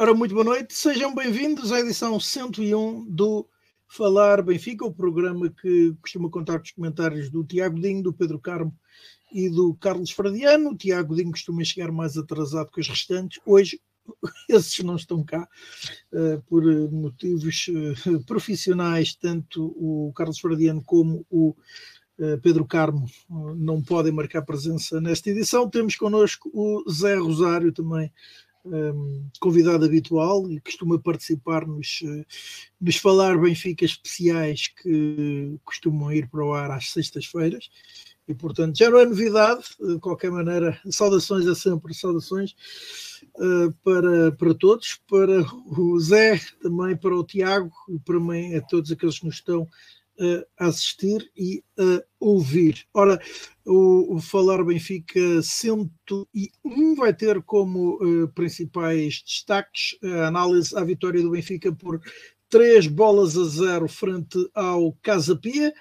Ora, 0.00 0.14
muito 0.14 0.32
boa 0.32 0.44
noite, 0.44 0.74
sejam 0.74 1.12
bem-vindos 1.12 1.72
à 1.72 1.80
edição 1.80 2.20
101 2.20 3.04
do 3.06 3.44
Falar 3.88 4.40
Benfica, 4.42 4.86
o 4.86 4.94
programa 4.94 5.50
que 5.50 5.92
costuma 6.00 6.30
contar 6.30 6.60
os 6.60 6.70
comentários 6.70 7.28
do 7.28 7.42
Tiago 7.42 7.80
Dinho, 7.80 8.00
do 8.00 8.12
Pedro 8.12 8.38
Carmo 8.38 8.72
e 9.32 9.50
do 9.50 9.74
Carlos 9.74 10.12
Fradiano. 10.12 10.70
O 10.70 10.76
Tiago 10.76 11.16
Dinho 11.16 11.32
costuma 11.32 11.64
chegar 11.64 11.90
mais 11.90 12.16
atrasado 12.16 12.70
que 12.70 12.80
os 12.80 12.86
restantes. 12.86 13.40
Hoje, 13.44 13.80
esses 14.48 14.78
não 14.84 14.94
estão 14.94 15.24
cá 15.24 15.48
uh, 16.12 16.40
por 16.42 16.62
motivos 16.92 17.66
uh, 18.06 18.22
profissionais, 18.24 19.16
tanto 19.16 19.64
o 19.76 20.12
Carlos 20.14 20.38
Fradiano 20.38 20.80
como 20.80 21.26
o 21.28 21.56
uh, 22.20 22.38
Pedro 22.40 22.64
Carmo 22.64 23.04
não 23.56 23.82
podem 23.82 24.12
marcar 24.12 24.42
presença 24.42 25.00
nesta 25.00 25.28
edição. 25.28 25.68
Temos 25.68 25.96
connosco 25.96 26.48
o 26.54 26.88
Zé 26.88 27.16
Rosário 27.16 27.72
também 27.72 28.12
um, 28.64 29.28
convidado 29.40 29.84
habitual 29.84 30.50
e 30.50 30.60
costuma 30.60 30.98
participar 30.98 31.66
nos, 31.66 32.00
eh, 32.04 32.24
nos 32.80 32.96
Falar 32.96 33.38
Benfica 33.38 33.84
especiais 33.84 34.68
que 34.68 35.56
costumam 35.64 36.12
ir 36.12 36.28
para 36.28 36.44
o 36.44 36.52
ar 36.52 36.70
às 36.70 36.90
sextas-feiras. 36.90 37.70
E, 38.28 38.34
portanto, 38.34 38.76
já 38.76 38.90
não 38.90 38.98
é 38.98 39.06
novidade, 39.06 39.64
de 39.80 39.98
qualquer 40.00 40.30
maneira, 40.30 40.78
saudações 40.90 41.46
a 41.46 41.54
sempre, 41.54 41.94
saudações 41.94 42.54
uh, 43.36 43.72
para, 43.82 44.32
para 44.32 44.54
todos, 44.54 45.00
para 45.08 45.40
o 45.66 45.98
Zé, 45.98 46.38
também 46.60 46.94
para 46.94 47.16
o 47.16 47.24
Tiago 47.24 47.72
e 47.88 47.98
para 47.98 48.20
mim, 48.20 48.54
a 48.54 48.60
todos 48.60 48.92
aqueles 48.92 49.18
que 49.18 49.24
nos 49.24 49.36
estão 49.36 49.66
a 50.58 50.66
assistir 50.66 51.30
e 51.36 51.62
a 51.78 52.02
ouvir. 52.18 52.84
Ora, 52.92 53.20
o, 53.64 54.16
o 54.16 54.20
Falar 54.20 54.64
Benfica 54.64 55.42
101 55.42 56.94
vai 56.96 57.14
ter 57.14 57.42
como 57.42 57.96
uh, 58.02 58.28
principais 58.28 59.22
destaques 59.24 59.96
a 60.02 60.26
análise 60.26 60.76
à 60.76 60.82
vitória 60.82 61.22
do 61.22 61.30
Benfica 61.30 61.72
por 61.72 62.00
três 62.48 62.86
bolas 62.86 63.36
a 63.36 63.44
zero 63.44 63.88
frente 63.88 64.38
ao 64.54 64.92
Casa 65.02 65.36
Pia, 65.36 65.72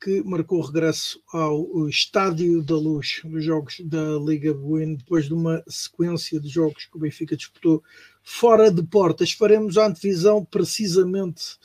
que 0.00 0.22
marcou 0.22 0.60
o 0.60 0.64
regresso 0.64 1.20
ao 1.32 1.88
Estádio 1.88 2.62
da 2.62 2.76
Luz 2.76 3.20
dos 3.24 3.44
jogos 3.44 3.80
da 3.84 4.16
Liga 4.18 4.54
Buena, 4.54 4.96
depois 4.96 5.26
de 5.26 5.34
uma 5.34 5.62
sequência 5.68 6.40
de 6.40 6.48
jogos 6.48 6.86
que 6.86 6.96
o 6.96 7.00
Benfica 7.00 7.36
disputou 7.36 7.82
fora 8.22 8.70
de 8.70 8.82
portas. 8.82 9.32
Faremos 9.32 9.76
a 9.76 9.86
antevisão 9.86 10.44
precisamente. 10.44 11.56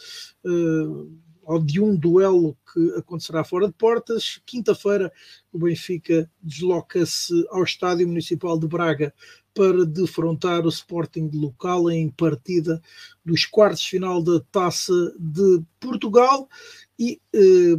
Uh, 0.44 1.11
de 1.66 1.82
um 1.82 1.96
duelo 1.96 2.58
que 2.74 2.96
acontecerá 2.98 3.44
fora 3.44 3.68
de 3.68 3.74
portas. 3.74 4.42
Quinta-feira, 4.46 5.12
o 5.52 5.60
Benfica 5.60 6.30
desloca-se 6.42 7.46
ao 7.50 7.64
Estádio 7.64 8.08
Municipal 8.08 8.58
de 8.58 8.68
Braga 8.68 9.14
para 9.54 9.86
defrontar 9.86 10.66
o 10.66 10.70
Sporting 10.70 11.30
local 11.34 11.90
em 11.90 12.10
partida 12.10 12.82
dos 13.24 13.46
quartos 13.46 13.86
final 13.86 14.22
da 14.22 14.40
Taça 14.52 14.94
de 15.20 15.62
Portugal 15.80 16.50
e 16.98 17.20
eh, 17.34 17.76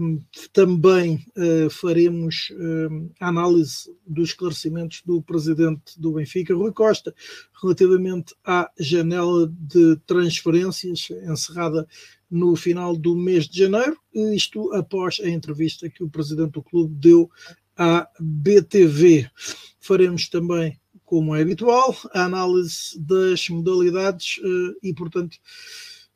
também 0.53 1.25
eh, 1.37 1.69
faremos 1.71 2.53
eh, 2.53 2.89
análise 3.21 3.93
dos 4.07 4.31
esclarecimentos 4.31 5.03
do 5.05 5.23
presidente 5.23 5.99
do 5.99 6.13
Benfica, 6.13 6.55
Rui 6.55 6.73
Costa, 6.73 7.15
relativamente 7.63 8.35
à 8.45 8.71
janela 8.79 9.51
de 9.51 9.97
transferências 10.07 11.09
encerrada 11.11 11.87
no 12.35 12.57
final 12.57 12.97
do 12.97 13.15
mês 13.15 13.49
de 13.49 13.61
janeiro, 13.61 13.97
isto 14.13 14.73
após 14.73 15.21
a 15.23 15.29
entrevista 15.29 15.89
que 15.89 16.03
o 16.03 16.11
presidente 16.11 16.51
do 16.51 16.63
clube 16.65 16.93
deu 16.97 17.31
à 17.77 18.09
BTV. 18.19 19.31
Faremos 19.79 20.29
também, 20.29 20.77
como 21.05 21.37
é 21.37 21.43
habitual, 21.43 21.97
a 22.13 22.25
análise 22.25 22.99
das 22.99 23.49
modalidades 23.49 24.41
eh, 24.43 24.89
e, 24.89 24.93
portanto, 24.93 25.37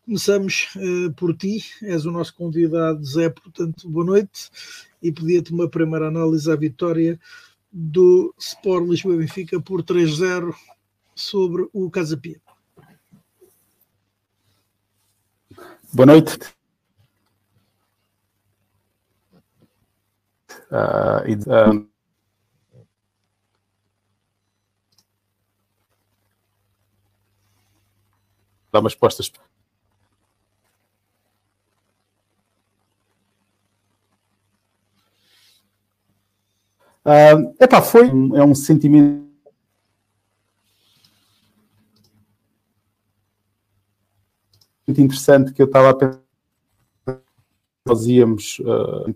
começamos 0.05 0.71
eh, 0.77 1.11
por 1.17 1.37
ti, 1.37 1.65
és 1.83 2.05
o 2.05 2.11
nosso 2.11 2.35
convidado, 2.35 3.05
Zé, 3.05 3.31
portanto, 3.31 3.89
boa 3.89 4.05
noite. 4.05 4.51
E 5.01 5.13
pedia-te 5.13 5.53
uma 5.53 5.69
primeira 5.69 6.09
análise 6.09 6.51
à 6.51 6.57
vitória 6.57 7.17
do 7.71 8.35
Sport 8.41 8.89
Lisboa 8.89 9.19
Benfica 9.19 9.61
por 9.61 9.85
3-0 9.85 10.53
sobre 11.15 11.69
o 11.73 11.89
Casa 11.89 12.17
Pia. 12.17 12.41
Boa 15.93 16.07
noite. 16.07 16.39
Uh, 20.71 21.25
uh, 21.47 21.89
dar 28.71 28.81
umas 28.81 28.93
respostas. 28.93 29.33
Uh, 37.05 37.55
epá, 37.59 37.81
foi 37.81 38.09
é 38.09 38.45
um 38.45 38.55
sentimento 38.55 39.28
muito 44.89 45.03
interessante 45.03 45.53
que 45.53 45.61
eu 45.61 45.67
estava 45.67 45.91
a 45.91 45.95
pensar. 45.95 46.23
Nós 47.87 48.07
íamos. 48.07 48.59
Uh, 48.61 49.13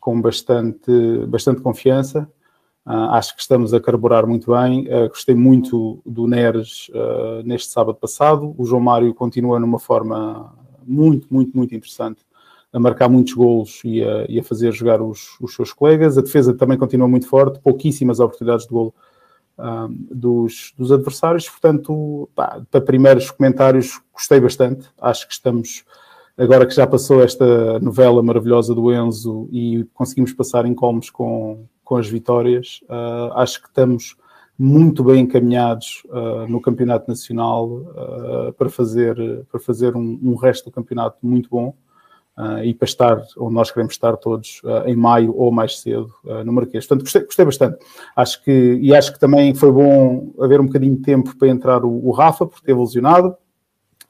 com 0.00 0.20
bastante, 0.20 0.90
bastante 1.28 1.60
confiança. 1.60 2.28
Uh, 2.84 3.12
acho 3.12 3.36
que 3.36 3.40
estamos 3.40 3.72
a 3.72 3.80
carburar 3.80 4.26
muito 4.26 4.52
bem. 4.52 4.88
Uh, 4.88 5.08
gostei 5.08 5.34
muito 5.34 6.02
do 6.04 6.26
Neres 6.26 6.88
uh, 6.88 7.42
neste 7.44 7.70
sábado 7.70 7.96
passado. 7.96 8.52
O 8.58 8.64
João 8.64 8.82
Mário 8.82 9.14
continua 9.14 9.60
numa 9.60 9.78
forma 9.78 10.52
muito, 10.84 11.32
muito, 11.32 11.56
muito 11.56 11.74
interessante 11.74 12.24
a 12.72 12.80
marcar 12.80 13.08
muitos 13.08 13.34
golos 13.34 13.80
e 13.84 14.02
a, 14.02 14.24
e 14.28 14.38
a 14.38 14.42
fazer 14.42 14.72
jogar 14.72 15.02
os, 15.02 15.38
os, 15.40 15.54
seus 15.54 15.72
colegas. 15.72 16.16
A 16.16 16.22
defesa 16.22 16.54
também 16.54 16.78
continua 16.78 17.06
muito 17.06 17.28
forte, 17.28 17.60
pouquíssimas 17.60 18.18
oportunidades 18.18 18.66
de 18.66 18.72
golo 18.72 18.94
um, 19.58 20.06
dos, 20.10 20.72
dos, 20.76 20.90
adversários. 20.90 21.48
Portanto, 21.48 22.28
pá, 22.34 22.62
para 22.70 22.80
primeiros 22.80 23.30
comentários, 23.30 24.00
gostei 24.12 24.40
bastante. 24.40 24.88
Acho 24.98 25.28
que 25.28 25.34
estamos, 25.34 25.84
agora 26.36 26.66
que 26.66 26.74
já 26.74 26.86
passou 26.86 27.22
esta 27.22 27.78
novela 27.80 28.22
maravilhosa 28.22 28.74
do 28.74 28.90
Enzo 28.90 29.48
e 29.52 29.86
conseguimos 29.92 30.32
passar 30.32 30.64
em 30.64 30.74
colmos 30.74 31.10
com, 31.10 31.66
com 31.84 31.96
as 31.96 32.08
vitórias, 32.08 32.80
uh, 32.84 33.32
acho 33.34 33.60
que 33.60 33.68
estamos 33.68 34.16
muito 34.58 35.02
bem 35.02 35.20
encaminhados 35.20 36.02
uh, 36.06 36.46
no 36.48 36.60
campeonato 36.60 37.08
nacional 37.08 37.66
uh, 37.68 38.52
para 38.56 38.70
fazer, 38.70 39.16
para 39.50 39.60
fazer 39.60 39.96
um, 39.96 40.18
um 40.22 40.34
resto 40.36 40.66
do 40.66 40.70
campeonato 40.70 41.18
muito 41.22 41.50
bom. 41.50 41.74
Uh, 42.36 42.64
e 42.64 42.72
para 42.72 42.86
estar 42.86 43.22
onde 43.36 43.54
nós 43.54 43.70
queremos 43.70 43.92
estar 43.92 44.16
todos 44.16 44.62
uh, 44.64 44.88
em 44.88 44.96
maio 44.96 45.36
ou 45.36 45.52
mais 45.52 45.80
cedo 45.80 46.10
uh, 46.24 46.42
no 46.42 46.50
Marquês. 46.50 46.86
Portanto, 46.86 47.04
gostei, 47.04 47.24
gostei, 47.24 47.44
bastante. 47.44 47.84
Acho 48.16 48.42
que, 48.42 48.78
e 48.80 48.94
acho 48.94 49.12
que 49.12 49.20
também 49.20 49.54
foi 49.54 49.70
bom 49.70 50.32
haver 50.40 50.58
um 50.58 50.64
bocadinho 50.64 50.96
de 50.96 51.02
tempo 51.02 51.36
para 51.36 51.48
entrar 51.48 51.84
o, 51.84 52.08
o 52.08 52.10
Rafa, 52.10 52.46
porque 52.46 52.64
teve 52.64 52.80
lesionado. 52.80 53.36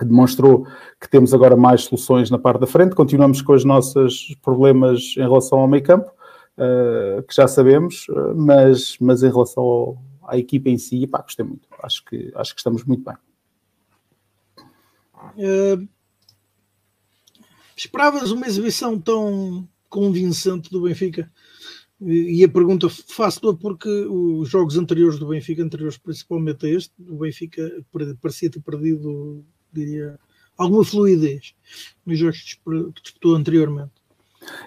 Demonstrou 0.00 0.66
que 1.00 1.10
temos 1.10 1.34
agora 1.34 1.56
mais 1.56 1.82
soluções 1.82 2.30
na 2.30 2.38
parte 2.38 2.60
da 2.60 2.66
frente. 2.66 2.94
Continuamos 2.94 3.42
com 3.42 3.54
os 3.54 3.64
nossos 3.64 4.36
problemas 4.40 5.14
em 5.16 5.22
relação 5.22 5.58
ao 5.58 5.68
meio 5.68 5.82
campo, 5.82 6.10
que 7.28 7.34
já 7.34 7.46
sabemos, 7.46 8.06
mas, 8.34 8.96
mas 9.00 9.22
em 9.22 9.30
relação 9.30 9.62
ao, 9.62 9.98
à 10.26 10.36
equipa 10.36 10.70
em 10.70 10.78
si, 10.78 11.06
pá, 11.06 11.22
gostei 11.22 11.44
muito. 11.44 11.68
Acho 11.80 12.04
que, 12.04 12.32
acho 12.34 12.52
que 12.52 12.60
estamos 12.60 12.84
muito 12.84 13.04
bem. 13.04 13.16
Esperavas 17.76 18.30
uma 18.30 18.46
exibição 18.46 18.98
tão 18.98 19.66
convincente 19.88 20.70
do 20.70 20.82
Benfica? 20.82 21.30
E 22.00 22.42
a 22.42 22.48
pergunta 22.48 22.88
faço-la 22.88 23.54
porque 23.54 23.88
os 23.88 24.48
jogos 24.48 24.76
anteriores 24.76 25.18
do 25.18 25.28
Benfica, 25.28 25.62
anteriores 25.62 25.96
principalmente 25.96 26.66
a 26.66 26.68
este, 26.68 26.92
o 27.08 27.18
Benfica 27.18 27.70
parecia 28.20 28.50
ter 28.50 28.60
perdido, 28.60 29.44
diria, 29.72 30.18
alguma 30.58 30.84
fluidez 30.84 31.54
nos 32.04 32.18
jogos 32.18 32.42
que 32.42 33.02
disputou 33.02 33.36
anteriormente. 33.36 33.92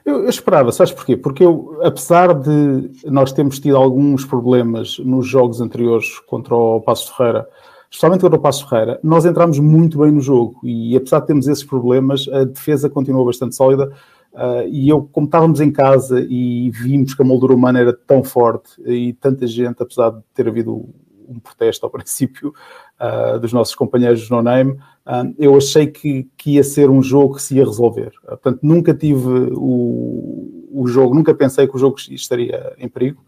Eu, 0.06 0.24
eu, 0.24 0.30
esperava, 0.30 0.72
sabes 0.72 0.94
porquê? 0.94 1.18
Porque 1.18 1.44
eu, 1.44 1.78
apesar 1.84 2.34
de 2.34 2.90
nós 3.06 3.34
termos 3.34 3.60
tido 3.60 3.76
alguns 3.76 4.24
problemas 4.24 4.98
nos 5.00 5.28
jogos 5.28 5.60
anteriores 5.60 6.20
contra 6.20 6.56
o 6.56 6.80
Passo 6.80 7.16
Ferreira, 7.16 7.48
especialmente 7.96 8.22
contra 8.22 8.38
o 8.38 8.42
Passo 8.42 8.68
Ferreira, 8.68 9.00
nós 9.02 9.26
entramos 9.26 9.58
muito 9.58 10.00
bem 10.00 10.12
no 10.12 10.20
jogo 10.20 10.60
e 10.64 10.98
apesar 10.98 11.22
de 11.22 11.28
termos 11.28 11.48
esses 11.48 11.64
problemas, 11.64 12.28
a 12.28 12.44
defesa 12.44 12.90
continuou 12.90 13.26
bastante 13.26 13.56
sólida. 13.56 13.90
Uh, 14.34 14.68
e 14.70 14.90
eu, 14.90 15.04
como 15.14 15.28
estávamos 15.28 15.62
em 15.62 15.72
casa 15.72 16.20
e 16.30 16.70
vimos 16.72 17.14
que 17.14 17.22
a 17.22 17.26
moldura 17.26 17.54
humana 17.54 17.80
era 17.80 17.94
tão 17.94 18.22
forte 18.22 18.70
e 18.86 19.14
tanta 19.14 19.48
gente, 19.48 19.82
apesar 19.82 20.10
de 20.10 20.22
ter 20.34 20.46
havido 20.46 20.90
um 21.26 21.40
protesto 21.40 21.86
ao 21.86 21.90
princípio 21.90 22.54
uh, 23.00 23.40
dos 23.40 23.54
nossos 23.54 23.74
companheiros 23.74 24.30
No 24.30 24.42
Name, 24.42 24.74
uh, 24.74 25.34
eu 25.40 25.56
achei 25.56 25.88
que, 25.88 26.28
que, 26.36 26.56
ia 26.56 26.66
ser 26.66 26.90
um 26.90 27.02
jogo 27.02 27.36
que 27.36 27.44
se 27.44 27.56
ia 27.56 27.64
resolver. 27.64 28.12
portanto, 28.28 28.60
nunca 28.62 28.94
tive 28.94 29.54
o, 29.54 30.70
o 30.70 30.86
jogo, 30.86 31.16
nunca 31.16 31.34
pensei 31.34 31.66
que 31.66 31.78
o 31.78 31.80
jogo 31.80 31.96
estaria 32.12 32.76
em 32.78 32.90
perigo. 32.90 33.24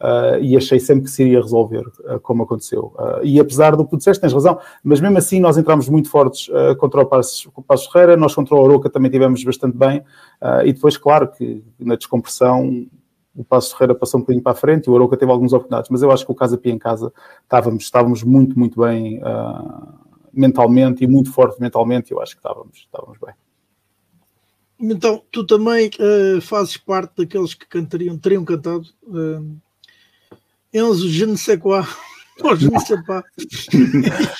Uh, 0.00 0.40
e 0.40 0.56
achei 0.56 0.80
sempre 0.80 1.04
que 1.04 1.10
se 1.10 1.22
iria 1.22 1.42
resolver, 1.42 1.86
uh, 1.86 2.18
como 2.22 2.44
aconteceu. 2.44 2.94
Uh, 2.96 3.22
e 3.22 3.38
apesar 3.38 3.76
do 3.76 3.84
que 3.84 3.90
tu 3.90 3.98
disseste, 3.98 4.18
tens 4.18 4.32
razão, 4.32 4.58
mas 4.82 4.98
mesmo 4.98 5.18
assim 5.18 5.38
nós 5.38 5.58
entramos 5.58 5.90
muito 5.90 6.08
fortes 6.08 6.48
contra 6.78 7.02
o 7.02 7.06
Passos, 7.06 7.46
o 7.54 7.62
Passos 7.62 7.86
Ferreira, 7.86 8.16
nós 8.16 8.34
contra 8.34 8.54
o 8.54 8.58
Oroca 8.58 8.88
também 8.88 9.10
tivemos 9.10 9.44
bastante 9.44 9.76
bem, 9.76 10.02
e 10.64 10.72
depois, 10.72 10.96
claro, 10.96 11.28
que 11.28 11.62
na 11.78 11.96
descompressão 11.96 12.86
o 13.36 13.44
Passos 13.44 13.72
Ferreira 13.72 13.94
passou 13.94 14.18
um 14.18 14.22
bocadinho 14.22 14.42
para 14.42 14.52
a 14.52 14.54
frente 14.54 14.86
e 14.86 14.90
o 14.90 14.94
Oroca 14.94 15.18
teve 15.18 15.30
algumas 15.30 15.52
oportunidades, 15.52 15.90
mas 15.90 16.00
eu 16.00 16.10
acho 16.10 16.24
que 16.24 16.32
o 16.32 16.34
Casa 16.34 16.56
Pia 16.56 16.72
em 16.72 16.78
casa 16.78 17.12
estávamos, 17.42 17.84
estávamos 17.84 18.22
muito, 18.22 18.58
muito 18.58 18.80
bem 18.80 19.20
mentalmente 20.32 21.04
e 21.04 21.06
muito 21.06 21.30
forte 21.30 21.60
mentalmente, 21.60 22.10
eu 22.10 22.22
acho 22.22 22.32
que 22.32 22.38
estávamos, 22.38 22.78
estávamos 22.78 23.18
bem. 23.22 23.34
Então, 24.80 25.22
tu 25.30 25.44
também 25.44 25.90
fazes 26.40 26.78
parte 26.78 27.18
daqueles 27.18 27.52
que 27.52 27.66
cantariam, 27.66 28.16
teriam 28.16 28.46
cantado 28.46 28.86
Enzo, 30.72 31.08
je 31.08 31.24
ne 31.26 31.36
sais 31.36 31.58
quoi. 31.58 31.84
Je 32.58 32.68
ne 32.68 32.78
sais. 32.78 32.98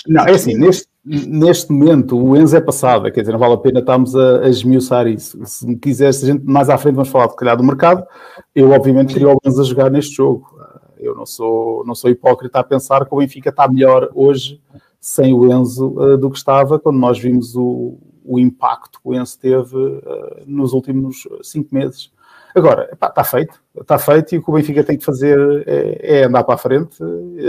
Não, 0.06 0.24
é 0.24 0.32
assim, 0.32 0.54
neste, 0.56 0.88
neste 1.04 1.72
momento 1.72 2.16
o 2.16 2.36
Enzo 2.36 2.56
é 2.56 2.60
passado, 2.60 3.10
quer 3.10 3.20
dizer, 3.20 3.32
não 3.32 3.38
vale 3.38 3.54
a 3.54 3.58
pena 3.58 3.80
estarmos 3.80 4.14
a, 4.14 4.40
a 4.40 4.48
esmiuçar 4.48 5.06
isso. 5.06 5.38
Se 5.44 5.66
me 5.66 5.78
se 5.94 6.04
a 6.04 6.12
gente 6.12 6.44
mais 6.44 6.70
à 6.70 6.78
frente 6.78 6.94
vamos 6.94 7.10
falar 7.10 7.26
de 7.26 7.36
calhar 7.36 7.56
do 7.56 7.64
mercado, 7.64 8.06
eu 8.54 8.70
obviamente 8.70 9.12
queria 9.12 9.28
o 9.28 9.38
Enzo 9.44 9.60
a 9.60 9.64
jogar 9.64 9.90
neste 9.90 10.16
jogo. 10.16 10.46
Eu 10.98 11.14
não 11.14 11.26
sou, 11.26 11.84
não 11.86 11.94
sou 11.94 12.10
hipócrita 12.10 12.60
a 12.60 12.64
pensar 12.64 13.06
que 13.06 13.14
o 13.14 13.18
Benfica 13.18 13.48
está 13.48 13.66
melhor 13.66 14.10
hoje 14.14 14.60
sem 15.00 15.32
o 15.32 15.50
Enzo 15.50 15.98
uh, 15.98 16.18
do 16.18 16.30
que 16.30 16.36
estava 16.36 16.78
quando 16.78 16.98
nós 16.98 17.18
vimos 17.18 17.56
o, 17.56 17.98
o 18.22 18.38
impacto 18.38 19.00
que 19.00 19.08
o 19.08 19.14
Enzo 19.14 19.38
teve 19.38 19.76
uh, 19.76 20.00
nos 20.46 20.74
últimos 20.74 21.26
cinco 21.42 21.74
meses. 21.74 22.12
Agora, 22.54 22.90
está 22.92 23.24
feito, 23.24 23.60
está 23.80 23.98
feito 23.98 24.34
e 24.34 24.38
o 24.38 24.42
que 24.42 24.50
o 24.50 24.54
Benfica 24.54 24.84
tem 24.84 24.98
que 24.98 25.04
fazer 25.04 25.38
é, 25.66 26.20
é, 26.20 26.24
andar 26.24 26.44
para 26.44 26.54
a 26.54 26.58
frente, 26.58 26.96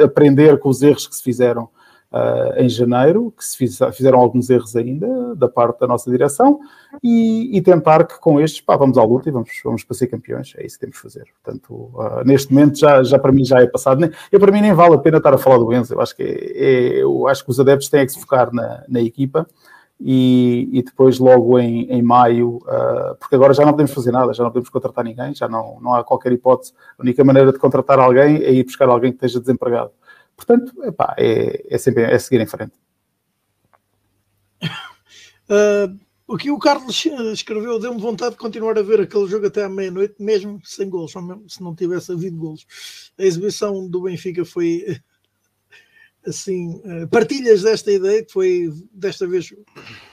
aprender 0.03 0.59
com 0.59 0.69
os 0.69 0.81
erros 0.81 1.07
que 1.07 1.15
se 1.15 1.23
fizeram 1.23 1.69
uh, 2.11 2.59
em 2.61 2.69
janeiro, 2.69 3.33
que 3.35 3.43
se 3.43 3.57
fiz, 3.57 3.79
fizeram 3.93 4.19
alguns 4.19 4.49
erros 4.49 4.75
ainda 4.75 5.35
da 5.35 5.47
parte 5.47 5.79
da 5.79 5.87
nossa 5.87 6.11
direção 6.11 6.59
e, 7.01 7.57
e 7.57 7.61
tentar 7.61 8.05
que 8.05 8.19
com 8.19 8.39
estes, 8.39 8.61
pá, 8.61 8.75
vamos 8.75 8.97
à 8.97 9.03
luta 9.03 9.29
e 9.29 9.31
vamos, 9.31 9.49
vamos 9.63 9.83
para 9.83 9.95
ser 9.95 10.07
campeões, 10.07 10.53
é 10.57 10.65
isso 10.65 10.75
que 10.75 10.81
temos 10.81 10.97
que 10.97 11.03
fazer. 11.03 11.25
Portanto, 11.41 11.73
uh, 11.73 12.23
neste 12.25 12.53
momento 12.53 12.77
já, 12.77 13.01
já 13.03 13.17
para 13.17 13.31
mim 13.31 13.45
já 13.45 13.59
é 13.61 13.67
passado, 13.67 14.09
eu 14.31 14.39
para 14.39 14.51
mim 14.51 14.61
nem 14.61 14.73
vale 14.73 14.95
a 14.95 14.99
pena 14.99 15.17
estar 15.17 15.33
a 15.33 15.37
falar 15.37 15.57
do 15.57 15.73
Enzo, 15.73 15.93
eu 15.93 16.01
acho 16.01 16.15
que, 16.15 16.23
é, 16.23 16.97
é, 16.97 17.03
eu 17.03 17.27
acho 17.27 17.43
que 17.43 17.51
os 17.51 17.59
adeptos 17.59 17.89
têm 17.89 18.05
que 18.05 18.11
se 18.11 18.19
focar 18.19 18.53
na, 18.53 18.83
na 18.87 19.01
equipa 19.01 19.47
e, 20.03 20.67
e, 20.71 20.81
depois 20.81 21.19
logo 21.19 21.59
em, 21.59 21.83
em 21.83 22.01
maio, 22.01 22.57
uh, 22.57 23.15
porque 23.19 23.35
agora 23.35 23.53
já 23.53 23.63
não 23.63 23.71
podemos 23.71 23.93
fazer 23.93 24.11
nada, 24.11 24.33
já 24.33 24.43
não 24.43 24.49
podemos 24.49 24.69
contratar 24.69 25.03
ninguém, 25.05 25.35
já 25.35 25.47
não, 25.47 25.79
não 25.79 25.93
há 25.93 26.03
qualquer 26.03 26.31
hipótese. 26.31 26.73
A 26.97 27.03
única 27.03 27.23
maneira 27.23 27.51
de 27.51 27.59
contratar 27.59 27.99
alguém 27.99 28.37
é 28.37 28.51
ir 28.51 28.63
buscar 28.63 28.89
alguém 28.89 29.11
que 29.11 29.17
esteja 29.17 29.39
desempregado. 29.39 29.91
Portanto, 30.35 30.73
epá, 30.83 31.13
é, 31.17 31.65
é 31.69 31.77
sempre 31.77 32.03
é 32.03 32.17
seguir 32.17 32.41
em 32.41 32.47
frente. 32.47 32.73
Uh, 35.49 35.99
o 36.25 36.37
que 36.37 36.49
o 36.49 36.57
Carlos 36.57 37.05
escreveu 37.33 37.77
deu-me 37.77 37.99
vontade 37.99 38.31
de 38.31 38.37
continuar 38.37 38.77
a 38.79 38.81
ver 38.81 39.01
aquele 39.01 39.27
jogo 39.27 39.47
até 39.47 39.65
à 39.65 39.69
meia-noite, 39.69 40.15
mesmo 40.17 40.61
sem 40.63 40.89
gols, 40.89 41.13
mesmo 41.13 41.43
se 41.47 41.61
não 41.61 41.75
tivesse 41.75 42.11
havido 42.11 42.37
gols. 42.37 42.65
A 43.19 43.23
exibição 43.23 43.87
do 43.87 44.01
Benfica 44.01 44.45
foi 44.45 44.97
assim, 46.25 46.81
eh, 46.85 47.05
partilhas 47.07 47.63
desta 47.63 47.91
ideia, 47.91 48.23
que 48.23 48.31
foi 48.31 48.71
desta 48.93 49.27
vez 49.27 49.53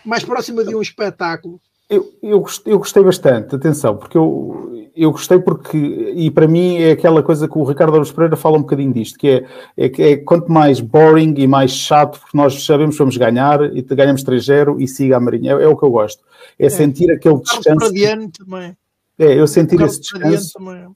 mais 0.05 0.25
próxima 0.25 0.65
de 0.65 0.75
um 0.75 0.83
espetáculo? 0.83 1.61
Eu, 1.89 2.13
eu, 2.23 2.41
gostei, 2.41 2.73
eu 2.73 2.79
gostei 2.79 3.03
bastante, 3.03 3.55
atenção, 3.55 3.97
porque 3.97 4.19
eu, 4.19 4.91
eu 4.95 5.11
gostei 5.11 5.39
porque, 5.39 5.79
e 5.79 6.31
para 6.31 6.47
mim 6.47 6.77
é 6.77 6.91
aquela 6.91 7.23
coisa 7.23 7.49
que 7.49 7.57
o 7.57 7.65
Ricardo 7.65 7.95
Aruz 7.95 8.13
Pereira 8.13 8.37
fala 8.37 8.59
um 8.59 8.61
bocadinho 8.61 8.93
disto, 8.93 9.19
que 9.19 9.29
é, 9.29 9.47
é, 9.75 10.11
é 10.11 10.17
quanto 10.19 10.53
mais 10.53 10.81
boring 10.81 11.35
e 11.39 11.47
mais 11.47 11.71
chato, 11.71 12.21
porque 12.21 12.37
nós 12.37 12.63
sabemos 12.63 12.95
que 12.95 12.99
vamos 12.99 13.17
ganhar 13.17 13.75
e 13.75 13.81
ganhamos 13.81 14.23
3-0 14.23 14.79
e 14.81 14.87
siga 14.87 15.17
a 15.17 15.21
Marinha, 15.21 15.53
é, 15.53 15.63
é, 15.63 15.67
o 15.67 15.77
que 15.77 15.85
eu 15.85 15.91
gosto. 15.91 16.23
É, 16.59 16.67
é. 16.67 16.69
sentir 16.69 17.11
aquele 17.11 17.41
descanso. 17.41 17.93
Também. 18.39 18.77
É, 19.19 19.41
eu 19.41 19.47
sentir 19.47 19.81
esse 19.81 20.01
descanso. 20.01 20.53
Também 20.53 20.89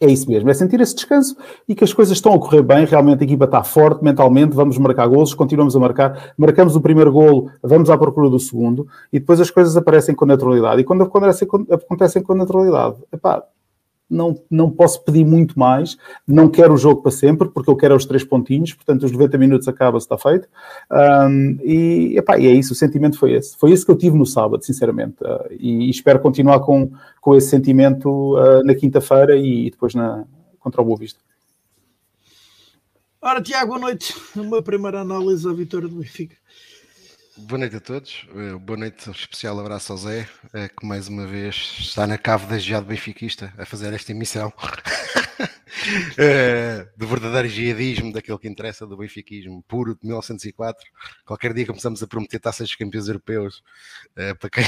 é 0.00 0.06
isso 0.06 0.30
mesmo, 0.30 0.48
é 0.48 0.54
sentir 0.54 0.80
esse 0.80 0.94
descanso 0.94 1.36
e 1.68 1.74
que 1.74 1.82
as 1.82 1.92
coisas 1.92 2.16
estão 2.16 2.32
a 2.32 2.38
correr 2.38 2.62
bem, 2.62 2.84
realmente 2.84 3.22
a 3.22 3.24
equipa 3.24 3.46
está 3.46 3.64
forte 3.64 4.02
mentalmente, 4.02 4.54
vamos 4.54 4.78
marcar 4.78 5.06
golos, 5.08 5.34
continuamos 5.34 5.74
a 5.74 5.80
marcar, 5.80 6.32
marcamos 6.36 6.76
o 6.76 6.80
primeiro 6.80 7.12
golo, 7.12 7.50
vamos 7.62 7.90
à 7.90 7.98
procura 7.98 8.30
do 8.30 8.38
segundo 8.38 8.86
e 9.12 9.18
depois 9.18 9.40
as 9.40 9.50
coisas 9.50 9.76
aparecem 9.76 10.14
com 10.14 10.24
naturalidade. 10.24 10.80
E 10.80 10.84
quando 10.84 11.02
acontecem, 11.02 12.22
com 12.22 12.34
naturalidade, 12.34 12.96
epá, 13.12 13.42
não, 14.08 14.40
não 14.50 14.70
posso 14.70 15.04
pedir 15.04 15.24
muito 15.24 15.58
mais, 15.58 15.96
não 16.26 16.48
quero 16.48 16.74
o 16.74 16.76
jogo 16.76 17.02
para 17.02 17.10
sempre, 17.10 17.48
porque 17.48 17.70
eu 17.70 17.76
quero 17.76 17.94
os 17.94 18.06
três 18.06 18.24
pontinhos, 18.24 18.72
portanto 18.72 19.04
os 19.04 19.12
90 19.12 19.36
minutos 19.36 19.68
acaba-se, 19.68 20.06
está 20.06 20.16
feito. 20.16 20.48
Um, 20.90 21.58
e, 21.62 22.16
epá, 22.16 22.38
e 22.38 22.46
é 22.46 22.52
isso, 22.52 22.72
o 22.72 22.76
sentimento 22.76 23.18
foi 23.18 23.32
esse. 23.32 23.56
Foi 23.56 23.70
esse 23.70 23.84
que 23.84 23.90
eu 23.90 23.96
tive 23.96 24.16
no 24.16 24.26
sábado, 24.26 24.64
sinceramente. 24.64 25.16
Uh, 25.22 25.52
e, 25.58 25.86
e, 25.86 25.90
espero 25.90 26.20
continuar 26.20 26.60
com, 26.60 26.90
com 27.20 27.34
esse 27.34 27.48
sentimento 27.48 28.08
uh, 28.36 28.64
na 28.64 28.74
quinta-feira 28.74 29.36
e, 29.36 29.66
e, 29.66 29.70
depois 29.70 29.94
na, 29.94 30.24
contra 30.58 30.80
o 30.80 30.84
Boa 30.84 30.98
Vista. 30.98 31.20
Ora, 33.20 33.42
Tiago, 33.42 33.68
boa 33.68 33.80
noite. 33.80 34.14
Uma 34.36 34.62
primeira 34.62 35.00
análise 35.00 35.46
à 35.48 35.52
vitória 35.52 35.88
do 35.88 35.96
Benfica. 35.96 36.36
Boa 37.40 37.58
noite 37.58 37.76
a 37.76 37.80
todos, 37.80 38.26
uh, 38.34 38.58
boa 38.58 38.76
noite, 38.76 39.08
um 39.08 39.12
especial 39.12 39.60
abraço 39.60 39.92
ao 39.92 39.98
Zé, 39.98 40.26
uh, 40.46 40.68
que 40.76 40.84
mais 40.84 41.06
uma 41.06 41.24
vez 41.24 41.76
está 41.78 42.04
na 42.04 42.18
cave 42.18 42.46
da 42.46 42.58
Geado 42.58 42.86
Benfiquista 42.86 43.54
a 43.56 43.64
fazer 43.64 43.92
esta 43.92 44.10
emissão 44.10 44.48
uh, 44.48 44.52
do 46.98 47.06
verdadeiro 47.06 47.48
jihadismo, 47.48 48.12
daquele 48.12 48.38
que 48.38 48.48
interessa, 48.48 48.84
do 48.84 48.96
benfiquismo 48.96 49.62
puro 49.68 49.94
de 49.94 50.04
1904. 50.04 50.84
Qualquer 51.24 51.54
dia 51.54 51.64
começamos 51.64 52.02
a 52.02 52.08
prometer 52.08 52.40
taças 52.40 52.66
dos 52.68 52.76
campeões 52.76 53.06
europeus 53.06 53.62
para 54.40 54.50
quem. 54.50 54.64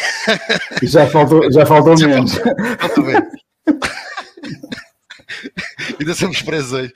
já 0.89 1.09
faltou, 1.09 1.51
já 1.51 1.67
faltou 1.67 1.97
já 1.97 2.07
menos. 2.07 2.35
Faltou, 2.79 3.05
menos. 3.05 3.33
Ainda 5.99 6.15
somos 6.15 6.41
presos 6.43 6.73
hoje. 6.73 6.95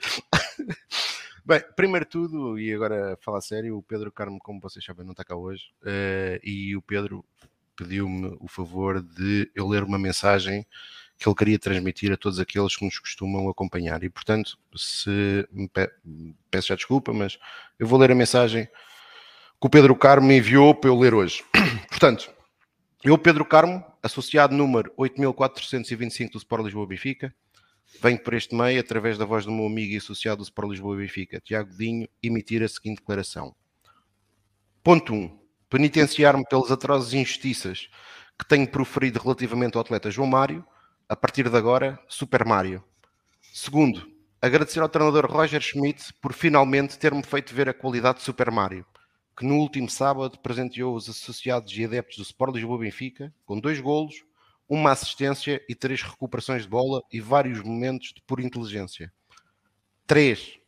Bem, 1.47 1.61
primeiro 1.75 2.07
tudo, 2.07 2.57
e 2.57 2.73
agora 2.73 3.15
falar 3.21 3.39
sério, 3.39 3.77
o 3.77 3.83
Pedro 3.83 4.11
Carmo, 4.11 4.39
como 4.39 4.59
vocês 4.59 4.83
sabem, 4.83 5.05
não 5.05 5.11
está 5.11 5.23
cá 5.23 5.35
hoje, 5.35 5.65
uh, 5.83 6.39
e 6.43 6.75
o 6.75 6.81
Pedro 6.81 7.23
pediu-me 7.75 8.35
o 8.39 8.47
favor 8.47 8.99
de 8.99 9.51
eu 9.53 9.67
ler 9.67 9.83
uma 9.83 9.99
mensagem 9.99 10.65
que 11.15 11.29
ele 11.29 11.35
queria 11.35 11.59
transmitir 11.59 12.11
a 12.11 12.17
todos 12.17 12.39
aqueles 12.39 12.75
que 12.75 12.83
nos 12.83 12.97
costumam 12.97 13.47
acompanhar. 13.47 14.03
E, 14.03 14.09
portanto, 14.09 14.57
se 14.75 15.47
pe 15.71 15.87
peço 16.49 16.69
já 16.69 16.75
desculpa, 16.75 17.13
mas 17.13 17.37
eu 17.77 17.85
vou 17.85 17.99
ler 17.99 18.09
a 18.09 18.15
mensagem 18.15 18.65
que 18.65 19.67
o 19.67 19.69
Pedro 19.69 19.95
Carmo 19.95 20.27
me 20.27 20.37
enviou 20.39 20.73
para 20.73 20.89
eu 20.89 20.97
ler 20.97 21.13
hoje. 21.13 21.43
portanto, 21.87 22.27
eu, 23.03 23.19
Pedro 23.19 23.45
Carmo, 23.45 23.85
associado 24.01 24.55
número 24.55 24.91
8425 24.97 26.31
do 26.31 26.37
Sport 26.39 26.63
Lisboa 26.63 26.87
Benfica, 26.87 27.31
Venho 28.01 28.19
por 28.19 28.33
este 28.33 28.55
meio, 28.55 28.79
através 28.79 29.17
da 29.17 29.25
voz 29.25 29.45
do 29.45 29.51
meu 29.51 29.65
amigo 29.65 29.93
e 29.93 29.97
associado 29.97 30.37
do 30.37 30.43
Sport 30.43 30.69
Lisboa 30.69 30.95
e 30.95 30.99
Benfica, 30.99 31.39
Tiago 31.39 31.75
Dinho, 31.75 32.07
emitir 32.21 32.61
a 32.63 32.67
seguinte 32.67 32.99
declaração. 32.99 33.55
Ponto 34.83 35.13
1. 35.13 35.17
Um, 35.17 35.39
penitenciar-me 35.69 36.45
pelas 36.45 36.71
atrozes 36.71 37.13
injustiças 37.13 37.89
que 38.37 38.47
tenho 38.47 38.67
proferido 38.67 39.19
relativamente 39.19 39.75
ao 39.75 39.81
atleta 39.81 40.11
João 40.11 40.27
Mário, 40.27 40.65
a 41.07 41.15
partir 41.15 41.49
de 41.49 41.57
agora, 41.57 41.99
Super 42.07 42.45
Mário. 42.45 42.83
Segundo, 43.53 44.05
agradecer 44.41 44.79
ao 44.79 44.89
treinador 44.89 45.25
Roger 45.25 45.61
Schmidt 45.61 46.13
por 46.21 46.33
finalmente 46.33 46.99
ter-me 46.99 47.23
feito 47.23 47.55
ver 47.55 47.69
a 47.69 47.73
qualidade 47.73 48.19
de 48.19 48.25
Super 48.25 48.51
Mário, 48.51 48.85
que 49.37 49.45
no 49.45 49.55
último 49.55 49.89
sábado 49.89 50.37
presenteou 50.39 50.95
os 50.95 51.09
associados 51.09 51.75
e 51.75 51.85
adeptos 51.85 52.17
do 52.17 52.23
Sport 52.23 52.55
Lisboa 52.55 52.79
Benfica 52.79 53.33
com 53.45 53.59
dois 53.59 53.79
golos, 53.79 54.15
uma 54.67 54.91
assistência 54.91 55.63
e 55.69 55.75
três 55.75 56.01
recuperações 56.01 56.63
de 56.63 56.69
bola 56.69 57.01
e 57.11 57.19
vários 57.19 57.61
momentos 57.61 58.13
de 58.13 58.21
pura 58.21 58.41
inteligência. 58.41 59.11
3. 60.07 60.59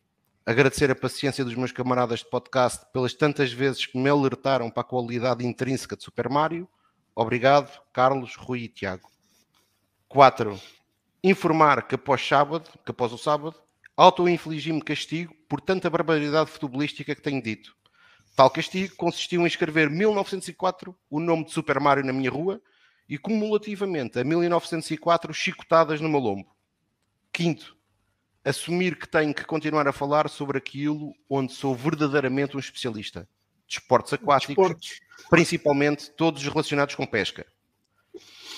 Agradecer 0.46 0.90
a 0.90 0.96
paciência 0.96 1.44
dos 1.44 1.56
meus 1.56 1.72
camaradas 1.72 2.20
de 2.20 2.30
podcast 2.30 2.86
pelas 2.94 3.14
tantas 3.14 3.52
vezes 3.52 3.86
que 3.86 3.98
me 3.98 4.10
alertaram 4.10 4.70
para 4.70 4.82
a 4.82 4.86
qualidade 4.86 5.46
intrínseca 5.46 5.98
de 5.98 6.04
Super 6.04 6.30
Mario. 6.30 6.68
Obrigado, 7.16 7.82
Carlos, 7.92 8.36
Rui 8.36 8.62
e 8.62 8.68
Tiago. 8.68 9.10
4. 10.08 10.60
Informar 11.24 11.88
que 11.88 11.96
após 11.96 12.26
sábado, 12.26 12.70
que 12.86 12.92
após 12.92 13.12
o 13.12 13.18
sábado, 13.18 13.56
auto-infligi-me 13.96 14.82
castigo 14.82 15.34
por 15.50 15.60
tanta 15.60 15.90
barbaridade 15.90 16.50
futebolística 16.50 17.14
que 17.14 17.22
tenho 17.22 17.42
dito. 17.42 17.76
Tal 18.36 18.50
castigo 18.52 18.96
consistiu 18.96 19.42
em 19.42 19.48
escrever 19.48 19.90
1904 19.90 20.96
o 21.10 21.20
nome 21.20 21.46
de 21.46 21.52
Super 21.52 21.80
Mario 21.80 22.06
na 22.06 22.14
minha 22.14 22.30
rua 22.30 22.62
e 23.08 23.18
cumulativamente 23.18 24.20
a 24.20 24.24
1904 24.24 25.34
chicotadas 25.34 26.02
no 26.02 26.10
meu 26.10 26.20
lombo. 26.20 26.56
Quinto, 27.32 27.78
assumir 28.44 28.98
que 28.98 29.08
tenho 29.08 29.34
que 29.34 29.46
continuar 29.46 29.88
a 29.88 29.94
falar 29.94 30.30
sobre 30.30 30.58
aquilo 30.58 31.14
onde 31.30 31.54
sou 31.54 31.76
verdadeiramente 31.76 32.56
um 32.56 32.60
especialista. 32.60 33.28
Desportos 33.68 34.14
aquáticos, 34.14 34.56
Desportos. 34.56 35.00
principalmente 35.30 36.12
todos 36.12 36.44
relacionados 36.44 36.96
com 36.96 37.06
pesca. 37.06 37.46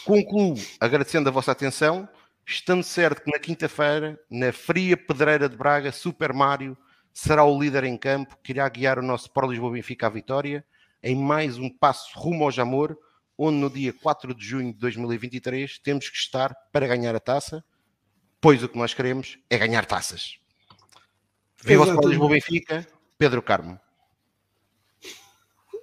Concluo 0.05 0.55
agradecendo 0.79 1.29
a 1.29 1.31
vossa 1.31 1.51
atenção, 1.51 2.07
estando 2.45 2.83
certo 2.83 3.23
que 3.23 3.31
na 3.31 3.39
quinta-feira, 3.39 4.19
na 4.29 4.51
fria 4.51 4.95
pedreira 4.95 5.49
de 5.49 5.57
Braga, 5.57 5.91
Super 5.91 6.33
Mário 6.33 6.77
será 7.11 7.43
o 7.43 7.59
líder 7.59 7.83
em 7.83 7.97
campo 7.97 8.37
que 8.43 8.51
irá 8.51 8.67
guiar 8.69 8.99
o 8.99 9.03
nosso 9.03 9.31
Pro 9.31 9.49
Lisboa 9.49 9.71
Benfica 9.71 10.07
à 10.07 10.09
vitória 10.09 10.63
em 11.01 11.15
mais 11.15 11.57
um 11.57 11.69
passo 11.69 12.17
rumo 12.17 12.43
ao 12.43 12.51
Jamor, 12.51 12.97
onde 13.39 13.57
no 13.57 13.69
dia 13.69 13.93
4 13.93 14.35
de 14.35 14.45
junho 14.45 14.73
de 14.73 14.79
2023 14.79 15.79
temos 15.79 16.09
que 16.09 16.17
estar 16.17 16.53
para 16.71 16.85
ganhar 16.85 17.15
a 17.15 17.19
taça 17.19 17.63
pois 18.41 18.63
o 18.63 18.69
que 18.69 18.77
nós 18.77 18.93
queremos 18.93 19.37
é 19.49 19.57
ganhar 19.57 19.85
taças. 19.85 20.37
Viva 21.63 21.83
o 21.83 22.07
Lisboa 22.07 22.29
Benfica, 22.29 22.87
Pedro 23.17 23.41
Carmo. 23.41 23.79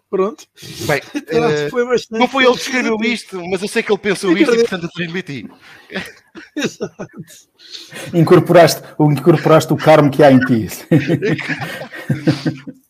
Pronto. 0.09 0.47
Bem, 0.87 1.01
uh, 1.01 1.69
foi 1.71 1.85
bastante... 1.85 2.19
não 2.19 2.29
foi 2.29 2.45
ele 2.45 2.55
que 2.55 2.61
escreveu 2.61 2.97
isto, 3.03 3.43
mas 3.51 3.61
eu 3.61 3.69
sei 3.69 3.83
que 3.83 3.93
ele 3.93 3.99
pensou 3.99 4.37
isto 4.37 4.55
e 4.55 4.61
portanto 4.61 4.85
eu 4.85 4.91
transmiti. 4.91 5.51
Exato. 6.55 7.07
Incorporaste, 8.15 8.83
incorporaste 9.01 9.73
o 9.73 9.77
Carmo 9.77 10.11
que 10.11 10.23
há 10.23 10.31
em 10.31 10.39
ti. 10.41 10.69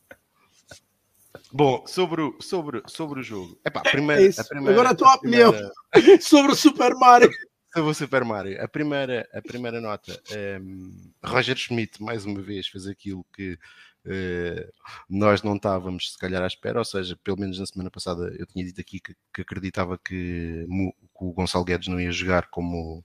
Bom, 1.56 1.86
sobre 1.86 2.20
o, 2.20 2.36
sobre, 2.38 2.82
sobre 2.86 3.20
o 3.20 3.22
jogo. 3.22 3.58
Epá, 3.64 3.80
primeira, 3.80 4.22
é 4.22 4.28
a 4.38 4.44
primeira, 4.44 4.72
Agora 4.72 4.90
a 4.90 4.94
tua 4.94 5.10
a 5.10 5.14
opinião 5.14 5.50
primeira... 5.90 6.20
sobre 6.20 6.52
o 6.52 6.54
Super 6.54 6.94
Mario. 6.94 7.30
Sobre 7.72 7.90
o 7.90 7.94
Super 7.94 8.24
Mario, 8.26 8.62
a 8.62 8.68
primeira, 8.68 9.26
a 9.32 9.40
primeira 9.40 9.80
nota, 9.80 10.12
um, 10.12 10.34
ehm, 10.34 11.12
Roger 11.24 11.56
Schmidt, 11.56 12.02
mais 12.02 12.26
uma 12.26 12.42
vez, 12.42 12.68
fez 12.68 12.86
aquilo 12.86 13.24
que 13.34 13.54
uh, 13.54 14.72
nós 15.08 15.42
não 15.42 15.56
estávamos, 15.56 16.12
se 16.12 16.18
calhar, 16.18 16.42
à 16.42 16.46
espera, 16.46 16.78
ou 16.78 16.84
seja, 16.84 17.18
pelo 17.24 17.40
menos 17.40 17.58
na 17.58 17.64
semana 17.64 17.90
passada 17.90 18.30
eu 18.38 18.46
tinha 18.46 18.62
dito 18.62 18.82
aqui 18.82 19.00
que, 19.00 19.14
que 19.32 19.40
acreditava 19.40 19.96
que, 19.96 20.66
que, 20.66 21.24
o 21.24 21.32
Gonçalo 21.32 21.64
Guedes 21.64 21.88
não 21.88 21.98
ia 21.98 22.12
jogar 22.12 22.48
como, 22.50 23.02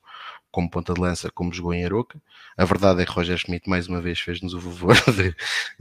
como 0.52 0.70
ponta 0.70 0.94
de 0.94 1.00
lança, 1.00 1.32
como 1.32 1.54
jogou 1.54 1.74
em 1.74 1.86
Aroca. 1.86 2.22
A 2.58 2.66
verdade 2.66 3.02
é 3.02 3.06
que 3.06 3.12
Roger 3.12 3.38
Schmidt, 3.38 3.70
mais 3.70 3.88
uma 3.88 4.02
vez, 4.02 4.20
fez-nos 4.20 4.54
o 4.54 4.60
favor 4.62 4.96
de, 5.16 5.36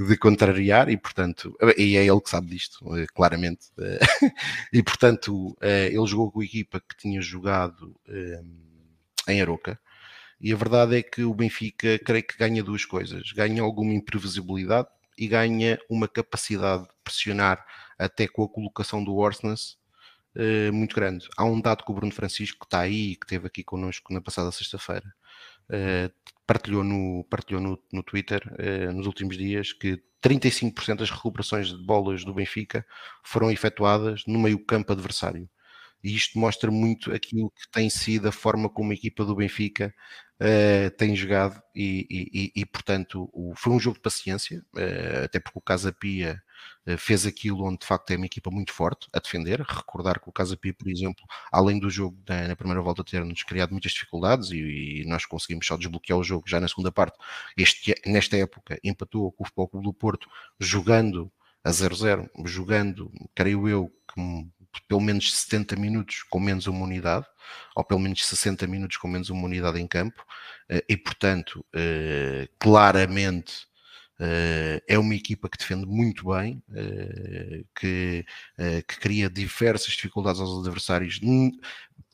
de, 0.07 0.17
contrariar 0.17 0.89
e, 0.89 0.97
portanto, 0.97 1.57
e 1.77 1.97
é 1.97 2.07
ele 2.07 2.21
que 2.21 2.31
sabe 2.31 2.47
disto, 2.47 2.97
eh, 2.97 3.07
claramente. 3.15 3.67
Eh, 3.79 3.99
e, 4.73 4.83
portanto, 4.83 5.57
ele 5.61 6.07
jogou 6.07 6.31
com 6.31 6.41
a 6.41 6.45
equipa 6.45 6.81
que 6.81 6.97
tinha 6.97 7.21
jogado 7.21 7.95
em 9.29 9.41
Aroca. 9.41 9.79
E 10.41 10.53
a 10.53 10.57
verdade 10.57 10.97
é 10.97 11.03
que 11.03 11.23
o 11.23 11.35
Benfica, 11.35 11.99
creio 11.99 12.27
que 12.27 12.39
ganha 12.39 12.63
duas 12.63 12.85
coisas: 12.85 13.33
ganha 13.33 13.63
alguma 13.63 13.93
imprevisibilidade 13.93 14.89
e 15.19 15.29
ganha 15.29 15.79
uma 15.89 16.09
capacidade 16.09 16.85
de 16.85 16.95
pressionar 17.05 17.65
até 17.99 18.27
com 18.27 18.43
a 18.43 18.49
colocação 18.49 19.05
do 19.05 19.15
Orsnes 19.17 19.77
uh, 20.37 20.73
muito 20.73 20.95
grande. 20.95 21.29
Há 21.37 21.45
um 21.45 21.61
dado 21.61 21.85
que 21.85 21.91
o 21.91 21.95
Bruno 21.95 22.13
Francisco, 22.13 22.61
que 22.61 22.67
está 22.67 22.81
aí 22.81 23.13
e 23.13 23.17
que 23.17 23.25
esteve 23.25 23.47
aqui 23.47 23.65
connosco 23.65 24.13
na 24.13 24.21
passada 24.21 24.51
sexta-feira, 24.53 25.07
uh, 25.71 26.13
partilhou, 26.47 26.85
no, 26.85 27.25
partilhou 27.31 27.63
no, 27.63 27.83
no 27.93 28.03
Twitter 28.03 28.43
uh, 28.53 28.93
nos 28.93 29.07
últimos 29.07 29.37
dias 29.37 29.73
que 29.73 30.03
35% 30.23 30.97
das 30.97 31.11
recuperações 31.11 31.69
de 31.69 31.85
bolas 31.85 32.25
do 32.25 32.35
Benfica 32.35 32.85
foram 33.23 33.51
efetuadas 33.51 34.23
no 34.27 34.39
meio-campo 34.39 34.93
adversário 34.93 35.49
e 36.03 36.15
isto 36.15 36.39
mostra 36.39 36.71
muito 36.71 37.13
aquilo 37.13 37.51
que 37.51 37.71
tem 37.71 37.91
sido 37.91 38.29
a 38.29 38.33
forma 38.33 38.69
como 38.69 38.91
a 38.91 38.95
equipa 38.95 39.25
do 39.25 39.37
Benfica 39.37 39.95
uh, 40.41 40.91
tem 40.97 41.15
jogado 41.15 41.61
e, 41.75 42.07
e, 42.11 42.61
e, 42.61 42.67
portanto 42.67 43.29
o, 43.33 43.55
foi 43.55 43.73
um 43.73 43.81
jogo 43.81 43.97
de 43.97 44.03
paciência, 44.03 44.65
uh, 44.75 45.25
até 45.25 45.39
porque 45.39 45.59
o 45.59 45.63
Casa 45.63 45.93
Pia 45.93 46.43
fez 46.99 47.27
aquilo 47.27 47.65
onde 47.65 47.79
de 47.79 47.87
facto 47.87 48.11
é 48.11 48.17
uma 48.17 48.27
equipa 48.27 48.51
muito 48.51 48.73
forte 48.73 49.09
a 49.13 49.19
defender, 49.19 49.61
recordar 49.61 50.21
que 50.21 50.29
o 50.29 50.33
Casa 50.33 50.57
Pia, 50.57 50.75
por 50.75 50.89
exemplo, 50.89 51.25
além 51.53 51.79
do 51.79 51.91
jogo 51.91 52.19
na, 52.29 52.49
na 52.49 52.57
primeira 52.57 52.81
volta 52.81 53.05
ter-nos 53.05 53.43
criado 53.43 53.71
muitas 53.71 53.93
dificuldades 53.93 54.51
e, 54.51 55.03
e, 55.03 55.05
nós 55.07 55.27
conseguimos 55.27 55.67
só 55.67 55.77
desbloquear 55.77 56.19
o 56.19 56.25
jogo 56.25 56.49
já 56.49 56.61
na 56.61 56.69
segunda 56.69 56.91
parte, 56.91 57.19
este, 57.57 57.95
nesta 58.07 58.37
época 58.37 58.79
empatou 58.83 59.31
com 59.33 59.45
o 59.45 59.47
Futebol 59.47 59.69
Clube 59.69 59.85
do 59.87 59.93
Porto 59.93 60.29
jogando 60.59 61.31
a 61.63 61.71
0-0, 61.71 62.29
jogando, 62.47 63.13
creio 63.35 63.69
eu, 63.69 63.93
que 64.15 64.21
pelo 64.89 65.01
menos 65.01 65.35
70 65.43 65.77
minutos 65.77 66.23
com 66.25 66.41
menos 66.41 66.67
uma 66.67 66.85
unidade, 66.85 67.27
ou 67.75 67.85
pelo 67.85 68.01
menos 68.01 68.27
60 68.27 68.67
minutos 68.67 68.97
com 68.97 69.09
menos 69.09 69.31
uma 69.31 69.45
unidade 69.45 69.81
em 69.81 69.87
campo, 69.87 70.25
eh, 70.69 70.85
e 70.89 70.97
portanto, 70.97 71.65
eh, 71.75 72.49
claramente 72.59 73.53
eh, 73.65 73.70
é 74.87 74.99
uma 74.99 75.15
equipa 75.15 75.49
que 75.49 75.59
defende 75.59 75.87
muito 75.87 76.29
bem, 76.31 76.63
que, 77.79 78.25
que 78.87 79.01
cria 79.01 79.31
diversas 79.31 79.93
dificuldades 79.95 80.41
aos 80.41 80.61
adversários, 80.61 81.21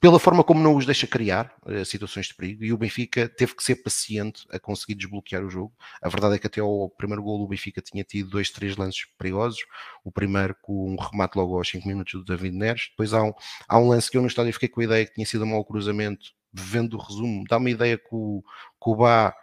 pela 0.00 0.18
forma 0.18 0.44
como 0.44 0.60
não 0.60 0.76
os 0.76 0.84
deixa 0.84 1.06
criar 1.06 1.54
situações 1.84 2.26
de 2.26 2.34
perigo, 2.34 2.62
e 2.62 2.72
o 2.72 2.76
Benfica 2.76 3.28
teve 3.28 3.54
que 3.54 3.64
ser 3.64 3.76
paciente 3.76 4.46
a 4.50 4.58
conseguir 4.58 4.94
desbloquear 4.94 5.44
o 5.44 5.50
jogo. 5.50 5.72
A 6.02 6.08
verdade 6.08 6.34
é 6.36 6.38
que 6.38 6.46
até 6.46 6.60
ao 6.60 6.90
primeiro 6.90 7.22
gol 7.22 7.42
o 7.42 7.48
Benfica 7.48 7.80
tinha 7.80 8.04
tido 8.04 8.30
dois, 8.30 8.50
três 8.50 8.76
lances 8.76 9.06
perigosos. 9.18 9.64
O 10.04 10.12
primeiro 10.12 10.54
com 10.60 10.92
um 10.92 10.96
remate 10.96 11.36
logo 11.36 11.56
aos 11.56 11.68
5 11.68 11.88
minutos 11.88 12.12
do 12.12 12.24
David 12.24 12.56
Neres. 12.56 12.88
Depois 12.90 13.12
há 13.12 13.22
um, 13.22 13.32
há 13.66 13.78
um 13.78 13.88
lance 13.88 14.10
que 14.10 14.16
eu 14.16 14.20
no 14.20 14.28
estádio 14.28 14.52
fiquei 14.52 14.68
com 14.68 14.80
a 14.80 14.84
ideia 14.84 15.06
que 15.06 15.14
tinha 15.14 15.26
sido 15.26 15.44
um 15.44 15.48
mau 15.48 15.64
cruzamento. 15.64 16.34
Vendo 16.52 16.96
o 16.96 17.00
resumo, 17.00 17.44
dá 17.48 17.58
uma 17.58 17.70
ideia 17.70 17.98
que 17.98 18.08
o, 18.12 18.42
que 18.82 18.90
o 18.90 18.96
Bá, 18.96 19.34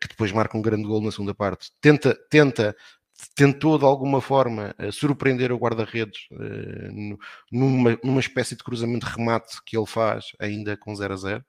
que 0.00 0.08
depois 0.08 0.32
marca 0.32 0.56
um 0.56 0.62
grande 0.62 0.86
gol 0.86 1.00
na 1.00 1.10
segunda 1.10 1.34
parte, 1.34 1.70
tenta, 1.80 2.14
tenta 2.28 2.76
tentou 3.34 3.78
de 3.78 3.84
alguma 3.84 4.20
forma 4.20 4.74
uh, 4.78 4.92
surpreender 4.92 5.52
o 5.52 5.58
guarda-redes 5.58 6.28
uh, 6.32 7.18
numa, 7.50 7.98
numa 8.02 8.20
espécie 8.20 8.56
de 8.56 8.62
cruzamento 8.62 9.06
de 9.06 9.12
remate 9.12 9.62
que 9.64 9.76
ele 9.76 9.86
faz 9.86 10.26
ainda 10.38 10.76
com 10.76 10.94
0 10.94 11.14
a 11.14 11.16
0 11.16 11.40
uh, 11.40 11.44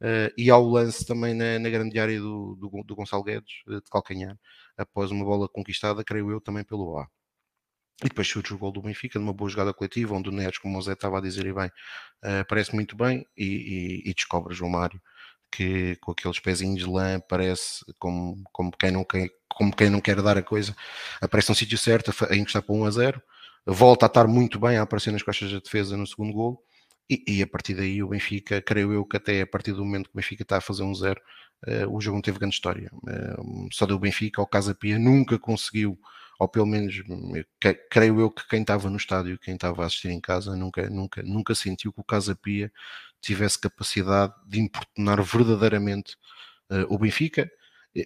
eh, 0.00 0.32
e 0.36 0.50
ao 0.50 0.64
lance 0.64 1.04
também 1.06 1.34
na, 1.34 1.58
na 1.58 1.70
grande 1.70 1.98
área 1.98 2.20
do, 2.20 2.56
do, 2.56 2.84
do 2.84 2.96
Gonçalo 2.96 3.24
Guedes 3.24 3.62
de 3.66 3.80
calcanhar 3.90 4.36
após 4.76 5.10
uma 5.10 5.24
bola 5.24 5.48
conquistada, 5.48 6.04
creio 6.04 6.30
eu, 6.30 6.40
também 6.40 6.64
pelo 6.64 6.98
A. 6.98 7.08
E 8.04 8.08
depois 8.08 8.28
surge 8.28 8.54
o 8.54 8.58
gol 8.58 8.70
do 8.70 8.80
Benfica, 8.80 9.18
numa 9.18 9.32
boa 9.32 9.50
jogada 9.50 9.74
coletiva, 9.74 10.14
onde 10.14 10.28
o 10.28 10.32
Neres, 10.32 10.58
como 10.58 10.78
o 10.78 10.82
Zé 10.82 10.92
estava 10.92 11.18
a 11.18 11.20
dizer 11.20 11.46
e 11.46 11.52
bem, 11.52 11.68
parece 12.48 12.72
muito 12.72 12.96
bem 12.96 13.26
e, 13.36 14.02
e, 14.04 14.10
e 14.10 14.14
descobre 14.14 14.54
João 14.54 14.70
Mário 14.70 15.02
que 15.50 15.96
com 15.96 16.12
aqueles 16.12 16.38
pezinhos 16.40 16.80
de 16.80 16.86
lã 16.86 17.20
parece 17.20 17.84
como, 17.98 18.42
como, 18.52 18.70
quem 18.72 18.90
não 18.90 19.04
quer, 19.04 19.28
como 19.48 19.74
quem 19.74 19.90
não 19.90 20.00
quer 20.00 20.20
dar 20.22 20.38
a 20.38 20.42
coisa, 20.42 20.74
aparece 21.20 21.50
no 21.50 21.54
sítio 21.54 21.78
certo, 21.78 22.12
a 22.30 22.36
encostar 22.36 22.62
para 22.62 22.74
1 22.74 22.84
a 22.84 22.90
0, 22.90 23.22
volta 23.66 24.06
a 24.06 24.08
estar 24.08 24.26
muito 24.26 24.58
bem 24.58 24.76
a 24.78 24.82
aparecer 24.82 25.12
nas 25.12 25.22
costas 25.22 25.52
da 25.52 25.58
defesa 25.58 25.96
no 25.96 26.06
segundo 26.06 26.32
gol, 26.32 26.62
e, 27.10 27.24
e, 27.26 27.42
a 27.42 27.46
partir 27.46 27.74
daí 27.74 28.02
o 28.02 28.08
Benfica, 28.08 28.60
creio 28.60 28.92
eu 28.92 29.04
que 29.04 29.16
até 29.16 29.40
a 29.40 29.46
partir 29.46 29.72
do 29.72 29.84
momento 29.84 30.10
que 30.10 30.14
o 30.14 30.16
Benfica 30.16 30.42
está 30.42 30.58
a 30.58 30.60
fazer 30.60 30.82
um 30.82 30.94
zero, 30.94 31.20
uh, 31.66 31.88
o 31.90 32.00
jogo 32.00 32.16
não 32.16 32.22
teve 32.22 32.38
grande 32.38 32.54
história. 32.54 32.90
Uh, 32.94 33.68
só 33.72 33.86
deu 33.86 33.98
Benfica, 33.98 34.42
o 34.42 34.46
Casa 34.46 34.74
Pia 34.74 34.98
nunca 34.98 35.38
conseguiu, 35.38 35.98
ou 36.38 36.46
pelo 36.46 36.66
menos 36.66 37.02
que, 37.58 37.74
creio 37.90 38.20
eu 38.20 38.30
que 38.30 38.46
quem 38.46 38.60
estava 38.60 38.90
no 38.90 38.98
estádio, 38.98 39.38
quem 39.38 39.54
estava 39.54 39.82
a 39.82 39.86
assistir 39.86 40.10
em 40.10 40.20
casa, 40.20 40.54
nunca, 40.54 40.88
nunca, 40.90 41.22
nunca 41.22 41.54
sentiu 41.54 41.92
que 41.94 42.00
o 42.00 42.04
Casa 42.04 42.36
Pia 42.36 42.70
tivesse 43.20 43.58
capacidade 43.60 44.34
de 44.46 44.60
importunar 44.60 45.22
verdadeiramente 45.22 46.16
uh, 46.70 46.92
o 46.92 46.98
Benfica 46.98 47.50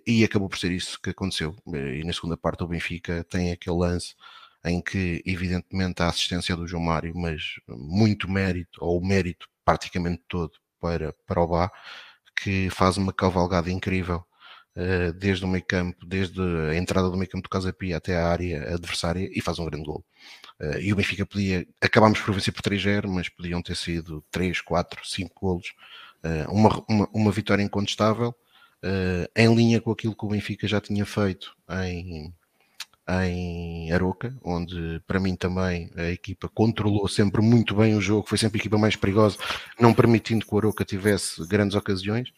e 0.07 0.25
acabou 0.25 0.49
por 0.49 0.59
ser 0.59 0.73
isso 0.73 1.01
que 1.01 1.11
aconteceu. 1.11 1.57
Eh, 1.75 1.99
e 1.99 2.05
na 2.05 2.13
segunda 2.13 2.37
parte 2.37 2.63
o 2.63 2.69
Benfica 2.69 3.25
tem 3.25 3.53
aquele 3.53 3.77
lance 3.77 4.15
em 4.65 4.81
que, 4.81 5.23
evidentemente, 5.27 6.03
a 6.03 6.09
assistência 6.09 6.57
do 6.57 6.67
João 6.67 6.83
Mário, 6.83 7.13
mas 7.17 7.57
muito 7.69 8.31
mérito, 8.31 8.79
ou 8.83 9.05
mérito 9.05 9.49
praticamente 9.65 10.23
todo 10.29 10.53
para, 10.81 11.13
para 11.27 11.43
o 11.43 11.47
Bá, 11.47 11.71
que 12.37 12.71
faz 12.71 12.97
uma 12.97 13.13
cavalgada 13.13 13.71
incrível 13.71 14.25
desde 15.19 15.45
o 15.45 15.49
meio 15.49 15.65
campo, 15.65 16.07
desde 16.07 16.41
a 16.41 16.75
entrada 16.77 17.11
do 17.11 17.17
meio 17.17 17.29
campo 17.29 17.43
do 17.43 17.49
Casa 17.51 17.73
Pia 17.73 17.99
até 17.99 18.17
a 18.17 18.27
área 18.27 18.75
adversária 18.75 19.29
e 19.33 19.41
faz 19.41 19.59
um 19.59 19.67
grande 19.67 19.85
gol. 19.85 20.05
Uh, 20.63 20.79
e 20.79 20.93
o 20.93 20.97
Benfica 20.97 21.27
podia, 21.27 21.67
acabámos 21.81 22.21
por 22.21 22.33
vencer 22.33 22.55
por 22.55 22.63
3-0, 22.63 23.09
mas 23.09 23.29
podiam 23.29 23.61
ter 23.61 23.77
sido 23.77 24.25
3, 24.31 24.61
4, 24.61 25.01
5 25.05 25.35
golos. 25.41 25.75
Uh, 26.25 26.53
uma, 26.53 26.85
uma, 26.89 27.09
uma 27.13 27.33
vitória 27.33 27.63
incontestável 27.63 28.35
em 29.37 29.55
linha 29.55 29.81
com 29.81 29.93
aquilo 29.93 30.13
que 30.13 30.25
o 30.25 30.29
Benfica 30.29 30.67
já 30.67 30.81
tinha 30.81 31.07
feito 31.07 31.55
em, 31.71 32.35
em 33.09 33.93
Aroca, 33.93 34.37
onde 34.43 35.01
para 35.07 35.21
mim 35.21 35.37
também 35.37 35.89
a 35.97 36.11
equipa 36.11 36.49
controlou 36.49 37.07
sempre 37.07 37.41
muito 37.41 37.77
bem 37.77 37.95
o 37.95 38.01
jogo, 38.01 38.29
foi 38.29 38.39
sempre 38.39 38.59
a 38.59 38.61
equipa 38.61 38.77
mais 38.77 38.97
perigosa, 38.97 39.39
não 39.79 39.95
permitindo 39.95 40.45
que 40.45 40.53
o 40.53 40.59
Aroca 40.59 40.85
tivesse 40.85 41.47
grandes 41.47 41.77
ocasiões. 41.77 42.33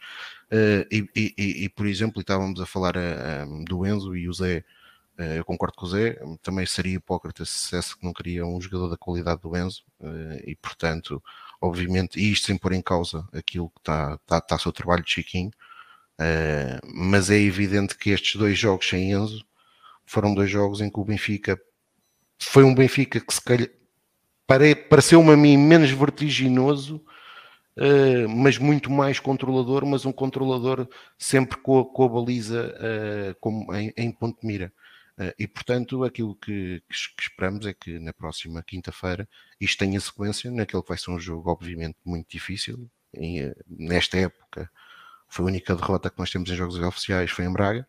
Uh, 0.52 0.86
e, 0.90 1.08
e, 1.16 1.64
e, 1.64 1.68
por 1.68 1.86
exemplo, 1.86 2.20
estávamos 2.20 2.60
a 2.60 2.66
falar 2.66 2.96
uh, 2.96 3.64
do 3.64 3.86
Enzo 3.86 4.16
e 4.16 4.28
o 4.28 4.32
Zé, 4.32 4.64
eu 5.36 5.44
concordo 5.44 5.76
com 5.76 5.86
o 5.86 5.88
Zé, 5.88 6.18
também 6.42 6.66
seria 6.66 6.96
hipócrita 6.96 7.44
se 7.44 7.52
dissesse 7.52 7.96
que 7.96 8.04
não 8.04 8.12
queria 8.12 8.44
um 8.44 8.60
jogador 8.60 8.88
da 8.88 8.96
qualidade 8.96 9.40
do 9.42 9.56
Enzo, 9.56 9.84
e 10.44 10.56
portanto, 10.56 11.22
obviamente, 11.60 12.18
e 12.18 12.32
isto 12.32 12.46
sem 12.46 12.58
pôr 12.58 12.72
em 12.72 12.82
causa 12.82 13.24
aquilo 13.32 13.70
que 13.70 13.78
está, 13.78 14.18
está, 14.20 14.38
está 14.38 14.56
o 14.56 14.58
seu 14.58 14.72
trabalho 14.72 15.04
de 15.04 15.12
Chiquinho, 15.12 15.52
mas 16.92 17.30
é 17.30 17.38
evidente 17.38 17.96
que 17.96 18.10
estes 18.10 18.34
dois 18.34 18.58
jogos 18.58 18.88
sem 18.88 19.12
Enzo 19.12 19.46
foram 20.04 20.34
dois 20.34 20.50
jogos 20.50 20.80
em 20.80 20.90
que 20.90 20.98
o 20.98 21.04
Benfica 21.04 21.60
foi 22.36 22.64
um 22.64 22.74
Benfica 22.74 23.20
que 23.20 23.32
se 23.32 23.40
calhar 23.40 23.68
pareceu-me 24.88 25.32
a 25.32 25.36
mim 25.36 25.56
menos 25.56 25.90
vertiginoso, 25.90 27.00
uh, 27.76 28.28
mas 28.28 28.58
muito 28.58 28.90
mais 28.90 29.18
controlador, 29.18 29.84
mas 29.86 30.04
um 30.04 30.12
controlador 30.12 30.88
sempre 31.18 31.58
com 31.58 31.80
a, 31.80 31.84
com 31.84 32.04
a 32.04 32.08
baliza 32.08 32.74
uh, 33.42 33.74
em, 33.74 33.92
em, 33.96 34.12
ponto 34.12 34.40
de 34.40 34.46
mira. 34.46 34.72
e 35.38 35.46
portanto, 35.46 36.04
aquilo 36.04 36.34
que, 36.36 36.82
que, 36.88 37.22
esperamos 37.22 37.66
é 37.66 37.72
que 37.72 37.98
na 37.98 38.12
próxima 38.12 38.62
quinta-feira 38.62 39.28
isto 39.60 39.78
tenha 39.78 40.00
sequência 40.00 40.50
naquele 40.50 40.82
que 40.82 40.88
vai 40.88 40.98
ser 40.98 41.10
um 41.10 41.18
jogo, 41.20 41.50
obviamente, 41.50 41.96
muito 42.04 42.28
difícil. 42.30 42.90
E, 43.16 43.54
nesta 43.68 44.18
época, 44.18 44.68
foi 45.28 45.44
a 45.44 45.48
única 45.48 45.74
derrota 45.74 46.10
que 46.10 46.18
nós 46.18 46.30
temos 46.30 46.50
em 46.50 46.54
jogos 46.56 46.76
oficiais, 46.78 47.30
foi 47.30 47.44
em 47.44 47.52
Braga. 47.52 47.86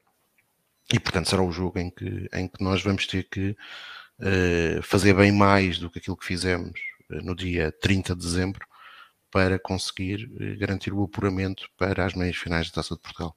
E 0.94 1.00
portanto 1.00 1.30
será 1.30 1.42
o 1.42 1.52
jogo 1.52 1.80
em 1.80 1.90
que, 1.90 2.30
em 2.34 2.48
que 2.48 2.64
nós 2.64 2.82
vamos 2.84 3.08
ter 3.08 3.24
que 3.24 3.56
uh, 4.20 4.82
fazer 4.84 5.14
bem 5.14 5.32
mais 5.32 5.80
do 5.80 5.90
que 5.90 6.00
aquilo 6.00 6.18
que 6.18 6.26
fizemos 6.26 6.80
uh, 7.10 7.24
no 7.24 7.36
dia 7.36 7.72
30 7.82 8.16
de 8.16 8.22
dezembro 8.22 8.66
para 9.36 9.60
conseguir 9.60 10.30
uh, 10.40 10.58
garantir 10.58 10.94
o 10.94 11.04
apuramento 11.04 11.68
para 11.78 12.06
as 12.06 12.14
meias 12.14 12.38
finais 12.38 12.70
da 12.70 12.76
Taça 12.76 12.96
de 12.96 13.02
Portugal. 13.02 13.36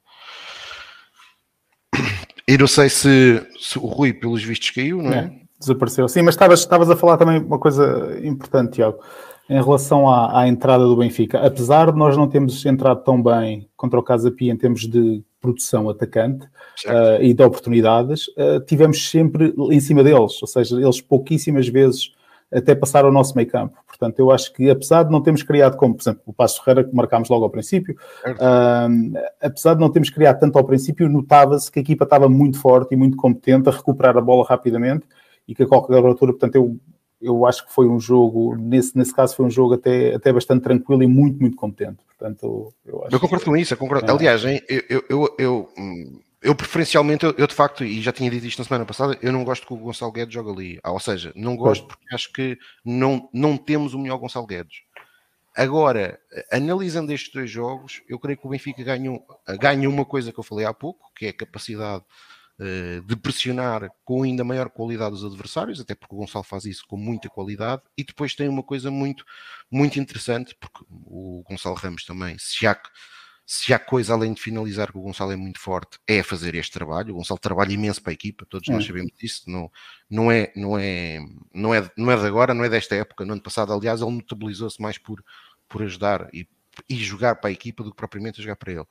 E 2.47 2.57
não 2.57 2.67
sei 2.67 2.87
se, 2.87 3.45
se 3.59 3.77
o 3.77 3.85
Rui, 3.85 4.13
pelos 4.13 4.41
vistos, 4.41 4.69
caiu, 4.69 5.03
não 5.03 5.11
é? 5.11 5.17
é 5.17 5.31
desapareceu. 5.59 6.07
Sim, 6.07 6.21
mas 6.21 6.35
estavas, 6.35 6.61
estavas 6.61 6.89
a 6.89 6.95
falar 6.95 7.17
também 7.17 7.37
uma 7.39 7.59
coisa 7.59 8.17
importante, 8.23 8.75
Tiago 8.75 9.03
em 9.49 9.61
relação 9.61 10.07
à, 10.07 10.41
à, 10.41 10.47
entrada 10.47 10.85
do 10.85 10.95
Benfica, 10.95 11.39
apesar 11.39 11.91
de 11.91 11.97
nós 11.97 12.15
não 12.15 12.29
termos 12.29 12.63
entrado 12.67 13.03
tão 13.03 13.21
bem 13.21 13.67
contra 13.75 13.99
o 13.99 14.03
Casa 14.03 14.29
Pia 14.29 14.53
em 14.53 14.55
termos 14.55 14.87
de 14.87 15.23
produção 15.41 15.89
atacante 15.89 16.45
uh, 16.85 17.19
e 17.19 17.33
de 17.33 17.43
oportunidades, 17.43 18.27
uh, 18.27 18.59
tivemos 18.67 19.09
sempre 19.09 19.51
em 19.71 19.79
cima 19.79 20.03
deles, 20.03 20.39
ou 20.39 20.47
seja, 20.47 20.79
eles 20.79 21.01
pouquíssimas 21.01 21.67
vezes 21.67 22.11
até 22.51 22.73
passaram 22.73 23.09
o 23.09 23.11
nosso 23.11 23.35
meio 23.35 23.47
campo. 23.47 23.77
Portanto, 23.87 24.19
eu 24.19 24.31
acho 24.31 24.51
que 24.53 24.69
apesar 24.69 25.03
de 25.03 25.11
não 25.11 25.21
termos 25.21 25.43
criado, 25.43 25.77
como 25.77 25.93
por 25.95 26.01
exemplo 26.01 26.21
o 26.25 26.33
Passo 26.33 26.63
Ferreira 26.63 26.87
que 26.87 26.95
marcámos 26.95 27.29
logo 27.29 27.43
ao 27.43 27.49
princípio, 27.49 27.95
uh, 28.25 29.19
apesar 29.41 29.75
de 29.75 29.79
não 29.81 29.89
termos 29.89 30.09
criado 30.09 30.39
tanto 30.39 30.57
ao 30.57 30.63
princípio, 30.63 31.09
notava-se 31.09 31.71
que 31.71 31.79
a 31.79 31.81
equipa 31.81 32.03
estava 32.03 32.27
muito 32.27 32.59
forte 32.59 32.93
e 32.93 32.97
muito 32.97 33.17
competente 33.17 33.69
a 33.69 33.71
recuperar 33.71 34.17
a 34.17 34.21
bola 34.21 34.45
rapidamente 34.47 35.05
e 35.47 35.53
que 35.53 35.63
a 35.63 35.67
qualquer 35.67 36.03
altura, 36.03 36.33
portanto, 36.33 36.55
eu 36.55 36.77
eu 37.21 37.45
acho 37.45 37.67
que 37.67 37.73
foi 37.73 37.87
um 37.87 37.99
jogo, 37.99 38.55
nesse, 38.55 38.97
nesse 38.97 39.13
caso 39.13 39.35
foi 39.35 39.45
um 39.45 39.49
jogo 39.49 39.73
até, 39.73 40.15
até 40.15 40.31
bastante 40.31 40.63
tranquilo 40.63 41.03
e 41.03 41.07
muito, 41.07 41.39
muito 41.39 41.57
competente. 41.57 41.97
Portanto, 42.07 42.73
eu, 42.85 43.03
eu 43.11 43.19
concordo 43.19 43.43
que... 43.43 43.49
com 43.49 43.57
isso, 43.57 43.73
eu 43.73 43.77
concordo. 43.77 44.09
É. 44.09 44.13
Aliás, 44.13 44.43
eu, 44.43 44.83
eu, 44.89 45.03
eu, 45.09 45.35
eu, 45.37 45.69
eu 46.41 46.55
preferencialmente, 46.55 47.25
eu, 47.25 47.33
eu, 47.37 47.47
de 47.47 47.53
facto, 47.53 47.83
e 47.83 48.01
já 48.01 48.11
tinha 48.11 48.29
dito 48.29 48.45
isto 48.45 48.59
na 48.59 48.65
semana 48.65 48.85
passada, 48.85 49.17
eu 49.21 49.31
não 49.31 49.43
gosto 49.43 49.67
que 49.67 49.73
o 49.73 49.77
Gonçalo 49.77 50.11
Guedes 50.11 50.33
jogue 50.33 50.51
ali. 50.51 50.79
Ah, 50.83 50.91
ou 50.91 50.99
seja, 50.99 51.33
não 51.35 51.55
gosto 51.55 51.87
porque 51.87 52.13
acho 52.13 52.31
que 52.31 52.57
não, 52.83 53.29
não 53.33 53.57
temos 53.57 53.93
o 53.93 53.99
melhor 53.99 54.17
Gonçalo 54.17 54.47
Guedes. 54.47 54.77
Agora, 55.55 56.19
analisando 56.51 57.11
estes 57.11 57.33
dois 57.33 57.49
jogos, 57.49 58.01
eu 58.07 58.17
creio 58.19 58.37
que 58.37 58.47
o 58.47 58.49
Benfica 58.49 58.83
ganha, 58.83 59.19
ganha 59.59 59.89
uma 59.89 60.05
coisa 60.05 60.31
que 60.31 60.39
eu 60.39 60.43
falei 60.43 60.65
há 60.65 60.73
pouco, 60.73 61.11
que 61.13 61.25
é 61.25 61.29
a 61.29 61.33
capacidade 61.33 62.05
eh, 62.61 63.01
de 63.05 63.15
pressionar 63.15 63.89
com 64.03 64.23
ainda 64.23 64.43
maior 64.43 64.69
qualidade 64.69 65.15
os 65.15 65.23
adversários, 65.23 65.79
até 65.79 65.95
porque 65.95 66.13
o 66.13 66.17
Gonçalo 66.17 66.43
faz 66.43 66.65
isso 66.65 66.85
com 66.87 66.97
muita 66.97 67.29
qualidade, 67.29 67.81
e 67.97 68.03
depois 68.03 68.35
tem 68.35 68.49
uma 68.49 68.61
coisa 68.61 68.91
muito, 68.91 69.23
muito 69.71 69.97
interessante, 69.97 70.53
porque 70.59 70.83
o 70.89 71.41
Gonçalo 71.49 71.75
Ramos 71.75 72.03
também, 72.03 72.37
se 72.37 72.67
há, 72.67 72.77
se 73.51 73.73
há 73.73 73.79
coisa 73.79 74.13
além 74.13 74.31
de 74.31 74.39
finalizar 74.39 74.91
que 74.91 74.97
o 74.99 75.01
Gonçalo 75.01 75.31
é 75.31 75.35
muito 75.35 75.59
forte, 75.59 75.97
é 76.07 76.21
fazer 76.21 76.53
este 76.53 76.71
trabalho. 76.71 77.15
O 77.15 77.17
Gonçalo 77.17 77.39
trabalha 77.39 77.73
imenso 77.73 77.99
para 77.99 78.11
a 78.11 78.13
equipa, 78.13 78.45
todos 78.45 78.69
nós 78.69 78.85
sabemos 78.85 79.11
disso, 79.17 79.41
não, 79.47 79.71
não, 80.07 80.31
é, 80.31 80.53
não, 80.55 80.77
é, 80.77 81.17
não, 81.51 81.73
é, 81.73 81.91
não 81.97 82.11
é 82.11 82.15
de 82.15 82.27
agora, 82.27 82.53
não 82.53 82.63
é 82.63 82.69
desta 82.69 82.93
época. 82.93 83.25
No 83.25 83.33
ano 83.33 83.41
passado, 83.41 83.73
aliás, 83.73 84.01
ele 84.01 84.11
notabilizou-se 84.11 84.79
mais 84.79 84.99
por, 84.99 85.25
por 85.67 85.81
ajudar 85.81 86.29
e, 86.31 86.47
e 86.87 86.95
jogar 86.97 87.37
para 87.37 87.49
a 87.49 87.51
equipa 87.51 87.83
do 87.83 87.89
que 87.89 87.97
propriamente 87.97 88.39
jogar 88.39 88.55
para 88.55 88.71
ele. 88.71 88.85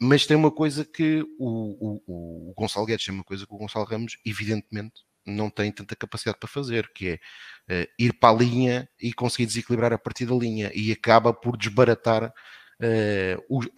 Mas 0.00 0.26
tem 0.26 0.36
uma 0.36 0.50
coisa 0.50 0.84
que 0.84 1.22
o, 1.38 2.00
o, 2.08 2.50
o 2.50 2.54
Gonçalo 2.54 2.86
Guedes 2.86 3.06
tem 3.06 3.14
uma 3.14 3.22
coisa 3.22 3.46
que 3.46 3.54
o 3.54 3.58
Gonçalo 3.58 3.84
Ramos, 3.84 4.18
evidentemente, 4.26 5.04
não 5.24 5.48
tem 5.48 5.70
tanta 5.70 5.94
capacidade 5.94 6.40
para 6.40 6.48
fazer, 6.48 6.90
que 6.92 7.10
é 7.10 7.14
uh, 7.84 7.88
ir 7.96 8.14
para 8.14 8.34
a 8.34 8.36
linha 8.36 8.88
e 9.00 9.12
conseguir 9.12 9.46
desequilibrar 9.46 9.92
a 9.92 9.98
partir 9.98 10.26
da 10.26 10.34
linha 10.34 10.72
e 10.74 10.90
acaba 10.90 11.32
por 11.32 11.56
desbaratar 11.56 12.32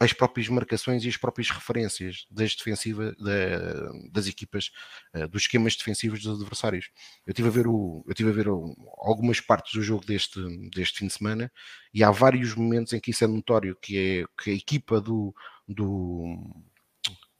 as 0.00 0.12
próprias 0.12 0.48
marcações 0.48 1.04
e 1.04 1.08
as 1.08 1.16
próprias 1.16 1.50
referências 1.50 2.26
das 2.30 2.54
defensivas 2.54 3.14
da, 3.16 3.92
das 4.10 4.26
equipas, 4.26 4.70
uh, 5.14 5.28
dos 5.28 5.42
esquemas 5.42 5.76
defensivos 5.76 6.22
dos 6.22 6.40
adversários. 6.40 6.90
Eu 7.26 7.32
tive 7.32 7.48
a 7.48 7.52
ver, 7.52 7.66
o, 7.68 8.04
eu 8.08 8.14
tive 8.14 8.30
a 8.30 8.32
ver 8.32 8.48
algumas 8.48 9.40
partes 9.40 9.74
do 9.74 9.82
jogo 9.82 10.04
deste, 10.04 10.40
deste 10.70 10.98
fim 10.98 11.06
de 11.06 11.12
semana 11.12 11.52
e 11.94 12.02
há 12.02 12.10
vários 12.10 12.54
momentos 12.54 12.92
em 12.92 13.00
que 13.00 13.12
isso 13.12 13.22
é 13.22 13.26
notório, 13.26 13.76
que 13.80 13.96
é 13.96 14.42
que 14.42 14.50
a 14.50 14.54
equipa 14.54 15.00
do 15.00 15.34
do, 15.68 16.64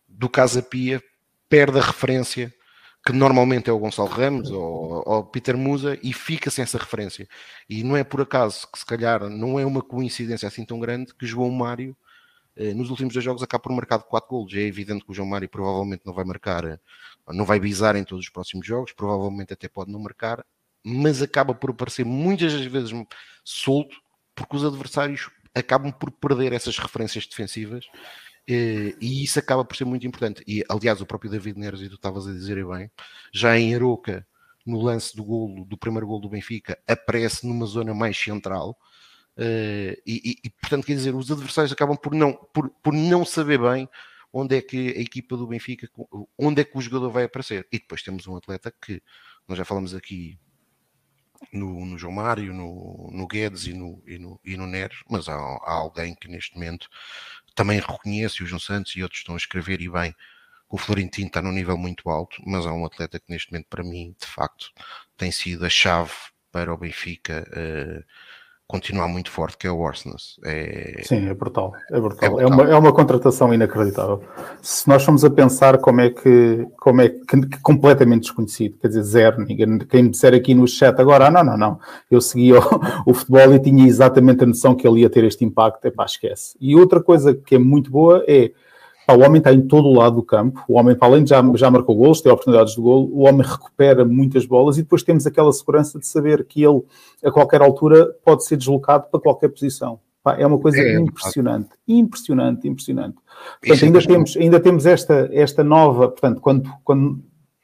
do 0.07 0.29
Casa 0.29 0.63
Pia 0.63 1.03
perde 1.49 1.79
a 1.79 1.83
referência 1.83 2.55
que 3.09 3.13
normalmente 3.15 3.71
é 3.71 3.73
o 3.73 3.79
Gonçalo 3.79 4.11
Ramos 4.11 4.51
ou, 4.51 5.03
ou 5.07 5.25
Peter 5.25 5.57
Musa 5.57 5.99
e 6.03 6.13
fica 6.13 6.51
sem 6.51 6.63
essa 6.63 6.77
referência. 6.77 7.27
E 7.67 7.83
não 7.83 7.97
é 7.97 8.05
por 8.05 8.21
acaso 8.21 8.71
que 8.71 8.79
se 8.79 8.85
calhar 8.85 9.31
não 9.31 9.59
é 9.59 9.65
uma 9.65 9.81
coincidência 9.81 10.47
assim 10.47 10.63
tão 10.63 10.79
grande 10.79 11.15
que 11.15 11.25
João 11.25 11.51
Mário 11.51 11.97
eh, 12.55 12.75
nos 12.75 12.91
últimos 12.91 13.15
dois 13.15 13.25
jogos 13.25 13.43
acaba 13.43 13.63
por 13.63 13.73
marcar 13.73 13.99
4 14.01 14.29
golos. 14.29 14.53
É 14.53 14.61
evidente 14.61 15.07
que 15.07 15.11
o 15.11 15.15
João 15.15 15.27
Mário 15.27 15.49
provavelmente 15.49 16.03
não 16.05 16.13
vai 16.13 16.23
marcar, 16.23 16.79
não 17.27 17.47
vai 17.47 17.59
bizar 17.59 17.97
em 17.97 18.05
todos 18.05 18.27
os 18.27 18.31
próximos 18.31 18.67
jogos, 18.67 18.93
provavelmente 18.93 19.55
até 19.55 19.69
pode 19.69 19.91
não 19.91 20.01
marcar, 20.01 20.45
mas 20.85 21.23
acaba 21.23 21.55
por 21.55 21.71
aparecer 21.71 22.05
muitas 22.05 22.53
das 22.53 22.67
vezes 22.67 22.93
solto 23.43 23.97
porque 24.35 24.55
os 24.55 24.67
adversários 24.67 25.31
acabam 25.55 25.91
por 25.91 26.11
perder 26.11 26.53
essas 26.53 26.77
referências 26.77 27.27
defensivas 27.27 27.87
e 28.49 29.25
isso 29.25 29.39
acaba 29.39 29.65
por 29.65 29.77
ser 29.77 29.85
muito 29.85 30.07
importante. 30.07 30.43
E 30.47 30.65
aliás, 30.69 31.01
o 31.01 31.07
próprio 31.07 31.31
David 31.31 31.59
Neres, 31.59 31.81
e 31.83 31.89
tu 31.89 31.97
estavas 31.97 32.27
a 32.27 32.33
dizer 32.33 32.65
bem, 32.67 32.91
já 33.33 33.59
em 33.59 33.75
Aroca, 33.75 34.27
no 34.65 34.81
lance 34.81 35.15
do 35.15 35.25
golo, 35.25 35.65
do 35.65 35.77
primeiro 35.77 36.07
gol 36.07 36.21
do 36.21 36.29
Benfica, 36.29 36.79
aparece 36.87 37.47
numa 37.47 37.67
zona 37.67 37.93
mais 37.93 38.17
central. 38.17 38.79
Uh, 39.37 39.95
e, 40.07 40.39
e, 40.45 40.51
portanto, 40.51 40.85
quer 40.87 40.95
dizer, 40.95 41.15
os 41.15 41.31
adversários 41.31 41.73
acabam 41.73 41.97
por 41.97 42.15
não, 42.15 42.33
por, 42.33 42.71
por 42.83 42.93
não 42.93 43.25
saber 43.25 43.59
bem 43.61 43.89
onde 44.33 44.57
é 44.57 44.63
que 44.63 44.91
a 44.97 45.01
equipa 45.01 45.37
do 45.37 45.47
Benfica, 45.47 45.89
onde 46.37 46.61
é 46.61 46.65
que 46.65 46.77
o 46.77 46.81
jogador 46.81 47.11
vai 47.11 47.25
aparecer. 47.25 47.67
E 47.73 47.79
depois 47.79 48.03
temos 48.03 48.27
um 48.27 48.37
atleta 48.37 48.73
que 48.81 49.03
nós 49.47 49.57
já 49.57 49.65
falamos 49.65 49.95
aqui 49.95 50.39
no, 51.53 51.85
no 51.85 51.99
João 51.99 52.13
Mário, 52.13 52.53
no, 52.53 53.11
no 53.13 53.27
Guedes 53.27 53.67
e 53.67 53.73
no, 53.73 54.03
e 54.07 54.19
no, 54.19 54.41
e 54.45 54.57
no 54.57 54.67
Neres, 54.67 54.99
mas 55.09 55.29
há, 55.29 55.35
há 55.35 55.73
alguém 55.73 56.15
que 56.15 56.29
neste 56.29 56.55
momento 56.55 56.89
também 57.59 57.81
reconhece, 57.81 58.45
o 58.45 58.47
João 58.47 58.61
Santos 58.61 58.95
e 58.95 59.03
outros 59.03 59.21
estão 59.21 59.35
a 59.35 59.39
escrever 59.39 59.81
e 59.81 59.91
bem, 59.91 60.15
o 60.69 60.79
Florentino 60.79 61.27
está 61.27 61.43
num 61.43 61.51
nível 61.51 61.77
muito 61.77 62.09
alto, 62.09 62.41
mas 62.47 62.65
há 62.65 62.73
um 62.73 62.87
atleta 62.87 63.19
que 63.19 63.29
neste 63.29 63.51
momento 63.51 63.67
para 63.69 63.83
mim, 63.83 64.15
de 64.17 64.27
facto, 64.29 64.71
tem 65.17 65.33
sido 65.33 65.67
a 65.67 65.69
chave 65.69 66.13
para 66.53 66.73
o 66.73 66.79
Benfica 66.79 67.45
uh, 67.51 68.05
continuar 68.69 69.09
muito 69.09 69.31
forte, 69.31 69.57
que 69.57 69.67
é 69.67 69.71
o 69.71 69.79
Orsnes. 69.79 70.39
É... 70.45 71.01
Sim, 71.03 71.27
é 71.27 71.33
brutal. 71.33 71.73
É, 71.91 71.99
brutal. 71.99 72.29
É, 72.29 72.29
brutal. 72.29 72.41
É, 72.41 72.47
uma, 72.47 72.75
é 72.75 72.77
uma 72.77 72.93
contratação 72.93 73.53
inacreditável. 73.53 74.23
Se 74.61 74.87
nós 74.87 75.03
formos 75.03 75.25
a 75.25 75.31
pensar 75.31 75.79
como 75.79 76.03
é 76.03 76.11
que, 76.11 76.67
como 76.79 77.01
é 77.01 77.09
que, 77.09 77.47
que 77.47 77.61
completamente 77.63 78.25
desconhecido, 78.25 78.77
quer 78.79 78.89
dizer, 78.89 79.03
zero, 79.03 79.43
ninguém, 79.43 79.79
quem 79.79 80.03
me 80.03 80.11
disser 80.11 80.35
aqui 80.35 80.53
no 80.53 80.69
chat 80.69 81.01
agora, 81.01 81.29
ah, 81.29 81.31
não, 81.31 81.43
não, 81.43 81.57
não, 81.57 81.81
eu 82.11 82.21
seguia 82.21 82.61
o, 82.61 83.11
o, 83.11 83.15
futebol 83.15 83.55
e 83.55 83.59
tinha 83.59 83.87
exatamente 83.87 84.45
a 84.45 84.47
noção 84.47 84.75
que 84.75 84.87
ele 84.87 85.01
ia 85.01 85.09
ter 85.09 85.25
este 85.25 85.47
impacto, 85.47 85.87
é 85.87 85.91
pá, 85.91 86.05
esquece. 86.05 86.55
E 86.61 86.77
outra 86.77 87.03
coisa 87.03 87.35
que 87.35 87.55
é 87.55 87.59
muito 87.59 87.91
boa 87.91 88.23
é 88.29 88.53
Pá, 89.09 89.15
o 89.15 89.21
homem 89.21 89.39
está 89.39 89.55
em 89.55 89.63
todo 89.63 89.89
o 89.89 89.95
lado 89.95 90.17
do 90.17 90.23
campo, 90.23 90.63
o 90.69 90.75
homem, 90.75 90.95
para 90.95 91.09
além 91.09 91.25
de 91.25 91.31
já, 91.31 91.43
já 91.55 91.71
marcou 91.71 91.97
gols, 91.97 92.21
tem 92.21 92.31
oportunidades 92.31 92.75
de 92.75 92.81
gol, 92.83 93.09
o 93.11 93.21
homem 93.21 93.41
recupera 93.41 94.05
muitas 94.05 94.45
bolas 94.45 94.77
e 94.77 94.83
depois 94.83 95.03
temos 95.03 95.27
aquela 95.27 95.51
segurança 95.51 95.99
de 95.99 96.07
saber 96.07 96.45
que 96.45 96.63
ele, 96.63 96.83
a 97.25 97.31
qualquer 97.31 97.63
altura, 97.63 98.15
pode 98.23 98.45
ser 98.45 98.59
deslocado 98.59 99.07
para 99.11 99.19
qualquer 99.19 99.49
posição. 99.49 99.99
Pá, 100.23 100.37
é 100.39 100.47
uma 100.47 100.59
coisa 100.59 100.79
é, 100.79 100.97
impressionante, 100.97 101.71
é 101.89 101.93
impressionante, 101.95 102.69
impressionante. 102.69 103.17
Portanto, 103.63 103.83
ainda 103.87 104.07
temos, 104.07 104.37
ainda 104.37 104.61
temos 104.61 104.85
esta, 104.85 105.31
esta 105.33 105.65
nova, 105.65 106.09
portanto, 106.09 106.43
quando, 106.43 106.71
quando 106.85 107.19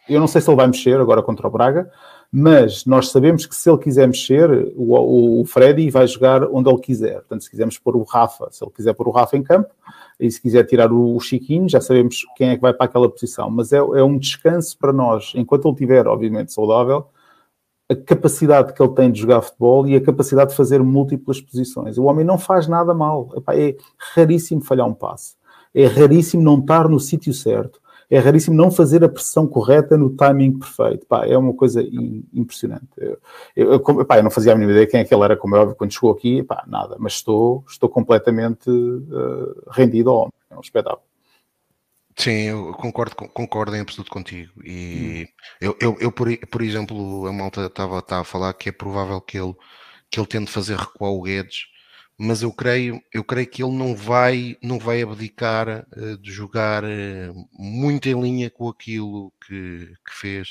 eu 0.09 0.21
não 0.21 0.27
sei 0.27 0.41
se 0.41 0.49
ele 0.49 0.57
vai 0.57 0.67
mexer 0.67 0.99
agora 0.99 1.23
contra 1.23 1.47
o 1.47 1.51
Braga, 1.51 1.91
mas 2.33 2.87
nós 2.87 3.11
sabemos 3.11 3.45
que 3.45 3.55
se 3.55 3.69
ele 3.69 3.77
quiser 3.77 4.07
mexer, 4.07 4.73
o, 4.77 5.43
o 5.43 5.45
Freddy 5.45 5.91
vai 5.91 6.07
jogar 6.07 6.43
onde 6.45 6.71
ele 6.71 6.81
quiser. 6.81 7.17
Portanto, 7.17 7.45
se 7.45 7.51
quisermos 7.51 7.77
pôr 7.77 7.97
o 7.97 8.03
Rafa, 8.03 8.49
se 8.51 8.65
ele 8.65 8.73
quiser 8.75 8.95
pôr 8.95 9.09
o 9.09 9.11
Rafa 9.11 9.37
em 9.37 9.43
campo, 9.43 9.69
e 10.19 10.31
se 10.31 10.41
quiser 10.41 10.65
tirar 10.65 10.93
o, 10.93 11.17
o 11.17 11.21
Chiquinho, 11.21 11.69
já 11.69 11.81
sabemos 11.81 12.25
quem 12.37 12.51
é 12.51 12.57
que 12.57 12.63
vai 12.63 12.73
para 12.73 12.87
aquela 12.87 13.09
posição. 13.09 13.51
Mas 13.51 13.73
é, 13.73 13.79
é 13.79 14.03
um 14.03 14.19
descanso 14.19 14.77
para 14.79 14.93
nós, 14.93 15.33
enquanto 15.35 15.67
ele 15.67 15.75
estiver, 15.75 16.07
obviamente, 16.07 16.53
saudável, 16.53 17.07
a 17.91 17.95
capacidade 17.95 18.73
que 18.73 18.83
ele 18.83 18.95
tem 18.95 19.11
de 19.11 19.21
jogar 19.21 19.43
futebol 19.43 19.87
e 19.87 19.95
a 19.95 20.01
capacidade 20.01 20.51
de 20.51 20.57
fazer 20.57 20.83
múltiplas 20.83 21.41
posições. 21.41 21.99
O 21.99 22.05
homem 22.05 22.25
não 22.25 22.39
faz 22.39 22.67
nada 22.67 22.95
mal. 22.95 23.31
Epá, 23.37 23.57
é 23.57 23.77
raríssimo 24.15 24.63
falhar 24.63 24.87
um 24.87 24.95
passe. 24.95 25.37
é 25.75 25.87
raríssimo 25.87 26.43
não 26.43 26.59
estar 26.61 26.89
no 26.89 27.01
sítio 27.01 27.35
certo, 27.35 27.81
é 28.15 28.21
raríssimo 28.21 28.57
não 28.57 28.71
fazer 28.71 29.03
a 29.03 29.09
pressão 29.09 29.45
correta 29.45 29.97
no 29.97 30.11
timing 30.11 30.57
perfeito. 30.57 31.05
Pá, 31.07 31.27
é 31.27 31.37
uma 31.37 31.53
coisa 31.53 31.83
impressionante. 32.33 32.89
Eu, 32.97 33.19
eu, 33.57 33.81
pá, 34.05 34.19
eu, 34.19 34.23
não 34.23 34.31
fazia 34.31 34.53
a 34.53 34.55
mínima 34.55 34.71
ideia 34.71 34.87
quem 34.87 35.01
é 35.01 35.05
que 35.05 35.13
ele 35.13 35.25
era, 35.25 35.37
como 35.37 35.57
é 35.57 35.59
óbvio, 35.59 35.75
quando 35.75 35.93
chegou 35.93 36.13
aqui, 36.13 36.43
pá, 36.45 36.63
nada, 36.67 36.97
mas 36.99 37.15
estou, 37.15 37.65
estou 37.69 37.89
completamente 37.89 38.71
uh, 38.71 39.71
rendido 39.71 40.11
ao 40.11 40.17
homem. 40.17 40.33
É 40.49 40.57
um 40.57 40.61
espetáculo. 40.61 41.03
Sim, 42.17 42.43
eu 42.43 42.73
concordo, 42.75 43.17
concordo 43.17 43.75
em 43.75 43.81
absoluto 43.81 44.13
contigo. 44.13 44.53
E 44.65 45.27
hum. 45.27 45.33
eu, 45.61 45.77
eu, 45.81 45.97
eu, 45.99 46.13
por, 46.13 46.29
por 46.47 46.63
exemplo, 46.63 47.27
a 47.27 47.33
malta 47.33 47.67
estava 47.67 48.05
a 48.09 48.25
falar 48.25 48.55
que 48.55 48.69
é 48.69 48.73
provável 48.73 49.21
que 49.21 49.37
ele, 49.37 49.55
que 50.09 50.21
ele 50.21 50.27
tente 50.29 50.53
fazer 50.53 50.77
recuar 50.77 51.11
o 51.11 51.23
Guedes 51.23 51.74
mas 52.19 52.43
eu 52.43 52.53
creio, 52.53 53.01
eu 53.13 53.25
creio 53.25 53.47
que 53.47 53.63
ele 53.63 53.77
não 53.77 53.95
vai, 53.95 54.57
não 54.63 54.79
vai 54.79 55.03
abdicar 55.03 55.87
uh, 55.97 56.19
de 56.19 56.31
jogar 56.31 56.85
uh, 56.85 57.35
muito 57.59 58.09
em 58.09 58.21
linha 58.21 58.51
com 58.51 58.69
aquilo 58.69 59.33
que, 59.47 59.89
que 60.07 60.15
fez, 60.15 60.49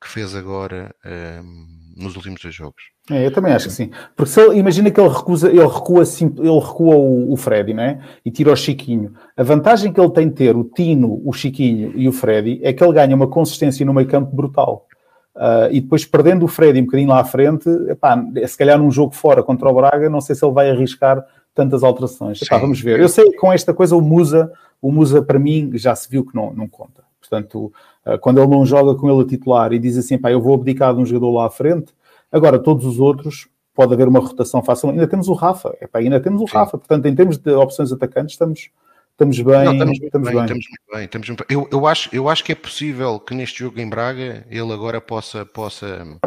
que 0.00 0.08
fez 0.08 0.34
agora 0.34 0.94
uh, 1.04 2.00
nos 2.00 2.14
últimos 2.16 2.40
dois 2.42 2.54
jogos. 2.54 2.82
É, 3.10 3.26
eu 3.26 3.32
também 3.32 3.52
acho 3.52 3.68
que 3.68 3.74
sim. 3.74 3.90
Porque 4.14 4.30
se 4.30 4.40
ele, 4.40 4.58
imagina 4.58 4.90
que 4.90 5.00
ele 5.00 5.08
recusa, 5.08 5.48
ele 5.48 5.66
recua, 5.66 6.04
ele 6.20 6.60
recua 6.60 6.94
o, 6.94 7.32
o 7.32 7.36
Freddy, 7.36 7.74
né? 7.74 8.00
E 8.24 8.30
tira 8.30 8.52
o 8.52 8.56
Chiquinho. 8.56 9.14
A 9.36 9.42
vantagem 9.42 9.92
que 9.92 10.00
ele 10.00 10.10
tem 10.10 10.28
de 10.28 10.34
ter 10.34 10.54
o 10.54 10.64
Tino, 10.64 11.20
o 11.24 11.32
Chiquinho 11.32 11.92
e 11.96 12.06
o 12.06 12.12
Freddy 12.12 12.60
é 12.62 12.72
que 12.72 12.84
ele 12.84 12.92
ganha 12.92 13.16
uma 13.16 13.26
consistência 13.26 13.84
no 13.84 13.94
meio 13.94 14.06
campo 14.06 14.34
brutal. 14.34 14.86
Uh, 15.34 15.72
e 15.72 15.80
depois 15.80 16.04
perdendo 16.04 16.44
o 16.44 16.48
Freddy 16.48 16.80
um 16.80 16.84
bocadinho 16.84 17.08
lá 17.08 17.20
à 17.20 17.24
frente, 17.24 17.68
epá, 17.88 18.22
se 18.46 18.56
calhar 18.56 18.78
num 18.78 18.90
jogo 18.90 19.14
fora 19.14 19.42
contra 19.42 19.68
o 19.68 19.74
Braga, 19.74 20.10
não 20.10 20.20
sei 20.20 20.36
se 20.36 20.44
ele 20.44 20.52
vai 20.52 20.70
arriscar 20.70 21.24
tantas 21.54 21.82
alterações. 21.82 22.40
Epá, 22.42 22.58
vamos 22.58 22.80
ver. 22.80 23.00
Eu 23.00 23.08
sei 23.08 23.30
que 23.30 23.36
com 23.36 23.52
esta 23.52 23.72
coisa 23.72 23.96
o 23.96 24.00
Musa, 24.00 24.52
o 24.80 24.92
Musa 24.92 25.22
para 25.22 25.38
mim 25.38 25.70
já 25.74 25.94
se 25.94 26.08
viu 26.08 26.24
que 26.24 26.34
não, 26.34 26.52
não 26.52 26.68
conta. 26.68 27.02
Portanto, 27.18 27.72
uh, 28.06 28.18
quando 28.20 28.40
ele 28.40 28.50
não 28.50 28.66
joga 28.66 28.94
com 28.94 29.10
ele 29.10 29.22
a 29.22 29.26
titular 29.26 29.72
e 29.72 29.78
diz 29.78 29.96
assim, 29.96 30.18
pá, 30.18 30.30
eu 30.30 30.40
vou 30.40 30.54
abdicar 30.54 30.94
de 30.94 31.00
um 31.00 31.06
jogador 31.06 31.30
lá 31.30 31.46
à 31.46 31.50
frente, 31.50 31.94
agora 32.30 32.58
todos 32.58 32.84
os 32.84 33.00
outros 33.00 33.48
pode 33.74 33.94
haver 33.94 34.08
uma 34.08 34.20
rotação 34.20 34.62
fácil. 34.62 34.90
Ainda 34.90 35.06
temos 35.06 35.28
o 35.28 35.32
Rafa, 35.32 35.74
epá, 35.80 35.98
ainda 35.98 36.20
temos 36.20 36.42
o 36.42 36.46
Sim. 36.46 36.54
Rafa. 36.54 36.76
Portanto, 36.76 37.06
em 37.06 37.14
termos 37.14 37.38
de 37.38 37.52
opções 37.52 37.90
atacantes, 37.90 38.34
estamos, 38.34 38.70
Estamos 39.12 39.38
bem, 39.40 39.64
Não, 39.64 39.72
estamos, 39.72 40.00
estamos 40.00 40.28
bem, 40.28 40.36
bem. 40.36 40.44
Estamos 40.44 40.66
muito 40.68 40.92
bem, 40.92 41.04
estamos 41.04 41.28
muito 41.28 41.46
bem. 41.46 41.56
Eu, 41.56 41.68
eu, 41.70 41.86
acho, 41.86 42.08
eu 42.14 42.28
acho 42.28 42.42
que 42.42 42.52
é 42.52 42.54
possível 42.54 43.20
que 43.20 43.34
neste 43.34 43.60
jogo 43.60 43.78
em 43.78 43.88
Braga 43.88 44.46
ele 44.50 44.72
agora 44.72 45.00
possa, 45.00 45.44
possa, 45.44 46.18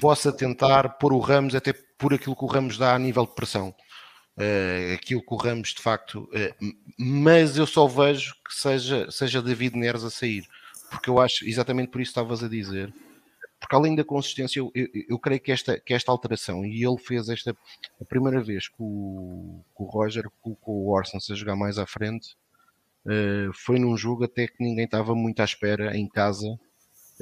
possa 0.00 0.32
tentar 0.32 0.88
pôr 0.98 1.12
o 1.12 1.18
Ramos 1.18 1.54
até 1.54 1.72
por 1.98 2.14
aquilo 2.14 2.34
que 2.34 2.44
o 2.44 2.48
Ramos 2.48 2.78
dá 2.78 2.94
a 2.94 2.98
nível 2.98 3.26
de 3.26 3.34
pressão. 3.34 3.74
Uh, 4.36 4.94
aquilo 4.94 5.20
que 5.20 5.34
o 5.34 5.36
Ramos 5.36 5.74
de 5.74 5.82
facto, 5.82 6.22
uh, 6.22 6.74
mas 6.98 7.58
eu 7.58 7.66
só 7.66 7.86
vejo 7.86 8.34
que 8.48 8.54
seja, 8.54 9.10
seja 9.10 9.42
David 9.42 9.76
Neres 9.76 10.04
a 10.04 10.10
sair, 10.10 10.46
porque 10.90 11.10
eu 11.10 11.20
acho 11.20 11.46
exatamente 11.46 11.90
por 11.90 12.00
isso 12.00 12.12
estavas 12.12 12.42
a 12.42 12.48
dizer 12.48 12.92
porque 13.62 13.76
além 13.76 13.94
da 13.94 14.02
consistência, 14.02 14.58
eu, 14.58 14.72
eu, 14.74 14.88
eu, 15.08 15.18
creio 15.20 15.40
que 15.40 15.52
esta, 15.52 15.78
que 15.78 15.94
esta 15.94 16.10
alteração, 16.10 16.66
e 16.66 16.84
ele 16.84 16.98
fez 16.98 17.28
esta 17.28 17.56
a 18.00 18.04
primeira 18.04 18.42
vez 18.42 18.66
que 18.66 18.74
o, 18.80 19.62
que 19.76 19.82
o 19.84 19.86
Roger 19.86 20.28
colocou 20.40 20.74
o 20.74 20.90
Orson 20.90 21.18
a 21.18 21.34
jogar 21.34 21.54
mais 21.54 21.78
à 21.78 21.86
frente, 21.86 22.34
uh, 23.06 23.52
foi 23.54 23.78
num 23.78 23.96
jogo 23.96 24.24
até 24.24 24.48
que 24.48 24.56
ninguém 24.58 24.84
estava 24.84 25.14
muito 25.14 25.38
à 25.40 25.44
espera 25.44 25.96
em 25.96 26.08
casa. 26.08 26.58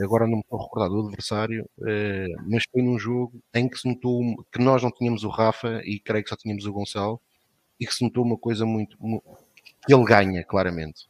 Agora 0.00 0.26
não 0.26 0.36
me 0.36 0.40
estou 0.40 0.58
a 0.58 0.62
recordar 0.62 0.88
do 0.88 1.06
adversário, 1.06 1.68
uh, 1.78 2.42
mas 2.50 2.64
foi 2.72 2.80
num 2.80 2.98
jogo 2.98 3.38
em 3.54 3.68
que 3.68 3.76
se 3.76 3.86
notou 3.86 4.42
que 4.50 4.62
nós 4.62 4.82
não 4.82 4.90
tínhamos 4.90 5.24
o 5.24 5.28
Rafa 5.28 5.82
e 5.84 6.00
creio 6.00 6.24
que 6.24 6.30
só 6.30 6.36
tínhamos 6.36 6.64
o 6.64 6.72
Gonçalo, 6.72 7.20
e 7.78 7.86
que 7.86 7.94
se 7.94 8.02
notou 8.02 8.24
uma 8.24 8.38
coisa 8.38 8.64
muito. 8.64 8.96
que 9.86 9.92
ele 9.92 10.04
ganha, 10.04 10.42
claramente. 10.42 11.06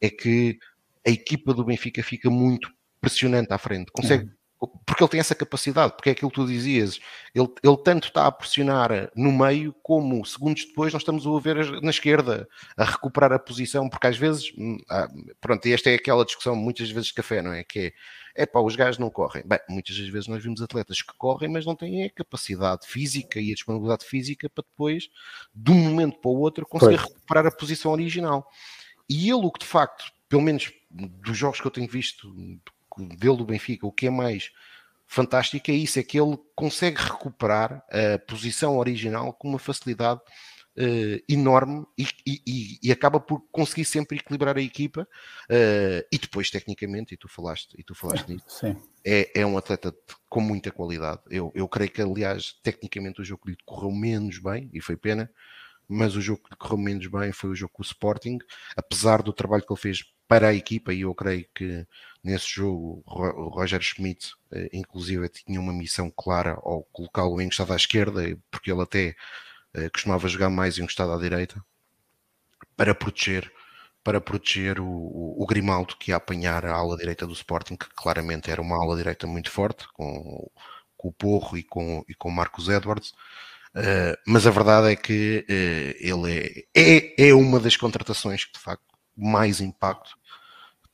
É 0.00 0.08
que 0.08 0.56
a 1.04 1.10
equipa 1.10 1.52
do 1.52 1.64
Benfica 1.64 2.00
fica 2.00 2.30
muito 2.30 2.72
pressionante 3.00 3.52
à 3.52 3.58
frente, 3.58 3.90
consegue 3.90 4.24
uhum 4.24 4.37
porque 4.84 5.02
ele 5.02 5.10
tem 5.10 5.20
essa 5.20 5.34
capacidade, 5.34 5.92
porque 5.94 6.08
é 6.08 6.12
aquilo 6.12 6.30
que 6.30 6.34
tu 6.34 6.46
dizias, 6.46 6.98
ele, 7.32 7.48
ele 7.62 7.76
tanto 7.76 8.08
está 8.08 8.26
a 8.26 8.32
pressionar 8.32 9.10
no 9.14 9.30
meio, 9.30 9.72
como 9.82 10.24
segundos 10.26 10.64
depois 10.64 10.92
nós 10.92 11.02
estamos 11.02 11.26
a 11.26 11.40
ver 11.40 11.80
na 11.80 11.90
esquerda, 11.90 12.48
a 12.76 12.84
recuperar 12.84 13.32
a 13.32 13.38
posição, 13.38 13.88
porque 13.88 14.08
às 14.08 14.16
vezes, 14.16 14.52
hum, 14.58 14.78
pronto, 15.40 15.66
e 15.68 15.72
esta 15.72 15.90
é 15.90 15.94
aquela 15.94 16.24
discussão 16.24 16.56
muitas 16.56 16.90
vezes 16.90 17.08
de 17.08 17.14
café, 17.14 17.40
não 17.40 17.52
é? 17.52 17.62
Que 17.62 17.78
é, 18.34 18.42
é 18.42 18.46
pá, 18.46 18.60
os 18.60 18.74
gajos 18.74 18.98
não 18.98 19.10
correm. 19.10 19.44
Bem, 19.46 19.60
muitas 19.68 19.96
das 19.96 20.08
vezes 20.08 20.26
nós 20.26 20.42
vimos 20.42 20.60
atletas 20.60 21.02
que 21.02 21.12
correm, 21.16 21.48
mas 21.48 21.64
não 21.64 21.76
têm 21.76 22.04
a 22.04 22.10
capacidade 22.10 22.86
física 22.86 23.38
e 23.38 23.52
a 23.52 23.54
disponibilidade 23.54 24.04
física 24.04 24.50
para 24.50 24.64
depois, 24.68 25.08
de 25.54 25.70
um 25.70 25.76
momento 25.76 26.18
para 26.18 26.30
o 26.30 26.38
outro, 26.38 26.66
conseguir 26.66 26.98
pois. 26.98 27.08
recuperar 27.08 27.46
a 27.46 27.50
posição 27.52 27.92
original. 27.92 28.48
E 29.08 29.30
ele, 29.30 29.44
o 29.44 29.52
que 29.52 29.60
de 29.60 29.66
facto, 29.66 30.04
pelo 30.28 30.42
menos 30.42 30.72
dos 30.90 31.36
jogos 31.36 31.60
que 31.60 31.66
eu 31.66 31.70
tenho 31.70 31.88
visto 31.88 32.28
dele 33.06 33.36
do 33.36 33.44
Benfica, 33.44 33.86
o 33.86 33.92
que 33.92 34.06
é 34.06 34.10
mais 34.10 34.50
fantástico 35.06 35.70
é 35.70 35.74
isso, 35.74 35.98
é 35.98 36.02
que 36.02 36.20
ele 36.20 36.38
consegue 36.54 37.00
recuperar 37.00 37.82
a 37.90 38.18
posição 38.18 38.76
original 38.76 39.32
com 39.32 39.48
uma 39.48 39.58
facilidade 39.58 40.20
uh, 40.78 41.24
enorme 41.28 41.84
e, 41.98 42.06
e, 42.26 42.78
e, 42.82 42.92
acaba 42.92 43.18
por 43.18 43.42
conseguir 43.50 43.84
sempre 43.84 44.18
equilibrar 44.18 44.56
a 44.56 44.62
equipa 44.62 45.02
uh, 45.02 46.06
e 46.12 46.18
depois 46.18 46.50
tecnicamente, 46.50 47.14
e 47.14 47.16
tu 47.16 47.28
falaste, 47.28 47.74
e 47.78 47.82
tu 47.82 47.94
falaste 47.94 48.28
nisso, 48.28 48.44
é, 49.04 49.40
é 49.40 49.46
um 49.46 49.58
atleta 49.58 49.94
com 50.28 50.40
muita 50.40 50.70
qualidade. 50.70 51.22
Eu, 51.30 51.50
eu 51.54 51.66
creio 51.68 51.90
que 51.90 52.02
aliás 52.02 52.54
tecnicamente 52.62 53.20
o 53.20 53.24
jogo 53.24 53.48
lhe 53.48 53.56
correu 53.64 53.90
menos 53.90 54.38
bem 54.38 54.70
e 54.72 54.80
foi 54.80 54.96
pena, 54.96 55.30
mas 55.88 56.14
o 56.14 56.20
jogo 56.20 56.42
que 56.42 56.50
lhe 56.50 56.56
correu 56.56 56.78
menos 56.78 57.06
bem 57.06 57.32
foi 57.32 57.50
o 57.50 57.54
jogo 57.54 57.72
com 57.72 57.82
o 57.82 57.86
Sporting, 57.86 58.38
apesar 58.76 59.22
do 59.22 59.32
trabalho 59.32 59.64
que 59.66 59.72
ele 59.72 59.80
fez 59.80 60.04
para 60.28 60.48
a 60.48 60.54
equipa, 60.54 60.92
e 60.92 61.00
eu 61.00 61.14
creio 61.14 61.46
que 61.54 61.86
nesse 62.22 62.48
jogo 62.48 63.02
o 63.06 63.48
Roger 63.48 63.80
Schmidt, 63.80 64.32
eh, 64.52 64.68
inclusive, 64.72 65.28
tinha 65.28 65.60
uma 65.60 65.72
missão 65.72 66.10
clara 66.10 66.52
ao 66.62 66.82
colocá-lo 66.92 67.40
encostado 67.40 67.72
à 67.72 67.76
esquerda, 67.76 68.22
porque 68.50 68.70
ele 68.70 68.82
até 68.82 69.16
eh, 69.74 69.90
costumava 69.90 70.28
jogar 70.28 70.50
mais 70.50 70.78
encostado 70.78 71.12
à 71.12 71.18
direita, 71.18 71.62
para 72.76 72.94
proteger 72.94 73.52
para 74.04 74.20
proteger 74.22 74.80
o, 74.80 74.86
o, 74.86 75.42
o, 75.42 75.46
Grimaldo 75.46 75.96
que 75.96 76.12
ia 76.12 76.16
apanhar 76.16 76.64
a 76.64 76.72
ala 76.72 76.96
direita 76.96 77.26
do 77.26 77.32
Sporting, 77.34 77.76
que 77.76 77.88
claramente 77.94 78.50
era 78.50 78.62
uma 78.62 78.76
ala 78.76 78.96
direita 78.96 79.26
muito 79.26 79.50
forte, 79.50 79.86
com, 79.92 80.50
com 80.96 81.08
o 81.08 81.12
Porro 81.12 81.58
e 81.58 81.62
com, 81.62 82.02
e 82.08 82.14
com 82.14 82.30
o 82.30 82.32
Marcos 82.32 82.68
Edwards. 82.70 83.10
Uh, 83.74 84.16
mas 84.26 84.46
a 84.46 84.50
verdade 84.50 84.92
é 84.92 84.96
que 84.96 85.44
uh, 85.46 85.94
ele 86.00 86.66
é, 86.74 87.18
é, 87.20 87.28
é 87.28 87.34
uma 87.34 87.60
das 87.60 87.76
contratações 87.76 88.46
que 88.46 88.52
de 88.54 88.58
facto 88.58 88.82
mais 89.14 89.60
impacto 89.60 90.16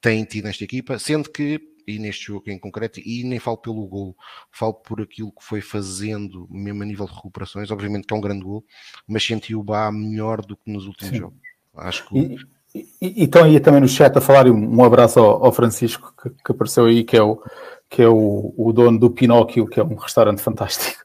tem 0.04 0.22
tido 0.22 0.44
nesta 0.44 0.62
equipa, 0.62 0.98
sendo 0.98 1.30
que, 1.30 1.58
e 1.88 1.98
neste 1.98 2.26
jogo 2.26 2.50
em 2.50 2.58
concreto, 2.58 3.00
e 3.00 3.24
nem 3.24 3.38
falo 3.38 3.56
pelo 3.56 3.86
gol, 3.86 4.14
falo 4.52 4.74
por 4.74 5.00
aquilo 5.00 5.32
que 5.32 5.42
foi 5.42 5.62
fazendo, 5.62 6.46
mesmo 6.50 6.82
a 6.82 6.86
nível 6.86 7.06
de 7.06 7.14
recuperações, 7.14 7.70
obviamente 7.70 8.06
que 8.06 8.12
é 8.12 8.16
um 8.16 8.20
grande 8.20 8.44
gol, 8.44 8.62
mas 9.08 9.24
senti 9.24 9.54
o 9.54 9.62
Bá 9.62 9.90
melhor 9.90 10.42
do 10.42 10.58
que 10.58 10.70
nos 10.70 10.84
últimos 10.86 11.14
Sim. 11.14 11.20
jogos. 11.20 11.38
Acho 11.74 12.06
que... 12.06 12.36
E, 12.74 12.86
e, 13.00 13.22
e, 13.22 13.24
estão 13.24 13.44
aí 13.44 13.58
também 13.60 13.80
no 13.80 13.88
chat 13.88 14.14
a 14.14 14.20
falar, 14.20 14.46
um, 14.46 14.76
um 14.76 14.84
abraço 14.84 15.18
ao, 15.18 15.46
ao 15.46 15.52
Francisco 15.52 16.12
que, 16.20 16.28
que, 16.28 16.52
apareceu 16.52 16.84
aí, 16.84 17.02
que 17.02 17.16
é 17.16 17.22
o, 17.22 17.40
que 17.88 18.02
é 18.02 18.08
o, 18.08 18.52
o 18.58 18.72
dono 18.74 18.98
do 18.98 19.10
Pinóquio, 19.10 19.66
que 19.66 19.80
é 19.80 19.82
um 19.82 19.94
restaurante 19.94 20.42
fantástico. 20.42 21.02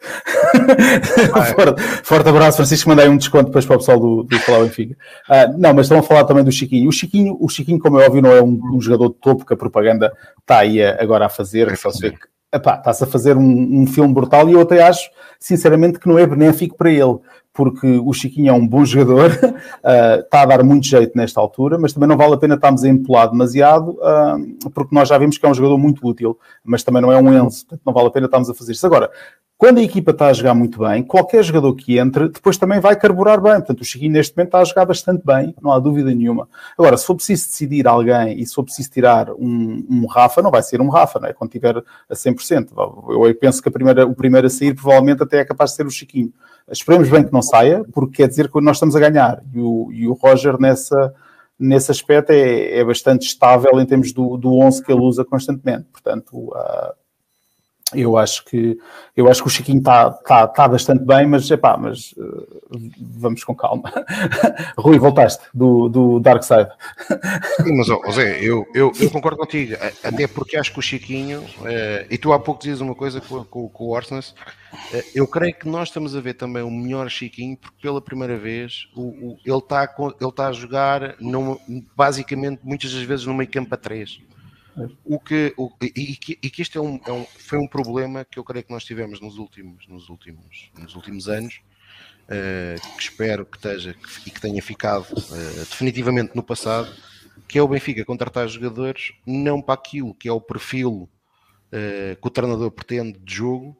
forte, 1.55 1.81
forte, 2.03 2.29
abraço, 2.29 2.57
Francisco. 2.57 2.89
Mandei 2.89 3.07
um 3.07 3.17
desconto 3.17 3.45
depois 3.45 3.65
para 3.65 3.75
o 3.75 3.79
pessoal 3.79 3.99
do, 3.99 4.23
do 4.23 4.39
Falar 4.39 4.63
Benfica. 4.63 4.95
Uh, 5.29 5.57
não, 5.57 5.73
mas 5.73 5.85
estão 5.85 5.99
a 5.99 6.03
falar 6.03 6.23
também 6.25 6.43
do 6.43 6.51
Chiquinho. 6.51 6.89
O 6.89 6.91
Chiquinho, 6.91 7.37
o 7.39 7.49
Chiquinho 7.49 7.79
como 7.79 7.99
é 7.99 8.05
óbvio, 8.05 8.21
não 8.21 8.31
é 8.31 8.41
um, 8.41 8.59
um 8.73 8.81
jogador 8.81 9.09
de 9.09 9.15
topo 9.15 9.45
que 9.45 9.53
a 9.53 9.57
propaganda 9.57 10.11
está 10.39 10.59
aí 10.59 10.83
agora 10.83 11.25
a 11.25 11.29
fazer. 11.29 11.67
Que 11.67 12.57
está-se 12.57 13.03
a 13.03 13.07
fazer 13.07 13.37
um, 13.37 13.81
um 13.81 13.87
filme 13.87 14.13
brutal 14.13 14.49
e 14.49 14.53
eu 14.53 14.61
até 14.61 14.81
acho, 14.81 15.09
sinceramente, 15.39 15.99
que 15.99 16.07
não 16.07 16.17
é 16.17 16.25
benéfico 16.25 16.75
para 16.75 16.91
ele 16.91 17.19
porque 17.59 17.99
o 18.05 18.13
Chiquinho 18.13 18.49
é 18.49 18.53
um 18.53 18.65
bom 18.65 18.85
jogador, 18.85 19.31
uh, 19.31 20.19
está 20.23 20.43
a 20.43 20.45
dar 20.45 20.63
muito 20.63 20.87
jeito 20.87 21.17
nesta 21.17 21.41
altura, 21.41 21.77
mas 21.77 21.91
também 21.91 22.07
não 22.07 22.15
vale 22.15 22.35
a 22.35 22.37
pena 22.37 22.55
estarmos 22.55 22.85
a 22.85 22.87
empolar 22.87 23.29
demasiado, 23.29 23.99
uh, 23.99 24.69
porque 24.69 24.95
nós 24.95 25.09
já 25.09 25.17
vimos 25.17 25.37
que 25.37 25.45
é 25.45 25.49
um 25.49 25.53
jogador 25.53 25.77
muito 25.77 26.07
útil, 26.07 26.39
mas 26.63 26.83
também 26.83 27.01
não 27.01 27.11
é 27.11 27.17
um 27.17 27.33
Enzo, 27.33 27.65
portanto 27.65 27.81
não 27.85 27.93
vale 27.93 28.07
a 28.07 28.11
pena 28.11 28.25
estarmos 28.27 28.49
a 28.49 28.53
fazer 28.53 28.71
isso. 28.71 28.85
Agora, 28.85 29.11
quando 29.59 29.79
a 29.79 29.83
equipa 29.83 30.11
está 30.11 30.27
a 30.27 30.33
jogar 30.33 30.53
muito 30.53 30.79
bem, 30.79 31.03
qualquer 31.03 31.43
jogador 31.43 31.75
que 31.75 31.99
entre, 31.99 32.29
depois 32.29 32.55
também 32.55 32.79
vai 32.79 32.95
carburar 32.95 33.41
bem. 33.41 33.55
Portanto, 33.55 33.81
o 33.81 33.83
Chiquinho 33.83 34.13
neste 34.13 34.33
momento 34.33 34.47
está 34.47 34.61
a 34.61 34.63
jogar 34.63 34.85
bastante 34.85 35.21
bem, 35.25 35.53
não 35.61 35.73
há 35.73 35.79
dúvida 35.79 36.15
nenhuma. 36.15 36.47
Agora, 36.77 36.95
se 36.95 37.05
for 37.05 37.13
preciso 37.13 37.49
decidir 37.49 37.85
alguém 37.85 38.39
e 38.39 38.45
se 38.45 38.55
for 38.55 38.63
preciso 38.63 38.89
tirar 38.89 39.29
um, 39.33 39.85
um 39.89 40.05
Rafa, 40.05 40.41
não 40.41 40.49
vai 40.49 40.63
ser 40.63 40.79
um 40.79 40.87
Rafa, 40.87 41.19
não 41.19 41.27
é? 41.27 41.33
Quando 41.33 41.51
tiver 41.51 41.75
a 41.77 42.15
100%. 42.15 42.69
Eu 43.09 43.35
penso 43.35 43.61
que 43.61 43.67
a 43.67 43.71
primeira, 43.71 44.07
o 44.07 44.15
primeiro 44.15 44.47
a 44.47 44.49
sair 44.49 44.73
provavelmente 44.73 45.23
até 45.23 45.39
é 45.39 45.45
capaz 45.45 45.71
de 45.71 45.75
ser 45.75 45.85
o 45.85 45.91
Chiquinho. 45.91 46.31
Esperemos 46.71 47.09
bem 47.09 47.25
que 47.25 47.33
não 47.33 47.41
saia, 47.41 47.83
porque 47.91 48.23
quer 48.23 48.29
dizer 48.29 48.49
que 48.49 48.61
nós 48.61 48.77
estamos 48.77 48.95
a 48.95 48.99
ganhar. 49.01 49.43
E 49.53 49.59
o, 49.59 49.89
e 49.91 50.07
o 50.07 50.13
Roger 50.13 50.57
nessa, 50.57 51.13
nesse 51.59 51.91
aspecto 51.91 52.29
é, 52.29 52.79
é, 52.79 52.85
bastante 52.85 53.27
estável 53.27 53.77
em 53.81 53.85
termos 53.85 54.13
do, 54.13 54.37
do 54.37 54.57
11 54.57 54.81
que 54.85 54.89
ele 54.89 55.01
usa 55.01 55.25
constantemente. 55.25 55.83
Portanto, 55.91 56.33
uh, 56.33 56.93
eu 57.93 58.17
acho 58.17 58.45
que 58.45 58.77
eu 59.15 59.29
acho 59.29 59.41
que 59.41 59.47
o 59.47 59.51
Chiquinho 59.51 59.79
está 59.79 60.11
tá, 60.11 60.47
tá 60.47 60.67
bastante 60.67 61.03
bem, 61.03 61.25
mas 61.25 61.49
epá, 61.49 61.75
mas 61.75 62.13
uh, 62.13 62.61
vamos 62.99 63.43
com 63.43 63.55
calma. 63.55 63.91
Rui, 64.77 64.97
voltaste 64.99 65.43
do, 65.53 65.89
do 65.89 66.19
Dark 66.19 66.43
Side. 66.43 66.69
Sim, 67.63 67.77
mas 67.77 67.89
oh, 67.89 68.11
Zé, 68.11 68.39
eu, 68.41 68.65
eu, 68.73 68.91
eu, 68.99 69.11
concordo 69.11 69.37
contigo, 69.37 69.75
até 70.03 70.27
porque 70.27 70.55
acho 70.55 70.71
que 70.71 70.79
o 70.79 70.81
Chiquinho, 70.81 71.41
uh, 71.41 72.05
e 72.09 72.17
tu 72.17 72.31
há 72.31 72.39
pouco 72.39 72.61
dizias 72.61 72.81
uma 72.81 72.95
coisa 72.95 73.19
com, 73.19 73.43
com, 73.43 73.67
com 73.67 73.83
o 73.85 73.89
Orsnes, 73.89 74.29
uh, 74.29 75.03
eu 75.13 75.27
creio 75.27 75.53
que 75.53 75.67
nós 75.67 75.89
estamos 75.89 76.15
a 76.15 76.21
ver 76.21 76.35
também 76.35 76.63
o 76.63 76.71
melhor 76.71 77.09
Chiquinho, 77.09 77.57
porque 77.57 77.81
pela 77.81 78.01
primeira 78.01 78.37
vez 78.37 78.87
o, 78.95 79.01
o 79.01 79.37
ele 79.43 79.57
está 79.57 79.95
ele 80.21 80.31
tá 80.31 80.47
a 80.47 80.53
jogar 80.53 81.15
numa, 81.19 81.57
basicamente 81.95 82.61
muitas 82.63 82.93
das 82.93 83.03
vezes 83.03 83.25
no 83.25 83.33
meio 83.33 83.49
campo 83.49 83.73
a 83.73 83.77
três 83.77 84.19
o 85.03 85.19
que, 85.19 85.53
o, 85.57 85.71
e, 85.81 86.15
que, 86.15 86.39
e 86.41 86.49
que 86.49 86.61
este 86.61 86.77
é 86.77 86.81
um, 86.81 86.99
é 87.05 87.11
um, 87.11 87.25
foi 87.25 87.57
um 87.57 87.67
problema 87.67 88.23
que 88.25 88.39
eu 88.39 88.43
creio 88.43 88.63
que 88.63 88.71
nós 88.71 88.83
tivemos 88.83 89.19
nos 89.19 89.37
últimos, 89.37 89.87
nos 89.87 90.09
últimos, 90.09 90.71
nos 90.77 90.95
últimos 90.95 91.27
anos, 91.27 91.61
uh, 92.29 92.95
que 92.97 93.03
espero 93.03 93.45
que 93.45 93.57
esteja 93.57 93.93
que, 93.93 94.29
e 94.29 94.31
que 94.31 94.41
tenha 94.41 94.61
ficado 94.61 95.05
uh, 95.11 95.59
definitivamente 95.59 96.35
no 96.35 96.43
passado, 96.43 96.93
que 97.47 97.57
é 97.57 97.61
o 97.61 97.67
Benfica 97.67 98.05
contratar 98.05 98.47
jogadores 98.47 99.13
não 99.25 99.61
para 99.61 99.73
aquilo 99.73 100.13
que 100.13 100.27
é 100.27 100.31
o 100.31 100.41
perfil 100.41 101.09
uh, 101.73 102.15
que 102.21 102.27
o 102.27 102.29
treinador 102.29 102.71
pretende 102.71 103.19
de 103.19 103.35
jogo, 103.35 103.75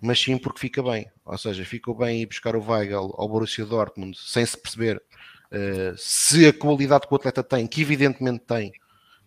mas 0.00 0.20
sim 0.20 0.36
porque 0.36 0.60
fica 0.60 0.82
bem. 0.82 1.10
Ou 1.24 1.38
seja, 1.38 1.64
ficou 1.64 1.94
bem 1.94 2.20
ir 2.20 2.26
buscar 2.26 2.54
o 2.54 2.62
Weigl 2.62 3.14
ao 3.16 3.28
Borussia 3.28 3.64
Dortmund 3.64 4.16
sem 4.18 4.44
se 4.44 4.56
perceber 4.56 5.02
se 5.96 6.48
a 6.48 6.52
qualidade 6.52 7.06
que 7.06 7.14
o 7.14 7.16
atleta 7.16 7.40
tem, 7.40 7.64
que 7.64 7.80
evidentemente 7.80 8.40
tem, 8.44 8.72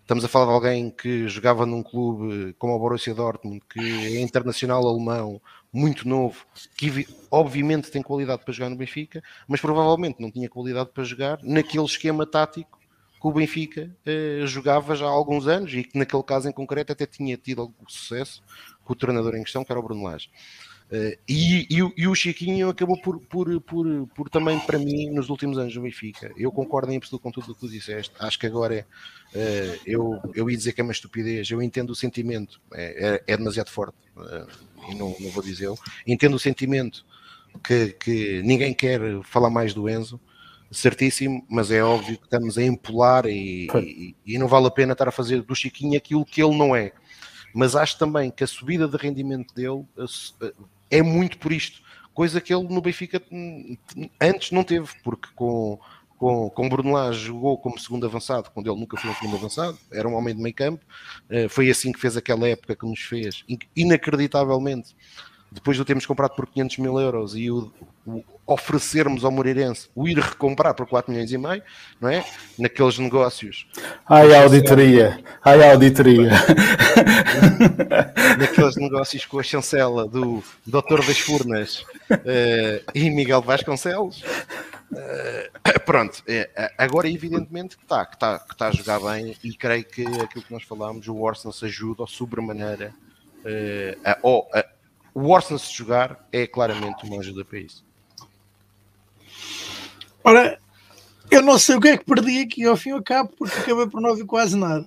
Estamos 0.08 0.24
a 0.24 0.30
falar 0.30 0.46
de 0.46 0.52
alguém 0.54 0.90
que 0.90 1.28
jogava 1.28 1.66
num 1.66 1.84
clube 1.84 2.56
como 2.58 2.74
o 2.74 2.80
Borussia 2.80 3.14
Dortmund, 3.14 3.62
que 3.70 4.16
é 4.16 4.22
internacional 4.22 4.88
alemão, 4.88 5.42
muito 5.70 6.08
novo, 6.08 6.46
que 6.78 7.06
obviamente 7.30 7.92
tem 7.92 8.02
qualidade 8.02 8.42
para 8.46 8.54
jogar 8.54 8.70
no 8.70 8.78
Benfica, 8.78 9.22
mas 9.50 9.60
provavelmente 9.60 10.22
não 10.22 10.32
tinha 10.32 10.48
qualidade 10.48 10.92
para 10.94 11.04
jogar 11.04 11.40
naquele 11.44 11.84
esquema 11.84 12.26
tático 12.26 12.80
que 13.20 13.28
o 13.28 13.34
Benfica 13.34 13.94
eh, 14.06 14.44
jogava 14.46 14.96
já 14.96 15.06
há 15.06 15.10
alguns 15.10 15.46
anos 15.46 15.74
e 15.74 15.84
que 15.84 16.00
naquele 16.00 16.24
caso 16.24 16.48
em 16.48 16.54
concreto 16.54 16.94
até 16.94 17.06
tinha 17.06 17.36
tido 17.36 17.64
algum 17.64 17.86
sucesso 17.86 18.42
com 18.86 18.94
o 18.94 18.96
treinador 18.96 19.36
em 19.36 19.44
questão, 19.44 19.66
que 19.66 19.74
era 19.74 19.80
o 19.82 19.84
Bruno 19.84 20.04
Lage. 20.04 20.30
Uh, 20.90 21.18
e, 21.28 21.68
e, 21.70 21.94
e, 21.98 22.08
o 22.08 22.16
Chiquinho 22.16 22.70
acabou 22.70 23.00
por, 23.02 23.20
por, 23.20 23.60
por, 23.62 24.08
por, 24.16 24.30
também, 24.30 24.58
para 24.58 24.80
mim, 24.80 25.10
nos 25.10 25.30
últimos 25.30 25.58
anos 25.58 25.74
do 25.74 25.82
Benfica. 25.82 26.32
Eu 26.38 26.50
concordo 26.50 26.92
em 26.92 26.96
absoluto 26.96 27.24
com 27.24 27.32
tudo 27.32 27.52
o 27.52 27.56
que 27.56 27.60
tu 27.60 27.70
disseste. 27.70 28.14
Acho 28.20 28.40
que 28.40 28.48
agora 28.48 28.88
é, 29.36 29.38
uh, 29.38 29.82
eu, 29.86 30.22
eu 30.34 30.50
ia 30.50 30.56
dizer 30.56 30.72
que 30.72 30.80
é 30.80 30.84
uma 30.84 30.94
estupidez. 30.94 31.52
Eu 31.52 31.62
entendo 31.62 31.90
o 31.90 31.96
sentimento, 31.96 32.62
é, 32.74 33.24
é, 33.28 33.34
é 33.34 33.38
demasiado 33.38 33.70
forte 33.70 33.98
uh, 34.16 34.48
e 34.90 34.96
não, 34.96 35.14
não 35.20 35.30
vou 35.32 35.44
dizê-lo. 35.44 35.78
Entendo 36.06 36.36
o 36.36 36.40
sentimento 36.40 37.06
que, 37.66 37.90
que 37.90 38.42
ninguém 38.44 38.74
quer 38.74 39.02
falar 39.24 39.50
mais 39.50 39.74
do 39.74 39.90
Enzo, 39.90 40.22
certíssimo, 40.72 41.46
mas 41.50 41.70
é 41.70 41.84
óbvio 41.84 42.18
que 42.18 42.24
estamos 42.24 42.58
a 42.58 42.64
empolar 42.64 43.26
e, 43.26 43.68
e, 43.76 44.16
e 44.26 44.38
não 44.38 44.48
vale 44.48 44.68
a 44.68 44.72
pena 44.72 44.94
estar 44.94 45.10
a 45.10 45.12
fazer 45.12 45.42
do 45.42 45.56
Chiquinho 45.56 45.98
aquilo 45.98 46.26
que 46.26 46.42
ele 46.42 46.58
não 46.58 46.74
é 46.74 46.94
mas 47.54 47.76
acho 47.76 47.98
também 47.98 48.30
que 48.30 48.44
a 48.44 48.48
subida 48.48 48.88
de 48.88 48.98
rendimento 48.98 49.52
dele 49.56 49.84
é 50.90 51.02
muito 51.02 51.38
por 51.38 51.52
isto, 51.52 51.82
coisa 52.14 52.42
que 52.42 52.54
ele 52.54 52.68
no 52.68 52.82
Benfica 52.82 53.22
antes 54.20 54.52
não 54.52 54.64
teve, 54.64 54.88
porque 55.04 55.30
com, 55.36 55.80
com, 56.18 56.50
com 56.50 56.70
Bruno 56.70 56.94
Lage 56.94 57.28
jogou 57.28 57.58
como 57.58 57.80
segundo 57.80 58.06
avançado, 58.06 58.50
quando 58.52 58.72
ele 58.72 58.80
nunca 58.80 58.98
foi 58.98 59.10
um 59.10 59.16
segundo 59.16 59.36
avançado, 59.36 59.78
era 59.92 60.08
um 60.08 60.16
homem 60.16 60.36
de 60.36 60.42
meio 60.42 60.56
campo, 60.56 60.84
uh, 61.30 61.48
foi 61.48 61.70
assim 61.70 61.92
que 61.92 62.00
fez 62.00 62.18
aquela 62.18 62.48
época 62.48 62.76
que 62.76 62.86
nos 62.86 63.02
fez, 63.02 63.46
inacreditavelmente, 63.76 64.96
depois 65.52 65.78
de 65.78 65.82
o 65.82 65.86
termos 65.86 66.06
comprado 66.06 66.36
por 66.36 66.48
500 66.48 66.78
mil 66.78 67.00
euros 67.00 67.36
e 67.36 67.50
o, 67.50 67.72
o 68.06 68.24
oferecermos 68.48 69.26
ao 69.26 69.32
Moreirense 69.32 69.90
o 69.94 70.08
ir 70.08 70.18
recomprar 70.18 70.74
por 70.74 70.88
4 70.88 71.12
milhões 71.12 71.32
e 71.32 71.38
meio, 71.38 71.62
não 72.00 72.10
é? 72.10 72.26
Naqueles 72.58 72.98
negócios. 72.98 73.68
Ai, 74.08 74.34
auditoria! 74.36 75.22
Ai, 75.44 75.70
auditoria! 75.70 76.32
Naqueles 78.40 78.78
negócios 78.78 79.26
com 79.26 79.40
a 79.40 79.44
chancela 79.44 80.08
do 80.08 80.42
Doutor 80.66 81.06
das 81.06 81.20
Furnas 81.20 81.82
uh, 82.12 82.92
e 82.96 83.10
Miguel 83.10 83.42
Vasconcelos. 83.42 84.24
Uh, 84.92 85.80
pronto, 85.86 86.24
é, 86.26 86.72
agora 86.78 87.10
evidentemente 87.10 87.76
que 87.76 87.84
está, 87.84 88.06
que 88.06 88.16
está, 88.16 88.40
que 88.40 88.54
está 88.54 88.68
a 88.68 88.72
jogar 88.72 89.00
bem 89.02 89.36
e 89.44 89.54
creio 89.54 89.84
que 89.84 90.04
aquilo 90.22 90.46
que 90.46 90.54
nós 90.54 90.64
falámos, 90.64 91.06
o 91.10 91.28
Arsenal 91.28 91.52
se 91.52 91.66
ajuda 91.66 92.04
ou 92.04 92.08
sobremaneira 92.08 92.94
uh, 93.40 94.00
a, 94.06 94.18
ou 94.22 94.50
a, 94.54 94.64
o 95.20 95.36
Arsenal 95.36 95.58
se 95.58 95.74
jogar 95.74 96.28
é 96.32 96.46
claramente 96.46 97.04
uma 97.04 97.20
ajuda 97.20 97.44
para 97.44 97.58
isso. 97.58 97.84
Ora, 100.24 100.60
eu 101.32 101.42
não 101.42 101.58
sei 101.58 101.76
o 101.76 101.82
que 101.82 101.88
é 101.88 101.98
que 101.98 102.06
perdi 102.06 102.42
aqui 102.42 102.64
ao 102.66 102.78
fim 102.78 102.90
e 102.90 102.92
ao 102.92 103.02
cabo, 103.02 103.32
porque 103.36 103.58
acabei 103.58 103.88
por 103.88 104.00
não 104.00 104.12
ouvir 104.12 104.26
quase 104.26 104.56
nada. 104.56 104.86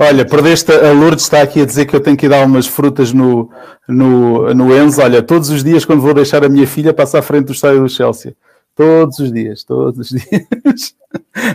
Olha, 0.00 0.26
perdeste, 0.26 0.72
a 0.72 0.90
Lourdes 0.90 1.22
está 1.22 1.42
aqui 1.42 1.60
a 1.60 1.64
dizer 1.64 1.86
que 1.86 1.94
eu 1.94 2.00
tenho 2.00 2.16
que 2.16 2.26
ir 2.26 2.28
dar 2.28 2.44
umas 2.44 2.66
frutas 2.66 3.12
no, 3.12 3.52
no, 3.86 4.52
no 4.52 4.76
Enzo. 4.76 5.00
Olha, 5.00 5.22
todos 5.22 5.48
os 5.48 5.62
dias, 5.62 5.84
quando 5.84 6.02
vou 6.02 6.12
deixar 6.12 6.44
a 6.44 6.48
minha 6.48 6.66
filha, 6.66 6.92
passa 6.92 7.20
à 7.20 7.22
frente 7.22 7.46
do 7.46 7.52
estádio 7.52 7.80
do 7.80 7.88
Chelsea. 7.88 8.36
Todos 8.74 9.20
os 9.20 9.32
dias, 9.32 9.62
todos 9.62 10.10
os 10.10 10.18
dias. 10.20 10.96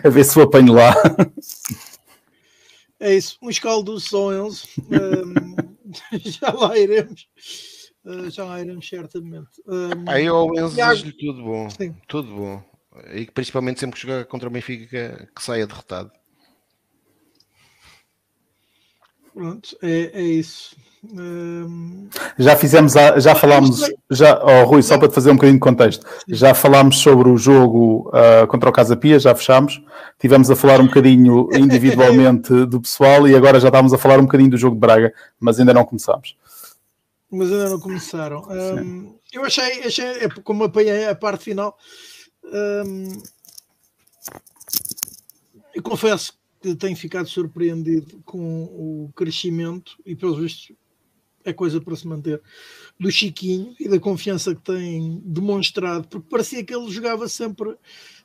a 0.01 0.09
ver 0.09 0.23
se 0.23 0.39
o 0.39 0.43
apanho 0.43 0.71
lá. 0.71 0.95
É 3.01 3.13
isso, 3.13 3.37
um 3.41 3.49
escaldo 3.49 3.99
só 3.99 4.31
Enzo. 4.33 4.63
Um, 4.89 5.55
já 6.23 6.53
lá 6.53 6.77
iremos. 6.77 7.27
Uh, 8.05 8.29
já 8.29 8.59
iremos 8.59 8.87
certamente. 8.87 9.61
Um, 9.65 10.09
Aí 10.09 10.27
ao 10.27 10.53
Enzo 10.55 10.75
Tiago... 10.75 11.11
tudo 11.19 11.43
bom. 11.43 11.69
Sim. 11.69 11.95
Tudo 12.07 12.35
bom 12.35 12.73
e 13.11 13.25
principalmente 13.25 13.79
sempre 13.79 13.99
que 13.99 14.07
jogar 14.07 14.25
contra 14.25 14.47
o 14.47 14.51
Benfica 14.51 15.27
que 15.35 15.43
saia 15.43 15.65
derrotado. 15.65 16.11
Pronto, 19.33 19.75
é, 19.81 20.11
é 20.13 20.21
isso. 20.21 20.75
Um... 21.11 22.07
Já 22.37 22.55
fizemos, 22.55 22.95
a, 22.95 23.19
já 23.19 23.33
falámos, 23.33 23.81
já, 24.09 24.39
oh, 24.41 24.65
Rui, 24.65 24.83
só 24.83 24.97
para 24.97 25.07
te 25.07 25.15
fazer 25.15 25.31
um 25.31 25.35
bocadinho 25.35 25.57
de 25.57 25.63
contexto, 25.63 26.05
já 26.29 26.53
falámos 26.53 26.99
sobre 26.99 27.27
o 27.27 27.35
jogo 27.35 28.09
uh, 28.09 28.47
contra 28.47 28.69
o 28.69 28.71
Casa 28.71 28.95
Pia, 28.95 29.19
já 29.19 29.33
fechámos, 29.33 29.81
tivemos 30.19 30.51
a 30.51 30.55
falar 30.55 30.79
um 30.79 30.85
bocadinho 30.85 31.49
individualmente 31.57 32.65
do 32.67 32.79
pessoal 32.79 33.27
e 33.27 33.35
agora 33.35 33.59
já 33.59 33.67
estávamos 33.69 33.91
a 33.91 33.97
falar 33.97 34.19
um 34.19 34.23
bocadinho 34.23 34.51
do 34.51 34.57
jogo 34.57 34.75
de 34.75 34.79
Braga, 34.79 35.13
mas 35.39 35.59
ainda 35.59 35.73
não 35.73 35.83
começámos. 35.83 36.37
Mas 37.35 37.51
ainda 37.51 37.69
não 37.69 37.79
começaram. 37.79 38.43
Um, 38.49 39.17
eu 39.31 39.43
achei, 39.43 39.83
achei, 39.83 40.05
é 40.05 40.29
como 40.43 40.63
apanhei 40.63 41.07
a 41.07 41.15
parte 41.15 41.43
final, 41.43 41.77
Hum, 42.45 43.21
eu 45.73 45.81
confesso 45.81 46.37
que 46.61 46.75
tenho 46.75 46.95
ficado 46.95 47.27
surpreendido 47.27 48.21
com 48.25 48.63
o 48.63 49.11
crescimento 49.15 49.97
e, 50.05 50.15
pelos 50.15 50.39
vistos, 50.39 50.75
é 51.43 51.51
coisa 51.51 51.81
para 51.81 51.95
se 51.95 52.07
manter 52.07 52.41
do 52.97 53.11
Chiquinho 53.11 53.75
e 53.79 53.89
da 53.89 53.99
confiança 53.99 54.55
que 54.55 54.61
tem 54.61 55.21
demonstrado, 55.25 56.07
porque 56.07 56.29
parecia 56.29 56.63
que 56.63 56.73
ele 56.73 56.89
jogava 56.89 57.27
sempre, 57.27 57.75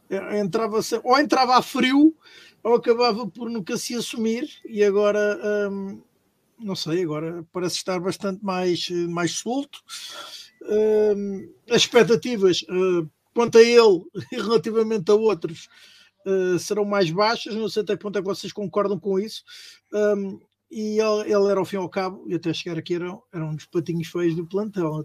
eh, 0.09 0.41
entrava 0.41 0.83
sempre, 0.83 1.09
ou 1.09 1.19
entrava 1.19 1.57
a 1.57 1.63
frio 1.63 2.15
ou 2.63 2.75
acabava 2.75 3.27
por 3.27 3.51
nunca 3.51 3.77
se 3.77 3.95
assumir 3.95 4.49
e 4.65 4.85
agora 4.85 5.71
hum, 5.71 6.01
não 6.59 6.75
sei, 6.75 7.03
agora 7.03 7.45
parece 7.53 7.77
estar 7.77 8.01
bastante 8.01 8.45
mais, 8.45 8.89
mais 9.09 9.33
solto. 9.33 9.79
Hum, 10.63 11.49
as 11.71 11.83
expectativas 11.83 12.63
uh, 12.63 13.09
quanto 13.35 13.59
a 13.59 13.63
ele 13.63 14.05
e 14.33 14.37
relativamente 14.37 15.11
a 15.11 15.15
outros 15.15 15.69
uh, 16.27 16.59
serão 16.59 16.85
mais 16.85 17.11
baixas. 17.11 17.55
Não 17.55 17.69
sei 17.69 17.83
até 17.83 17.97
que 17.97 18.03
ponto 18.03 18.19
é 18.19 18.23
que 18.23 18.27
vocês 18.27 18.53
concordam 18.53 18.99
com 18.99 19.19
isso. 19.19 19.43
Um, 19.93 20.41
e 20.71 20.99
ele, 21.01 21.33
ele, 21.33 21.51
era 21.51 21.59
ao 21.59 21.65
fim 21.65 21.77
e 21.77 21.79
ao 21.79 21.89
cabo, 21.89 22.25
e 22.29 22.35
até 22.35 22.53
chegar 22.53 22.79
aqui 22.79 22.95
era, 22.95 23.17
era 23.33 23.45
um 23.45 23.55
dos 23.55 23.65
patinhos 23.65 24.09
feios 24.09 24.35
do 24.35 24.47
plantel. 24.47 25.03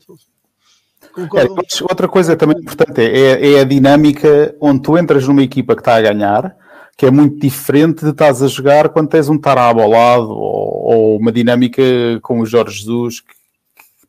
É, 1.38 1.84
outra 1.84 2.08
coisa 2.08 2.36
também 2.36 2.58
importante 2.60 3.02
é, 3.02 3.54
é, 3.54 3.60
a 3.60 3.64
dinâmica 3.64 4.56
onde 4.60 4.82
tu 4.82 4.98
entras 4.98 5.28
numa 5.28 5.44
equipa 5.44 5.76
que 5.76 5.82
está 5.82 5.96
a 5.96 6.02
ganhar, 6.02 6.56
que 6.98 7.06
é 7.06 7.12
muito 7.12 7.40
diferente 7.40 8.04
de 8.04 8.12
estás 8.12 8.42
a 8.42 8.48
jogar 8.48 8.90
quando 8.90 9.10
tens 9.10 9.30
um 9.30 9.38
tarabo 9.38 9.82
ao 9.82 9.90
lado 9.90 10.30
ou, 10.30 10.94
ou 10.94 11.18
uma 11.18 11.32
dinâmica 11.32 11.82
com 12.22 12.40
o 12.40 12.46
Jorge 12.46 12.80
Jesus 12.80 13.22
que, 13.22 13.34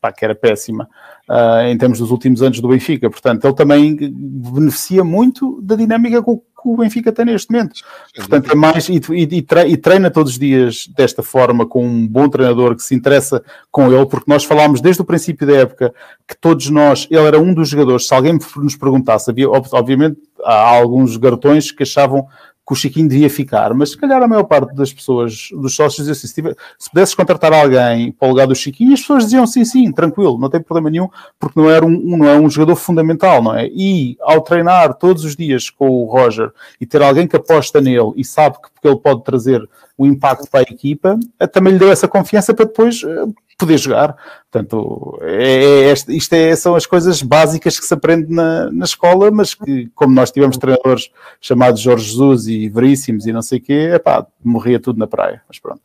pá, 0.01 0.13
que 0.13 0.25
era 0.25 0.35
péssima 0.35 0.89
uh, 1.29 1.67
em 1.67 1.77
termos 1.79 1.99
dos 1.99 2.11
últimos 2.11 2.43
anos 2.43 2.61
do 2.61 2.69
Benfica. 2.69 3.11
Portanto, 3.11 3.45
ele 3.45 3.55
também 3.55 3.97
beneficia 4.13 5.03
muito 5.03 5.61
da 5.63 5.77
dinâmica 5.77 6.23
que 6.23 6.31
o, 6.31 6.37
que 6.37 6.45
o 6.65 6.77
Benfica 6.77 7.11
tem 7.11 7.25
neste 7.25 7.51
momento. 7.51 7.75
Portanto, 8.15 8.53
é 8.53 8.55
mais 8.55 8.89
e, 8.89 9.01
e, 9.13 9.45
e, 9.69 9.77
treina 9.77 10.11
todos 10.11 10.33
os 10.33 10.39
dias 10.39 10.87
desta 10.95 11.23
forma 11.23 11.67
com 11.67 11.87
um 11.87 12.07
bom 12.07 12.29
treinador 12.29 12.77
que 12.77 12.83
se 12.83 12.95
interessa 12.95 13.43
com 13.71 13.91
ele, 13.93 14.07
porque 14.07 14.31
nós 14.31 14.45
falámos 14.45 14.81
desde 14.81 15.01
o 15.01 15.05
princípio 15.05 15.47
da 15.47 15.57
época 15.57 15.95
que 16.29 16.37
todos 16.37 16.69
nós, 16.71 17.07
ele 17.11 17.27
era 17.27 17.39
um 17.39 17.55
dos 17.55 17.69
jogadores, 17.71 18.07
se 18.07 18.15
alguém 18.15 18.39
nos 18.57 18.77
perguntasse, 18.77 19.31
havia, 19.31 19.49
obviamente 19.49 20.19
há 20.45 20.77
alguns 20.77 21.17
garotões 21.17 21.71
que 21.71 21.83
achavam 21.83 22.27
que 22.67 22.73
o 22.73 22.77
Chiquinho 22.77 23.09
devia 23.09 23.29
ficar, 23.29 23.75
mas 23.75 23.91
se 23.91 23.97
calhar 23.99 24.23
a 24.23 24.27
maior 24.27 24.45
parte 24.45 24.75
das 24.75 24.93
pessoas, 24.93 25.49
dos 25.53 25.75
sócios, 25.75 26.09
assim, 26.09 26.27
se, 26.27 26.43
se 26.79 26.91
pudesses 26.91 27.15
contratar 27.15 27.53
alguém 27.53 28.11
para 28.13 28.27
o 28.27 28.31
lugar 28.31 28.47
do 28.47 28.55
Chiquinho, 28.55 28.95
as 28.95 29.01
pessoas 29.01 29.25
diziam 29.25 29.47
sim, 29.47 29.65
sim, 29.65 29.93
tranquilo, 29.93 30.39
não 30.39 30.49
tem 30.49 30.63
problema 30.63 30.91
nenhum, 30.91 31.09
porque 31.39 31.61
não, 31.61 31.69
era 31.69 31.85
um, 31.85 31.91
não 31.91 32.27
é 32.27 32.39
um 32.39 32.49
jogador 32.49 32.77
fundamental, 32.77 33.43
não 33.43 33.55
é? 33.55 33.67
E 33.67 34.17
ao 34.23 34.41
treinar 34.41 34.95
todos 34.95 35.25
os 35.25 35.37
dias 35.37 35.69
com 35.69 35.89
o 35.89 36.07
Roger 36.07 36.53
e 36.81 36.87
ter 36.87 37.03
alguém 37.03 37.27
que 37.27 37.37
aposta 37.37 37.81
nele 37.81 38.13
e 38.17 38.25
sabe 38.25 38.57
que 38.63 38.75
porque 38.85 38.89
ele 38.89 39.01
pode 39.01 39.25
trazer 39.25 39.69
o 39.97 40.07
impacto 40.07 40.51
para 40.51 40.61
a 40.61 40.63
equipa, 40.63 41.19
eh, 41.41 41.47
também 41.47 41.73
lhe 41.73 41.79
deu 41.79 41.91
essa 41.91 42.07
confiança 42.07 42.53
para 42.53 42.67
depois 42.67 43.03
eh, 43.03 43.25
poder 43.57 43.79
jogar. 43.79 44.17
Portanto, 44.51 45.19
é, 45.23 45.91
é, 45.91 45.93
isto 45.93 46.33
é, 46.33 46.55
são 46.57 46.75
as 46.75 46.87
coisas 46.87 47.23
básicas 47.23 47.79
que 47.79 47.87
se 47.87 47.95
aprende 47.95 48.33
na, 48.33 48.71
na 48.71 48.85
escola, 48.85 49.31
mas 49.31 49.55
que, 49.55 49.89
como 49.95 50.15
nós 50.15 50.31
tivemos 50.31 50.57
treinadores 50.57 51.11
chamados 51.41 51.81
Jorge 51.81 52.11
Jesus 52.11 52.47
e 52.47 52.69
Veríssimos 52.69 53.27
e 53.27 53.33
não 53.33 53.43
sei 53.43 53.59
o 53.59 53.63
quê, 53.63 53.91
epá, 53.95 54.27
morria 54.43 54.81
tudo 54.81 54.99
na 54.99 55.07
praia. 55.07 55.43
Mas 55.49 55.59
pronto. 55.59 55.83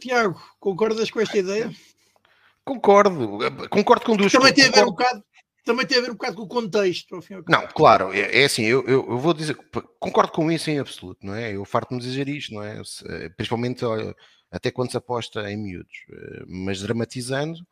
Tiago, 0.00 0.40
concordas 0.58 1.10
com 1.10 1.20
esta 1.20 1.38
ideia? 1.38 1.70
Concordo, 2.64 3.38
concordo 3.68 4.04
com 4.04 4.16
duas 4.16 4.32
Também 4.32 4.52
tem 4.52 4.66
a 4.66 4.70
ver 4.70 4.82
um 4.82 4.90
bocado 4.90 5.22
também 5.64 5.86
tem 5.86 5.98
a 5.98 6.00
ver 6.00 6.10
um 6.10 6.14
bocado 6.14 6.36
com 6.36 6.42
o 6.42 6.48
contexto. 6.48 7.14
Ao 7.14 7.22
fim 7.22 7.34
ao 7.34 7.42
não, 7.46 7.66
claro, 7.68 8.12
é, 8.12 8.42
é 8.42 8.44
assim, 8.44 8.64
eu, 8.64 8.82
eu, 8.86 9.06
eu, 9.08 9.18
vou 9.18 9.34
dizer, 9.34 9.56
concordo 9.98 10.32
com 10.32 10.50
isso 10.50 10.70
em 10.70 10.78
absoluto, 10.78 11.24
não 11.24 11.34
é? 11.34 11.54
Eu 11.54 11.64
farto-me 11.64 12.00
dizer 12.00 12.28
isto, 12.28 12.54
não 12.54 12.62
é? 12.62 12.80
Principalmente 13.36 13.84
até 14.50 14.70
quando 14.70 14.90
se 14.90 14.96
aposta 14.96 15.50
em 15.50 15.56
miúdos, 15.56 16.04
eh, 16.10 16.44
mas 16.46 16.80
dramatizando, 16.80 17.66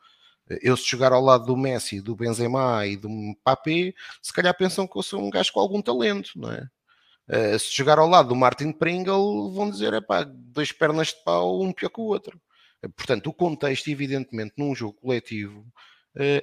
eu 0.63 0.77
se 0.77 0.89
jogar 0.89 1.13
ao 1.13 1.23
lado 1.23 1.45
do 1.45 1.57
Messi, 1.57 2.01
do 2.01 2.17
Benzema 2.17 2.87
e 2.87 2.97
do 2.97 3.09
Mbappé, 3.09 3.93
se 4.23 4.33
calhar 4.33 4.57
pensam 4.57 4.87
que 4.87 4.97
eu 4.97 5.03
sou 5.03 5.21
um 5.23 5.29
gajo 5.29 5.53
com 5.53 5.61
algum 5.61 5.83
talento, 5.83 6.31
não 6.37 6.51
é? 6.51 6.67
Eh, 7.29 7.59
se 7.59 7.77
jogar 7.77 7.99
ao 7.99 8.09
lado 8.09 8.31
do 8.31 8.37
Martin 8.37 8.73
Pringle, 8.73 9.53
vão 9.53 9.71
dizer, 9.71 9.93
é 9.93 10.01
pá, 10.01 10.25
dois 10.25 10.73
pernas 10.73 11.09
de 11.09 11.23
pau, 11.25 11.61
um 11.61 11.73
pior 11.73 11.91
que 11.91 12.01
o 12.01 12.05
outro. 12.05 12.41
Eh, 12.83 12.89
portanto, 12.89 13.27
o 13.29 13.35
contexto, 13.35 13.89
evidentemente, 13.89 14.55
num 14.57 14.75
jogo 14.75 14.95
coletivo, 14.95 15.67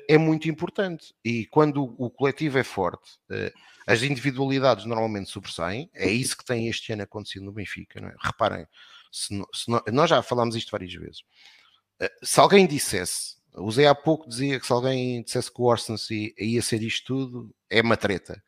é 0.07 0.17
muito 0.17 0.47
importante. 0.47 1.13
E 1.23 1.47
quando 1.47 1.83
o 1.97 2.09
coletivo 2.09 2.57
é 2.57 2.63
forte, 2.63 3.19
as 3.85 4.01
individualidades 4.01 4.85
normalmente 4.85 5.29
sobressaem. 5.29 5.89
É 5.93 6.09
isso 6.09 6.37
que 6.37 6.45
tem 6.45 6.67
este 6.67 6.91
ano 6.93 7.03
acontecido 7.03 7.45
no 7.45 7.51
Benfica. 7.51 7.99
É? 7.99 8.13
Reparem, 8.19 8.65
se, 9.15 9.43
se 9.53 9.91
nós 9.91 10.09
já 10.09 10.21
falámos 10.21 10.55
isto 10.55 10.71
várias 10.71 10.93
vezes. 10.93 11.23
Eh, 11.99 12.11
se 12.23 12.39
alguém 12.39 12.67
dissesse, 12.67 13.35
Zé 13.71 13.87
há 13.87 13.95
pouco 13.95 14.27
dizia 14.27 14.59
que 14.59 14.65
se 14.65 14.73
alguém 14.73 15.23
dissesse 15.23 15.51
que 15.51 15.61
o 15.61 15.65
Orsens 15.65 16.09
ia 16.11 16.61
ser 16.61 16.81
isto 16.83 17.05
tudo, 17.05 17.55
é 17.69 17.81
uma 17.81 17.95
treta. 17.95 18.43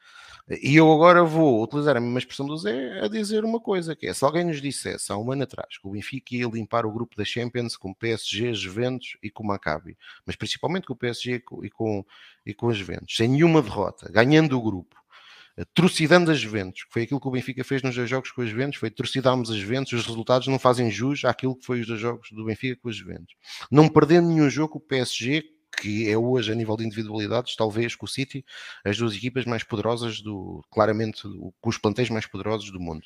E 0.62 0.78
eu 0.78 0.90
agora 0.92 1.24
vou 1.26 1.62
utilizar 1.62 1.98
a 1.98 2.00
mesma 2.00 2.20
expressão 2.20 2.46
do 2.46 2.58
Zé 2.58 3.02
a 3.02 3.10
dizer 3.10 3.44
uma 3.44 3.60
coisa, 3.60 3.96
que 3.96 4.08
é, 4.08 4.14
se 4.14 4.24
alguém 4.24 4.46
nos 4.46 4.62
dissesse 4.62 5.12
há 5.12 5.18
um 5.18 5.30
ano 5.30 5.44
atrás 5.44 5.78
que 5.78 5.86
o 5.86 5.92
Benfica 5.92 6.36
ia 6.36 6.48
limpar 6.48 6.86
o 6.86 6.92
grupo 6.92 7.18
da 7.18 7.26
Champions 7.26 7.76
com 7.76 7.94
PSG, 7.94 8.54
Juventus 8.54 9.18
e 9.22 9.30
com 9.30 9.46
Maccabi, 9.46 9.98
mas 10.26 10.38
principalmente 10.38 10.88
com 10.88 10.94
o 10.94 10.98
PSG 10.98 11.44
e 11.64 11.70
com, 11.70 12.06
e 12.46 12.54
com 12.54 12.70
as 12.70 12.78
Juventus, 12.78 13.14
sem 13.16 13.28
nenhuma 13.28 13.62
derrota, 13.62 14.10
ganhando 14.10 14.58
o 14.58 14.62
grupo, 14.62 14.96
trucidando 15.74 16.32
as 16.32 16.40
Juventus, 16.40 16.84
que 16.84 16.94
foi 16.94 17.04
aquilo 17.04 17.20
que 17.20 17.28
o 17.28 17.32
Benfica 17.32 17.64
fez 17.64 17.82
nos 17.82 17.96
dois 17.96 18.10
jogos 18.10 18.32
com 18.32 18.42
as 18.42 18.50
Juventus, 18.50 18.80
foi 18.80 18.92
trucidarmos 18.92 19.50
as 19.50 19.58
Juventus, 19.58 19.94
os 19.94 20.06
resultados 20.06 20.48
não 20.48 20.60
fazem 20.60 20.92
jus 20.92 21.26
àquilo 21.26 21.56
que 21.56 21.66
foi 21.66 21.82
os 21.82 21.88
dois 21.88 22.00
jogos 22.00 22.30
do 22.32 22.46
Benfica 22.46 22.80
com 22.82 22.90
as 22.90 22.96
Juventus. 22.96 23.36
Não 23.72 23.90
perdendo 23.90 24.28
nenhum 24.28 24.50
jogo, 24.50 24.78
o 24.78 24.80
PSG, 24.80 25.44
que 25.82 26.10
é 26.10 26.18
hoje 26.18 26.52
a 26.52 26.56
nível 26.56 26.76
de 26.78 26.86
individualidades, 26.86 27.56
talvez 27.56 27.96
com 27.96 28.06
o 28.06 28.10
City, 28.10 28.46
as 28.84 28.98
duas 28.98 29.16
equipas 29.16 29.46
mais 29.46 29.64
poderosas 29.64 30.22
do, 30.22 30.64
claramente, 30.72 31.24
com 31.62 31.70
os 31.70 31.78
plantéis 31.78 32.10
mais 32.10 32.26
poderosos 32.26 32.72
do 32.72 32.80
mundo. 32.80 33.06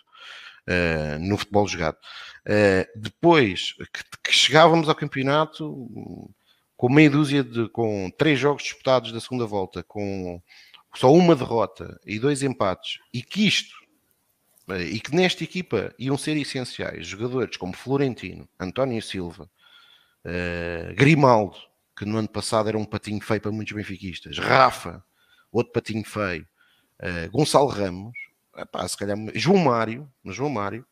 Uh, 0.68 1.18
no 1.20 1.38
futebol 1.40 1.68
jogado. 1.68 1.98
Uh, 2.46 2.86
depois 2.96 3.74
que, 3.74 4.04
que, 4.26 4.32
chegávamos 4.32 4.88
ao 4.88 4.94
campeonato 4.94 6.30
com 6.78 6.88
meia 6.88 7.10
dúzia 7.10 7.44
de 7.44 7.68
com 7.70 8.12
três 8.16 8.40
jogos 8.40 8.62
disputados 8.62 9.12
da 9.12 9.20
segunda 9.20 9.48
volta, 9.48 9.82
com 9.82 10.40
só 10.94 11.12
uma 11.14 11.36
derrota 11.36 12.00
e 12.06 12.20
dois 12.20 12.44
empates, 12.44 13.00
e 13.14 13.22
que 13.22 13.48
isto, 13.48 13.76
eh, 14.70 14.84
e 14.84 15.00
que 15.00 15.16
nesta 15.16 15.44
equipa 15.44 15.94
iam 15.98 16.18
ser 16.18 16.36
essenciais 16.38 17.08
jogadores 17.08 17.58
como 17.58 17.76
Florentino, 17.76 18.48
António 18.60 19.02
Silva, 19.02 19.50
uh, 20.26 20.96
Grimaldo, 20.96 21.58
que 21.96 22.06
no 22.06 22.18
ano 22.18 22.30
passado 22.30 22.70
era 22.70 22.78
um 22.78 22.86
patinho 22.86 23.22
feio 23.22 23.42
para 23.42 23.52
muitos 23.52 23.74
benfiquistas, 23.74 24.38
Rafa, 24.38 25.04
outro 25.52 25.72
patinho 25.72 26.04
feio, 26.04 26.46
uh, 27.00 27.32
Gonçalo 27.32 27.68
Ramos, 27.68 28.18
epá, 28.58 28.88
se 28.88 28.98
calhar, 28.98 29.18
João 29.34 29.58
Mário, 29.58 30.12
João 30.26 30.50
Mário, 30.50 30.86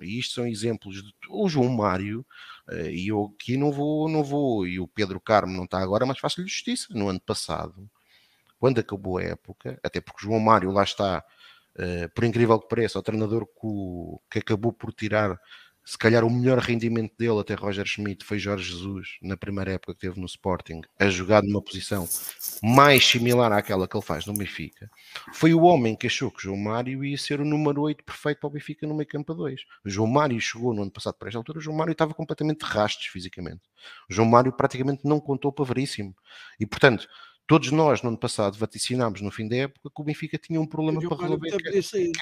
e 0.00 0.18
isto 0.18 0.34
são 0.34 0.46
exemplos 0.46 1.02
de 1.02 1.12
o 1.28 1.48
João 1.48 1.68
Mário, 1.68 2.24
e 2.90 3.08
eu 3.08 3.34
aqui 3.34 3.56
não 3.56 3.70
vou, 3.70 4.08
não 4.08 4.24
vou, 4.24 4.66
e 4.66 4.80
o 4.80 4.88
Pedro 4.88 5.20
Carmo 5.20 5.54
não 5.54 5.64
está 5.64 5.78
agora, 5.78 6.06
mas 6.06 6.18
faço-lhe 6.18 6.48
justiça. 6.48 6.86
No 6.90 7.08
ano 7.08 7.20
passado, 7.20 7.90
quando 8.58 8.78
acabou 8.78 9.18
a 9.18 9.22
época, 9.22 9.78
até 9.82 10.00
porque 10.00 10.24
João 10.26 10.40
Mário 10.40 10.70
lá 10.70 10.82
está, 10.82 11.24
uh, 11.76 12.08
por 12.14 12.24
incrível 12.24 12.58
que 12.58 12.68
pareça, 12.68 12.98
o 12.98 13.02
treinador 13.02 13.46
que, 13.46 14.30
que, 14.30 14.38
acabou 14.40 14.72
por 14.72 14.92
tirar 14.92 15.38
se 15.88 15.96
calhar 15.96 16.22
o 16.22 16.28
melhor 16.28 16.58
rendimento 16.58 17.16
dele 17.16 17.40
até 17.40 17.54
Roger 17.54 17.86
Schmidt 17.86 18.22
foi 18.22 18.38
Jorge 18.38 18.72
Jesus 18.72 19.16
na 19.22 19.38
primeira 19.38 19.72
época 19.72 19.94
que 19.94 20.00
teve 20.00 20.20
no 20.20 20.26
Sporting, 20.26 20.82
a 21.00 21.08
jogar 21.08 21.42
numa 21.42 21.62
posição 21.62 22.06
mais 22.62 23.06
similar 23.06 23.50
àquela 23.52 23.88
que 23.88 23.96
ele 23.96 24.04
faz 24.04 24.26
no 24.26 24.34
Benfica. 24.34 24.90
Foi 25.32 25.54
o 25.54 25.62
homem 25.62 25.96
que 25.96 26.06
achou 26.06 26.30
que 26.30 26.42
João 26.42 26.58
Mário 26.58 27.02
ia 27.02 27.16
ser 27.16 27.40
o 27.40 27.44
número 27.44 27.80
8 27.80 28.04
perfeito 28.04 28.38
para 28.38 28.48
o 28.48 28.50
Benfica 28.50 28.86
no 28.86 28.94
meio 28.94 29.08
campo 29.08 29.32
a 29.32 29.34
2. 29.34 29.62
O 29.86 29.88
João 29.88 30.08
Mário 30.08 30.38
chegou 30.38 30.74
no 30.74 30.82
ano 30.82 30.90
passado 30.90 31.14
para 31.14 31.28
esta 31.28 31.38
altura, 31.38 31.56
o 31.56 31.62
João 31.62 31.74
Mário 31.78 31.92
estava 31.92 32.12
completamente 32.12 32.66
de 32.66 33.10
fisicamente. 33.10 33.62
O 34.10 34.12
João 34.12 34.28
Mário 34.28 34.52
praticamente 34.52 35.06
não 35.06 35.18
contou 35.18 35.50
para 35.50 35.64
veríssimo. 35.64 36.14
E 36.60 36.66
portanto, 36.66 37.08
todos 37.48 37.72
nós 37.72 38.02
no 38.02 38.10
ano 38.10 38.18
passado 38.18 38.58
vaticinámos 38.58 39.22
no 39.22 39.30
fim 39.30 39.48
da 39.48 39.56
época 39.56 39.88
que 39.88 40.02
o 40.02 40.04
Benfica 40.04 40.36
tinha 40.36 40.60
um 40.60 40.66
problema 40.66 41.00
para 41.00 41.22
resolver, 41.22 41.56
que, 41.56 42.12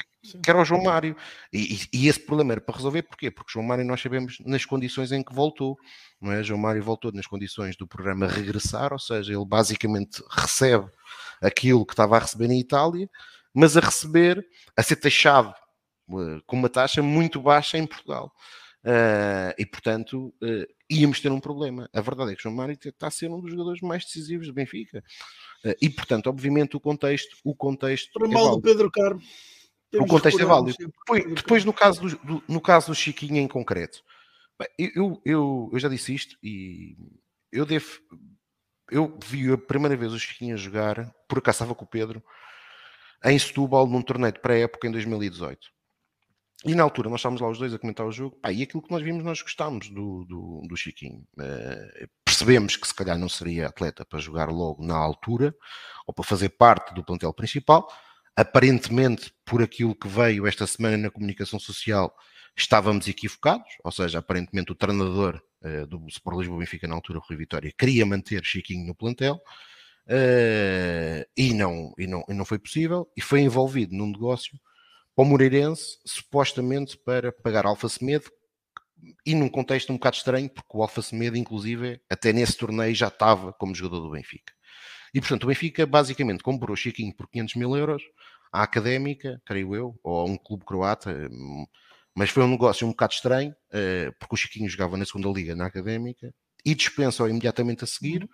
que, 0.40 0.48
era 0.48 0.60
o 0.60 0.64
João 0.64 0.84
Mário. 0.84 1.16
E, 1.52 1.80
e, 1.92 2.06
esse 2.06 2.20
problema 2.20 2.52
era 2.52 2.60
para 2.60 2.76
resolver 2.76 3.02
porquê? 3.02 3.28
Porque 3.28 3.50
João 3.52 3.66
Mário 3.66 3.84
nós 3.84 4.00
sabemos 4.00 4.38
nas 4.46 4.64
condições 4.64 5.10
em 5.10 5.24
que 5.24 5.34
voltou. 5.34 5.76
Não 6.20 6.30
é? 6.30 6.44
João 6.44 6.60
Mário 6.60 6.82
voltou 6.82 7.10
nas 7.10 7.26
condições 7.26 7.76
do 7.76 7.88
programa 7.88 8.28
regressar, 8.28 8.92
ou 8.92 9.00
seja, 9.00 9.32
ele 9.32 9.44
basicamente 9.44 10.22
recebe 10.30 10.88
aquilo 11.42 11.84
que 11.84 11.92
estava 11.92 12.16
a 12.16 12.20
receber 12.20 12.46
na 12.46 12.54
Itália, 12.54 13.10
mas 13.52 13.76
a 13.76 13.80
receber, 13.80 14.46
a 14.76 14.82
ser 14.82 14.94
taxado 14.94 15.52
uh, 16.08 16.40
com 16.46 16.56
uma 16.56 16.68
taxa 16.68 17.02
muito 17.02 17.42
baixa 17.42 17.76
em 17.76 17.84
Portugal. 17.86 18.32
Uh, 18.87 19.51
e 19.59 19.66
portanto, 19.66 20.33
uh, 20.40 20.66
íamos 20.88 21.20
ter 21.20 21.33
um 21.33 21.40
problema. 21.40 21.90
A 21.92 22.01
verdade 22.01 22.33
é 22.33 22.37
que 22.37 22.42
João 22.44 22.55
Mário 22.55 22.79
está 22.81 23.09
a 23.09 23.11
ser 23.11 23.29
um 23.29 23.40
dos 23.40 23.51
jogadores 23.51 23.81
mais 23.81 24.05
decisivos 24.05 24.46
do 24.46 24.53
Benfica. 24.53 25.03
Uh, 25.64 25.75
e 25.83 25.90
portanto, 25.90 26.29
obviamente, 26.29 26.77
o 26.77 26.81
contexto. 26.81 27.37
O 27.42 27.53
contexto 27.53 28.12
Para 28.12 28.29
é 28.29 28.31
mal 28.31 28.55
do 28.55 28.62
Pedro 28.62 28.88
Carmo. 28.88 29.20
O 29.92 30.07
contexto 30.07 30.40
é 30.40 30.44
válido. 30.44 30.77
Depois, 30.79 31.35
depois 31.35 31.64
no, 31.64 31.72
caso 31.72 32.01
do, 32.01 32.18
do, 32.18 32.44
no 32.46 32.61
caso 32.61 32.88
do 32.88 32.94
Chiquinho 32.94 33.38
em 33.38 33.49
concreto, 33.49 34.05
bem, 34.57 34.92
eu, 34.94 35.20
eu, 35.25 35.70
eu 35.72 35.79
já 35.81 35.88
disse 35.88 36.14
isto 36.14 36.37
e 36.40 36.96
eu 37.51 37.66
devo. 37.66 38.01
Eu 38.88 39.18
vi 39.27 39.51
a 39.51 39.59
primeira 39.59 39.96
vez 39.96 40.12
o 40.12 40.18
Chiquinho 40.18 40.55
a 40.55 40.59
jogar, 40.59 41.12
por 41.29 41.38
acaso 41.38 41.57
estava 41.57 41.75
com 41.75 41.85
o 41.85 41.88
Pedro, 41.88 42.22
em 43.25 43.37
Setúbal, 43.37 43.88
num 43.88 44.03
torneio 44.03 44.33
de 44.33 44.38
pré-época 44.38 44.87
em 44.87 44.92
2018. 44.92 45.75
E 46.66 46.74
na 46.74 46.83
altura 46.83 47.09
nós 47.09 47.20
estávamos 47.20 47.40
lá 47.40 47.48
os 47.48 47.59
dois 47.59 47.72
a 47.72 47.79
comentar 47.79 48.05
o 48.05 48.11
jogo, 48.11 48.37
pá, 48.42 48.50
e 48.50 48.61
aquilo 48.61 48.83
que 48.83 48.90
nós 48.90 49.00
vimos, 49.00 49.22
nós 49.22 49.40
gostámos 49.40 49.88
do, 49.88 50.24
do, 50.24 50.62
do 50.68 50.76
Chiquinho. 50.76 51.24
Uh, 51.38 52.09
percebemos 52.24 52.76
que 52.76 52.88
se 52.88 52.92
calhar 52.92 53.16
não 53.16 53.29
seria 53.29 53.68
atleta 53.68 54.05
para 54.05 54.18
jogar 54.18 54.50
logo 54.50 54.85
na 54.85 54.97
altura, 54.97 55.55
ou 56.09 56.12
para 56.12 56.24
fazer 56.24 56.49
parte 56.49 56.93
do 56.93 57.05
plantel 57.05 57.32
principal. 57.32 57.88
Aparentemente, 58.34 59.32
por 59.45 59.62
aquilo 59.62 59.95
que 59.95 60.09
veio 60.09 60.45
esta 60.45 60.66
semana 60.66 60.97
na 60.97 61.11
comunicação 61.11 61.61
social, 61.61 62.12
estávamos 62.57 63.07
equivocados, 63.07 63.68
ou 63.84 63.93
seja, 63.93 64.18
aparentemente 64.18 64.72
o 64.72 64.74
treinador 64.74 65.40
uh, 65.62 65.86
do 65.86 66.05
Sport 66.09 66.38
Lisboa 66.38 66.59
Benfica 66.59 66.88
na 66.88 66.97
altura, 66.97 67.20
Rui 67.20 67.38
Vitória, 67.38 67.72
queria 67.78 68.05
manter 68.05 68.45
Chiquinho 68.45 68.84
no 68.84 68.95
plantel. 68.95 69.40
Uh, 70.09 71.22
e, 71.36 71.55
não, 71.55 71.95
e, 71.97 72.09
não, 72.09 72.24
e 72.28 72.34
não 72.34 72.45
foi 72.45 72.59
possível, 72.59 73.09
e 73.16 73.20
foi 73.20 73.40
envolvido 73.40 73.95
num 73.95 74.11
negócio 74.11 74.59
para 75.16 75.24
o 75.24 75.26
Moreirense, 75.26 75.98
supostamente 76.04 76.98
para 76.98 77.32
pagar 77.32 77.64
Alfa 77.64 77.88
Semedo, 77.88 78.30
e 79.24 79.34
num 79.34 79.48
contexto 79.48 79.90
um 79.90 79.96
bocado 79.96 80.16
estranho, 80.16 80.50
porque 80.50 80.76
o 80.76 80.82
Alfa 80.82 81.00
Semedo, 81.00 81.38
inclusive, 81.38 82.00
até 82.08 82.34
nesse 82.34 82.56
torneio 82.56 82.94
já 82.94 83.08
estava 83.08 83.52
como 83.54 83.74
jogador 83.74 84.00
do 84.00 84.10
Benfica. 84.10 84.52
E 85.14 85.20
portanto, 85.20 85.44
o 85.44 85.46
Benfica 85.46 85.86
basicamente 85.86 86.42
comprou 86.42 86.76
Chiquinho 86.76 87.14
por 87.16 87.28
500 87.30 87.54
mil 87.54 87.74
euros 87.74 88.02
à 88.52 88.62
académica, 88.62 89.40
creio 89.46 89.74
eu, 89.74 89.98
ou 90.02 90.20
a 90.20 90.24
um 90.24 90.36
clube 90.36 90.64
croata, 90.66 91.30
mas 92.14 92.28
foi 92.28 92.42
um 92.42 92.48
negócio 92.48 92.86
um 92.86 92.90
bocado 92.90 93.14
estranho, 93.14 93.54
eh, 93.72 94.10
porque 94.18 94.34
o 94.34 94.36
Chiquinho 94.38 94.68
jogava 94.68 94.98
na 94.98 95.06
segunda 95.06 95.28
liga 95.30 95.56
na 95.56 95.66
académica 95.66 96.34
e 96.64 96.74
dispensa-o 96.74 97.28
imediatamente 97.28 97.84
a 97.84 97.86
seguir 97.86 98.28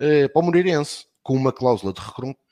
eh, 0.00 0.28
para 0.28 0.40
o 0.40 0.44
Moreirense, 0.44 1.04
com 1.22 1.34
uma 1.34 1.52
cláusula 1.52 1.92
de 1.92 2.00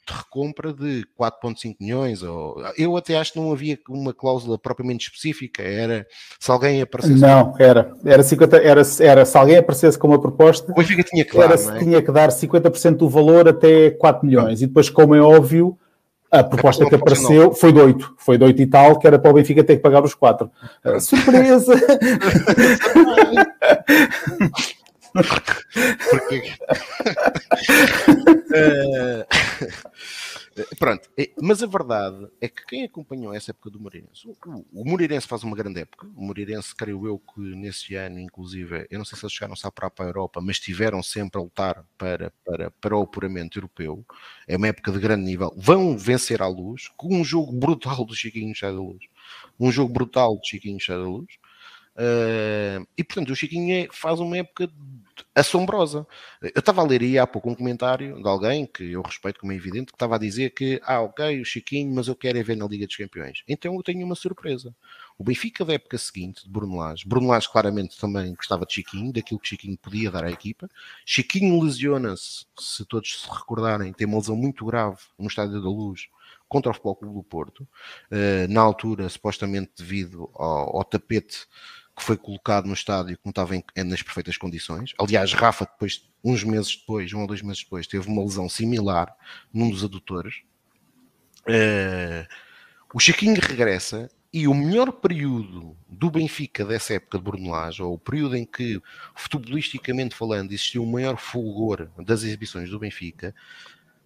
de 0.06 0.14
recompra 0.14 0.72
de 0.72 1.04
4,5 1.18 1.76
milhões. 1.80 2.22
Ou, 2.22 2.56
eu 2.76 2.96
até 2.96 3.16
acho 3.16 3.32
que 3.32 3.38
não 3.38 3.52
havia 3.52 3.78
uma 3.88 4.12
cláusula 4.12 4.58
propriamente 4.58 5.06
específica, 5.06 5.62
era 5.62 6.06
se 6.38 6.50
alguém 6.50 6.82
aparecesse. 6.82 7.20
Não, 7.20 7.54
era. 7.58 7.92
Era, 8.04 8.22
50, 8.22 8.56
era, 8.58 8.82
era 9.00 9.24
se 9.24 9.38
alguém 9.38 9.56
aparecesse 9.56 9.98
com 9.98 10.08
uma 10.08 10.20
proposta. 10.20 10.72
O 10.72 10.74
Benfica 10.74 11.02
tinha 11.02 11.24
que 11.24 11.36
dar. 11.36 11.44
Era, 11.44 11.54
é? 11.54 11.78
Tinha 11.78 12.02
que 12.02 12.12
dar 12.12 12.28
50% 12.30 12.96
do 12.96 13.08
valor 13.08 13.48
até 13.48 13.90
4 13.90 14.26
milhões. 14.26 14.62
E 14.62 14.66
depois, 14.66 14.88
como 14.90 15.14
é 15.14 15.20
óbvio. 15.20 15.78
A 16.32 16.44
proposta 16.44 16.86
que 16.86 16.94
apareceu 16.94 17.52
foi 17.52 17.72
de 17.72 17.80
8, 17.80 18.14
foi 18.16 18.38
de 18.38 18.44
8 18.44 18.62
e 18.62 18.66
tal, 18.68 19.00
que 19.00 19.04
era 19.04 19.18
para 19.18 19.32
o 19.32 19.34
Benfica 19.34 19.64
ter 19.64 19.74
que 19.74 19.82
pagar 19.82 20.04
os 20.04 20.14
4. 20.14 20.48
Uh, 20.84 21.00
surpresa! 21.02 21.74
Porque. 26.10 26.52
pronto, 30.78 31.08
é, 31.16 31.30
mas 31.40 31.62
a 31.62 31.66
verdade 31.66 32.28
é 32.40 32.48
que 32.48 32.64
quem 32.66 32.84
acompanhou 32.84 33.32
essa 33.32 33.50
época 33.50 33.70
do 33.70 33.80
Moreirense, 33.80 34.28
o, 34.72 34.84
Moreirense 34.84 35.26
faz 35.26 35.42
uma 35.42 35.56
grande 35.56 35.80
época. 35.80 36.06
O 36.16 36.24
Moreirense, 36.24 36.74
creio 36.74 37.06
eu, 37.06 37.18
que 37.18 37.40
nesse 37.40 37.94
ano, 37.94 38.18
inclusive, 38.18 38.86
eu 38.90 38.98
não 38.98 39.04
sei 39.04 39.18
se 39.18 39.24
eles 39.24 39.32
chegaram 39.32 39.56
só 39.56 39.70
para 39.70 39.90
a 39.98 40.02
Europa, 40.02 40.40
mas 40.40 40.56
estiveram 40.56 41.02
sempre 41.02 41.40
a 41.40 41.44
lutar 41.44 41.84
para, 41.96 42.32
para, 42.44 42.70
para 42.70 42.96
o 42.96 43.02
apuramento 43.02 43.58
europeu. 43.58 44.04
É 44.46 44.56
uma 44.56 44.68
época 44.68 44.92
de 44.92 44.98
grande 44.98 45.24
nível. 45.24 45.52
Vão 45.56 45.96
vencer 45.96 46.42
à 46.42 46.46
luz 46.46 46.88
com 46.96 47.14
um 47.14 47.24
jogo 47.24 47.52
brutal 47.52 48.04
do 48.04 48.14
Chiquinho 48.14 48.54
Chá 48.54 48.70
da 48.70 48.78
Luz. 48.78 49.04
Um 49.58 49.70
jogo 49.70 49.92
brutal 49.92 50.36
do 50.36 50.46
Chiquinho 50.46 50.80
Chá 50.80 50.96
da 50.96 51.04
Luz. 51.04 51.38
Uh, 52.00 52.86
e 52.96 53.04
portanto, 53.04 53.28
o 53.28 53.36
Chiquinho 53.36 53.86
faz 53.92 54.20
uma 54.20 54.38
época 54.38 54.70
assombrosa. 55.34 56.06
Eu 56.40 56.60
estava 56.60 56.80
a 56.80 56.84
ler 56.84 57.02
aí 57.02 57.18
há 57.18 57.26
pouco 57.26 57.50
um 57.50 57.54
comentário 57.54 58.22
de 58.22 58.26
alguém 58.26 58.64
que 58.64 58.92
eu 58.92 59.02
respeito 59.02 59.38
como 59.38 59.52
é 59.52 59.54
evidente, 59.54 59.92
que 59.92 59.96
estava 59.96 60.16
a 60.16 60.18
dizer 60.18 60.50
que, 60.50 60.80
ah, 60.84 61.02
ok, 61.02 61.42
o 61.42 61.44
Chiquinho, 61.44 61.94
mas 61.94 62.08
eu 62.08 62.16
quero 62.16 62.38
é 62.38 62.42
ver 62.42 62.56
na 62.56 62.66
Liga 62.66 62.86
dos 62.86 62.96
Campeões. 62.96 63.42
Então 63.46 63.74
eu 63.74 63.82
tenho 63.82 64.04
uma 64.06 64.14
surpresa. 64.14 64.74
O 65.18 65.24
Benfica 65.24 65.62
da 65.62 65.74
época 65.74 65.98
seguinte, 65.98 66.44
de 66.44 66.50
Bruno 66.50 66.78
Lage, 66.78 67.06
Bruno 67.06 67.28
Lage 67.28 67.50
claramente 67.50 67.98
também 67.98 68.34
gostava 68.34 68.64
de 68.64 68.72
Chiquinho, 68.72 69.12
daquilo 69.12 69.38
que 69.38 69.48
Chiquinho 69.48 69.76
podia 69.76 70.10
dar 70.10 70.24
à 70.24 70.30
equipa. 70.30 70.70
Chiquinho 71.04 71.62
lesiona-se, 71.62 72.46
se 72.58 72.84
todos 72.86 73.20
se 73.20 73.28
recordarem, 73.30 73.92
tem 73.92 74.06
uma 74.06 74.16
lesão 74.16 74.36
muito 74.36 74.64
grave 74.64 74.96
no 75.18 75.26
Estádio 75.26 75.60
da 75.60 75.68
Luz 75.68 76.08
contra 76.48 76.70
o 76.70 76.74
Futebol 76.74 76.96
Clube 76.96 77.14
do 77.14 77.22
Porto, 77.22 77.60
uh, 77.60 78.48
na 78.52 78.60
altura, 78.60 79.08
supostamente 79.08 79.70
devido 79.76 80.28
ao, 80.34 80.78
ao 80.78 80.84
tapete 80.84 81.46
que 82.00 82.06
foi 82.06 82.16
colocado 82.16 82.66
no 82.66 82.72
estádio 82.72 83.16
que 83.16 83.22
não 83.26 83.30
estava 83.30 83.54
em, 83.54 83.62
nas 83.84 84.02
perfeitas 84.02 84.38
condições. 84.38 84.94
Aliás, 84.98 85.34
Rafa, 85.34 85.66
depois, 85.66 86.08
uns 86.24 86.42
meses 86.42 86.74
depois, 86.76 87.12
um 87.12 87.20
ou 87.20 87.26
dois 87.26 87.42
meses 87.42 87.62
depois, 87.62 87.86
teve 87.86 88.08
uma 88.08 88.22
lesão 88.22 88.48
similar 88.48 89.14
num 89.52 89.70
dos 89.70 89.84
adutores. 89.84 90.36
Uh, 91.42 92.26
o 92.94 92.98
Chiquinho 92.98 93.38
regressa 93.38 94.10
e 94.32 94.48
o 94.48 94.54
melhor 94.54 94.92
período 94.92 95.76
do 95.86 96.10
Benfica 96.10 96.64
dessa 96.64 96.94
época 96.94 97.18
de 97.18 97.24
Brunelage, 97.24 97.82
ou 97.82 97.94
o 97.94 97.98
período 97.98 98.34
em 98.34 98.46
que, 98.46 98.80
futebolisticamente 99.14 100.14
falando, 100.14 100.52
existiu 100.52 100.82
o 100.82 100.90
maior 100.90 101.18
fulgor 101.18 101.90
das 101.98 102.22
exibições 102.22 102.70
do 102.70 102.78
Benfica, 102.78 103.34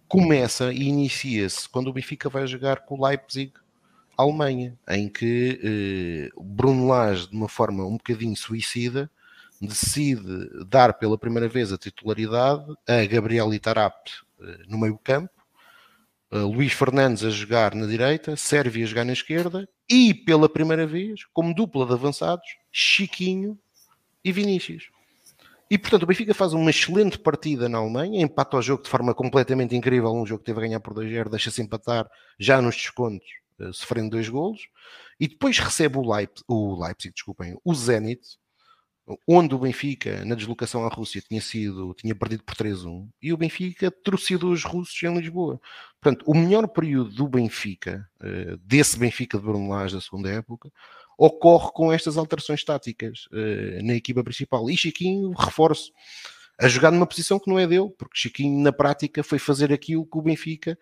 começa 0.07 0.73
e 0.73 0.83
inicia-se 0.83 1.69
quando 1.69 1.87
o 1.87 1.93
Benfica 1.93 2.29
vai 2.29 2.45
jogar 2.45 2.81
com 2.81 2.95
o 2.95 3.07
Leipzig 3.07 3.53
Alemanha, 4.17 4.77
em 4.89 5.09
que 5.09 5.59
eh, 5.63 6.41
Bruno 6.41 6.87
Lage, 6.87 7.29
de 7.29 7.35
uma 7.35 7.49
forma 7.49 7.85
um 7.85 7.97
bocadinho 7.97 8.35
suicida, 8.35 9.09
decide 9.61 10.65
dar 10.65 10.93
pela 10.93 11.17
primeira 11.17 11.47
vez 11.47 11.71
a 11.71 11.77
titularidade 11.77 12.65
a 12.87 13.05
Gabriel 13.05 13.53
Itarap 13.53 13.95
eh, 14.41 14.57
no 14.67 14.77
meio 14.77 14.97
campo, 14.97 15.33
eh, 16.31 16.37
Luís 16.37 16.73
Fernandes 16.73 17.23
a 17.23 17.29
jogar 17.29 17.75
na 17.75 17.85
direita, 17.85 18.35
Sérvia 18.35 18.85
a 18.85 18.87
jogar 18.87 19.05
na 19.05 19.13
esquerda 19.13 19.67
e 19.89 20.13
pela 20.13 20.49
primeira 20.49 20.87
vez, 20.87 21.25
como 21.33 21.53
dupla 21.53 21.85
de 21.85 21.93
avançados, 21.93 22.47
Chiquinho 22.71 23.57
e 24.23 24.31
Vinícius. 24.31 24.89
E 25.69 25.77
portanto 25.77 26.03
o 26.03 26.05
Benfica 26.05 26.33
faz 26.33 26.53
uma 26.53 26.69
excelente 26.69 27.17
partida 27.19 27.67
na 27.67 27.79
Alemanha, 27.79 28.21
empata 28.21 28.57
o 28.57 28.61
jogo 28.61 28.83
de 28.83 28.89
forma 28.89 29.13
completamente 29.13 29.75
incrível, 29.75 30.13
um 30.13 30.25
jogo 30.25 30.39
que 30.39 30.45
teve 30.45 30.59
a 30.59 30.61
ganhar 30.61 30.79
por 30.79 30.93
2-0, 30.93 31.29
deixa-se 31.29 31.61
empatar 31.61 32.07
já 32.39 32.61
nos 32.61 32.75
descontos 32.75 33.44
sofrendo 33.73 34.11
dois 34.11 34.29
golos, 34.29 34.67
e 35.19 35.27
depois 35.27 35.57
recebe 35.59 35.97
o, 35.97 36.13
Leip, 36.13 36.41
o 36.47 36.83
Leipzig, 36.83 37.13
desculpem, 37.13 37.57
o 37.63 37.73
Zenit, 37.73 38.21
onde 39.27 39.53
o 39.53 39.59
Benfica, 39.59 40.25
na 40.25 40.33
deslocação 40.33 40.83
à 40.85 40.89
Rússia, 40.89 41.21
tinha 41.21 41.39
sido, 41.39 41.93
tinha 41.93 42.15
perdido 42.15 42.43
por 42.43 42.55
3-1, 42.55 43.07
e 43.21 43.31
o 43.31 43.37
Benfica 43.37 43.91
trucidou 43.91 44.51
os 44.51 44.63
russos 44.63 45.01
em 45.03 45.15
Lisboa. 45.15 45.59
Portanto, 46.01 46.23
o 46.27 46.33
melhor 46.33 46.67
período 46.67 47.11
do 47.11 47.27
Benfica, 47.27 48.09
eh, 48.21 48.57
desse 48.61 48.97
Benfica 48.97 49.37
de 49.37 49.43
Bruno 49.43 49.69
Lage 49.69 49.95
da 49.95 50.01
segunda 50.01 50.29
época, 50.31 50.71
ocorre 51.17 51.71
com 51.73 51.93
estas 51.93 52.17
alterações 52.17 52.63
táticas 52.63 53.27
eh, 53.31 53.79
na 53.83 53.93
equipa 53.93 54.23
principal. 54.23 54.69
E 54.69 54.75
Chiquinho, 54.75 55.31
reforço, 55.31 55.91
a 56.59 56.67
jogar 56.67 56.91
numa 56.91 57.05
posição 57.05 57.39
que 57.39 57.49
não 57.49 57.59
é 57.59 57.67
dele, 57.67 57.89
porque 57.97 58.17
Chiquinho, 58.17 58.59
na 58.61 58.71
prática, 58.71 59.23
foi 59.23 59.37
fazer 59.37 59.71
aquilo 59.71 60.05
que 60.05 60.17
o 60.17 60.21
Benfica 60.21 60.77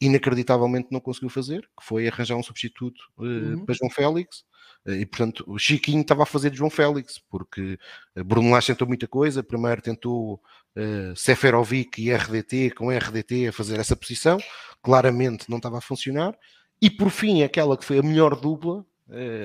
inacreditavelmente 0.00 0.88
não 0.90 1.00
conseguiu 1.00 1.30
fazer, 1.30 1.62
que 1.62 1.84
foi 1.84 2.08
arranjar 2.08 2.36
um 2.36 2.42
substituto 2.42 3.00
uh, 3.18 3.24
uhum. 3.24 3.64
para 3.64 3.74
João 3.74 3.90
Félix. 3.90 4.44
Uh, 4.86 4.92
e 4.92 5.06
portanto, 5.06 5.44
o 5.46 5.58
Chiquinho 5.58 6.02
estava 6.02 6.24
a 6.24 6.26
fazer 6.26 6.50
de 6.50 6.58
João 6.58 6.70
Félix, 6.70 7.18
porque 7.30 7.78
uh, 8.16 8.24
Bruno 8.24 8.50
Lage 8.50 8.68
tentou 8.68 8.86
muita 8.86 9.06
coisa. 9.06 9.42
Primeiro 9.42 9.80
tentou 9.80 10.34
uh, 10.76 11.16
Seferovic 11.16 12.02
e 12.02 12.12
RDT, 12.12 12.72
com 12.72 12.90
RDT 12.90 13.48
a 13.48 13.52
fazer 13.52 13.78
essa 13.78 13.96
posição, 13.96 14.38
claramente 14.82 15.48
não 15.48 15.58
estava 15.58 15.78
a 15.78 15.82
funcionar. 15.82 16.36
E 16.80 16.90
por 16.90 17.10
fim, 17.10 17.42
aquela 17.42 17.76
que 17.76 17.84
foi 17.84 17.98
a 17.98 18.02
melhor 18.02 18.34
dupla 18.34 18.84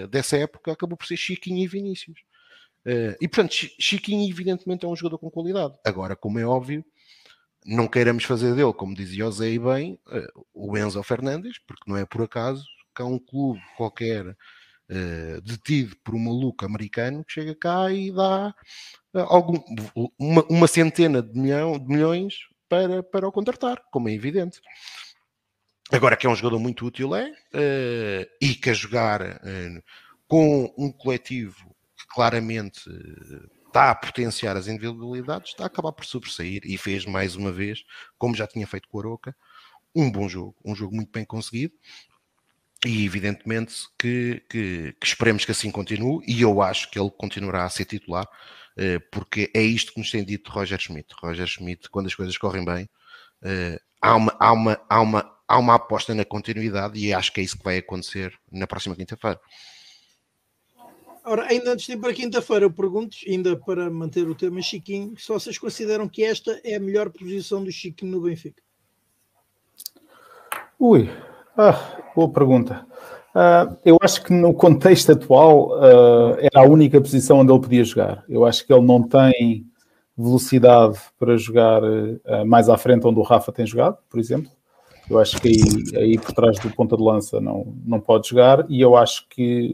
dessa 0.09 0.37
época 0.37 0.71
acabou 0.71 0.95
por 0.95 1.05
ser 1.05 1.17
Chiquinho 1.17 1.61
e 1.61 1.67
Vinícius. 1.67 2.21
e 3.19 3.27
portanto, 3.27 3.53
Chiquinho, 3.77 4.27
evidentemente, 4.31 4.85
é 4.85 4.87
um 4.87 4.95
jogador 4.95 5.19
com 5.19 5.29
qualidade. 5.29 5.75
Agora, 5.85 6.15
como 6.15 6.39
é 6.39 6.45
óbvio, 6.45 6.85
não 7.67 7.85
queiramos 7.85 8.23
fazer 8.23 8.55
dele, 8.55 8.73
como 8.73 8.95
dizia 8.95 9.27
o 9.27 9.31
Zé 9.31 9.49
e 9.49 9.59
bem, 9.59 9.99
uh, 10.07 10.45
o 10.53 10.77
Enzo 10.77 11.03
Fernandes, 11.03 11.59
porque 11.67 11.83
não 11.85 11.97
é 11.97 12.05
por 12.05 12.21
acaso 12.23 12.65
que 12.95 13.01
há 13.01 13.05
um 13.05 13.19
clube 13.19 13.61
qualquer 13.75 14.25
uh, 14.25 15.41
detido 15.43 15.95
por 15.97 16.15
um 16.15 16.19
maluco 16.19 16.65
americano 16.65 17.25
que 17.25 17.33
chega 17.33 17.53
cá 17.53 17.91
e 17.91 18.09
dá 18.11 18.55
uh, 19.13 19.19
algum, 19.19 19.61
uma, 20.17 20.43
uma, 20.49 20.67
centena 20.67 21.21
de, 21.21 21.37
milhão, 21.37 21.77
de 21.77 21.85
milhões 21.85 22.35
para, 22.69 23.03
para 23.03 23.27
o 23.27 23.31
contratar, 23.33 23.83
como 23.91 24.07
é 24.07 24.13
evidente. 24.13 24.61
Agora 25.91 26.15
que 26.15 26.25
é 26.25 26.29
um 26.29 26.35
jogador 26.35 26.59
muito 26.59 26.85
útil 26.85 27.15
é, 27.15 27.31
e 28.41 28.55
que 28.55 28.69
a 28.69 28.73
jogar 28.73 29.39
com 30.27 30.73
um 30.77 30.91
coletivo 30.91 31.73
que 31.97 32.05
claramente 32.13 32.81
está 33.67 33.91
a 33.91 33.95
potenciar 33.95 34.57
as 34.57 34.67
individualidades, 34.67 35.51
está 35.51 35.63
a 35.63 35.67
acabar 35.67 35.91
por 35.91 36.05
sobressair 36.05 36.61
e 36.63 36.77
fez 36.77 37.05
mais 37.05 37.35
uma 37.35 37.51
vez, 37.51 37.83
como 38.17 38.35
já 38.35 38.47
tinha 38.47 38.65
feito 38.65 38.87
com 38.87 38.97
o 38.97 39.01
Aroca, 39.01 39.35
um 39.95 40.11
bom 40.11 40.27
jogo, 40.27 40.55
um 40.63 40.75
jogo 40.75 40.95
muito 40.95 41.11
bem 41.11 41.25
conseguido. 41.25 41.73
E 42.85 43.05
evidentemente 43.05 43.73
que, 43.97 44.43
que, 44.47 44.95
que 44.99 45.07
esperemos 45.07 45.43
que 45.43 45.51
assim 45.51 45.71
continue, 45.71 46.23
e 46.27 46.41
eu 46.41 46.61
acho 46.61 46.91
que 46.91 46.99
ele 46.99 47.09
continuará 47.09 47.65
a 47.65 47.69
ser 47.69 47.85
titular, 47.85 48.27
eh, 48.77 48.99
porque 49.11 49.51
é 49.53 49.61
isto 49.61 49.93
que 49.93 49.99
nos 49.99 50.11
tem 50.11 50.23
dito 50.23 50.51
Roger 50.51 50.79
Schmidt. 50.79 51.07
Roger 51.19 51.47
Schmidt, 51.47 51.89
quando 51.89 52.05
as 52.05 52.13
coisas 52.13 52.37
correm 52.37 52.63
bem, 52.63 52.87
eh, 53.43 53.79
há 53.99 54.15
uma, 54.15 54.35
há 54.39 54.51
uma, 54.53 54.81
há 54.87 55.01
uma, 55.01 55.37
há 55.47 55.57
uma 55.57 55.75
aposta 55.75 56.13
na 56.13 56.23
continuidade, 56.23 56.99
e 56.99 57.11
acho 57.13 57.33
que 57.33 57.41
é 57.41 57.43
isso 57.43 57.57
que 57.57 57.63
vai 57.63 57.77
acontecer 57.77 58.37
na 58.51 58.67
próxima 58.67 58.95
quinta-feira. 58.95 59.39
Ora, 61.29 61.45
ainda 61.49 61.73
antes 61.73 61.85
de 61.85 61.91
ir 61.91 61.97
para 61.97 62.13
quinta-feira, 62.13 62.63
eu 62.63 62.71
pergunto, 62.71 63.17
ainda 63.27 63.57
para 63.57 63.89
manter 63.89 64.29
o 64.29 64.33
tema 64.33 64.61
Chiquinho, 64.61 65.13
se 65.17 65.27
vocês 65.27 65.57
consideram 65.57 66.07
que 66.07 66.23
esta 66.23 66.57
é 66.63 66.75
a 66.75 66.79
melhor 66.79 67.09
posição 67.09 67.61
do 67.61 67.69
Chiquinho 67.69 68.13
no 68.13 68.21
Benfica? 68.21 68.63
Ui, 70.79 71.09
ah, 71.57 72.01
boa 72.15 72.29
pergunta. 72.31 72.87
Uh, 73.35 73.77
eu 73.83 73.97
acho 74.01 74.23
que 74.23 74.31
no 74.31 74.53
contexto 74.53 75.11
atual 75.11 75.77
uh, 75.77 76.37
era 76.39 76.65
a 76.65 76.69
única 76.69 77.01
posição 77.01 77.39
onde 77.39 77.51
ele 77.51 77.61
podia 77.61 77.83
jogar. 77.83 78.23
Eu 78.29 78.45
acho 78.45 78.65
que 78.65 78.71
ele 78.71 78.85
não 78.85 79.03
tem 79.03 79.69
velocidade 80.17 80.97
para 81.19 81.35
jogar 81.35 81.83
uh, 81.83 82.45
mais 82.45 82.69
à 82.69 82.77
frente 82.77 83.05
onde 83.05 83.19
o 83.19 83.23
Rafa 83.23 83.51
tem 83.51 83.67
jogado, 83.67 83.97
por 84.09 84.17
exemplo. 84.17 84.49
Eu 85.09 85.19
acho 85.19 85.41
que 85.41 85.47
aí, 85.47 86.01
aí 86.01 86.17
por 86.17 86.33
trás 86.33 86.59
do 86.59 86.69
ponta 86.71 86.97
de 86.97 87.03
lança 87.03 87.39
não, 87.39 87.73
não 87.85 87.99
pode 87.99 88.27
jogar 88.27 88.65
e 88.69 88.81
eu 88.81 88.95
acho 88.95 89.27
que 89.29 89.73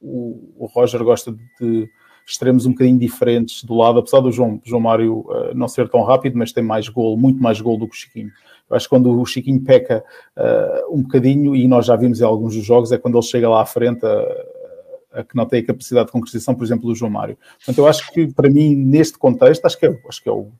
o, 0.00 0.54
o 0.58 0.66
Roger 0.66 1.02
gosta 1.04 1.32
de 1.60 1.88
extremos 2.26 2.66
um 2.66 2.70
bocadinho 2.70 2.98
diferentes 2.98 3.64
do 3.64 3.74
lado, 3.74 3.98
apesar 3.98 4.20
do 4.20 4.30
João, 4.30 4.60
João 4.64 4.80
Mário 4.80 5.20
uh, 5.20 5.54
não 5.54 5.68
ser 5.68 5.88
tão 5.88 6.02
rápido, 6.02 6.38
mas 6.38 6.52
tem 6.52 6.62
mais 6.62 6.88
gol, 6.88 7.16
muito 7.16 7.42
mais 7.42 7.60
gol 7.60 7.78
do 7.78 7.88
que 7.88 7.94
o 7.94 7.98
Chiquinho. 7.98 8.30
Eu 8.70 8.76
acho 8.76 8.86
que 8.86 8.90
quando 8.90 9.20
o 9.20 9.26
Chiquinho 9.26 9.60
peca 9.60 10.04
uh, 10.36 10.94
um 10.96 11.02
bocadinho, 11.02 11.54
e 11.54 11.66
nós 11.66 11.86
já 11.86 11.96
vimos 11.96 12.20
em 12.20 12.24
alguns 12.24 12.54
dos 12.54 12.64
jogos, 12.64 12.92
é 12.92 12.98
quando 12.98 13.18
ele 13.18 13.26
chega 13.26 13.48
lá 13.48 13.62
à 13.62 13.66
frente 13.66 14.04
a, 14.06 15.20
a 15.20 15.24
que 15.24 15.36
não 15.36 15.46
tem 15.46 15.60
a 15.60 15.66
capacidade 15.66 16.06
de 16.06 16.12
concretização, 16.12 16.54
por 16.54 16.64
exemplo, 16.64 16.88
do 16.88 16.94
João 16.94 17.10
Mário. 17.10 17.36
Portanto, 17.56 17.78
eu 17.78 17.86
acho 17.86 18.10
que 18.12 18.32
para 18.32 18.48
mim, 18.48 18.74
neste 18.74 19.18
contexto, 19.18 19.66
acho 19.66 19.78
que 19.78 19.86
é, 19.86 20.00
acho 20.08 20.22
que 20.22 20.28
é, 20.28 20.32
o, 20.32 20.50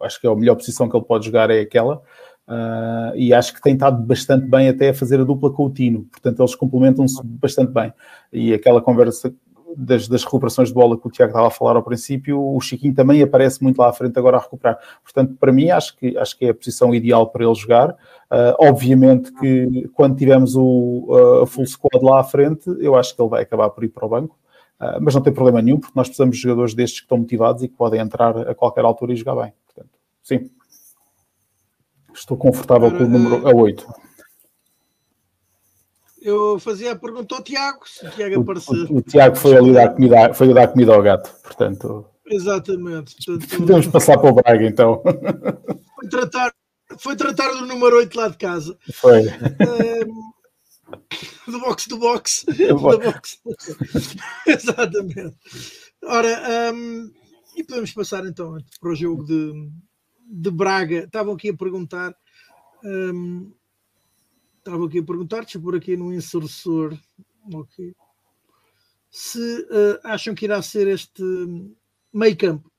acho 0.00 0.20
que 0.20 0.26
é 0.26 0.30
a 0.30 0.34
melhor 0.34 0.56
posição 0.56 0.88
que 0.88 0.96
ele 0.96 1.04
pode 1.04 1.26
jogar 1.26 1.50
é 1.50 1.60
aquela. 1.60 2.02
Uh, 2.46 3.16
e 3.16 3.32
acho 3.32 3.54
que 3.54 3.62
tem 3.62 3.72
estado 3.72 4.02
bastante 4.02 4.46
bem 4.46 4.68
até 4.68 4.90
a 4.90 4.94
fazer 4.94 5.18
a 5.18 5.24
dupla 5.24 5.50
com 5.50 5.64
o 5.64 5.70
Tino, 5.70 6.04
portanto 6.10 6.40
eles 6.40 6.54
complementam-se 6.54 7.20
bastante 7.24 7.72
bem. 7.72 7.92
E 8.30 8.52
aquela 8.52 8.82
conversa 8.82 9.34
das, 9.76 10.06
das, 10.08 10.24
recuperações 10.24 10.68
de 10.68 10.74
bola 10.74 10.98
que 10.98 11.06
o 11.06 11.10
Tiago 11.10 11.30
estava 11.30 11.48
a 11.48 11.50
falar 11.50 11.76
ao 11.76 11.82
princípio, 11.82 12.40
o 12.40 12.60
Chiquinho 12.60 12.94
também 12.94 13.22
aparece 13.22 13.62
muito 13.62 13.78
lá 13.78 13.88
à 13.88 13.92
frente 13.92 14.18
agora 14.18 14.36
a 14.36 14.40
recuperar. 14.40 14.78
Portanto, 15.02 15.36
para 15.38 15.52
mim, 15.52 15.70
acho 15.70 15.96
que, 15.96 16.16
acho 16.16 16.38
que 16.38 16.46
é 16.46 16.50
a 16.50 16.54
posição 16.54 16.94
ideal 16.94 17.28
para 17.28 17.44
ele 17.44 17.54
jogar. 17.54 17.90
Uh, 17.90 18.54
obviamente 18.60 19.32
que 19.32 19.88
quando 19.94 20.16
tivermos 20.16 20.54
o 20.54 21.42
uh, 21.42 21.46
full 21.46 21.66
squad 21.66 22.04
lá 22.04 22.20
à 22.20 22.24
frente, 22.24 22.70
eu 22.78 22.94
acho 22.94 23.14
que 23.14 23.22
ele 23.22 23.30
vai 23.30 23.42
acabar 23.42 23.70
por 23.70 23.84
ir 23.84 23.88
para 23.88 24.06
o 24.06 24.08
banco. 24.08 24.38
Uh, 24.80 25.00
mas 25.00 25.14
não 25.14 25.22
tem 25.22 25.32
problema 25.32 25.62
nenhum, 25.62 25.78
porque 25.78 25.94
nós 25.96 26.08
precisamos 26.08 26.36
de 26.36 26.42
jogadores 26.42 26.74
destes 26.74 27.00
que 27.00 27.04
estão 27.04 27.18
motivados 27.18 27.62
e 27.62 27.68
que 27.68 27.74
podem 27.74 28.00
entrar 28.00 28.36
a 28.48 28.54
qualquer 28.54 28.84
altura 28.84 29.12
e 29.12 29.16
jogar 29.16 29.34
bem. 29.42 29.52
Portanto, 29.66 29.90
sim. 30.22 30.50
Estou 32.14 32.36
confortável 32.36 32.90
com 32.90 33.04
o 33.04 33.08
número 33.08 33.46
a 33.46 33.54
8 33.54 33.86
eu 36.24 36.58
fazia 36.58 36.92
a 36.92 36.96
pergunta 36.96 37.34
ao 37.34 37.42
Tiago, 37.42 37.86
se 37.86 38.06
o 38.06 38.10
Tiago 38.10 38.40
aparecer. 38.40 38.90
O, 38.90 38.94
o, 38.94 38.96
o 38.96 39.02
Tiago 39.02 39.36
foi 39.36 39.54
ali 39.54 39.74
dar 39.74 39.90
comida, 39.90 40.32
foi 40.32 40.54
dar 40.54 40.68
comida 40.68 40.94
ao 40.94 41.02
gato, 41.02 41.30
portanto. 41.42 42.06
Exatamente. 42.26 43.14
Portanto, 43.26 43.58
Podemos 43.58 43.86
passar 43.88 44.18
para 44.18 44.30
o 44.30 44.34
Braga 44.34 44.66
então. 44.66 45.02
Foi 45.94 46.08
tratar, 46.08 46.52
foi 46.98 47.16
tratar 47.16 47.52
do 47.52 47.66
número 47.66 47.96
8 47.96 48.18
lá 48.18 48.28
de 48.28 48.38
casa. 48.38 48.78
Foi. 48.94 49.22
Um, 51.48 51.52
do 51.52 51.60
box 51.60 51.88
do 51.88 51.98
box. 51.98 52.46
do 52.46 52.78
box. 52.78 53.38
Exatamente. 54.48 55.36
Ora, 56.02 56.72
um, 56.74 57.10
e 57.54 57.64
podemos 57.64 57.92
passar 57.92 58.24
então 58.24 58.56
para 58.80 58.90
o 58.90 58.94
jogo 58.94 59.24
de, 59.24 59.52
de 60.26 60.50
Braga. 60.50 61.04
Estavam 61.04 61.34
aqui 61.34 61.50
a 61.50 61.56
perguntar. 61.56 62.14
Um, 62.84 63.52
estava 64.58 64.86
aqui 64.86 64.98
a 64.98 65.04
perguntar, 65.04 65.40
deixa 65.40 65.58
eu 65.58 65.62
pôr 65.62 65.76
aqui 65.76 65.96
no 65.96 66.12
insersor, 66.12 66.96
se 69.10 69.38
uh, 69.38 70.00
acham 70.02 70.34
que 70.34 70.46
irá 70.46 70.60
ser 70.62 70.88
este 70.88 71.22
meio 72.12 72.36
campo. 72.36 72.70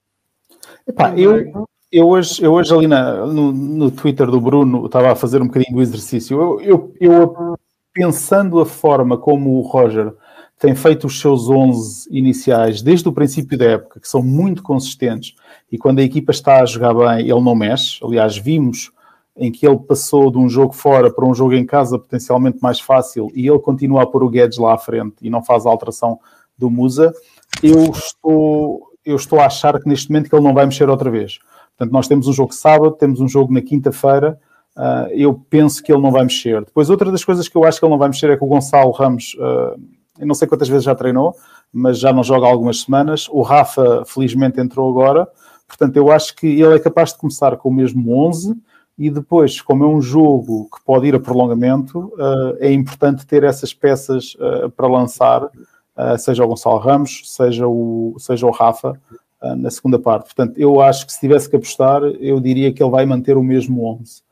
Epá, 0.88 1.18
eu, 1.18 1.68
eu, 1.92 2.08
hoje, 2.08 2.44
eu 2.44 2.54
hoje 2.54 2.74
ali 2.74 2.88
na, 2.88 3.26
no, 3.26 3.52
no 3.52 3.92
Twitter 3.92 4.28
do 4.28 4.42
Bruno 4.42 4.86
estava 4.86 5.12
a 5.12 5.16
fazer 5.16 5.42
um 5.42 5.48
bocadinho 5.48 5.76
do 5.76 5.82
exercício. 5.82 6.42
Eu, 6.42 6.62
eu, 6.62 6.96
eu 7.00 7.60
pensando 7.94 8.60
a 8.60 8.66
forma 8.66 9.18
como 9.18 9.60
o 9.60 9.62
Roger 9.62 10.14
tem 10.60 10.74
feito 10.74 11.08
os 11.08 11.20
seus 11.20 11.50
11 11.50 12.08
iniciais 12.10 12.82
desde 12.82 13.08
o 13.08 13.14
princípio 13.14 13.58
da 13.58 13.66
época, 13.66 14.00
que 14.00 14.08
são 14.08 14.22
muito 14.22 14.64
consistentes, 14.64 15.36
e 15.72 15.78
quando 15.78 16.00
a 16.00 16.04
equipa 16.04 16.32
está 16.32 16.62
a 16.62 16.66
jogar 16.66 16.94
bem, 16.94 17.30
ele 17.30 17.42
não 17.42 17.56
mexe. 17.56 18.00
Aliás, 18.04 18.38
vimos 18.38 18.92
em 19.38 19.52
que 19.52 19.68
ele 19.68 19.78
passou 19.78 20.32
de 20.32 20.38
um 20.38 20.48
jogo 20.48 20.74
fora 20.74 21.12
para 21.12 21.26
um 21.26 21.34
jogo 21.34 21.54
em 21.54 21.66
casa 21.66 22.00
potencialmente 22.00 22.60
mais 22.62 22.80
fácil 22.80 23.30
e 23.36 23.48
ele 23.48 23.60
continua 23.60 24.04
a 24.04 24.06
pôr 24.06 24.24
o 24.24 24.30
Guedes 24.30 24.58
lá 24.58 24.74
à 24.74 24.78
frente 24.78 25.16
e 25.22 25.30
não 25.30 25.44
faz 25.44 25.66
a 25.66 25.70
alteração 25.70 26.20
do 26.58 26.70
Musa, 26.70 27.14
eu 27.62 27.92
estou, 27.92 28.92
eu 29.04 29.16
estou 29.18 29.40
a 29.40 29.46
achar 29.48 29.78
que 29.80 29.90
neste 29.90 30.10
momento 30.10 30.30
que 30.30 30.36
ele 30.36 30.44
não 30.44 30.54
vai 30.54 30.66
mexer 30.66 30.90
outra 30.90 31.12
vez. 31.12 31.40
Portanto, 31.78 31.92
nós 31.92 32.08
temos 32.08 32.28
um 32.28 32.34
jogo 32.34 32.54
sábado, 32.54 32.92
temos 32.92 33.20
um 33.20 33.28
jogo 33.28 33.54
na 33.54 33.62
quinta-feira, 33.62 34.40
uh, 34.78 35.12
eu 35.12 35.34
penso 35.50 35.84
que 35.84 35.92
ele 35.92 36.02
não 36.02 36.12
vai 36.12 36.24
mexer. 36.24 36.64
Depois, 36.64 36.90
outra 36.90 37.12
das 37.12 37.26
coisas 37.26 37.50
que 37.50 37.58
eu 37.58 37.66
acho 37.66 37.80
que 37.80 37.86
ele 37.86 37.92
não 37.92 38.00
vai 38.00 38.08
mexer 38.08 38.30
é 38.30 38.38
que 38.38 38.44
o 38.44 38.48
Gonçalo 38.48 38.92
Ramos, 38.92 39.36
uh, 39.36 39.78
não 40.20 40.36
sei 40.36 40.48
quantas 40.48 40.70
vezes 40.70 40.84
já 40.84 40.96
treinou, 40.96 41.36
mas 41.74 42.00
já 42.00 42.14
não 42.14 42.24
joga 42.24 42.48
há 42.48 42.50
algumas 42.50 42.82
semanas. 42.82 43.28
O 43.30 43.42
Rafa, 43.42 44.04
felizmente, 44.06 44.60
entrou 44.60 44.90
agora. 44.90 45.28
Portanto, 45.68 45.98
eu 45.98 46.12
acho 46.12 46.36
que 46.36 46.48
ele 46.48 46.76
é 46.76 46.80
capaz 46.80 47.12
de 47.12 47.18
começar 47.18 47.58
com 47.58 47.70
o 47.70 47.74
mesmo 47.74 48.18
11 48.28 48.56
e 48.98 49.10
depois, 49.10 49.62
como 49.62 49.84
é 49.84 49.88
um 49.88 50.02
jogo 50.02 50.70
que 50.74 50.84
pode 50.86 51.08
ir 51.08 51.16
a 51.16 51.20
prolongamento, 51.20 52.14
uh, 52.16 52.56
é 52.60 52.72
importante 52.72 53.26
ter 53.26 53.44
essas 53.44 53.74
peças 53.74 54.36
uh, 54.36 54.70
para 54.70 54.88
lançar, 54.88 55.44
uh, 55.44 56.18
seja 56.18 56.46
o 56.46 56.48
Gonçalo 56.48 56.78
Ramos, 56.78 57.22
seja 57.26 57.68
o, 57.68 58.16
seja 58.18 58.46
o 58.46 58.52
Rafa, 58.52 59.00
na 59.58 59.70
segunda 59.70 60.00
parte. 60.00 60.34
Portanto, 60.34 60.58
eu 60.58 60.82
acho 60.82 61.06
que 61.06 61.14
se 61.14 61.20
tivesse 61.20 61.48
que 61.48 61.56
apostar, 61.56 62.02
eu 62.20 62.40
diria 62.40 62.74
que 62.74 62.82
ele 62.82 62.90
vai 62.90 63.06
manter 63.06 63.38
o 63.38 63.44
mesmo 63.44 63.86
11. 63.86 64.24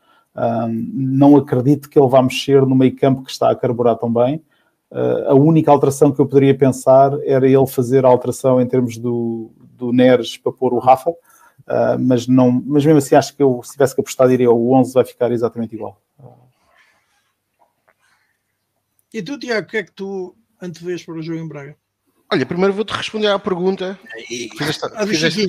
não 0.91 1.35
acredito 1.35 1.87
que 1.87 1.99
ele 1.99 2.09
vá 2.09 2.19
mexer 2.23 2.65
no 2.65 2.73
meio 2.73 2.95
campo 2.95 3.21
que 3.21 3.29
está 3.29 3.51
a 3.51 3.55
carburar 3.55 3.95
tão 3.95 4.11
bem. 4.11 4.41
A 5.27 5.33
única 5.33 5.71
alteração 5.71 6.11
que 6.11 6.19
eu 6.19 6.25
poderia 6.25 6.55
pensar 6.55 7.11
era 7.23 7.47
ele 7.47 7.67
fazer 7.67 8.05
a 8.05 8.09
alteração 8.09 8.61
em 8.61 8.67
termos 8.67 8.97
do, 8.97 9.51
do 9.57 9.91
Neres 9.91 10.37
para 10.37 10.51
pôr 10.51 10.73
o 10.73 10.79
Rafa, 10.79 11.11
Uh, 11.63 11.97
mas, 11.97 12.27
não, 12.27 12.51
mas 12.51 12.85
mesmo 12.85 12.97
assim 12.97 13.15
acho 13.15 13.35
que 13.35 13.41
eu, 13.41 13.61
se 13.63 13.71
tivesse 13.71 13.95
que 13.95 14.01
apostar, 14.01 14.27
diria 14.27 14.51
o 14.51 14.73
11 14.73 14.93
vai 14.93 15.05
ficar 15.05 15.31
exatamente 15.31 15.75
igual. 15.75 16.01
E 19.13 19.21
tu, 19.21 19.37
Tiago, 19.37 19.67
o 19.67 19.69
que 19.69 19.77
é 19.77 19.83
que 19.83 19.91
tu 19.91 20.35
antevês 20.61 21.05
para 21.05 21.13
o 21.13 21.21
jogo 21.21 21.39
em 21.39 21.47
Braga? 21.47 21.77
Olha, 22.33 22.47
primeiro 22.47 22.73
vou-te 22.73 22.91
responder 22.91 23.27
à 23.27 23.37
pergunta. 23.37 23.99
Fizeste, 24.57 24.89
fizeste, 25.05 25.45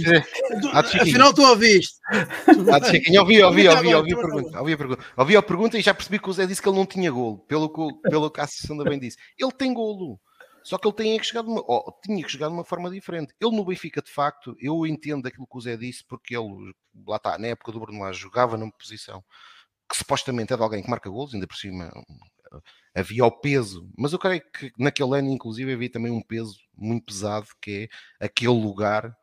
Afinal, 1.01 1.33
tu 1.33 1.43
ouviste. 1.43 1.95
Ah, 2.07 2.85
Chiquinho, 2.85 3.23
ouvi, 3.23 3.43
ouvi, 3.43 3.67
ouvi, 3.67 3.95
ouvi, 3.95 4.13
a 4.13 4.17
pergunta, 4.17 4.59
ouvi 4.61 4.73
a 4.75 4.77
pergunta. 4.77 5.05
Ouvi 5.17 5.37
a 5.37 5.43
pergunta 5.43 5.79
e 5.79 5.81
já 5.81 5.95
percebi 5.95 6.19
que 6.19 6.29
o 6.29 6.33
Zé 6.35 6.45
disse 6.45 6.61
que 6.61 6.69
ele 6.69 6.77
não 6.77 6.85
tinha 6.85 7.11
golo, 7.11 7.39
pelo 7.49 7.71
que, 7.71 8.11
pelo 8.11 8.31
que 8.31 8.39
a 8.39 8.45
Associação 8.45 8.77
também 8.77 8.99
disse. 8.99 9.17
Ele 9.39 9.51
tem 9.51 9.73
golo. 9.73 10.21
Só 10.63 10.77
que 10.77 10.87
ele 10.87 10.95
tinha 10.95 11.19
que 11.19 11.25
chegar 11.25 11.41
de 11.41 11.49
uma, 11.49 11.63
oh, 11.67 11.91
tinha 12.05 12.23
que 12.23 12.31
chegar 12.31 12.49
de 12.49 12.53
uma 12.53 12.65
forma 12.65 12.91
diferente. 12.91 13.33
Ele 13.41 13.57
no 13.57 13.65
Benfica, 13.65 14.03
de 14.03 14.11
facto, 14.11 14.55
eu 14.61 14.87
entendo 14.87 15.27
aquilo 15.27 15.47
que 15.47 15.57
o 15.57 15.61
Zé 15.63 15.79
disse, 15.79 16.05
porque 16.07 16.37
ele, 16.37 16.75
lá 17.07 17.17
está, 17.17 17.39
na 17.39 17.47
época 17.47 17.73
do 17.73 17.81
Bruno 17.81 18.01
Lage, 18.01 18.21
jogava 18.21 18.59
numa 18.59 18.73
posição 18.73 19.25
que 19.91 19.97
supostamente 19.97 20.53
é 20.53 20.57
de 20.57 20.63
alguém 20.63 20.83
que 20.83 20.91
marca 20.91 21.09
gols, 21.09 21.33
ainda 21.33 21.47
por 21.47 21.57
cima 21.57 21.91
havia 22.95 23.25
o 23.25 23.31
peso, 23.31 23.89
mas 23.97 24.13
eu 24.13 24.19
creio 24.19 24.43
que 24.53 24.73
naquele 24.79 25.19
ano, 25.19 25.31
inclusive, 25.31 25.73
havia 25.73 25.91
também 25.91 26.13
um 26.13 26.23
peso 26.23 26.59
muito 26.77 27.07
pesado, 27.07 27.49
que 27.61 27.89
é 28.21 28.27
aquele 28.27 28.53
lugar 28.53 29.17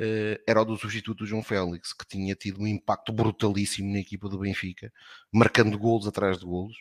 uh, 0.00 0.42
era 0.46 0.62
o 0.62 0.64
do 0.64 0.76
substituto 0.76 1.26
João 1.26 1.42
Félix, 1.42 1.92
que 1.92 2.06
tinha 2.06 2.34
tido 2.34 2.62
um 2.62 2.66
impacto 2.66 3.12
brutalíssimo 3.12 3.92
na 3.92 3.98
equipa 3.98 4.28
do 4.28 4.38
Benfica, 4.38 4.92
marcando 5.32 5.78
golos 5.78 6.06
atrás 6.06 6.38
de 6.38 6.44
golos, 6.44 6.76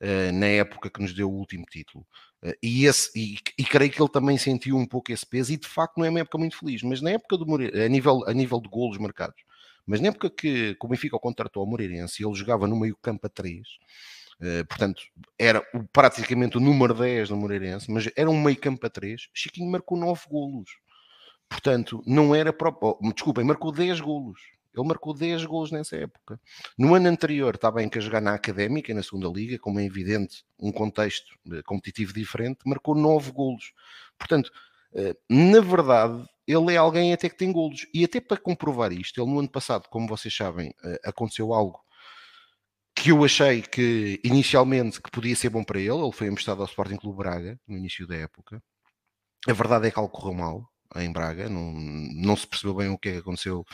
uh, 0.00 0.32
na 0.32 0.46
época 0.46 0.90
que 0.90 1.00
nos 1.00 1.14
deu 1.14 1.30
o 1.30 1.34
último 1.34 1.64
título. 1.70 2.06
Uh, 2.42 2.54
e, 2.62 2.86
esse, 2.86 3.10
e, 3.16 3.38
e, 3.58 3.64
creio 3.64 3.90
que 3.90 4.00
ele 4.00 4.10
também 4.10 4.38
sentiu 4.38 4.76
um 4.76 4.86
pouco 4.86 5.12
esse 5.12 5.26
peso, 5.26 5.52
e 5.52 5.56
de 5.56 5.68
facto 5.68 5.98
não 5.98 6.04
é 6.04 6.10
uma 6.10 6.20
época 6.20 6.38
muito 6.38 6.58
feliz, 6.58 6.82
mas 6.82 7.00
na 7.00 7.10
época 7.10 7.36
do 7.36 7.46
Moreira, 7.46 7.84
a 7.84 7.88
nível, 7.88 8.24
a 8.26 8.32
nível 8.32 8.60
de 8.60 8.68
golos 8.68 8.98
marcados, 8.98 9.42
mas 9.86 10.00
na 10.00 10.08
época 10.08 10.30
que, 10.30 10.74
que 10.74 10.86
o 10.86 10.88
Benfica 10.88 11.18
contratou 11.18 11.62
ao 11.62 11.68
Moreirense, 11.68 12.24
ele 12.24 12.34
jogava 12.34 12.66
no 12.66 12.78
meio 12.78 12.96
campo 12.96 13.26
a 13.26 13.30
3, 13.30 13.60
Uh, 13.60 14.19
portanto, 14.68 15.02
era 15.38 15.62
praticamente 15.92 16.56
o 16.56 16.60
número 16.60 16.94
10 16.94 17.30
no 17.30 17.36
Moreirense, 17.36 17.90
mas 17.90 18.10
era 18.16 18.30
um 18.30 18.40
meio 18.40 18.56
campo 18.56 18.86
a 18.86 18.90
3. 18.90 19.28
Chiquinho 19.34 19.70
marcou 19.70 19.98
9 19.98 20.22
golos. 20.30 20.70
Portanto, 21.48 22.02
não 22.06 22.34
era 22.34 22.52
próprio. 22.52 22.96
Oh, 23.00 23.12
desculpem, 23.12 23.44
marcou 23.44 23.72
10 23.72 24.00
golos. 24.00 24.40
Ele 24.74 24.86
marcou 24.86 25.12
10 25.12 25.44
gols 25.46 25.72
nessa 25.72 25.96
época. 25.96 26.40
No 26.78 26.94
ano 26.94 27.08
anterior 27.08 27.56
estava 27.56 27.82
em 27.82 27.90
a 27.92 28.00
jogar 28.00 28.20
na 28.20 28.34
Académica, 28.34 28.94
na 28.94 29.02
segunda 29.02 29.28
Liga, 29.28 29.58
como 29.58 29.80
é 29.80 29.84
evidente, 29.84 30.44
um 30.58 30.70
contexto 30.70 31.34
eh, 31.52 31.60
competitivo 31.62 32.12
diferente, 32.12 32.60
marcou 32.64 32.94
9 32.94 33.32
golos. 33.32 33.72
Portanto, 34.16 34.52
eh, 34.94 35.16
na 35.28 35.60
verdade, 35.60 36.24
ele 36.46 36.72
é 36.72 36.76
alguém 36.76 37.12
até 37.12 37.28
que 37.28 37.36
tem 37.36 37.50
golos. 37.50 37.86
E 37.92 38.04
até 38.04 38.20
para 38.20 38.36
comprovar 38.36 38.92
isto, 38.92 39.20
ele 39.20 39.30
no 39.30 39.40
ano 39.40 39.50
passado, 39.50 39.88
como 39.88 40.06
vocês 40.06 40.34
sabem, 40.34 40.72
eh, 40.84 41.00
aconteceu 41.04 41.52
algo 41.52 41.80
que 43.02 43.10
eu 43.10 43.24
achei 43.24 43.62
que 43.62 44.20
inicialmente 44.22 45.00
que 45.00 45.10
podia 45.10 45.34
ser 45.34 45.48
bom 45.48 45.64
para 45.64 45.80
ele. 45.80 45.92
Ele 45.92 46.12
foi 46.12 46.26
emprestado 46.26 46.60
ao 46.60 46.66
Sporting 46.68 46.96
Clube 46.96 47.18
Braga 47.18 47.58
no 47.66 47.76
início 47.76 48.06
da 48.06 48.16
época. 48.16 48.62
A 49.48 49.52
verdade 49.52 49.88
é 49.88 49.90
que 49.90 49.98
algo 49.98 50.12
correu 50.12 50.34
mal 50.34 50.68
em 50.96 51.10
Braga, 51.12 51.48
não, 51.48 51.72
não 51.72 52.36
se 52.36 52.46
percebeu 52.46 52.74
bem 52.74 52.88
o 52.88 52.98
que 52.98 53.08
é 53.08 53.16
aconteceu 53.18 53.64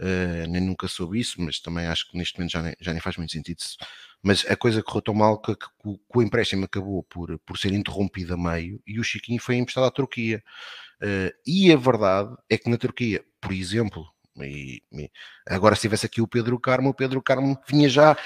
Uh, 0.00 0.46
nem 0.48 0.62
nunca 0.62 0.86
soube 0.86 1.18
isso, 1.18 1.42
mas 1.42 1.58
também 1.58 1.86
acho 1.86 2.08
que 2.08 2.16
neste 2.16 2.38
momento 2.38 2.52
já 2.52 2.62
nem, 2.62 2.72
já 2.80 2.92
nem 2.92 3.00
faz 3.00 3.16
muito 3.16 3.32
sentido. 3.32 3.58
Isso. 3.58 3.76
Mas 4.22 4.46
a 4.48 4.54
coisa 4.54 4.80
correu 4.80 5.02
tão 5.02 5.14
mal 5.14 5.40
que, 5.40 5.56
que, 5.56 5.66
que, 5.66 5.98
o 6.14 6.22
empréstimo 6.22 6.64
acabou 6.64 7.02
por, 7.02 7.36
por 7.40 7.58
ser 7.58 7.72
interrompido 7.72 8.34
a 8.34 8.36
meio 8.36 8.80
e 8.86 9.00
o 9.00 9.02
Chiquinho 9.02 9.40
foi 9.40 9.56
emprestado 9.56 9.86
à 9.86 9.90
Turquia. 9.90 10.42
Uh, 11.02 11.34
e 11.44 11.72
a 11.72 11.76
verdade 11.76 12.32
é 12.48 12.56
que 12.56 12.70
na 12.70 12.76
Turquia, 12.76 13.24
por 13.40 13.52
exemplo, 13.52 14.06
e, 14.44 14.82
e, 14.92 15.10
agora 15.46 15.74
se 15.74 15.82
tivesse 15.82 16.06
aqui 16.06 16.20
o 16.20 16.28
Pedro 16.28 16.58
Carmo, 16.58 16.90
o 16.90 16.94
Pedro 16.94 17.22
Carmo 17.22 17.58
vinha 17.68 17.88
já, 17.88 18.16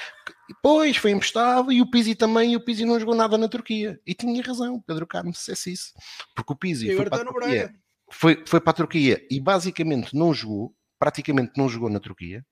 pois 0.62 0.96
foi 0.96 1.10
emprestado 1.10 1.72
e 1.72 1.80
o 1.80 1.90
Pizzi 1.90 2.14
também, 2.14 2.52
e 2.52 2.56
o 2.56 2.60
Pizzi 2.60 2.84
não 2.84 2.98
jogou 2.98 3.14
nada 3.14 3.38
na 3.38 3.48
Turquia. 3.48 4.00
E 4.06 4.14
tinha 4.14 4.42
razão, 4.42 4.80
Pedro 4.80 5.06
Carmo, 5.06 5.34
se 5.34 5.40
dissesse 5.40 5.72
isso, 5.72 5.92
porque 6.34 6.52
o 6.52 6.56
Pizzi 6.56 6.94
foi 6.94 7.08
para, 7.08 7.24
Turquia, 7.24 7.74
foi, 8.10 8.44
foi 8.46 8.60
para 8.60 8.70
a 8.70 8.74
Turquia 8.74 9.26
e 9.30 9.40
basicamente 9.40 10.14
não 10.16 10.32
jogou 10.32 10.74
praticamente 11.02 11.54
não 11.56 11.68
jogou 11.68 11.90
na 11.90 11.98
Turquia. 11.98 12.46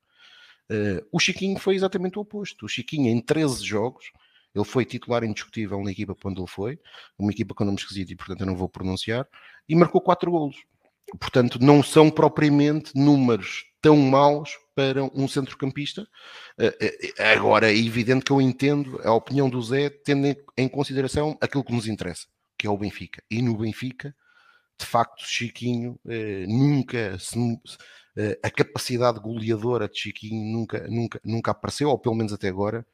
Uh, 0.68 1.06
o 1.12 1.20
Chiquinho 1.20 1.56
foi 1.56 1.76
exatamente 1.76 2.18
o 2.18 2.22
oposto. 2.22 2.66
O 2.66 2.68
Chiquinho, 2.68 3.06
em 3.08 3.20
13 3.20 3.64
jogos, 3.64 4.10
ele 4.52 4.64
foi 4.64 4.84
titular 4.84 5.22
indiscutível 5.22 5.80
na 5.84 5.92
equipa 5.92 6.16
quando 6.20 6.40
ele 6.40 6.50
foi, 6.50 6.80
uma 7.16 7.30
equipa 7.30 7.54
com 7.54 7.64
nome 7.64 7.78
esquisito 7.78 8.10
e 8.10 8.16
portanto 8.16 8.40
eu 8.40 8.46
não 8.46 8.56
vou 8.56 8.68
pronunciar, 8.68 9.24
e 9.68 9.76
marcou 9.76 10.00
4 10.00 10.28
golos. 10.28 10.56
Portanto, 11.18 11.58
não 11.60 11.82
são 11.82 12.10
propriamente 12.10 12.92
números 12.94 13.64
tão 13.82 13.96
maus 13.96 14.50
para 14.74 15.02
um 15.04 15.26
centrocampista. 15.26 16.06
Agora 17.34 17.70
é 17.70 17.76
evidente 17.76 18.24
que 18.24 18.30
eu 18.30 18.40
entendo 18.40 19.00
a 19.04 19.12
opinião 19.12 19.48
do 19.48 19.60
Zé, 19.62 19.90
tendo 19.90 20.36
em 20.56 20.68
consideração 20.68 21.36
aquilo 21.40 21.64
que 21.64 21.72
nos 21.72 21.86
interessa, 21.86 22.26
que 22.56 22.66
é 22.66 22.70
o 22.70 22.78
Benfica. 22.78 23.22
E 23.30 23.42
no 23.42 23.56
Benfica, 23.56 24.14
de 24.78 24.86
facto, 24.86 25.24
Chiquinho 25.26 25.98
nunca 26.46 27.18
se, 27.18 27.38
a 28.42 28.50
capacidade 28.50 29.18
goleadora 29.18 29.88
de 29.88 29.98
Chiquinho 29.98 30.44
nunca, 30.52 30.86
nunca, 30.88 31.20
nunca 31.24 31.50
apareceu, 31.50 31.88
ou 31.88 31.98
pelo 31.98 32.14
menos 32.14 32.32
até 32.32 32.48
agora. 32.48 32.86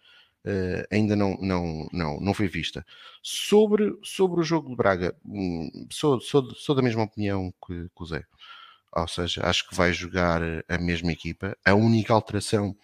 Uh, 0.46 0.86
ainda 0.92 1.16
não, 1.16 1.36
não, 1.40 1.88
não, 1.92 2.20
não 2.20 2.32
foi 2.34 2.46
vista. 2.46 2.86
Sobre, 3.20 3.98
sobre 4.04 4.40
o 4.40 4.44
jogo 4.44 4.68
de 4.68 4.76
Braga, 4.76 5.16
hum, 5.24 5.68
sou, 5.90 6.20
sou, 6.20 6.54
sou 6.54 6.74
da 6.74 6.82
mesma 6.82 7.02
opinião 7.02 7.52
que, 7.66 7.88
que 7.88 8.02
o 8.02 8.06
Zé. 8.06 8.24
Ou 8.94 9.08
seja, 9.08 9.44
acho 9.44 9.68
que 9.68 9.74
vai 9.74 9.92
jogar 9.92 10.40
a 10.68 10.78
mesma 10.78 11.12
equipa. 11.12 11.56
A 11.64 11.74
única 11.74 12.14
alteração 12.14 12.76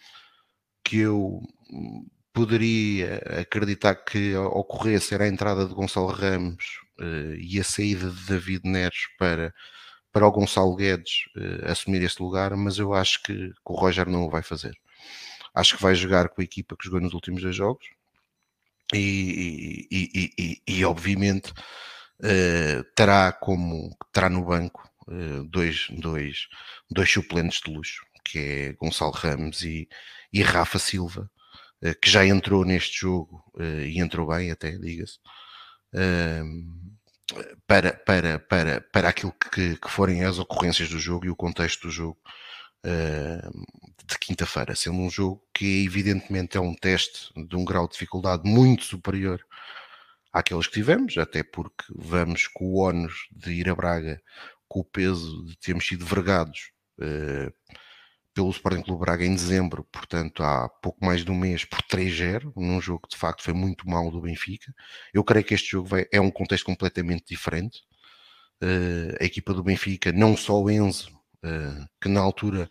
que 0.85 0.99
eu 0.99 1.41
hum, 1.71 2.07
poderia 2.33 3.17
acreditar 3.41 3.95
que 3.95 4.35
ocorresse 4.37 5.15
era 5.15 5.25
a 5.25 5.29
entrada 5.29 5.67
de 5.67 5.75
Gonçalo 5.75 6.09
Ramos 6.09 6.81
uh, 7.01 7.35
e 7.39 7.61
a 7.61 7.65
saída 7.65 8.11
de 8.11 8.27
David 8.27 8.69
Neres 8.69 9.07
para, 9.19 9.55
para 10.13 10.27
o 10.27 10.33
Gonçalo 10.33 10.75
Guedes 10.75 11.27
uh, 11.37 11.71
assumir 11.71 12.03
este 12.03 12.23
lugar, 12.23 12.57
mas 12.57 12.79
eu 12.79 12.95
acho 12.95 13.23
que, 13.23 13.35
que 13.35 13.73
o 13.73 13.75
Roger 13.75 14.09
não 14.09 14.25
o 14.27 14.31
vai 14.31 14.43
fazer. 14.43 14.77
Acho 15.55 15.77
que 15.77 15.83
vai 15.83 15.95
jogar 15.95 16.29
com 16.29 16.41
a 16.41 16.45
equipa 16.45 16.77
que 16.77 16.85
jogou 16.85 17.01
nos 17.01 17.13
últimos 17.15 17.43
dois 17.43 17.55
jogos 17.55 17.87
e, 18.93 19.89
e, 19.91 20.33
e, 20.39 20.63
e 20.67 20.85
obviamente 20.85 21.51
uh, 21.51 22.85
terá 22.95 23.33
como 23.33 23.97
terá 24.13 24.29
no 24.29 24.45
banco 24.45 24.89
uh, 25.09 25.45
dois, 25.45 25.89
dois, 25.91 26.49
dois 26.91 27.11
suplentes 27.11 27.61
de 27.61 27.73
luxo, 27.73 28.05
que 28.25 28.39
é 28.39 28.73
Gonçalo 28.75 29.13
Ramos 29.13 29.63
e, 29.63 29.89
e 30.33 30.43
Rafa 30.43 30.79
Silva, 30.79 31.31
uh, 31.83 32.01
que 32.01 32.11
já 32.11 32.27
entrou 32.27 32.65
neste 32.65 33.01
jogo 33.01 33.43
e 33.59 34.01
entrou 34.01 34.29
bem 34.29 34.51
até, 34.51 34.73
diga-se. 34.79 35.19
para, 37.67 37.93
para, 37.95 38.39
para, 38.39 38.81
para 38.81 39.09
aquilo 39.09 39.33
que, 39.33 39.77
que 39.77 39.91
forem 39.91 40.25
as 40.25 40.39
ocorrências 40.39 40.89
do 40.89 40.99
jogo 40.99 41.27
e 41.27 41.31
o 41.31 41.37
contexto 41.37 41.83
do 41.83 41.91
jogo, 41.91 42.19
de 42.85 44.19
quinta-feira, 44.19 44.75
sendo 44.75 44.99
um 44.99 45.11
jogo 45.11 45.43
que 45.55 45.85
evidentemente 45.85 46.57
é 46.57 46.61
um 46.61 46.75
teste 46.75 47.33
de 47.35 47.57
um 47.57 47.65
grau 47.65 47.87
de 47.87 47.93
dificuldade 47.93 48.43
muito 48.45 48.85
superior 48.85 49.45
àqueles 50.33 50.67
que 50.67 50.75
tivemos, 50.75 51.17
até 51.19 51.43
porque 51.43 51.85
vamos 51.95 52.49
com 52.49 52.65
o 52.67 52.79
ónus 52.79 53.29
de 53.31 53.53
ir 53.53 53.69
a 53.69 53.75
Braga 53.75 54.21
com 54.69 54.81
o 54.81 54.85
peso 54.85 55.45
de 55.45 55.57
termos 55.59 55.87
sido 55.87 56.05
vergados 56.05 56.73
uh, 56.99 57.53
pelo 58.35 58.51
Sporting 58.51 58.83
Clube 58.83 59.01
Braga 59.05 59.25
em 59.25 59.35
dezembro, 59.35 59.85
portanto 59.93 60.43
há 60.43 60.69
pouco 60.69 61.05
mais 61.05 61.25
de 61.25 61.31
um 61.31 61.37
mês 61.37 61.65
por 61.65 61.83
3-0, 61.83 62.53
num 62.57 62.81
jogo 62.81 63.03
que 63.03 63.15
de 63.15 63.19
facto 63.19 63.43
foi 63.43 63.53
muito 63.53 63.89
mal 63.89 64.11
do 64.11 64.23
Benfica. 64.23 64.73
Eu 65.13 65.23
creio 65.23 65.45
que 65.45 65.55
este 65.55 65.73
jogo 65.73 65.89
é 66.11 66.21
um 66.21 66.31
contexto 66.31 66.65
completamente 66.65 67.25
diferente. 67.29 67.83
Uh, 68.63 69.17
a 69.21 69.25
equipa 69.25 69.53
do 69.53 69.63
Benfica, 69.63 70.13
não 70.13 70.37
só 70.37 70.61
o 70.63 70.71
Enzo, 70.71 71.11
que 72.01 72.09
na 72.09 72.21
altura 72.21 72.71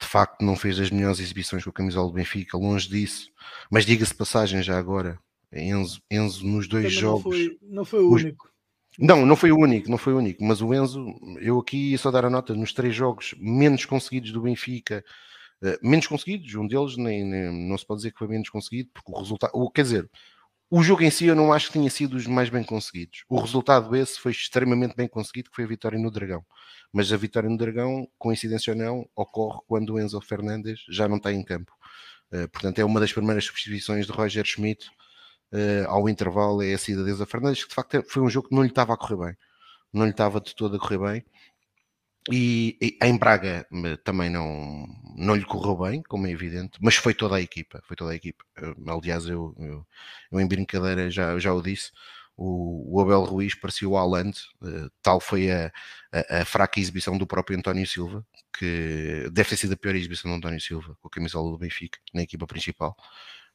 de 0.00 0.06
facto 0.06 0.42
não 0.42 0.56
fez 0.56 0.80
as 0.80 0.90
melhores 0.90 1.20
exibições 1.20 1.62
com 1.62 1.70
a 1.70 1.72
camisola 1.72 2.08
do 2.08 2.14
Benfica, 2.14 2.56
longe 2.56 2.88
disso, 2.88 3.30
mas 3.70 3.84
diga-se 3.84 4.14
passagem 4.14 4.62
já 4.62 4.78
agora, 4.78 5.18
Enzo, 5.52 6.00
Enzo 6.10 6.46
nos 6.46 6.66
dois 6.66 6.84
Também 6.84 6.98
jogos. 6.98 7.24
Não 7.24 7.32
foi, 7.32 7.58
não 7.62 7.84
foi 7.84 8.00
o 8.00 8.12
os... 8.12 8.22
único. 8.22 8.50
Não, 8.98 9.24
não 9.24 9.36
foi 9.36 9.52
o 9.52 9.58
único, 9.58 9.90
não 9.90 9.98
foi 9.98 10.12
o 10.12 10.18
único, 10.18 10.44
mas 10.44 10.60
o 10.60 10.74
Enzo, 10.74 11.06
eu 11.40 11.58
aqui 11.58 11.90
ia 11.90 11.98
só 11.98 12.10
dar 12.10 12.24
a 12.24 12.30
nota, 12.30 12.54
nos 12.54 12.72
três 12.72 12.94
jogos 12.94 13.34
menos 13.38 13.84
conseguidos 13.84 14.32
do 14.32 14.42
Benfica, 14.42 15.04
uh, 15.62 15.78
menos 15.88 16.06
conseguidos, 16.06 16.54
um 16.54 16.66
deles 16.66 16.96
nem, 16.96 17.24
nem, 17.24 17.68
não 17.68 17.78
se 17.78 17.86
pode 17.86 17.98
dizer 17.98 18.12
que 18.12 18.18
foi 18.18 18.28
menos 18.28 18.48
conseguido, 18.48 18.90
porque 18.92 19.12
o 19.12 19.18
resultado, 19.18 19.70
quer 19.70 19.82
dizer, 19.82 20.10
o 20.70 20.82
jogo 20.82 21.02
em 21.02 21.10
si 21.10 21.26
eu 21.26 21.34
não 21.34 21.52
acho 21.52 21.66
que 21.66 21.72
tenha 21.74 21.90
sido 21.90 22.16
os 22.16 22.26
mais 22.26 22.48
bem 22.48 22.62
conseguidos. 22.62 23.24
O 23.28 23.40
resultado 23.40 23.94
esse 23.96 24.18
foi 24.20 24.32
extremamente 24.32 24.94
bem 24.96 25.08
conseguido, 25.08 25.50
que 25.50 25.56
foi 25.56 25.64
a 25.64 25.68
vitória 25.68 25.98
no 25.98 26.10
Dragão 26.10 26.44
mas 26.92 27.12
a 27.12 27.16
vitória 27.16 27.48
no 27.48 27.56
Dragão, 27.56 28.08
coincidência 28.18 28.72
ou 28.72 28.78
não, 28.78 29.08
ocorre 29.14 29.60
quando 29.66 29.94
o 29.94 30.00
Enzo 30.00 30.20
Fernandes 30.20 30.80
já 30.88 31.08
não 31.08 31.16
está 31.16 31.32
em 31.32 31.42
campo. 31.42 31.72
Uh, 32.32 32.48
portanto, 32.48 32.78
é 32.78 32.84
uma 32.84 33.00
das 33.00 33.12
primeiras 33.12 33.44
substituições 33.44 34.06
de 34.06 34.12
Roger 34.12 34.44
Schmidt 34.44 34.88
uh, 35.52 35.88
ao 35.88 36.08
intervalo, 36.08 36.62
é 36.62 36.74
a 36.74 36.78
saída 36.78 37.04
de 37.04 37.10
Enzo 37.10 37.26
Fernandes, 37.26 37.62
que 37.62 37.70
de 37.70 37.74
facto 37.74 38.02
foi 38.08 38.22
um 38.22 38.30
jogo 38.30 38.48
que 38.48 38.54
não 38.54 38.62
lhe 38.62 38.68
estava 38.68 38.94
a 38.94 38.96
correr 38.96 39.16
bem, 39.16 39.36
não 39.92 40.04
lhe 40.04 40.10
estava 40.10 40.40
de 40.40 40.54
todo 40.54 40.76
a 40.76 40.78
correr 40.78 40.98
bem. 40.98 41.24
E, 42.28 42.76
e, 42.80 42.98
em 43.02 43.16
Braga 43.16 43.66
também 44.04 44.28
não, 44.28 44.86
não 45.16 45.34
lhe 45.34 45.44
correu 45.44 45.76
bem, 45.76 46.02
como 46.02 46.26
é 46.26 46.30
evidente, 46.30 46.78
mas 46.80 46.96
foi 46.96 47.14
toda 47.14 47.36
a 47.36 47.40
equipa, 47.40 47.80
foi 47.86 47.96
toda 47.96 48.12
a 48.12 48.14
equipa. 48.14 48.44
aliás, 48.86 49.26
eu, 49.26 49.54
eu, 49.58 49.86
eu, 50.30 50.40
em 50.40 50.46
brincadeira 50.46 51.10
já, 51.10 51.38
já 51.38 51.52
o 51.54 51.62
disse, 51.62 51.90
o, 52.36 52.96
o 52.96 53.00
Abel 53.00 53.24
Ruiz 53.24 53.54
parecia 53.54 53.88
o 53.88 53.96
Haaland, 53.96 54.38
uh, 54.62 54.90
tal 55.02 55.20
foi 55.20 55.50
a, 55.50 55.72
a, 56.12 56.40
a, 56.40 56.44
fraca 56.44 56.80
exibição 56.80 57.18
do 57.18 57.26
próprio 57.26 57.58
António 57.58 57.86
Silva, 57.86 58.24
que 58.58 59.28
deve 59.32 59.50
ter 59.50 59.56
sido 59.56 59.74
a 59.74 59.76
pior 59.76 59.94
exibição 59.94 60.30
do 60.30 60.36
António 60.36 60.60
Silva, 60.60 60.96
com 61.00 61.08
a 61.08 61.10
camisola 61.10 61.50
do 61.50 61.58
Benfica, 61.58 61.98
na 62.14 62.22
equipa 62.22 62.46
principal. 62.46 62.96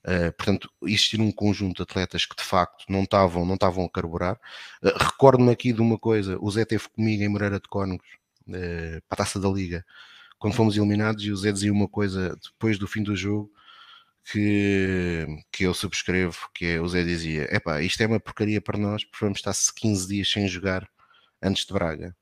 Uh, 0.03 0.31
portanto, 0.33 0.69
existir 0.83 1.19
um 1.19 1.31
conjunto 1.31 1.77
de 1.77 1.83
atletas 1.83 2.27
que 2.27 2.35
de 2.35 2.43
facto 2.43 2.85
não 2.87 3.03
estavam 3.03 3.43
não 3.43 3.55
a 3.55 3.89
carburar. 3.89 4.39
Uh, 4.83 5.03
Recordo-me 5.03 5.51
aqui 5.51 5.73
de 5.73 5.81
uma 5.81 5.97
coisa: 5.97 6.37
o 6.39 6.51
Zé 6.51 6.63
teve 6.63 6.87
comigo 6.89 7.23
em 7.23 7.27
Moreira 7.27 7.59
de 7.59 7.67
Cónegos, 7.67 8.07
para 8.45 9.01
a 9.09 9.15
taça 9.17 9.39
da 9.39 9.49
Liga, 9.49 9.85
quando 10.37 10.53
fomos 10.53 10.77
eliminados, 10.77 11.23
e 11.23 11.31
o 11.31 11.37
Zé 11.37 11.51
dizia 11.51 11.71
uma 11.71 11.87
coisa 11.87 12.37
depois 12.43 12.77
do 12.77 12.87
fim 12.87 13.03
do 13.03 13.15
jogo 13.15 13.51
que, 14.31 15.25
que 15.51 15.63
eu 15.63 15.73
subscrevo, 15.73 16.49
que 16.53 16.65
é, 16.65 16.81
o 16.81 16.87
Zé 16.87 17.03
dizia, 17.03 17.47
epá, 17.55 17.81
isto 17.81 18.01
é 18.01 18.07
uma 18.07 18.19
porcaria 18.19 18.59
para 18.61 18.77
nós, 18.77 19.03
porque 19.03 19.23
vamos 19.23 19.39
estar 19.39 19.53
15 19.75 20.07
dias 20.07 20.31
sem 20.31 20.47
jogar 20.47 20.87
antes 21.41 21.65
de 21.65 21.73
Braga. 21.73 22.15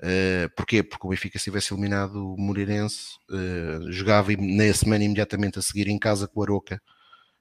Uh, 0.00 0.48
porquê? 0.56 0.82
Porque 0.82 1.06
o 1.06 1.10
Benfica 1.10 1.38
se 1.38 1.44
tivesse 1.44 1.74
eliminado 1.74 2.34
o 2.34 2.40
Moreirense, 2.40 3.16
uh, 3.30 3.90
jogava 3.90 4.30
na 4.38 4.72
semana 4.72 5.04
imediatamente 5.04 5.58
a 5.58 5.62
seguir 5.62 5.88
em 5.88 5.98
casa 5.98 6.28
com 6.28 6.40
o 6.40 6.42
Aroca 6.42 6.80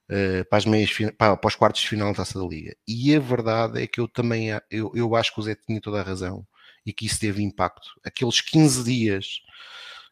uh, 0.09 0.43
para, 0.49 0.57
as 0.57 0.65
meias, 0.65 0.91
para, 1.17 1.37
para 1.37 1.47
os 1.47 1.55
quartos 1.55 1.81
de 1.81 1.89
final 1.89 2.09
da 2.09 2.17
Taça 2.17 2.39
da 2.39 2.45
Liga. 2.45 2.75
E 2.87 3.15
a 3.15 3.19
verdade 3.19 3.81
é 3.81 3.87
que 3.87 3.99
eu 4.01 4.07
também 4.07 4.49
eu, 4.71 4.91
eu 4.95 5.15
acho 5.15 5.33
que 5.33 5.39
o 5.39 5.43
Zé 5.43 5.55
tinha 5.55 5.79
toda 5.79 6.01
a 6.01 6.03
razão 6.03 6.45
e 6.87 6.93
que 6.93 7.05
isso 7.05 7.19
teve 7.19 7.43
impacto. 7.43 7.89
Aqueles 8.03 8.41
15 8.41 8.83
dias 8.83 9.41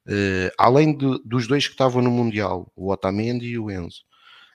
Uh, 0.07 0.53
além 0.55 0.95
de, 0.95 1.19
dos 1.25 1.47
dois 1.47 1.65
que 1.65 1.73
estavam 1.73 1.99
no 1.99 2.11
Mundial, 2.11 2.71
o 2.75 2.91
Otamendi 2.91 3.47
e 3.47 3.57
o 3.57 3.71
Enzo, 3.71 4.03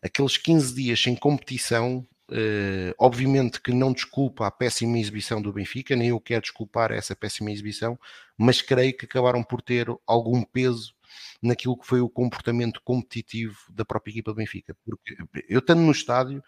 aqueles 0.01 0.37
15 0.37 0.73
dias 0.73 1.03
sem 1.03 1.17
competição, 1.17 2.07
uh, 2.31 2.95
obviamente 2.97 3.61
que 3.61 3.73
não 3.73 3.93
desculpa 3.93 4.47
a 4.47 4.51
péssima 4.51 4.97
exibição 4.99 5.43
do 5.43 5.53
Benfica, 5.53 5.97
nem 5.97 6.11
eu 6.11 6.21
quero 6.21 6.43
desculpar 6.43 6.93
essa 6.93 7.17
péssima 7.17 7.51
exibição, 7.51 7.99
mas 8.39 8.63
creio 8.63 8.97
que 8.97 9.07
acabaram 9.07 9.43
por 9.43 9.61
ter 9.61 9.89
algum 10.07 10.45
peso 10.45 10.95
naquilo 11.43 11.77
que 11.77 11.87
foi 11.87 12.01
o 12.01 12.09
comportamento 12.09 12.81
competitivo 12.85 13.59
da 13.71 13.85
própria 13.85 14.13
equipa 14.13 14.31
do 14.31 14.37
Benfica. 14.37 14.77
Porque 14.85 15.17
eu 15.49 15.59
estando 15.59 15.81
no 15.81 15.91
estádio, 15.91 16.41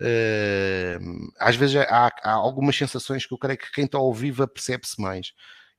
uh, 0.00 1.32
às 1.38 1.56
vezes 1.56 1.76
há, 1.76 2.10
há, 2.22 2.32
algumas 2.32 2.76
sensações 2.76 3.26
que 3.26 3.32
eu 3.32 3.38
creio 3.38 3.58
que 3.58 3.70
quem 3.72 3.84
está 3.84 3.98
ao 3.98 4.12
vivo 4.12 4.46
percebe-se 4.48 5.00
mais. 5.00 5.32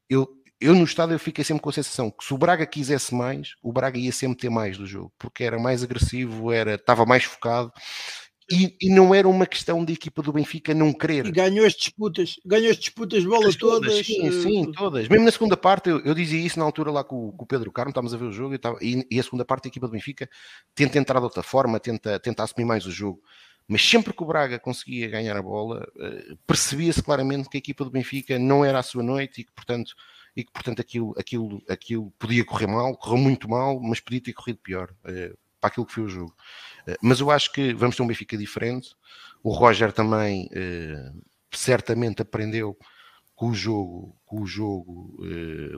Eu, 0.09 0.27
eu 0.59 0.75
no 0.75 0.83
estádio 0.83 1.15
eu 1.15 1.19
fiquei 1.19 1.43
sempre 1.43 1.63
com 1.63 1.69
a 1.69 1.73
sensação 1.73 2.11
que 2.11 2.23
se 2.23 2.33
o 2.33 2.37
Braga 2.37 2.65
quisesse 2.65 3.13
mais, 3.13 3.55
o 3.63 3.73
Braga 3.73 3.97
ia 3.97 4.11
sempre 4.11 4.37
ter 4.37 4.49
mais 4.49 4.77
do 4.77 4.85
jogo, 4.85 5.11
porque 5.17 5.43
era 5.43 5.57
mais 5.57 5.83
agressivo, 5.83 6.51
era, 6.51 6.75
estava 6.75 7.05
mais 7.05 7.23
focado. 7.23 7.71
E, 8.51 8.75
e, 8.81 8.89
não 8.89 9.15
era 9.15 9.29
uma 9.29 9.45
questão 9.45 9.83
de 9.85 9.93
equipa 9.93 10.21
do 10.21 10.33
Benfica 10.33 10.73
não 10.73 10.91
querer. 10.91 11.25
E 11.25 11.31
ganhou 11.31 11.65
as 11.65 11.73
disputas, 11.73 12.35
ganhou 12.45 12.69
as 12.69 12.77
disputas 12.77 13.21
de 13.21 13.29
bola 13.29 13.43
todas. 13.43 13.57
todas. 13.57 14.05
Sim, 14.05 14.27
uh, 14.27 14.41
sim, 14.41 14.71
todas. 14.73 15.07
Mesmo 15.07 15.23
na 15.23 15.31
segunda 15.31 15.55
parte, 15.55 15.89
eu, 15.89 16.01
eu, 16.01 16.13
dizia 16.13 16.39
isso 16.39 16.59
na 16.59 16.65
altura 16.65 16.91
lá 16.91 17.01
com, 17.01 17.31
com 17.31 17.43
o 17.45 17.47
Pedro 17.47 17.71
Carmo, 17.71 17.91
estávamos 17.91 18.13
a 18.13 18.17
ver 18.17 18.25
o 18.25 18.31
jogo, 18.31 18.53
e, 18.53 18.57
estava, 18.57 18.77
e, 18.81 19.07
e, 19.09 19.19
a 19.19 19.23
segunda 19.23 19.45
parte 19.45 19.63
da 19.63 19.69
equipa 19.69 19.87
do 19.87 19.93
Benfica 19.93 20.29
tenta 20.75 20.97
entrar 20.97 21.19
de 21.19 21.23
outra 21.23 21.41
forma, 21.41 21.79
tenta, 21.79 22.19
tenta 22.19 22.43
assumir 22.43 22.65
mais 22.65 22.85
o 22.85 22.91
jogo. 22.91 23.21
Mas 23.71 23.89
sempre 23.89 24.11
que 24.11 24.21
o 24.21 24.25
Braga 24.25 24.59
conseguia 24.59 25.07
ganhar 25.07 25.37
a 25.37 25.41
bola, 25.41 25.87
uh, 25.95 26.37
percebia-se 26.45 27.01
claramente 27.01 27.47
que 27.47 27.55
a 27.55 27.59
equipa 27.59 27.85
do 27.85 27.89
Benfica 27.89 28.37
não 28.37 28.65
era 28.65 28.79
a 28.79 28.83
sua 28.83 29.01
noite 29.01 29.39
e 29.39 29.43
que, 29.45 29.51
portanto, 29.53 29.95
e 30.35 30.43
que, 30.43 30.51
portanto, 30.51 30.81
aquilo, 30.81 31.15
aquilo, 31.17 31.63
aquilo 31.69 32.11
podia 32.19 32.43
correr 32.43 32.67
mal, 32.67 32.97
correu 32.97 33.17
muito 33.17 33.47
mal, 33.47 33.79
mas 33.79 34.01
podia 34.01 34.19
ter 34.19 34.33
corrido 34.33 34.59
pior 34.59 34.93
eh, 35.05 35.33
para 35.61 35.69
aquilo 35.69 35.85
que 35.85 35.93
foi 35.93 36.03
o 36.03 36.09
jogo. 36.09 36.35
Eh, 36.85 36.97
mas 37.01 37.21
eu 37.21 37.31
acho 37.31 37.49
que 37.53 37.73
vamos 37.73 37.95
ter 37.95 38.03
um 38.03 38.07
Benfica 38.07 38.37
diferente. 38.37 38.93
O 39.41 39.53
Roger 39.53 39.93
também 39.93 40.49
eh, 40.51 41.09
certamente 41.53 42.21
aprendeu 42.21 42.77
com 43.33 43.51
o 43.51 43.55
jogo, 43.55 44.17
com 44.25 44.41
o 44.41 44.45
jogo 44.45 45.17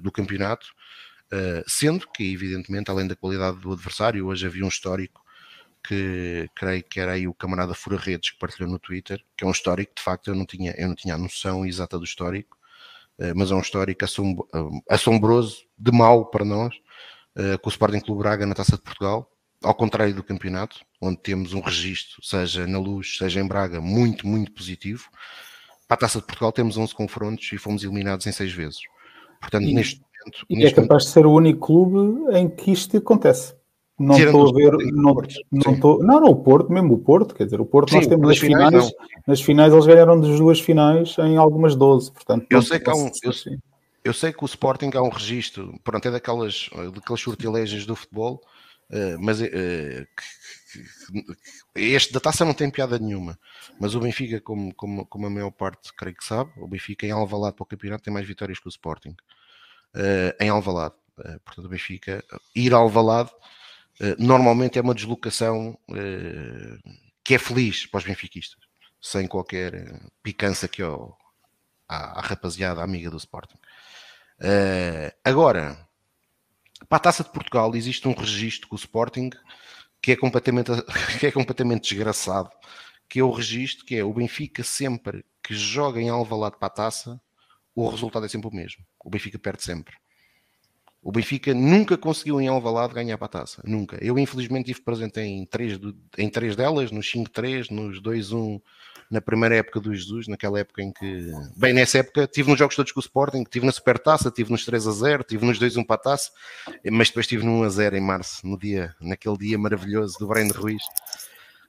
do 0.02 0.12
campeonato, 0.12 0.68
sendo 1.66 2.06
que, 2.12 2.34
evidentemente, 2.34 2.92
além 2.92 3.08
da 3.08 3.16
qualidade 3.16 3.58
do 3.60 3.72
adversário, 3.72 4.28
hoje 4.28 4.46
havia 4.46 4.66
um 4.66 4.68
histórico 4.68 5.23
que 5.84 6.50
creio 6.56 6.84
que 6.84 7.00
era 7.00 7.14
aí 7.14 7.28
o 7.28 7.34
camarada 7.34 7.74
Fura 7.74 7.98
Redes 7.98 8.32
que 8.32 8.40
partilhou 8.40 8.72
no 8.72 8.80
Twitter, 8.80 9.24
que 9.38 9.44
é 9.44 9.48
um 9.48 9.52
histórico, 9.52 9.94
de 9.96 10.02
facto 10.02 10.30
eu 10.30 10.36
não 10.36 10.46
tinha, 10.46 10.74
eu 10.78 10.88
não 10.88 10.96
tinha 10.96 11.16
a 11.16 11.18
noção 11.18 11.66
exata 11.66 11.98
do 11.98 12.06
histórico, 12.06 12.58
eh, 13.20 13.34
mas 13.36 13.52
é 13.52 13.56
um 13.56 13.60
histórico 13.60 14.04
eh, 14.04 14.60
assombroso, 14.90 15.66
de 15.78 15.92
mal 15.92 16.26
para 16.26 16.46
nós, 16.46 16.74
uh, 17.36 17.60
com 17.60 17.70
o 17.70 17.72
Sporting 17.72 18.00
Clube 18.00 18.22
Braga 18.22 18.46
na 18.46 18.56
Taça 18.56 18.78
de 18.78 18.82
Portugal, 18.82 19.30
ao 19.62 19.76
contrário 19.76 20.14
do 20.14 20.24
campeonato, 20.24 20.82
onde 21.02 21.18
temos 21.18 21.54
um 21.54 21.60
registro, 21.60 22.24
seja 22.24 22.66
na 22.68 22.80
Luz, 22.80 23.18
seja 23.18 23.42
em 23.42 23.48
Braga, 23.48 23.82
muito, 23.82 24.28
muito 24.28 24.52
positivo. 24.52 25.10
Para 25.88 25.96
a 25.96 26.00
Taça 26.00 26.20
de 26.20 26.26
Portugal 26.26 26.52
temos 26.52 26.78
11 26.78 26.94
confrontos 26.94 27.52
e 27.52 27.58
fomos 27.58 27.84
eliminados 27.84 28.26
em 28.28 28.32
6 28.32 28.54
vezes. 28.54 28.80
Portanto, 29.42 29.66
e, 29.66 29.74
neste 29.74 30.02
momento... 30.02 30.46
E 30.50 30.56
neste 30.56 30.80
é 30.80 30.82
capaz 30.82 30.90
momento, 30.90 31.06
de 31.06 31.12
ser 31.12 31.26
o 31.26 31.34
único 31.34 31.68
clube 31.68 32.38
em 32.38 32.50
que 32.50 32.72
isto 32.72 32.98
acontece. 32.98 33.54
Não 34.00 34.18
estou 34.18 34.50
a 34.50 34.54
ver. 34.54 34.72
Não, 34.92 35.16
não, 35.52 35.80
tô, 35.80 36.00
não, 36.00 36.20
não, 36.20 36.30
o 36.30 36.36
Porto, 36.36 36.72
mesmo 36.72 36.96
o 36.96 36.98
Porto, 36.98 37.36
quer 37.36 37.46
dizer, 37.46 37.62
o 37.62 37.66
Porto 37.66 37.90
sim, 37.92 37.98
nós 37.98 38.08
temos 38.08 38.28
nas 38.28 38.38
finais, 38.40 38.70
finais 38.70 38.94
nas 39.28 39.42
finais 39.42 39.74
eles 39.74 39.86
ganharam 39.86 40.20
das 40.20 40.38
duas 40.38 40.60
finais 40.60 41.16
em 41.20 41.38
algumas 41.38 41.76
12, 41.76 42.12
portanto. 42.12 42.48
Eu 42.50 42.62
sei 42.62 42.80
que 42.80 42.90
há 42.90 42.96
um. 42.96 43.12
Eu, 43.24 43.32
eu, 44.04 44.14
sei 44.14 44.34
que 44.34 44.44
o 44.44 44.46
Sporting 44.46 44.90
há 44.96 45.02
um 45.02 45.10
registro, 45.10 45.80
pronto, 45.84 46.08
é 46.08 46.12
daquelas, 46.12 46.70
daquelas 46.94 47.22
sortilégias 47.22 47.86
do 47.86 47.96
futebol, 47.96 48.42
uh, 48.90 49.20
mas 49.20 49.40
uh, 49.40 49.44
que, 49.46 50.08
que, 50.74 51.80
este 51.80 52.12
da 52.12 52.20
taça 52.20 52.44
não 52.44 52.54
tem 52.56 52.72
piada 52.72 52.98
nenhuma. 52.98 53.38
Mas 53.80 53.94
o 53.94 54.00
Benfica, 54.00 54.42
como, 54.42 54.74
como, 54.74 55.06
como 55.06 55.28
a 55.28 55.30
maior 55.30 55.52
parte 55.52 55.94
creio 55.94 56.16
que 56.16 56.26
sabe, 56.26 56.52
o 56.58 56.68
Benfica 56.68 57.06
em 57.06 57.12
Alvalade 57.12 57.56
para 57.56 57.64
o 57.64 57.68
campeonato 57.68 58.04
tem 58.04 58.14
mais 58.14 58.28
vitórias 58.28 58.60
que 58.60 58.68
o 58.68 58.70
Sporting. 58.70 59.16
Uh, 59.96 60.34
em 60.40 60.50
Alvalade. 60.50 60.96
portanto, 61.46 61.66
o 61.66 61.70
Benfica 61.70 62.24
ir 62.56 62.74
a 62.74 62.78
Alvalade 62.78 63.30
normalmente 64.18 64.78
é 64.78 64.82
uma 64.82 64.94
deslocação 64.94 65.78
uh, 65.90 66.92
que 67.24 67.36
é 67.36 67.38
feliz 67.38 67.86
para 67.86 68.00
os 68.00 68.04
benfiquistas, 68.04 68.60
sem 69.02 69.28
qualquer 69.28 69.74
eh, 69.74 70.00
picância 70.22 70.66
aqui 70.66 70.82
ao, 70.82 71.18
à, 71.88 72.20
à 72.20 72.22
rapaziada 72.22 72.84
amiga 72.84 73.10
do 73.10 73.18
Sporting. 73.18 73.58
Agora, 75.24 75.78
para 76.90 76.98
a 76.98 77.00
Taça 77.00 77.24
de 77.24 77.32
Portugal 77.32 77.74
existe 77.76 78.06
um 78.08 78.14
registro 78.14 78.68
com 78.68 78.76
o 78.76 78.80
Sporting 78.80 79.30
que 80.02 80.12
é 80.12 80.18
completamente, 80.18 80.70
que 81.20 81.28
é 81.28 81.32
completamente 81.32 81.90
desgraçado, 81.90 82.50
que 83.08 83.20
é 83.20 83.24
o 83.24 83.32
registro 83.32 83.86
que 83.86 83.96
é 83.96 84.04
o 84.04 84.14
Benfica 84.14 84.64
sempre 84.64 85.24
que 85.42 85.54
joga 85.54 86.02
em 86.02 86.10
Alvalade 86.10 86.58
para 86.58 86.68
a 86.68 86.72
Taça, 86.72 87.22
o 87.74 87.88
resultado 87.88 88.26
é 88.26 88.30
sempre 88.30 88.48
o 88.48 88.54
mesmo. 88.54 88.86
O 89.04 89.10
Benfica 89.10 89.40
perde 89.40 89.64
sempre. 89.64 89.96
O 91.04 91.12
Benfica 91.12 91.54
nunca 91.54 91.98
conseguiu 91.98 92.40
em 92.40 92.48
Alvalade 92.48 92.94
ganhar 92.94 93.18
para 93.18 93.26
a 93.26 93.30
taça, 93.30 93.62
nunca. 93.66 93.98
Eu 94.02 94.18
infelizmente 94.18 94.72
estive 94.72 94.86
presente 94.86 95.20
em 95.20 95.46
três, 95.46 95.78
em 96.18 96.30
três 96.30 96.56
delas, 96.56 96.92
nos 96.92 97.12
5-3, 97.12 97.70
nos 97.72 98.02
2-1, 98.02 98.62
na 99.12 99.20
primeira 99.20 99.58
época 99.58 99.82
do 99.82 99.94
Jesus, 99.94 100.30
naquela 100.30 100.60
época 100.60 100.82
em 100.82 100.94
que, 100.94 101.30
bem, 101.58 101.74
nessa 101.74 101.98
época 101.98 102.26
tive 102.26 102.50
nos 102.50 102.58
jogos 102.58 102.76
todos 102.76 102.92
com 102.94 103.00
o 103.00 103.04
Sporting, 103.04 103.44
tive 103.44 103.66
na 103.66 103.72
Supertaça, 103.74 104.32
tive 104.32 104.50
nos 104.50 104.66
3-0, 104.66 105.26
tive 105.26 105.46
nos 105.46 105.60
2-1 105.60 105.86
para 105.86 105.98
a 105.98 106.00
taça, 106.00 106.32
mas 106.90 107.10
depois 107.10 107.28
tive 107.28 107.46
no 107.46 107.62
1-0 107.64 107.96
em 107.96 108.02
março, 108.02 108.48
no 108.48 108.58
dia, 108.58 108.96
naquele 109.02 109.38
dia 109.38 109.60
maravilhoso 109.60 110.18
do 110.18 110.28
Brian 110.28 110.48
Ruiz. 110.56 110.82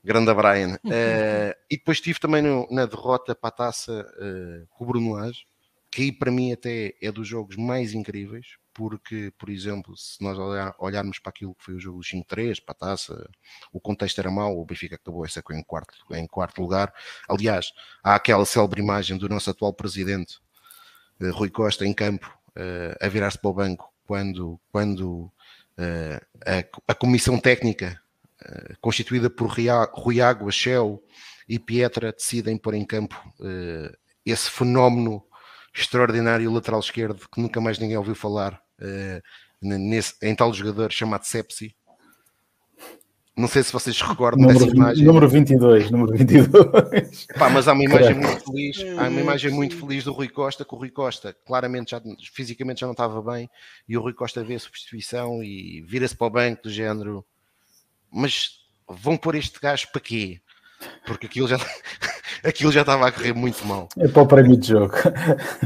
Grande 0.01 0.33
Brian. 0.33 0.75
Uh, 0.85 1.53
e 1.69 1.77
depois 1.77 1.99
tive 1.99 2.19
também 2.19 2.41
no, 2.41 2.67
na 2.71 2.85
derrota 2.85 3.35
para 3.35 3.49
a 3.49 3.51
taça 3.51 3.91
uh, 3.91 4.67
com 4.69 4.83
o 4.83 4.87
Bruno 4.87 5.13
Lage, 5.13 5.45
que 5.91 6.03
aí 6.03 6.11
para 6.11 6.31
mim 6.31 6.53
até 6.53 6.93
é 7.01 7.11
dos 7.11 7.27
jogos 7.27 7.57
mais 7.57 7.93
incríveis, 7.93 8.57
porque, 8.75 9.31
por 9.37 9.49
exemplo, 9.49 9.95
se 9.95 10.21
nós 10.21 10.37
olharmos 10.77 11.17
para 11.17 11.29
aquilo 11.29 11.55
que 11.55 11.63
foi 11.63 11.75
o 11.75 11.79
jogo 11.79 12.01
5-3, 12.01 12.61
para 12.61 12.73
a 12.73 12.77
taça, 12.77 13.29
o 13.71 13.79
contexto 13.79 14.19
era 14.19 14.29
mau, 14.29 14.59
o 14.59 14.65
Benfica 14.65 14.95
acabou 14.97 15.25
essa 15.25 15.41
em 15.51 15.63
quarto, 15.63 15.93
em 16.11 16.27
quarto 16.27 16.61
lugar. 16.61 16.93
Aliás, 17.27 17.71
há 18.03 18.15
aquela 18.15 18.45
célebre 18.45 18.81
imagem 18.81 19.17
do 19.17 19.29
nosso 19.29 19.49
atual 19.49 19.73
presidente, 19.73 20.39
uh, 21.21 21.31
Rui 21.31 21.49
Costa, 21.49 21.85
em 21.85 21.93
campo, 21.93 22.27
uh, 22.49 22.97
a 22.99 23.07
virar-se 23.07 23.39
para 23.39 23.49
o 23.49 23.53
banco, 23.53 23.93
quando, 24.05 24.59
quando 24.69 25.31
uh, 25.77 26.21
a, 26.45 26.91
a, 26.91 26.93
comissão 26.93 27.39
técnica, 27.39 27.99
constituída 28.79 29.27
por 29.27 29.47
Rui 29.47 30.21
Água, 30.21 30.51
Shell 30.51 31.01
e 31.47 31.57
Pietra, 31.57 32.11
decidem 32.11 32.57
pôr 32.57 32.75
em 32.75 32.85
campo 32.85 33.15
esse 34.23 34.51
fenómeno 34.51 35.25
extraordinário 35.73 36.51
lateral 36.51 36.79
esquerdo 36.79 37.27
que 37.27 37.41
nunca 37.41 37.59
mais 37.59 37.79
ninguém 37.79 37.97
ouviu 37.97 38.13
falar 38.13 38.61
nesse, 39.61 40.13
em 40.21 40.35
tal 40.35 40.53
jogador 40.53 40.91
chamado 40.91 41.23
Sepsi. 41.23 41.75
Não 43.37 43.49
sei 43.49 43.63
se 43.63 43.73
vocês 43.73 43.99
recordam 43.99 44.47
número, 44.47 44.59
dessa 44.59 44.75
imagem. 44.75 45.05
Número 45.05 45.27
22, 45.27 45.91
número 45.91 46.17
22. 46.17 47.27
Epá, 47.29 47.49
mas 47.51 47.67
há 47.67 47.73
uma 47.73 47.83
imagem 47.83 48.13
muito 48.15 48.45
feliz, 48.45 48.77
há 48.97 49.09
uma 49.09 49.19
imagem 49.19 49.51
muito 49.51 49.77
feliz 49.77 50.05
do 50.05 50.13
Rui 50.13 50.29
Costa, 50.29 50.63
que 50.63 50.73
o 50.73 50.77
Rui 50.77 50.89
Costa 50.89 51.35
claramente 51.45 51.91
já, 51.91 52.01
fisicamente 52.31 52.79
já 52.79 52.87
não 52.87 52.93
estava 52.93 53.21
bem, 53.21 53.49
e 53.89 53.97
o 53.97 54.01
Rui 54.01 54.13
Costa 54.13 54.41
vê 54.41 54.55
a 54.55 54.59
substituição 54.59 55.43
e 55.43 55.81
vira-se 55.81 56.15
para 56.15 56.27
o 56.27 56.29
banco 56.29 56.63
do 56.63 56.69
género, 56.69 57.25
mas 58.09 58.51
vão 58.87 59.17
pôr 59.17 59.35
este 59.35 59.59
gajo 59.59 59.89
para 59.91 59.99
quê? 59.99 60.39
Porque 61.05 61.25
aquilo 61.25 61.49
já, 61.49 61.57
aquilo 62.45 62.71
já 62.71 62.81
estava 62.81 63.07
a 63.07 63.11
correr 63.11 63.33
muito 63.33 63.65
mal. 63.65 63.89
É 63.97 64.07
para 64.07 64.21
o 64.21 64.27
prémio 64.27 64.57
de 64.57 64.67
jogo. 64.67 64.93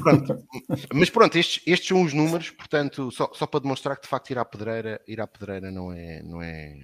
Pronto. 0.02 0.44
Mas 0.94 1.10
pronto, 1.10 1.38
estes, 1.38 1.62
estes 1.66 1.88
são 1.88 2.02
os 2.02 2.14
números, 2.14 2.50
portanto, 2.52 3.12
só, 3.12 3.30
só 3.34 3.46
para 3.46 3.60
demonstrar 3.60 3.96
que 3.98 4.04
de 4.04 4.08
facto 4.08 4.30
ir 4.32 4.38
à 4.38 4.46
pedreira, 4.46 5.02
ir 5.08 5.20
à 5.22 5.28
pedreira 5.28 5.72
não 5.72 5.92
é, 5.92 6.22
não 6.24 6.42
é 6.42 6.80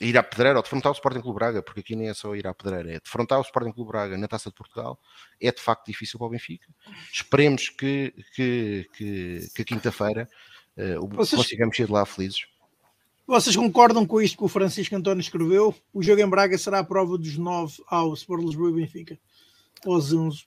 ir 0.00 0.16
à 0.16 0.22
pedreira 0.22 0.58
ou 0.58 0.62
defrontar 0.62 0.92
o 0.92 0.94
Sporting 0.94 1.20
Clube 1.20 1.38
Braga, 1.38 1.62
porque 1.62 1.80
aqui 1.80 1.96
nem 1.96 2.08
é 2.08 2.14
só 2.14 2.34
ir 2.36 2.46
à 2.46 2.54
pedreira, 2.54 2.92
é 2.92 3.00
defrontar 3.00 3.38
o 3.38 3.42
Sporting 3.42 3.72
Clube 3.72 3.90
Braga 3.90 4.16
na 4.16 4.28
Taça 4.28 4.50
de 4.50 4.56
Portugal, 4.56 4.98
é 5.40 5.50
de 5.50 5.60
facto 5.60 5.86
difícil 5.86 6.18
para 6.18 6.28
o 6.28 6.30
Benfica. 6.30 6.66
Esperemos 7.12 7.68
que, 7.70 8.14
que, 8.34 8.88
que, 8.96 9.48
que 9.54 9.64
quinta-feira 9.64 10.28
uh, 10.76 11.08
Vocês... 11.08 11.40
consigamos 11.40 11.76
sair 11.76 11.86
de 11.86 11.92
lá 11.92 12.06
felizes. 12.06 12.46
Vocês 13.28 13.54
concordam 13.54 14.06
com 14.06 14.22
isto 14.22 14.38
que 14.38 14.44
o 14.44 14.48
Francisco 14.48 14.96
António 14.96 15.20
escreveu? 15.20 15.74
O 15.92 16.02
jogo 16.02 16.22
em 16.22 16.26
Braga 16.26 16.56
será 16.56 16.78
a 16.78 16.84
prova 16.84 17.18
dos 17.18 17.36
9 17.36 17.74
ao 17.86 18.14
Sport 18.14 18.42
Lisboa 18.42 18.70
e 18.70 18.72
Benfica. 18.72 19.18
Aos 19.86 20.14
11. 20.14 20.38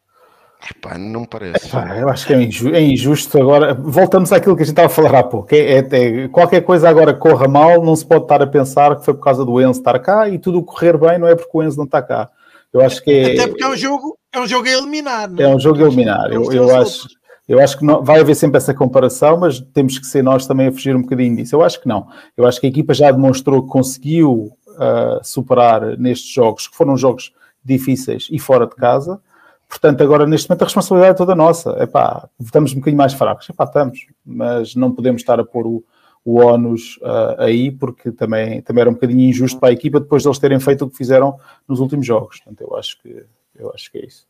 Epá, 0.67 0.97
não 0.97 1.23
parece. 1.23 1.67
Epá, 1.67 1.95
eu 1.95 2.09
acho 2.09 2.25
que 2.25 2.33
é 2.33 2.41
injusto, 2.41 2.75
é 2.75 2.81
injusto, 2.81 3.37
agora. 3.37 3.75
Voltamos 3.75 4.31
àquilo 4.31 4.55
que 4.55 4.63
a 4.63 4.65
gente 4.65 4.73
estava 4.73 4.87
a 4.87 4.89
falar 4.89 5.19
há 5.19 5.23
pouco. 5.23 5.53
É, 5.53 5.57
é, 5.57 5.77
é, 5.91 6.27
qualquer 6.29 6.61
coisa 6.61 6.89
agora 6.89 7.13
corra 7.13 7.47
mal, 7.47 7.83
não 7.83 7.95
se 7.95 8.03
pode 8.03 8.23
estar 8.23 8.41
a 8.41 8.47
pensar 8.47 8.95
que 8.97 9.05
foi 9.05 9.13
por 9.13 9.23
causa 9.23 9.45
do 9.45 9.61
Enzo 9.61 9.79
estar 9.79 9.99
cá 9.99 10.27
e 10.27 10.39
tudo 10.39 10.63
correr 10.63 10.97
bem 10.97 11.19
não 11.19 11.27
é 11.27 11.35
porque 11.35 11.51
o 11.53 11.61
Enzo 11.61 11.77
não 11.77 11.85
está 11.85 12.01
cá. 12.01 12.31
Eu 12.73 12.81
acho 12.81 13.03
que 13.03 13.11
é, 13.11 13.33
Até 13.33 13.47
porque 13.47 13.63
é 13.63 13.67
um 13.67 13.77
jogo, 13.77 14.17
é 14.33 14.39
um 14.39 14.47
jogo 14.47 14.67
a 14.67 14.71
eliminar. 14.71 15.29
Não? 15.29 15.43
É 15.43 15.55
um 15.55 15.59
jogo 15.59 15.83
a 15.83 15.87
eliminar. 15.87 16.31
Eu, 16.31 16.51
eu 16.51 16.75
acho. 16.75 17.07
Eu 17.47 17.59
acho 17.59 17.77
que 17.77 17.85
não, 17.85 18.03
vai 18.03 18.19
haver 18.19 18.35
sempre 18.35 18.57
essa 18.57 18.73
comparação, 18.73 19.37
mas 19.37 19.59
temos 19.59 19.97
que 19.97 20.05
ser 20.05 20.23
nós 20.23 20.45
também 20.45 20.67
a 20.67 20.71
fugir 20.71 20.95
um 20.95 21.01
bocadinho 21.01 21.35
disso. 21.35 21.55
Eu 21.55 21.63
acho 21.63 21.81
que 21.81 21.87
não. 21.87 22.07
Eu 22.37 22.45
acho 22.45 22.59
que 22.59 22.67
a 22.67 22.69
equipa 22.69 22.93
já 22.93 23.11
demonstrou 23.11 23.63
que 23.63 23.69
conseguiu 23.69 24.51
uh, 24.67 25.23
superar 25.23 25.97
nestes 25.97 26.31
jogos, 26.31 26.67
que 26.67 26.75
foram 26.75 26.95
jogos 26.95 27.33
difíceis 27.63 28.27
e 28.31 28.39
fora 28.39 28.65
de 28.65 28.75
casa. 28.75 29.19
Portanto, 29.67 30.01
agora 30.01 30.27
neste 30.27 30.49
momento 30.49 30.63
a 30.63 30.65
responsabilidade 30.65 31.13
é 31.13 31.17
toda 31.17 31.35
nossa. 31.35 31.71
Epá, 31.81 32.27
estamos 32.39 32.73
um 32.73 32.75
bocadinho 32.75 32.97
mais 32.97 33.13
fracos. 33.13 33.49
Epá, 33.49 33.63
estamos, 33.63 33.99
mas 34.25 34.75
não 34.75 34.91
podemos 34.91 35.21
estar 35.21 35.39
a 35.39 35.45
pôr 35.45 35.65
o, 35.65 35.83
o 36.23 36.39
ónus 36.39 36.97
uh, 37.01 37.41
aí, 37.41 37.71
porque 37.71 38.11
também, 38.11 38.61
também 38.61 38.81
era 38.81 38.89
um 38.89 38.93
bocadinho 38.93 39.21
injusto 39.21 39.59
para 39.59 39.69
a 39.69 39.73
equipa 39.73 39.99
depois 39.99 40.23
de 40.23 40.27
eles 40.27 40.39
terem 40.39 40.59
feito 40.59 40.85
o 40.85 40.89
que 40.89 40.97
fizeram 40.97 41.37
nos 41.67 41.79
últimos 41.79 42.05
jogos. 42.05 42.39
Portanto, 42.39 42.61
eu 42.61 42.77
acho 42.77 43.01
que, 43.01 43.25
eu 43.57 43.71
acho 43.73 43.91
que 43.91 43.97
é 43.97 44.05
isso. 44.05 44.25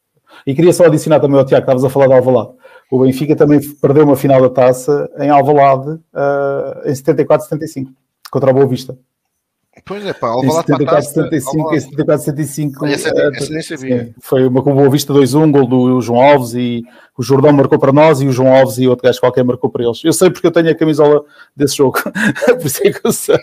E 0.46 0.56
queria 0.56 0.72
só 0.72 0.86
adicionar 0.86 1.20
também 1.20 1.38
ao 1.38 1.46
Tiago, 1.46 1.64
estavas 1.64 1.84
a 1.84 1.90
falar 1.90 2.08
de 2.08 2.14
Alvalade. 2.14 2.52
O 2.92 3.00
Benfica 3.00 3.38
também 3.38 3.62
perdeu 3.76 4.04
uma 4.04 4.18
final 4.18 4.42
da 4.42 4.50
taça 4.50 5.10
em 5.18 5.30
Alvalade 5.30 5.92
uh, 5.92 6.86
em 6.86 6.92
74-75 6.92 7.88
contra 8.30 8.50
a 8.50 8.54
Boa 8.54 8.68
Vista. 8.68 8.98
Pois 9.86 10.06
é, 10.06 10.14
pá, 10.14 10.28
Alvalade 10.28 10.68
74, 10.68 11.08
75 11.08 11.76
e 11.76 11.82
74, 11.82 12.26
75. 12.26 12.86
Essa, 12.86 13.10
essa 13.10 13.54
nem 13.54 13.62
sabia. 13.62 14.06
Sim, 14.06 14.14
foi 14.20 14.48
uma 14.48 14.62
com 14.62 14.74
Boa 14.74 14.90
Vista 14.90 15.14
2-1, 15.14 15.52
gol 15.52 15.68
do 15.68 16.02
João 16.02 16.22
Alves 16.22 16.54
e 16.54 16.84
o 17.18 17.24
Jordão 17.24 17.52
marcou 17.52 17.78
para 17.78 17.92
nós 17.92 18.22
e 18.22 18.28
o 18.28 18.32
João 18.32 18.54
Alves 18.54 18.78
e 18.78 18.88
outro 18.88 19.04
gajo 19.04 19.20
qualquer 19.20 19.44
marcou 19.44 19.70
para 19.70 19.84
eles. 19.84 20.04
Eu 20.04 20.14
sei 20.14 20.30
porque 20.30 20.48
eu 20.48 20.52
tenho 20.52 20.70
a 20.70 20.76
camisola 20.76 21.24
desse 21.56 21.78
jogo, 21.78 22.00
por 22.60 22.66
isso 22.66 22.88
é 22.88 22.92
que 22.92 23.06
eu 23.06 23.12
sei. 23.12 23.38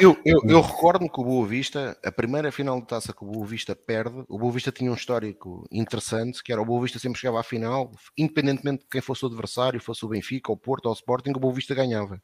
Eu, 0.00 0.16
eu, 0.24 0.40
eu 0.44 0.60
recordo-me 0.60 1.08
que 1.08 1.20
o 1.20 1.24
Boa 1.24 1.46
Vista, 1.46 1.96
a 2.04 2.12
primeira 2.12 2.50
final 2.50 2.80
de 2.80 2.86
taça 2.86 3.12
que 3.12 3.24
o 3.24 3.26
Boa 3.26 3.46
Vista 3.46 3.74
perde, 3.74 4.24
o 4.28 4.38
Boa 4.38 4.52
Vista 4.52 4.72
tinha 4.72 4.90
um 4.90 4.94
histórico 4.94 5.66
interessante, 5.70 6.42
que 6.42 6.52
era 6.52 6.60
o 6.60 6.64
Boa 6.64 6.82
Vista 6.82 6.98
sempre 6.98 7.18
chegava 7.18 7.40
à 7.40 7.42
final, 7.42 7.90
independentemente 8.16 8.82
de 8.82 8.88
quem 8.90 9.00
fosse 9.00 9.24
o 9.24 9.28
adversário, 9.28 9.80
fosse 9.80 10.04
o 10.04 10.08
Benfica, 10.08 10.52
o 10.52 10.56
Porto, 10.56 10.86
ou 10.86 10.92
o 10.92 10.94
Sporting, 10.94 11.30
o 11.30 11.40
Boa 11.40 11.54
Vista 11.54 11.74
ganhava. 11.74 12.20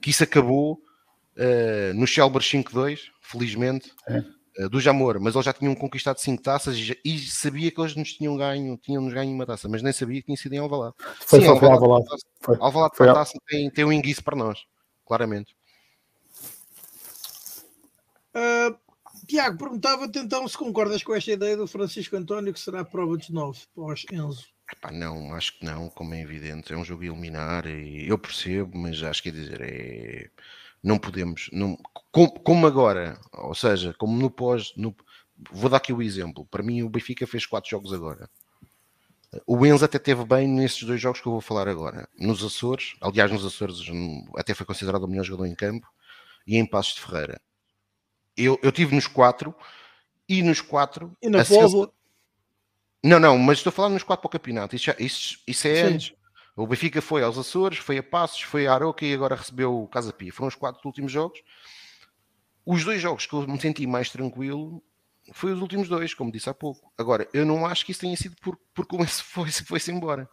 Que 0.00 0.10
isso 0.10 0.24
acabou 0.24 0.80
uh, 1.36 1.94
no 1.94 2.06
Shelber 2.06 2.42
5-2, 2.42 3.00
felizmente, 3.20 3.92
é. 4.08 4.64
uh, 4.64 4.68
do 4.68 4.80
Jamor, 4.80 5.20
mas 5.20 5.34
eles 5.34 5.44
já 5.44 5.52
tinham 5.52 5.74
conquistado 5.74 6.18
5 6.18 6.42
taças 6.42 6.76
e, 6.76 6.84
já, 6.84 6.94
e, 7.04 7.18
sabia 7.18 7.70
que 7.70 7.80
eles 7.80 7.94
nos 7.96 8.12
tinham 8.12 8.36
ganho, 8.36 8.76
tinham-nos 8.78 9.12
ganho 9.12 9.32
uma 9.32 9.46
taça, 9.46 9.68
mas 9.68 9.82
nem 9.82 9.92
sabia 9.92 10.20
que 10.20 10.26
tinha 10.26 10.36
sido 10.36 10.54
em 10.54 10.58
Alvalade. 10.58 10.94
Foi, 11.20 11.40
Sim, 11.40 11.46
foi, 11.46 11.68
Alvalade, 11.68 11.82
Alvalade. 11.82 12.22
Foi. 12.40 12.56
Alvalade 12.60 12.96
foi. 12.96 13.06
taça 13.06 13.38
tem, 13.46 13.70
tem 13.70 13.84
um 13.84 13.92
enguiço 13.92 14.22
para 14.22 14.36
nós, 14.36 14.60
claramente. 15.06 15.54
Uh, 18.34 18.78
Tiago, 19.26 19.58
perguntava-te 19.58 20.18
então 20.18 20.46
se 20.46 20.56
concordas 20.56 21.02
com 21.02 21.14
esta 21.14 21.30
ideia 21.32 21.56
do 21.56 21.66
Francisco 21.66 22.16
António 22.16 22.52
que 22.52 22.60
será 22.60 22.80
a 22.80 22.84
prova 22.84 23.16
dos 23.16 23.28
9 23.28 23.60
pós 23.74 24.04
Enzo. 24.12 24.46
Epá, 24.72 24.92
não, 24.92 25.34
acho 25.34 25.58
que 25.58 25.64
não, 25.64 25.88
como 25.88 26.14
é 26.14 26.20
evidente. 26.20 26.72
É 26.72 26.76
um 26.76 26.84
jogo 26.84 27.02
a 27.02 27.06
eliminar 27.06 27.66
e 27.66 28.08
eu 28.08 28.16
percebo, 28.16 28.76
mas 28.78 29.02
acho 29.02 29.22
que 29.22 29.28
é 29.28 29.32
dizer, 29.32 29.60
é 29.60 30.30
não 30.82 30.98
podemos, 30.98 31.48
não, 31.52 31.78
como, 32.10 32.30
como, 32.40 32.66
agora, 32.66 33.20
ou 33.32 33.54
seja, 33.54 33.94
como 33.98 34.16
no 34.16 34.30
pós, 34.30 34.72
no, 34.76 34.94
vou 35.50 35.68
dar 35.68 35.76
aqui 35.76 35.92
o 35.92 36.02
exemplo. 36.02 36.46
Para 36.46 36.62
mim, 36.62 36.82
o 36.82 36.88
Benfica 36.88 37.26
fez 37.26 37.46
quatro 37.46 37.70
jogos 37.70 37.92
agora. 37.92 38.28
O 39.46 39.64
Enzo 39.64 39.84
até 39.84 39.98
teve 39.98 40.24
bem 40.24 40.48
nesses 40.48 40.82
dois 40.82 41.00
jogos 41.00 41.20
que 41.20 41.28
eu 41.28 41.32
vou 41.32 41.40
falar 41.40 41.68
agora. 41.68 42.08
Nos 42.18 42.42
Açores, 42.42 42.96
aliás, 43.00 43.30
nos 43.30 43.44
Açores 43.44 43.78
até 44.36 44.54
foi 44.54 44.66
considerado 44.66 45.04
o 45.04 45.08
melhor 45.08 45.24
jogador 45.24 45.46
em 45.46 45.54
campo, 45.54 45.86
e 46.46 46.56
em 46.56 46.66
Passos 46.66 46.94
de 46.94 47.02
Ferreira. 47.02 47.40
Eu, 48.36 48.58
eu 48.62 48.72
tive 48.72 48.94
nos 48.94 49.06
quatro, 49.06 49.54
e 50.28 50.42
nos 50.42 50.60
quatro. 50.60 51.16
E 51.22 51.28
na 51.28 51.44
Póvoa. 51.44 51.92
Não, 53.02 53.18
não, 53.18 53.38
mas 53.38 53.58
estou 53.58 53.70
a 53.70 53.72
falar 53.72 53.88
nos 53.88 54.02
quatro 54.02 54.22
para 54.22 54.28
o 54.28 54.30
campeonato. 54.30 54.76
Isso, 54.76 54.84
já, 54.86 54.96
isso, 54.98 55.38
isso 55.46 55.68
é 55.68 55.74
Sim. 55.74 55.94
antes. 55.94 56.14
O 56.60 56.66
Benfica 56.66 57.00
foi 57.00 57.22
aos 57.22 57.38
Açores, 57.38 57.78
foi 57.78 57.96
a 57.96 58.02
Passos, 58.02 58.42
foi 58.42 58.66
a 58.66 58.74
Aroca 58.74 59.04
e 59.04 59.14
agora 59.14 59.34
recebeu 59.34 59.82
o 59.82 59.88
Casa 59.88 60.12
Pia. 60.12 60.32
Foram 60.32 60.48
os 60.48 60.54
quatro 60.54 60.80
últimos 60.84 61.10
jogos. 61.10 61.40
Os 62.66 62.84
dois 62.84 63.00
jogos 63.00 63.24
que 63.24 63.32
eu 63.32 63.48
me 63.48 63.58
senti 63.58 63.86
mais 63.86 64.10
tranquilo 64.10 64.82
foi 65.32 65.52
os 65.52 65.60
últimos 65.60 65.88
dois, 65.88 66.12
como 66.12 66.30
disse 66.30 66.50
há 66.50 66.54
pouco. 66.54 66.92
Agora, 66.98 67.26
eu 67.32 67.46
não 67.46 67.64
acho 67.64 67.84
que 67.84 67.92
isso 67.92 68.02
tenha 68.02 68.16
sido 68.16 68.36
por, 68.42 68.58
por 68.74 68.86
como 68.86 69.04
esse 69.04 69.22
foi, 69.22 69.50
foi-se 69.50 69.90
embora. 69.90 70.28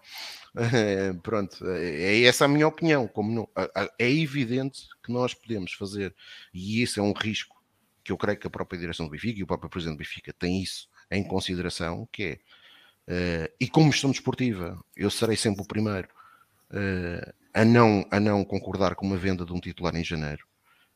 É, 0.56 1.14
pronto, 1.14 1.66
é 1.66 2.24
essa 2.24 2.44
a 2.44 2.48
minha 2.48 2.68
opinião. 2.68 3.08
Como 3.08 3.32
não, 3.32 3.50
é 3.98 4.12
evidente 4.12 4.88
que 5.02 5.12
nós 5.12 5.34
podemos 5.34 5.72
fazer, 5.74 6.14
e 6.54 6.82
isso 6.82 7.00
é 7.00 7.04
um 7.04 7.14
risco 7.14 7.56
que 8.04 8.12
eu 8.12 8.18
creio 8.18 8.38
que 8.38 8.48
a 8.48 8.50
própria 8.50 8.80
direção 8.80 9.06
do 9.06 9.12
Benfica 9.12 9.40
e 9.40 9.44
o 9.44 9.48
próprio 9.48 9.70
presidente 9.70 9.96
do 9.96 10.00
Benfica 10.00 10.34
tem 10.34 10.62
isso 10.62 10.90
em 11.10 11.24
consideração, 11.24 12.08
que 12.12 12.24
é 12.24 12.40
Uh, 13.08 13.48
e 13.58 13.70
como 13.70 13.92
gestão 13.92 14.12
desportiva, 14.12 14.78
eu 14.96 15.10
serei 15.10 15.38
sempre 15.38 15.62
o 15.62 15.68
primeiro 15.68 16.10
uh, 16.72 17.34
a, 17.54 17.64
não, 17.64 18.06
a 18.12 18.20
não 18.20 18.44
concordar 18.44 18.96
com 18.96 19.06
uma 19.06 19.16
venda 19.16 19.46
de 19.46 19.54
um 19.54 19.62
titular 19.62 19.96
em 19.96 20.04
janeiro, 20.04 20.46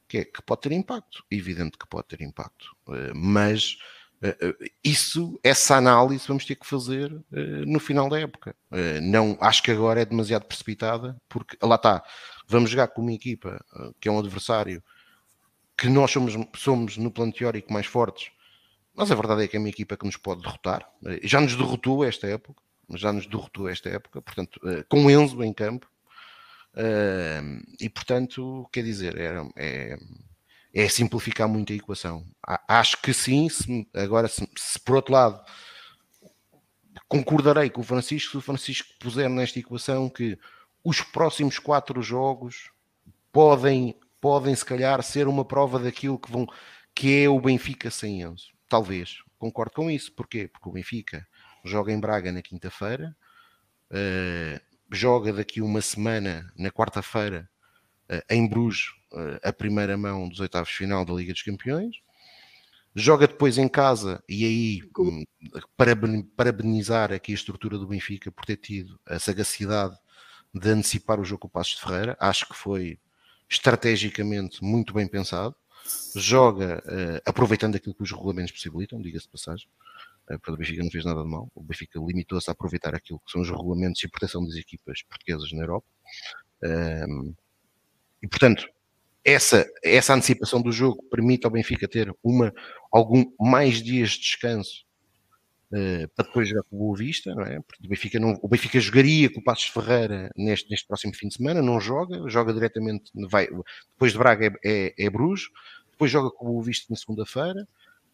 que, 0.09 0.17
é, 0.17 0.25
que 0.25 0.41
pode 0.41 0.61
ter 0.61 0.73
impacto, 0.73 1.23
evidente 1.31 1.77
que 1.77 1.87
pode 1.87 2.09
ter 2.09 2.21
impacto, 2.21 2.75
uh, 2.87 3.15
mas 3.15 3.77
isso, 4.83 5.39
essa 5.43 5.77
análise 5.77 6.27
vamos 6.27 6.45
ter 6.45 6.53
que 6.53 6.67
fazer 6.67 7.11
no 7.65 7.79
final 7.79 8.07
da 8.07 8.19
época. 8.19 8.55
não, 9.01 9.35
acho 9.41 9.63
que 9.63 9.71
agora 9.71 9.99
é 9.99 10.05
demasiado 10.05 10.45
precipitada, 10.45 11.17
porque 11.27 11.57
lá 11.59 11.73
está, 11.73 12.03
vamos 12.47 12.69
jogar 12.69 12.89
com 12.89 13.01
uma 13.01 13.13
equipa 13.13 13.59
que 13.99 14.07
é 14.07 14.11
um 14.11 14.19
adversário 14.19 14.83
que 15.75 15.89
nós 15.89 16.11
somos, 16.11 16.35
somos 16.55 16.97
no 16.97 17.09
plano 17.09 17.33
teórico 17.33 17.73
mais 17.73 17.87
fortes, 17.87 18.31
mas 18.93 19.11
a 19.11 19.15
verdade 19.15 19.43
é 19.43 19.47
que 19.47 19.55
é 19.55 19.59
uma 19.59 19.69
equipa 19.69 19.97
que 19.97 20.05
nos 20.05 20.17
pode 20.17 20.41
derrotar. 20.41 20.87
Eh, 21.05 21.21
já 21.23 21.39
nos 21.39 21.55
derrotou 21.55 22.03
esta 22.03 22.27
época, 22.27 22.61
já 22.95 23.11
nos 23.11 23.25
derrotou 23.27 23.69
esta 23.69 23.89
época, 23.89 24.21
portanto, 24.21 24.59
eh, 24.65 24.83
com 24.89 25.09
Enzo 25.09 25.43
em 25.43 25.53
campo. 25.53 25.87
Eh, 26.75 27.41
e 27.79 27.89
portanto, 27.89 28.67
quer 28.71 28.83
dizer, 28.83 29.17
é, 29.17 29.41
é, 29.55 29.97
é 30.73 30.89
simplificar 30.89 31.47
muito 31.47 31.73
a 31.73 31.75
equação. 31.75 32.25
Acho 32.67 33.01
que 33.01 33.13
sim, 33.13 33.49
se, 33.49 33.87
agora, 33.93 34.27
se, 34.27 34.47
se, 34.55 34.79
por 34.79 34.95
outro 34.95 35.13
lado 35.13 35.43
concordarei 37.07 37.69
com 37.69 37.81
o 37.81 37.83
Francisco, 37.83 38.31
se 38.31 38.37
o 38.37 38.41
Francisco 38.41 38.87
puser 38.99 39.29
nesta 39.29 39.59
equação 39.59 40.09
que 40.09 40.37
os 40.83 41.01
próximos 41.01 41.59
quatro 41.59 42.01
jogos 42.01 42.71
podem, 43.31 43.99
podem 44.19 44.55
se 44.55 44.63
calhar 44.63 45.01
ser 45.03 45.27
uma 45.27 45.43
prova 45.43 45.77
daquilo 45.79 46.17
que 46.17 46.31
vão 46.31 46.47
que 46.93 47.23
é 47.23 47.29
o 47.29 47.39
Benfica 47.39 47.89
sem 47.89 48.21
Enzo. 48.21 48.51
Talvez, 48.71 49.17
concordo 49.37 49.73
com 49.73 49.91
isso. 49.91 50.13
Porquê? 50.13 50.47
Porque 50.47 50.69
o 50.69 50.71
Benfica 50.71 51.27
joga 51.61 51.91
em 51.91 51.99
Braga 51.99 52.31
na 52.31 52.41
quinta-feira, 52.41 53.13
uh, 53.91 54.61
joga 54.89 55.33
daqui 55.33 55.61
uma 55.61 55.81
semana, 55.81 56.49
na 56.57 56.71
quarta-feira, 56.71 57.49
uh, 58.09 58.23
em 58.29 58.47
Bruges, 58.47 58.93
uh, 59.11 59.37
a 59.43 59.51
primeira 59.51 59.97
mão 59.97 60.29
dos 60.29 60.39
oitavos 60.39 60.69
de 60.69 60.75
final 60.75 61.03
da 61.03 61.11
Liga 61.11 61.33
dos 61.33 61.41
Campeões. 61.41 61.97
Joga 62.95 63.27
depois 63.27 63.57
em 63.57 63.67
casa 63.67 64.23
e 64.27 64.45
aí 64.45 64.81
um, 64.97 65.25
parabenizar 66.37 67.11
aqui 67.11 67.33
a 67.33 67.35
estrutura 67.35 67.77
do 67.77 67.87
Benfica 67.87 68.31
por 68.31 68.45
ter 68.45 68.55
tido 68.55 68.97
a 69.05 69.19
sagacidade 69.19 69.97
de 70.53 70.69
antecipar 70.69 71.19
o 71.19 71.25
jogo 71.25 71.41
com 71.41 71.47
o 71.47 71.51
Passos 71.51 71.75
de 71.75 71.81
Ferreira. 71.81 72.15
Acho 72.21 72.47
que 72.47 72.55
foi 72.55 72.97
estrategicamente 73.49 74.63
muito 74.63 74.93
bem 74.93 75.09
pensado 75.09 75.57
joga 76.15 76.83
uh, 76.85 77.21
aproveitando 77.25 77.75
aquilo 77.75 77.95
que 77.95 78.03
os 78.03 78.11
regulamentos 78.11 78.51
possibilitam, 78.51 79.01
diga-se 79.01 79.25
de 79.25 79.31
passagem. 79.31 79.67
Uh, 80.29 80.51
o 80.51 80.57
Benfica 80.57 80.83
não 80.83 80.91
fez 80.91 81.05
nada 81.05 81.21
de 81.21 81.29
mal. 81.29 81.49
O 81.55 81.63
Benfica 81.63 81.99
limitou-se 81.99 82.49
a 82.49 82.53
aproveitar 82.53 82.95
aquilo 82.95 83.19
que 83.19 83.31
são 83.31 83.41
os 83.41 83.49
regulamentos 83.49 84.03
e 84.03 84.07
proteção 84.07 84.45
das 84.45 84.55
equipas 84.55 85.03
portuguesas 85.03 85.51
na 85.51 85.63
Europa. 85.63 85.87
Um, 86.63 87.33
e 88.21 88.27
portanto, 88.27 88.67
essa, 89.23 89.65
essa 89.83 90.13
antecipação 90.13 90.61
do 90.61 90.71
jogo 90.71 91.03
permite 91.09 91.45
ao 91.45 91.51
Benfica 91.51 91.87
ter 91.87 92.13
uma, 92.23 92.53
algum 92.91 93.25
mais 93.39 93.81
dias 93.81 94.11
de 94.11 94.19
descanso 94.19 94.85
uh, 95.71 96.07
para 96.15 96.25
depois 96.25 96.47
jogar 96.47 96.63
com 96.63 96.75
o 96.75 96.79
Boa 96.79 96.97
Vista, 96.97 97.33
não 97.33 97.43
é? 97.43 97.59
Porque 97.61 97.85
o 97.85 97.89
Benfica, 97.89 98.19
não, 98.19 98.37
o 98.41 98.47
Benfica 98.47 98.79
jogaria 98.79 99.31
com 99.31 99.39
o 99.39 99.43
Passos 99.43 99.65
Ferreira 99.65 100.31
neste, 100.35 100.69
neste 100.69 100.87
próximo 100.87 101.13
fim 101.15 101.27
de 101.27 101.35
semana, 101.35 101.61
não 101.61 101.79
joga, 101.79 102.27
joga 102.29 102.53
diretamente, 102.53 103.11
vai, 103.29 103.47
depois 103.91 104.11
de 104.11 104.17
Braga 104.17 104.47
é, 104.47 104.51
é, 104.63 105.05
é 105.05 105.09
Bruges, 105.09 105.49
depois 105.91 106.11
joga 106.11 106.29
com 106.31 106.45
o 106.45 106.51
Boa 106.53 106.63
Vista 106.63 106.87
na 106.89 106.95
segunda-feira, 106.95 107.67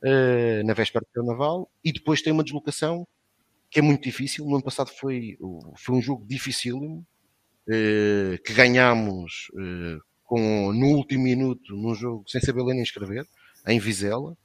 uh, 0.03 0.65
na 0.65 0.73
véspera 0.73 1.05
do 1.05 1.13
Carnaval, 1.13 1.69
e 1.83 1.91
depois 1.91 2.21
tem 2.21 2.33
uma 2.33 2.43
deslocação 2.43 3.07
que 3.69 3.79
é 3.79 3.81
muito 3.81 4.03
difícil. 4.03 4.45
No 4.45 4.55
ano 4.55 4.63
passado 4.63 4.89
foi, 4.89 5.37
foi 5.75 5.95
um 5.95 6.01
jogo 6.01 6.25
dificílimo, 6.25 7.05
uh, 7.67 8.43
que 8.43 8.53
ganhámos 8.53 9.51
com, 10.23 10.73
no 10.73 10.87
último 10.87 11.23
minuto, 11.23 11.75
num 11.75 11.95
jogo 11.95 12.23
sem 12.27 12.41
saber 12.41 12.61
ler 12.63 12.73
nem 12.73 12.83
escrever, 12.83 13.25
em 13.65 13.79
Vizela, 13.79 14.37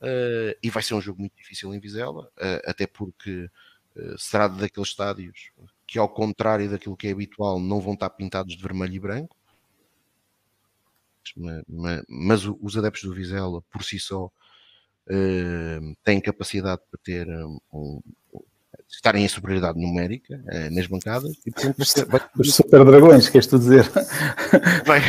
Uh, 0.00 0.54
e 0.62 0.70
vai 0.70 0.82
ser 0.82 0.94
um 0.94 1.00
jogo 1.00 1.20
muito 1.20 1.36
difícil 1.36 1.74
em 1.74 1.80
Vizela, 1.80 2.30
uh, 2.36 2.62
até 2.64 2.86
porque 2.86 3.50
uh, 3.96 4.18
será 4.18 4.46
daqueles 4.46 4.90
estádios 4.90 5.50
que, 5.86 5.98
ao 5.98 6.08
contrário 6.08 6.70
daquilo 6.70 6.96
que 6.96 7.08
é 7.08 7.10
habitual, 7.10 7.58
não 7.58 7.80
vão 7.80 7.94
estar 7.94 8.10
pintados 8.10 8.56
de 8.56 8.62
vermelho 8.62 8.94
e 8.94 9.00
branco. 9.00 9.36
Mas, 11.36 11.62
mas, 11.68 12.04
mas 12.08 12.44
os 12.46 12.76
adeptos 12.76 13.02
do 13.02 13.14
Vizela, 13.14 13.60
por 13.70 13.82
si 13.82 13.98
só, 13.98 14.30
têm 16.04 16.20
capacidade 16.20 16.80
para 16.90 17.00
ter 17.02 17.28
um, 17.72 18.00
estarem 18.90 19.24
em 19.24 19.28
superioridade 19.28 19.78
numérica 19.78 20.42
uh, 20.46 20.74
nas 20.74 20.86
bancadas 20.86 21.36
e 21.46 21.50
portanto 21.50 21.76
vai 21.76 21.86
ser, 21.86 22.04
vai... 22.06 22.20
os 22.38 22.54
super 22.54 22.84
dragões 22.84 23.28
queres 23.28 23.46
tu 23.46 23.58
dizer? 23.58 23.84
Vai, 24.86 25.02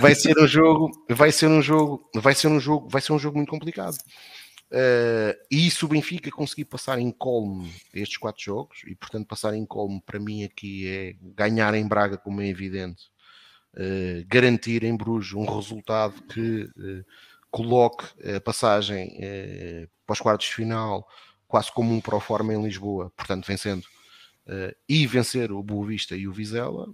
vai 0.00 0.14
ser 0.14 0.38
um 0.38 0.46
jogo 0.46 0.90
vai 1.08 1.32
ser 1.32 1.46
um 1.46 1.62
jogo 1.62 2.10
vai 2.14 2.34
ser 2.34 2.48
um 2.48 2.60
jogo 2.60 2.88
vai 2.88 3.00
ser 3.00 3.12
um 3.12 3.18
jogo 3.18 3.36
muito 3.36 3.50
complicado. 3.50 3.96
Uh, 4.70 5.36
e 5.50 5.66
isso 5.66 5.84
o 5.84 5.88
Benfica 5.88 6.30
conseguir 6.30 6.64
passar 6.64 6.98
em 6.98 7.10
colme 7.10 7.70
estes 7.92 8.16
quatro 8.16 8.42
jogos 8.42 8.82
e 8.86 8.94
portanto 8.94 9.26
passar 9.26 9.54
em 9.54 9.66
colme 9.66 10.02
para 10.04 10.18
mim 10.18 10.44
aqui 10.44 10.86
é 10.88 11.14
ganhar 11.34 11.74
em 11.74 11.86
Braga 11.86 12.16
como 12.16 12.40
é 12.40 12.48
evidente 12.48 13.04
uh, 13.74 14.24
garantir 14.26 14.82
em 14.82 14.96
Bruges 14.96 15.34
um 15.34 15.44
resultado 15.44 16.22
que 16.22 16.70
coloque 17.50 18.04
a 18.34 18.40
passagem 18.40 19.18
para 20.06 20.12
os 20.14 20.20
quartos 20.20 20.46
de 20.46 20.54
final 20.54 21.06
quase 21.52 21.70
como 21.70 21.92
um 21.92 22.00
pro 22.00 22.18
forma 22.18 22.54
em 22.54 22.62
Lisboa, 22.62 23.12
portanto 23.14 23.46
vencendo 23.46 23.82
uh, 24.46 24.74
e 24.88 25.06
vencer 25.06 25.52
o 25.52 25.62
Boa 25.62 25.86
Vista 25.86 26.16
e 26.16 26.26
o 26.26 26.32
Vizela, 26.32 26.88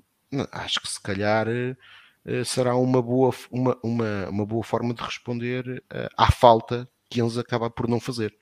acho 0.51 0.81
que 0.81 0.89
se 0.89 1.01
calhar 1.01 1.47
uh, 1.47 2.45
será 2.45 2.75
uma 2.75 3.01
boa, 3.01 3.33
uma, 3.53 3.79
uma, 3.85 4.29
uma 4.29 4.45
boa 4.45 4.65
forma 4.65 4.93
de 4.93 5.01
responder 5.01 5.81
uh, 5.95 6.09
à 6.17 6.33
falta 6.33 6.91
que 7.09 7.21
Enzo 7.21 7.39
acaba 7.39 7.71
por 7.71 7.87
não 7.87 8.01
fazer. 8.01 8.37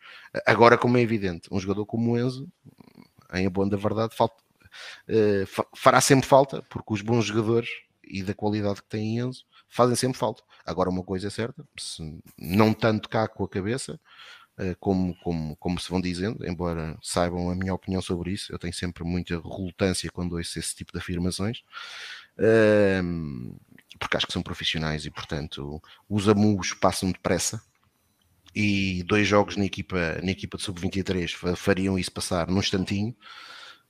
Agora, 0.47 0.79
como 0.79 0.97
é 0.97 1.03
evidente, 1.03 1.51
um 1.53 1.61
jogador 1.61 1.85
como 1.85 2.13
o 2.13 2.19
Enzo, 2.19 2.51
em 3.35 3.47
boa 3.51 3.69
da 3.69 3.77
verdade, 3.77 4.17
falta, 4.17 4.43
fará 5.75 6.01
sempre 6.01 6.27
falta, 6.27 6.63
porque 6.71 6.95
os 6.95 7.03
bons 7.03 7.27
jogadores 7.27 7.69
e 8.03 8.23
da 8.23 8.33
qualidade 8.33 8.81
que 8.81 8.89
tem 8.89 9.19
Enzo 9.19 9.45
fazem 9.69 9.95
sempre 9.95 10.19
falta. 10.19 10.43
Agora, 10.65 10.89
uma 10.89 11.05
coisa 11.05 11.27
é 11.27 11.31
certa, 11.31 11.63
não 12.39 12.73
tanto 12.73 13.07
cá 13.11 13.29
com 13.29 13.45
a 13.45 13.49
cabeça, 13.49 14.01
como, 14.81 15.15
como, 15.17 15.57
como 15.57 15.79
se 15.79 15.91
vão 15.91 16.01
dizendo, 16.01 16.47
embora 16.47 16.97
saibam 17.03 17.51
a 17.51 17.55
minha 17.55 17.75
opinião 17.75 18.01
sobre 18.01 18.33
isso, 18.33 18.53
eu 18.53 18.59
tenho 18.59 18.73
sempre 18.73 19.05
muita 19.05 19.35
relutância 19.41 20.11
quando 20.11 20.37
ouço 20.37 20.59
esse 20.59 20.75
tipo 20.75 20.93
de 20.93 20.99
afirmações, 20.99 21.63
ehm, 22.39 23.55
porque 23.99 24.17
acho 24.17 24.27
que 24.27 24.33
são 24.33 24.43
profissionais 24.43 25.05
e, 25.05 25.11
portanto, 25.11 25.81
os 26.09 26.29
amus 26.29 26.73
passam 26.73 27.11
depressa. 27.11 27.61
E 28.55 29.03
dois 29.03 29.29
jogos 29.29 29.57
na 29.57 29.67
equipa, 29.67 30.19
na 30.23 30.31
equipa 30.31 30.57
de 30.57 30.63
sub-23 30.63 31.57
fariam 31.57 31.99
isso 31.99 32.11
passar 32.11 32.49
num 32.49 32.59
instantinho. 32.59 33.15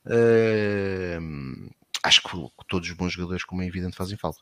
Ehm, 0.08 1.68
acho 2.02 2.22
que 2.22 2.30
todos 2.68 2.88
os 2.88 2.96
bons 2.96 3.12
jogadores, 3.12 3.44
como 3.44 3.62
é 3.62 3.66
evidente, 3.66 3.96
fazem 3.96 4.16
falta. 4.16 4.40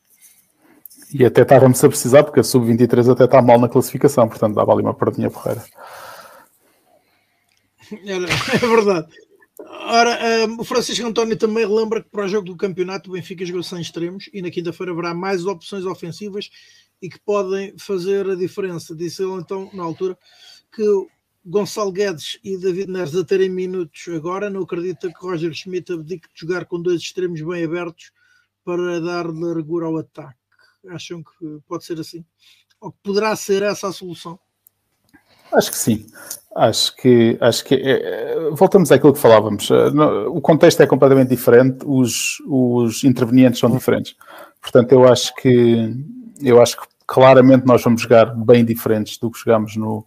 E 1.13 1.25
até 1.25 1.43
estávamos 1.43 1.83
a 1.85 1.89
precisar, 1.89 2.25
porque 2.25 2.41
a 2.41 2.43
sub-23 2.43 3.13
até 3.13 3.25
está 3.25 3.43
mal 3.43 3.59
na 3.59 3.69
classificação, 3.69 4.29
portanto 4.29 4.55
dava 4.55 4.73
ali 4.73 4.83
uma 4.83 4.95
perdinha 4.95 5.31
porreira. 5.31 5.63
É 8.63 8.67
verdade. 8.67 9.09
Ora, 9.59 10.47
um, 10.49 10.61
o 10.61 10.65
Francisco 10.65 11.07
António 11.07 11.37
também 11.37 11.67
relembra 11.67 12.03
que 12.03 12.11
para 12.11 12.25
o 12.25 12.29
jogo 12.29 12.47
do 12.47 12.57
campeonato 12.57 13.09
o 13.09 13.13
Benfica 13.13 13.47
jogou 13.47 13.63
sem 13.63 13.81
extremos 13.81 14.29
e 14.33 14.43
na 14.43 14.51
quinta-feira 14.51 14.93
haverá 14.93 15.15
mais 15.15 15.47
opções 15.47 15.85
ofensivas 15.85 16.51
e 17.01 17.09
que 17.09 17.21
podem 17.21 17.77
fazer 17.79 18.29
a 18.29 18.35
diferença. 18.35 18.95
Disse 18.95 19.23
ele 19.23 19.33
então, 19.35 19.71
na 19.73 19.85
altura, 19.85 20.19
que 20.73 20.83
Gonçalo 21.47 21.93
Guedes 21.93 22.39
e 22.43 22.57
David 22.57 22.91
Neres 22.91 23.15
a 23.15 23.25
terem 23.25 23.49
minutos 23.49 24.09
agora, 24.09 24.51
não 24.51 24.63
acredita 24.63 25.13
que 25.13 25.21
Roger 25.21 25.53
Schmidt 25.53 25.93
abdique 25.93 26.29
de 26.35 26.41
jogar 26.41 26.65
com 26.65 26.81
dois 26.81 27.01
extremos 27.01 27.41
bem 27.43 27.65
abertos 27.65 28.11
para 28.65 29.01
dar 29.01 29.27
largura 29.27 29.87
ao 29.87 29.99
ataque. 29.99 30.39
Acham 30.89 31.23
que 31.23 31.61
pode 31.69 31.85
ser 31.85 32.01
assim? 32.01 32.25
Ou 32.81 32.91
que 32.91 32.99
poderá 33.03 33.37
ser 33.37 33.63
essa 33.63 33.89
a 33.89 33.93
solução? 33.93 34.39
Acho 35.53 35.71
que 35.71 35.79
sim. 35.79 36.07
Acho 36.57 36.95
que, 36.97 37.37
acho 37.41 37.65
que 37.65 37.75
é, 37.75 38.51
voltamos 38.53 38.93
àquilo 38.93 39.13
que 39.13 39.19
falávamos. 39.19 39.69
Eh, 39.71 39.89
o 40.29 40.41
contexto 40.41 40.81
é 40.83 40.87
completamente 40.87 41.29
diferente, 41.29 41.79
os, 41.85 42.37
os 42.47 43.03
intervenientes 43.03 43.59
são 43.59 43.69
diferentes. 43.71 44.15
Portanto, 44.63 44.93
eu 44.93 45.05
acho 45.05 45.35
que 45.35 45.93
eu 46.41 46.63
acho 46.63 46.81
que 46.81 46.87
claramente 47.07 47.67
nós 47.67 47.83
vamos 47.83 48.03
jogar 48.03 48.27
bem 48.27 48.65
diferentes 48.65 49.19
do 49.19 49.31
que 49.31 49.39
jogamos 49.39 49.77
no, 49.77 50.07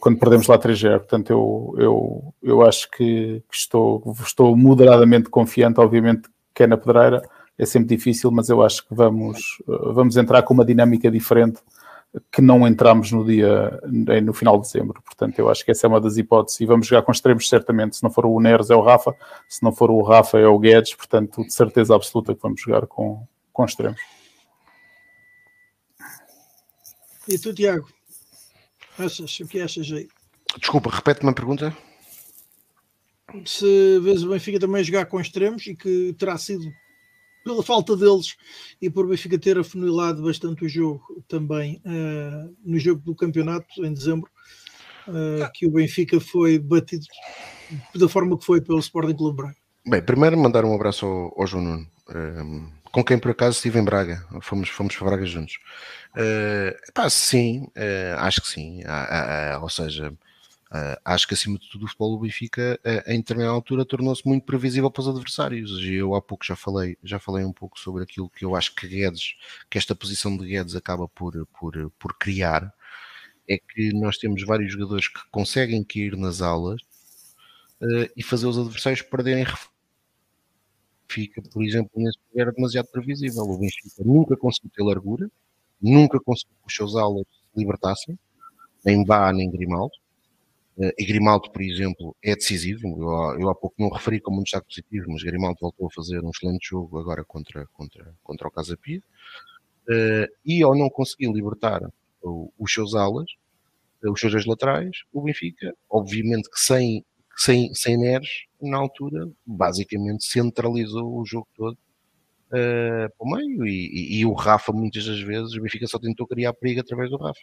quando 0.00 0.18
perdemos 0.18 0.46
lá 0.46 0.58
3-0. 0.58 0.98
Portanto, 0.98 1.30
eu, 1.30 1.74
eu, 1.78 2.34
eu 2.42 2.62
acho 2.62 2.90
que, 2.90 3.42
que, 3.48 3.56
estou, 3.56 4.14
estou 4.20 4.56
moderadamente 4.56 5.28
confiante, 5.30 5.80
obviamente 5.80 6.28
que 6.54 6.64
é 6.64 6.66
na 6.66 6.76
pedreira, 6.76 7.22
é 7.56 7.64
sempre 7.64 7.96
difícil, 7.96 8.30
mas 8.30 8.48
eu 8.48 8.62
acho 8.62 8.86
que 8.86 8.94
vamos, 8.94 9.62
vamos 9.66 10.16
entrar 10.16 10.42
com 10.42 10.52
uma 10.52 10.64
dinâmica 10.64 11.10
diferente 11.10 11.60
que 12.32 12.42
não 12.42 12.66
entramos 12.66 13.12
no 13.12 13.24
dia 13.24 13.80
no 14.22 14.32
final 14.32 14.58
de 14.58 14.66
dezembro. 14.66 15.00
Portanto, 15.02 15.38
eu 15.38 15.48
acho 15.48 15.64
que 15.64 15.70
essa 15.70 15.86
é 15.86 15.88
uma 15.88 16.00
das 16.00 16.16
hipóteses 16.16 16.60
e 16.60 16.66
vamos 16.66 16.86
jogar 16.86 17.02
com 17.02 17.12
extremos 17.12 17.48
certamente. 17.48 17.96
Se 17.96 18.02
não 18.02 18.10
for 18.10 18.26
o 18.26 18.40
Neres 18.40 18.70
é 18.70 18.74
o 18.74 18.82
Rafa, 18.82 19.14
se 19.48 19.62
não 19.62 19.72
for 19.72 19.90
o 19.90 20.02
Rafa 20.02 20.38
é 20.38 20.46
o 20.46 20.58
Guedes, 20.58 20.94
portanto, 20.94 21.44
de 21.44 21.52
certeza 21.52 21.94
absoluta 21.94 22.34
que 22.34 22.42
vamos 22.42 22.60
jogar 22.60 22.86
com, 22.86 23.26
com 23.52 23.64
extremos. 23.64 24.00
E 27.28 27.38
tu, 27.38 27.54
Tiago? 27.54 27.88
Achas, 28.98 29.38
o 29.40 29.46
que 29.46 29.60
achas 29.60 29.90
aí? 29.92 30.08
Desculpa, 30.58 30.90
repete-me 30.90 31.30
a 31.30 31.34
pergunta. 31.34 31.76
Se 33.46 34.00
vês 34.00 34.24
o 34.24 34.30
Benfica 34.30 34.58
também 34.58 34.82
jogar 34.82 35.06
com 35.06 35.20
extremos 35.20 35.64
e 35.68 35.76
que 35.76 36.12
terá 36.18 36.36
sido 36.36 36.64
pela 37.44 37.62
falta 37.62 37.96
deles 37.96 38.36
e 38.80 38.90
por 38.90 39.06
Benfica 39.06 39.38
ter 39.38 39.58
afunilado 39.58 40.22
bastante 40.22 40.64
o 40.64 40.68
jogo 40.68 41.22
também 41.28 41.80
uh, 41.84 42.54
no 42.64 42.78
jogo 42.78 43.00
do 43.00 43.14
campeonato 43.14 43.84
em 43.84 43.92
dezembro, 43.92 44.30
uh, 45.08 45.50
que 45.54 45.66
o 45.66 45.70
Benfica 45.70 46.20
foi 46.20 46.58
batido 46.58 47.04
da 47.94 48.08
forma 48.08 48.38
que 48.38 48.44
foi 48.44 48.60
pelo 48.60 48.78
Sporting 48.78 49.14
Clube 49.14 49.36
Braga. 49.36 49.56
Bem, 49.86 50.02
primeiro 50.02 50.36
mandar 50.36 50.64
um 50.64 50.74
abraço 50.74 51.06
ao, 51.06 51.40
ao 51.40 51.46
João 51.46 51.64
Nuno, 51.64 51.86
um, 52.08 52.14
ehm, 52.14 52.68
com 52.92 53.04
quem 53.04 53.18
por 53.18 53.30
acaso 53.30 53.56
estive 53.56 53.78
em 53.78 53.84
Braga, 53.84 54.26
fomos, 54.42 54.68
fomos 54.68 54.96
para 54.96 55.06
Braga 55.06 55.24
juntos. 55.24 55.58
Uh, 56.14 56.92
pá, 56.92 57.08
sim, 57.08 57.68
acho 58.18 58.42
que 58.42 58.48
sim, 58.48 58.82
ou 59.62 59.68
seja, 59.68 60.12
Uh, 60.70 60.94
acho 61.04 61.26
que 61.26 61.34
acima 61.34 61.58
de 61.58 61.68
tudo 61.68 61.84
o 61.84 61.88
futebol 61.88 62.16
do 62.16 62.22
Benfica 62.22 62.78
uh, 62.84 63.10
em 63.10 63.18
determinada 63.18 63.52
altura 63.52 63.84
tornou-se 63.84 64.24
muito 64.24 64.44
previsível 64.44 64.88
para 64.88 65.00
os 65.00 65.08
adversários 65.08 65.72
eu 65.82 66.14
há 66.14 66.22
pouco 66.22 66.44
já 66.44 66.54
falei 66.54 66.96
já 67.02 67.18
falei 67.18 67.44
um 67.44 67.52
pouco 67.52 67.76
sobre 67.76 68.04
aquilo 68.04 68.30
que 68.30 68.44
eu 68.44 68.54
acho 68.54 68.72
que 68.76 68.86
Guedes 68.86 69.34
que 69.68 69.76
esta 69.78 69.96
posição 69.96 70.36
de 70.36 70.46
Guedes 70.46 70.76
acaba 70.76 71.08
por, 71.08 71.44
por, 71.58 71.90
por 71.98 72.16
criar 72.16 72.72
é 73.48 73.58
que 73.58 73.92
nós 73.94 74.16
temos 74.16 74.44
vários 74.44 74.72
jogadores 74.72 75.08
que 75.08 75.18
conseguem 75.32 75.82
cair 75.82 76.16
nas 76.16 76.40
aulas 76.40 76.80
uh, 77.80 78.08
e 78.16 78.22
fazer 78.22 78.46
os 78.46 78.56
adversários 78.58 79.02
perderem 79.02 79.44
fica, 81.08 81.42
por 81.42 81.62
exemplo, 81.64 81.90
nesse 81.96 82.18
era 82.34 82.52
demasiado 82.52 82.86
previsível. 82.86 83.42
O 83.42 83.58
Benfica 83.58 84.02
nunca 84.04 84.36
conseguiu 84.36 84.70
ter 84.74 84.82
largura, 84.82 85.30
nunca 85.80 86.20
conseguiu 86.20 86.56
que 86.62 86.68
os 86.68 86.74
seus 86.74 86.94
aulas 86.96 87.26
se 87.28 87.58
libertassem, 87.58 88.18
nem 88.84 89.04
Bá 89.04 89.32
nem 89.32 89.50
Grimaldo. 89.50 89.92
Uh, 90.80 90.92
e 90.98 91.04
Grimaldo, 91.04 91.50
por 91.50 91.60
exemplo, 91.60 92.16
é 92.24 92.34
decisivo. 92.34 92.88
Eu, 92.88 93.40
eu 93.40 93.50
há 93.50 93.54
pouco 93.54 93.76
não 93.78 93.90
referi 93.90 94.18
como 94.18 94.40
um 94.40 94.42
destaque 94.42 94.66
positivo, 94.66 95.10
mas 95.10 95.22
Grimaldo 95.22 95.58
voltou 95.60 95.88
a 95.88 95.90
fazer 95.90 96.24
um 96.24 96.30
excelente 96.30 96.70
jogo 96.70 96.98
agora 96.98 97.22
contra, 97.22 97.66
contra, 97.74 98.14
contra 98.22 98.48
o 98.48 98.50
Casa 98.50 98.78
Pia. 98.78 99.02
Uh, 99.86 100.26
e 100.42 100.62
ao 100.62 100.74
não 100.74 100.88
conseguir 100.88 101.30
libertar 101.30 101.82
os 102.22 102.72
seus 102.72 102.94
alas, 102.94 103.30
uh, 104.02 104.10
os 104.10 104.18
seus 104.18 104.32
dois 104.32 104.46
laterais, 104.46 105.02
o 105.12 105.20
Benfica, 105.20 105.70
obviamente 105.90 106.48
que 106.48 106.58
sem, 106.58 107.04
sem, 107.36 107.74
sem 107.74 107.98
Neres, 107.98 108.46
na 108.58 108.78
altura, 108.78 109.28
basicamente 109.44 110.24
centralizou 110.24 111.20
o 111.20 111.26
jogo 111.26 111.48
todo 111.54 111.76
uh, 112.50 113.08
para 113.16 113.26
o 113.26 113.30
meio 113.30 113.66
e, 113.66 113.86
e, 113.86 114.20
e, 114.20 114.26
o 114.26 114.32
Rafa 114.32 114.72
muitas 114.72 115.04
das 115.06 115.20
vezes 115.20 115.54
o 115.54 115.60
Benfica 115.60 115.86
só 115.86 115.98
tentou 115.98 116.26
criar 116.26 116.52
perigo 116.52 116.80
através 116.80 117.10
do 117.10 117.16
Rafa 117.16 117.40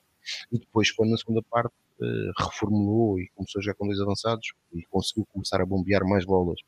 e 0.51 0.59
depois 0.59 0.91
quando 0.91 1.11
na 1.11 1.17
segunda 1.17 1.41
parte 1.49 1.73
uh, 1.99 2.43
reformulou 2.45 3.19
e 3.19 3.29
começou 3.35 3.61
já 3.61 3.73
com 3.73 3.87
dois 3.87 3.99
avançados 3.99 4.53
e 4.73 4.83
conseguiu 4.83 5.25
começar 5.31 5.61
a 5.61 5.65
bombear 5.65 6.05
mais 6.05 6.25
bolas 6.25 6.59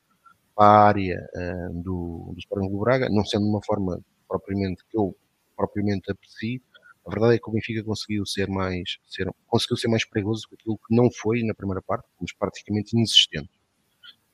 para 0.55 0.65
a 0.65 0.87
área 0.87 1.29
uh, 1.35 1.73
do, 1.81 2.31
do 2.33 2.39
Sporting 2.39 2.69
do 2.69 2.79
Braga, 2.79 3.09
não 3.09 3.25
sendo 3.25 3.43
de 3.43 3.49
uma 3.49 3.63
forma 3.63 3.99
propriamente 4.27 4.83
que 4.89 4.97
eu 4.97 5.15
propriamente 5.55 6.11
aprecio, 6.11 6.61
a 7.05 7.09
verdade 7.09 7.35
é 7.35 7.39
que 7.39 7.49
o 7.49 7.51
Benfica 7.51 7.83
conseguiu 7.83 8.25
ser 8.25 8.47
mais, 8.47 8.97
ser, 9.07 9.27
conseguiu 9.47 9.77
ser 9.77 9.87
mais 9.87 10.05
perigoso 10.05 10.43
do 10.43 10.49
que 10.49 10.55
aquilo 10.55 10.77
que 10.77 10.95
não 10.95 11.09
foi 11.11 11.41
na 11.43 11.55
primeira 11.55 11.81
parte, 11.81 12.07
mas 12.21 12.31
praticamente 12.33 12.95
inexistente. 12.95 13.49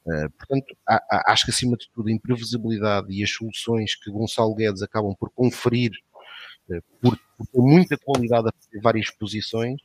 Uh, 0.06 0.30
portanto, 0.38 0.78
há, 0.88 0.96
há, 1.10 1.32
acho 1.32 1.46
que 1.46 1.52
acima 1.52 1.76
de 1.76 1.90
tudo 1.90 2.10
a 2.10 2.12
imprevisibilidade 2.12 3.12
e 3.12 3.24
as 3.24 3.32
soluções 3.32 3.96
que 3.96 4.12
Gonçalo 4.12 4.54
Guedes 4.54 4.84
acabam 4.84 5.16
por 5.20 5.32
conferir, 5.32 5.92
uh, 6.70 6.80
por, 7.02 7.18
por, 7.36 7.48
ter 7.48 7.60
muita 7.60 7.98
qualidade 7.98 8.50
a 8.50 8.52
fazer 8.52 8.82
várias 8.82 9.10
posições, 9.10 9.82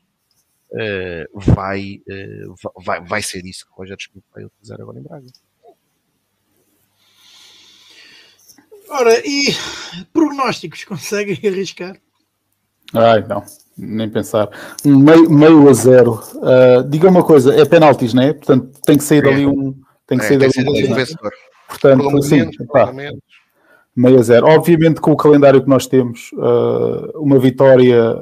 uh, 0.73 1.41
vai, 1.41 2.03
vai, 2.77 3.01
vai 3.03 3.23
ser 3.23 3.47
isso 3.47 3.65
que 3.65 3.73
o 3.73 3.77
Rogério 3.77 4.03
Schmidt 4.03 4.27
vai 4.35 4.45
utilizar 4.45 4.79
agora 4.79 4.99
em 4.99 5.03
Braga. 5.03 5.27
Ora, 8.91 9.27
e 9.27 9.55
prognósticos 10.13 10.85
conseguem 10.85 11.39
arriscar? 11.51 11.97
Ai, 12.93 13.25
não, 13.27 13.43
nem 13.79 14.11
pensar. 14.11 14.51
Meio, 14.85 15.31
meio 15.31 15.67
a 15.67 15.73
zero. 15.73 16.21
diga 16.91 17.09
uma 17.09 17.25
coisa, 17.25 17.55
é 17.55 17.65
penaltis, 17.65 18.13
não 18.13 18.25
é? 18.25 18.35
Portanto, 18.35 18.79
tem 18.85 18.99
que 18.99 19.05
sair 19.05 19.21
é. 19.21 19.23
dali 19.23 19.47
um 19.47 19.81
tem 20.11 20.19
que 20.19 20.25
é, 20.25 20.29
sair 20.29 20.51
tem 20.51 20.93
um 20.93 20.95
vencedor. 20.95 21.33
Portanto, 21.69 22.23
sim, 22.23 22.51
pá, 22.67 22.93
meio 23.95 24.19
a 24.19 24.23
zero. 24.23 24.47
Obviamente, 24.49 25.01
com 25.01 25.13
o 25.13 25.17
calendário 25.17 25.63
que 25.63 25.69
nós 25.69 25.87
temos, 25.87 26.33
uh, 26.33 27.17
uma 27.17 27.39
vitória 27.39 28.21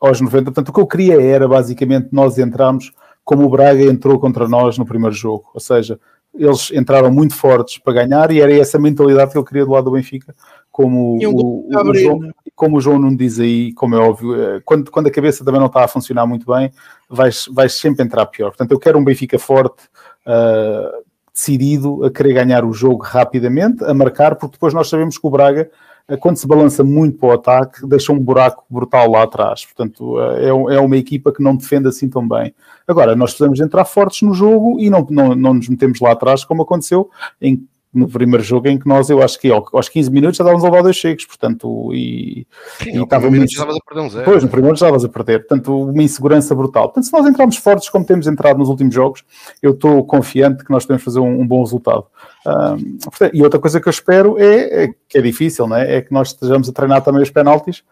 aos 0.00 0.20
90. 0.20 0.46
Portanto, 0.46 0.68
o 0.68 0.72
que 0.72 0.80
eu 0.80 0.86
queria 0.86 1.22
era 1.22 1.46
basicamente 1.46 2.08
nós 2.10 2.38
entrarmos 2.38 2.92
como 3.24 3.44
o 3.44 3.48
Braga 3.50 3.84
entrou 3.84 4.18
contra 4.18 4.48
nós 4.48 4.78
no 4.78 4.84
primeiro 4.84 5.14
jogo. 5.14 5.48
Ou 5.54 5.60
seja, 5.60 6.00
eles 6.34 6.72
entraram 6.72 7.10
muito 7.12 7.34
fortes 7.34 7.78
para 7.78 8.04
ganhar 8.04 8.32
e 8.32 8.40
era 8.40 8.52
essa 8.52 8.78
mentalidade 8.78 9.32
que 9.32 9.38
eu 9.38 9.44
queria 9.44 9.64
do 9.64 9.72
lado 9.72 9.84
do 9.84 9.92
Benfica, 9.92 10.34
como, 10.72 11.16
um 11.16 11.30
o, 11.30 11.68
o, 11.70 11.90
o, 11.90 11.94
João, 11.94 12.20
como 12.54 12.76
o 12.76 12.80
João 12.80 12.98
não 12.98 13.14
diz 13.14 13.38
aí, 13.38 13.72
como 13.74 13.94
é 13.94 13.98
óbvio, 13.98 14.40
eh, 14.40 14.60
quando, 14.64 14.90
quando 14.90 15.08
a 15.08 15.10
cabeça 15.10 15.44
também 15.44 15.60
não 15.60 15.66
está 15.66 15.84
a 15.84 15.88
funcionar 15.88 16.26
muito 16.26 16.46
bem, 16.52 16.70
vais, 17.08 17.46
vais 17.52 17.74
sempre 17.74 18.04
entrar 18.04 18.26
pior. 18.26 18.48
Portanto, 18.48 18.72
eu 18.72 18.78
quero 18.78 18.98
um 18.98 19.04
Benfica 19.04 19.38
forte, 19.38 19.84
uh, 20.26 21.04
decidido 21.38 22.04
a 22.04 22.10
querer 22.10 22.32
ganhar 22.32 22.64
o 22.64 22.72
jogo 22.72 23.04
rapidamente, 23.04 23.84
a 23.84 23.94
marcar, 23.94 24.34
porque 24.34 24.54
depois 24.54 24.74
nós 24.74 24.88
sabemos 24.88 25.16
que 25.16 25.24
o 25.24 25.30
Braga, 25.30 25.70
eh, 26.08 26.16
quando 26.16 26.36
se 26.36 26.48
balança 26.48 26.82
muito 26.82 27.16
para 27.16 27.28
o 27.28 27.32
ataque, 27.32 27.86
deixa 27.86 28.12
um 28.12 28.18
buraco 28.18 28.64
brutal 28.68 29.08
lá 29.08 29.22
atrás. 29.22 29.64
Portanto, 29.64 30.18
eh, 30.20 30.46
é, 30.46 30.48
é 30.48 30.80
uma 30.80 30.96
equipa 30.96 31.32
que 31.32 31.40
não 31.40 31.54
defende 31.54 31.86
assim 31.86 32.08
tão 32.08 32.26
bem. 32.26 32.52
Agora, 32.88 33.14
nós 33.14 33.30
precisamos 33.30 33.60
entrar 33.60 33.84
fortes 33.84 34.22
no 34.22 34.34
jogo 34.34 34.80
e 34.80 34.90
não, 34.90 35.06
não, 35.08 35.34
não 35.36 35.54
nos 35.54 35.68
metemos 35.68 36.00
lá 36.00 36.10
atrás, 36.10 36.44
como 36.44 36.62
aconteceu 36.62 37.08
em 37.40 37.64
no 37.92 38.08
primeiro 38.08 38.44
jogo 38.44 38.68
em 38.68 38.78
que 38.78 38.86
nós, 38.86 39.08
eu 39.08 39.22
acho 39.22 39.38
que 39.40 39.50
aos 39.50 39.88
15 39.88 40.10
minutos 40.10 40.36
já 40.36 40.44
estávamos 40.44 40.62
a 40.62 40.68
levar 40.68 40.82
dois 40.82 40.96
cheques, 40.96 41.26
portanto, 41.26 41.90
e, 41.94 42.46
Sim, 42.82 42.98
e 42.98 43.02
estávamos 43.02 43.38
estavas 43.50 43.76
a 43.76 43.78
perder 43.86 44.02
um 44.02 44.10
zero. 44.10 44.24
Pois, 44.24 44.42
no 44.42 44.48
primeiro 44.48 44.74
estavas 44.74 45.04
a 45.04 45.08
perder, 45.08 45.38
portanto, 45.46 45.82
uma 45.82 46.02
insegurança 46.02 46.54
brutal. 46.54 46.84
Portanto, 46.84 47.04
se 47.04 47.12
nós 47.12 47.26
entrarmos 47.26 47.56
fortes 47.56 47.88
como 47.88 48.04
temos 48.04 48.26
entrado 48.26 48.58
nos 48.58 48.68
últimos 48.68 48.94
jogos, 48.94 49.24
eu 49.62 49.72
estou 49.72 50.04
confiante 50.04 50.64
que 50.64 50.70
nós 50.70 50.84
podemos 50.84 51.02
fazer 51.02 51.20
um, 51.20 51.40
um 51.40 51.46
bom 51.46 51.62
resultado. 51.62 52.04
Um, 52.46 52.98
portanto, 52.98 53.34
e 53.34 53.42
outra 53.42 53.58
coisa 53.58 53.80
que 53.80 53.88
eu 53.88 53.90
espero 53.90 54.38
é, 54.38 54.84
é, 54.84 54.88
que 55.08 55.18
é 55.18 55.22
difícil, 55.22 55.66
não 55.66 55.76
é? 55.76 55.96
é 55.96 56.02
que 56.02 56.12
nós 56.12 56.28
estejamos 56.28 56.68
a 56.68 56.72
treinar 56.72 57.02
também 57.02 57.22
os 57.22 57.30
penaltis, 57.30 57.82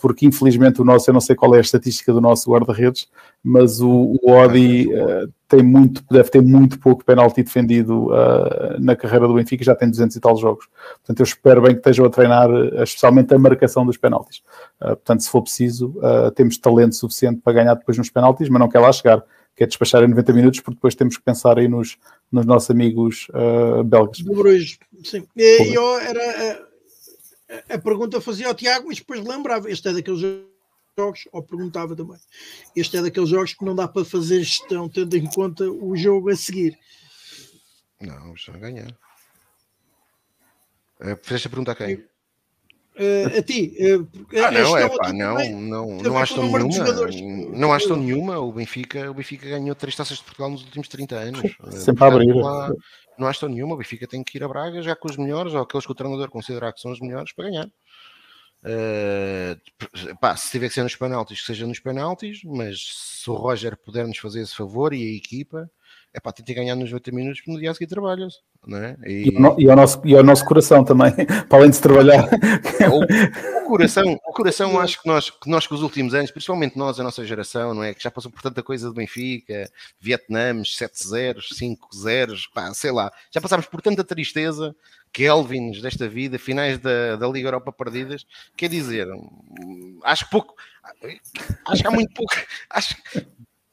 porque 0.00 0.24
infelizmente 0.24 0.80
o 0.80 0.84
nosso, 0.84 1.10
eu 1.10 1.14
não 1.14 1.20
sei 1.20 1.36
qual 1.36 1.54
é 1.54 1.58
a 1.58 1.60
estatística 1.60 2.12
do 2.12 2.20
nosso 2.20 2.50
guarda-redes, 2.50 3.08
mas 3.42 3.80
o, 3.80 4.18
o 4.22 4.32
Odi 4.32 4.88
uh, 4.92 5.32
tem 5.46 5.62
muito, 5.62 6.02
deve 6.10 6.30
ter 6.30 6.42
muito 6.42 6.78
pouco 6.80 7.04
penalti 7.04 7.42
defendido 7.42 8.06
uh, 8.06 8.80
na 8.80 8.96
carreira 8.96 9.28
do 9.28 9.34
Benfica, 9.34 9.62
já 9.62 9.74
tem 9.74 9.88
200 9.88 10.16
e 10.16 10.20
tal 10.20 10.36
jogos. 10.36 10.66
Portanto, 10.96 11.20
eu 11.20 11.24
espero 11.24 11.62
bem 11.62 11.72
que 11.72 11.78
estejam 11.78 12.06
a 12.06 12.10
treinar, 12.10 12.50
especialmente 12.82 13.32
a 13.34 13.38
marcação 13.38 13.86
dos 13.86 13.96
penaltis. 13.96 14.38
Uh, 14.80 14.96
portanto, 14.96 15.20
se 15.20 15.30
for 15.30 15.42
preciso, 15.42 15.94
temos 16.34 16.58
talento 16.58 16.96
suficiente 16.96 17.40
para 17.42 17.52
ganhar 17.52 17.74
depois 17.74 17.96
nos 17.96 18.10
penaltis, 18.10 18.48
mas 18.48 18.58
não 18.58 18.68
quer 18.68 18.80
lá 18.80 18.90
chegar. 18.90 19.22
que 19.54 19.62
é 19.62 19.66
despachar 19.66 20.02
em 20.02 20.08
90 20.08 20.32
minutos, 20.32 20.60
porque 20.60 20.76
depois 20.76 20.94
temos 20.94 21.16
que 21.16 21.22
pensar 21.22 21.58
aí 21.58 21.68
nos, 21.68 21.96
nos 22.30 22.44
nossos 22.44 22.70
amigos 22.70 23.28
uh, 23.30 23.84
belgas. 23.84 24.18
Do 24.20 24.34
Bruges, 24.34 24.78
sim. 25.04 25.24
E, 25.36 25.74
eu 25.74 25.98
era, 25.98 26.65
a, 27.48 27.74
a, 27.74 27.78
pergunta 27.78 28.20
fazia 28.20 28.48
ao 28.48 28.54
Tiago, 28.54 28.88
mas 28.88 28.98
depois 28.98 29.24
lembrava, 29.24 29.70
este 29.70 29.88
é 29.88 29.92
daqueles 29.92 30.20
jogos, 30.98 31.28
ou 31.32 31.42
perguntava 31.42 31.94
também, 31.94 32.18
este 32.74 32.96
é 32.96 33.02
daqueles 33.02 33.28
jogos 33.28 33.54
que 33.54 33.64
não 33.64 33.74
dá 33.74 33.86
para 33.86 34.04
fazer 34.04 34.42
gestão, 34.42 34.88
tendo 34.88 35.16
em 35.16 35.26
conta 35.26 35.64
o 35.64 35.96
jogo 35.96 36.30
a 36.30 36.36
seguir. 36.36 36.78
Não, 38.00 38.36
já 38.36 38.52
ganhar. 38.52 38.90
Uh, 41.00 41.16
fizeste 41.22 41.48
a 41.48 41.50
pergunta 41.50 41.72
a 41.72 41.74
quem? 41.74 42.04
Uh, 42.98 43.38
a 43.38 43.42
ti. 43.42 43.74
Uh, 43.78 44.08
ah, 44.42 44.50
não, 44.50 44.76
é 44.78 44.88
pá, 44.88 45.12
não, 45.12 45.36
não, 45.60 45.98
não 45.98 46.18
acho 46.18 46.34
tão 46.34 46.44
nenhuma. 46.44 47.58
Não 47.58 47.72
acho 47.72 47.88
tão 47.88 47.96
nenhuma. 47.96 48.38
O 48.38 48.50
Benfica, 48.50 49.10
o 49.10 49.14
Benfica 49.14 49.48
ganhou 49.50 49.74
três 49.74 49.94
taças 49.94 50.16
de 50.16 50.24
Portugal 50.24 50.50
nos 50.50 50.62
últimos 50.62 50.88
30 50.88 51.14
anos. 51.14 51.56
Sempre 51.72 52.04
a 52.04 52.06
abrir. 52.06 52.34
Não, 52.34 52.74
não 53.18 53.26
acho 53.26 53.40
tão 53.40 53.50
nenhuma. 53.50 53.74
O 53.74 53.76
Benfica 53.76 54.06
tem 54.06 54.24
que 54.24 54.38
ir 54.38 54.44
a 54.44 54.48
Braga 54.48 54.80
já 54.80 54.96
com 54.96 55.10
os 55.10 55.16
melhores, 55.18 55.52
ou 55.52 55.60
aqueles 55.60 55.84
que 55.84 55.92
o 55.92 55.94
treinador 55.94 56.30
considerar 56.30 56.72
que 56.72 56.80
são 56.80 56.90
os 56.90 57.00
melhores, 57.00 57.32
para 57.34 57.50
ganhar. 57.50 57.66
Uh, 58.64 60.16
pá, 60.18 60.34
se 60.34 60.50
tiver 60.50 60.68
que 60.68 60.74
ser 60.74 60.82
nos 60.82 60.96
penaltis, 60.96 61.40
que 61.40 61.46
seja 61.46 61.66
nos 61.66 61.78
penaltis, 61.78 62.40
mas 62.44 62.78
se 63.22 63.30
o 63.30 63.34
Roger 63.34 63.76
puder 63.76 64.06
nos 64.06 64.18
fazer 64.18 64.40
esse 64.40 64.56
favor 64.56 64.94
e 64.94 65.02
a 65.02 65.16
equipa, 65.16 65.70
é 66.16 66.20
pá, 66.20 66.32
tenta 66.32 66.54
ganhar 66.54 66.74
nos 66.74 66.90
80 66.90 67.14
minutos 67.14 67.40
porque 67.40 67.52
no 67.52 67.60
dia 67.60 67.70
a 67.70 67.74
seguir 67.74 67.88
trabalhas. 67.88 68.40
Não 68.66 68.78
é? 68.78 68.96
e... 69.04 69.28
E, 69.28 69.64
e, 69.64 69.70
ao 69.70 69.76
nosso, 69.76 70.00
e 70.02 70.16
ao 70.16 70.24
nosso 70.24 70.46
coração 70.46 70.82
também, 70.82 71.12
para 71.46 71.58
além 71.58 71.68
de 71.68 71.76
se 71.76 71.82
trabalhar. 71.82 72.26
O, 72.90 73.64
o, 73.64 73.68
coração, 73.68 74.18
o 74.26 74.32
coração 74.32 74.80
acho 74.80 75.02
que 75.02 75.06
nós, 75.06 75.28
que 75.28 75.50
nós, 75.50 75.66
que 75.66 75.74
os 75.74 75.82
últimos 75.82 76.14
anos, 76.14 76.30
principalmente 76.30 76.78
nós, 76.78 76.98
a 76.98 77.02
nossa 77.02 77.22
geração, 77.22 77.74
não 77.74 77.84
é? 77.84 77.92
Que 77.92 78.02
já 78.02 78.10
passou 78.10 78.30
por 78.30 78.40
tanta 78.40 78.62
coisa 78.62 78.88
do 78.88 78.94
Benfica, 78.94 79.70
Vietnãs, 80.00 80.68
7-0, 80.68 81.36
5-0, 81.52 82.38
pá, 82.54 82.72
sei 82.72 82.92
lá, 82.92 83.12
já 83.30 83.38
passámos 83.38 83.66
por 83.66 83.82
tanta 83.82 84.02
tristeza, 84.02 84.74
Kelvins 85.12 85.82
desta 85.82 86.08
vida, 86.08 86.38
finais 86.38 86.78
da, 86.78 87.16
da 87.16 87.28
Liga 87.28 87.48
Europa 87.48 87.72
perdidas, 87.72 88.26
quer 88.56 88.70
dizer, 88.70 89.06
acho 90.02 90.30
pouco, 90.30 90.54
acho 91.66 91.82
que 91.82 91.86
há 91.86 91.90
muito 91.90 92.14
pouco, 92.14 92.34
acho 92.70 92.96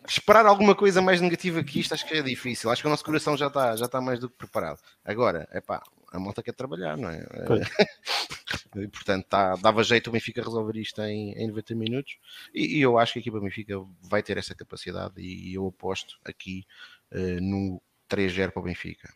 esperar 0.07 0.45
alguma 0.45 0.75
coisa 0.75 1.01
mais 1.01 1.21
negativa 1.21 1.63
que 1.63 1.79
isto 1.79 1.93
acho 1.93 2.05
que 2.05 2.15
é 2.15 2.21
difícil. 2.21 2.69
Acho 2.69 2.81
que 2.81 2.87
o 2.87 2.91
nosso 2.91 3.05
coração 3.05 3.37
já 3.37 3.47
está 3.47 3.75
já 3.75 3.87
tá 3.87 4.01
mais 4.01 4.19
do 4.19 4.29
que 4.29 4.37
preparado. 4.37 4.79
Agora, 5.03 5.47
é 5.51 5.61
pá, 5.61 5.81
a 6.11 6.19
malta 6.19 6.43
quer 6.43 6.53
trabalhar, 6.53 6.95
não 6.97 7.09
é? 7.09 7.25
e, 8.75 8.87
portanto, 8.87 9.25
tá, 9.27 9.55
dava 9.55 9.83
jeito 9.83 10.09
o 10.09 10.13
Benfica 10.13 10.43
resolver 10.43 10.77
isto 10.79 11.01
em, 11.01 11.33
em 11.33 11.47
90 11.47 11.75
minutos 11.75 12.17
e, 12.53 12.77
e, 12.77 12.81
eu 12.81 12.97
acho 12.97 13.13
que 13.13 13.19
a 13.19 13.21
equipa 13.21 13.39
Benfica 13.39 13.81
vai 14.01 14.21
ter 14.21 14.37
essa 14.37 14.53
capacidade 14.53 15.19
e 15.19 15.53
eu 15.55 15.67
aposto 15.67 16.19
aqui 16.23 16.65
uh, 17.11 17.41
no 17.41 17.81
3-0 18.09 18.51
para 18.51 18.59
o 18.59 18.63
Benfica. 18.63 19.11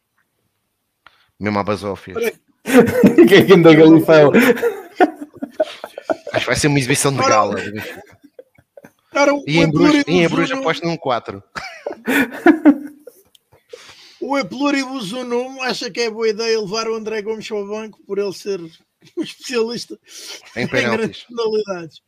Mesmo 1.40 1.60
a 1.60 1.64
Basófia. 1.64 2.16
Quem 3.28 3.38
é 3.38 3.46
que 3.46 3.54
anda 3.54 3.76
Galifão? 3.76 4.32
Acho 6.34 6.40
que 6.40 6.46
vai 6.46 6.56
ser 6.56 6.68
uma 6.68 6.80
exibição 6.80 7.12
de 7.12 7.20
gala 7.20 7.56
do 7.56 7.72
Benfica. 7.72 8.17
Cara, 9.18 9.32
e 9.48 9.58
em 9.58 9.72
Bruges, 9.72 10.04
em 10.08 10.30
Bruges 10.30 10.52
aposto 10.52 10.86
num 10.86 10.96
4. 10.96 11.44
o 14.22 14.38
Epluribus 14.38 15.12
Unum 15.12 15.60
acha 15.64 15.90
que 15.90 16.02
é 16.02 16.12
boa 16.12 16.30
ideia 16.30 16.62
levar 16.62 16.88
o 16.88 16.94
André 16.94 17.24
Gomes 17.24 17.52
ao 17.52 17.66
banco 17.66 18.00
por 18.06 18.20
ele 18.20 18.32
ser 18.32 18.62
um 18.62 19.24
especialista 19.24 19.98
em, 20.56 20.68
penaltis. 20.68 21.24
penalidades. 21.24 22.02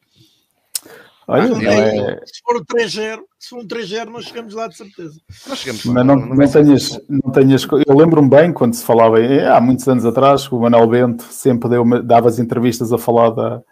Olha, 1.27 1.67
é... 1.67 2.21
Se 2.25 2.41
for 2.43 2.63
3-0, 2.63 3.21
se 3.39 3.49
for 3.49 3.59
um 3.59 3.67
3-0, 3.67 4.09
nós 4.09 4.25
chegamos 4.25 4.53
lá 4.53 4.67
de 4.67 4.77
certeza. 4.77 5.19
Nós 5.47 5.57
chegamos 5.57 5.85
lá. 5.85 5.93
Mas 5.93 6.05
não, 6.05 6.15
não, 6.15 6.35
não, 6.35 6.47
tenhas, 6.47 6.99
não 7.09 7.31
tenhas. 7.31 7.67
Eu 7.87 7.97
lembro-me 7.97 8.29
bem 8.29 8.53
quando 8.53 8.75
se 8.75 8.83
falava, 8.83 9.17
há 9.51 9.59
muitos 9.59 9.87
anos 9.87 10.05
atrás, 10.05 10.47
o 10.51 10.59
Manuel 10.59 10.87
Bento 10.87 11.23
sempre 11.23 11.69
deu, 11.69 11.83
dava 12.03 12.27
as 12.27 12.37
entrevistas 12.37 12.93
a 12.93 12.99
falar 12.99 13.31
da, 13.31 13.63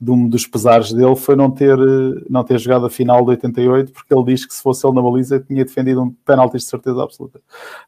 um 0.00 0.28
dos 0.28 0.46
pesares 0.46 0.92
dele 0.92 1.16
foi 1.16 1.34
não 1.34 1.50
ter, 1.50 1.76
não 2.28 2.44
ter 2.44 2.58
jogado 2.58 2.84
a 2.84 2.90
final 2.90 3.22
de 3.24 3.30
88, 3.30 3.92
porque 3.92 4.14
ele 4.14 4.24
diz 4.24 4.44
que 4.44 4.54
se 4.54 4.62
fosse 4.62 4.86
ele 4.86 4.94
na 4.94 5.02
baliza 5.02 5.40
tinha 5.40 5.64
defendido 5.64 6.02
um 6.02 6.10
penalti 6.24 6.58
de 6.58 6.64
certeza 6.64 7.02
absoluta. 7.02 7.38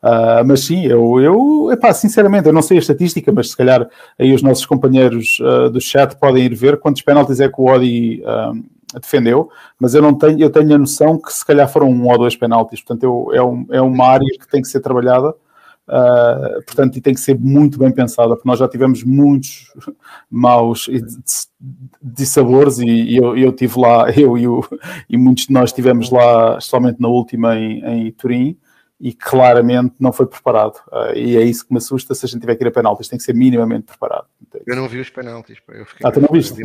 Uh, 0.02 0.44
mas 0.46 0.60
sim, 0.60 0.86
eu, 0.86 1.20
eu 1.20 1.70
epá, 1.70 1.92
sinceramente, 1.92 2.46
eu 2.46 2.52
não 2.52 2.62
sei 2.62 2.78
a 2.78 2.80
estatística, 2.80 3.30
mas 3.30 3.50
se 3.50 3.56
calhar 3.56 3.88
aí 4.18 4.32
os 4.32 4.42
nossos 4.42 4.64
companheiros 4.64 5.38
uh, 5.40 5.68
do 5.68 5.80
chat 5.80 6.16
podem 6.18 6.44
ir 6.44 6.54
ver 6.54 6.78
quantos 6.78 7.02
penaltis 7.02 7.40
é 7.40 7.48
que 7.48 7.60
o 7.60 7.66
Odi 7.66 8.22
uh, 8.22 8.98
defendeu, 8.98 9.50
mas 9.78 9.94
eu 9.94 10.00
não 10.00 10.14
tenho, 10.14 10.40
eu 10.40 10.50
tenho 10.50 10.74
a 10.74 10.78
noção 10.78 11.20
que 11.20 11.30
se 11.30 11.44
calhar 11.44 11.68
foram 11.68 11.90
um 11.90 12.08
ou 12.08 12.16
dois 12.16 12.34
penaltis, 12.34 12.80
portanto 12.80 13.02
eu, 13.04 13.34
é, 13.34 13.42
um, 13.42 13.66
é 13.70 13.82
uma 13.82 14.06
área 14.06 14.28
que 14.40 14.48
tem 14.48 14.62
que 14.62 14.68
ser 14.68 14.80
trabalhada 14.80 15.34
Uh, 15.88 16.62
portanto, 16.66 16.98
e 16.98 17.00
tem 17.00 17.14
que 17.14 17.20
ser 17.20 17.38
muito 17.38 17.78
bem 17.78 17.90
pensada, 17.90 18.34
porque 18.34 18.46
nós 18.46 18.58
já 18.58 18.68
tivemos 18.68 19.02
muitos 19.02 19.72
maus 20.30 20.88
dissabores 22.02 22.78
e, 22.78 22.86
e 22.86 23.16
eu, 23.16 23.36
eu 23.36 23.52
tive 23.52 23.80
lá, 23.80 24.10
eu 24.12 24.36
e, 24.36 24.46
o, 24.46 24.62
e 25.08 25.16
muitos 25.16 25.46
de 25.46 25.52
nós 25.52 25.70
estivemos 25.70 26.10
lá, 26.10 26.60
somente 26.60 27.00
na 27.00 27.08
última 27.08 27.56
em, 27.56 27.82
em 27.84 28.12
Turim, 28.12 28.58
e 29.00 29.14
claramente 29.14 29.94
não 29.98 30.12
foi 30.12 30.26
preparado. 30.26 30.76
Uh, 30.92 31.16
e 31.16 31.36
é 31.36 31.42
isso 31.42 31.66
que 31.66 31.72
me 31.72 31.78
assusta 31.78 32.14
se 32.14 32.26
a 32.26 32.28
gente 32.28 32.40
tiver 32.40 32.56
que 32.56 32.64
ir 32.64 32.68
a 32.68 32.72
penaltis, 32.72 33.08
tem 33.08 33.18
que 33.18 33.24
ser 33.24 33.34
minimamente 33.34 33.86
preparado. 33.86 34.26
Eu 34.66 34.76
não 34.76 34.88
vi 34.88 35.00
os 35.00 35.08
penaltis. 35.08 35.58
Eu 35.68 35.86
fiquei, 35.86 36.06
ah, 36.06 36.12
tu 36.12 36.20
não 36.20 36.28
viste? 36.30 36.60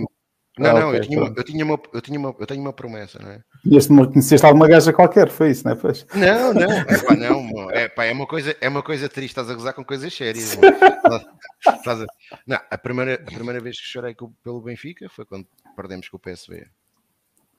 Não, 0.57 0.69
ah, 0.69 0.79
não, 0.81 0.89
okay, 0.89 0.99
eu, 0.99 1.03
tinha 1.03 1.19
uma, 1.19 1.33
eu, 1.35 1.43
tinha 1.43 1.65
uma, 1.65 1.81
eu, 1.93 2.01
tinha 2.01 2.19
uma, 2.19 2.35
eu 2.39 2.45
tenho 2.45 2.61
uma 2.61 2.73
promessa, 2.73 3.17
não 3.19 3.31
é? 3.31 3.43
Conheceste 3.87 4.45
alguma 4.45 4.67
gaja 4.67 4.93
qualquer, 4.93 5.29
foi 5.29 5.49
isso, 5.49 5.65
não 5.65 5.73
é? 5.73 5.75
Pois. 5.75 6.05
Não, 6.13 6.53
não, 6.53 6.71
é, 6.87 7.03
pá, 7.03 7.15
não 7.15 7.71
é, 7.71 7.89
pá, 7.89 8.05
é, 8.05 8.11
uma 8.11 8.27
coisa, 8.27 8.55
é 8.61 8.69
uma 8.69 8.83
coisa 8.83 9.09
triste, 9.09 9.31
estás 9.31 9.49
a 9.49 9.55
gozar 9.55 9.73
com 9.73 9.83
coisas 9.83 10.13
sérias. 10.13 10.55
a... 10.61 12.05
Não, 12.45 12.59
a 12.69 12.77
primeira, 12.77 13.15
a 13.15 13.31
primeira 13.31 13.59
vez 13.59 13.79
que 13.79 13.87
chorei 13.87 14.15
pelo 14.43 14.61
Benfica 14.61 15.09
foi 15.09 15.25
quando 15.25 15.47
perdemos 15.75 16.07
com 16.07 16.17
o 16.17 16.19
PSV. 16.19 16.67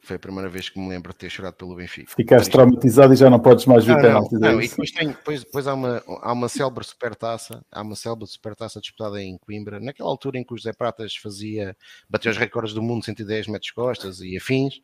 Foi 0.04 0.16
a 0.16 0.18
primeira 0.18 0.50
vez 0.50 0.68
que 0.68 0.78
me 0.78 0.86
lembro 0.86 1.12
de 1.12 1.18
ter 1.18 1.30
chorado 1.30 1.56
pelo 1.56 1.74
Benfica. 1.74 2.12
Ficaste 2.14 2.50
traumatizado 2.50 3.14
e 3.14 3.16
já 3.16 3.30
não 3.30 3.40
podes 3.40 3.64
mais 3.64 3.86
ver 3.86 3.96
penaltis. 3.96 4.38
Não, 4.38 4.52
não, 4.52 4.60
é 4.60 4.64
e 4.64 4.68
depois, 4.68 4.90
tem, 4.90 5.08
depois, 5.08 5.42
depois 5.42 5.66
há, 5.66 5.72
uma, 5.72 6.02
há 6.20 6.32
uma 6.32 6.48
célebre 6.48 6.84
supertaça, 6.84 7.64
há 7.72 7.80
uma 7.80 7.96
célebre 7.96 8.26
supertaça 8.26 8.80
disputada 8.80 9.22
em 9.22 9.38
Coimbra, 9.38 9.80
naquela 9.80 10.10
altura 10.10 10.38
em 10.38 10.44
que 10.44 10.52
o 10.52 10.56
José 10.58 10.74
Pratas 10.74 11.16
fazia, 11.16 11.74
bateu 12.08 12.30
os 12.30 12.36
recordes 12.36 12.74
do 12.74 12.82
mundo 12.82 13.02
110 13.02 13.48
metros 13.48 13.70
costas 13.70 14.20
e 14.20 14.36
afins, 14.36 14.82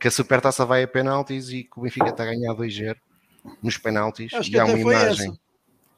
que 0.00 0.08
a 0.08 0.10
supertaça 0.10 0.66
vai 0.66 0.82
a 0.82 0.88
penaltis 0.88 1.50
e 1.50 1.62
que 1.62 1.78
o 1.78 1.82
Benfica 1.82 2.08
está 2.08 2.24
a 2.24 2.26
ganhar 2.26 2.52
2-0 2.52 2.96
nos 3.62 3.78
penaltis 3.78 4.34
Acho 4.34 4.50
e 4.50 4.58
há 4.58 4.64
uma 4.64 4.78
imagem. 4.78 5.38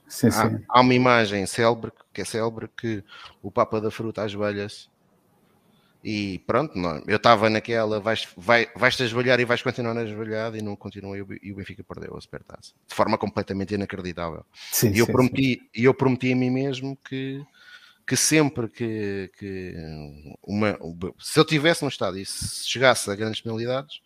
Sim, 0.07 0.31
sim. 0.31 0.39
Há, 0.39 0.79
há, 0.79 0.81
uma 0.83 0.95
imagem 0.95 1.47
célebre, 1.47 1.91
que 2.13 2.21
é 2.21 2.25
célebre, 2.25 2.69
que 2.77 3.03
o 3.43 3.51
Papa 3.51 3.81
da 3.81 3.91
Fruta 3.91 4.23
ajoelha-se 4.23 4.89
e 6.11 6.39
pronto, 6.39 6.79
não, 6.79 7.03
eu 7.07 7.19
estava 7.19 7.51
naquela, 7.51 8.01
vais, 8.01 8.27
vai, 8.35 8.67
vais-te 8.75 9.03
ajoelhar 9.03 9.39
e 9.41 9.45
vais 9.45 9.61
continuar 9.61 9.95
a 9.95 10.01
ajoelhar 10.01 10.55
e 10.55 10.63
não 10.63 10.75
continua 10.75 11.19
e 11.19 11.53
o 11.53 11.57
Benfica 11.57 11.85
perdeu 11.85 12.17
a 12.17 12.21
supertaça 12.23 12.73
de 12.89 12.95
forma 12.95 13.19
completamente 13.19 13.75
inacreditável. 13.75 14.43
Sim, 14.73 14.93
e 14.95 15.01
eu, 15.01 15.05
sim, 15.05 15.13
prometi, 15.13 15.43
sim. 15.43 15.69
eu 15.75 15.93
prometi 15.93 16.33
a 16.33 16.37
mim 16.37 16.49
mesmo 16.49 16.97
que, 17.07 17.45
que 18.07 18.17
sempre 18.17 18.69
que, 18.69 19.31
que 19.39 19.75
uma, 20.43 20.79
se 21.19 21.39
eu 21.39 21.45
tivesse 21.45 21.83
no 21.83 21.91
estádio 21.91 22.23
e 22.23 22.25
se 22.25 22.67
chegasse 22.67 23.11
a 23.11 23.15
grandes 23.15 23.43
penalidades, 23.43 24.01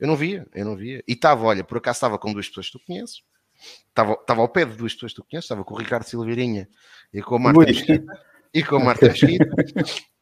eu 0.00 0.08
não 0.08 0.16
via, 0.16 0.48
eu 0.52 0.64
não 0.64 0.74
via. 0.74 1.00
E 1.06 1.12
estava, 1.12 1.44
olha, 1.44 1.62
por 1.62 1.78
acaso 1.78 1.98
estava 1.98 2.18
com 2.18 2.32
duas 2.32 2.48
pessoas 2.48 2.66
que 2.66 2.72
tu 2.72 2.84
conheces, 2.84 3.22
estava, 3.86 4.14
estava 4.14 4.40
ao 4.40 4.48
pé 4.48 4.64
de 4.64 4.76
duas 4.76 4.94
pessoas 4.94 5.12
que 5.12 5.22
tu 5.22 5.24
conheces, 5.30 5.44
estava 5.44 5.62
com 5.62 5.74
o 5.74 5.78
Ricardo 5.78 6.02
Silveirinha 6.02 6.68
e 7.14 7.22
com 7.22 7.36
a 7.36 7.38
Marta 7.38 7.60
Mesquita, 7.60 8.20
e 8.52 8.64
com 8.64 8.76
a 8.78 8.80
Marta 8.80 9.06
Mesquita. 9.06 9.46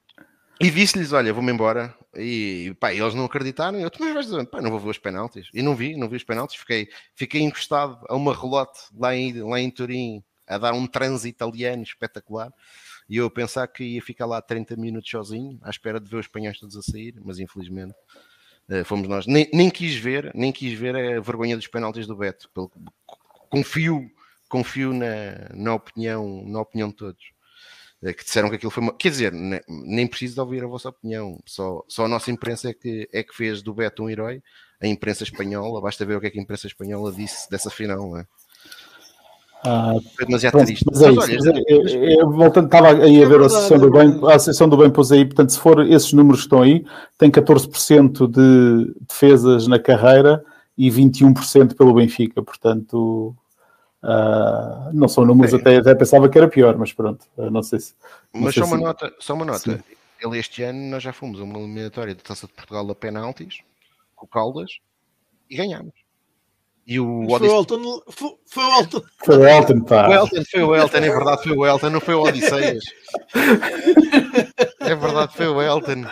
E 0.61 0.71
disse-lhes: 0.71 1.13
Olha, 1.13 1.33
vou-me 1.33 1.53
embora. 1.53 1.95
E 2.17 2.75
pá, 2.79 2.93
eles 2.95 3.15
não 3.15 3.25
acreditaram. 3.25 3.79
Eu 3.79 3.91
também 3.91 4.13
vais 4.13 4.27
dizer: 4.27 4.47
pá, 4.47 4.61
não 4.63 4.71
vou 4.71 4.79
ver 4.79 4.91
os 4.91 4.99
penaltis. 4.99 5.49
E 5.53 5.63
não 5.63 5.75
vi, 5.75 5.97
não 5.97 6.09
vi 6.09 6.17
os 6.17 6.25
penaltis. 6.25 6.57
Fiquei, 6.57 6.89
fiquei 7.15 7.43
encostado 7.43 7.99
a 8.09 8.15
uma 8.15 8.35
relote 8.35 8.79
lá 8.97 9.15
em, 9.15 9.43
lá 9.43 9.61
em 9.61 9.71
Turim 9.71 10.23
a 10.47 10.59
dar 10.59 10.75
um 10.75 10.87
transe 10.87 11.29
italiano 11.29 11.83
espetacular. 11.83 12.53
E 13.09 13.17
eu 13.17 13.31
pensar 13.31 13.67
que 13.69 13.85
ia 13.85 14.03
ficar 14.03 14.27
lá 14.27 14.41
30 14.41 14.77
minutos 14.77 15.11
sozinho, 15.11 15.59
à 15.63 15.71
espera 15.71 16.01
de 16.01 16.09
ver 16.09 16.17
os 16.17 16.27
espanhóis 16.27 16.59
todos 16.59 16.77
a 16.77 16.83
sair, 16.83 17.15
mas 17.23 17.39
infelizmente 17.39 17.95
uh, 18.69 18.85
fomos 18.85 19.09
nós. 19.09 19.27
Nem, 19.27 19.49
nem, 19.53 19.71
quis 19.71 19.95
ver, 19.97 20.31
nem 20.35 20.53
quis 20.53 20.79
ver 20.79 20.97
a 20.97 21.21
vergonha 21.21 21.57
dos 21.57 21.67
penaltis 21.67 22.07
do 22.07 22.17
Beto. 22.17 22.49
Confio, 23.51 24.11
confio 24.49 24.93
na, 24.93 25.51
na 25.55 25.75
opinião, 25.75 26.45
na 26.47 26.61
opinião 26.61 26.89
de 26.89 26.95
todos. 26.95 27.34
Eh, 28.05 28.13
que 28.13 28.23
disseram 28.23 28.51
que 28.51 28.57
aquilo 28.57 28.71
foi 28.71 28.83
uma... 28.83 28.93
Quer 28.93 29.09
dizer, 29.09 29.33
nem 29.33 30.07
preciso 30.07 30.35
de 30.35 30.41
ouvir 30.41 30.63
a 30.63 30.67
vossa 30.67 30.91
opinião, 30.91 31.39
só, 31.47 31.83
só 31.89 32.05
a 32.05 32.09
nossa 32.09 32.31
imprensa 32.31 32.69
é 32.69 32.75
que, 32.75 33.09
é 33.11 33.23
que 33.23 33.35
fez 33.35 33.63
do 33.63 33.73
Beto 33.73 34.05
um 34.05 34.11
herói, 34.11 34.43
a 34.81 34.87
imprensa 34.87 35.25
espanhola, 35.25 35.81
basta 35.81 36.05
ver 36.05 36.17
o 36.17 36.21
que 36.21 36.27
é 36.27 36.31
que 36.31 36.39
a 36.39 36.43
imprensa 36.43 36.67
espanhola 36.67 37.11
disse 37.11 37.51
dessa 37.51 37.71
final, 37.71 38.11
não 38.11 38.19
é? 38.19 38.27
Ah, 39.67 39.95
foi 40.15 40.27
demasiado 40.27 40.63
triste. 40.63 40.85
Mas 40.87 41.01
é 41.01 41.11
isso, 41.11 41.17
mas 41.17 41.47
olha, 41.47 41.63
é, 41.67 42.15
é, 42.17 42.25
voltando, 42.25 42.67
estava 42.67 43.03
aí 43.03 43.25
a 43.25 43.27
ver 43.27 43.41
a 43.41 43.49
sessão 43.49 43.79
do 43.79 43.91
bem, 43.91 44.21
a 44.31 44.39
sessão 44.39 44.69
do 44.69 44.77
bem 44.77 44.91
pôs 44.91 45.11
aí, 45.11 45.25
portanto, 45.25 45.51
se 45.53 45.59
for 45.59 45.91
esses 45.91 46.13
números 46.13 46.41
que 46.41 46.47
estão 46.47 46.61
aí, 46.61 46.85
tem 47.17 47.31
14% 47.31 48.29
de 48.29 48.95
defesas 49.09 49.67
na 49.67 49.79
carreira 49.79 50.45
e 50.77 50.91
21% 50.91 51.75
pelo 51.75 51.95
Benfica, 51.95 52.43
portanto 52.43 53.35
uh, 54.05 54.93
não 54.93 55.09
são 55.09 55.25
números, 55.25 55.55
até, 55.55 55.77
até, 55.77 55.95
pensava 55.95 56.29
que 56.29 56.39
era 56.39 56.49
pior, 56.49 56.77
mas 56.77 56.93
pronto, 56.93 57.27
uh, 57.37 57.51
não 57.51 57.63
sei 57.63 57.81
se. 57.81 57.95
Não 58.33 58.43
mas 58.43 58.55
sei 58.55 58.63
só, 58.63 58.69
se... 58.69 58.75
Uma 58.75 58.87
nota, 58.87 59.15
só 59.19 59.35
uma 59.35 59.45
nota, 59.45 59.85
ele 60.21 60.39
este 60.39 60.63
ano 60.63 60.91
nós 60.91 61.03
já 61.03 61.13
fomos 61.13 61.41
a 61.41 61.45
uma 61.45 61.59
eliminatória 61.59 62.15
da 62.15 62.23
Taça 62.23 62.47
de 62.47 62.53
Portugal 62.53 62.89
a 62.91 62.95
penaltis 62.95 63.61
com 64.15 64.27
o 64.27 64.29
Caldas 64.29 64.79
e 65.49 65.57
ganhámos. 65.57 66.05
E 66.87 67.01
o 67.01 67.27
foi, 67.39 67.49
o 67.49 67.57
Elton, 67.57 68.03
foi, 68.11 68.37
foi 68.47 68.65
o 68.65 68.79
Elton. 68.79 69.03
Foi 69.25 69.37
o 69.39 69.47
Elton, 69.47 69.81
pá. 69.81 70.05
Foi 70.05 70.17
o 70.17 70.21
Elton, 70.21 70.45
foi 70.51 70.63
o 70.63 70.77
Elton, 70.77 70.99
é 70.99 71.01
verdade, 71.01 71.43
foi 71.43 71.53
o 71.57 71.67
Elton, 71.67 71.91
não 71.91 72.01
foi 72.01 72.15
o 72.15 72.23
Odisseias. 72.23 72.85
é 74.81 74.95
verdade, 74.95 75.35
foi 75.35 75.49
o 75.49 75.63
Elton. 75.63 76.05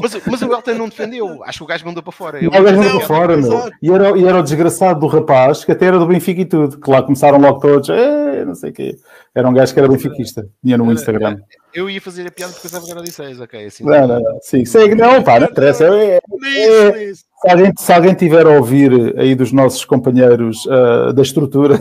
Mas, 0.00 0.20
mas 0.26 0.42
o 0.42 0.52
Elton 0.52 0.74
não 0.74 0.88
defendeu. 0.88 1.42
Acho 1.44 1.58
que 1.58 1.64
o 1.64 1.66
gajo 1.66 1.84
mandou 1.84 2.02
para 2.02 2.12
fora. 2.12 2.42
Eu 2.42 2.48
o 2.48 2.52
gajo 2.52 2.76
mandou 2.76 2.98
para 2.98 3.06
fora, 3.06 3.36
meu. 3.36 3.70
E 3.82 3.90
era, 3.90 4.18
e 4.18 4.24
era 4.24 4.38
o 4.38 4.42
desgraçado 4.42 5.00
do 5.00 5.06
rapaz, 5.06 5.64
que 5.64 5.72
até 5.72 5.86
era 5.86 5.98
do 5.98 6.06
Benfica 6.06 6.40
e 6.40 6.44
tudo. 6.44 6.78
Que 6.78 6.90
lá 6.90 7.02
começaram 7.02 7.38
logo 7.38 7.60
todos. 7.60 7.88
É, 8.34 8.44
não 8.44 8.54
sei 8.54 8.70
o 8.70 8.72
quê. 8.72 8.98
Era 9.34 9.48
um 9.48 9.52
gajo 9.52 9.72
que 9.72 9.78
era 9.78 9.88
benfiquista. 9.88 10.48
Tinha 10.62 10.76
no 10.76 10.92
Instagram. 10.92 11.40
Eu 11.72 11.88
ia 11.88 12.00
fazer 12.00 12.26
a 12.26 12.30
piada 12.30 12.52
porque 12.52 12.68
pensava 12.68 12.84
que 12.84 12.90
era 12.90 13.00
Odisseias, 13.00 13.40
ok? 13.40 13.66
Assim, 13.66 13.84
não, 13.84 14.06
não, 14.06 14.20
não. 14.20 14.38
Sim, 14.40 14.64
segue, 14.64 14.94
não, 14.94 15.22
pá, 15.22 15.40
não 15.40 15.48
interessa. 15.48 15.84
É, 15.84 16.16
é, 16.16 17.14
se, 17.14 17.24
alguém, 17.48 17.72
se 17.76 17.92
alguém 17.92 18.14
tiver 18.14 18.46
a 18.46 18.50
ouvir 18.50 19.18
aí 19.18 19.34
dos 19.34 19.52
nossos 19.52 19.84
companheiros 19.84 20.64
uh, 20.66 21.12
da 21.12 21.22
estrutura, 21.22 21.78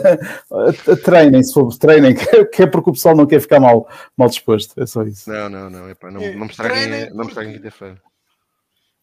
treinem, 1.03 1.43
se 1.43 1.53
for, 1.53 1.75
treinem, 1.77 2.15
que 2.15 2.63
é 2.63 2.67
porque 2.67 2.89
o 2.89 2.93
pessoal 2.93 3.15
não 3.15 3.25
quer 3.25 3.39
ficar 3.39 3.59
mal, 3.59 3.87
mal 4.17 4.29
disposto. 4.29 4.79
É 4.81 4.85
só 4.85 5.03
isso. 5.03 5.29
Não, 5.29 5.49
não, 5.49 5.69
não. 5.69 5.89
Epá, 5.89 6.09
não, 6.09 6.21
é, 6.21 6.33
não 6.33 6.45
me 6.45 6.51
estraguem, 6.51 7.09
não 7.11 7.25
me 7.25 7.27
estraguem 7.27 7.53
quinta-feira. 7.53 8.01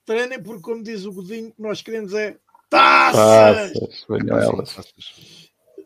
Treinem 0.04 0.42
porque, 0.42 0.62
como 0.62 0.82
diz 0.82 1.04
o 1.04 1.12
Godinho, 1.12 1.52
que 1.52 1.62
nós 1.62 1.82
queremos 1.82 2.14
é 2.14 2.36
taças! 2.68 3.72
Taças, 3.72 5.39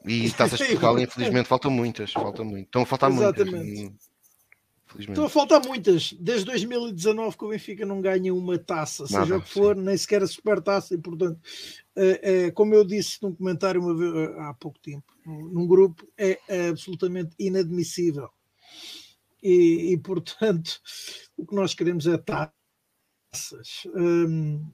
E 0.04 0.30
taças 0.30 0.58
de 0.58 0.66
Portugal, 0.66 0.98
infelizmente, 0.98 1.46
faltam 1.48 1.70
muitas. 1.70 2.12
Faltam 2.12 2.44
muito. 2.44 2.66
Estão 2.66 2.82
a 2.82 2.86
faltar 2.86 3.10
Exatamente. 3.10 3.54
muitas. 3.54 4.14
Estão 4.98 5.24
a 5.24 5.28
faltar 5.28 5.64
muitas. 5.64 6.12
Desde 6.12 6.46
2019 6.46 7.36
que 7.36 7.44
o 7.44 7.48
Benfica 7.48 7.84
não 7.84 8.00
ganha 8.00 8.32
uma 8.32 8.58
taça, 8.58 9.04
Nada, 9.10 9.24
seja 9.24 9.36
o 9.36 9.42
que 9.42 9.48
for, 9.48 9.74
sim. 9.74 9.82
nem 9.82 9.96
sequer 9.96 10.22
a 10.22 10.26
super 10.26 10.60
taça, 10.62 10.94
e 10.94 10.98
portanto, 10.98 11.40
é, 11.96 12.46
é, 12.46 12.50
como 12.52 12.74
eu 12.74 12.84
disse 12.84 13.20
num 13.22 13.34
comentário 13.34 13.82
vez, 13.96 14.14
eh, 14.14 14.40
há 14.40 14.54
pouco 14.54 14.78
tempo, 14.78 15.12
num 15.26 15.66
grupo, 15.66 16.06
é, 16.16 16.38
é 16.48 16.68
absolutamente 16.68 17.34
inadmissível. 17.38 18.28
E, 19.42 19.92
e, 19.92 19.98
portanto, 19.98 20.80
o 21.36 21.44
que 21.44 21.54
nós 21.54 21.74
queremos 21.74 22.06
é 22.06 22.16
taças. 22.16 22.52
Hum, 23.94 24.64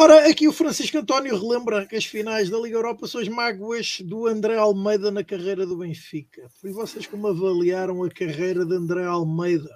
Ora, 0.00 0.30
aqui 0.30 0.46
o 0.46 0.52
Francisco 0.52 0.96
António 0.96 1.36
relembra 1.36 1.84
que 1.84 1.96
as 1.96 2.04
finais 2.04 2.48
da 2.48 2.56
Liga 2.56 2.76
Europa 2.76 3.08
são 3.08 3.20
as 3.20 3.26
mágoas 3.26 4.00
do 4.04 4.28
André 4.28 4.56
Almeida 4.56 5.10
na 5.10 5.24
carreira 5.24 5.66
do 5.66 5.76
Benfica. 5.76 6.42
E 6.62 6.70
vocês 6.70 7.04
como 7.04 7.26
avaliaram 7.26 8.04
a 8.04 8.08
carreira 8.08 8.64
de 8.64 8.76
André 8.76 9.04
Almeida? 9.04 9.74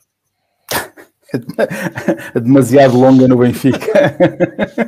demasiado 2.41 2.97
longa 2.97 3.27
no 3.27 3.39
Benfica. 3.39 4.17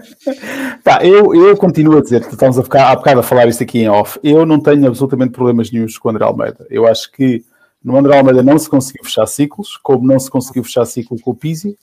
Pá, 0.84 1.04
eu, 1.04 1.34
eu 1.34 1.56
continuo 1.56 1.98
a 1.98 2.00
dizer, 2.00 2.20
estamos 2.20 2.56
a 2.56 2.62
ficar 2.62 2.92
há 2.92 2.94
bocado 2.94 3.18
a 3.18 3.24
falar 3.24 3.48
isto 3.48 3.64
aqui 3.64 3.80
em 3.80 3.88
off. 3.88 4.20
Eu 4.22 4.46
não 4.46 4.60
tenho 4.60 4.86
absolutamente 4.86 5.32
problemas 5.32 5.68
nenhums 5.72 5.98
com 5.98 6.06
o 6.06 6.10
André 6.12 6.24
Almeida. 6.24 6.64
Eu 6.70 6.86
acho 6.86 7.10
que 7.10 7.44
no 7.82 7.96
André 7.96 8.16
Almeida 8.16 8.40
não 8.40 8.56
se 8.56 8.70
conseguiu 8.70 9.02
fechar 9.02 9.26
ciclos, 9.26 9.76
como 9.82 10.06
não 10.06 10.20
se 10.20 10.30
conseguiu 10.30 10.62
fechar 10.62 10.84
ciclo 10.84 11.18
com 11.20 11.32
o 11.32 11.34
Pizzi 11.34 11.76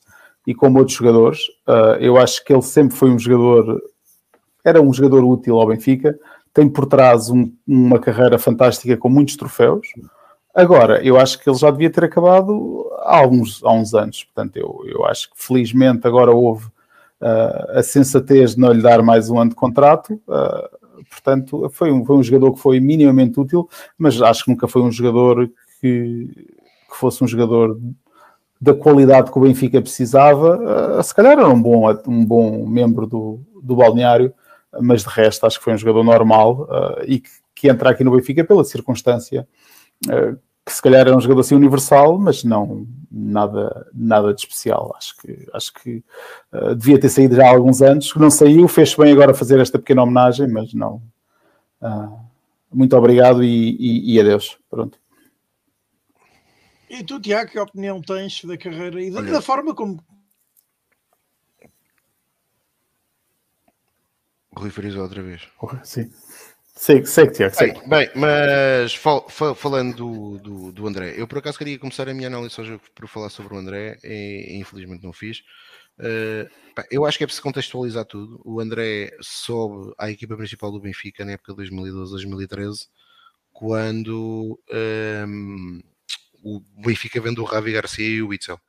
e 0.46 0.54
como 0.56 0.80
outros 0.80 0.98
jogadores. 0.98 1.40
Uh, 1.68 1.96
eu 2.00 2.18
acho 2.18 2.44
que 2.44 2.54
ele 2.54 2.62
sempre 2.62 2.96
foi 2.96 3.10
um 3.10 3.20
jogador, 3.20 3.82
era 4.64 4.82
um 4.82 4.94
jogador 4.94 5.24
útil 5.24 5.60
ao 5.60 5.68
Benfica, 5.68 6.18
tem 6.54 6.68
por 6.68 6.86
trás 6.86 7.30
um, 7.30 7.52
uma 7.68 8.00
carreira 8.00 8.38
fantástica 8.38 8.98
com 8.98 9.10
muitos 9.10 9.36
troféus. 9.36 9.88
Agora, 10.54 11.02
eu 11.04 11.18
acho 11.18 11.40
que 11.40 11.50
ele 11.50 11.58
já 11.58 11.72
devia 11.72 11.90
ter 11.90 12.04
acabado 12.04 12.90
há, 13.00 13.18
alguns, 13.18 13.64
há 13.64 13.72
uns 13.72 13.94
anos. 13.94 14.24
Portanto, 14.26 14.58
eu, 14.58 14.84
eu 14.86 15.06
acho 15.06 15.30
que 15.30 15.36
felizmente 15.38 16.06
agora 16.06 16.32
houve 16.32 16.66
uh, 16.66 17.78
a 17.78 17.84
sensatez 17.84 18.56
de 18.56 18.60
não 18.60 18.74
lhe 18.74 18.82
dar 18.82 19.02
mais 19.02 19.30
um 19.30 19.40
ano 19.40 19.52
de 19.52 19.56
contrato. 19.56 20.22
Uh, 20.28 21.04
portanto, 21.10 21.70
foi 21.72 21.92
um, 21.92 22.04
foi 22.04 22.18
um 22.18 22.24
jogador 22.24 22.54
que 22.54 22.60
foi 22.60 22.80
minimamente 22.82 23.40
útil, 23.40 23.70
mas 23.98 24.22
acho 24.22 24.44
que 24.44 24.52
nunca 24.52 24.68
foi 24.68 24.82
um 24.82 24.92
jogador 24.92 25.50
que, 25.80 26.28
que 26.90 26.98
fosse 26.98 27.24
um 27.24 27.28
jogador 27.28 27.80
da 28.62 28.76
qualidade 28.76 29.32
que 29.32 29.38
o 29.40 29.42
Benfica 29.42 29.82
precisava, 29.82 31.00
uh, 31.00 31.04
se 31.04 31.16
calhar 31.16 31.32
era 31.32 31.50
um 31.50 31.60
bom, 31.60 31.90
um 32.08 32.24
bom 32.24 32.68
membro 32.68 33.08
do, 33.08 33.40
do 33.60 33.76
balneário, 33.76 34.32
mas 34.80 35.02
de 35.02 35.10
resto 35.10 35.48
acho 35.48 35.58
que 35.58 35.64
foi 35.64 35.74
um 35.74 35.78
jogador 35.78 36.04
normal 36.04 36.68
uh, 36.70 37.04
e 37.08 37.20
que, 37.20 37.30
que, 37.56 37.68
entra 37.68 37.90
aqui 37.90 38.04
no 38.04 38.12
Benfica 38.12 38.44
pela 38.44 38.64
circunstância 38.64 39.48
uh, 40.06 40.38
que 40.64 40.72
se 40.72 40.80
calhar 40.80 41.02
era 41.02 41.18
um 41.18 41.20
jogador 41.20 41.42
assim 41.42 41.56
universal, 41.56 42.20
mas 42.20 42.44
não 42.44 42.86
nada, 43.12 43.88
nada 43.92 44.32
de 44.32 44.42
especial. 44.42 44.94
Acho 44.96 45.18
que, 45.18 45.48
acho 45.52 45.74
que 45.74 46.04
devia 46.78 47.00
ter 47.00 47.10
saído 47.10 47.36
já 47.36 47.48
há 47.48 47.50
alguns 47.50 47.82
anos, 47.82 48.14
não 48.16 48.30
saiu, 48.30 48.68
fez 48.68 48.94
bem 48.94 49.12
agora 49.12 49.34
fazer 49.34 49.60
esta 49.60 49.80
pequena 49.80 50.04
homenagem, 50.04 50.48
mas 50.48 50.72
não. 50.72 51.02
muito 52.72 52.96
obrigado 52.96 53.44
e, 53.44 53.76
e, 53.80 54.14
e 54.14 54.22
adeus. 54.22 54.56
Pronto. 54.70 55.01
E 56.92 57.06
tu, 57.06 57.22
Tiago, 57.22 57.50
que 57.50 57.58
opinião 57.58 58.02
tens 58.02 58.44
da 58.44 58.58
carreira 58.58 59.02
e 59.02 59.10
da, 59.10 59.22
da 59.22 59.42
forma 59.42 59.74
como. 59.74 60.04
Rui 64.54 64.70
frisou 64.70 65.04
outra 65.04 65.24
vez. 65.24 65.48
Sim. 65.86 66.12
Sei, 66.76 67.06
sei 67.06 67.28
que 67.28 67.34
Tiago, 67.34 67.56
sei. 67.56 67.72
Bem, 67.72 67.88
bem 67.88 68.10
mas 68.14 68.94
fal, 68.94 69.26
fal, 69.30 69.56
falando 69.56 69.96
do, 69.96 70.38
do, 70.40 70.72
do, 70.74 70.88
André, 70.88 71.14
eu 71.16 71.26
por 71.28 71.38
acaso 71.38 71.58
queria 71.58 71.80
começar 71.80 72.10
a 72.10 72.14
minha 72.14 72.28
análise 72.28 72.60
hoje 72.60 72.78
por 72.94 73.08
falar 73.08 73.30
sobre 73.30 73.54
o 73.54 73.58
André 73.58 73.98
e 74.04 74.58
infelizmente 74.60 75.04
não 75.04 75.14
fiz. 75.14 75.44
Uh, 75.98 76.50
eu 76.92 77.06
acho 77.06 77.18
que 77.18 77.24
é 77.24 77.28
preciso 77.28 77.44
contextualizar 77.44 78.04
tudo. 78.04 78.42
O 78.44 78.60
André 78.60 79.16
sobe 79.22 79.94
à 79.98 80.12
equipa 80.12 80.36
principal 80.36 80.74
do 80.74 80.82
Benfica 80.82 81.24
na 81.24 81.34
época 81.34 81.54
de 81.54 81.70
2012-2013, 81.72 82.90
quando 83.54 84.60
um, 84.70 84.76
ehm, 84.76 85.91
o 86.44 86.62
Benfica 86.84 87.22
vende 87.22 87.40
o 87.40 87.44
Ravi 87.44 87.72
Garcia 87.72 88.08
e 88.08 88.22
o 88.22 88.30
Witzel. 88.30 88.60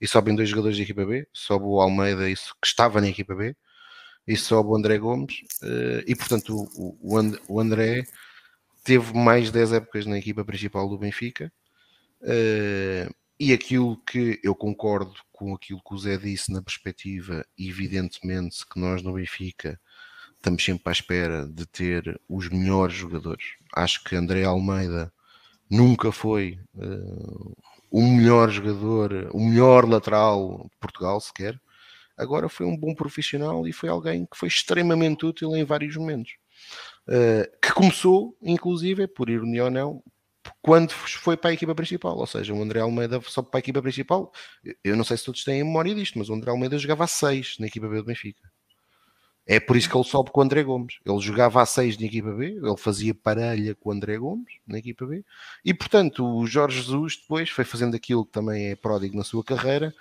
E 0.00 0.06
sobem 0.06 0.34
dois 0.34 0.48
jogadores 0.48 0.76
da 0.76 0.82
equipa 0.82 1.04
B, 1.04 1.26
sobe 1.32 1.64
o 1.66 1.80
Almeida, 1.80 2.28
isso, 2.28 2.54
que 2.60 2.66
estava 2.66 3.00
na 3.00 3.08
equipa 3.08 3.34
B, 3.34 3.56
e 4.26 4.36
sobe 4.36 4.70
o 4.70 4.76
André 4.76 4.98
Gomes. 4.98 5.40
Eh, 5.62 6.04
e 6.08 6.16
portanto, 6.16 6.68
o, 6.76 7.60
André 7.60 8.04
teve 8.84 9.14
mais 9.14 9.50
10 9.50 9.72
épocas 9.74 10.06
na 10.06 10.18
equipa 10.18 10.44
principal 10.44 10.88
do 10.88 10.98
Benfica. 10.98 11.52
Eh, 12.22 13.08
e 13.38 13.52
aquilo 13.52 13.96
que 14.04 14.40
eu 14.42 14.54
concordo 14.54 15.14
com 15.32 15.54
aquilo 15.54 15.82
que 15.82 15.94
o 15.94 15.98
Zé 15.98 16.16
disse 16.16 16.52
na 16.52 16.62
perspectiva, 16.62 17.44
evidentemente, 17.58 18.64
que 18.66 18.78
nós 18.78 19.02
no 19.02 19.14
Benfica 19.14 19.80
estamos 20.36 20.64
sempre 20.64 20.82
à 20.86 20.92
espera 20.92 21.46
de 21.46 21.66
ter 21.66 22.20
os 22.28 22.48
melhores 22.48 22.94
jogadores. 22.94 23.44
Acho 23.74 24.04
que 24.04 24.14
André 24.16 24.44
Almeida 24.44 25.12
nunca 25.74 26.12
foi 26.12 26.58
uh, 26.76 27.56
o 27.90 28.02
melhor 28.02 28.50
jogador, 28.50 29.30
o 29.32 29.40
melhor 29.40 29.88
lateral 29.88 30.66
de 30.70 30.76
Portugal 30.78 31.20
sequer. 31.20 31.60
Agora 32.16 32.48
foi 32.48 32.64
um 32.64 32.76
bom 32.76 32.94
profissional 32.94 33.66
e 33.66 33.72
foi 33.72 33.88
alguém 33.88 34.24
que 34.26 34.36
foi 34.36 34.48
extremamente 34.48 35.26
útil 35.26 35.56
em 35.56 35.64
vários 35.64 35.96
momentos. 35.96 36.32
Uh, 37.08 37.44
que 37.60 37.72
começou, 37.72 38.36
inclusive, 38.40 39.06
por 39.08 39.28
ironia 39.28 39.64
ou 39.64 39.70
não, 39.70 40.02
quando 40.62 40.92
foi 40.92 41.36
para 41.36 41.50
a 41.50 41.52
equipa 41.54 41.74
principal, 41.74 42.16
ou 42.16 42.26
seja, 42.26 42.54
o 42.54 42.62
André 42.62 42.80
Almeida 42.80 43.20
só 43.22 43.42
para 43.42 43.58
a 43.58 43.60
equipa 43.60 43.82
principal. 43.82 44.32
Eu 44.82 44.96
não 44.96 45.04
sei 45.04 45.16
se 45.16 45.24
todos 45.24 45.44
têm 45.44 45.64
memória 45.64 45.94
disto, 45.94 46.18
mas 46.18 46.28
o 46.28 46.34
André 46.34 46.50
Almeida 46.50 46.78
jogava 46.78 47.04
a 47.04 47.08
6 47.08 47.56
na 47.58 47.66
equipa 47.66 47.88
B 47.88 47.96
do 47.96 48.04
Benfica. 48.04 48.53
É 49.46 49.60
por 49.60 49.76
isso 49.76 49.90
que 49.90 49.96
ele 49.96 50.04
sobe 50.04 50.30
com 50.30 50.40
o 50.40 50.42
André 50.42 50.62
Gomes. 50.62 50.98
Ele 51.04 51.20
jogava 51.20 51.60
a 51.60 51.66
6 51.66 51.98
na 51.98 52.06
equipa 52.06 52.32
B, 52.32 52.46
ele 52.62 52.76
fazia 52.78 53.14
parelha 53.14 53.74
com 53.74 53.90
o 53.90 53.92
André 53.92 54.16
Gomes 54.16 54.54
na 54.66 54.78
equipa 54.78 55.04
B, 55.04 55.22
e 55.64 55.74
portanto 55.74 56.24
o 56.24 56.46
Jorge 56.46 56.80
Jesus 56.80 57.16
depois 57.16 57.50
foi 57.50 57.64
fazendo 57.64 57.94
aquilo 57.94 58.24
que 58.24 58.32
também 58.32 58.70
é 58.70 58.76
pródigo 58.76 59.16
na 59.16 59.24
sua 59.24 59.44
carreira, 59.44 59.94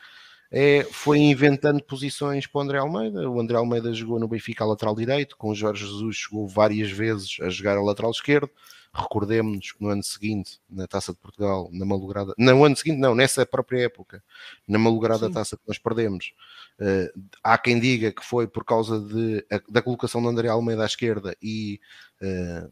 é, 0.50 0.84
foi 0.92 1.18
inventando 1.18 1.84
posições 1.84 2.46
para 2.46 2.60
o 2.60 2.62
André 2.62 2.78
Almeida. 2.78 3.28
O 3.30 3.40
André 3.40 3.58
Almeida 3.58 3.92
jogou 3.92 4.20
no 4.20 4.28
Benfica 4.28 4.64
a 4.64 4.68
lateral 4.68 4.96
direito, 4.96 5.36
com 5.36 5.50
o 5.50 5.56
Jorge 5.56 5.84
Jesus 5.86 6.16
chegou 6.16 6.48
várias 6.48 6.92
vezes 6.92 7.38
a 7.42 7.50
jogar 7.50 7.76
a 7.76 7.82
lateral 7.82 8.12
esquerdo. 8.12 8.50
Recordemos 8.94 9.72
que 9.72 9.82
no 9.82 9.90
ano 9.90 10.04
seguinte, 10.04 10.60
na 10.70 10.86
Taça 10.86 11.14
de 11.14 11.18
Portugal, 11.18 11.68
na 11.72 11.84
malograda, 11.84 12.34
não, 12.38 12.58
no 12.58 12.66
ano 12.66 12.76
seguinte, 12.76 13.00
não, 13.00 13.16
nessa 13.16 13.44
própria 13.44 13.86
época, 13.86 14.24
na 14.68 14.78
malograda 14.78 15.28
Sim. 15.28 15.34
taça 15.34 15.58
que 15.58 15.64
nós 15.68 15.80
perdemos, 15.80 16.32
uh, 16.80 17.22
há 17.44 17.58
quem 17.58 17.80
diga 17.80 18.12
que 18.12 18.24
foi 18.24 18.48
por 18.48 18.64
causa 18.64 19.00
de, 19.00 19.44
a, 19.52 19.60
da 19.68 19.82
colocação 19.82 20.22
de 20.22 20.28
André 20.28 20.48
Almeida 20.48 20.84
à 20.84 20.86
esquerda 20.86 21.36
e 21.42 21.80
uh, 22.22 22.72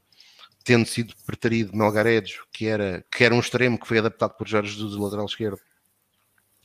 tendo 0.64 0.86
sido 0.86 1.16
preterido 1.26 1.76
Melgarejo, 1.76 2.46
que 2.52 2.68
era, 2.68 3.04
que 3.12 3.24
era 3.24 3.34
um 3.34 3.40
extremo 3.40 3.80
que 3.80 3.88
foi 3.88 3.98
adaptado 3.98 4.38
por 4.38 4.48
Jorge 4.48 4.74
Jesus, 4.74 4.96
lateral 4.96 5.26
esquerdo, 5.26 5.60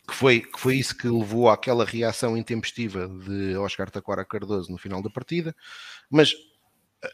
que 0.07 0.15
foi, 0.15 0.41
que 0.41 0.61
foi 0.61 0.77
isso 0.77 0.95
que 0.95 1.09
levou 1.09 1.49
àquela 1.49 1.85
reação 1.85 2.37
intempestiva 2.37 3.09
de 3.09 3.57
Oscar 3.57 3.91
Taquara 3.91 4.25
Cardoso 4.25 4.71
no 4.71 4.79
final 4.79 5.03
da 5.03 5.09
partida, 5.09 5.57
mas 6.11 6.35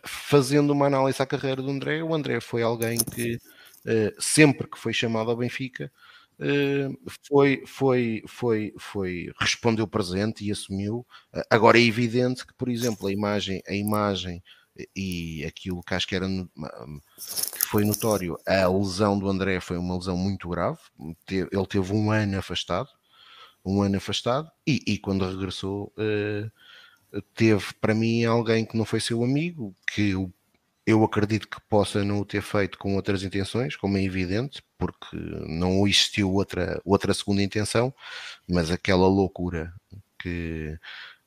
fazendo 0.05 0.73
uma 0.73 0.87
análise 0.87 1.21
à 1.23 1.27
carreira 1.27 1.63
do 1.63 1.71
André, 1.71 2.03
o 2.03 2.15
André 2.15 2.41
foi 2.41 2.63
alguém 2.63 2.99
que 2.99 3.37
uh, 3.37 4.15
sempre 4.23 4.69
que 4.69 4.79
foi 4.79 4.93
chamado 4.93 5.31
ao 5.31 5.37
Benfica 5.37 5.91
uh, 6.39 7.13
foi, 7.27 7.63
foi, 7.67 8.23
foi, 8.27 8.75
foi, 8.79 9.33
respondeu 9.39 9.87
presente 9.87 10.45
e 10.45 10.53
assumiu. 10.53 11.07
Agora 11.51 11.79
é 11.79 11.83
evidente 11.83 12.47
que, 12.47 12.55
por 12.55 12.69
exemplo, 12.69 13.07
a 13.07 13.13
imagem, 13.13 13.63
a 13.69 13.75
imagem 13.75 14.43
e 14.97 15.45
aquilo 15.45 15.83
que 15.83 15.95
acho 15.95 16.07
que 16.07 16.17
era 16.17 16.27
que 16.27 17.67
foi 17.67 17.85
notório, 17.85 18.39
a 18.47 18.67
lesão 18.67 19.19
do 19.19 19.29
André 19.29 19.61
foi 19.61 19.77
uma 19.77 19.97
lesão 19.97 20.17
muito 20.17 20.49
grave. 20.49 20.79
Ele 21.29 21.67
teve 21.69 21.93
um 21.93 22.11
ano 22.11 22.39
afastado, 22.39 22.89
um 23.65 23.83
ano 23.83 23.97
afastado, 23.97 24.51
e, 24.67 24.83
e 24.87 24.99
quando 24.99 25.29
regressou, 25.29 25.93
uh, 25.99 26.51
teve 27.35 27.73
para 27.81 27.95
mim 27.95 28.25
alguém 28.25 28.65
que 28.65 28.77
não 28.77 28.85
foi 28.85 29.01
seu 29.01 29.23
amigo, 29.23 29.75
que 29.93 30.15
eu 30.87 31.05
acredito 31.05 31.49
que 31.49 31.61
possa 31.69 32.05
não 32.05 32.21
o 32.21 32.25
ter 32.25 32.43
feito 32.43 32.79
com 32.79 32.97
outras 32.97 33.23
intenções, 33.23 33.77
como 33.77 33.97
é 33.97 34.03
evidente, 34.03 34.63
porque 34.77 35.17
não 35.47 35.87
existiu 35.87 36.33
outra, 36.33 36.81
outra 36.85 37.15
segunda 37.15 37.43
intenção, 37.43 37.95
mas 38.49 38.71
aquela 38.71 39.07
loucura 39.07 39.73
que 40.19 40.79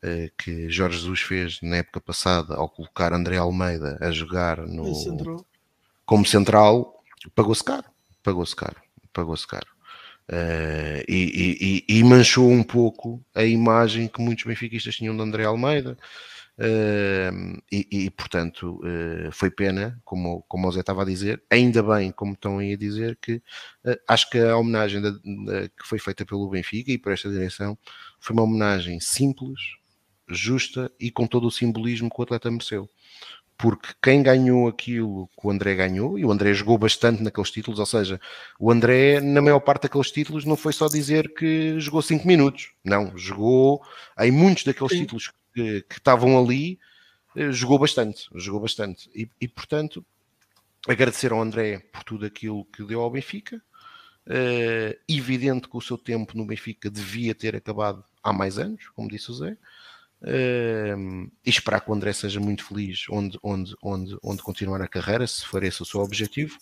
eh, 0.06 0.30
que 0.38 0.70
Jorge 0.70 1.00
Jesus 1.00 1.22
fez 1.22 1.60
na 1.62 1.78
época 1.78 2.00
passada 2.00 2.56
ao 2.56 2.70
colocar 2.70 3.12
André 3.12 3.38
Almeida 3.38 3.98
a 4.00 4.12
jogar 4.12 4.58
no, 4.60 4.84
como 6.06 6.26
central, 6.26 7.02
pagou-se 7.34 7.64
caro, 7.64 7.86
pagou-se 8.22 8.56
caro, 8.56 8.76
pagou-se 9.12 9.48
caro. 9.48 9.75
Uh, 10.28 11.06
e, 11.08 11.84
e, 11.88 12.00
e, 12.00 12.04
manchou 12.04 12.50
um 12.50 12.64
pouco 12.64 13.24
a 13.36 13.44
imagem 13.44 14.08
que 14.08 14.20
muitos 14.20 14.44
benfiquistas 14.44 14.96
tinham 14.96 15.16
de 15.16 15.22
André 15.22 15.46
Almeida. 15.46 15.98
Uh, 16.58 17.62
e, 17.70 17.88
e, 17.92 18.10
portanto 18.10 18.80
uh, 18.82 19.32
foi 19.32 19.52
pena, 19.52 20.02
como, 20.06 20.42
como 20.48 20.68
o 20.68 20.72
Zé 20.72 20.80
estava 20.80 21.02
a 21.02 21.06
dizer, 21.06 21.44
ainda 21.50 21.84
bem, 21.84 22.12
como 22.12 22.34
estão 22.34 22.60
aí 22.60 22.74
a 22.74 22.78
dizer, 22.78 23.18
que 23.22 23.42
acho 24.08 24.30
que 24.30 24.40
a 24.40 24.56
homenagem 24.56 25.02
da, 25.02 25.12
da, 25.12 25.68
que 25.68 25.86
foi 25.86 26.00
feita 26.00 26.26
pelo 26.26 26.50
Benfica 26.50 26.92
e 26.92 26.98
por 26.98 27.12
esta 27.12 27.30
direção 27.30 27.78
foi 28.20 28.34
uma 28.34 28.44
homenagem 28.44 29.00
simples, 29.02 29.60
justa 30.30 30.92
e 31.00 31.12
com 31.12 31.28
todo 31.28 31.46
o 31.46 31.52
simbolismo 31.52 32.10
que 32.10 32.20
o 32.20 32.24
atleta 32.24 32.50
mereceu. 32.50 32.90
Porque 33.58 33.90
quem 34.02 34.22
ganhou 34.22 34.68
aquilo 34.68 35.30
que 35.40 35.48
o 35.48 35.50
André 35.50 35.76
ganhou, 35.76 36.20
e 36.20 36.26
o 36.26 36.32
André 36.32 36.54
jogou 36.54 36.78
bastante 36.78 37.24
naqueles 37.24 37.52
títulos, 37.52 37.80
ou 37.80 37.86
seja, 37.86 38.20
o 38.60 38.70
André, 38.70 39.22
na 39.22 39.42
maior 39.42 39.62
parte 39.62 39.84
daqueles 39.84 40.12
títulos, 40.12 40.44
não 40.44 40.58
foi 40.58 40.74
só 40.74 40.88
dizer 40.88 41.34
que 41.34 41.80
jogou 41.80 42.02
5 42.02 42.28
minutos, 42.28 42.74
não, 42.84 43.18
jogou 43.18 43.82
em 44.20 44.32
muitos 44.32 44.66
daqueles 44.66 44.92
Sim. 44.92 45.00
títulos 45.00 45.32
que, 45.54 45.82
que, 45.84 45.96
estavam 45.98 46.38
ali, 46.38 46.78
eh, 47.36 47.52
jogou 47.52 47.80
bastante, 47.80 48.28
jogou 48.36 48.60
bastante. 48.60 49.10
E, 49.16 49.30
e, 49.40 49.48
portanto, 49.48 50.06
agradecer 50.88 51.32
ao 51.32 51.42
André 51.42 51.80
por 51.92 52.04
tudo 52.04 52.26
aquilo 52.26 52.66
que 52.66 52.84
deu 52.84 53.02
ao 53.02 53.10
Benfica. 53.10 53.62
Uh, 54.28 54.98
evidente 55.08 55.70
que 55.70 55.78
o 55.78 55.82
seu 55.82 56.00
tempo 56.00 56.36
no 56.36 56.48
Benfica 56.48 56.90
devia 56.90 57.36
ter 57.36 57.56
acabado 57.56 58.04
há 58.24 58.34
mais 58.34 58.58
anos, 58.58 58.90
como 58.96 59.08
disse 59.08 59.30
o 59.30 59.36
Zé. 59.36 59.56
Uh, 60.22 61.30
e 61.46 61.50
esperar 61.50 61.82
que 61.82 61.92
o 61.92 61.94
André 61.94 62.12
seja 62.12 62.40
muito 62.40 62.66
feliz 62.66 63.06
onde, 63.12 63.38
onde, 63.44 63.76
onde, 63.84 64.18
onde 64.24 64.42
continuar 64.42 64.82
a 64.82 64.88
carreira, 64.88 65.28
se 65.28 65.46
for 65.46 65.64
esse 65.64 65.82
o 65.82 65.86
seu 65.86 66.02
objetivo. 66.02 66.58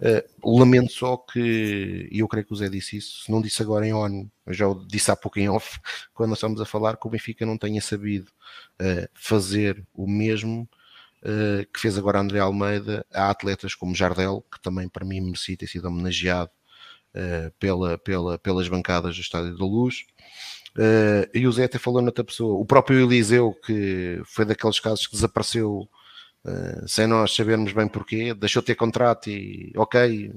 Uh, 0.00 0.58
lamento 0.58 0.90
só 0.90 1.16
que, 1.16 2.08
e 2.10 2.18
eu 2.18 2.26
creio 2.28 2.46
que 2.46 2.52
o 2.52 2.56
Zé 2.56 2.68
disse 2.68 2.96
isso, 2.96 3.24
se 3.24 3.30
não 3.30 3.40
disse 3.40 3.62
agora 3.62 3.86
em 3.86 3.92
ON, 3.92 4.26
já 4.48 4.66
o 4.66 4.74
disse 4.86 5.10
há 5.10 5.16
pouco 5.16 5.38
em 5.38 5.48
off, 5.48 5.78
quando 6.12 6.30
nós 6.30 6.38
estamos 6.38 6.60
a 6.60 6.64
falar, 6.64 6.96
que 6.96 7.06
o 7.06 7.10
Benfica 7.10 7.46
não 7.46 7.56
tenha 7.56 7.80
sabido 7.80 8.32
uh, 8.80 9.08
fazer 9.14 9.86
o 9.94 10.08
mesmo 10.08 10.68
ah, 11.26 11.64
que 11.72 11.80
fez 11.80 11.96
agora 11.96 12.20
André 12.20 12.38
Almeida 12.38 13.06
a 13.10 13.30
atletas 13.30 13.74
como 13.74 13.94
Jardel, 13.94 14.44
que 14.52 14.60
também 14.60 14.88
para 14.88 15.06
mim 15.06 15.22
merecia 15.22 15.56
ter 15.56 15.66
sido 15.66 15.88
homenageado 15.88 16.50
pela, 17.58 17.96
pela, 17.96 18.38
pelas 18.38 18.68
bancadas 18.68 19.14
do 19.14 19.22
Estádio 19.22 19.56
da 19.56 19.64
Luz. 19.64 20.04
Uh, 20.76 21.30
e 21.32 21.46
o 21.46 21.52
Zé 21.52 21.64
até 21.64 21.78
falou 21.78 22.02
noutra 22.02 22.24
pessoa, 22.24 22.58
o 22.60 22.64
próprio 22.66 23.00
Eliseu, 23.00 23.54
que 23.64 24.20
foi 24.24 24.44
daqueles 24.44 24.80
casos 24.80 25.06
que 25.06 25.14
desapareceu 25.14 25.88
uh, 26.44 26.88
sem 26.88 27.06
nós 27.06 27.34
sabermos 27.34 27.72
bem 27.72 27.86
porquê, 27.86 28.34
deixou 28.34 28.60
de 28.60 28.66
ter 28.66 28.74
contrato 28.74 29.30
e 29.30 29.72
ok, 29.76 30.32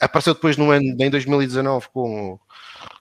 apareceu 0.00 0.34
depois 0.34 0.56
no 0.56 0.70
ano, 0.70 0.96
em 0.98 1.10
2019 1.10 1.88
com, 1.92 2.38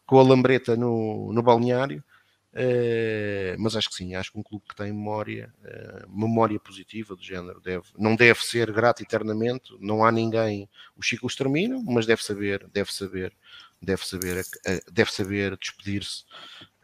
com 0.05 0.19
a 0.19 0.23
Lambreta 0.23 0.75
no, 0.75 1.31
no 1.31 1.43
balneário. 1.43 2.03
Uh, 2.51 3.53
mas 3.59 3.75
acho 3.75 3.89
que 3.89 3.95
sim, 3.95 4.15
acho 4.15 4.31
que 4.31 4.39
um 4.39 4.43
clube 4.43 4.65
que 4.67 4.75
tem 4.75 4.91
memória, 4.91 5.53
uh, 5.63 6.09
memória 6.09 6.59
positiva 6.59 7.15
do 7.15 7.21
género, 7.21 7.61
deve, 7.61 7.85
não 7.95 8.15
deve 8.15 8.43
ser 8.43 8.71
grato 8.71 9.03
eternamente, 9.03 9.71
não 9.79 10.03
há 10.03 10.11
ninguém, 10.11 10.67
os 10.97 11.07
ciclos 11.07 11.35
terminam, 11.35 11.83
mas 11.83 12.07
deve 12.07 12.23
saber, 12.23 12.67
deve 12.73 12.91
saber, 12.91 13.33
deve 13.79 14.03
saber, 14.03 14.41
uh, 14.41 14.91
deve 14.91 15.11
saber 15.13 15.55
despedir-se 15.57 16.23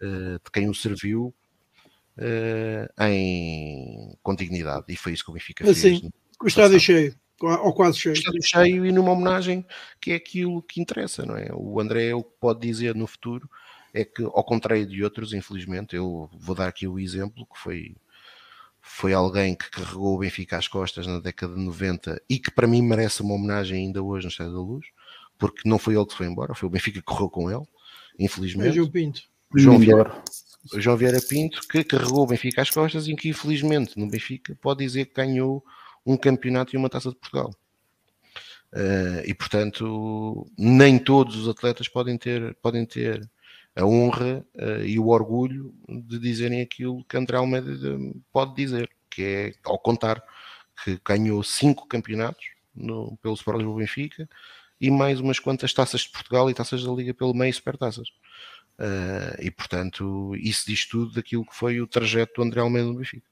de 0.02 0.52
quem 0.52 0.70
o 0.70 0.74
serviu 0.74 1.34
uh, 2.18 3.04
em, 3.04 4.18
com 4.22 4.36
dignidade. 4.36 4.86
E 4.90 4.96
foi 4.96 5.14
isso 5.14 5.24
que 5.24 5.32
o 5.32 5.34
Benfica 5.34 5.64
fez. 5.64 5.78
Assim, 5.78 6.12
com 6.38 6.46
o 6.46 6.48
estádio 6.48 6.80
cheio, 6.80 7.16
ou 7.42 7.74
quase 7.74 7.98
cheio. 7.98 8.14
Estádio 8.14 8.44
cheio 8.44 8.86
e 8.86 8.92
numa 8.92 9.12
homenagem 9.12 9.66
que 10.00 10.12
é 10.12 10.16
aquilo 10.16 10.62
que 10.62 10.82
interessa, 10.82 11.26
não 11.26 11.36
é? 11.36 11.50
O 11.54 11.80
André, 11.80 12.14
o 12.14 12.24
que 12.24 12.34
pode 12.40 12.62
dizer 12.62 12.96
no 12.96 13.08
futuro 13.08 13.50
é 13.94 14.04
que, 14.04 14.24
ao 14.24 14.44
contrário 14.44 14.86
de 14.86 15.04
outros, 15.04 15.34
infelizmente, 15.34 15.96
eu 15.96 16.30
vou 16.34 16.56
dar 16.56 16.68
aqui 16.68 16.88
o 16.88 17.00
exemplo 17.00 17.46
que 17.46 17.60
foi 17.60 17.96
foi 18.88 19.14
alguém 19.14 19.56
que 19.56 19.68
carregou 19.72 20.14
o 20.14 20.20
Benfica 20.20 20.58
às 20.58 20.68
costas 20.68 21.08
na 21.08 21.20
década 21.20 21.56
de 21.56 21.60
90 21.60 22.22
e 22.30 22.38
que 22.38 22.52
para 22.52 22.68
mim 22.68 22.84
merece 22.84 23.24
uma 23.24 23.34
homenagem 23.34 23.88
ainda 23.88 24.04
hoje 24.04 24.26
no 24.26 24.32
Estádio 24.32 24.54
da 24.54 24.60
Luz, 24.60 24.86
porque 25.40 25.68
não 25.68 25.80
foi 25.80 25.96
ele 25.96 26.06
que 26.06 26.14
foi 26.14 26.28
embora, 26.28 26.54
foi 26.54 26.68
o 26.68 26.72
Benfica 26.72 27.00
que 27.00 27.06
correu 27.06 27.28
com 27.28 27.50
ele, 27.50 27.66
infelizmente. 28.20 28.80
O 28.80 28.90
Pinto. 28.92 29.24
João 29.54 29.78
Vieira, 29.78 30.24
João 30.74 30.98
Vieira 30.98 31.22
Pinto, 31.22 31.62
que 31.68 31.84
carregou 31.84 32.24
o 32.24 32.28
Benfica 32.28 32.62
às 32.62 32.70
costas 32.70 33.08
e 33.08 33.16
que 33.16 33.30
infelizmente 33.30 33.98
no 33.98 34.08
Benfica 34.08 34.58
pode 34.62 34.84
dizer 34.84 35.06
que 35.06 35.14
ganhou 35.14 35.64
um 36.06 36.18
campeonato 36.18 36.76
e 36.76 36.78
uma 36.78 36.90
taça 36.90 37.10
de 37.10 37.16
Portugal. 37.16 37.54
Uh, 38.74 39.24
e 39.26 39.34
portanto, 39.34 40.46
nem 40.58 41.00
todos 41.00 41.38
os 41.38 41.48
atletas 41.48 41.88
podem 41.88 42.18
ter, 42.18 42.56
podem 42.56 42.86
ter 42.86 43.30
a 43.76 43.86
honra 43.86 44.46
uh, 44.56 44.84
e 44.86 45.00
o 45.00 45.08
orgulho 45.08 45.74
de 45.88 46.20
dizerem 46.20 46.62
aquilo 46.62 47.04
que 47.06 47.18
André 47.18 47.38
Almeida 47.38 47.72
pode 48.32 48.56
dizer, 48.56 48.90
que 49.10 49.22
é 49.22 49.54
ao 49.64 49.80
contar 49.80 50.22
que 50.84 51.00
ganhou 51.06 51.42
cinco 51.42 51.88
campeonatos 51.88 52.46
no, 52.76 53.18
pelo 53.22 53.36
Sport 53.36 53.58
Lisboa 53.58 53.80
Benfica 53.80 54.30
e 54.80 54.92
mais 54.92 55.22
umas 55.22 55.40
quantas 55.40 55.74
taças 55.74 56.02
de 56.02 56.10
Portugal 56.10 56.50
e 56.50 56.54
taças 56.54 56.84
da 56.84 56.92
Liga 56.92 57.14
pelo 57.14 57.34
meio 57.34 57.54
supertaças. 57.54 58.10
Uh, 58.78 59.42
e 59.42 59.50
portanto, 59.50 60.36
isso 60.36 60.66
diz 60.68 60.86
tudo 60.86 61.14
daquilo 61.14 61.46
que 61.46 61.56
foi 61.56 61.80
o 61.80 61.88
trajeto 61.88 62.34
do 62.36 62.44
André 62.44 62.60
Almeida 62.60 62.88
no 62.88 62.96
Benfica. 62.96 63.26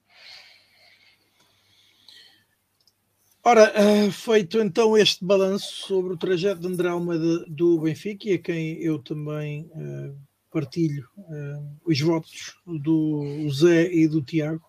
Ora, 3.42 3.70
uh, 3.78 4.10
feito 4.10 4.58
então 4.58 4.96
este 4.96 5.22
balanço 5.22 5.86
sobre 5.86 6.14
o 6.14 6.16
trajeto 6.16 6.62
de 6.62 6.66
André 6.66 6.88
Almeida 6.88 7.44
do 7.46 7.78
Benfica, 7.78 8.30
e 8.30 8.32
a 8.32 8.38
quem 8.38 8.82
eu 8.82 8.98
também 8.98 9.70
uh, 9.74 10.16
partilho 10.50 11.06
os 11.84 12.00
votos 12.00 12.54
do 12.64 13.50
Zé 13.50 13.92
e 13.92 14.08
do 14.08 14.22
Tiago, 14.22 14.64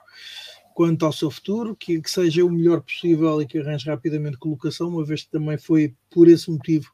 quanto 0.76 1.06
ao 1.06 1.14
seu 1.14 1.31
futuro, 1.31 1.73
que, 1.73 2.02
que, 2.02 2.11
seja 2.11 2.43
o 2.43 2.52
melhor 2.52 2.81
possível 2.81 3.41
e 3.41 3.47
que 3.47 3.57
arranje 3.57 3.89
rapidamente 3.89 4.38
colocação, 4.38 4.89
uma 4.89 5.06
vez 5.06 5.23
que 5.23 5.31
também 5.31 5.57
foi 5.57 5.95
por 6.11 6.27
esse 6.27 6.52
motivo 6.52 6.91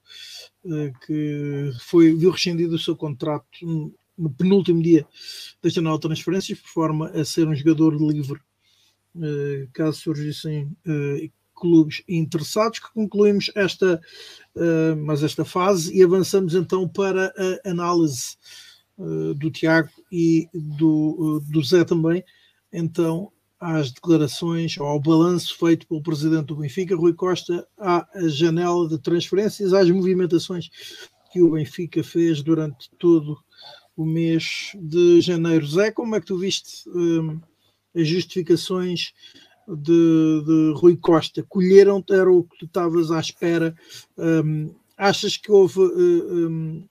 uh, 0.64 0.94
que 1.04 1.72
foi, 1.80 2.14
viu 2.14 2.30
rescindido 2.30 2.76
o 2.76 2.80
seu 2.80 2.96
contrato 2.96 3.44
no, 3.64 3.92
no 4.16 4.30
penúltimo 4.30 4.84
dia 4.84 5.04
janela 5.66 5.96
de 5.96 6.02
transferências, 6.02 6.60
por 6.60 6.70
forma 6.70 7.10
a 7.10 7.26
ser 7.26 7.48
um 7.48 7.56
jogador 7.56 8.00
livre, 8.00 8.40
uh, 9.16 9.68
caso 9.74 10.00
surgissem 10.00 10.66
uh, 10.86 11.32
clubes 11.56 12.04
interessados, 12.08 12.78
que 12.78 12.94
concluímos 12.94 13.52
esta, 13.56 14.02
mas 15.06 15.22
esta 15.22 15.46
fase 15.46 15.96
e 15.96 16.04
avançamos 16.04 16.56
então 16.56 16.90
para 16.90 17.32
a 17.38 17.70
análise 17.70 18.36
do 19.38 19.52
Tiago 19.52 19.92
e 20.12 20.50
do, 20.52 21.40
do 21.52 21.62
Zé 21.62 21.84
também, 21.84 22.24
então 22.74 23.32
às 23.62 23.92
declarações, 23.92 24.76
ou 24.80 24.88
ao 24.88 25.00
balanço 25.00 25.56
feito 25.56 25.88
pelo 25.88 26.02
presidente 26.02 26.48
do 26.48 26.56
Benfica, 26.56 26.96
Rui 26.96 27.14
Costa, 27.14 27.66
à 27.78 28.08
janela 28.28 28.90
de 28.90 28.98
transferências, 28.98 29.72
às 29.72 29.90
movimentações 29.90 30.70
que 31.32 31.42
o 31.42 31.52
Benfica 31.52 32.04
fez 32.04 32.42
durante 32.42 32.90
todo 32.98 33.38
o 33.96 34.04
mês 34.04 34.72
de 34.76 35.22
janeiro. 35.22 35.66
Zé, 35.68 35.92
como 35.92 36.16
é 36.16 36.20
que 36.20 36.26
tu 36.26 36.38
viste 36.38 36.90
hum, 36.90 37.40
as 37.96 38.08
justificações 38.08 39.14
de, 39.68 40.44
de, 40.44 40.74
Rui 40.76 40.98
Costa? 40.98 41.46
Colheram, 41.48 42.04
era 42.10 42.32
o 42.32 42.44
que 42.44 42.58
tu 42.58 42.66
estavas 42.66 43.12
à 43.12 43.20
espera? 43.20 43.76
Hum, 44.18 44.74
achas 44.98 45.38
que 45.38 45.52
houve 45.52 45.80
hum, 45.80 46.84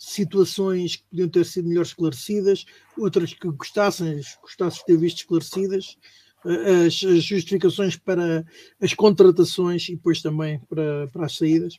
situações 0.00 0.96
que 0.96 1.04
podiam 1.10 1.28
ter 1.28 1.44
sido 1.44 1.68
melhor 1.68 1.82
esclarecidas, 1.82 2.64
outras 2.96 3.34
que 3.34 3.46
gostassem, 3.48 4.18
gostasses 4.40 4.78
de 4.78 4.86
ter 4.86 4.96
visto 4.96 5.18
esclarecidas, 5.18 5.98
eh, 6.46 6.86
as, 6.86 7.04
as, 7.04 7.22
justificações 7.22 7.96
para 7.96 8.42
as 8.80 8.94
contratações 8.94 9.86
e 9.90 9.96
depois 9.96 10.22
também 10.22 10.58
para, 10.70 11.06
para 11.08 11.26
as 11.26 11.36
saídas? 11.36 11.78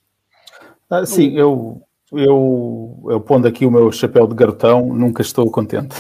Ah, 0.88 1.04
sim, 1.04 1.36
eu, 1.36 1.82
eu, 2.12 3.00
eu 3.10 3.22
pondo 3.22 3.48
aqui 3.48 3.66
o 3.66 3.72
meu 3.72 3.90
chapéu 3.92 4.28
de 4.28 4.36
garotão, 4.36 4.94
nunca 4.94 5.22
estou 5.22 5.50
contente. 5.50 5.96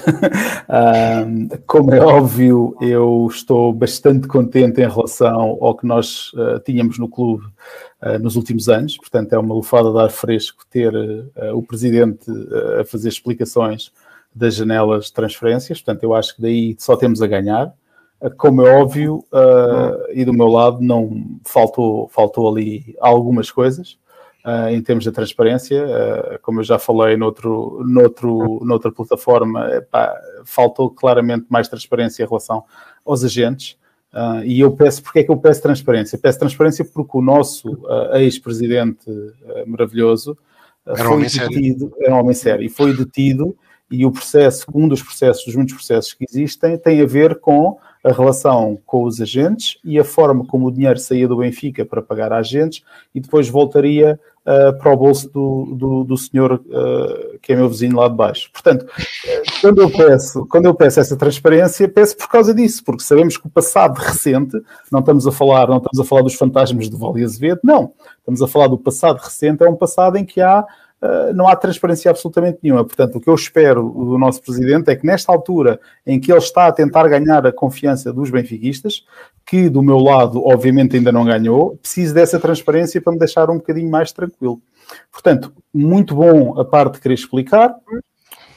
como 1.65 1.93
é 1.93 2.01
óbvio, 2.01 2.75
eu 2.81 3.27
estou 3.31 3.71
bastante 3.71 4.27
contente 4.27 4.81
em 4.81 4.89
relação 4.89 5.57
ao 5.61 5.75
que 5.75 5.85
nós 5.87 6.33
uh, 6.33 6.59
tínhamos 6.65 6.99
no 6.99 7.07
clube 7.07 7.45
uh, 8.01 8.19
nos 8.19 8.35
últimos 8.35 8.67
anos. 8.67 8.97
Portanto, 8.97 9.31
é 9.31 9.39
uma 9.39 9.55
lufada 9.55 9.89
de 9.89 9.99
ar 9.99 10.09
fresco 10.09 10.65
ter 10.69 10.93
uh, 10.93 11.55
o 11.55 11.63
presidente 11.63 12.29
a 12.79 12.83
fazer 12.83 13.07
explicações 13.07 13.91
das 14.35 14.55
janelas 14.55 15.05
de 15.05 15.13
transferências. 15.13 15.81
Portanto, 15.81 16.03
eu 16.03 16.13
acho 16.13 16.35
que 16.35 16.41
daí 16.41 16.75
só 16.77 16.97
temos 16.97 17.21
a 17.21 17.27
ganhar. 17.27 17.73
Como 18.37 18.61
é 18.61 18.79
óbvio, 18.79 19.25
e 20.13 20.23
do 20.23 20.31
meu 20.31 20.45
lado, 20.47 20.79
não 20.79 21.39
faltou, 21.43 22.07
faltou 22.07 22.47
ali 22.47 22.95
algumas 22.99 23.49
coisas 23.49 23.97
uh, 24.45 24.69
em 24.69 24.81
termos 24.81 25.03
de 25.03 25.11
transparência. 25.11 25.83
Uh, 25.83 26.39
como 26.41 26.59
eu 26.59 26.63
já 26.63 26.77
falei 26.79 27.17
noutro, 27.17 27.83
noutro, 27.85 28.59
noutra 28.63 28.91
plataforma, 28.91 29.69
epá, 29.75 30.13
faltou 30.45 30.89
claramente 30.89 31.45
mais 31.49 31.67
transparência 31.67 32.23
em 32.23 32.27
relação 32.27 32.63
aos 33.05 33.23
agentes. 33.23 33.77
Uh, 34.13 34.43
e 34.43 34.59
eu 34.59 34.71
peço, 34.71 35.01
porque 35.01 35.19
é 35.19 35.23
que 35.23 35.31
eu 35.31 35.37
peço 35.37 35.61
transparência? 35.61 36.17
Peço 36.17 36.39
transparência 36.39 36.83
porque 36.83 37.17
o 37.17 37.21
nosso 37.21 37.81
ex-presidente 38.13 39.05
maravilhoso 39.65 40.37
foi 40.83 41.21
detido, 41.21 41.93
era 41.99 42.15
um 42.15 42.19
homem 42.19 42.33
sério, 42.33 42.65
e 42.65 42.69
foi 42.69 42.91
detido, 42.93 43.55
e 43.89 44.05
o 44.05 44.11
processo, 44.11 44.65
um 44.73 44.87
dos 44.87 45.01
processos, 45.01 45.45
dos 45.45 45.55
muitos 45.55 45.75
processos 45.75 46.13
que 46.13 46.25
existem, 46.27 46.77
tem 46.77 47.01
a 47.01 47.05
ver 47.05 47.39
com 47.39 47.77
a 48.03 48.11
relação 48.11 48.79
com 48.85 49.03
os 49.03 49.21
agentes 49.21 49.77
e 49.83 49.99
a 49.99 50.03
forma 50.03 50.45
como 50.45 50.67
o 50.67 50.71
dinheiro 50.71 50.97
saía 50.97 51.27
do 51.27 51.37
Benfica 51.37 51.85
para 51.85 52.01
pagar 52.01 52.33
a 52.33 52.37
agentes 52.37 52.83
e 53.13 53.19
depois 53.19 53.47
voltaria 53.47 54.19
uh, 54.41 54.77
para 54.77 54.91
o 54.91 54.97
bolso 54.97 55.29
do, 55.29 55.75
do, 55.75 56.03
do 56.03 56.17
senhor 56.17 56.53
uh, 56.53 57.39
que 57.41 57.53
é 57.53 57.55
meu 57.55 57.69
vizinho 57.69 57.95
lá 57.95 58.07
de 58.07 58.15
baixo. 58.15 58.49
Portanto, 58.51 58.85
quando 59.61 59.81
eu, 59.81 59.89
peço, 59.91 60.47
quando 60.47 60.65
eu 60.65 60.73
peço 60.73 60.99
essa 60.99 61.15
transparência, 61.15 61.87
peço 61.87 62.17
por 62.17 62.27
causa 62.27 62.53
disso, 62.53 62.83
porque 62.83 63.03
sabemos 63.03 63.37
que 63.37 63.45
o 63.45 63.51
passado 63.51 63.97
recente, 63.97 64.59
não 64.91 65.01
estamos 65.01 65.27
a 65.27 65.31
falar, 65.31 65.67
não 65.67 65.77
estamos 65.77 65.99
a 65.99 66.03
falar 66.03 66.23
dos 66.23 66.33
fantasmas 66.33 66.89
de 66.89 66.97
Vale 66.97 67.23
Azevedo, 67.23 67.59
não, 67.63 67.93
estamos 68.17 68.41
a 68.41 68.47
falar 68.47 68.67
do 68.67 68.77
passado 68.77 69.17
recente, 69.17 69.63
é 69.63 69.69
um 69.69 69.75
passado 69.75 70.17
em 70.17 70.25
que 70.25 70.41
há 70.41 70.65
não 71.33 71.47
há 71.47 71.55
transparência 71.55 72.11
absolutamente 72.11 72.59
nenhuma. 72.61 72.85
Portanto, 72.85 73.17
o 73.17 73.21
que 73.21 73.29
eu 73.29 73.35
espero 73.35 73.81
do 73.81 74.17
nosso 74.17 74.41
presidente 74.41 74.89
é 74.89 74.95
que, 74.95 75.05
nesta 75.05 75.31
altura 75.31 75.79
em 76.05 76.19
que 76.19 76.31
ele 76.31 76.39
está 76.39 76.67
a 76.67 76.71
tentar 76.71 77.07
ganhar 77.07 77.45
a 77.45 77.51
confiança 77.51 78.13
dos 78.13 78.29
benfiquistas, 78.29 79.05
que 79.45 79.69
do 79.69 79.81
meu 79.81 79.97
lado, 79.97 80.45
obviamente, 80.45 80.95
ainda 80.95 81.11
não 81.11 81.25
ganhou, 81.25 81.77
precise 81.77 82.13
dessa 82.13 82.39
transparência 82.39 83.01
para 83.01 83.13
me 83.13 83.19
deixar 83.19 83.49
um 83.49 83.57
bocadinho 83.57 83.89
mais 83.89 84.11
tranquilo. 84.11 84.61
Portanto, 85.11 85.51
muito 85.73 86.15
bom 86.15 86.59
a 86.59 86.65
parte 86.65 86.95
de 86.95 87.01
querer 87.01 87.15
explicar. 87.15 87.75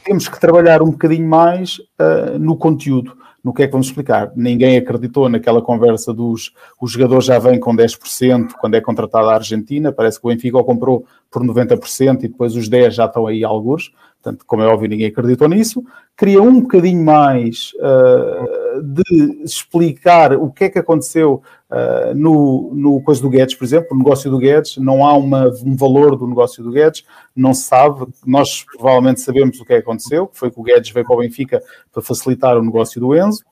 Temos 0.04 0.28
que 0.28 0.40
trabalhar 0.40 0.82
um 0.82 0.90
bocadinho 0.90 1.28
mais 1.28 1.78
uh, 1.78 2.38
no 2.38 2.56
conteúdo 2.56 3.16
no 3.44 3.52
que 3.52 3.62
é 3.62 3.66
que 3.66 3.72
vamos 3.72 3.88
explicar? 3.88 4.32
Ninguém 4.34 4.78
acreditou 4.78 5.28
naquela 5.28 5.60
conversa 5.60 6.14
dos 6.14 6.54
os 6.80 6.92
jogadores 6.92 7.26
já 7.26 7.38
vêm 7.38 7.60
com 7.60 7.76
10% 7.76 8.52
quando 8.58 8.74
é 8.74 8.80
contratada 8.80 9.28
a 9.28 9.34
Argentina, 9.34 9.92
parece 9.92 10.18
que 10.18 10.26
o 10.26 10.30
Benfica 10.30 10.56
o 10.56 10.64
comprou 10.64 11.04
por 11.30 11.44
90% 11.44 12.24
e 12.24 12.28
depois 12.28 12.56
os 12.56 12.70
10 12.70 12.94
já 12.94 13.04
estão 13.04 13.26
aí 13.26 13.44
alguns, 13.44 13.92
portanto, 14.22 14.44
como 14.46 14.62
é 14.62 14.66
óbvio, 14.66 14.88
ninguém 14.88 15.08
acreditou 15.08 15.46
nisso. 15.46 15.84
Queria 16.16 16.40
um 16.40 16.62
bocadinho 16.62 17.04
mais 17.04 17.72
uh, 17.74 18.63
de 18.82 19.42
explicar 19.44 20.32
o 20.34 20.50
que 20.50 20.64
é 20.64 20.68
que 20.68 20.78
aconteceu 20.78 21.42
uh, 21.70 22.14
no, 22.14 22.72
no 22.74 23.00
coisa 23.02 23.20
do 23.20 23.30
Guedes, 23.30 23.54
por 23.54 23.64
exemplo, 23.64 23.88
o 23.92 23.98
negócio 23.98 24.30
do 24.30 24.38
Guedes, 24.38 24.76
não 24.76 25.04
há 25.04 25.16
uma, 25.16 25.48
um 25.64 25.76
valor 25.76 26.16
do 26.16 26.26
negócio 26.26 26.62
do 26.62 26.70
Guedes, 26.70 27.04
não 27.34 27.54
se 27.54 27.64
sabe, 27.64 28.06
nós 28.26 28.64
provavelmente 28.76 29.20
sabemos 29.20 29.60
o 29.60 29.64
que 29.64 29.72
é 29.72 29.76
que 29.76 29.82
aconteceu, 29.82 30.26
que 30.26 30.38
foi 30.38 30.50
que 30.50 30.60
o 30.60 30.62
Guedes 30.62 30.90
veio 30.90 31.06
para 31.06 31.16
o 31.16 31.18
Benfica 31.18 31.62
para 31.92 32.02
facilitar 32.02 32.56
o 32.56 32.62
negócio 32.62 33.00
do 33.00 33.14
Enzo, 33.14 33.44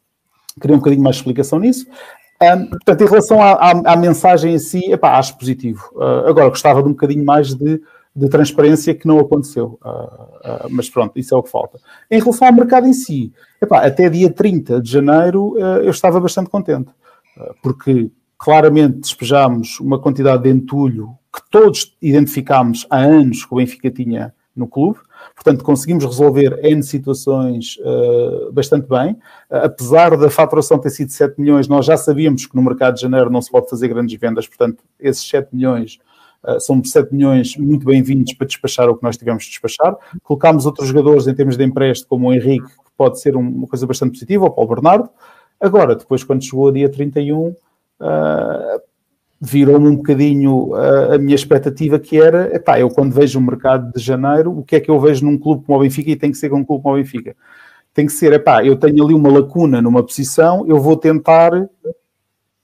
queria 0.60 0.76
um 0.76 0.80
bocadinho 0.80 1.02
mais 1.02 1.16
de 1.16 1.22
explicação 1.22 1.58
nisso. 1.58 1.86
Um, 2.42 2.66
portanto, 2.66 3.00
em 3.00 3.06
relação 3.06 3.40
à, 3.40 3.52
à, 3.52 3.70
à, 3.92 3.96
mensagem 3.96 4.54
em 4.54 4.58
si, 4.58 4.90
epá, 4.90 5.16
acho 5.16 5.38
positivo. 5.38 5.90
Uh, 5.94 6.28
agora, 6.28 6.48
gostava 6.48 6.82
de 6.82 6.88
um 6.88 6.92
bocadinho 6.92 7.24
mais 7.24 7.54
de, 7.54 7.80
de 8.14 8.28
transparência 8.28 8.94
que 8.94 9.06
não 9.06 9.18
aconteceu. 9.18 9.78
Uh, 9.82 10.66
uh, 10.66 10.68
mas 10.70 10.90
pronto, 10.90 11.18
isso 11.18 11.34
é 11.34 11.38
o 11.38 11.42
que 11.42 11.50
falta. 11.50 11.78
Em 12.10 12.20
relação 12.20 12.46
ao 12.46 12.54
mercado 12.54 12.86
em 12.86 12.92
si, 12.92 13.32
epá, 13.60 13.84
até 13.84 14.08
dia 14.08 14.30
30 14.30 14.80
de 14.80 14.90
janeiro 14.90 15.56
eu 15.58 15.90
estava 15.90 16.20
bastante 16.20 16.50
contente, 16.50 16.90
porque 17.62 18.10
claramente 18.36 19.00
despejámos 19.00 19.78
uma 19.80 19.98
quantidade 19.98 20.42
de 20.42 20.50
entulho 20.50 21.16
que 21.32 21.40
todos 21.50 21.96
identificámos 22.02 22.86
há 22.90 22.98
anos 22.98 23.44
que 23.44 23.54
o 23.54 23.56
Benfica 23.56 23.90
tinha 23.90 24.34
no 24.54 24.68
clube. 24.68 24.98
Portanto, 25.34 25.64
conseguimos 25.64 26.04
resolver 26.04 26.58
N 26.62 26.82
situações 26.82 27.78
uh, 27.78 28.52
bastante 28.52 28.86
bem. 28.88 29.12
Uh, 29.50 29.64
apesar 29.64 30.16
da 30.16 30.28
faturação 30.28 30.78
ter 30.78 30.90
sido 30.90 31.10
7 31.10 31.40
milhões, 31.40 31.68
nós 31.68 31.86
já 31.86 31.96
sabíamos 31.96 32.46
que 32.46 32.54
no 32.54 32.62
mercado 32.62 32.96
de 32.96 33.00
janeiro 33.00 33.30
não 33.30 33.40
se 33.40 33.50
pode 33.50 33.70
fazer 33.70 33.88
grandes 33.88 34.18
vendas, 34.18 34.46
portanto, 34.46 34.84
esses 35.00 35.26
7 35.26 35.48
milhões 35.54 35.94
uh, 35.94 36.11
são 36.60 36.82
7 36.82 37.14
milhões 37.14 37.56
muito 37.56 37.86
bem-vindos 37.86 38.34
para 38.34 38.46
despachar 38.46 38.88
o 38.88 38.96
que 38.96 39.02
nós 39.02 39.16
tivemos 39.16 39.44
de 39.44 39.50
despachar. 39.50 39.96
Colocámos 40.22 40.66
outros 40.66 40.88
jogadores 40.88 41.26
em 41.26 41.34
termos 41.34 41.56
de 41.56 41.64
empréstimo, 41.64 42.08
como 42.08 42.28
o 42.28 42.34
Henrique, 42.34 42.66
que 42.66 42.90
pode 42.96 43.20
ser 43.20 43.36
uma 43.36 43.66
coisa 43.66 43.86
bastante 43.86 44.12
positiva, 44.12 44.44
ou 44.44 44.50
o 44.50 44.54
Paulo 44.54 44.74
Bernardo. 44.74 45.08
Agora, 45.60 45.94
depois, 45.94 46.24
quando 46.24 46.44
chegou 46.44 46.66
o 46.66 46.72
dia 46.72 46.88
31, 46.88 47.54
virou-me 49.40 49.88
um 49.88 49.96
bocadinho 49.96 50.74
a, 50.74 51.14
a, 51.14 51.18
minha 51.18 51.34
expectativa 51.34 51.98
que 51.98 52.20
era, 52.20 52.54
epá, 52.54 52.78
eu 52.78 52.88
quando 52.88 53.12
vejo 53.12 53.38
o 53.38 53.42
mercado 53.42 53.92
de 53.92 54.00
janeiro, 54.00 54.56
o 54.56 54.62
que 54.62 54.76
é 54.76 54.80
que 54.80 54.90
eu 54.90 55.00
vejo 55.00 55.24
num 55.24 55.36
clube 55.36 55.64
como 55.64 55.78
o 55.78 55.82
Benfica 55.82 56.10
e 56.10 56.16
tem 56.16 56.30
que 56.30 56.38
ser 56.38 56.52
um 56.52 56.64
clube 56.64 56.82
como 56.82 56.94
o 56.94 56.98
Benfica? 56.98 57.34
Tem 57.92 58.06
que 58.06 58.12
ser, 58.12 58.32
epá, 58.32 58.64
eu 58.64 58.76
tenho 58.76 59.04
ali 59.04 59.14
uma 59.14 59.30
lacuna 59.30 59.82
numa 59.82 60.02
posição, 60.02 60.64
eu 60.66 60.80
vou 60.80 60.96
tentar 60.96 61.68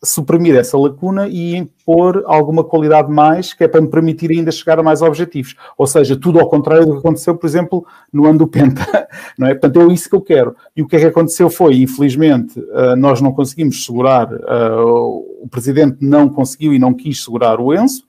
suprimir 0.03 0.55
essa 0.55 0.79
lacuna 0.79 1.27
e 1.29 1.57
impor 1.57 2.23
alguma 2.27 2.63
qualidade 2.63 3.11
mais 3.11 3.53
que 3.53 3.65
é 3.65 3.69
para 3.69 3.81
me 3.81 3.89
permitir 3.89 4.31
ainda 4.31 4.53
chegar 4.53 4.79
a 4.79 4.83
mais 4.83 5.03
objetivos. 5.03 5.57
Ou 5.77 5.87
seja, 5.87 6.17
tudo 6.17 6.39
ao 6.39 6.49
contrário 6.49 6.87
do 6.87 6.93
que 6.93 6.99
aconteceu, 6.99 7.37
por 7.37 7.47
exemplo, 7.47 7.85
no 8.13 8.27
ano 8.27 8.39
do 8.39 8.47
Penta. 8.47 9.09
Não 9.37 9.49
é? 9.49 9.55
Portanto, 9.55 9.81
é 9.81 9.93
isso 9.93 10.09
que 10.09 10.15
eu 10.15 10.21
quero. 10.21 10.55
E 10.77 10.83
o 10.83 10.87
que 10.87 10.97
é 10.97 11.01
que 11.01 11.07
aconteceu 11.07 11.51
foi, 11.51 11.83
infelizmente, 11.83 12.63
eh, 12.73 12.97
nós 12.97 13.21
não 13.21 13.33
conseguimos 13.33 13.85
segurar, 13.85 14.33
eh, 14.33 14.81
o 14.81 15.49
Presidente 15.51 15.99
não 16.01 16.29
conseguiu 16.29 16.73
e 16.73 16.79
não 16.79 16.95
quis 16.95 17.23
segurar 17.23 17.61
o 17.61 17.75
Enzo, 17.75 18.05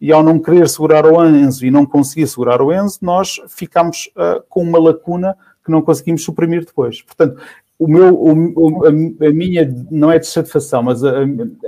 e 0.00 0.10
ao 0.12 0.22
não 0.22 0.38
querer 0.38 0.68
segurar 0.68 1.04
o 1.04 1.22
Enzo 1.24 1.64
e 1.66 1.70
não 1.70 1.84
conseguir 1.84 2.26
segurar 2.26 2.62
o 2.62 2.72
Enzo, 2.72 2.98
nós 3.02 3.40
ficamos 3.48 4.10
uh, 4.16 4.42
com 4.48 4.62
uma 4.62 4.78
lacuna 4.78 5.36
que 5.62 5.70
não 5.70 5.82
conseguimos 5.82 6.24
suprimir 6.24 6.64
depois. 6.64 7.02
Portanto, 7.02 7.40
o 7.80 7.88
meu, 7.88 8.14
o, 8.14 8.84
a, 8.84 8.88
a, 8.88 9.32
minha, 9.32 9.74
não 9.90 10.12
é 10.12 10.18
de 10.18 10.26
satisfação, 10.26 10.82
mas 10.82 11.02
a, 11.02 11.22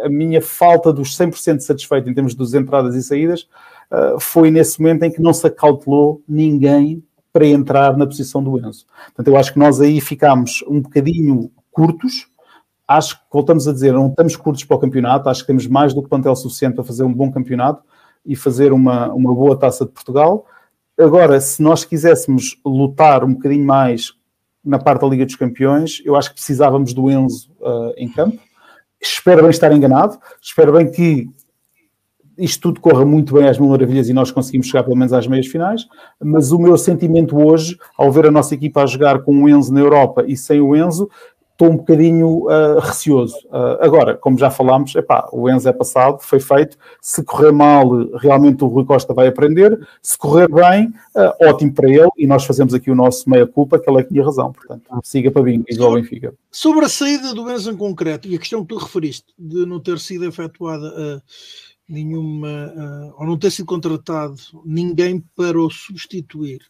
a 0.05 0.09
minha 0.11 0.43
falta 0.43 0.93
dos 0.93 1.17
100% 1.17 1.61
satisfeito 1.61 2.11
em 2.11 2.13
termos 2.13 2.35
das 2.35 2.53
entradas 2.53 2.95
e 2.95 3.03
saídas 3.03 3.49
uh, 3.91 4.21
foi 4.21 4.51
nesse 4.51 4.79
momento 4.79 5.05
em 5.05 5.11
que 5.11 5.23
não 5.23 5.33
se 5.33 5.47
acautelou 5.47 6.23
ninguém 6.29 7.03
para 7.33 7.47
entrar 7.47 7.97
na 7.97 8.07
posição 8.07 8.45
do 8.45 8.59
Enzo. 8.59 8.85
Portanto, 9.07 9.29
eu 9.29 9.39
acho 9.39 9.55
que 9.55 9.59
nós 9.59 9.81
aí 9.81 10.03
ficámos 10.03 10.63
um 10.69 10.83
bocadinho 10.83 11.51
curtos. 11.71 12.29
Acho 12.87 13.17
que, 13.17 13.23
voltamos 13.33 13.67
a 13.67 13.73
dizer, 13.73 13.95
não 13.95 14.09
estamos 14.09 14.37
curtos 14.37 14.65
para 14.65 14.77
o 14.77 14.81
campeonato. 14.81 15.31
Acho 15.31 15.41
que 15.41 15.47
temos 15.47 15.67
mais 15.67 15.95
do 15.95 16.03
que 16.03 16.11
plantel 16.11 16.37
suficiente 16.37 16.75
para 16.75 16.85
fazer 16.85 17.05
um 17.05 17.15
bom 17.15 17.33
campeonato 17.33 17.83
e 18.27 18.37
fazer 18.37 18.71
uma, 18.71 19.11
uma 19.15 19.35
boa 19.35 19.59
taça 19.59 19.87
de 19.87 19.93
Portugal. 19.93 20.45
Agora, 21.01 21.41
se 21.41 21.63
nós 21.63 21.87
quiséssemos 21.87 22.61
lutar 22.67 23.25
um 23.25 23.33
bocadinho 23.33 23.65
mais 23.65 24.13
na 24.65 24.79
parte 24.79 25.03
da 25.03 25.09
Liga 25.09 25.27
dos 25.27 25.37
Campeões. 25.37 26.03
Eu 26.05 26.17
acho 26.17 26.31
que 26.31 26.37
precisávamos 26.37 26.93
do 26.93 27.11
Enzo 27.11 27.51
uh, 27.61 27.93
em 27.97 28.09
campo. 28.09 28.39
Espero 29.01 29.43
bem 29.43 29.51
estar 29.51 29.73
enganado. 29.73 30.19
Espero 30.41 30.73
bem 30.73 30.91
que 30.91 31.29
isto 32.39 32.61
tudo 32.61 32.81
corra 32.81 33.05
muito 33.05 33.35
bem 33.35 33.49
às 33.49 33.59
mil 33.59 33.69
maravilhas 33.69 34.09
e 34.09 34.13
nós 34.13 34.31
conseguimos 34.31 34.67
chegar 34.67 34.85
pelo 34.85 34.97
menos 34.97 35.13
às 35.13 35.27
meias 35.27 35.47
finais. 35.47 35.87
Mas 36.21 36.53
o 36.53 36.59
meu 36.59 36.79
sentimento 36.79 37.37
hoje, 37.37 37.77
ao 37.97 38.11
ver 38.11 38.27
a 38.27 38.31
nossa 38.31 38.55
equipa 38.55 38.83
a 38.83 38.87
jogar 38.87 39.23
com 39.23 39.43
o 39.43 39.49
Enzo 39.49 39.73
na 39.73 39.81
Europa 39.81 40.25
e 40.27 40.37
sem 40.37 40.61
o 40.61 40.75
Enzo, 40.75 41.11
estou 41.63 41.71
um 41.71 41.77
bocadinho 41.77 42.47
uh, 42.47 42.81
receoso. 42.81 43.37
Uh, 43.47 43.79
agora, 43.81 44.17
como 44.17 44.37
já 44.37 44.51
falámos, 44.51 44.95
epá, 44.97 45.29
o 45.33 45.49
Enzo 45.49 45.69
é 45.69 45.73
passado, 45.73 46.19
foi 46.21 46.41
feito. 46.41 46.77
Se 47.01 47.23
correr 47.23 47.53
mal, 47.53 47.89
realmente 48.17 48.65
o 48.65 48.67
Rui 48.67 48.85
Costa 48.85 49.15
vai 49.15 49.29
aprender. 49.29 49.79
Se 50.03 50.19
correr 50.19 50.49
bem, 50.49 50.89
uh, 51.15 51.49
ótimo 51.49 51.73
para 51.73 51.89
ele. 51.89 52.11
E 52.19 52.27
nós 52.27 52.45
fazemos 52.45 52.75
aqui 52.75 52.91
o 52.91 52.95
nosso 52.95 53.31
meia-culpa, 53.31 53.79
que 53.79 53.89
ele 53.89 54.01
é 54.01 54.03
que 54.03 54.09
tinha 54.09 54.25
razão. 54.25 54.53
Portanto, 54.53 54.83
siga 55.05 55.31
para 55.31 55.43
bem, 55.43 55.65
igual 55.69 55.95
Benfica. 55.95 56.35
Sobre 56.51 56.85
a 56.85 56.89
saída 56.89 57.33
do 57.33 57.51
Enzo 57.51 57.71
em 57.71 57.77
concreto 57.77 58.27
e 58.27 58.35
a 58.35 58.39
questão 58.39 58.63
que 58.63 58.75
tu 58.75 58.79
referiste 58.79 59.33
de 59.39 59.65
não 59.65 59.79
ter 59.79 59.99
sido 59.99 60.25
efetuada 60.25 61.23
nenhuma, 61.89 63.13
ou 63.19 63.27
não 63.27 63.39
ter 63.39 63.51
sido 63.51 63.67
contratado 63.67 64.35
ninguém 64.65 65.23
para 65.37 65.61
o 65.61 65.71
substituir. 65.71 66.61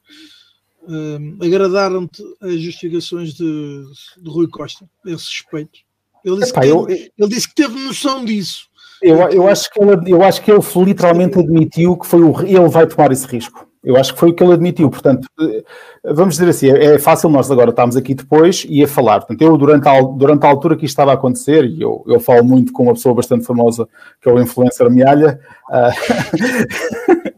Agradaram-te 1.40 2.22
as 2.40 2.60
justificações 2.60 3.34
de, 3.34 3.84
de 4.20 4.30
Rui 4.30 4.48
Costa, 4.48 4.88
esse 5.06 5.28
respeito? 5.28 5.80
Ele 6.24 6.36
disse, 6.36 6.50
Epá, 6.52 6.60
que, 6.60 6.68
eu, 6.68 6.88
ele, 6.88 7.12
ele 7.18 7.28
disse 7.28 7.48
que 7.48 7.54
teve 7.54 7.78
noção 7.78 8.24
disso. 8.24 8.68
Eu, 9.02 9.18
eu, 9.30 9.48
acho 9.48 9.70
que 9.70 9.82
ele, 9.82 10.12
eu 10.12 10.22
acho 10.22 10.42
que 10.42 10.50
ele 10.50 10.60
literalmente 10.84 11.38
admitiu 11.38 11.96
que 11.96 12.06
foi 12.06 12.22
o, 12.22 12.40
ele 12.42 12.68
vai 12.68 12.86
tomar 12.86 13.10
esse 13.10 13.26
risco. 13.26 13.68
Eu 13.84 13.96
acho 13.96 14.14
que 14.14 14.20
foi 14.20 14.30
o 14.30 14.34
que 14.34 14.42
ele 14.42 14.52
admitiu. 14.52 14.88
Portanto, 14.88 15.28
eh, 15.40 15.64
vamos 16.04 16.34
dizer 16.34 16.48
assim, 16.48 16.70
é, 16.70 16.94
é 16.94 16.98
fácil 16.98 17.28
nós 17.28 17.50
agora 17.50 17.70
estamos 17.70 17.96
aqui 17.96 18.14
depois 18.14 18.64
e 18.68 18.82
a 18.82 18.86
falar. 18.86 19.20
Portanto, 19.20 19.42
eu 19.42 19.56
durante 19.56 19.88
a, 19.88 20.00
durante 20.00 20.46
a 20.46 20.48
altura 20.48 20.76
que 20.76 20.84
isto 20.84 20.92
estava 20.92 21.10
a 21.10 21.14
acontecer, 21.14 21.64
e 21.64 21.82
eu, 21.82 22.04
eu 22.06 22.20
falo 22.20 22.44
muito 22.44 22.72
com 22.72 22.84
uma 22.84 22.94
pessoa 22.94 23.12
bastante 23.14 23.44
famosa, 23.44 23.88
que 24.20 24.28
é 24.28 24.32
o 24.32 24.40
influencer 24.40 24.88
Mialha, 24.88 25.40
uh, 25.68 25.90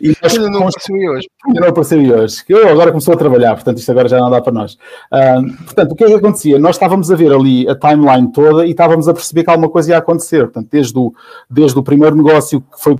e 0.00 0.16
nós 0.22 0.36
ainda 0.36 0.50
não 0.50 0.68
apareceu 0.68 0.94
hoje. 0.94 1.28
Ainda 1.46 1.60
não 1.60 1.68
apareceu 1.68 1.98
hoje. 1.98 2.44
Eu 2.48 2.68
agora 2.68 2.90
começou 2.92 3.14
a 3.14 3.16
trabalhar, 3.16 3.54
portanto 3.54 3.78
isto 3.78 3.90
agora 3.90 4.08
já 4.08 4.18
não 4.20 4.30
dá 4.30 4.40
para 4.40 4.52
nós. 4.52 4.74
Uh, 4.74 5.64
portanto, 5.64 5.90
o 5.90 5.96
que 5.96 6.04
é 6.04 6.06
que 6.06 6.14
acontecia? 6.14 6.58
Nós 6.60 6.76
estávamos 6.76 7.10
a 7.10 7.16
ver 7.16 7.32
ali 7.32 7.68
a 7.68 7.74
timeline 7.74 8.30
toda 8.30 8.64
e 8.64 8.70
estávamos 8.70 9.08
a 9.08 9.12
perceber 9.12 9.42
que 9.42 9.50
alguma 9.50 9.68
coisa 9.68 9.90
ia 9.90 9.98
acontecer. 9.98 10.42
Portanto, 10.42 10.68
desde 10.70 10.96
o, 10.96 11.12
desde 11.50 11.76
o 11.76 11.82
primeiro 11.82 12.14
negócio 12.14 12.60
que 12.60 12.80
foi 12.80 12.96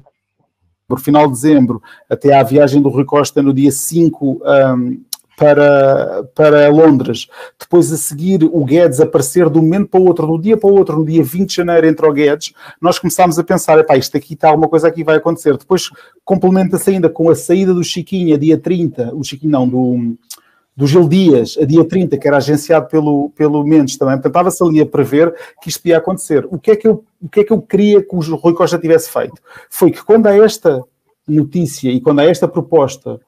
final 0.98 1.26
de 1.26 1.32
dezembro 1.32 1.82
até 2.08 2.34
à 2.34 2.42
viagem 2.42 2.80
do 2.80 2.88
Rui 2.88 3.04
Costa 3.04 3.42
no 3.42 3.52
dia 3.52 3.70
5 3.70 4.42
um, 4.42 5.00
para, 5.40 6.22
para 6.34 6.68
Londres. 6.68 7.26
Depois, 7.58 7.90
a 7.90 7.96
seguir, 7.96 8.44
o 8.44 8.62
Guedes 8.62 9.00
aparecer 9.00 9.48
de 9.48 9.58
um 9.58 9.62
momento 9.62 9.88
para 9.88 10.00
o 10.00 10.04
outro, 10.04 10.34
um 10.34 10.38
dia 10.38 10.54
para 10.54 10.68
o 10.68 10.74
outro, 10.74 10.98
no 10.98 11.04
dia 11.06 11.24
20 11.24 11.48
de 11.48 11.56
janeiro, 11.56 11.86
entre 11.86 12.06
o 12.06 12.12
Guedes, 12.12 12.52
nós 12.78 12.98
começámos 12.98 13.38
a 13.38 13.44
pensar: 13.44 13.78
epá, 13.78 13.96
isto 13.96 14.14
aqui 14.18 14.34
está, 14.34 14.50
alguma 14.50 14.68
coisa 14.68 14.88
aqui 14.88 15.02
vai 15.02 15.16
acontecer. 15.16 15.56
Depois, 15.56 15.88
complementa-se 16.26 16.90
ainda 16.90 17.08
com 17.08 17.30
a 17.30 17.34
saída 17.34 17.72
do 17.72 17.82
Chiquinho, 17.82 18.34
a 18.34 18.38
dia 18.38 18.58
30, 18.58 19.14
o 19.14 19.24
Chiquinho 19.24 19.52
não, 19.52 19.66
do, 19.66 20.14
do 20.80 20.86
Gil 20.86 21.06
Dias, 21.06 21.58
a 21.60 21.66
dia 21.66 21.86
30, 21.86 22.16
que 22.16 22.26
era 22.26 22.38
agenciado 22.38 22.88
pelo, 22.88 23.28
pelo 23.36 23.62
Mendes 23.62 23.98
também. 23.98 24.14
Portanto, 24.14 24.30
estava-se 24.30 24.64
ali 24.64 24.80
a 24.80 24.86
prever 24.86 25.34
que 25.60 25.68
isto 25.68 25.86
ia 25.86 25.98
acontecer. 25.98 26.48
O 26.50 26.58
que, 26.58 26.70
é 26.70 26.76
que 26.76 26.88
eu, 26.88 27.04
o 27.20 27.28
que 27.28 27.40
é 27.40 27.44
que 27.44 27.52
eu 27.52 27.60
queria 27.60 28.02
que 28.02 28.16
o 28.16 28.20
Rui 28.36 28.54
Costa 28.54 28.78
tivesse 28.78 29.10
feito? 29.10 29.34
Foi 29.68 29.90
que 29.90 30.02
quando 30.02 30.26
há 30.26 30.34
esta 30.34 30.82
notícia 31.28 31.90
e 31.90 32.00
quando 32.00 32.20
há 32.20 32.24
esta 32.24 32.48
proposta 32.48 33.20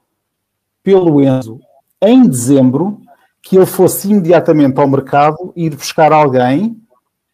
pelo 0.83 1.20
Enzo, 1.20 1.61
em 2.01 2.27
dezembro 2.27 3.03
que 3.43 3.55
ele 3.55 3.66
fosse 3.66 4.11
imediatamente 4.11 4.81
ao 4.81 4.89
mercado 4.89 5.53
ir 5.55 5.77
buscar 5.77 6.11
alguém 6.11 6.81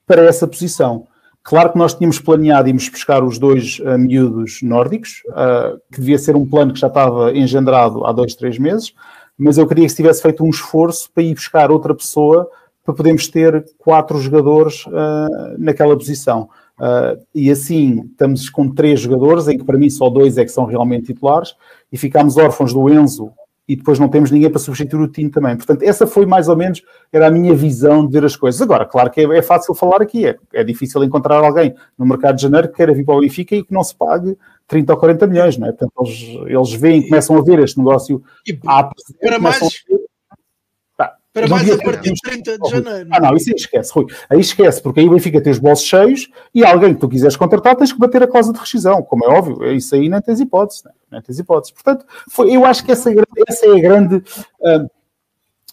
para 0.05 0.23
essa 0.23 0.49
posição. 0.49 1.07
Claro 1.45 1.71
que 1.71 1.79
nós 1.79 1.95
tínhamos 1.95 2.19
planeado 2.19 2.69
irmos 2.69 2.89
buscar 2.89 3.23
os 3.23 3.39
dois 3.39 3.79
uh, 3.79 3.97
miúdos 3.97 4.63
nórdicos, 4.63 5.23
uh, 5.29 5.79
que 5.93 6.01
devia 6.01 6.19
ser 6.19 6.35
um 6.35 6.45
plano 6.45 6.73
que 6.73 6.81
já 6.81 6.89
estava 6.89 7.33
engendrado 7.33 8.05
há 8.05 8.11
dois, 8.11 8.35
três 8.35 8.59
meses, 8.59 8.93
mas 9.39 9.57
eu 9.57 9.67
queria 9.67 9.85
que 9.85 9.91
se 9.91 9.97
tivesse 9.97 10.21
feito 10.21 10.45
um 10.45 10.51
esforço 10.51 11.11
para 11.15 11.23
ir 11.23 11.35
buscar 11.35 11.71
outra 11.71 11.95
pessoa 11.95 12.51
para 12.85 12.95
podermos 12.95 13.29
ter 13.29 13.65
quatro 13.77 14.19
jogadores 14.19 14.87
uh, 14.87 15.57
naquela 15.59 15.97
posição. 15.97 16.49
Uh, 16.79 17.21
e 17.35 17.51
assim 17.51 18.05
estamos 18.11 18.49
com 18.49 18.71
três 18.71 19.01
jogadores, 19.01 19.47
em 19.47 19.59
que 19.59 19.65
para 19.65 19.77
mim 19.77 19.91
só 19.91 20.09
dois 20.09 20.39
é 20.39 20.45
que 20.45 20.51
são 20.51 20.65
realmente 20.65 21.07
titulares, 21.07 21.55
e 21.93 21.99
ficámos 21.99 22.37
órfãos 22.37 22.73
do 22.73 22.89
Enzo 22.89 23.31
e 23.69 23.77
depois 23.77 23.99
não 23.99 24.09
temos 24.09 24.31
ninguém 24.31 24.49
para 24.49 24.59
substituir 24.59 25.03
o 25.03 25.09
Tino 25.09 25.31
também. 25.31 25.55
Portanto, 25.55 25.83
essa 25.83 26.07
foi 26.07 26.25
mais 26.25 26.49
ou 26.49 26.57
menos, 26.57 26.83
era 27.13 27.27
a 27.27 27.31
minha 27.31 27.55
visão 27.55 28.07
de 28.07 28.13
ver 28.13 28.25
as 28.25 28.35
coisas. 28.35 28.63
Agora, 28.63 28.87
claro 28.87 29.11
que 29.11 29.21
é, 29.21 29.25
é 29.25 29.43
fácil 29.43 29.75
falar 29.75 30.01
aqui, 30.01 30.27
é, 30.27 30.37
é, 30.55 30.65
difícil 30.65 31.05
encontrar 31.05 31.37
alguém 31.37 31.75
no 31.99 32.07
mercado 32.07 32.37
de 32.37 32.43
janeiro 32.43 32.69
que 32.69 32.77
queira 32.77 32.95
vir 32.95 33.05
para 33.05 33.17
o 33.17 33.21
Benfica 33.21 33.55
e 33.55 33.63
que 33.63 33.73
não 33.73 33.85
se 33.85 33.95
pague 33.95 34.37
30 34.67 34.93
ou 34.93 34.99
40 34.99 35.27
milhões, 35.27 35.59
não 35.59 35.69
é? 35.69 35.73
Portanto, 35.73 35.93
eles, 36.01 36.47
eles 36.47 36.73
veem, 36.73 37.03
começam 37.03 37.37
a 37.37 37.43
ver 37.43 37.59
este 37.59 37.79
negócio. 37.79 38.23
E, 38.47 38.55
para 39.21 39.39
mais, 39.39 39.85
para 41.39 41.49
mais 41.49 41.71
a 41.71 41.79
partir 41.79 42.13
de 42.13 42.21
30 42.21 42.59
de 42.59 42.71
janeiro. 42.71 43.09
Ah, 43.13 43.21
não, 43.21 43.37
isso 43.37 43.51
aí 43.51 43.57
esquece, 43.57 43.93
Rui. 43.93 44.07
Aí 44.29 44.41
esquece, 44.41 44.83
porque 44.83 45.01
aí 45.01 45.07
o 45.07 45.11
Benfica 45.11 45.41
tem 45.41 45.53
os 45.53 45.59
bolsos 45.59 45.87
cheios 45.87 46.29
e 46.55 46.65
alguém 46.65 46.95
que 46.95 47.01
tu 47.01 47.09
quiseres 47.09 47.37
contratar 47.37 47.77
tens 47.77 47.93
que 47.93 47.99
bater 47.99 48.23
a 48.23 48.29
causa 48.29 48.53
de 48.53 48.59
rescisão, 48.59 49.03
como 49.03 49.25
é 49.25 49.29
óbvio. 49.29 49.73
Isso 49.73 49.95
aí 49.95 50.09
não 50.09 50.21
tens 50.21 50.41
hipótese, 50.41 50.85
não, 50.85 50.93
não 51.13 51.23
tens 51.23 51.39
hipótese. 51.39 51.73
Portanto, 51.73 52.05
foi, 52.29 52.55
eu 52.55 52.65
acho 52.65 52.85
que 52.85 52.93
essa, 52.93 53.11
essa 53.47 53.67
é 53.67 53.71
a 53.71 53.81
grande. 53.81 54.17
Uh, 54.17 54.91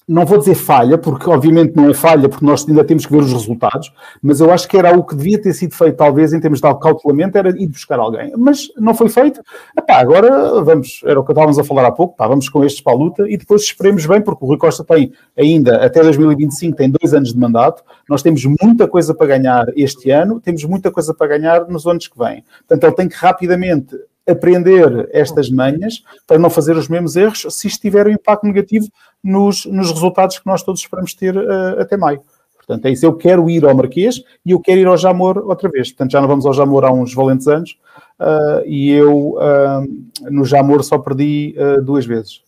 não 0.07 0.25
vou 0.25 0.37
dizer 0.37 0.53
falha, 0.53 0.97
porque 0.97 1.27
obviamente 1.29 1.75
não 1.75 1.89
é 1.89 1.93
falha, 1.93 2.29
porque 2.29 2.45
nós 2.45 2.67
ainda 2.67 2.83
temos 2.83 3.05
que 3.05 3.11
ver 3.11 3.19
os 3.19 3.33
resultados, 3.33 3.91
mas 4.21 4.39
eu 4.39 4.51
acho 4.51 4.67
que 4.67 4.77
era 4.77 4.95
o 4.95 5.03
que 5.03 5.15
devia 5.15 5.41
ter 5.41 5.53
sido 5.53 5.73
feito, 5.73 5.95
talvez, 5.95 6.31
em 6.31 6.39
termos 6.39 6.59
de 6.59 6.79
cautelamento, 6.79 7.37
era 7.37 7.49
ir 7.49 7.67
buscar 7.67 7.97
alguém. 7.97 8.31
Mas 8.37 8.67
não 8.77 8.93
foi 8.93 9.09
feito. 9.09 9.41
Epá, 9.77 9.95
agora 9.95 10.61
vamos, 10.61 11.01
era 11.05 11.19
o 11.19 11.23
que 11.23 11.31
estávamos 11.31 11.57
a 11.57 11.63
falar 11.63 11.85
há 11.85 11.91
pouco, 11.91 12.15
pá, 12.15 12.27
vamos 12.27 12.47
com 12.49 12.63
estes 12.63 12.81
para 12.81 12.93
a 12.93 12.95
luta 12.95 13.25
e 13.27 13.35
depois 13.35 13.63
esperemos 13.63 14.05
bem, 14.05 14.21
porque 14.21 14.43
o 14.45 14.47
Rui 14.47 14.57
Costa 14.57 14.83
tem 14.83 15.11
ainda, 15.37 15.83
até 15.83 16.01
2025, 16.03 16.77
tem 16.77 16.89
dois 16.89 17.13
anos 17.13 17.33
de 17.33 17.39
mandato, 17.39 17.83
nós 18.07 18.21
temos 18.21 18.45
muita 18.61 18.87
coisa 18.87 19.13
para 19.13 19.27
ganhar 19.27 19.65
este 19.75 20.11
ano, 20.11 20.39
temos 20.39 20.63
muita 20.65 20.91
coisa 20.91 21.13
para 21.13 21.27
ganhar 21.27 21.67
nos 21.67 21.87
anos 21.87 22.07
que 22.07 22.17
vêm. 22.17 22.43
Portanto, 22.67 22.83
ele 22.83 22.95
tem 22.95 23.07
que 23.09 23.15
rapidamente 23.15 23.95
aprender 24.27 25.07
estas 25.11 25.49
manhas 25.49 26.03
para 26.25 26.39
não 26.39 26.49
fazer 26.49 26.75
os 26.75 26.87
mesmos 26.87 27.15
erros 27.15 27.45
se 27.49 27.67
isto 27.67 27.81
tiver 27.81 28.07
um 28.07 28.11
impacto 28.11 28.45
negativo 28.45 28.87
nos, 29.23 29.65
nos 29.65 29.91
resultados 29.91 30.39
que 30.39 30.45
nós 30.45 30.63
todos 30.63 30.81
esperamos 30.81 31.13
ter 31.13 31.35
uh, 31.35 31.79
até 31.79 31.95
maio. 31.95 32.21
Portanto, 32.57 32.85
é 32.87 32.91
isso. 32.91 33.05
Eu 33.05 33.15
quero 33.15 33.47
ir 33.49 33.63
ao 33.63 33.75
Marquês 33.75 34.23
e 34.43 34.51
eu 34.51 34.59
quero 34.59 34.79
ir 34.79 34.87
ao 34.87 34.97
Jamor 34.97 35.37
outra 35.37 35.69
vez. 35.69 35.89
Portanto, 35.91 36.11
já 36.11 36.19
não 36.19 36.27
vamos 36.27 36.45
ao 36.45 36.53
Jamor 36.53 36.83
há 36.83 36.91
uns 36.91 37.13
valentes 37.13 37.47
anos 37.47 37.77
uh, 38.19 38.65
e 38.65 38.89
eu 38.89 39.35
uh, 39.35 40.31
no 40.31 40.43
Jamor 40.45 40.83
só 40.83 40.97
perdi 40.97 41.55
duas 41.83 42.05
vezes. 42.05 42.41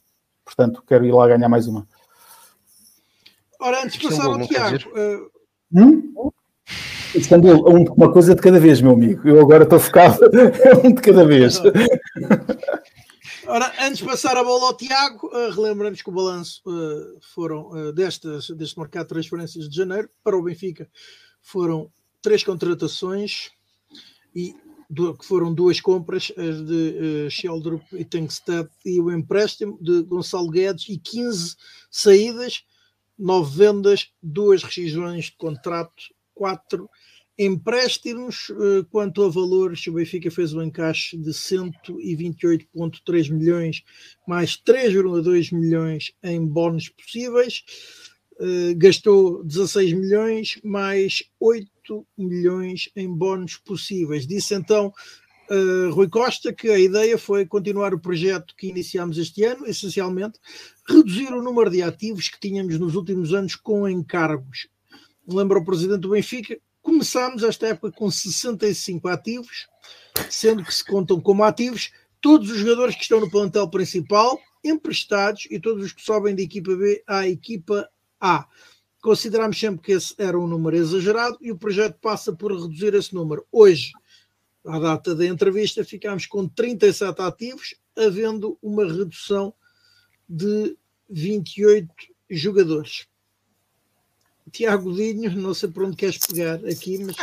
Portanto, 0.43 0.83
quero 0.87 1.05
ir 1.05 1.11
lá 1.11 1.27
ganhar 1.27 1.49
mais 1.49 1.67
uma. 1.67 1.85
Ora, 3.59 3.83
antes 3.83 3.99
de 3.99 4.07
passar 4.07 4.25
ao 4.25 4.39
Tiago. 4.39 4.77
Hum? 5.73 6.31
Istanbul, 7.17 7.65
uma 7.95 8.11
coisa 8.11 8.35
de 8.35 8.41
cada 8.41 8.59
vez, 8.59 8.81
meu 8.81 8.93
amigo. 8.93 9.27
Eu 9.27 9.39
agora 9.39 9.63
estou 9.63 9.79
focado 9.79 10.19
um 10.83 10.93
de 10.93 11.01
cada 11.01 11.25
vez. 11.25 11.61
Ora, 13.47 13.73
antes 13.81 13.99
de 13.99 14.05
passar 14.05 14.35
a 14.35 14.43
bola 14.43 14.67
ao 14.67 14.77
Tiago, 14.77 15.27
uh, 15.27 15.51
relembramos 15.51 16.01
que 16.01 16.09
o 16.09 16.13
balanço 16.13 16.61
uh, 16.65 17.17
foram 17.33 17.69
uh, 17.69 17.93
destas, 17.93 18.49
deste 18.49 18.77
mercado 18.77 19.03
de 19.03 19.09
transferências 19.09 19.69
de 19.69 19.75
janeiro 19.75 20.09
para 20.23 20.37
o 20.37 20.43
Benfica 20.43 20.89
foram 21.47 21.89
três 22.21 22.43
contratações 22.43 23.51
e 24.35 24.53
do, 24.89 25.17
que 25.17 25.25
foram 25.25 25.53
duas 25.53 25.79
compras, 25.79 26.31
as 26.37 26.65
de 26.65 27.27
uh, 27.27 27.31
Sheldrup 27.31 27.83
e 27.93 28.03
Tankstead 28.03 28.69
e 28.85 28.99
o 28.99 29.09
empréstimo 29.11 29.77
de 29.81 30.03
Gonçalo 30.03 30.49
Guedes 30.49 30.89
e 30.89 30.97
15 30.97 31.55
saídas, 31.89 32.65
nove 33.17 33.57
vendas, 33.57 34.11
duas 34.21 34.61
rescisões 34.61 35.25
de 35.25 35.37
contrato 35.37 36.03
quatro 36.33 36.89
empréstimos. 37.37 38.49
Eh, 38.49 38.85
quanto 38.89 39.23
a 39.23 39.29
valores, 39.29 39.85
o 39.87 39.93
Benfica 39.93 40.31
fez 40.31 40.53
um 40.53 40.61
encaixe 40.61 41.17
de 41.17 41.31
128,3 41.31 43.29
milhões, 43.29 43.83
mais 44.27 44.57
3,2 44.57 45.51
milhões 45.51 46.11
em 46.23 46.45
bónus 46.45 46.89
possíveis. 46.89 47.63
Uh, 48.39 48.77
gastou 48.77 49.43
16 49.43 49.93
milhões, 49.93 50.59
mais 50.63 51.23
8 51.39 52.05
milhões 52.15 52.87
em 52.95 53.11
bónus 53.11 53.57
possíveis. 53.57 54.27
Disse 54.27 54.53
então 54.53 54.93
uh, 55.49 55.89
Rui 55.89 56.07
Costa 56.07 56.53
que 56.53 56.69
a 56.69 56.77
ideia 56.77 57.17
foi 57.17 57.47
continuar 57.47 57.95
o 57.95 57.99
projeto 57.99 58.53
que 58.55 58.67
iniciámos 58.67 59.17
este 59.17 59.43
ano, 59.43 59.65
essencialmente 59.65 60.37
reduzir 60.87 61.33
o 61.33 61.41
número 61.41 61.71
de 61.71 61.81
ativos 61.81 62.29
que 62.29 62.39
tínhamos 62.39 62.77
nos 62.77 62.93
últimos 62.93 63.33
anos 63.33 63.55
com 63.55 63.89
encargos 63.89 64.67
lembra 65.27 65.59
o 65.59 65.65
presidente 65.65 66.01
do 66.01 66.09
Benfica, 66.09 66.57
começámos 66.87 67.43
esta 67.43 67.67
época 67.67 67.91
com 67.91 68.09
65 68.09 69.09
ativos, 69.09 69.67
sendo 70.29 70.63
que 70.63 70.73
se 70.73 70.85
contam 70.85 71.19
como 71.19 71.43
ativos 71.43 71.91
todos 72.21 72.49
os 72.49 72.59
jogadores 72.59 72.95
que 72.95 73.01
estão 73.01 73.19
no 73.19 73.29
plantel 73.29 73.69
principal, 73.69 74.39
emprestados, 74.63 75.47
e 75.51 75.59
todos 75.59 75.83
os 75.83 75.91
que 75.91 76.01
sobem 76.01 76.33
da 76.33 76.41
equipa 76.41 76.73
B 76.77 77.03
à 77.05 77.27
equipa 77.27 77.89
A. 78.21 78.47
Considerámos 79.01 79.59
sempre 79.59 79.81
que 79.81 79.91
esse 79.91 80.15
era 80.17 80.39
um 80.39 80.47
número 80.47 80.77
exagerado 80.77 81.37
e 81.41 81.51
o 81.51 81.57
projeto 81.57 81.99
passa 81.99 82.31
por 82.31 82.53
reduzir 82.53 82.93
esse 82.93 83.13
número. 83.13 83.45
Hoje, 83.51 83.91
à 84.65 84.79
data 84.79 85.13
da 85.13 85.25
entrevista, 85.25 85.83
ficámos 85.83 86.25
com 86.25 86.47
37 86.47 87.21
ativos, 87.21 87.75
havendo 87.97 88.57
uma 88.61 88.85
redução 88.85 89.53
de 90.27 90.77
28 91.09 91.89
jogadores. 92.29 93.07
Tiago 94.51 94.93
Dinho, 94.93 95.31
não 95.31 95.53
sei 95.53 95.69
por 95.69 95.83
onde 95.83 95.95
queres 95.95 96.17
pegar 96.17 96.55
aqui, 96.55 97.03
mas. 97.03 97.15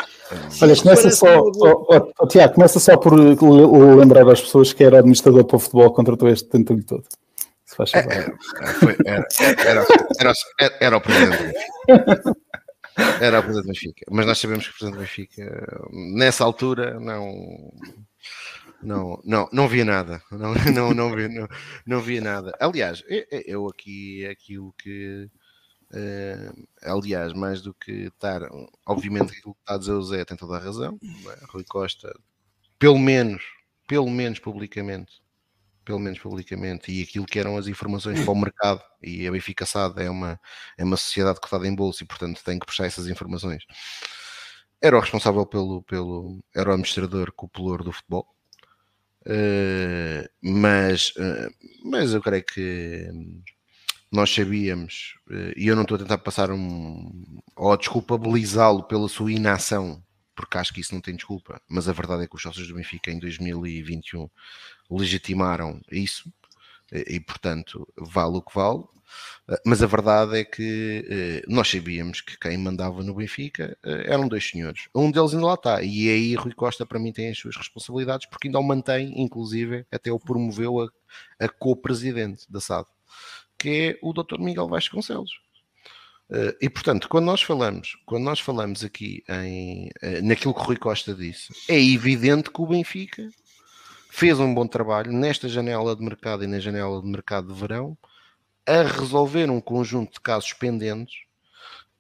Olha, 0.63 0.77
começa 0.77 1.11
só. 1.11 1.41
Oh, 1.41 1.87
oh, 1.89 2.13
oh, 2.19 2.27
Tiago, 2.27 2.55
começa 2.55 2.79
só 2.79 2.97
por 2.97 3.15
lembrar 3.15 4.29
às 4.29 4.41
pessoas 4.41 4.73
que 4.73 4.85
era 4.85 4.99
administrador 4.99 5.45
para 5.45 5.57
o 5.57 5.61
futebol, 5.61 5.93
contratou 5.93 6.29
este 6.29 6.49
tentulho 6.49 6.85
todo. 6.85 7.05
Se 7.65 7.77
faz 7.77 7.91
favor. 7.91 8.13
É, 8.13 8.19
é, 9.07 9.25
era, 9.67 9.87
era, 10.19 10.33
era, 10.61 10.77
era, 10.81 10.97
o 10.97 11.01
presidente 11.01 11.55
Era 13.21 13.41
o 13.41 13.43
presidente 13.43 13.67
do 13.67 13.73
Benfica. 13.73 14.07
Mas 14.11 14.27
nós 14.27 14.39
sabemos 14.39 14.69
que 14.69 14.71
o 14.71 14.79
presidente 14.79 14.97
do 14.97 15.01
Benfica, 15.01 15.89
nessa 15.93 16.45
altura, 16.45 17.01
não 17.01 17.73
Não, 18.83 19.19
não, 19.25 19.49
não 19.51 19.67
via 19.67 19.85
nada. 19.85 20.23
Não, 20.31 20.55
não, 20.73 20.95
não, 20.95 21.15
via, 21.17 21.29
não, 21.29 21.49
não 21.87 22.01
via 22.01 22.21
nada. 22.21 22.55
Aliás, 22.61 23.03
eu 23.47 23.67
aqui 23.67 24.27
aquilo 24.27 24.75
que. 24.79 25.29
Uh, 25.95 26.67
aliás, 26.83 27.33
mais 27.33 27.63
do 27.63 27.73
que 27.73 27.93
estar, 28.07 28.43
obviamente, 28.85 29.31
aquilo 29.31 29.55
que 29.55 29.61
está 29.61 29.75
a 29.75 29.79
dizer 29.79 29.93
o 29.93 30.03
Zé 30.03 30.25
tem 30.25 30.37
toda 30.37 30.57
a 30.57 30.59
razão. 30.59 30.99
É? 31.03 31.45
Rui 31.47 31.63
Costa, 31.63 32.13
pelo 32.81 32.99
menos, 32.99 33.45
pelo 33.87 34.11
menos 34.11 34.41
publicamente, 34.41 35.23
pelo 35.85 36.01
menos 36.01 36.19
publicamente, 36.19 36.91
e 36.91 37.03
aquilo 37.03 37.27
que 37.27 37.39
eram 37.39 37.57
as 37.57 37.69
informações 37.69 38.21
para 38.25 38.33
o 38.33 38.37
mercado, 38.37 38.83
e 39.01 39.25
a 39.25 39.31
Benfica 39.31 39.65
SAD 39.65 40.03
é 40.03 40.11
uma, 40.11 40.41
é 40.77 40.83
uma 40.83 40.97
sociedade 40.97 41.39
cotada 41.41 41.69
em 41.69 41.75
bolsa 41.75 42.03
e, 42.03 42.07
portanto, 42.07 42.43
tem 42.43 42.59
que 42.59 42.67
prestar 42.67 42.87
essas 42.87 43.07
informações. 43.07 43.63
Era 44.83 44.97
o 44.97 45.01
responsável 45.01 45.47
pelo, 45.47 45.83
pelo 45.85 46.43
era 46.55 46.71
o 46.71 46.73
administrador 46.73 47.33
cupulor 47.33 47.85
do 47.85 47.93
futebol, 47.93 48.27
uh, 49.27 50.29
mas, 50.43 51.11
uh, 51.11 51.51
mas 51.85 52.13
eu 52.13 52.21
creio 52.21 52.45
que 52.45 53.09
nós 54.15 54.33
sabíamos, 54.33 55.17
uh, 55.29 55.53
e 55.57 55.67
eu 55.67 55.75
não 55.75 55.83
estou 55.83 55.97
a 55.97 55.99
tentar 55.99 56.19
passar 56.19 56.51
um, 56.51 57.41
ou 57.57 57.77
desculpabilizá-lo 57.77 58.85
pela 58.85 59.09
sua 59.09 59.33
inação, 59.33 60.03
porque 60.35 60.59
acho 60.59 60.73
que 60.73 60.81
isso 60.81 60.95
não 60.95 61.01
tem 61.01 61.17
desculpa, 61.17 61.61
mas 61.69 61.89
a 61.89 61.93
verdade 61.93 62.25
é 62.25 62.27
que 62.27 62.37
os 62.37 62.43
sócios 62.43 62.67
do 62.69 62.75
Benfica 62.75 63.11
em 63.11 63.19
2021 63.19 64.29
legitimaram 64.91 65.81
isso 65.91 66.33
e, 66.93 67.19
portanto, 67.21 67.87
vale 67.97 68.37
o 68.37 68.43
que 68.43 68.55
vale. 68.55 68.85
Mas 69.65 69.83
a 69.83 69.87
verdade 69.87 70.39
é 70.39 70.45
que 70.45 71.05
eh, 71.09 71.43
nós 71.47 71.69
sabíamos 71.69 72.21
que 72.21 72.39
quem 72.39 72.57
mandava 72.57 73.03
no 73.03 73.15
Benfica 73.15 73.77
eh, 73.85 74.05
eram 74.07 74.27
dois 74.27 74.49
senhores. 74.49 74.89
Um 74.95 75.11
deles 75.11 75.35
ainda 75.35 75.47
lá 75.47 75.55
está. 75.55 75.83
E 75.83 76.09
aí 76.09 76.35
Rui 76.35 76.53
Costa, 76.55 76.87
para 76.87 76.99
mim, 76.99 77.13
tem 77.13 77.29
as 77.29 77.39
suas 77.39 77.57
responsabilidades, 77.57 78.27
porque 78.27 78.49
ainda 78.49 78.59
o 78.59 78.63
mantém, 78.63 79.21
inclusive, 79.21 79.87
até 79.93 80.11
o 80.11 80.19
promoveu 80.19 80.81
a, 80.81 80.89
a 81.45 81.49
co-presidente 81.49 82.51
da 82.51 82.61
SAD, 82.61 82.87
que 83.59 83.69
é 83.69 83.99
o 84.03 84.13
Dr. 84.13 84.39
Miguel 84.39 84.69
Vasconcelos. 84.69 85.33
Uh, 86.31 86.57
e 86.61 86.71
portanto, 86.71 87.09
quando 87.09 87.27
nós 87.27 87.43
falamos, 87.43 87.99
quando 88.07 88.25
nós 88.25 88.41
falamos 88.41 88.83
aqui 88.83 89.23
em, 89.29 89.89
uh, 90.03 90.23
naquilo 90.23 90.55
que 90.55 90.61
o 90.61 90.65
Rui 90.65 90.77
Costa 90.77 91.15
disse, 91.15 91.53
é 91.69 91.79
evidente 91.79 92.51
que 92.51 92.63
o 92.63 92.67
Benfica 92.67 93.29
fez 94.11 94.41
um 94.41 94.55
bom 94.55 94.67
trabalho 94.67 95.13
nesta 95.13 95.49
janela 95.49 95.95
de 95.95 96.03
mercado 96.03 96.43
e 96.43 96.47
na 96.47 96.59
janela 96.59 97.03
de 97.03 97.07
mercado 97.07 97.53
de 97.53 97.61
verão 97.61 97.97
a 98.67 98.83
resolver 98.83 99.51
um 99.51 99.61
conjunto 99.61 100.15
de 100.15 100.21
casos 100.21 100.53
pendentes 100.55 101.15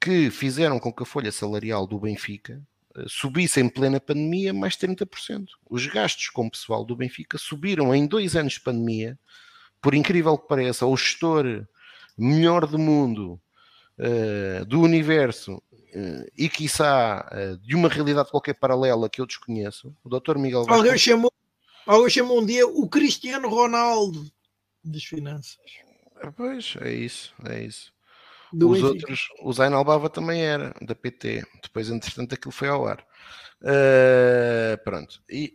que 0.00 0.30
fizeram 0.30 0.78
com 0.78 0.92
que 0.92 1.02
a 1.02 1.06
folha 1.06 1.30
salarial 1.30 1.86
do 1.86 2.00
Benfica 2.00 2.62
uh, 2.96 3.08
subisse 3.08 3.60
em 3.60 3.68
plena 3.68 4.00
pandemia 4.00 4.54
mais 4.54 4.74
30%. 4.74 5.44
Os 5.68 5.86
gastos 5.86 6.30
com 6.30 6.46
o 6.46 6.50
pessoal 6.50 6.82
do 6.82 6.96
Benfica 6.96 7.36
subiram 7.36 7.94
em 7.94 8.06
dois 8.06 8.34
anos 8.36 8.54
de 8.54 8.60
pandemia, 8.60 9.18
por 9.84 9.94
incrível 9.94 10.38
que 10.38 10.48
pareça, 10.48 10.86
o 10.86 10.96
gestor 10.96 11.44
melhor 12.16 12.66
do 12.66 12.78
mundo 12.78 13.38
uh, 13.98 14.64
do 14.64 14.80
universo 14.80 15.56
uh, 15.56 16.30
e, 16.34 16.48
quiçá, 16.48 17.30
uh, 17.30 17.58
de 17.58 17.76
uma 17.76 17.90
realidade 17.90 18.30
qualquer 18.30 18.54
paralela 18.54 19.10
que 19.10 19.20
eu 19.20 19.26
desconheço, 19.26 19.94
o 20.02 20.08
Dr. 20.08 20.38
Miguel 20.38 20.64
Alguém 20.70 20.96
chamou, 20.96 21.30
alguém 21.84 22.08
chamou 22.08 22.40
um 22.40 22.46
dia 22.46 22.66
o 22.66 22.88
Cristiano 22.88 23.46
Ronaldo 23.46 24.26
das 24.82 25.04
finanças. 25.04 25.58
Pois, 26.34 26.76
é 26.80 26.90
isso, 26.90 27.34
é 27.44 27.62
isso. 27.62 27.92
Do 28.50 28.70
Os 28.70 28.80
Benfica. 28.80 28.88
outros, 28.88 29.28
o 29.42 29.52
Zain 29.52 29.74
Albava 29.74 30.08
também 30.08 30.40
era, 30.40 30.74
da 30.80 30.94
PT. 30.94 31.44
Depois, 31.62 31.90
entretanto, 31.90 32.34
aquilo 32.34 32.52
foi 32.52 32.68
ao 32.68 32.86
ar. 32.86 33.04
Uh, 33.60 34.82
pronto. 34.82 35.20
E, 35.28 35.52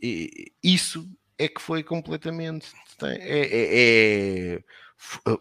e, 0.63 0.71
isso 0.75 1.09
é 1.39 1.47
que 1.47 1.61
foi 1.61 1.81
completamente. 1.83 2.67
É, 3.01 3.15
é, 3.15 4.55
é, 4.55 5.39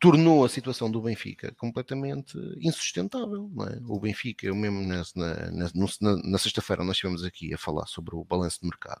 tornou 0.00 0.44
a 0.44 0.48
situação 0.48 0.90
do 0.90 1.02
Benfica 1.02 1.52
completamente 1.58 2.38
insustentável. 2.60 3.50
É? 3.68 3.80
O 3.86 4.00
Benfica, 4.00 4.46
eu 4.46 4.54
mesmo 4.54 4.82
na, 4.82 5.02
na, 5.16 5.70
na, 5.74 6.16
na 6.24 6.38
sexta-feira 6.38 6.84
nós 6.84 6.96
estivemos 6.96 7.24
aqui 7.24 7.52
a 7.52 7.58
falar 7.58 7.86
sobre 7.86 8.14
o 8.14 8.24
balanço 8.24 8.60
de 8.60 8.68
mercado 8.68 9.00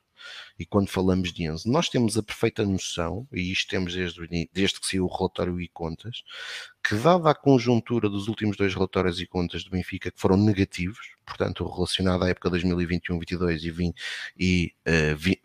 e 0.58 0.66
quando 0.66 0.88
falamos 0.88 1.32
de 1.32 1.44
Enzo, 1.44 1.70
nós 1.70 1.88
temos 1.88 2.16
a 2.16 2.22
perfeita 2.22 2.64
noção, 2.64 3.26
e 3.32 3.52
isto 3.52 3.70
temos 3.70 3.94
desde, 3.94 4.48
desde 4.52 4.80
que 4.80 4.86
saiu 4.86 5.04
o 5.06 5.16
relatório 5.16 5.60
e 5.60 5.68
contas, 5.68 6.22
que 6.82 6.94
dada 6.96 7.30
a 7.30 7.34
conjuntura 7.34 8.08
dos 8.08 8.28
últimos 8.28 8.56
dois 8.56 8.74
relatórios 8.74 9.20
e 9.20 9.26
contas 9.26 9.64
do 9.64 9.70
Benfica 9.70 10.10
que 10.10 10.20
foram 10.20 10.36
negativos, 10.36 11.14
portanto 11.24 11.68
relacionado 11.68 12.24
à 12.24 12.28
época 12.28 12.50
2021-22 12.50 13.62
e 13.62 13.70
20, 13.70 14.02
e, 14.38 14.74
uh, 14.86 15.16
20, 15.16 15.40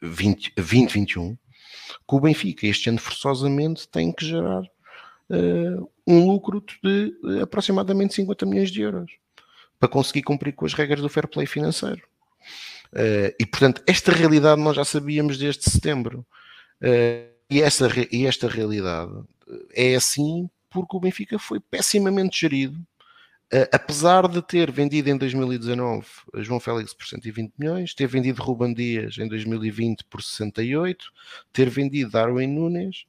20, 0.00 0.52
21, 0.56 1.36
que 1.36 2.14
o 2.14 2.20
Benfica 2.20 2.66
este 2.66 2.88
ano 2.88 2.98
forçosamente 2.98 3.88
tem 3.88 4.12
que 4.12 4.26
gerar 4.26 4.62
uh, 4.62 5.90
um 6.06 6.26
lucro 6.26 6.62
de 6.82 7.14
uh, 7.22 7.42
aproximadamente 7.42 8.14
50 8.14 8.46
milhões 8.46 8.70
de 8.70 8.80
euros 8.80 9.10
para 9.78 9.88
conseguir 9.88 10.22
cumprir 10.22 10.52
com 10.52 10.64
as 10.64 10.74
regras 10.74 11.00
do 11.00 11.08
fair 11.08 11.28
play 11.28 11.46
financeiro. 11.46 12.02
Uh, 12.92 13.34
e 13.38 13.46
portanto, 13.46 13.82
esta 13.86 14.12
realidade 14.12 14.60
nós 14.60 14.76
já 14.76 14.84
sabíamos 14.84 15.38
desde 15.38 15.68
setembro. 15.68 16.26
e, 17.50 17.62
essa, 17.62 17.88
e 18.10 18.26
esta 18.26 18.48
realidade 18.48 19.12
é 19.72 19.94
assim 19.94 20.48
porque 20.70 20.96
o 20.96 21.00
Benfica 21.00 21.38
foi 21.38 21.60
pessimamente 21.60 22.40
gerido 22.40 22.78
Uh, 22.78 22.95
apesar 23.72 24.28
de 24.28 24.42
ter 24.42 24.70
vendido 24.70 25.08
em 25.08 25.16
2019 25.16 26.06
João 26.36 26.58
Félix 26.58 26.92
por 26.92 27.06
120 27.06 27.52
milhões, 27.58 27.94
ter 27.94 28.06
vendido 28.06 28.42
Ruban 28.42 28.72
Dias 28.72 29.18
em 29.18 29.28
2020 29.28 30.04
por 30.04 30.22
68, 30.22 31.12
ter 31.52 31.70
vendido 31.70 32.10
Darwin 32.10 32.48
Nunes 32.48 33.06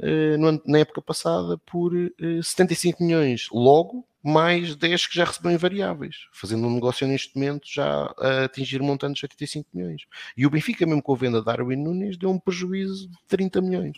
uh, 0.00 0.60
na 0.66 0.78
época 0.78 1.02
passada 1.02 1.58
por 1.58 1.94
uh, 1.94 2.10
eh, 2.20 2.42
75 2.42 3.02
milhões, 3.02 3.48
logo 3.52 4.06
mais 4.22 4.74
10 4.74 5.06
que 5.06 5.16
já 5.16 5.24
recebeu 5.24 5.52
em 5.52 5.56
variáveis, 5.56 6.26
fazendo 6.32 6.66
um 6.66 6.74
negócio 6.74 7.06
neste 7.06 7.34
momento 7.36 7.66
já 7.66 8.12
a 8.18 8.44
atingir 8.44 8.82
montantes 8.82 9.20
de 9.20 9.24
85 9.26 9.68
milhões. 9.72 10.02
E 10.36 10.44
o 10.44 10.50
Benfica, 10.50 10.84
mesmo 10.84 11.02
com 11.02 11.14
a 11.14 11.16
venda 11.16 11.38
de 11.38 11.44
Darwin 11.44 11.76
Nunes, 11.76 12.16
deu 12.16 12.30
um 12.30 12.38
prejuízo 12.38 13.08
de 13.08 13.16
30 13.28 13.60
milhões. 13.60 13.96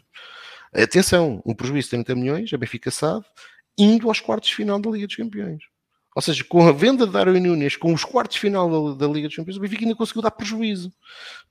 Atenção, 0.72 1.42
um 1.44 1.54
prejuízo 1.54 1.86
de 1.86 1.90
30 1.90 2.14
milhões, 2.14 2.52
a 2.52 2.58
Benfica 2.58 2.90
sabe, 2.90 3.24
indo 3.76 4.08
aos 4.08 4.20
quartos 4.20 4.50
de 4.50 4.56
final 4.56 4.78
da 4.78 4.90
Liga 4.90 5.06
dos 5.06 5.16
Campeões. 5.16 5.69
Ou 6.14 6.22
seja, 6.22 6.42
com 6.44 6.66
a 6.66 6.72
venda 6.72 7.06
de 7.06 7.12
Darwin 7.12 7.40
Nunes, 7.40 7.76
com 7.76 7.92
os 7.92 8.04
quartos 8.04 8.34
de 8.34 8.40
final 8.40 8.94
da, 8.94 9.06
da, 9.06 9.12
Liga 9.12 9.28
dos 9.28 9.36
Campeões, 9.36 9.56
o 9.56 9.60
Benfica 9.60 9.84
ainda 9.84 9.94
conseguiu 9.94 10.22
dar 10.22 10.30
prejuízo. 10.32 10.92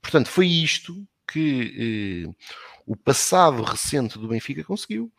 Portanto, 0.02 0.28
foi 0.28 0.46
isto 0.46 1.06
que 1.26 2.26
eh, 2.28 2.44
o 2.86 2.96
passado 2.96 3.62
recente 3.62 4.18
do 4.18 4.28
Benfica 4.28 4.64
conseguiu. 4.64 5.12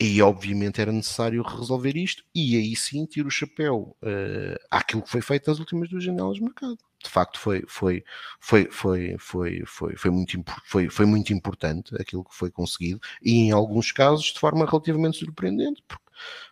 E 0.00 0.20
obviamente 0.22 0.80
era 0.80 0.90
necessário 0.90 1.42
resolver 1.42 1.96
isto 1.96 2.24
e 2.34 2.56
aí 2.56 2.74
sim 2.74 3.04
tiro 3.04 3.28
o 3.28 3.30
chapéu 3.30 3.94
uh, 4.02 4.56
àquilo 4.70 5.02
que 5.02 5.10
foi 5.10 5.20
feito 5.20 5.48
nas 5.50 5.58
últimas 5.58 5.88
duas 5.88 6.02
janelas 6.02 6.36
de 6.36 6.42
mercado. 6.42 6.78
De 7.02 7.10
facto 7.10 7.38
foi, 7.38 7.62
foi, 7.68 8.04
foi, 8.40 8.68
foi, 8.70 9.16
foi, 9.18 9.64
foi, 9.66 9.96
foi, 9.96 10.10
muito, 10.10 10.44
foi, 10.64 10.88
foi 10.88 11.06
muito 11.06 11.32
importante 11.32 11.94
aquilo 12.00 12.24
que 12.24 12.34
foi 12.34 12.50
conseguido 12.50 13.00
e 13.22 13.32
em 13.32 13.50
alguns 13.52 13.92
casos 13.92 14.26
de 14.26 14.38
forma 14.38 14.66
relativamente 14.66 15.18
surpreendente, 15.18 15.82
porque 15.86 16.06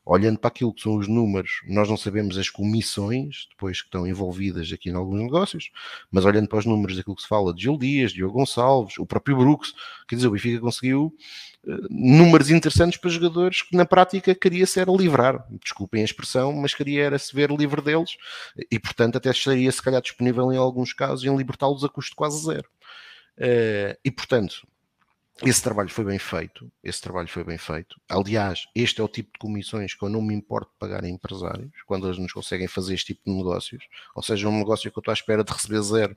olhando 0.04 0.38
para 0.38 0.48
aquilo 0.48 0.72
que 0.72 0.82
são 0.82 0.96
os 0.96 1.08
números, 1.08 1.62
nós 1.66 1.88
não 1.88 1.96
sabemos 1.96 2.36
as 2.36 2.50
comissões 2.50 3.46
depois 3.50 3.80
que 3.80 3.88
estão 3.88 4.06
envolvidas 4.06 4.70
aqui 4.72 4.90
em 4.90 4.94
alguns 4.94 5.20
negócios, 5.20 5.70
mas 6.10 6.24
olhando 6.24 6.48
para 6.48 6.58
os 6.58 6.66
números 6.66 6.96
daquilo 6.96 7.16
que 7.16 7.22
se 7.22 7.28
fala 7.28 7.54
de 7.54 7.62
Gil 7.62 7.78
Dias, 7.78 8.12
Diogo 8.12 8.34
Gonçalves, 8.34 8.98
o 8.98 9.06
próprio 9.06 9.36
Brooks, 9.36 9.72
quer 10.06 10.16
dizer, 10.16 10.28
o 10.28 10.32
Benfica 10.32 10.60
conseguiu 10.60 11.14
números 11.90 12.50
interessantes 12.50 12.98
para 12.98 13.10
jogadores 13.10 13.62
que 13.62 13.76
na 13.76 13.84
prática 13.84 14.34
queria 14.34 14.66
ser 14.66 14.88
livrar, 14.88 15.44
desculpem 15.62 16.02
a 16.02 16.04
expressão, 16.04 16.52
mas 16.52 16.74
queria 16.74 17.04
era 17.04 17.18
se 17.18 17.34
ver 17.34 17.50
livre 17.50 17.80
deles 17.80 18.16
e 18.70 18.78
portanto 18.78 19.16
até 19.16 19.30
estaria 19.30 19.70
se 19.70 19.82
calhar 19.82 20.02
disponível 20.02 20.52
em 20.52 20.56
alguns 20.56 20.92
casos 20.92 21.24
em 21.24 21.36
libertá-los 21.36 21.84
a 21.84 21.88
custo 21.88 22.14
quase 22.16 22.44
zero. 22.44 22.68
Uh, 23.36 23.98
e 24.04 24.10
portanto, 24.10 24.66
esse 25.42 25.60
trabalho 25.60 25.88
foi 25.88 26.04
bem 26.04 26.18
feito, 26.18 26.70
esse 26.82 27.00
trabalho 27.00 27.26
foi 27.26 27.42
bem 27.42 27.58
feito. 27.58 28.00
Aliás, 28.08 28.66
este 28.72 29.00
é 29.00 29.04
o 29.04 29.08
tipo 29.08 29.32
de 29.32 29.38
comissões 29.40 29.92
que 29.92 30.04
eu 30.04 30.08
não 30.08 30.22
me 30.22 30.32
importo 30.32 30.70
de 30.70 30.78
pagar 30.78 31.02
a 31.02 31.08
empresários 31.08 31.72
quando 31.86 32.06
eles 32.06 32.18
nos 32.18 32.32
conseguem 32.32 32.68
fazer 32.68 32.94
este 32.94 33.14
tipo 33.14 33.22
de 33.26 33.36
negócios. 33.36 33.84
Ou 34.14 34.22
seja, 34.22 34.48
um 34.48 34.56
negócio 34.56 34.90
que 34.92 34.96
eu 34.96 35.00
estou 35.00 35.10
à 35.10 35.14
espera 35.14 35.42
de 35.42 35.52
receber 35.52 35.82
zero 35.82 36.16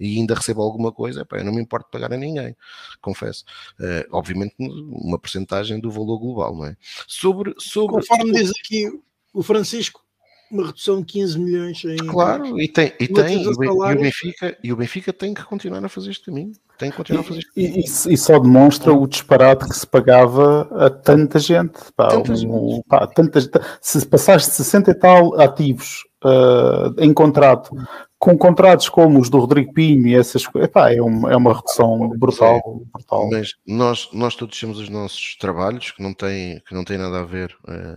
e 0.00 0.18
ainda 0.18 0.34
recebo 0.34 0.62
alguma 0.62 0.90
coisa, 0.90 1.24
eu 1.30 1.44
não 1.44 1.54
me 1.54 1.62
importo 1.62 1.86
de 1.86 1.92
pagar 1.92 2.12
a 2.12 2.16
ninguém, 2.16 2.56
confesso. 3.00 3.44
Uh, 3.78 4.04
obviamente, 4.10 4.56
uma 4.58 5.18
porcentagem 5.18 5.78
do 5.78 5.90
valor 5.90 6.18
global, 6.18 6.56
não 6.56 6.66
é? 6.66 6.76
Sobre, 7.06 7.54
sobre, 7.58 7.96
Conforme 7.96 8.32
diz 8.32 8.50
aqui 8.50 8.90
o 9.32 9.42
Francisco, 9.44 10.05
uma 10.50 10.66
redução 10.66 11.00
de 11.00 11.06
15 11.06 11.38
milhões 11.38 11.84
em 11.84 11.96
claro 11.96 12.60
e 12.60 12.68
tem 12.68 12.92
e 13.00 13.08
tem 13.08 13.42
e 13.42 13.48
o, 13.48 13.96
Benfica 13.96 14.58
e 14.62 14.72
o 14.72 14.76
Benfica 14.76 15.12
tem 15.12 15.34
que 15.34 15.44
continuar 15.44 15.84
a 15.84 15.88
fazer 15.88 16.10
este 16.10 16.26
caminho 16.26 16.52
tem 16.78 16.90
que 16.90 16.96
continuar 16.96 17.20
a 17.20 17.24
fazer 17.24 17.38
este 17.40 17.52
caminho. 17.52 17.74
E, 17.76 18.12
e, 18.14 18.16
só 18.16 18.38
demonstra 18.38 18.92
o 18.92 19.06
disparate 19.06 19.68
que 19.68 19.74
se 19.74 19.86
pagava 19.86 20.68
a 20.72 20.90
tanta 20.90 21.38
gente, 21.38 21.78
pá, 21.96 22.08
tanta, 22.08 22.32
um, 22.32 22.36
gente. 22.36 22.82
Pá, 22.86 23.06
tanta, 23.06 23.40
se 23.80 24.06
passaste 24.06 24.50
60 24.52 24.90
e 24.90 24.94
tal 24.94 25.40
ativos 25.40 26.04
uh, 26.24 26.94
em 26.98 27.12
contrato 27.12 27.74
com 28.18 28.36
contratos 28.36 28.88
como 28.88 29.20
os 29.20 29.28
do 29.28 29.38
Rodrigo 29.38 29.72
Pinho 29.72 30.06
e 30.06 30.14
essas 30.14 30.46
coisas, 30.46 30.70
é, 30.74 31.02
uma, 31.02 31.32
é 31.32 31.36
uma 31.36 31.54
redução 31.54 32.08
brutal, 32.16 32.60
brutal. 32.92 33.28
Mas 33.30 33.50
nós, 33.66 34.08
nós 34.12 34.34
todos 34.34 34.58
temos 34.58 34.78
os 34.78 34.88
nossos 34.88 35.36
trabalhos 35.36 35.90
que 35.90 36.02
não 36.02 36.14
têm, 36.14 36.60
que 36.66 36.74
não 36.74 36.84
têm 36.84 36.98
nada 36.98 37.20
a 37.20 37.24
ver, 37.24 37.54
uh, 37.68 37.96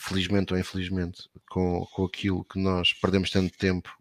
felizmente 0.00 0.54
ou 0.54 0.58
infelizmente, 0.58 1.28
com, 1.48 1.86
com 1.92 2.04
aquilo 2.06 2.42
que 2.44 2.58
nós 2.58 2.92
perdemos 2.94 3.30
tanto 3.30 3.56
tempo, 3.56 3.94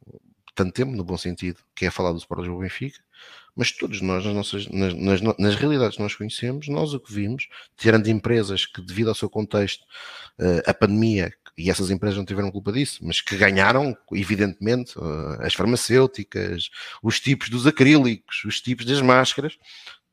tanto 0.55 0.71
tempo 0.71 0.91
no 0.93 1.03
bom 1.03 1.17
sentido, 1.17 1.59
que 1.75 1.85
é 1.85 1.91
falar 1.91 2.13
do 2.13 2.17
Sport 2.17 2.41
Lisboa 2.41 2.61
Benfica, 2.61 2.99
mas 3.53 3.73
todos 3.73 3.99
nós, 4.01 4.23
nas, 4.23 4.33
nossas, 4.33 4.67
nas, 4.69 4.93
nas, 4.93 5.21
nas, 5.37 5.55
realidades 5.55 5.97
que 5.97 6.01
nós 6.01 6.15
conhecemos, 6.15 6.69
nós 6.69 6.93
o 6.93 6.99
que 6.99 7.13
vimos, 7.13 7.49
tirando 7.75 8.07
empresas 8.07 8.65
que, 8.65 8.81
devido 8.81 9.09
ao 9.09 9.15
seu 9.15 9.29
contexto, 9.29 9.83
uh, 10.39 10.63
a 10.65 10.73
pandemia, 10.73 11.33
e 11.57 11.69
essas 11.69 11.91
empresas 11.91 12.17
não 12.17 12.25
tiveram 12.25 12.49
culpa 12.49 12.71
disso, 12.71 12.99
mas 13.01 13.19
que 13.19 13.35
ganharam, 13.35 13.97
evidentemente, 14.13 14.97
uh, 14.97 15.41
as 15.41 15.53
farmacêuticas, 15.53 16.69
os 17.03 17.19
tipos 17.19 17.49
dos 17.49 17.67
acrílicos, 17.67 18.45
os 18.45 18.61
tipos 18.61 18.85
das 18.85 19.01
máscaras, 19.01 19.57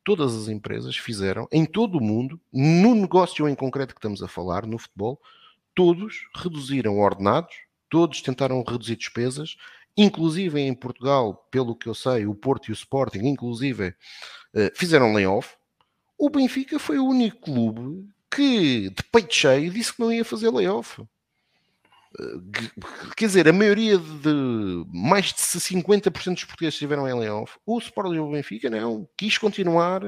todas 0.03 0.35
as 0.35 0.49
empresas 0.49 0.97
fizeram, 0.97 1.47
em 1.53 1.65
todo 1.65 1.99
o 1.99 2.01
mundo, 2.03 2.41
no 2.53 2.93
negócio 2.93 3.49
em 3.49 3.55
concreto 3.55 3.95
que 3.95 4.01
estamos 4.01 4.21
a 4.21 4.27
falar, 4.27 4.67
no 4.67 4.79
futebol, 4.79 5.21
todos 5.77 6.27
reduziram 6.35 6.99
ordenados, 6.99 7.55
todos 7.89 8.21
tentaram 8.21 8.65
reduzir 8.67 8.97
despesas 8.97 9.57
inclusive 9.97 10.61
em 10.61 10.75
Portugal, 10.75 11.49
pelo 11.51 11.75
que 11.75 11.89
eu 11.89 11.95
sei, 11.95 12.27
o 12.27 12.35
Porto 12.35 12.69
e 12.69 12.73
o 12.73 12.75
Sporting, 12.75 13.21
inclusive, 13.21 13.95
eh, 14.55 14.73
fizeram 14.75 15.15
layoff. 15.15 15.55
O 16.19 16.29
Benfica 16.29 16.79
foi 16.79 16.99
o 16.99 17.07
único 17.07 17.41
clube 17.41 18.07
que, 18.31 18.91
de 18.91 19.03
peito 19.11 19.35
cheio, 19.35 19.71
disse 19.71 19.95
que 19.95 20.01
não 20.01 20.13
ia 20.13 20.25
fazer 20.25 20.51
layoff. 20.51 21.01
Eh, 21.01 22.75
quer 23.17 23.27
dizer, 23.27 23.49
a 23.49 23.53
maioria 23.53 23.97
de 23.97 24.85
mais 24.93 25.27
de 25.27 25.41
50% 25.41 26.35
dos 26.35 26.45
portugueses 26.45 26.75
estiveram 26.75 27.09
em 27.09 27.15
layoff. 27.15 27.59
O 27.65 27.79
Sporting 27.79 28.17
e 28.17 28.21
o 28.21 28.31
Benfica 28.31 28.69
não, 28.69 29.09
quis 29.17 29.39
continuar 29.39 30.03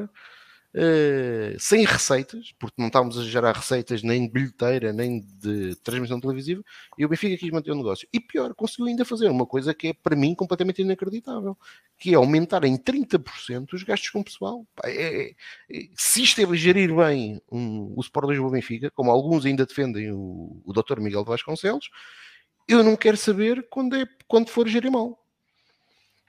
sem 1.58 1.84
receitas, 1.84 2.52
porque 2.58 2.76
não 2.78 2.88
estávamos 2.88 3.18
a 3.18 3.24
gerar 3.24 3.56
receitas 3.56 4.02
nem 4.02 4.26
de 4.26 4.32
bilheteira, 4.32 4.92
nem 4.92 5.20
de 5.20 5.74
transmissão 5.76 6.20
televisiva, 6.20 6.62
e 6.96 7.04
o 7.04 7.08
Benfica 7.08 7.36
quis 7.36 7.50
manter 7.50 7.72
o 7.72 7.74
negócio. 7.74 8.08
E 8.12 8.20
pior, 8.20 8.54
conseguiu 8.54 8.86
ainda 8.86 9.04
fazer 9.04 9.28
uma 9.28 9.46
coisa 9.46 9.74
que 9.74 9.88
é 9.88 9.92
para 9.92 10.16
mim 10.16 10.34
completamente 10.34 10.82
inacreditável, 10.82 11.56
que 11.98 12.12
é 12.12 12.14
aumentar 12.14 12.64
em 12.64 12.76
30% 12.76 13.72
os 13.72 13.82
gastos 13.82 14.10
com 14.10 14.20
o 14.20 14.24
pessoal. 14.24 14.66
É, 14.84 14.90
é, 14.90 15.30
é, 15.30 15.88
se 15.96 16.22
isto 16.22 16.40
é 16.40 16.56
gerir 16.56 16.94
bem 16.94 17.40
um, 17.50 17.94
o 17.96 18.00
Sport 18.00 18.30
Lisboa 18.30 18.52
Benfica, 18.52 18.90
como 18.90 19.10
alguns 19.10 19.44
ainda 19.44 19.66
defendem 19.66 20.12
o, 20.12 20.62
o 20.64 20.72
Dr. 20.72 21.00
Miguel 21.00 21.24
Vasconcelos, 21.24 21.90
eu 22.68 22.84
não 22.84 22.96
quero 22.96 23.16
saber 23.16 23.66
quando, 23.70 23.96
é, 23.96 24.06
quando 24.26 24.50
for 24.50 24.68
gerir 24.68 24.92
mal 24.92 25.18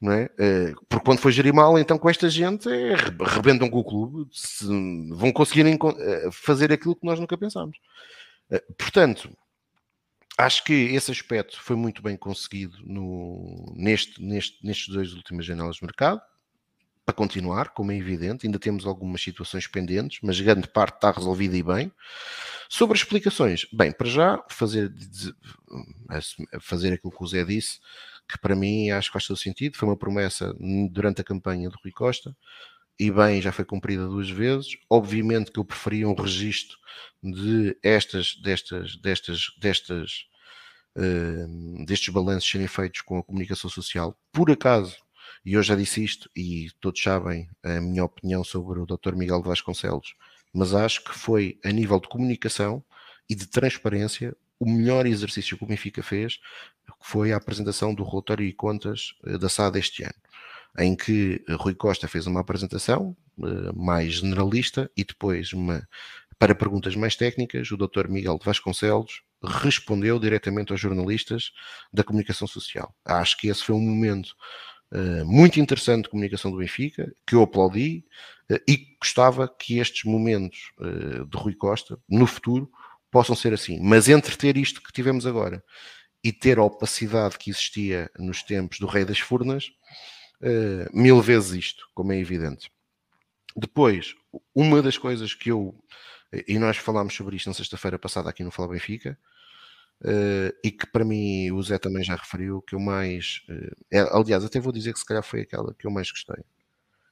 não 0.02 0.14
é? 0.14 0.30
Eh, 0.38 0.74
porque 0.88 1.06
quando 1.06 1.20
foi 1.20 1.32
gerir 1.32 1.54
mal, 1.54 1.78
então 1.78 1.98
com 1.98 2.10
esta 2.10 2.30
gente 2.30 2.70
é, 2.70 2.96
rebentam 2.96 3.70
com 3.70 3.80
o 3.80 3.84
clube, 3.84 4.30
se, 4.32 4.66
vão 5.12 5.32
conseguir 5.32 5.66
eh, 5.68 6.30
fazer 6.32 6.72
aquilo 6.72 6.96
que 6.96 7.06
nós 7.06 7.20
nunca 7.20 7.38
pensámos. 7.38 7.78
Eh, 8.50 8.64
portanto, 8.78 9.30
acho 10.38 10.64
que 10.64 10.74
esse 10.74 11.12
aspecto 11.12 11.62
foi 11.62 11.76
muito 11.76 12.02
bem 12.02 12.16
conseguido 12.16 12.78
no, 12.86 13.74
neste, 13.76 14.22
neste, 14.24 14.66
nestes 14.66 14.94
dois 14.94 15.14
últimas 15.14 15.46
janelas 15.46 15.78
de 15.78 15.84
mercado. 15.84 16.22
Para 17.06 17.16
continuar, 17.16 17.70
como 17.70 17.92
é 17.92 17.98
evidente, 17.98 18.46
ainda 18.46 18.60
temos 18.60 18.86
algumas 18.86 19.22
situações 19.22 19.66
pendentes, 19.66 20.20
mas 20.22 20.40
grande 20.40 20.68
parte 20.68 20.96
está 20.96 21.10
resolvida 21.12 21.58
e 21.58 21.64
bem. 21.64 21.92
Sobre 22.70 22.96
explicações, 22.96 23.66
bem, 23.74 23.92
para 23.92 24.08
já 24.08 24.44
fazer, 24.48 24.94
fazer 26.62 26.94
aquilo 26.94 27.12
que 27.12 27.24
o 27.24 27.28
Zé 27.28 27.44
disse, 27.44 27.80
que 28.30 28.38
para 28.40 28.56
mim 28.56 28.92
acho 28.92 29.10
que 29.10 29.14
faz 29.14 29.26
todo 29.26 29.38
sentido. 29.38 29.78
Foi 29.78 29.90
uma 29.90 29.98
promessa 29.98 30.56
durante 30.92 31.22
a 31.22 31.24
campanha 31.24 31.70
do 31.70 31.78
Rui 31.84 31.92
Costa 31.92 32.36
e 33.00 33.10
bem, 33.10 33.42
já 33.42 33.52
foi 33.52 33.64
cumprida 33.64 34.06
duas 34.08 34.30
vezes. 34.30 34.78
Obviamente 34.90 35.52
que 35.52 35.60
eu 35.60 35.66
preferia 35.66 36.08
um 36.08 36.14
registro 36.14 36.78
de 37.24 37.78
estas, 37.82 38.36
destas, 38.44 38.98
destas, 38.98 39.48
destas, 39.58 40.26
uh, 40.98 41.86
destes 41.86 42.14
balanços 42.14 42.50
serem 42.50 42.68
feitos 42.68 43.02
com 43.02 43.18
a 43.18 43.24
comunicação 43.24 43.70
social. 43.70 44.20
Por 44.34 44.52
acaso, 44.52 44.98
e 45.46 45.54
eu 45.54 45.64
já 45.64 45.76
disse 45.76 46.04
isto, 46.04 46.30
e 46.36 46.70
todos 46.82 47.02
sabem 47.02 47.50
a 47.64 47.80
minha 47.80 48.04
opinião 48.04 48.44
sobre 48.44 48.80
o 48.80 48.86
Dr. 48.86 49.16
Miguel 49.16 49.42
Vasconcelos, 49.42 50.14
mas 50.54 50.74
acho 50.74 51.04
que 51.04 51.12
foi 51.12 51.58
a 51.64 51.72
nível 51.72 52.00
de 52.02 52.10
comunicação 52.10 52.84
e 53.30 53.36
de 53.36 53.48
transparência 53.48 54.36
o 54.60 54.70
melhor 54.70 55.06
exercício 55.06 55.58
que 55.58 55.64
o 55.64 55.68
Benfica 55.68 56.04
fez 56.04 56.40
foi 57.02 57.32
a 57.32 57.38
apresentação 57.38 57.94
do 57.94 58.04
relatório 58.04 58.46
e 58.46 58.54
contas 58.54 59.14
eh, 59.26 59.38
da 59.38 59.48
SAD 59.50 59.80
este 59.80 60.04
ano, 60.04 60.14
em 60.78 60.96
que 60.96 61.44
Rui 61.52 61.74
Costa 61.74 62.08
fez 62.08 62.28
uma 62.28 62.42
apresentação 62.42 63.16
eh, 63.42 63.72
mais 63.74 64.16
generalista 64.16 64.92
e 64.98 65.04
depois 65.04 65.54
uma 65.54 65.88
para 66.40 66.56
perguntas 66.56 66.96
mais 66.96 67.18
técnicas, 67.18 67.70
o 67.70 67.78
Dr. 67.78 68.08
Miguel 68.08 68.40
de 68.40 68.46
Vasconcelos 68.46 69.24
respondeu 69.44 70.18
diretamente 70.18 70.72
aos 70.72 70.80
jornalistas 70.80 71.52
da 71.92 72.02
comunicação 72.02 72.48
social. 72.48 72.96
Acho 73.04 73.38
que 73.38 73.50
esse 73.50 73.62
foi 73.62 73.76
um 73.76 73.82
momento 73.82 74.34
uh, 74.94 75.26
muito 75.26 75.60
interessante 75.60 76.04
de 76.04 76.10
comunicação 76.10 76.50
do 76.50 76.58
Benfica, 76.58 77.14
que 77.28 77.36
eu 77.36 77.42
aplaudi 77.42 78.06
uh, 78.50 78.60
e 78.68 78.96
gostava 79.02 79.50
que 79.50 79.80
estes 79.80 80.06
momentos 80.06 80.72
uh, 80.80 81.26
de 81.26 81.38
Rui 81.38 81.56
Costa, 81.56 82.00
no 82.08 82.26
futuro, 82.26 82.72
possam 83.12 83.36
ser 83.36 83.54
assim. 83.54 83.80
Mas 83.82 84.08
entre 84.08 84.36
ter 84.38 84.58
isto 84.58 84.82
que 84.82 84.92
tivemos 84.92 85.26
agora 85.26 85.64
e 86.24 86.32
ter 86.32 86.58
a 86.60 86.64
opacidade 86.64 87.38
que 87.38 87.50
existia 87.50 88.10
nos 88.18 88.44
tempos 88.44 88.80
do 88.80 88.88
Rei 88.88 89.06
das 89.06 89.20
Furnas, 89.20 89.72
uh, 90.42 90.90
mil 90.98 91.22
vezes 91.22 91.52
isto, 91.52 91.86
como 91.94 92.12
é 92.12 92.20
evidente. 92.20 92.72
Depois, 93.56 94.16
uma 94.54 94.82
das 94.82 94.98
coisas 94.98 95.34
que 95.34 95.50
eu, 95.52 95.76
e 96.48 96.60
nós 96.60 96.78
falámos 96.78 97.14
sobre 97.16 97.36
isto 97.36 97.48
na 97.48 97.54
sexta-feira 97.54 97.98
passada 97.98 98.30
aqui 98.30 98.44
no 98.44 98.52
Fala 98.52 98.70
Benfica, 98.70 99.18
uh, 100.02 100.54
e 100.64 100.72
que 100.72 100.88
para 100.88 101.06
mim 101.06 101.52
o 101.52 101.62
Zé 101.64 101.78
também 101.78 102.04
já 102.04 102.16
referiu, 102.16 102.62
que 102.62 102.76
eu 102.76 102.80
mais, 102.80 103.42
uh, 103.50 103.76
é, 103.92 104.00
aliás, 104.12 104.44
até 104.44 104.60
vou 104.60 104.74
dizer 104.74 104.94
que 104.94 105.00
se 105.00 105.06
calhar 105.06 105.24
foi 105.24 105.42
aquela 105.42 105.74
que 105.74 105.88
eu 105.88 105.92
mais 105.92 106.12
gostei. 106.12 106.44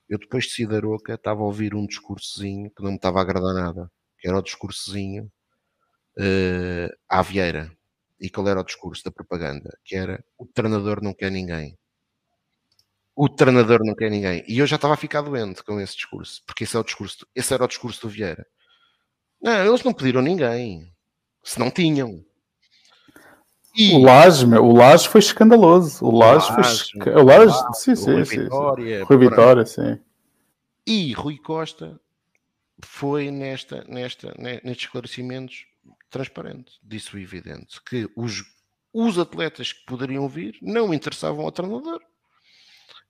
Eu 0.09 0.17
depois 0.17 0.45
de 0.45 0.51
Cidaroca 0.51 1.13
estava 1.13 1.41
a 1.41 1.45
ouvir 1.45 1.75
um 1.75 1.85
discursozinho 1.85 2.71
que 2.71 2.81
não 2.81 2.91
me 2.91 2.97
estava 2.97 3.19
a 3.19 3.21
agradar 3.21 3.53
nada, 3.53 3.91
que 4.19 4.27
era 4.27 4.37
o 4.37 4.41
discursozinho 4.41 5.31
uh, 6.17 6.95
à 7.07 7.21
Vieira. 7.21 7.71
E 8.19 8.29
qual 8.29 8.47
era 8.47 8.59
o 8.59 8.65
discurso 8.65 9.03
da 9.03 9.11
propaganda? 9.11 9.77
Que 9.85 9.95
era 9.95 10.23
o 10.37 10.45
treinador 10.45 11.01
não 11.01 11.13
quer 11.13 11.31
ninguém. 11.31 11.77
O 13.15 13.29
treinador 13.29 13.83
não 13.83 13.95
quer 13.95 14.09
ninguém. 14.09 14.43
E 14.47 14.59
eu 14.59 14.67
já 14.67 14.75
estava 14.75 14.95
a 14.95 14.97
ficar 14.97 15.21
doente 15.21 15.63
com 15.63 15.79
esse 15.79 15.95
discurso, 15.95 16.43
porque 16.45 16.63
esse, 16.63 16.75
é 16.75 16.79
o 16.79 16.83
discurso, 16.83 17.25
esse 17.35 17.53
era 17.53 17.63
o 17.63 17.67
discurso 17.67 18.01
do 18.01 18.09
Vieira. 18.09 18.45
Não, 19.41 19.65
eles 19.65 19.83
não 19.83 19.93
pediram 19.93 20.21
ninguém. 20.21 20.91
Se 21.43 21.59
não 21.59 21.69
tinham. 21.69 22.23
E... 23.75 23.93
O 23.93 23.99
Laje, 23.99 24.45
o 24.45 24.73
Laje 24.73 25.07
foi 25.07 25.19
escandaloso. 25.19 26.03
O 26.03 26.11
Laje, 26.15 26.47
foi. 26.47 27.13
O 27.13 27.23
Laje, 27.23 27.55
sim, 27.73 27.95
sim, 27.95 28.13
Rui 28.13 28.25
sim. 28.25 28.39
Vitória, 28.43 29.03
Rui 29.03 29.17
Vitória, 29.17 29.65
sim. 29.65 29.99
E 30.85 31.13
Rui 31.13 31.37
Costa 31.37 31.99
foi 32.83 33.29
nesta, 33.29 33.83
nesta, 33.87 34.33
nestes 34.37 34.85
esclarecimentos 34.85 35.65
transparente, 36.09 36.73
disse 36.83 37.15
o 37.15 37.19
evidente, 37.19 37.81
que 37.83 38.09
os, 38.15 38.43
os 38.93 39.17
atletas 39.17 39.73
que 39.73 39.85
poderiam 39.85 40.27
vir 40.27 40.57
não 40.61 40.93
interessavam 40.93 41.45
ao 41.45 41.51
treinador. 41.51 42.01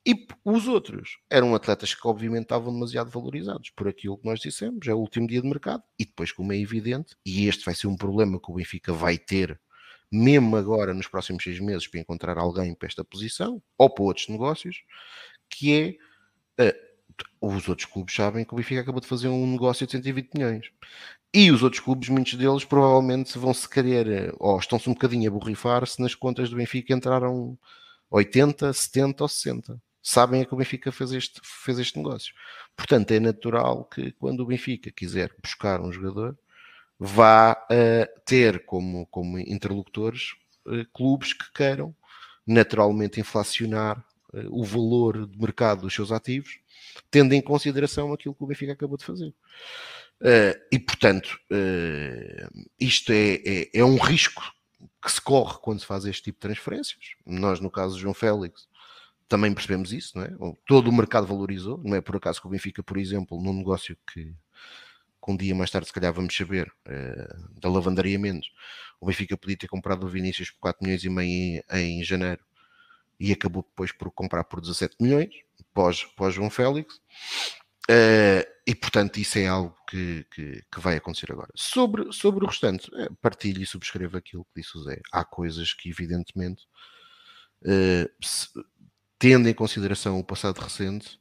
E 0.05 0.25
os 0.45 0.69
outros 0.69 1.17
eram 1.29 1.53
atletas 1.53 1.93
que 1.93 2.07
obviamente 2.07 2.43
estavam 2.43 2.71
demasiado 2.71 3.09
valorizados 3.09 3.71
por 3.71 3.89
aquilo 3.89 4.17
que 4.17 4.25
nós 4.25 4.39
dissemos, 4.39 4.87
é 4.87 4.93
o 4.93 4.99
último 4.99 5.27
dia 5.27 5.41
de 5.41 5.47
mercado. 5.49 5.83
E 5.99 6.05
depois, 6.05 6.31
como 6.31 6.53
é 6.53 6.57
evidente, 6.57 7.13
e 7.25 7.45
este 7.47 7.65
vai 7.65 7.75
ser 7.75 7.87
um 7.87 7.97
problema 7.97 8.39
que 8.39 8.49
o 8.49 8.53
Benfica 8.55 8.93
vai 8.93 9.17
ter, 9.17 9.59
mesmo 10.09 10.55
agora 10.55 10.93
nos 10.93 11.09
próximos 11.09 11.43
seis 11.43 11.59
meses, 11.59 11.87
para 11.87 11.99
encontrar 11.99 12.37
alguém 12.37 12.73
para 12.73 12.87
esta 12.87 13.03
posição, 13.03 13.61
ou 13.77 13.89
para 13.89 14.05
outros 14.05 14.29
negócios, 14.29 14.77
que 15.49 15.99
é 16.57 16.63
uh, 16.63 16.87
os 17.41 17.67
outros 17.67 17.85
clubes 17.91 18.15
sabem 18.15 18.45
que 18.45 18.53
o 18.53 18.57
Benfica 18.57 18.81
acabou 18.81 19.01
de 19.01 19.07
fazer 19.07 19.27
um 19.27 19.45
negócio 19.51 19.85
de 19.85 19.91
120 19.91 20.33
milhões. 20.35 20.71
E 21.33 21.51
os 21.51 21.61
outros 21.61 21.81
clubes, 21.81 22.09
muitos 22.09 22.33
deles, 22.35 22.63
provavelmente 22.63 23.37
vão 23.37 23.53
se 23.53 23.69
querer, 23.69 24.07
eh, 24.07 24.33
ou 24.39 24.57
estão-se 24.57 24.89
um 24.89 24.93
bocadinho 24.93 25.29
a 25.29 25.33
borrifar 25.33 25.85
se 25.85 26.01
nas 26.01 26.15
contas 26.15 26.49
do 26.49 26.55
Benfica 26.55 26.93
entraram 26.93 27.57
80, 28.09 28.71
70 28.71 29.23
ou 29.23 29.27
60. 29.27 29.81
Sabem 30.01 30.41
é 30.41 30.45
que 30.45 30.53
o 30.53 30.57
Benfica 30.57 30.91
fez 30.91 31.11
este, 31.11 31.41
fez 31.43 31.79
este 31.79 31.97
negócio. 31.97 32.33
Portanto, 32.75 33.11
é 33.11 33.19
natural 33.19 33.85
que 33.85 34.11
quando 34.13 34.39
o 34.41 34.45
Benfica 34.45 34.89
quiser 34.89 35.33
buscar 35.43 35.81
um 35.81 35.91
jogador, 35.91 36.37
vá 36.97 37.53
uh, 37.53 38.21
ter 38.25 38.65
como, 38.65 39.05
como 39.07 39.37
interlocutores 39.37 40.33
uh, 40.65 40.85
clubes 40.93 41.33
que 41.33 41.51
queiram 41.53 41.93
naturalmente 42.45 43.19
inflacionar 43.19 43.99
uh, 44.33 44.47
o 44.49 44.63
valor 44.63 45.27
de 45.27 45.37
mercado 45.37 45.81
dos 45.81 45.93
seus 45.93 46.11
ativos 46.11 46.59
tendo 47.09 47.33
em 47.33 47.41
consideração 47.41 48.13
aquilo 48.13 48.35
que 48.35 48.43
o 48.43 48.47
Benfica 48.47 48.73
acabou 48.73 48.97
de 48.97 49.05
fazer. 49.05 49.33
Uh, 50.21 50.57
e 50.71 50.79
portanto, 50.79 51.39
uh, 51.51 52.67
isto 52.79 53.11
é, 53.11 53.35
é, 53.35 53.69
é, 53.71 53.85
um 53.85 53.97
risco 53.97 54.41
que 55.01 55.11
se 55.11 55.21
corre 55.21 55.59
quando 55.61 55.79
se 55.79 55.85
faz 55.85 56.05
este 56.05 56.23
tipo 56.23 56.37
de 56.37 56.41
transferências. 56.41 57.15
Nós, 57.25 57.59
no 57.59 57.69
caso 57.69 57.95
de 57.95 58.01
João 58.01 58.13
Félix, 58.13 58.67
também 59.27 59.53
percebemos 59.53 59.93
isso, 59.93 60.17
não 60.17 60.23
é? 60.23 60.55
Todo 60.65 60.89
o 60.89 60.93
mercado 60.93 61.27
valorizou, 61.27 61.79
não 61.83 61.95
é 61.95 62.01
por 62.01 62.15
acaso 62.15 62.41
que 62.41 62.47
o 62.47 62.49
Benfica, 62.49 62.81
por 62.81 62.97
exemplo, 62.97 63.39
num 63.41 63.53
negócio 63.53 63.95
que, 64.11 64.23
que 64.23 65.31
um 65.31 65.37
dia 65.37 65.53
mais 65.53 65.69
tarde, 65.69 65.87
se 65.87 65.93
calhar, 65.93 66.13
vamos 66.13 66.35
saber, 66.35 66.71
uh, 66.87 67.59
da 67.59 67.69
lavandaria 67.69 68.17
menos, 68.17 68.47
o 68.99 69.05
Benfica 69.05 69.37
podia 69.37 69.57
ter 69.57 69.67
comprado 69.67 70.05
o 70.05 70.09
Vinícius 70.09 70.49
por 70.51 70.59
4 70.61 70.83
milhões 70.83 71.03
e 71.03 71.09
meio 71.09 71.63
em, 71.71 71.99
em 71.99 72.03
janeiro 72.03 72.43
e 73.19 73.31
acabou 73.31 73.63
depois 73.63 73.91
por 73.91 74.11
comprar 74.11 74.43
por 74.45 74.61
17 74.61 74.95
milhões, 74.99 75.33
pós, 75.73 76.03
pós 76.03 76.33
João 76.33 76.49
Félix. 76.49 76.95
Uh, 77.89 78.56
e 78.67 78.75
portanto, 78.75 79.17
isso 79.17 79.39
é 79.39 79.47
algo 79.47 79.73
que, 79.89 80.25
que, 80.29 80.61
que, 80.69 80.79
vai 80.81 80.97
acontecer 80.97 81.31
agora. 81.31 81.49
Sobre, 81.55 82.11
sobre 82.11 82.43
o 82.43 82.47
restante, 82.47 82.93
eh, 82.95 83.07
partilho 83.21 83.63
e 83.63 83.65
subscrevo 83.65 84.17
aquilo 84.17 84.43
que 84.43 84.61
disse 84.61 84.77
o 84.77 84.83
Zé. 84.83 84.99
Há 85.09 85.23
coisas 85.23 85.73
que, 85.73 85.89
evidentemente, 85.89 86.65
uh, 87.61 88.09
se, 88.21 88.49
tendo 89.17 89.47
em 89.47 89.53
consideração 89.53 90.19
o 90.19 90.23
passado 90.23 90.59
recente, 90.59 91.17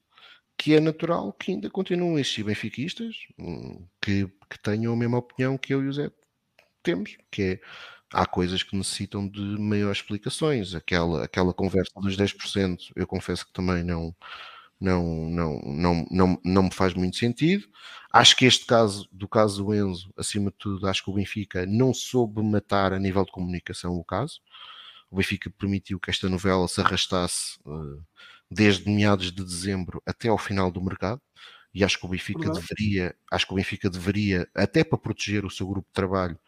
que 0.58 0.74
é 0.74 0.80
natural 0.80 1.32
que 1.32 1.52
ainda 1.52 1.70
continuem 1.70 2.20
estes 2.20 2.44
benfiquistas 2.44 3.14
hum, 3.38 3.86
que, 4.02 4.26
que 4.50 4.58
tenham 4.60 4.92
a 4.92 4.96
mesma 4.96 5.18
opinião 5.18 5.56
que 5.56 5.72
eu 5.72 5.84
e 5.84 5.86
o 5.86 5.92
Zé 5.92 6.10
temos, 6.82 7.16
que 7.30 7.42
é 7.42 7.60
há 8.12 8.26
coisas 8.26 8.64
que 8.64 8.76
necessitam 8.76 9.28
de 9.28 9.40
maiores 9.40 9.98
explicações. 9.98 10.74
Aquela, 10.74 11.24
aquela 11.24 11.54
conversa 11.54 11.92
dos 12.00 12.16
10%, 12.16 12.92
eu 12.96 13.06
confesso 13.06 13.46
que 13.46 13.52
também 13.52 13.84
não, 13.84 14.12
não, 14.80 15.28
não, 15.28 15.60
não, 15.64 16.06
não, 16.10 16.40
não 16.44 16.62
me 16.64 16.72
faz 16.72 16.94
muito 16.94 17.16
sentido. 17.16 17.66
Acho 18.12 18.36
que 18.36 18.44
este 18.44 18.66
caso, 18.66 19.08
do 19.12 19.28
caso 19.28 19.64
do 19.64 19.74
Enzo, 19.74 20.12
acima 20.16 20.50
de 20.50 20.56
tudo, 20.58 20.86
acho 20.86 21.04
que 21.04 21.10
o 21.10 21.14
Benfica 21.14 21.66
não 21.66 21.92
soube 21.92 22.42
matar 22.42 22.92
a 22.92 22.98
nível 22.98 23.24
de 23.24 23.32
comunicação 23.32 23.94
o 23.94 24.04
caso. 24.04 24.40
O 25.10 25.16
Benfica 25.16 25.50
permitiu 25.50 26.00
que 26.00 26.10
esta 26.10 26.28
novela 26.28 26.66
se 26.68 26.80
arrastasse 26.80 27.58
uh, 27.66 28.02
desde 28.50 28.90
meados 28.90 29.32
de 29.32 29.44
dezembro 29.44 30.02
até 30.06 30.28
ao 30.28 30.38
final 30.38 30.70
do 30.70 30.82
mercado. 30.82 31.20
E 31.74 31.84
acho 31.84 31.98
que 31.98 32.06
o 32.06 32.08
Benfica 32.08 32.50
deveria, 32.50 33.14
acho 33.30 33.46
que 33.46 33.52
o 33.52 33.56
Benfica 33.56 33.90
deveria, 33.90 34.48
até 34.54 34.82
para 34.82 34.96
proteger 34.96 35.44
o 35.44 35.50
seu 35.50 35.66
grupo 35.66 35.86
de 35.88 35.92
trabalho, 35.92 36.38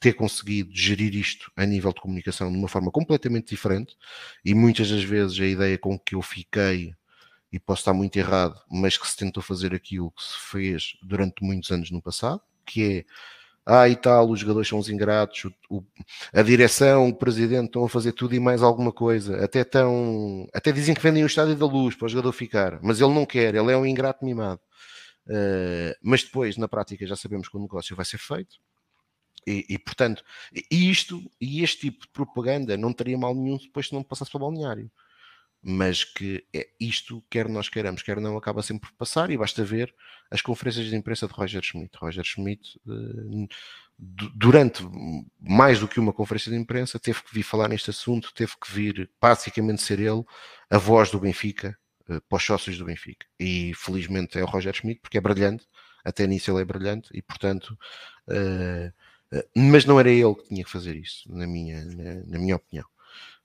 ter 0.00 0.14
conseguido 0.14 0.70
gerir 0.74 1.14
isto 1.14 1.52
a 1.54 1.66
nível 1.66 1.92
de 1.92 2.00
comunicação 2.00 2.50
de 2.50 2.56
uma 2.56 2.68
forma 2.68 2.90
completamente 2.90 3.50
diferente. 3.50 3.94
E 4.42 4.54
muitas 4.54 4.90
das 4.90 5.04
vezes 5.04 5.38
a 5.38 5.46
ideia 5.46 5.76
com 5.76 5.98
que 5.98 6.14
eu 6.14 6.22
fiquei, 6.22 6.94
e 7.52 7.58
posso 7.58 7.80
estar 7.80 7.92
muito 7.92 8.16
errado, 8.16 8.60
mas 8.70 8.96
que 8.96 9.08
se 9.08 9.16
tentou 9.16 9.42
fazer 9.42 9.74
aquilo 9.74 10.10
que 10.12 10.22
se 10.22 10.38
fez 10.38 10.96
durante 11.02 11.42
muitos 11.42 11.70
anos 11.70 11.90
no 11.90 12.00
passado, 12.00 12.40
que 12.64 12.98
é 12.98 13.04
ah 13.66 13.88
e 13.88 13.94
tal, 13.94 14.28
os 14.30 14.40
jogadores 14.40 14.68
são 14.68 14.78
os 14.78 14.88
ingratos, 14.88 15.44
o, 15.44 15.76
o, 15.78 15.84
a 16.32 16.42
direção, 16.42 17.08
o 17.08 17.14
presidente 17.14 17.66
estão 17.66 17.84
a 17.84 17.88
fazer 17.88 18.12
tudo 18.12 18.34
e 18.34 18.40
mais 18.40 18.62
alguma 18.62 18.92
coisa, 18.92 19.44
até 19.44 19.64
tão, 19.64 20.48
até 20.54 20.72
dizem 20.72 20.94
que 20.94 21.02
vendem 21.02 21.22
o 21.22 21.26
estádio 21.26 21.54
da 21.56 21.66
luz 21.66 21.94
para 21.94 22.06
o 22.06 22.08
jogador 22.08 22.32
ficar, 22.32 22.80
mas 22.82 23.00
ele 23.00 23.12
não 23.12 23.26
quer, 23.26 23.54
ele 23.54 23.72
é 23.72 23.76
um 23.76 23.86
ingrato 23.86 24.24
mimado. 24.24 24.60
Uh, 25.26 25.94
mas 26.02 26.24
depois, 26.24 26.56
na 26.56 26.66
prática, 26.66 27.06
já 27.06 27.14
sabemos 27.14 27.48
que 27.48 27.56
o 27.56 27.60
negócio 27.60 27.94
vai 27.94 28.04
ser 28.04 28.18
feito. 28.18 28.56
E, 29.46 29.64
e, 29.68 29.78
portanto, 29.78 30.24
isto 30.70 31.22
e 31.40 31.62
este 31.62 31.82
tipo 31.82 32.00
de 32.06 32.08
propaganda 32.12 32.76
não 32.76 32.92
teria 32.92 33.16
mal 33.16 33.34
nenhum 33.34 33.56
depois 33.56 33.88
se 33.88 33.94
não 33.94 34.02
passasse 34.02 34.30
para 34.30 34.38
o 34.38 34.40
balneário 34.40 34.90
mas 35.62 36.04
que 36.04 36.44
é 36.54 36.68
isto, 36.80 37.22
quer 37.28 37.48
nós 37.48 37.68
queiramos, 37.68 38.02
quer 38.02 38.20
não, 38.20 38.36
acaba 38.36 38.62
sempre 38.62 38.88
por 38.88 38.96
passar, 38.96 39.30
e 39.30 39.36
basta 39.36 39.64
ver 39.64 39.94
as 40.30 40.40
conferências 40.40 40.86
de 40.86 40.96
imprensa 40.96 41.26
de 41.26 41.32
Roger 41.34 41.62
Schmidt. 41.62 41.96
Roger 41.98 42.24
Schmidt, 42.24 42.80
eh, 42.88 43.48
durante 43.98 44.82
mais 45.38 45.80
do 45.80 45.88
que 45.88 46.00
uma 46.00 46.12
conferência 46.12 46.50
de 46.50 46.56
imprensa, 46.56 46.98
teve 46.98 47.22
que 47.22 47.34
vir 47.34 47.42
falar 47.42 47.68
neste 47.68 47.90
assunto, 47.90 48.32
teve 48.34 48.52
que 48.58 48.72
vir 48.72 49.10
basicamente 49.20 49.82
ser 49.82 50.00
ele 50.00 50.24
a 50.70 50.78
voz 50.78 51.10
do 51.10 51.20
Benfica 51.20 51.76
eh, 52.08 52.20
para 52.28 52.36
os 52.36 52.44
sócios 52.44 52.78
do 52.78 52.86
Benfica. 52.86 53.26
E 53.38 53.74
felizmente 53.74 54.38
é 54.38 54.42
o 54.42 54.46
Roger 54.46 54.74
Schmidt, 54.74 55.00
porque 55.00 55.18
é 55.18 55.20
brilhante, 55.20 55.66
até 56.04 56.26
nisso 56.26 56.50
ele 56.50 56.62
é 56.62 56.64
brilhante, 56.64 57.10
e 57.12 57.20
portanto. 57.20 57.76
Uh, 58.28 58.92
mas 59.54 59.84
não 59.84 59.98
era 60.00 60.10
ele 60.10 60.34
que 60.34 60.48
tinha 60.48 60.64
que 60.64 60.70
fazer 60.70 60.96
isso, 60.96 61.32
na 61.32 61.46
minha, 61.46 61.84
na, 61.84 62.14
na 62.26 62.38
minha 62.38 62.56
opinião. 62.56 62.84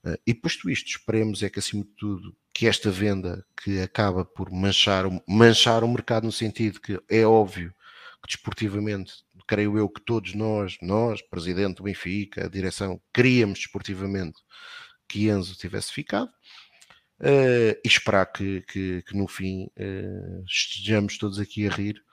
Uh, 0.06 0.16
e 0.24 0.32
posto 0.32 0.70
isto, 0.70 0.88
esperemos 0.88 1.42
é 1.42 1.50
que 1.50 1.58
acima 1.58 1.82
de 1.82 1.90
tudo 1.96 2.36
que 2.54 2.68
esta 2.68 2.90
venda 2.90 3.44
que 3.60 3.80
acaba 3.80 4.24
por 4.24 4.52
manchar, 4.52 5.04
manchar 5.26 5.82
o 5.82 5.88
mercado 5.88 6.24
no 6.24 6.32
sentido 6.32 6.80
que 6.80 7.00
é 7.08 7.26
óbvio 7.26 7.74
que 8.22 8.28
desportivamente, 8.28 9.12
creio 9.46 9.76
eu 9.76 9.88
que 9.88 10.00
todos 10.00 10.34
nós, 10.34 10.76
nós, 10.80 11.22
presidente 11.22 11.76
do 11.76 11.84
Benfica, 11.84 12.46
a 12.46 12.48
direção, 12.48 13.00
queríamos 13.12 13.58
desportivamente 13.58 14.38
que 15.08 15.28
Enzo 15.28 15.56
tivesse 15.56 15.92
ficado. 15.92 16.30
Uh, 17.18 17.72
e 17.82 17.88
esperar 17.88 18.26
que, 18.26 18.60
que, 18.62 19.00
que 19.00 19.16
no 19.16 19.26
fim 19.26 19.70
uh, 19.78 20.44
estejamos 20.46 21.16
todos 21.16 21.38
aqui 21.38 21.66
a 21.66 21.70
rir 21.70 22.04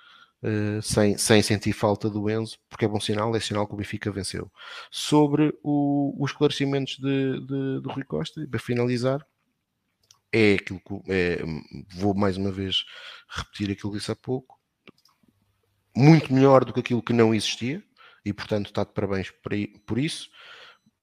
uh, 0.43 0.81
sem, 0.81 1.17
sem 1.17 1.41
sentir 1.41 1.73
falta 1.73 2.09
do 2.09 2.29
Enzo, 2.29 2.57
porque 2.69 2.85
é 2.85 2.87
bom 2.87 2.99
sinal, 2.99 3.35
é 3.35 3.39
sinal 3.39 3.65
que 3.65 3.73
o 3.73 3.77
Benfica 3.77 4.11
venceu. 4.11 4.51
Sobre 4.91 5.57
o, 5.63 6.15
os 6.19 6.31
esclarecimentos 6.31 6.97
de, 6.97 7.45
de, 7.45 7.81
Rui 7.91 8.03
Costa, 8.03 8.45
para 8.49 8.59
finalizar, 8.59 9.25
é 10.31 10.55
aquilo 10.55 10.79
que 10.79 11.11
é, 11.11 11.41
vou 11.95 12.13
mais 12.13 12.37
uma 12.37 12.51
vez 12.51 12.83
repetir 13.29 13.71
aquilo 13.71 13.91
que 13.91 13.99
disse 13.99 14.11
há 14.11 14.15
pouco, 14.15 14.59
muito 15.95 16.33
melhor 16.33 16.65
do 16.65 16.73
que 16.73 16.79
aquilo 16.79 17.03
que 17.03 17.13
não 17.13 17.33
existia, 17.33 17.83
e 18.25 18.33
portanto 18.33 18.67
está 18.67 18.83
de 18.83 18.91
parabéns 18.93 19.31
por 19.85 19.97
isso, 19.97 20.29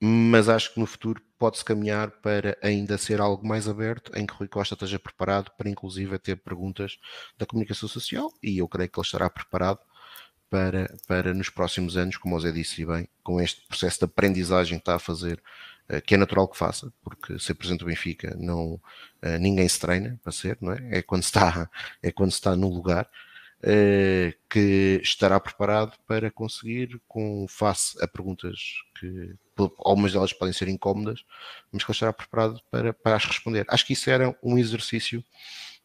mas 0.01 0.49
acho 0.49 0.73
que 0.73 0.81
no 0.81 0.87
futuro 0.87 1.23
pode-se 1.39 1.65
caminhar 1.65 2.11
para 2.23 2.57
ainda 2.63 2.97
ser 2.99 3.21
algo 3.21 3.47
mais 3.47 3.69
aberto, 3.69 4.13
em 4.17 4.27
que 4.27 4.35
Rui 4.35 4.49
Costa 4.49 4.75
esteja 4.75 4.99
preparado 4.99 5.51
para, 5.57 5.69
inclusive, 5.69 6.19
ter 6.19 6.37
perguntas 6.37 6.99
da 7.39 7.47
comunicação 7.47 7.89
social 7.89 8.33
e 8.43 8.59
eu 8.59 8.69
creio 8.69 8.91
que 8.91 8.99
ele 8.99 9.07
estará 9.07 9.29
preparado 9.31 9.81
para, 10.51 10.95
para 11.07 11.33
nos 11.33 11.49
próximos 11.49 11.97
anos, 11.97 12.17
como 12.17 12.37
o 12.37 12.41
Zé 12.41 12.51
disse 12.51 12.85
bem, 12.85 13.09
com 13.23 13.41
este 13.41 13.67
processo 13.67 14.01
de 14.01 14.05
aprendizagem 14.07 14.79
que 14.79 14.83
está 14.83 14.97
a 14.97 14.99
fazer, 14.99 15.41
eh, 15.89 16.01
que 16.01 16.15
é 16.15 16.17
natural 16.19 16.49
que 16.49 16.59
faça, 16.59 16.93
porque 17.03 17.39
ser 17.39 17.55
presidente 17.55 17.81
do 17.81 17.87
Benfica 17.87 18.35
não, 18.39 18.81
eh, 19.23 19.39
ninguém 19.39 19.69
se 19.69 19.79
treina 19.79 20.19
para 20.23 20.33
ser, 20.33 20.59
não 20.61 20.73
é? 20.73 20.99
É 20.99 21.03
quando 21.03 21.23
está, 21.23 21.71
é 22.03 22.11
quando 22.11 22.33
está 22.33 22.57
no 22.57 22.69
lugar. 22.69 23.09
Uh, 23.63 24.33
que 24.49 25.01
estará 25.03 25.39
preparado 25.39 25.95
para 26.07 26.31
conseguir, 26.31 26.99
com 27.07 27.47
face 27.47 28.03
a 28.03 28.09
perguntas 28.09 28.59
que 28.99 29.35
algumas 29.79 30.15
delas 30.15 30.33
podem 30.33 30.55
ser 30.55 30.67
incómodas, 30.69 31.23
mas 31.71 31.85
que 31.85 31.91
ele 31.91 31.95
estará 31.95 32.11
preparado 32.11 32.59
para, 32.71 32.95
para 32.95 33.17
as 33.17 33.25
responder. 33.27 33.67
Acho 33.69 33.85
que 33.85 33.93
isso 33.93 34.09
era 34.09 34.35
um 34.43 34.57
exercício 34.57 35.23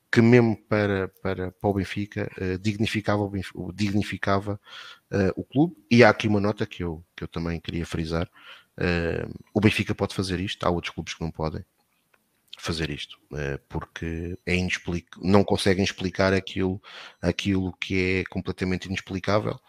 que 0.10 0.22
mesmo 0.22 0.56
para, 0.69 1.10
para, 1.22 1.52
para 1.52 1.69
o 1.69 1.73
Benfica 1.73 2.31
uh, 2.39 2.57
dignificava, 2.60 3.30
dignificava 3.73 4.57
uh, 5.11 5.34
o 5.35 5.43
clube. 5.43 5.76
E 5.91 6.02
há 6.02 6.10
aqui 6.10 6.30
uma 6.30 6.39
nota 6.39 6.65
que 6.65 6.81
eu, 6.81 7.03
que 7.14 7.26
eu 7.26 7.27
também 7.27 7.60
queria 7.60 7.85
frisar. 7.85 8.30
o 9.53 9.60
Benfica 9.60 9.93
pode 9.93 10.15
fazer 10.15 10.39
isto, 10.39 10.65
há 10.65 10.69
outros 10.69 10.93
clubes 10.93 11.14
que 11.14 11.22
não 11.22 11.31
podem 11.31 11.65
fazer 12.57 12.90
isto, 12.90 13.18
eh, 13.34 13.60
porque 13.69 14.38
é 14.45 14.56
inexplic... 14.56 15.07
não 15.22 15.44
conseguem 15.44 15.84
explicar 15.84 16.34
aquilo, 16.34 16.82
aquilo 17.22 17.73
que 17.77 18.19
é 18.19 18.23
completamente 18.26 18.86
inexplicável. 18.86 19.60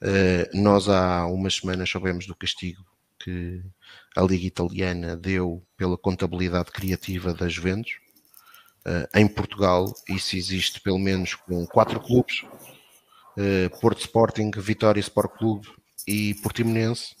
Eh, 0.00 0.50
nós 0.52 0.88
há 0.88 1.26
umas 1.26 1.56
semanas 1.56 1.88
soubemos 1.88 2.26
do 2.26 2.34
castigo 2.34 2.84
que 3.18 3.62
a 4.16 4.22
Liga 4.22 4.46
Italiana 4.46 5.16
deu 5.16 5.64
pela 5.76 5.96
contabilidade 5.96 6.72
criativa 6.72 7.32
das 7.32 7.52
Juventus. 7.52 7.92
Eh, 8.84 9.08
em 9.14 9.28
Portugal, 9.28 9.92
isso 10.08 10.36
existe 10.36 10.80
pelo 10.80 10.98
menos 10.98 11.34
com 11.34 11.66
quatro 11.66 12.00
clubes: 12.00 12.44
Porto 13.80 14.00
Sporting, 14.00 14.50
Vitória 14.56 15.00
Sport 15.00 15.38
Clube 15.38 15.68
e 16.06 16.34
Portimonense 16.42 17.14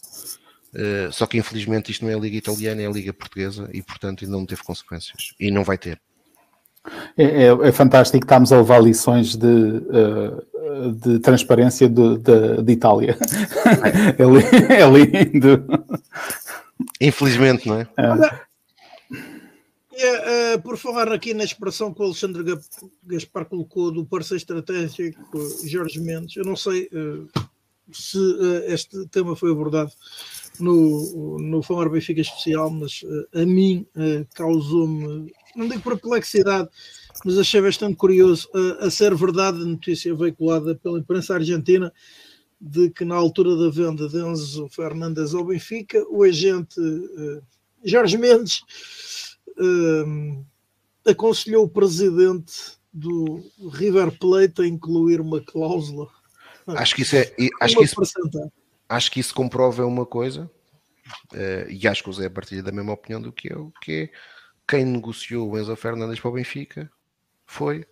Uh, 0.74 1.12
só 1.12 1.26
que 1.26 1.36
infelizmente 1.36 1.92
isto 1.92 2.02
não 2.02 2.10
é 2.10 2.14
a 2.14 2.18
Liga 2.18 2.36
Italiana, 2.36 2.80
é 2.80 2.86
a 2.86 2.90
Liga 2.90 3.12
Portuguesa 3.12 3.68
e 3.74 3.82
portanto 3.82 4.24
ainda 4.24 4.36
não 4.36 4.46
teve 4.46 4.62
consequências 4.62 5.34
e 5.38 5.50
não 5.50 5.64
vai 5.64 5.76
ter. 5.76 6.00
É, 7.16 7.24
é, 7.24 7.68
é 7.68 7.72
fantástico, 7.72 8.24
estamos 8.24 8.52
a 8.52 8.56
levar 8.56 8.82
lições 8.82 9.36
de, 9.36 9.46
uh, 9.46 10.92
de 10.94 11.18
transparência 11.20 11.88
de, 11.88 12.18
de, 12.18 12.62
de 12.62 12.72
Itália. 12.72 13.16
É. 14.18 14.82
é, 14.82 14.90
lindo. 14.90 15.64
Infelizmente, 17.00 17.68
não 17.68 17.80
é? 17.80 17.86
é. 19.94 20.58
por 20.58 20.76
falar 20.76 21.12
aqui 21.12 21.34
na 21.34 21.44
expressão 21.44 21.92
que 21.92 22.00
o 22.00 22.04
Alexandre 22.04 22.58
Gaspar 23.04 23.44
colocou 23.44 23.92
do 23.92 24.04
parceiro 24.04 24.38
estratégico 24.38 25.38
Jorge 25.64 26.00
Mendes, 26.00 26.36
eu 26.36 26.44
não 26.44 26.56
sei 26.56 26.88
se 27.92 28.18
este 28.66 29.06
tema 29.08 29.36
foi 29.36 29.52
abordado 29.52 29.92
no, 30.58 31.38
no 31.38 31.62
Falar 31.62 31.88
Benfica 31.88 32.20
especial, 32.20 32.70
mas 32.70 33.02
uh, 33.02 33.40
a 33.40 33.46
mim 33.46 33.86
uh, 33.96 34.26
causou-me, 34.34 35.32
não 35.56 35.68
digo 35.68 35.82
perplexidade, 35.82 36.68
mas 37.24 37.38
achei 37.38 37.60
bastante 37.60 37.96
curioso 37.96 38.48
uh, 38.54 38.84
a 38.84 38.90
ser 38.90 39.14
verdade 39.14 39.62
a 39.62 39.66
notícia 39.66 40.14
veiculada 40.14 40.74
pela 40.74 40.98
imprensa 40.98 41.34
argentina 41.34 41.92
de 42.60 42.90
que 42.90 43.04
na 43.04 43.16
altura 43.16 43.56
da 43.56 43.70
venda 43.70 44.08
de 44.08 44.18
Enzo 44.18 44.68
Fernandes 44.68 45.34
ao 45.34 45.44
Benfica, 45.44 46.04
o 46.08 46.22
agente 46.22 46.76
Jorge 47.84 48.16
Mendes 48.16 48.62
aconselhou 51.04 51.64
o 51.64 51.68
presidente 51.68 52.76
do 52.92 53.42
River 53.72 54.16
Plate 54.16 54.62
a 54.62 54.66
incluir 54.66 55.20
uma 55.20 55.40
cláusula. 55.40 56.08
Acho 56.68 56.94
que 56.94 57.02
isso 57.02 57.16
é. 57.16 57.34
Acho 57.60 57.76
que 57.76 57.84
isso, 57.84 57.96
acho 58.94 59.10
que 59.10 59.20
isso 59.20 59.34
comprova 59.34 59.84
uma 59.86 60.06
coisa, 60.06 60.50
uh, 61.32 61.70
e 61.70 61.86
acho 61.86 62.02
que 62.02 62.10
o 62.10 62.12
Zé 62.12 62.28
partilha 62.28 62.62
da 62.62 62.72
mesma 62.72 62.92
opinião 62.92 63.20
do 63.20 63.32
que 63.32 63.52
eu, 63.52 63.72
que 63.80 63.92
é 63.92 64.10
quem 64.68 64.84
negociou 64.84 65.50
o 65.50 65.58
Enzo 65.58 65.74
Fernandes 65.76 66.20
para 66.20 66.30
o 66.30 66.34
Benfica 66.34 66.90
foi. 67.44 67.86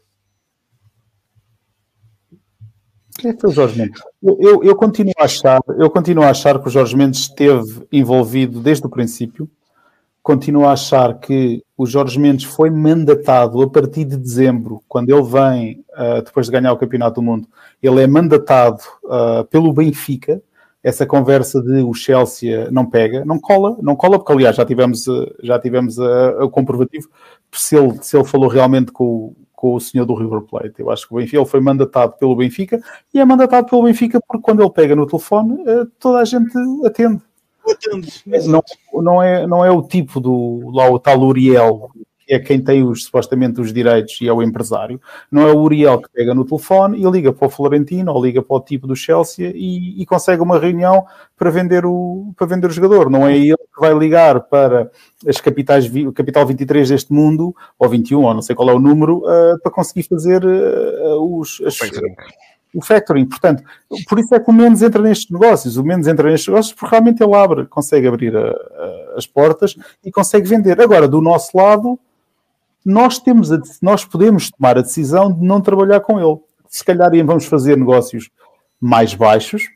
Quem 3.18 3.32
é 3.32 3.36
foi 3.36 3.50
o 3.50 3.52
Jorge 3.52 3.78
Mendes? 3.78 4.02
Eu, 4.22 4.38
eu, 4.40 4.64
eu, 4.64 4.76
continuo 4.76 5.12
a 5.18 5.24
achar, 5.24 5.60
eu 5.78 5.90
continuo 5.90 6.24
a 6.24 6.30
achar 6.30 6.58
que 6.60 6.68
o 6.68 6.70
Jorge 6.70 6.96
Mendes 6.96 7.20
esteve 7.20 7.86
envolvido 7.92 8.60
desde 8.60 8.86
o 8.86 8.90
princípio 8.90 9.50
continuo 10.22 10.66
a 10.66 10.72
achar 10.72 11.18
que 11.18 11.62
o 11.76 11.86
Jorge 11.86 12.18
Mendes 12.18 12.44
foi 12.44 12.70
mandatado 12.70 13.62
a 13.62 13.68
partir 13.68 14.04
de 14.04 14.16
dezembro, 14.16 14.82
quando 14.86 15.10
ele 15.10 15.22
vem, 15.22 15.84
uh, 15.90 16.22
depois 16.22 16.46
de 16.46 16.52
ganhar 16.52 16.72
o 16.72 16.76
Campeonato 16.76 17.16
do 17.16 17.22
Mundo, 17.22 17.48
ele 17.82 18.02
é 18.02 18.06
mandatado 18.06 18.82
uh, 19.04 19.44
pelo 19.50 19.72
Benfica. 19.72 20.42
Essa 20.82 21.04
conversa 21.04 21.60
de 21.62 21.82
o 21.82 21.92
Chelsea 21.92 22.70
não 22.70 22.86
pega, 22.86 23.24
não 23.24 23.38
cola, 23.38 23.76
não 23.82 23.94
cola, 23.94 24.18
porque 24.18 24.32
aliás 24.32 24.56
já 24.56 24.64
tivemos, 24.64 25.04
já 25.42 25.58
tivemos 25.58 25.98
uh, 25.98 26.42
o 26.42 26.48
comprovativo 26.48 27.08
se 27.52 27.76
ele, 27.76 28.02
se 28.02 28.16
ele 28.16 28.24
falou 28.24 28.48
realmente 28.48 28.90
com, 28.90 29.34
com 29.52 29.74
o 29.74 29.80
senhor 29.80 30.06
do 30.06 30.14
River 30.14 30.40
Plate. 30.40 30.74
Eu 30.78 30.90
acho 30.90 31.06
que 31.06 31.12
o 31.12 31.18
Benfica 31.18 31.36
ele 31.36 31.46
foi 31.46 31.60
mandatado 31.60 32.14
pelo 32.14 32.34
Benfica 32.34 32.80
e 33.12 33.20
é 33.20 33.24
mandatado 33.24 33.68
pelo 33.68 33.82
Benfica 33.82 34.20
porque 34.26 34.42
quando 34.42 34.62
ele 34.62 34.70
pega 34.70 34.96
no 34.96 35.06
telefone 35.06 35.58
toda 35.98 36.20
a 36.20 36.24
gente 36.24 36.52
atende 36.86 37.20
não, 38.46 38.62
não, 38.94 39.22
é, 39.22 39.46
não 39.46 39.64
é 39.64 39.70
o 39.70 39.82
tipo 39.82 40.20
do 40.20 40.70
lá 40.72 40.90
o 40.90 40.98
tal 40.98 41.20
Uriel, 41.20 41.90
que 42.30 42.34
é 42.34 42.38
quem 42.38 42.62
tem 42.62 42.84
os, 42.84 43.06
supostamente 43.06 43.60
os 43.60 43.72
direitos 43.72 44.20
e 44.20 44.28
é 44.28 44.32
o 44.32 44.40
empresário. 44.40 45.00
Não 45.32 45.48
é 45.48 45.52
o 45.52 45.58
Uriel 45.58 46.00
que 46.00 46.08
pega 46.10 46.32
no 46.32 46.44
telefone 46.44 46.96
e 47.02 47.10
liga 47.10 47.32
para 47.32 47.48
o 47.48 47.50
Florentino 47.50 48.12
ou 48.12 48.24
liga 48.24 48.40
para 48.40 48.56
o 48.56 48.60
tipo 48.60 48.86
do 48.86 48.94
Chelsea 48.94 49.50
e, 49.52 50.00
e 50.00 50.06
consegue 50.06 50.40
uma 50.40 50.56
reunião 50.56 51.04
para 51.36 51.50
vender, 51.50 51.84
o, 51.84 52.32
para 52.36 52.46
vender 52.46 52.68
o 52.68 52.72
jogador. 52.72 53.10
Não 53.10 53.26
é 53.26 53.36
ele 53.36 53.56
que 53.56 53.80
vai 53.80 53.92
ligar 53.94 54.42
para 54.42 54.88
as 55.26 55.40
capitais, 55.40 55.90
o 55.92 56.12
capital 56.12 56.46
23 56.46 56.90
deste 56.90 57.12
mundo, 57.12 57.52
ou 57.76 57.88
21, 57.88 58.22
ou 58.22 58.32
não 58.32 58.42
sei 58.42 58.54
qual 58.54 58.70
é 58.70 58.74
o 58.74 58.78
número, 58.78 59.24
uh, 59.24 59.60
para 59.60 59.72
conseguir 59.72 60.04
fazer 60.04 60.44
uh, 60.44 61.36
os. 61.36 61.60
As, 61.66 61.76
o 62.72 62.80
factoring. 62.80 63.26
Portanto, 63.26 63.64
por 64.08 64.20
isso 64.20 64.32
é 64.32 64.38
que 64.38 64.48
o 64.48 64.52
Mendes 64.52 64.82
entra 64.82 65.02
nestes 65.02 65.28
negócios. 65.28 65.76
O 65.76 65.82
Mendes 65.82 66.06
entra 66.06 66.30
nestes 66.30 66.46
negócios 66.46 66.72
porque 66.72 66.94
realmente 66.94 67.20
ele 67.20 67.34
abre, 67.34 67.66
consegue 67.66 68.06
abrir 68.06 68.36
a, 68.36 68.48
a, 68.48 69.14
as 69.16 69.26
portas 69.26 69.74
e 70.04 70.12
consegue 70.12 70.48
vender. 70.48 70.80
Agora, 70.80 71.08
do 71.08 71.20
nosso 71.20 71.56
lado, 71.56 71.98
nós, 72.84 73.18
temos 73.18 73.52
a, 73.52 73.60
nós 73.82 74.04
podemos 74.04 74.50
tomar 74.50 74.78
a 74.78 74.82
decisão 74.82 75.32
de 75.32 75.44
não 75.44 75.60
trabalhar 75.60 76.00
com 76.00 76.20
ele. 76.20 76.38
Se 76.68 76.84
calhar 76.84 77.10
vamos 77.24 77.46
fazer 77.46 77.76
negócios 77.76 78.30
mais 78.80 79.14
baixos, 79.14 79.68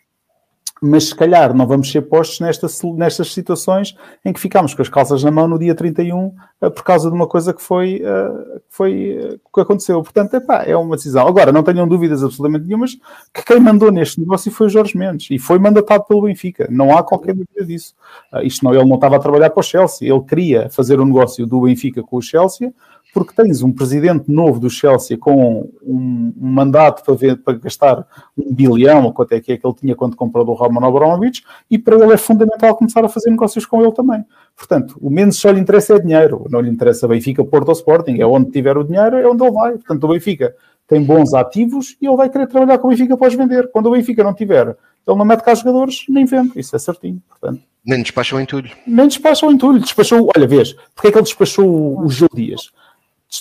mas 0.84 1.04
se 1.08 1.14
calhar 1.14 1.54
não 1.54 1.66
vamos 1.66 1.90
ser 1.90 2.02
postos 2.02 2.40
nesta, 2.40 2.66
nestas 2.94 3.32
situações 3.32 3.96
em 4.24 4.32
que 4.32 4.40
ficamos 4.40 4.74
com 4.74 4.82
as 4.82 4.88
calças 4.88 5.24
na 5.24 5.30
mão 5.30 5.48
no 5.48 5.58
dia 5.58 5.74
31 5.74 6.26
uh, 6.26 6.34
eh, 6.60 6.70
por 6.70 6.82
causa 6.82 7.08
de 7.08 7.14
uma 7.14 7.26
coisa 7.26 7.54
que 7.54 7.62
foi, 7.62 8.02
uh, 8.02 8.60
foi 8.68 9.18
uh, 9.18 9.40
que 9.52 9.60
aconteceu. 9.60 10.02
Portanto, 10.02 10.34
epá, 10.34 10.62
é 10.64 10.76
uma 10.76 10.96
decisão. 10.96 11.26
Agora, 11.26 11.50
não 11.50 11.62
tenham 11.62 11.88
dúvidas 11.88 12.22
absolutamente 12.22 12.66
nenhumas 12.66 12.98
que 13.32 13.42
quem 13.42 13.60
mandou 13.60 13.90
neste 13.90 14.20
negócio 14.20 14.52
foi 14.52 14.66
o 14.66 14.70
Jorge 14.70 14.96
Mendes 14.96 15.30
e 15.30 15.38
foi 15.38 15.58
mandatado 15.58 16.04
pelo 16.04 16.22
Benfica. 16.22 16.68
Não 16.70 16.96
há 16.96 17.02
qualquer 17.02 17.34
dúvida 17.34 17.64
disso. 17.64 17.94
Uh, 18.32 18.42
isto 18.42 18.62
não, 18.62 18.74
ele 18.74 18.84
não 18.84 18.96
estava 18.96 19.16
a 19.16 19.20
trabalhar 19.20 19.50
para 19.50 19.60
o 19.60 19.64
Chelsea, 19.64 20.12
ele 20.12 20.22
queria 20.22 20.68
fazer 20.68 21.00
o 21.00 21.02
um 21.02 21.06
negócio 21.06 21.46
do 21.46 21.62
Benfica 21.62 22.02
com 22.02 22.18
o 22.18 22.22
Chelsea 22.22 22.72
porque 23.14 23.32
tens 23.32 23.62
um 23.62 23.72
presidente 23.72 24.24
novo 24.28 24.58
do 24.58 24.68
Chelsea 24.68 25.16
com 25.16 25.70
um, 25.80 26.32
um 26.36 26.50
mandato 26.50 27.04
para, 27.04 27.14
ver, 27.14 27.36
para 27.36 27.56
gastar 27.56 28.04
um 28.36 28.52
bilhão, 28.52 29.04
ou 29.04 29.12
quanto 29.12 29.32
é 29.32 29.40
que 29.40 29.52
é 29.52 29.56
que 29.56 29.64
ele 29.64 29.76
tinha 29.76 29.94
quando 29.94 30.16
comprou 30.16 30.44
do 30.44 30.52
Roman 30.52 30.84
Abramovich, 30.84 31.44
e 31.70 31.78
para 31.78 31.94
ele 31.94 32.12
é 32.12 32.16
fundamental 32.16 32.74
começar 32.74 33.04
a 33.04 33.08
fazer 33.08 33.30
negócios 33.30 33.64
com 33.64 33.80
ele 33.80 33.92
também. 33.92 34.24
Portanto, 34.56 34.98
o 35.00 35.08
menos 35.08 35.38
só 35.38 35.52
lhe 35.52 35.60
interessa 35.60 35.94
é 35.94 35.98
dinheiro, 36.00 36.44
não 36.50 36.60
lhe 36.60 36.68
interessa 36.68 37.06
Benfica, 37.06 37.44
Porto 37.44 37.68
ou 37.68 37.74
Sporting, 37.74 38.20
é 38.20 38.26
onde 38.26 38.50
tiver 38.50 38.76
o 38.76 38.82
dinheiro, 38.82 39.16
é 39.16 39.26
onde 39.28 39.44
ele 39.44 39.52
vai. 39.52 39.72
Portanto, 39.74 40.04
o 40.04 40.08
Benfica 40.08 40.52
tem 40.88 41.00
bons 41.00 41.32
ativos 41.34 41.96
e 42.02 42.06
ele 42.06 42.16
vai 42.16 42.28
querer 42.28 42.48
trabalhar 42.48 42.78
com 42.78 42.88
o 42.88 42.90
Benfica 42.90 43.16
para 43.16 43.28
os 43.28 43.34
vender. 43.34 43.70
Quando 43.70 43.86
o 43.86 43.92
Benfica 43.92 44.24
não 44.24 44.34
tiver, 44.34 44.66
ele 45.06 45.18
não 45.18 45.24
mete 45.24 45.42
cá 45.42 45.54
jogadores, 45.54 46.04
nem 46.08 46.24
vende. 46.24 46.52
Isso 46.56 46.74
é 46.74 46.78
certinho, 46.80 47.22
portanto. 47.28 47.62
Nem 47.86 48.02
despachou 48.02 48.40
em 48.40 48.42
entulho. 48.42 48.70
Nem 48.86 49.06
despachou 49.06 49.50
em 49.50 49.54
entulho. 49.54 49.78
Despachou, 49.78 50.30
olha, 50.34 50.46
vês, 50.46 50.72
porque 50.94 51.08
é 51.08 51.12
que 51.12 51.18
ele 51.18 51.24
despachou 51.24 52.02
o 52.02 52.08
Gil 52.08 52.28
Dias? 52.34 52.72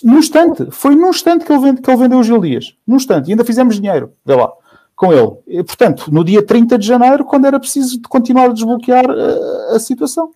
Num 0.03 0.19
instante, 0.19 0.67
foi 0.71 0.95
num 0.95 1.09
instante 1.09 1.45
que 1.45 1.51
ele, 1.51 1.61
vende, 1.61 1.81
que 1.81 1.89
ele 1.89 1.97
vendeu 1.97 2.19
o 2.19 2.23
Gil 2.23 2.39
Dias. 2.39 2.75
Num 2.87 2.95
instante. 2.95 3.27
E 3.27 3.31
ainda 3.31 3.43
fizemos 3.43 3.75
dinheiro, 3.75 4.13
vê 4.25 4.35
lá, 4.35 4.51
com 4.95 5.11
ele. 5.11 5.31
E, 5.47 5.63
portanto, 5.63 6.11
no 6.11 6.23
dia 6.23 6.41
30 6.41 6.77
de 6.77 6.87
janeiro, 6.87 7.25
quando 7.25 7.45
era 7.45 7.59
preciso 7.59 8.01
continuar 8.09 8.45
a 8.45 8.53
desbloquear 8.53 9.09
a, 9.09 9.13
eh, 9.13 9.75
a 9.75 9.79
situação. 9.79 10.31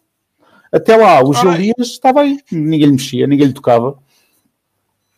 Até 0.71 0.97
lá, 0.97 1.23
o 1.23 1.33
Gil 1.33 1.53
Dias 1.53 1.87
estava 1.87 2.21
aí. 2.21 2.39
Ninguém 2.51 2.87
lhe 2.87 2.91
mexia, 2.91 3.25
ninguém 3.25 3.47
lhe 3.47 3.53
tocava. 3.53 3.97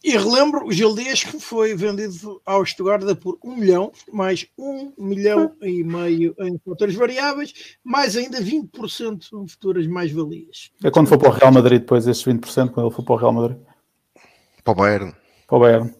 E 0.02 0.12
relembro, 0.12 0.66
o 0.66 0.72
Gil 0.72 0.96
Dias 0.96 1.20
foi 1.20 1.76
vendido 1.76 2.42
ao 2.46 2.64
Estugarda 2.64 3.14
por 3.14 3.38
um 3.44 3.58
milhão, 3.58 3.92
mais 4.14 4.48
um 4.58 4.94
milhão 4.98 5.52
e 5.62 5.84
meio 5.84 6.34
em 6.40 6.58
fatores 6.66 6.96
variáveis, 6.96 7.76
mais 7.84 8.16
ainda 8.16 8.40
20% 8.42 9.28
em 9.34 9.48
futuras 9.48 9.86
mais-valias. 9.88 10.72
É 10.82 10.90
quando 10.90 11.08
for 11.08 11.18
para 11.18 11.30
o 11.30 11.34
Real 11.34 11.52
Madrid 11.52 11.82
depois, 11.82 12.08
esses 12.08 12.24
20%, 12.24 12.70
quando 12.70 12.88
ele 12.88 12.96
for 12.96 13.04
para 13.04 13.14
o 13.14 13.18
Real 13.18 13.34
Madrid. 13.34 13.58
Para 14.70 14.74
o 14.74 14.76
Bayern. 14.76 15.14
Para 15.48 15.58
o 15.58 15.60
Bayern. 15.60 15.94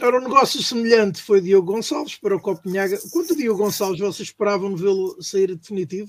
Ora, 0.00 0.18
um 0.18 0.22
negócio 0.22 0.62
semelhante 0.62 1.20
foi 1.20 1.40
Diogo 1.40 1.72
Gonçalves 1.72 2.16
para 2.16 2.36
o 2.36 2.40
Copenhaga. 2.40 2.96
Quanto 3.12 3.36
Diogo 3.36 3.64
Gonçalves 3.64 3.98
vocês 3.98 4.28
esperavam 4.28 4.76
vê-lo 4.76 5.20
sair 5.20 5.54
definitivo 5.56 6.08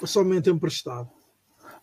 ou 0.00 0.06
somente 0.06 0.48
emprestado? 0.48 1.08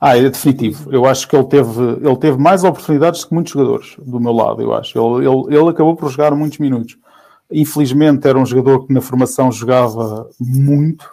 Ah, 0.01 0.17
é 0.17 0.29
definitivo. 0.29 0.91
Eu 0.91 1.05
acho 1.05 1.27
que 1.27 1.35
ele 1.35 1.45
teve, 1.45 1.81
ele 2.01 2.17
teve 2.17 2.37
mais 2.37 2.63
oportunidades 2.63 3.23
que 3.23 3.33
muitos 3.33 3.53
jogadores 3.53 3.95
do 3.99 4.19
meu 4.19 4.33
lado, 4.33 4.61
eu 4.63 4.73
acho. 4.73 4.97
Ele, 4.97 5.27
ele, 5.27 5.55
ele 5.55 5.69
acabou 5.69 5.95
por 5.95 6.09
jogar 6.09 6.33
muitos 6.33 6.57
minutos. 6.57 6.97
Infelizmente 7.51 8.27
era 8.27 8.39
um 8.39 8.45
jogador 8.45 8.87
que 8.87 8.93
na 8.93 9.01
formação 9.01 9.51
jogava 9.51 10.27
muito 10.39 11.07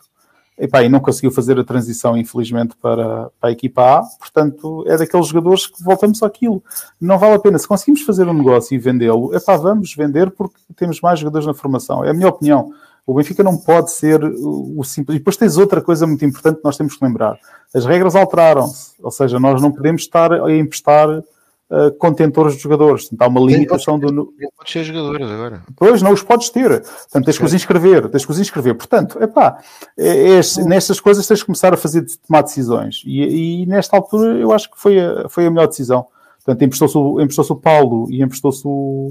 Epá, 0.58 0.82
e 0.82 0.88
não 0.88 1.00
conseguiu 1.00 1.30
fazer 1.30 1.58
a 1.58 1.64
transição, 1.64 2.16
infelizmente, 2.16 2.74
para, 2.80 3.30
para 3.38 3.50
a 3.50 3.52
equipa 3.52 3.98
A. 3.98 4.02
Portanto, 4.18 4.84
é 4.86 4.96
daqueles 4.96 5.26
jogadores 5.26 5.66
que 5.66 5.82
voltamos 5.82 6.22
àquilo. 6.22 6.62
Não 6.98 7.18
vale 7.18 7.34
a 7.34 7.38
pena. 7.38 7.58
Se 7.58 7.68
conseguimos 7.68 8.00
fazer 8.02 8.26
um 8.26 8.32
negócio 8.32 8.74
e 8.74 8.78
vendê-lo, 8.78 9.34
epá, 9.34 9.56
vamos 9.56 9.94
vender 9.94 10.30
porque 10.30 10.56
temos 10.74 11.00
mais 11.02 11.18
jogadores 11.18 11.46
na 11.46 11.52
formação. 11.52 12.02
É 12.02 12.10
a 12.10 12.14
minha 12.14 12.28
opinião. 12.28 12.72
O 13.06 13.14
Benfica 13.14 13.42
não 13.42 13.56
pode 13.56 13.92
ser 13.92 14.20
o 14.24 14.82
simples. 14.82 15.16
E 15.16 15.18
depois 15.18 15.36
tens 15.36 15.58
outra 15.58 15.80
coisa 15.82 16.06
muito 16.06 16.24
importante 16.24 16.56
que 16.56 16.64
nós 16.64 16.76
temos 16.76 16.96
que 16.96 17.04
lembrar. 17.04 17.38
As 17.74 17.84
regras 17.84 18.16
alteraram-se. 18.16 18.94
Ou 19.00 19.10
seja, 19.10 19.38
nós 19.38 19.60
não 19.60 19.70
podemos 19.70 20.02
estar 20.02 20.32
a 20.32 20.52
emprestar 20.52 21.22
uh, 21.70 21.92
contentores 21.98 22.56
de 22.56 22.62
jogadores. 22.62 23.08
Portanto, 23.08 23.22
há 23.22 23.26
uma 23.28 23.40
limitação 23.40 23.98
do. 23.98 24.12
Não 24.12 24.26
podes 24.56 24.72
ser 24.72 24.84
jogadores 24.84 25.28
agora. 25.28 25.62
Pois, 25.76 26.02
não 26.02 26.12
os 26.12 26.22
podes 26.22 26.50
ter. 26.50 26.82
Portanto, 26.82 27.24
tens 27.24 27.38
que 27.38 27.44
os 27.44 27.54
inscrever, 27.54 28.08
tens 28.08 28.24
que 28.24 28.30
os 28.30 28.38
inscrever. 28.38 28.74
Portanto, 28.74 29.22
epá, 29.22 29.58
é, 29.96 30.38
é, 30.38 30.64
nestas 30.64 31.00
coisas 31.00 31.26
tens 31.26 31.40
que 31.40 31.46
começar 31.46 31.72
a 31.72 31.76
fazer, 31.76 32.04
tomar 32.26 32.42
decisões. 32.42 33.02
E, 33.04 33.62
e 33.62 33.66
nesta 33.66 33.96
altura 33.96 34.38
eu 34.38 34.52
acho 34.52 34.70
que 34.70 34.78
foi 34.78 34.98
a, 35.00 35.28
foi 35.28 35.46
a 35.46 35.50
melhor 35.50 35.66
decisão. 35.66 36.06
Portanto, 36.44 36.62
emprestou-se 36.62 36.96
o, 36.96 37.20
emprestou 37.20 37.44
o 37.56 37.60
Paulo 37.60 38.06
e 38.10 38.22
emprestou-se 38.22 38.62
o, 38.64 39.10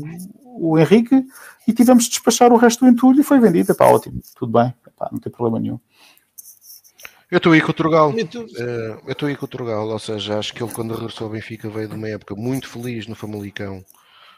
o 0.57 0.80
Henrique 0.80 1.26
e 1.68 1.73
tivemos 1.73 2.06
de 2.06 2.11
despachar 2.11 2.53
o 2.53 2.57
resto 2.57 2.86
do 2.86 2.90
entulho 2.90 3.19
e 3.19 3.23
foi 3.23 3.40
vendido. 3.40 3.72
Epá, 3.72 3.86
ótimo, 3.88 4.22
tudo 4.38 4.53
bem, 4.53 4.73
epá, 4.88 5.10
não 5.11 5.19
tem 5.19 5.32
problema 5.32 5.60
nenhum. 5.60 5.80
Eu 7.31 7.38
estou 7.38 7.53
aí 7.53 7.61
com 7.61 7.72
o 7.72 7.73
Turgal. 7.73 8.11
Uh, 8.11 9.02
eu 9.06 9.11
estou 9.11 9.27
aí 9.27 9.35
com 9.35 9.45
o 9.45 9.49
Turgal, 9.49 9.88
ou 9.88 9.99
seja, 9.99 10.38
acho 10.38 10.53
que 10.53 10.64
ele 10.64 10.72
quando 10.72 10.93
regressou 10.93 11.26
ao 11.26 11.34
Benfica 11.34 11.69
veio 11.69 11.88
de 11.88 11.95
uma 11.95 12.07
época 12.07 12.35
muito 12.35 12.68
feliz 12.68 13.07
no 13.07 13.15
Famalicão 13.15 13.84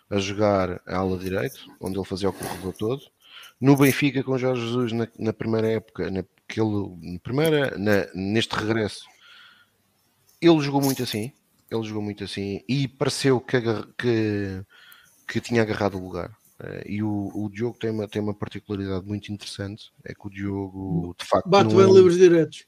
a 0.10 0.20
jogar 0.20 0.82
a 0.86 0.98
ala 0.98 1.18
direito, 1.18 1.70
onde 1.82 1.98
ele 1.98 2.06
fazia 2.06 2.30
o 2.30 2.34
corredor 2.34 2.74
todo. 2.74 3.02
No 3.60 3.76
Benfica 3.76 4.24
com 4.24 4.38
Jorge 4.38 4.62
Jesus 4.62 4.94
na, 4.94 5.08
na 5.20 5.34
primeira 5.34 5.68
época, 5.68 6.10
naquele, 6.10 6.96
na 7.02 7.20
primeira, 7.20 7.78
na, 7.78 8.08
neste 8.14 8.56
regresso, 8.56 9.06
ele 10.42 10.60
jogou 10.62 10.82
muito 10.82 11.04
assim. 11.04 11.34
Ele 11.70 11.84
jogou 11.84 12.02
muito 12.02 12.24
assim 12.24 12.64
e 12.70 12.88
pareceu 12.88 13.42
que, 13.42 13.60
que, 13.98 14.64
que 15.28 15.42
tinha 15.42 15.62
agarrado 15.62 15.98
o 15.98 16.04
lugar. 16.04 16.30
Uh, 16.60 16.82
e 16.86 17.04
o, 17.04 17.30
o 17.36 17.50
Diogo 17.50 17.78
tem 17.78 17.90
uma, 17.90 18.08
tem 18.08 18.22
uma 18.22 18.34
particularidade 18.34 19.06
muito 19.06 19.32
interessante: 19.32 19.92
é 20.06 20.14
que 20.14 20.26
o 20.26 20.30
Diogo 20.30 21.14
de 21.20 21.26
facto. 21.26 21.50
Bate 21.50 21.76
bem 21.76 21.86
é... 21.86 21.94
livros 21.94 22.18
diretos. 22.18 22.66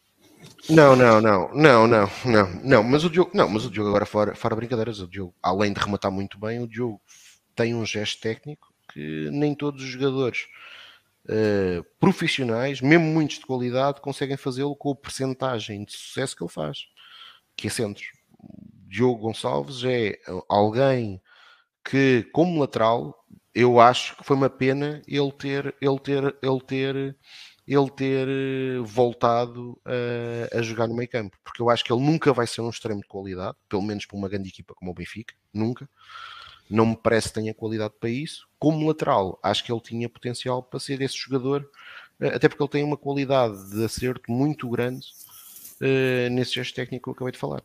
Não, 0.69 0.95
não, 0.95 1.19
não, 1.19 1.53
não, 1.53 1.87
não, 1.87 2.09
não, 2.25 2.61
não, 2.63 2.83
mas 2.83 3.03
o 3.03 3.09
Diogo, 3.09 3.31
não, 3.33 3.49
mas 3.49 3.65
o 3.65 3.71
Diogo 3.71 3.89
agora 3.89 4.05
fora, 4.05 4.35
fora 4.35 4.55
brincadeiras, 4.55 4.99
o 4.99 5.07
Diogo, 5.07 5.33
além 5.41 5.73
de 5.73 5.79
rematar 5.79 6.11
muito 6.11 6.39
bem, 6.39 6.61
o 6.61 6.67
Diogo 6.67 7.01
tem 7.55 7.73
um 7.73 7.85
gesto 7.85 8.21
técnico 8.21 8.71
que 8.93 9.29
nem 9.31 9.53
todos 9.55 9.83
os 9.83 9.89
jogadores 9.89 10.47
uh, 11.25 11.83
profissionais, 11.99 12.81
mesmo 12.81 13.05
muitos 13.05 13.39
de 13.39 13.45
qualidade, 13.45 14.01
conseguem 14.01 14.37
fazê-lo 14.37 14.75
com 14.75 14.91
a 14.91 14.95
percentagem 14.95 15.83
de 15.83 15.93
sucesso 15.93 16.35
que 16.35 16.43
ele 16.43 16.51
faz, 16.51 16.85
que 17.55 17.67
é 17.67 17.69
centros. 17.69 18.07
Diogo 18.87 19.21
Gonçalves 19.21 19.83
é 19.83 20.19
alguém 20.47 21.21
que, 21.83 22.27
como 22.31 22.59
lateral, 22.59 23.25
eu 23.53 23.79
acho 23.79 24.15
que 24.15 24.23
foi 24.23 24.35
uma 24.35 24.49
pena 24.49 25.01
ele 25.07 25.31
ter, 25.31 25.75
ele 25.81 25.99
ter, 25.99 26.35
ele 26.41 26.61
ter, 26.65 27.17
ele 27.69 27.89
ter 27.91 28.27
eh, 28.27 28.79
voltado 28.83 29.79
a, 29.85 30.57
a 30.57 30.61
jogar 30.63 30.87
no 30.87 30.95
meio 30.95 31.07
campo, 31.07 31.37
porque 31.43 31.61
eu 31.61 31.69
acho 31.69 31.83
que 31.83 31.93
ele 31.93 32.01
nunca 32.01 32.33
vai 32.33 32.47
ser 32.47 32.61
um 32.61 32.69
extremo 32.69 32.99
de 32.99 33.07
qualidade, 33.07 33.55
pelo 33.69 33.83
menos 33.83 34.07
para 34.07 34.17
uma 34.17 34.27
grande 34.27 34.49
equipa 34.49 34.73
como 34.73 34.89
o 34.89 34.93
Benfica, 34.93 35.35
nunca. 35.53 35.87
Não 36.67 36.87
me 36.87 36.97
parece 36.97 37.27
que 37.27 37.35
tenha 37.35 37.53
qualidade 37.53 37.93
para 37.99 38.09
isso. 38.09 38.47
Como 38.57 38.87
lateral, 38.87 39.39
acho 39.43 39.63
que 39.63 39.71
ele 39.71 39.81
tinha 39.81 40.09
potencial 40.09 40.63
para 40.63 40.79
ser 40.79 40.99
esse 41.01 41.15
jogador, 41.15 41.69
eh, 42.19 42.35
até 42.35 42.49
porque 42.49 42.63
ele 42.63 42.71
tem 42.71 42.83
uma 42.83 42.97
qualidade 42.97 43.69
de 43.69 43.85
acerto 43.85 44.31
muito 44.31 44.67
grande 44.67 45.05
uh, 45.79 46.29
nesse 46.31 46.55
gesto 46.55 46.73
técnico 46.73 47.03
que 47.03 47.09
eu 47.09 47.13
acabei 47.13 47.31
de 47.31 47.39
falar. 47.39 47.63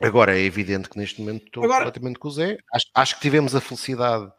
Agora 0.00 0.38
é 0.38 0.42
evidente 0.42 0.88
que 0.88 0.96
neste 0.96 1.20
momento 1.20 1.46
estou 1.46 1.64
Agora... 1.64 1.84
completamente 1.84 2.18
com 2.18 2.28
o 2.28 2.30
Zé. 2.30 2.56
Acho, 2.72 2.86
acho, 2.94 3.14
que 3.16 3.20
tivemos 3.20 3.54
a 3.54 3.60
felicidade 3.60 4.30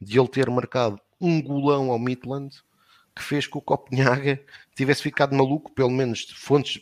de 0.00 0.18
ele 0.18 0.28
ter 0.28 0.48
marcado 0.48 0.98
um 1.20 1.42
golão 1.42 1.90
ao 1.90 1.98
Midland 1.98 2.56
que 3.18 3.24
fez 3.24 3.48
com 3.48 3.58
que 3.60 3.64
o 3.64 3.76
Copenhaga 3.76 4.40
tivesse 4.76 5.02
ficado 5.02 5.34
maluco, 5.34 5.72
pelo 5.72 5.90
menos 5.90 6.30
fontes, 6.36 6.80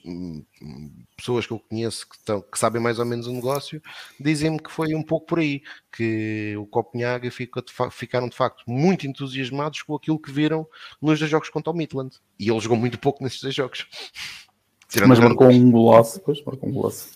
pessoas 1.17 1.47
que 1.47 1.53
eu 1.55 1.59
conheço 1.59 2.07
que, 2.07 2.15
estão, 2.15 2.43
que 2.43 2.59
sabem 2.59 2.81
mais 2.81 2.99
ou 2.99 3.07
menos 3.07 3.27
o 3.27 3.33
negócio, 3.33 3.83
dizem-me 4.21 4.59
que 4.59 4.71
foi 4.71 4.95
um 4.95 5.03
pouco 5.03 5.25
por 5.25 5.39
aí, 5.39 5.63
que 5.91 6.55
o 6.59 6.67
Copenhaga 6.67 7.31
fica, 7.31 7.65
ficaram 7.91 8.29
de 8.29 8.37
facto 8.37 8.65
muito 8.67 9.07
entusiasmados 9.07 9.81
com 9.81 9.95
aquilo 9.95 10.21
que 10.21 10.31
viram 10.31 10.69
nos 11.01 11.19
dois 11.19 11.31
jogos 11.31 11.49
contra 11.49 11.73
o 11.73 11.75
Midland. 11.75 12.15
E 12.39 12.51
ele 12.51 12.61
jogou 12.61 12.77
muito 12.77 12.99
pouco 12.99 13.25
nesses 13.25 13.41
dois 13.41 13.55
jogos. 13.55 13.87
Mas 15.09 15.19
marcou 15.19 15.49
um 15.49 15.71
golaço, 15.71 16.19
depois 16.19 16.45
marcou 16.45 16.69
um 16.69 16.73
golaço. 16.73 17.09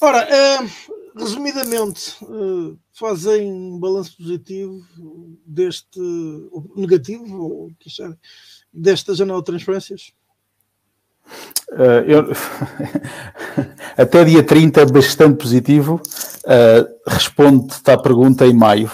Ora, 0.00 0.26
uh, 0.26 0.99
resumidamente, 1.16 2.16
uh, 2.22 2.78
fazem 2.92 3.50
um 3.50 3.78
balanço 3.78 4.16
positivo 4.16 4.80
deste, 5.44 6.00
negativo, 6.76 7.40
ou 7.40 7.72
quiser, 7.78 8.16
desta 8.72 9.14
janela 9.14 9.40
de 9.40 9.46
transferências? 9.46 10.12
Uh, 11.70 12.02
eu, 12.06 12.32
até 13.96 14.24
dia 14.24 14.42
30, 14.42 14.86
bastante 14.86 15.38
positivo. 15.38 16.00
Uh, 16.44 17.00
Responde-te 17.06 17.90
à 17.90 17.98
pergunta 17.98 18.46
em 18.46 18.54
maio. 18.54 18.90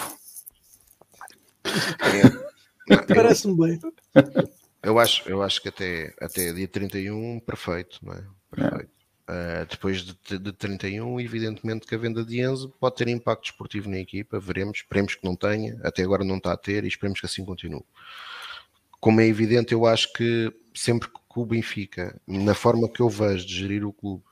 É. 2.89 3.13
Parece-me 3.13 3.57
bem. 3.57 3.79
Eu 4.81 4.99
acho, 4.99 5.27
eu 5.27 5.41
acho 5.41 5.61
que 5.61 5.69
até, 5.69 6.13
até 6.21 6.53
dia 6.53 6.67
31, 6.67 7.39
perfeito, 7.41 7.99
não 8.01 8.13
é? 8.13 8.23
Perfeito. 8.49 8.96
Uh, 9.29 9.65
depois 9.69 10.03
de, 10.03 10.39
de 10.39 10.53
31, 10.53 11.19
evidentemente 11.19 11.85
que 11.85 11.93
a 11.93 11.97
venda 11.97 12.23
de 12.23 12.39
Enzo 12.39 12.69
pode 12.79 12.95
ter 12.95 13.09
impacto 13.09 13.51
esportivo 13.51 13.89
na 13.89 13.97
equipa, 13.97 14.39
veremos, 14.39 14.77
esperemos 14.77 15.15
que 15.15 15.25
não 15.25 15.35
tenha, 15.35 15.77
até 15.83 16.01
agora 16.01 16.23
não 16.23 16.37
está 16.37 16.53
a 16.53 16.57
ter 16.57 16.85
e 16.85 16.87
esperemos 16.87 17.19
que 17.19 17.25
assim 17.25 17.43
continue. 17.43 17.83
Como 19.01 19.19
é 19.19 19.27
evidente, 19.27 19.73
eu 19.73 19.85
acho 19.85 20.13
que 20.13 20.49
sempre 20.73 21.09
que 21.09 21.19
o 21.35 21.45
Benfica, 21.45 22.19
na 22.25 22.53
forma 22.53 22.87
que 22.89 23.01
eu 23.01 23.09
vejo 23.09 23.45
de 23.45 23.53
gerir 23.53 23.85
o 23.85 23.91
clube 23.91 24.23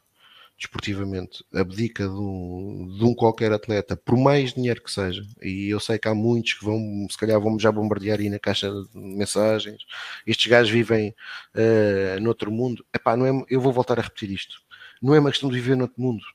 desportivamente, 0.58 1.44
abdica 1.54 2.08
de 2.08 2.16
um, 2.16 2.88
de 2.98 3.04
um 3.04 3.14
qualquer 3.14 3.52
atleta, 3.52 3.98
por 3.98 4.18
mais 4.18 4.54
dinheiro 4.54 4.82
que 4.82 4.90
seja, 4.90 5.22
e 5.42 5.68
eu 5.70 5.80
sei 5.82 6.00
que 6.00 6.08
há 6.08 6.16
muitos 6.16 6.54
que 6.54 6.64
vão, 6.64 7.06
se 7.10 7.18
calhar, 7.18 7.40
vão 7.42 7.60
já 7.60 7.70
bombardear 7.70 8.20
aí 8.20 8.30
na 8.30 8.40
caixa 8.40 8.72
de 8.72 8.88
mensagens. 8.94 9.82
Estes 10.26 10.50
gajos 10.50 10.72
vivem 10.72 11.14
uh, 11.54 12.22
noutro 12.22 12.50
mundo. 12.50 12.86
Epá, 12.94 13.18
não 13.18 13.26
é, 13.26 13.46
eu 13.50 13.60
vou 13.60 13.74
voltar 13.74 14.00
a 14.00 14.02
repetir 14.02 14.32
isto 14.32 14.65
não 15.06 15.14
é 15.14 15.20
uma 15.20 15.30
questão 15.30 15.52
de 15.52 15.56
viver 15.56 15.76
no 15.76 15.84
outro 15.84 16.02
mundo. 16.02 16.26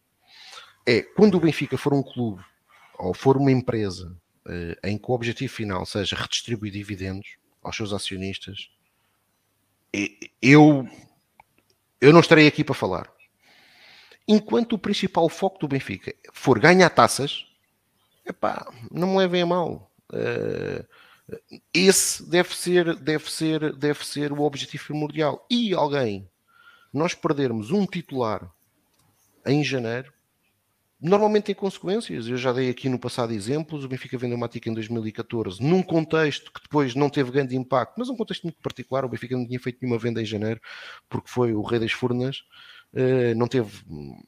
É 0.87 1.03
quando 1.03 1.35
o 1.35 1.41
Benfica 1.41 1.77
for 1.77 1.93
um 1.93 2.05
clube 2.05 2.41
ou 2.97 3.13
for 3.13 3.37
uma 3.37 3.51
empresa 3.51 4.17
eh, 4.47 4.79
em 4.85 4.97
que 4.97 5.11
o 5.11 5.15
objetivo 5.15 5.53
final 5.53 5.85
seja 5.85 6.15
redistribuir 6.15 6.73
dividendos 6.73 7.37
aos 7.65 7.75
seus 7.75 7.93
acionistas, 7.93 8.71
eu, 10.41 10.89
eu 12.01 12.13
não 12.13 12.21
estarei 12.21 12.47
aqui 12.47 12.63
para 12.63 12.75
falar. 12.75 13.13
Enquanto 14.29 14.75
o 14.75 14.79
principal 14.79 15.29
foco 15.29 15.59
do 15.59 15.67
Benfica 15.67 16.15
for 16.33 16.61
ganhar 16.61 16.91
taças, 16.91 17.45
epá, 18.25 18.73
não 18.89 19.09
me 19.09 19.19
levem 19.19 19.43
a 19.43 19.47
mal. 19.47 19.91
Uh, 20.13 20.87
esse 21.75 22.29
deve 22.31 22.55
ser, 22.55 22.95
deve 22.95 23.29
ser, 23.33 23.75
deve 23.75 24.07
ser 24.07 24.31
o 24.31 24.43
objetivo 24.43 24.85
primordial. 24.85 25.45
E 25.51 25.75
alguém 25.75 26.31
nós 26.93 27.15
perdermos 27.15 27.73
um 27.73 27.85
titular 27.85 28.49
em 29.47 29.65
janeiro, 29.65 30.13
normalmente 31.01 31.45
tem 31.45 31.55
consequências. 31.55 32.29
Eu 32.29 32.37
já 32.37 32.53
dei 32.53 32.69
aqui 32.69 32.89
no 32.89 32.99
passado 32.99 33.33
exemplos. 33.33 33.85
O 33.85 33.89
Benfica 33.89 34.19
vendeu 34.19 34.37
Matica 34.37 34.69
em 34.69 34.75
2014, 34.75 35.63
num 35.63 35.83
contexto 35.83 36.53
que 36.53 36.63
depois 36.63 36.95
não 36.95 37.09
teve 37.09 37.31
grande 37.31 37.57
impacto, 37.57 37.95
mas 37.97 38.09
um 38.09 38.17
contexto 38.17 38.45
muito 38.45 38.61
particular. 38.61 39.05
O 39.05 39.09
Benfica 39.09 39.37
não 39.37 39.47
tinha 39.47 39.61
feito 39.61 39.79
nenhuma 39.81 39.99
venda 39.99 40.21
em 40.21 40.27
janeiro, 40.27 40.61
porque 41.09 41.31
foi 41.31 41.55
o 41.55 41.63
Rei 41.63 41.81
das 41.81 41.93
Furnas. 41.93 42.43
Uh, 42.93 43.35
não 43.37 43.47
teve 43.47 43.71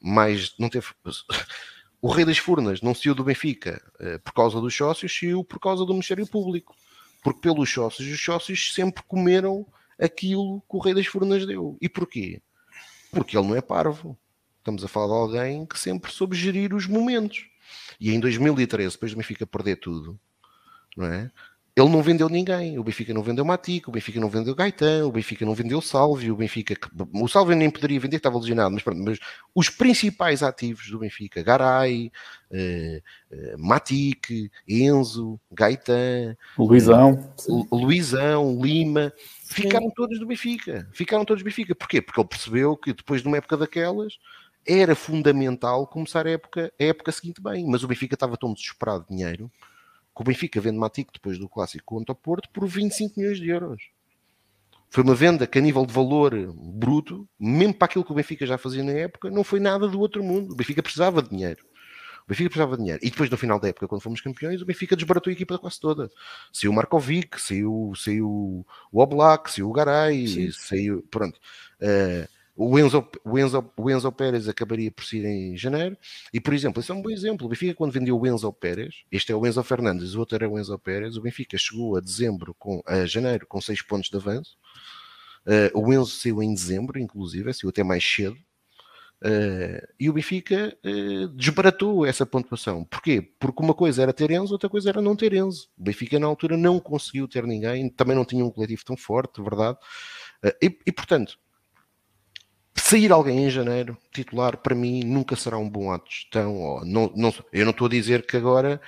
mais, 0.01 0.55
não 0.57 0.69
teve. 0.69 0.87
O 2.01 2.11
Rei 2.11 2.25
das 2.25 2.37
Furnas 2.37 2.81
não 2.81 2.93
saiu 2.93 3.15
do 3.15 3.23
Benfica 3.23 3.81
uh, 3.95 4.19
por 4.19 4.33
causa 4.33 4.59
dos 4.59 4.75
sócios, 4.75 5.17
saiu 5.17 5.41
por 5.41 5.57
causa 5.57 5.85
do 5.85 5.93
Ministério 5.93 6.27
Público. 6.27 6.75
Porque 7.23 7.39
pelos 7.39 7.71
sócios, 7.71 8.05
os 8.05 8.21
sócios 8.21 8.73
sempre 8.73 9.01
comeram 9.07 9.65
aquilo 9.97 10.59
que 10.69 10.75
o 10.75 10.79
Rei 10.79 10.93
das 10.93 11.05
Furnas 11.05 11.45
deu. 11.45 11.77
E 11.81 11.87
porquê? 11.87 12.41
Porque 13.09 13.37
ele 13.37 13.47
não 13.47 13.55
é 13.55 13.61
parvo. 13.61 14.19
Estamos 14.63 14.81
a 14.81 14.87
falar 14.87 15.07
de 15.07 15.13
alguém 15.13 15.65
que 15.65 15.77
sempre 15.77 16.09
soube 16.09 16.37
gerir 16.37 16.73
os 16.73 16.87
momentos. 16.87 17.45
E 17.99 18.11
em 18.13 18.19
2013, 18.19 18.93
depois 18.93 19.11
do 19.11 19.17
Benfica 19.17 19.45
perder 19.45 19.75
tudo, 19.75 20.17
não 20.95 21.05
é? 21.05 21.29
Ele 21.75 21.89
não 21.89 22.01
vendeu 22.01 22.29
ninguém. 22.29 22.79
O 22.79 22.83
Benfica 22.83 23.13
não 23.13 23.21
vendeu 23.21 23.43
Matico, 23.43 23.89
o 23.89 23.93
Benfica 23.93 24.21
não 24.21 24.29
vendeu 24.29 24.55
Gaetan, 24.55 25.05
o 25.05 25.11
Benfica 25.11 25.43
não 25.43 25.53
vendeu 25.53 25.81
Salvio, 25.81 26.33
o 26.33 26.37
Benfica. 26.37 26.77
O 27.13 27.27
Salvio 27.27 27.57
nem 27.57 27.69
poderia 27.69 27.99
vender, 27.99 28.17
estava 28.17 28.37
lesionado, 28.37 28.71
mas, 28.71 28.83
pronto, 28.83 29.03
mas 29.03 29.19
os 29.53 29.69
principais 29.69 30.41
ativos 30.41 30.89
do 30.89 30.99
Benfica, 30.99 31.43
Garay, 31.43 32.09
uh, 32.51 33.35
uh, 33.35 33.57
Matic, 33.57 34.49
Enzo, 34.65 35.37
Gaetan, 35.51 36.37
Luizão, 36.57 37.33
uh, 37.49 37.75
Luizão, 37.75 38.61
Lima, 38.61 39.11
ficaram 39.43 39.89
todos 39.89 40.19
do 40.19 40.25
Benfica. 40.25 40.87
Ficaram 40.93 41.25
todos 41.25 41.43
do 41.43 41.45
Benfica. 41.45 41.75
Porquê? 41.75 42.01
Porque 42.01 42.21
ele 42.21 42.29
percebeu 42.29 42.77
que 42.77 42.93
depois 42.93 43.21
de 43.21 43.27
uma 43.27 43.37
época 43.37 43.57
daquelas 43.57 44.13
era 44.65 44.95
fundamental 44.95 45.85
começar 45.87 46.25
a 46.25 46.31
época, 46.31 46.73
a 46.79 46.83
época 46.83 47.11
seguinte 47.11 47.41
bem. 47.41 47.65
Mas 47.67 47.83
o 47.83 47.87
Benfica 47.87 48.15
estava 48.15 48.37
tão 48.37 48.53
desesperado 48.53 49.05
de 49.09 49.15
dinheiro 49.15 49.51
que 50.15 50.21
o 50.21 50.23
Benfica 50.23 50.61
vende 50.61 50.77
Matico 50.77 51.11
depois 51.11 51.39
do 51.39 51.49
clássico 51.49 51.83
contra 51.85 52.13
o 52.13 52.15
Porto 52.15 52.49
por 52.49 52.67
25 52.67 53.19
milhões 53.19 53.39
de 53.39 53.49
euros. 53.49 53.83
Foi 54.89 55.03
uma 55.03 55.15
venda 55.15 55.47
que, 55.47 55.57
a 55.57 55.61
nível 55.61 55.87
de 55.87 55.91
valor 55.93 56.35
bruto, 56.55 57.27
mesmo 57.39 57.73
para 57.73 57.85
aquilo 57.85 58.05
que 58.05 58.11
o 58.11 58.15
Benfica 58.15 58.45
já 58.45 58.59
fazia 58.59 58.83
na 58.83 58.91
época, 58.91 59.31
não 59.31 59.43
foi 59.43 59.59
nada 59.59 59.87
do 59.87 59.99
outro 59.99 60.23
mundo. 60.23 60.51
O 60.51 60.55
Benfica 60.55 60.83
precisava 60.83 61.19
de 61.23 61.29
dinheiro. 61.29 61.65
O 62.25 62.29
Benfica 62.29 62.47
precisava 62.47 62.77
de 62.77 62.83
dinheiro. 62.83 62.99
E 63.03 63.09
depois, 63.09 63.27
no 63.27 63.35
final 63.35 63.59
da 63.59 63.69
época, 63.69 63.87
quando 63.87 64.01
fomos 64.01 64.21
campeões, 64.21 64.61
o 64.61 64.65
Benfica 64.65 64.95
desbaratou 64.95 65.31
a 65.31 65.33
equipa 65.33 65.57
quase 65.57 65.79
toda. 65.79 66.11
Saiu 66.51 66.71
o 66.71 66.75
Markovic, 66.75 67.41
saiu, 67.41 67.91
saiu 67.95 68.63
o 68.91 69.01
Oblak, 69.01 69.51
saiu 69.51 69.67
o 69.67 69.73
Garay, 69.73 70.27
Sim. 70.27 70.51
saiu. 70.51 71.03
Pronto. 71.09 71.39
Uh, 71.81 72.29
o 72.55 72.77
Enzo, 72.77 73.07
o, 73.23 73.39
Enzo, 73.39 73.71
o 73.75 73.89
Enzo 73.89 74.11
Pérez 74.11 74.47
acabaria 74.47 74.91
por 74.91 75.03
sair 75.03 75.25
em 75.25 75.57
janeiro. 75.57 75.97
E, 76.31 76.39
por 76.39 76.53
exemplo, 76.53 76.81
esse 76.81 76.91
é 76.91 76.93
um 76.93 77.01
bom 77.01 77.09
exemplo. 77.09 77.47
O 77.47 77.49
Benfica, 77.49 77.73
quando 77.73 77.91
vendeu 77.91 78.19
o 78.19 78.27
Enzo 78.27 78.51
Pérez, 78.53 79.03
este 79.11 79.31
é 79.31 79.35
o 79.35 79.45
Enzo 79.45 79.63
Fernandes, 79.63 80.13
o 80.13 80.19
outro 80.19 80.35
era 80.35 80.47
o 80.47 80.59
Enzo 80.59 80.77
Pérez, 80.77 81.17
o 81.17 81.21
Benfica 81.21 81.57
chegou 81.57 81.97
a 81.97 81.99
dezembro, 81.99 82.55
com, 82.59 82.81
a 82.85 83.05
janeiro, 83.05 83.47
com 83.47 83.59
6 83.59 83.81
pontos 83.83 84.09
de 84.09 84.17
avanço. 84.17 84.55
Uh, 85.45 85.77
o 85.77 85.91
Enzo 85.91 86.11
saiu 86.11 86.43
em 86.43 86.53
dezembro, 86.53 86.99
inclusive, 86.99 87.53
saiu 87.53 87.69
até 87.69 87.83
mais 87.83 88.03
cedo. 88.03 88.37
Uh, 89.25 89.87
e 89.99 90.09
o 90.09 90.13
Benfica 90.13 90.77
uh, 90.85 91.27
desbaratou 91.29 92.05
essa 92.05 92.25
pontuação. 92.25 92.83
Porquê? 92.83 93.21
Porque 93.39 93.63
uma 93.63 93.73
coisa 93.73 94.03
era 94.03 94.13
ter 94.13 94.29
Enzo, 94.29 94.53
outra 94.53 94.69
coisa 94.69 94.89
era 94.89 95.01
não 95.01 95.15
ter 95.15 95.33
Enzo. 95.33 95.69
O 95.75 95.83
Benfica, 95.83 96.19
na 96.19 96.27
altura, 96.27 96.55
não 96.55 96.79
conseguiu 96.79 97.27
ter 97.27 97.47
ninguém, 97.47 97.89
também 97.89 98.15
não 98.15 98.25
tinha 98.25 98.45
um 98.45 98.51
coletivo 98.51 98.85
tão 98.85 98.95
forte, 98.95 99.41
verdade. 99.41 99.77
E, 100.61 100.77
e, 100.85 100.91
portanto, 100.91 101.39
sair 102.75 103.11
alguém 103.11 103.45
em 103.45 103.49
janeiro, 103.49 103.97
titular, 104.11 104.57
para 104.57 104.75
mim, 104.75 105.03
nunca 105.03 105.35
será 105.35 105.57
um 105.57 105.69
bom 105.69 105.91
ato 105.91 106.09
de 106.09 106.15
gestão. 106.15 106.81
Não, 106.85 107.11
não, 107.15 107.33
eu 107.51 107.65
não 107.65 107.71
estou 107.71 107.87
a 107.87 107.89
dizer 107.89 108.25
que 108.25 108.37
agora, 108.37 108.81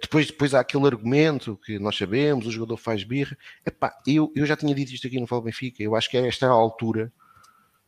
depois, 0.00 0.26
depois 0.26 0.54
há 0.54 0.60
aquele 0.60 0.86
argumento 0.86 1.58
que 1.64 1.78
nós 1.78 1.96
sabemos, 1.96 2.46
o 2.46 2.50
jogador 2.50 2.76
faz 2.76 3.02
birra. 3.02 3.36
Epá, 3.64 3.96
eu, 4.06 4.32
eu 4.36 4.46
já 4.46 4.56
tinha 4.56 4.74
dito 4.74 4.92
isto 4.92 5.06
aqui 5.06 5.18
no 5.18 5.26
Fala 5.26 5.42
Benfica, 5.42 5.82
eu 5.82 5.96
acho 5.96 6.10
que 6.10 6.16
esta 6.16 6.46
é 6.46 6.48
a 6.48 6.52
altura 6.52 7.12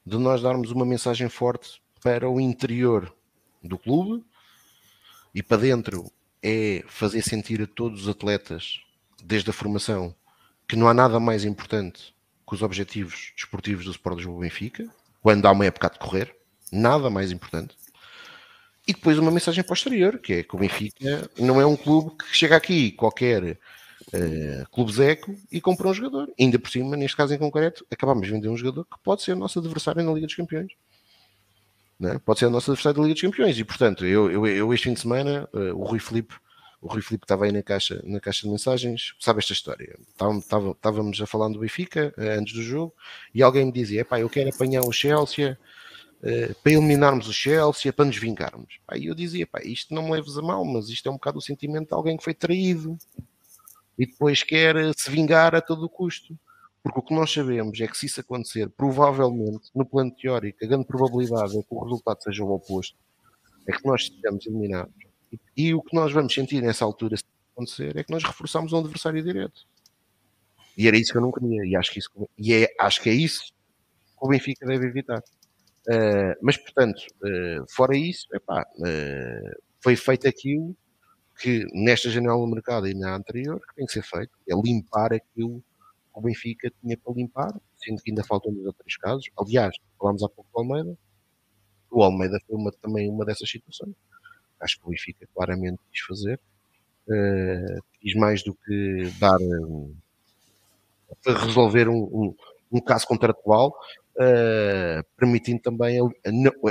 de 0.04 0.16
nós 0.16 0.40
darmos 0.40 0.70
uma 0.70 0.86
mensagem 0.86 1.28
forte 1.28 1.82
para 2.02 2.30
o 2.30 2.40
interior 2.40 3.12
do 3.62 3.76
clube 3.76 4.24
e 5.34 5.42
para 5.42 5.62
dentro 5.62 6.10
é 6.42 6.84
fazer 6.86 7.22
sentir 7.22 7.60
a 7.60 7.66
todos 7.66 8.02
os 8.02 8.08
atletas, 8.08 8.80
desde 9.22 9.50
a 9.50 9.52
formação, 9.52 10.14
que 10.68 10.76
não 10.76 10.88
há 10.88 10.94
nada 10.94 11.18
mais 11.18 11.44
importante 11.44 12.14
que 12.48 12.54
os 12.54 12.62
objetivos 12.62 13.32
desportivos 13.36 13.84
do 13.84 13.90
Sport 13.90 14.18
Lisboa 14.18 14.40
Benfica, 14.40 14.88
quando 15.26 15.44
há 15.44 15.50
uma 15.50 15.66
época 15.66 15.88
a 15.88 15.90
decorrer, 15.90 16.32
nada 16.70 17.10
mais 17.10 17.32
importante. 17.32 17.76
e 18.86 18.92
depois 18.92 19.18
uma 19.18 19.32
mensagem 19.32 19.64
posterior, 19.64 20.20
que 20.20 20.34
é 20.34 20.42
que 20.44 20.54
o 20.54 20.58
Benfica 20.60 21.28
não 21.36 21.60
é 21.60 21.66
um 21.66 21.74
clube 21.74 22.12
que 22.16 22.26
chega 22.32 22.54
aqui 22.54 22.92
qualquer 22.92 23.58
uh, 24.14 24.70
clube 24.70 24.92
zeco 24.92 25.34
e 25.50 25.60
compra 25.60 25.88
um 25.88 25.94
jogador. 25.94 26.32
Ainda 26.38 26.60
por 26.60 26.70
cima, 26.70 26.96
neste 26.96 27.16
caso 27.16 27.34
em 27.34 27.38
concreto, 27.38 27.84
acabamos 27.90 28.24
de 28.24 28.34
vender 28.34 28.48
um 28.48 28.56
jogador 28.56 28.84
que 28.84 29.02
pode 29.02 29.22
ser 29.22 29.32
o 29.32 29.36
nosso 29.36 29.58
adversário 29.58 30.00
na 30.04 30.12
Liga 30.12 30.28
dos 30.28 30.36
Campeões. 30.36 30.70
É? 32.04 32.18
Pode 32.20 32.38
ser 32.38 32.46
o 32.46 32.50
nosso 32.50 32.70
adversário 32.70 32.98
da 32.98 33.02
Liga 33.02 33.14
dos 33.14 33.22
Campeões. 33.22 33.58
E 33.58 33.64
portanto, 33.64 34.06
eu, 34.06 34.30
eu, 34.30 34.46
eu 34.46 34.72
este 34.72 34.84
fim 34.84 34.94
de 34.94 35.00
semana, 35.00 35.48
uh, 35.52 35.74
o 35.74 35.82
Rui 35.82 35.98
Filipe, 35.98 36.36
o 36.86 36.92
Rui 36.92 37.02
Filipe 37.02 37.24
estava 37.24 37.44
aí 37.44 37.52
na 37.52 37.62
caixa, 37.62 38.00
na 38.04 38.20
caixa 38.20 38.42
de 38.42 38.48
mensagens, 38.48 39.14
sabe 39.18 39.40
esta 39.40 39.52
história. 39.52 39.98
Estávamos 40.12 41.20
a 41.20 41.26
falar 41.26 41.48
do 41.48 41.58
Benfica 41.58 42.14
uh, 42.16 42.38
antes 42.38 42.54
do 42.54 42.62
jogo 42.62 42.94
e 43.34 43.42
alguém 43.42 43.66
me 43.66 43.72
dizia: 43.72 44.04
pá, 44.04 44.20
eu 44.20 44.30
quero 44.30 44.50
apanhar 44.50 44.82
o 44.82 44.92
Chelsea. 44.92 45.58
Uh, 46.16 46.54
para 46.62 46.72
eliminarmos 46.72 47.28
o 47.28 47.32
Chelsea, 47.32 47.92
para 47.92 48.06
nos 48.06 48.16
vingarmos. 48.16 48.78
E 48.96 49.06
eu 49.06 49.14
dizia, 49.14 49.46
pá, 49.46 49.60
isto 49.62 49.94
não 49.94 50.04
me 50.04 50.12
leves 50.12 50.36
a 50.38 50.42
mal, 50.42 50.64
mas 50.64 50.88
isto 50.88 51.06
é 51.06 51.12
um 51.12 51.16
bocado 51.16 51.38
o 51.38 51.42
sentimento 51.42 51.88
de 51.88 51.94
alguém 51.94 52.16
que 52.16 52.24
foi 52.24 52.32
traído, 52.32 52.96
e 53.98 54.06
depois 54.06 54.42
quer 54.42 54.76
eh, 54.76 54.92
se 54.96 55.10
vingar 55.10 55.54
a 55.54 55.60
todo 55.60 55.88
custo. 55.90 56.36
Porque 56.82 56.98
o 56.98 57.02
que 57.02 57.14
nós 57.14 57.30
sabemos 57.30 57.78
é 57.80 57.86
que 57.86 57.96
se 57.98 58.06
isso 58.06 58.20
acontecer, 58.20 58.70
provavelmente, 58.70 59.70
no 59.74 59.84
plano 59.84 60.10
teórico, 60.10 60.64
a 60.64 60.66
grande 60.66 60.86
probabilidade 60.86 61.58
é 61.58 61.62
que 61.62 61.68
o 61.68 61.84
resultado 61.84 62.22
seja 62.22 62.42
o 62.42 62.50
oposto. 62.50 62.96
É 63.68 63.72
que 63.72 63.86
nós 63.86 64.06
sejamos 64.06 64.46
eliminados. 64.46 65.05
E, 65.56 65.74
o 65.74 65.82
que 65.82 65.94
nós 65.94 66.12
vamos 66.12 66.32
sentir 66.32 66.62
nessa 66.62 66.84
altura, 66.84 67.16
se 67.16 67.24
acontecer, 67.52 67.96
é 67.96 68.04
que 68.04 68.12
nós 68.12 68.22
reforçamos 68.22 68.72
um 68.72 68.78
adversário 68.78 69.22
direto. 69.22 69.62
E 70.76 70.86
era 70.86 70.96
isso 70.96 71.12
que 71.12 71.18
eu 71.18 71.22
não 71.22 71.32
queria. 71.32 71.64
E 71.64 71.74
acho 71.74 71.90
que, 71.90 71.98
isso, 71.98 72.10
e 72.38 72.52
é, 72.52 72.68
acho 72.78 73.02
que 73.02 73.08
é 73.08 73.14
isso 73.14 73.46
que 73.46 73.52
o 74.20 74.28
Benfica 74.28 74.66
deve 74.66 74.86
evitar. 74.86 75.22
Uh, 75.88 76.34
mas, 76.42 76.56
portanto, 76.56 77.00
uh, 77.22 77.64
fora 77.70 77.96
isso, 77.96 78.26
epá, 78.34 78.62
uh, 78.62 79.62
foi 79.80 79.96
feito 79.96 80.26
aquilo 80.28 80.76
que 81.40 81.64
nesta 81.72 82.10
janela 82.10 82.38
do 82.38 82.46
mercado 82.46 82.88
e 82.88 82.94
na 82.94 83.14
anterior 83.14 83.60
que 83.60 83.74
tem 83.74 83.86
que 83.86 83.92
ser 83.92 84.02
feito, 84.02 84.32
é 84.48 84.54
limpar 84.54 85.12
aquilo 85.12 85.60
que 85.60 85.64
o 86.12 86.20
Benfica 86.20 86.72
tinha 86.80 86.96
para 86.96 87.12
limpar, 87.14 87.60
sendo 87.76 88.02
que 88.02 88.10
ainda 88.10 88.24
faltam 88.24 88.52
dois 88.52 88.66
ou 88.66 88.72
três 88.72 88.96
casos. 88.96 89.28
Aliás, 89.38 89.76
falámos 89.98 90.22
há 90.22 90.28
pouco 90.28 90.50
do 90.50 90.58
Almeida, 90.58 90.98
o 91.90 92.02
Almeida 92.02 92.38
foi 92.46 92.56
uma, 92.56 92.72
também 92.72 93.08
uma 93.08 93.24
dessas 93.24 93.48
situações. 93.48 93.94
Acho 94.60 94.78
que 94.78 94.86
o 94.86 94.90
Benfica 94.90 95.28
claramente 95.34 95.78
quis 95.92 96.00
fazer, 96.00 96.40
uh, 97.08 97.82
quis 98.00 98.14
mais 98.14 98.42
do 98.42 98.54
que 98.54 99.10
dar 99.18 99.38
um, 99.40 99.94
resolver 101.26 101.88
um, 101.88 102.02
um, 102.04 102.34
um 102.72 102.80
caso 102.80 103.06
contratual, 103.06 103.76
uh, 104.16 105.04
permitindo 105.16 105.60
também, 105.60 105.98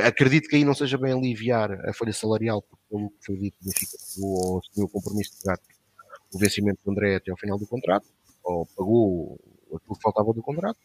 acredito 0.03 0.47
que 0.47 0.55
aí 0.55 0.65
não 0.65 0.73
seja 0.73 0.97
bem 0.97 1.13
aliviar 1.13 1.71
a 1.87 1.93
folha 1.93 2.13
salarial, 2.13 2.61
porque 2.61 2.85
que 3.19 3.25
foi 3.25 3.37
dito, 3.37 3.57
o 3.61 3.65
Benfica 3.65 3.97
pagou 4.15 4.59
assumiu 4.59 4.85
o 4.85 4.89
compromisso 4.89 5.37
de 5.37 5.43
pagar 5.43 5.59
o 6.33 6.39
vencimento 6.39 6.79
do 6.83 6.91
André 6.91 7.15
até 7.15 7.31
ao 7.31 7.37
final 7.37 7.57
do 7.57 7.67
contrato, 7.67 8.07
ou 8.43 8.65
pagou 8.75 9.39
aquilo 9.75 9.95
que 9.95 10.01
faltava 10.01 10.33
do 10.33 10.41
contrato, 10.41 10.79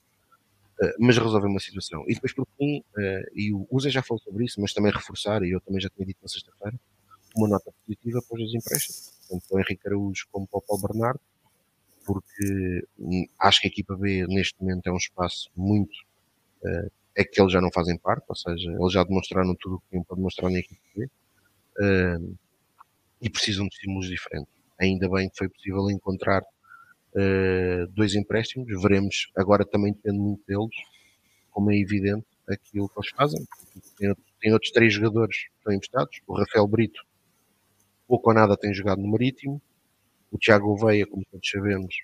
mas 0.99 1.19
resolveu 1.19 1.51
uma 1.51 1.61
situação. 1.61 2.05
E 2.09 2.15
depois, 2.15 2.33
por 2.33 2.47
fim, 2.57 2.83
e 3.35 3.53
o 3.53 3.81
Zé 3.81 3.91
já 3.91 4.03
falou 4.03 4.21
sobre 4.21 4.45
isso, 4.45 4.61
mas 4.61 4.73
também 4.73 4.91
reforçar, 4.91 5.43
e 5.43 5.51
eu 5.51 5.61
também 5.61 5.81
já 5.81 5.91
tinha 5.91 6.07
dito 6.07 6.19
na 6.23 6.29
sexta-feira, 6.29 6.79
uma 7.37 7.49
nota 7.49 7.73
positiva 7.73 8.21
para 8.29 8.43
os 8.43 8.55
empréstimos, 8.55 9.13
tanto 9.29 9.47
para 9.49 9.57
o 9.57 9.61
Henrique 9.61 9.87
Araújo 9.87 10.27
como 10.31 10.47
para 10.47 10.59
o 10.59 10.63
Paulo 10.63 10.83
Bernardo, 10.89 11.21
porque 12.05 12.87
hum, 12.99 13.27
acho 13.39 13.61
que 13.61 13.67
a 13.69 13.71
equipa 13.71 13.97
B 13.97 14.27
neste 14.27 14.61
momento 14.61 14.87
é 14.87 14.93
um 14.93 14.97
espaço 14.97 15.51
muito 15.57 15.95
uh, 16.63 16.91
é 17.17 17.25
que 17.25 17.41
eles 17.41 17.53
já 17.53 17.61
não 17.61 17.71
fazem 17.73 17.99
parte, 17.99 18.25
ou 18.29 18.37
seja, 18.37 18.71
eles 18.71 18.93
já 18.93 19.05
demonstraram 19.05 19.55
tudo 19.59 19.77
o 19.77 19.81
que 19.81 19.91
tinham 19.91 20.05
para 20.05 20.17
demonstrar 20.17 20.51
na 20.51 20.59
equipa 20.59 20.81
B 20.97 21.05
uh, 21.05 22.39
e 23.21 23.29
precisam 23.29 23.67
de 23.67 23.75
estímulos 23.75 24.09
diferentes. 24.09 24.53
Ainda 24.79 25.09
bem 25.09 25.29
que 25.29 25.37
foi 25.37 25.49
possível 25.49 25.91
encontrar 25.91 26.43
uh, 26.43 27.87
dois 27.91 28.15
empréstimos, 28.15 28.69
veremos 28.83 29.31
agora 29.37 29.65
também 29.65 29.93
depende 29.93 30.19
muito 30.19 30.43
deles, 30.47 30.75
como 31.51 31.71
é 31.71 31.77
evidente, 31.77 32.27
aquilo 32.49 32.89
que 32.89 32.99
eles 32.99 33.11
fazem. 33.11 33.47
Tem, 33.99 34.15
tem 34.41 34.53
outros 34.53 34.71
três 34.73 34.95
jogadores 34.95 35.37
que 35.37 35.57
estão 35.59 35.73
emprestados, 35.73 36.21
o 36.27 36.35
Rafael 36.35 36.67
Brito, 36.67 37.03
pouco 38.11 38.31
ou 38.31 38.35
nada 38.35 38.57
tem 38.57 38.75
jogado 38.75 39.01
no 39.01 39.07
Marítimo, 39.07 39.63
o 40.33 40.37
Tiago 40.37 40.77
Veia, 40.77 41.07
como 41.07 41.25
todos 41.31 41.49
sabemos, 41.49 41.95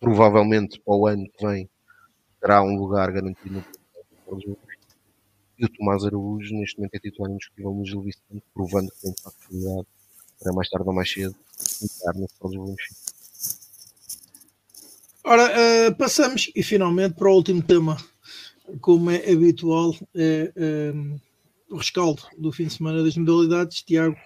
provavelmente 0.00 0.80
para 0.80 0.94
o 0.96 1.06
ano 1.06 1.24
que 1.30 1.46
vem 1.46 1.70
terá 2.40 2.60
um 2.62 2.74
lugar 2.74 3.12
garantido 3.12 3.64
no 4.26 4.58
e 5.58 5.64
o 5.64 5.68
Tomás 5.68 6.04
Araújo 6.04 6.54
neste 6.54 6.78
momento 6.78 6.94
é 6.94 6.98
titular 6.98 7.30
indiscutível 7.30 7.74
no 7.74 7.84
Gil 7.84 8.00
Vicente, 8.00 8.42
provando 8.54 8.90
que 8.90 9.02
tem 9.02 9.14
facilidade 9.22 9.86
para 10.40 10.52
mais 10.52 10.68
tarde 10.70 10.88
ou 10.88 10.94
mais 10.94 11.12
cedo 11.12 11.36
entrar 11.82 12.14
no 12.14 12.66
Benfica. 12.66 12.94
Ora, 15.22 15.52
uh, 15.90 15.94
passamos 15.96 16.50
e 16.56 16.62
finalmente 16.62 17.14
para 17.14 17.30
o 17.30 17.34
último 17.34 17.62
tema, 17.62 17.98
como 18.80 19.10
é 19.10 19.30
habitual, 19.30 19.94
é, 20.14 20.50
é 20.56 20.92
o 21.70 21.76
rescaldo 21.76 22.22
do 22.38 22.50
fim 22.50 22.66
de 22.66 22.74
semana 22.74 23.02
das 23.02 23.16
modalidades. 23.16 23.82
Tiago, 23.82 24.16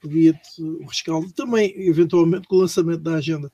pedia-te 0.00 0.62
o 0.62 0.84
rescaldo, 0.86 1.32
também 1.32 1.72
eventualmente 1.76 2.46
com 2.46 2.56
o 2.56 2.60
lançamento 2.60 3.00
da 3.00 3.14
agenda 3.14 3.50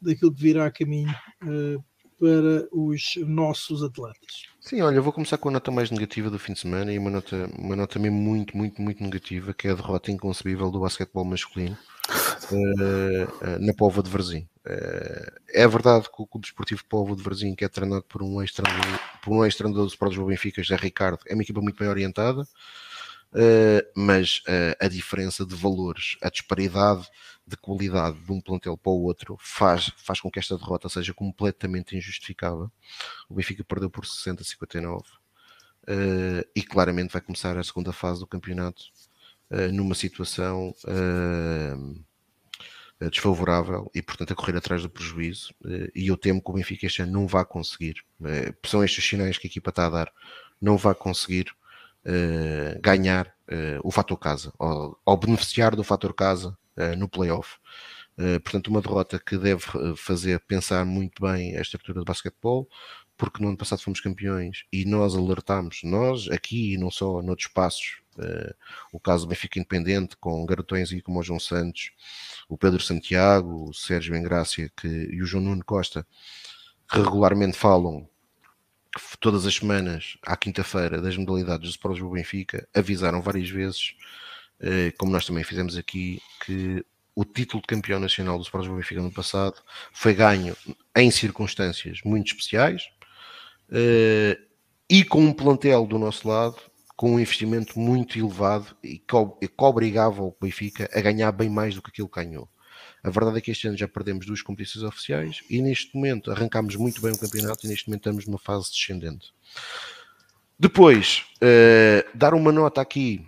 daquilo 0.00 0.34
que 0.34 0.42
virá 0.42 0.66
a 0.66 0.70
caminho 0.70 1.14
uh, 1.44 1.84
para 2.18 2.68
os 2.70 3.14
nossos 3.26 3.82
atletas. 3.82 4.44
Sim, 4.60 4.80
olha, 4.80 4.96
eu 4.96 5.02
vou 5.02 5.12
começar 5.12 5.38
com 5.38 5.48
a 5.48 5.52
nota 5.52 5.70
mais 5.70 5.90
negativa 5.90 6.30
do 6.30 6.38
fim 6.38 6.52
de 6.52 6.60
semana 6.60 6.92
e 6.92 6.98
uma 6.98 7.10
nota, 7.10 7.50
uma 7.58 7.74
nota 7.74 7.98
mesmo 7.98 8.16
muito, 8.16 8.56
muito, 8.56 8.80
muito 8.80 9.02
negativa, 9.02 9.52
que 9.52 9.66
é 9.66 9.72
a 9.72 9.74
derrota 9.74 10.12
inconcebível 10.12 10.70
do 10.70 10.80
basquetebol 10.80 11.24
masculino 11.24 11.76
uh, 12.52 13.58
na 13.58 13.74
Póvoa 13.74 14.04
de 14.04 14.10
Varzim. 14.10 14.46
Uh, 14.64 15.32
é 15.52 15.66
verdade 15.66 16.04
que 16.04 16.22
o 16.22 16.26
Clube 16.26 16.46
Desportivo 16.46 16.84
Póvoa 16.84 17.16
de 17.16 17.22
Varzim, 17.22 17.56
que 17.56 17.64
é 17.64 17.68
treinado 17.68 18.04
por 18.04 18.22
um 18.22 18.40
ex-treinador 18.40 19.00
um 19.26 19.44
ex 19.44 19.56
do 19.56 20.26
Benfica, 20.26 20.62
José 20.62 20.76
Ricardo, 20.76 21.18
é 21.26 21.34
uma 21.34 21.42
equipa 21.42 21.60
muito 21.60 21.78
bem 21.78 21.88
orientada, 21.88 22.46
mas 23.96 24.42
a 24.80 24.88
diferença 24.88 25.44
de 25.46 25.54
valores, 25.54 26.16
a 26.22 26.28
disparidade 26.28 27.08
de 27.46 27.56
qualidade 27.56 28.18
de 28.18 28.32
um 28.32 28.40
plantel 28.40 28.76
para 28.76 28.92
o 28.92 29.02
outro 29.02 29.36
faz, 29.40 29.92
faz 29.96 30.20
com 30.20 30.30
que 30.30 30.38
esta 30.38 30.56
derrota 30.56 30.88
seja 30.88 31.12
completamente 31.12 31.96
injustificável. 31.96 32.70
O 33.28 33.34
Benfica 33.34 33.64
perdeu 33.64 33.90
por 33.90 34.06
60 34.06 34.44
59 34.44 35.02
uh, 35.82 36.48
e 36.54 36.62
claramente 36.62 37.12
vai 37.12 37.20
começar 37.20 37.56
a 37.58 37.64
segunda 37.64 37.92
fase 37.92 38.20
do 38.20 38.26
campeonato 38.26 38.84
uh, 39.50 39.72
numa 39.72 39.94
situação 39.94 40.74
uh, 40.84 42.04
desfavorável 43.10 43.90
e, 43.92 44.00
portanto, 44.00 44.32
a 44.32 44.36
correr 44.36 44.56
atrás 44.56 44.82
do 44.82 44.90
prejuízo. 44.90 45.52
E 45.92 46.06
eu 46.06 46.16
temo 46.16 46.40
que 46.40 46.48
o 46.48 46.54
Benfica 46.54 46.86
este 46.86 47.02
ano 47.02 47.10
não 47.10 47.26
vá 47.26 47.44
conseguir. 47.44 47.96
são 48.64 48.84
estes 48.84 49.02
os 49.02 49.10
sinais 49.10 49.36
que 49.36 49.48
a 49.48 49.50
equipa 49.50 49.70
está 49.70 49.86
a 49.86 49.90
dar. 49.90 50.12
Não 50.60 50.76
vai 50.76 50.94
conseguir 50.94 51.52
ganhar 52.82 53.32
o 53.84 53.90
fator 53.90 54.18
casa, 54.18 54.52
ou, 54.58 54.98
ou 55.04 55.16
beneficiar 55.16 55.76
do 55.76 55.84
fator 55.84 56.14
casa 56.14 56.56
uh, 56.76 56.96
no 56.96 57.08
playoff. 57.08 57.56
Uh, 58.18 58.38
portanto, 58.40 58.68
uma 58.68 58.82
derrota 58.82 59.18
que 59.18 59.38
deve 59.38 59.64
fazer 59.96 60.38
pensar 60.40 60.84
muito 60.84 61.22
bem 61.22 61.56
a 61.56 61.62
estrutura 61.62 62.00
do 62.00 62.04
basquetebol, 62.04 62.68
porque 63.16 63.42
no 63.42 63.48
ano 63.48 63.56
passado 63.56 63.80
fomos 63.80 64.00
campeões 64.00 64.64
e 64.72 64.84
nós 64.84 65.14
alertámos, 65.14 65.80
nós 65.82 66.28
aqui 66.28 66.74
e 66.74 66.78
não 66.78 66.90
só 66.90 67.22
noutros 67.22 67.46
espaços, 67.46 68.02
uh, 68.18 68.54
o 68.92 69.00
caso 69.00 69.24
do 69.24 69.30
Benfica 69.30 69.58
Independente, 69.58 70.16
com 70.16 70.44
garotões 70.44 70.92
aí 70.92 71.00
como 71.00 71.20
o 71.20 71.22
João 71.22 71.40
Santos, 71.40 71.90
o 72.48 72.58
Pedro 72.58 72.80
Santiago, 72.82 73.70
o 73.70 73.74
Sérgio 73.74 74.14
Engrácia 74.14 74.70
e 74.84 75.22
o 75.22 75.26
João 75.26 75.44
Nuno 75.44 75.64
Costa, 75.64 76.06
que 76.90 76.98
regularmente 76.98 77.56
falam 77.56 78.08
todas 79.20 79.46
as 79.46 79.54
semanas, 79.54 80.16
à 80.22 80.36
quinta-feira, 80.36 81.00
das 81.00 81.16
modalidades 81.16 81.60
dos 81.60 81.70
Sports 81.70 82.00
do 82.00 82.10
Benfica, 82.10 82.68
avisaram 82.74 83.22
várias 83.22 83.48
vezes 83.48 83.94
eh, 84.62 84.92
como 84.96 85.10
nós 85.10 85.26
também 85.26 85.42
fizemos 85.42 85.76
aqui, 85.76 86.20
que 86.44 86.84
o 87.14 87.24
título 87.24 87.60
de 87.60 87.66
campeão 87.66 87.98
nacional 87.98 88.38
do 88.38 88.44
Sporting 88.44 88.76
Benfica 88.76 89.02
no 89.02 89.12
passado 89.12 89.60
foi 89.92 90.14
ganho 90.14 90.56
em 90.96 91.10
circunstâncias 91.10 92.00
muito 92.04 92.28
especiais 92.28 92.84
eh, 93.70 94.38
e 94.88 95.04
com 95.04 95.20
um 95.20 95.32
plantel 95.32 95.84
do 95.86 95.98
nosso 95.98 96.28
lado 96.28 96.56
com 96.96 97.14
um 97.14 97.20
investimento 97.20 97.78
muito 97.78 98.18
elevado 98.18 98.76
e 98.82 98.98
que 98.98 99.14
obrigava 99.58 100.22
o 100.22 100.36
Benfica 100.40 100.88
a 100.94 101.00
ganhar 101.00 101.32
bem 101.32 101.50
mais 101.50 101.74
do 101.74 101.82
que 101.82 101.90
aquilo 101.90 102.08
que 102.08 102.22
ganhou. 102.22 102.48
A 103.02 103.10
verdade 103.10 103.38
é 103.38 103.40
que 103.40 103.50
este 103.50 103.66
ano 103.66 103.76
já 103.76 103.88
perdemos 103.88 104.24
duas 104.24 104.42
competições 104.42 104.84
oficiais 104.84 105.42
e 105.50 105.60
neste 105.60 105.94
momento 105.94 106.30
arrancámos 106.30 106.76
muito 106.76 107.00
bem 107.02 107.12
o 107.12 107.18
campeonato 107.18 107.66
e 107.66 107.68
neste 107.68 107.88
momento 107.88 108.02
estamos 108.02 108.26
numa 108.26 108.38
fase 108.38 108.70
descendente. 108.70 109.32
Depois, 110.58 111.24
uh, 111.38 112.16
dar 112.16 112.32
uma 112.32 112.52
nota 112.52 112.80
aqui 112.80 113.26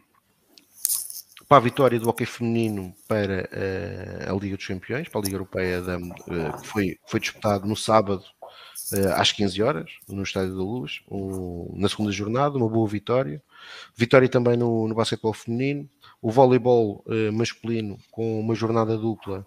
para 1.49 1.57
a 1.57 1.61
vitória 1.61 1.99
do 1.99 2.09
hockey 2.09 2.25
feminino 2.25 2.95
para 3.09 3.49
uh, 3.53 4.33
a 4.33 4.41
Liga 4.41 4.57
dos 4.57 4.67
Campeões, 4.67 5.09
para 5.09 5.21
a 5.21 5.25
Liga 5.25 5.35
Europeia, 5.35 5.83
da, 5.83 5.99
uh, 5.99 6.61
que 6.61 6.67
foi, 6.69 6.99
foi 7.07 7.19
disputado 7.19 7.67
no 7.67 7.77
sábado 7.77 8.25
às 9.17 9.33
15 9.33 9.63
horas, 9.63 9.91
no 10.09 10.23
Estádio 10.23 10.57
da 10.57 10.63
Luz, 10.63 11.01
um, 11.11 11.73
na 11.75 11.89
segunda 11.89 12.13
jornada, 12.13 12.57
uma 12.57 12.69
boa 12.69 12.87
vitória. 12.87 13.43
Vitória 13.97 14.29
também 14.29 14.57
no, 14.57 14.87
no 14.87 14.95
basquetebol 14.95 15.33
feminino, 15.33 15.89
o 16.25 16.31
voleibol 16.31 17.05
uh, 17.07 17.31
masculino 17.31 17.99
com 18.11 18.41
uma 18.41 18.55
jornada 18.55 18.97
dupla 18.97 19.47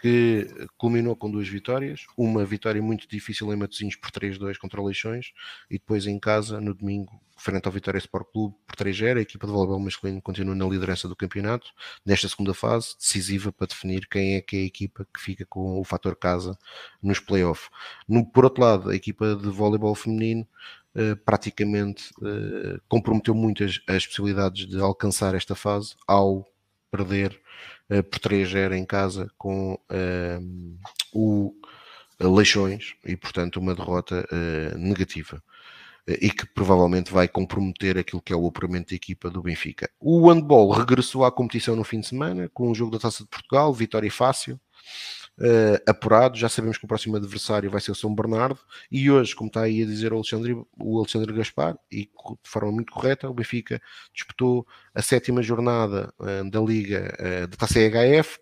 que 0.00 0.46
culminou 0.78 1.16
com 1.16 1.28
duas 1.28 1.48
vitórias, 1.48 2.06
uma 2.16 2.44
vitória 2.44 2.80
muito 2.80 3.08
difícil 3.08 3.52
em 3.52 3.56
Matosinhos 3.56 3.96
por 3.96 4.12
3-2 4.12 4.56
contra 4.56 4.80
Leixões 4.80 5.32
e 5.68 5.74
depois 5.74 6.06
em 6.06 6.20
casa, 6.20 6.60
no 6.60 6.72
domingo, 6.72 7.20
frente 7.36 7.66
ao 7.66 7.72
Vitória 7.72 7.98
Sport 7.98 8.28
Clube 8.32 8.54
por 8.64 8.76
3-0, 8.76 9.16
a 9.16 9.22
equipa 9.22 9.44
de 9.44 9.52
voleibol 9.52 9.80
masculino 9.80 10.22
continua 10.22 10.54
na 10.54 10.66
liderança 10.66 11.08
do 11.08 11.16
campeonato, 11.16 11.66
nesta 12.06 12.28
segunda 12.28 12.54
fase, 12.54 12.94
decisiva 12.96 13.50
para 13.50 13.66
definir 13.66 14.06
quem 14.06 14.36
é 14.36 14.40
que 14.40 14.56
é 14.56 14.60
a 14.60 14.66
equipa 14.66 15.04
que 15.12 15.20
fica 15.20 15.44
com 15.46 15.80
o 15.80 15.84
fator 15.84 16.14
casa 16.14 16.56
nos 17.02 17.18
playoffs. 17.18 17.70
Por 18.32 18.44
outro 18.44 18.62
lado, 18.62 18.90
a 18.90 18.94
equipa 18.94 19.34
de 19.34 19.48
voleibol 19.48 19.96
feminino 19.96 20.46
praticamente 21.24 22.12
uh, 22.18 22.80
comprometeu 22.88 23.34
muito 23.34 23.64
as, 23.64 24.06
possibilidades 24.06 24.66
de 24.66 24.80
alcançar 24.80 25.34
esta 25.34 25.54
fase 25.54 25.94
ao 26.06 26.46
perder 26.90 27.40
uh, 27.90 28.02
por 28.04 28.20
3-0 28.20 28.76
em 28.76 28.84
casa 28.84 29.30
com 29.36 29.78
o 31.12 31.54
Leixões 32.20 32.94
e, 33.04 33.16
portanto, 33.16 33.56
uma 33.56 33.74
derrota 33.74 34.26
negativa 34.76 35.42
e 36.06 36.30
que 36.30 36.46
provavelmente 36.46 37.12
vai 37.12 37.26
comprometer 37.26 37.98
aquilo 37.98 38.22
que 38.22 38.32
é 38.32 38.36
o 38.36 38.46
apuramento 38.46 38.90
da 38.90 38.96
equipa 38.96 39.30
do 39.30 39.42
Benfica. 39.42 39.90
O 39.98 40.30
handball 40.30 40.70
regressou 40.70 41.24
à 41.24 41.32
competição 41.32 41.74
no 41.74 41.82
fim 41.82 42.00
de 42.00 42.06
semana 42.06 42.48
com 42.52 42.70
o 42.70 42.74
jogo 42.74 42.92
da 42.92 42.98
Taça 42.98 43.24
de 43.24 43.28
Portugal, 43.30 43.72
vitória 43.72 44.10
fácil, 44.10 44.60
uh, 45.38 45.90
apurado. 45.90 46.36
Já 46.36 46.48
sabemos 46.48 46.78
que 46.78 46.84
o 46.84 46.88
próximo 46.88 47.16
adversário 47.16 47.70
vai 47.70 47.80
ser 47.80 47.90
o 47.90 47.94
São 47.94 48.14
Bernardo. 48.14 48.58
E 48.90 49.10
hoje, 49.10 49.34
como 49.34 49.48
está 49.48 49.62
aí 49.62 49.82
a 49.82 49.86
dizer 49.86 50.12
o 50.12 50.16
Alexandre, 50.16 50.52
o 50.78 50.98
Alexandre 50.98 51.32
Gaspar, 51.32 51.76
e 51.90 52.02
de 52.04 52.50
forma 52.50 52.72
muito 52.72 52.92
correta, 52.92 53.28
o 53.28 53.34
Benfica 53.34 53.80
disputou 54.12 54.66
a 54.94 55.02
sétima 55.02 55.42
jornada 55.42 56.12
uh, 56.18 56.50
da 56.50 56.60
Liga 56.60 57.14
uh, 57.18 57.46
da 57.46 57.56
Taça 57.56 57.80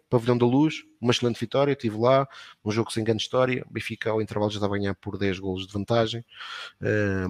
Pavilhão 0.08 0.36
da 0.36 0.46
Luz. 0.46 0.84
Uma 1.00 1.10
excelente 1.10 1.40
vitória, 1.40 1.72
estive 1.72 1.98
lá, 1.98 2.28
um 2.64 2.70
jogo 2.70 2.92
sem 2.92 3.02
grande 3.02 3.22
história. 3.22 3.64
O 3.68 3.72
Benfica, 3.72 4.10
ao 4.10 4.22
intervalo, 4.22 4.50
já 4.50 4.58
estava 4.58 4.76
a 4.76 4.78
ganhar 4.78 4.94
por 4.94 5.18
10 5.18 5.40
golos 5.40 5.66
de 5.66 5.72
vantagem. 5.72 6.24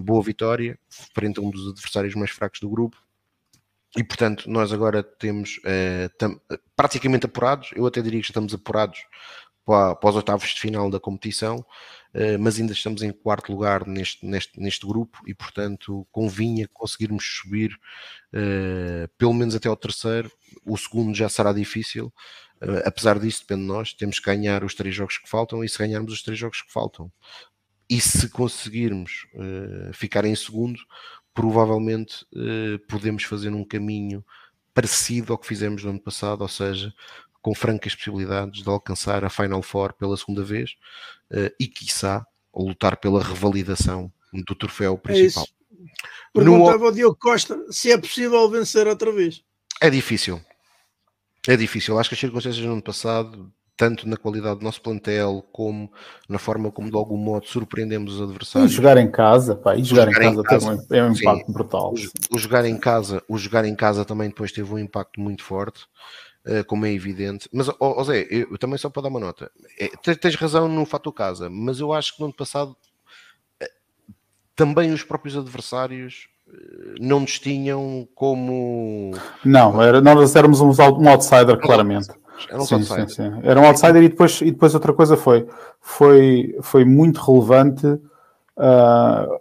boa 0.00 0.22
vitória, 0.22 0.78
frente 1.14 1.38
a 1.38 1.42
um 1.42 1.50
dos 1.50 1.70
adversários 1.70 2.14
mais 2.14 2.30
fracos 2.30 2.60
do 2.60 2.68
grupo. 2.68 2.98
E 3.96 4.04
portanto, 4.04 4.50
nós 4.50 4.74
agora 4.74 5.02
temos 5.02 5.58
tam, 6.18 6.38
praticamente 6.76 7.24
apurados. 7.24 7.70
Eu 7.74 7.86
até 7.86 8.02
diria 8.02 8.20
que 8.20 8.26
estamos 8.26 8.52
apurados 8.52 8.98
para, 9.64 9.94
para 9.94 10.10
os 10.10 10.16
oitavos 10.16 10.48
de 10.48 10.60
final 10.60 10.90
da 10.90 11.00
competição, 11.00 11.64
eh, 12.14 12.36
mas 12.36 12.58
ainda 12.58 12.72
estamos 12.72 13.02
em 13.02 13.10
quarto 13.10 13.50
lugar 13.50 13.86
neste, 13.86 14.24
neste, 14.24 14.60
neste 14.60 14.86
grupo 14.86 15.18
e, 15.26 15.34
portanto, 15.34 16.06
convinha 16.12 16.68
conseguirmos 16.72 17.24
subir 17.24 17.72
uh, 18.34 19.08
pelo 19.16 19.32
menos 19.32 19.54
até 19.54 19.68
ao 19.68 19.76
terceiro. 19.76 20.30
O 20.66 20.76
segundo 20.76 21.14
já 21.14 21.28
será 21.28 21.52
difícil, 21.52 22.12
uh, 22.62 22.82
apesar 22.84 23.18
disso, 23.18 23.40
depende 23.40 23.62
de 23.62 23.68
nós. 23.68 23.94
Temos 23.94 24.18
que 24.18 24.26
ganhar 24.26 24.62
os 24.62 24.74
três 24.74 24.94
jogos 24.94 25.16
que 25.16 25.28
faltam 25.28 25.64
e 25.64 25.68
se 25.68 25.78
ganharmos 25.78 26.12
os 26.12 26.22
três 26.22 26.38
jogos 26.38 26.60
que 26.60 26.72
faltam. 26.72 27.10
E 27.88 28.00
se 28.00 28.28
conseguirmos 28.30 29.26
ficar 29.92 30.24
em 30.24 30.34
segundo, 30.34 30.80
provavelmente 31.34 32.24
podemos 32.88 33.24
fazer 33.24 33.50
um 33.50 33.64
caminho 33.64 34.24
parecido 34.72 35.30
ao 35.30 35.38
que 35.38 35.46
fizemos 35.46 35.84
no 35.84 35.90
ano 35.90 36.00
passado, 36.00 36.40
ou 36.40 36.48
seja, 36.48 36.94
com 37.42 37.54
francas 37.54 37.94
possibilidades 37.94 38.62
de 38.62 38.68
alcançar 38.68 39.24
a 39.24 39.28
Final 39.28 39.62
Four 39.62 39.92
pela 39.94 40.16
segunda 40.16 40.44
vez 40.44 40.76
uh, 41.32 41.52
e, 41.58 41.66
quiçá, 41.66 42.24
lutar 42.54 42.96
pela 42.96 43.22
revalidação 43.22 44.10
do 44.32 44.54
troféu 44.54 44.96
principal. 44.96 45.44
É 45.44 46.40
Perguntava 46.40 46.78
no... 46.78 46.86
ao 46.86 46.92
Diogo 46.92 47.16
Costa 47.16 47.58
se 47.70 47.90
é 47.90 47.98
possível 47.98 48.48
vencer 48.48 48.86
outra 48.86 49.12
vez. 49.12 49.42
É 49.80 49.90
difícil. 49.90 50.40
É 51.46 51.56
difícil. 51.56 51.98
Acho 51.98 52.08
que 52.08 52.14
as 52.14 52.20
circunstâncias 52.20 52.64
no 52.64 52.72
ano 52.72 52.82
passado, 52.82 53.52
tanto 53.76 54.08
na 54.08 54.16
qualidade 54.16 54.60
do 54.60 54.64
nosso 54.64 54.80
plantel, 54.80 55.44
como 55.50 55.90
na 56.28 56.38
forma 56.38 56.70
como 56.70 56.88
de 56.88 56.96
algum 56.96 57.16
modo 57.16 57.46
surpreendemos 57.46 58.14
os 58.14 58.22
adversários. 58.22 58.70
E 58.70 58.74
jogar 58.74 58.96
em 58.96 59.10
casa, 59.10 59.56
pá, 59.56 59.74
e 59.74 59.82
jogar, 59.82 60.10
jogar 60.12 60.32
em, 60.32 60.42
casa, 60.42 60.42
casa 60.42 60.86
é 60.92 61.02
um 61.02 61.12
impacto 61.12 61.46
sim, 61.46 61.52
brutal. 61.52 61.94
O, 62.30 62.36
o, 62.36 62.38
jogar 62.38 62.64
em 62.64 62.78
casa, 62.78 63.22
o 63.28 63.36
jogar 63.36 63.64
em 63.64 63.74
casa 63.74 64.04
também 64.04 64.28
depois 64.28 64.52
teve 64.52 64.72
um 64.72 64.78
impacto 64.78 65.20
muito 65.20 65.42
forte. 65.42 65.84
Eh, 66.44 66.64
como 66.64 66.84
é 66.86 66.92
evidente. 66.92 67.48
Mas, 67.52 67.68
oh, 67.78 68.02
Zé, 68.02 68.26
eu, 68.28 68.58
também 68.58 68.76
só 68.76 68.90
para 68.90 69.02
dar 69.02 69.08
uma 69.08 69.20
nota, 69.20 69.48
é, 69.78 69.88
tens 70.16 70.34
razão 70.34 70.66
no 70.66 70.84
fato 70.84 71.12
casa, 71.12 71.48
mas 71.48 71.78
eu 71.78 71.92
acho 71.92 72.14
que 72.14 72.20
no 72.20 72.26
ano 72.26 72.34
passado 72.34 72.76
eh, 73.60 73.70
também 74.56 74.92
os 74.92 75.04
próprios 75.04 75.36
adversários 75.36 76.26
eh, 76.48 76.94
não 77.00 77.20
nos 77.20 77.38
tinham 77.38 78.08
como. 78.16 79.12
Não, 79.44 79.80
era, 79.80 80.00
nós 80.00 80.34
éramos 80.34 80.60
um, 80.60 80.70
um 80.70 81.08
outsider, 81.08 81.60
claramente. 81.60 82.08
Era 82.48 82.60
um 82.60 82.66
sim, 82.66 82.74
outsider. 82.74 83.08
Sim, 83.08 83.14
sim. 83.14 83.40
Era 83.44 83.60
um 83.60 83.66
outsider 83.66 84.02
e 84.02 84.08
depois, 84.08 84.40
e 84.40 84.50
depois 84.50 84.74
outra 84.74 84.92
coisa 84.92 85.16
foi, 85.16 85.46
foi, 85.80 86.58
foi 86.60 86.84
muito 86.84 87.20
relevante. 87.20 87.86
Uh, 87.86 89.40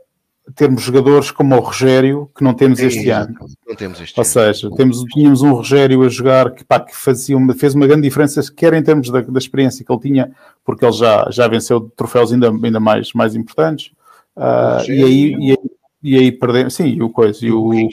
termos 0.52 0.82
jogadores 0.82 1.32
como 1.32 1.56
o 1.56 1.60
Rogério, 1.60 2.30
que 2.36 2.44
não 2.44 2.54
temos 2.54 2.80
este 2.80 3.10
ano. 3.10 3.36
Não 3.68 3.76
temos 3.76 4.00
este 4.02 4.20
Ou 4.20 4.24
seja, 4.24 4.70
temos, 4.76 5.04
tínhamos 5.06 5.42
um 5.42 5.54
Rogério 5.54 6.04
a 6.04 6.10
jogar 6.10 6.52
que, 6.52 6.64
pá, 6.64 6.80
que 6.80 6.96
fazia 6.96 7.38
uma, 7.38 7.54
fez 7.54 7.76
uma 7.76 7.88
grande 7.88 8.04
diferença, 8.04 8.42
quer 8.56 8.74
em 8.74 8.84
termos 8.84 9.10
da, 9.10 9.22
da, 9.22 9.38
experiência 9.38 9.86
que 9.86 9.92
ele 9.92 10.02
tinha, 10.02 10.32
porque 10.64 10.86
ele 10.86 10.94
já, 10.94 11.28
já 11.32 11.48
venceu 11.48 11.92
troféus 11.96 12.32
ainda, 12.32 12.50
ainda 12.50 12.80
mais, 12.80 13.14
mais 13.14 13.36
importantes. 13.36 13.92
Uh, 14.36 14.90
e, 14.90 15.04
aí, 15.04 15.36
e, 15.40 15.52
aí, 15.52 15.58
e 16.04 16.18
aí 16.18 16.32
perdemos, 16.32 16.74
sim, 16.74 16.88
e 16.88 17.02
o 17.02 17.10
Coisa, 17.10 17.46
e 17.46 17.52
o, 17.52 17.70
o 17.70 17.90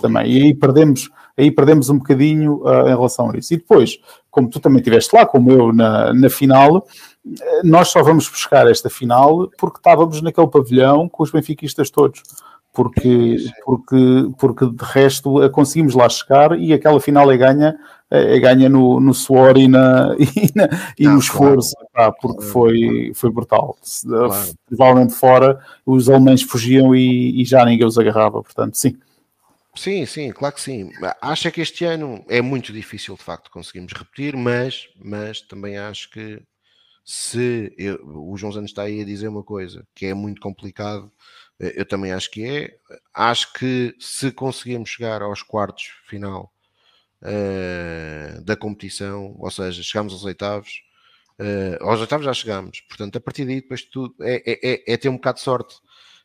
também. 0.00 0.32
E 0.32 0.42
aí 0.42 0.54
perdemos, 0.54 1.10
aí 1.36 1.50
perdemos 1.50 1.90
um 1.90 1.98
bocadinho 1.98 2.62
uh, 2.62 2.86
em 2.86 2.96
relação 2.96 3.30
a 3.30 3.36
isso. 3.36 3.54
E 3.54 3.56
depois, 3.56 3.98
como 4.30 4.48
tu 4.48 4.60
também 4.60 4.78
estiveste 4.78 5.14
lá, 5.14 5.26
como 5.26 5.50
eu 5.50 5.72
na, 5.72 6.14
na 6.14 6.30
final, 6.30 6.86
nós 7.62 7.88
só 7.88 8.02
vamos 8.02 8.28
buscar 8.28 8.66
esta 8.68 8.88
final 8.88 9.50
porque 9.58 9.78
estávamos 9.78 10.22
naquele 10.22 10.48
pavilhão 10.48 11.08
com 11.08 11.22
os 11.22 11.30
benfiquistas 11.30 11.90
todos. 11.90 12.22
Porque, 12.72 13.36
porque, 13.64 13.96
porque 14.38 14.70
de 14.70 14.84
resto 14.84 15.50
conseguimos 15.50 15.94
lá 15.94 16.08
chegar 16.08 16.56
e 16.56 16.72
aquela 16.72 17.00
final 17.00 17.30
é 17.30 17.36
ganha, 17.36 17.76
é 18.08 18.38
ganha 18.38 18.68
no, 18.68 19.00
no 19.00 19.12
suor 19.12 19.58
e, 19.58 19.66
na, 19.66 20.14
e, 20.18 20.52
na, 20.54 20.68
e 20.96 21.04
Não, 21.04 21.14
no 21.14 21.18
esforço, 21.18 21.74
claro. 21.92 22.12
pá, 22.12 22.18
porque 22.22 22.44
foi, 22.44 23.10
foi 23.12 23.30
brutal. 23.32 23.76
Claro. 24.06 24.54
Provavelmente 24.68 25.14
fora 25.14 25.58
os 25.84 26.08
alemães 26.08 26.42
fugiam 26.42 26.94
e, 26.94 27.42
e 27.42 27.44
já 27.44 27.64
ninguém 27.64 27.86
os 27.86 27.98
agarrava, 27.98 28.40
portanto, 28.40 28.76
sim. 28.76 28.96
Sim, 29.74 30.06
sim, 30.06 30.30
claro 30.30 30.54
que 30.54 30.60
sim. 30.60 30.90
Acho 31.20 31.50
que 31.50 31.60
este 31.60 31.84
ano 31.84 32.24
é 32.28 32.40
muito 32.40 32.72
difícil 32.72 33.16
de 33.16 33.22
facto 33.22 33.50
conseguirmos 33.50 33.92
repetir, 33.92 34.36
mas, 34.36 34.88
mas 35.02 35.40
também 35.40 35.76
acho 35.76 36.10
que 36.10 36.40
se 37.12 37.74
eu, 37.76 37.98
o 38.06 38.36
João 38.36 38.52
Santos 38.52 38.70
está 38.70 38.84
aí 38.84 39.00
a 39.00 39.04
dizer 39.04 39.26
uma 39.26 39.42
coisa 39.42 39.84
que 39.96 40.06
é 40.06 40.14
muito 40.14 40.40
complicado, 40.40 41.10
eh, 41.58 41.74
eu 41.80 41.84
também 41.84 42.12
acho 42.12 42.30
que 42.30 42.44
é. 42.44 42.76
Acho 43.12 43.52
que 43.54 43.96
se 43.98 44.30
conseguirmos 44.30 44.90
chegar 44.90 45.20
aos 45.20 45.42
quartos 45.42 45.90
final 46.06 46.52
uh, 47.22 48.40
da 48.44 48.54
competição, 48.54 49.34
ou 49.40 49.50
seja, 49.50 49.82
chegamos 49.82 50.12
aos 50.12 50.24
oitavos, 50.24 50.82
uh, 51.40 51.84
aos 51.84 52.00
oitavos 52.00 52.24
já 52.26 52.32
chegamos, 52.32 52.80
portanto, 52.82 53.16
a 53.16 53.20
partir 53.20 53.44
daí, 53.44 53.60
depois 53.60 53.82
tudo 53.82 54.14
é, 54.20 54.36
é, 54.46 54.74
é, 54.74 54.94
é 54.94 54.96
ter 54.96 55.08
um 55.08 55.16
bocado 55.16 55.38
de 55.38 55.42
sorte. 55.42 55.74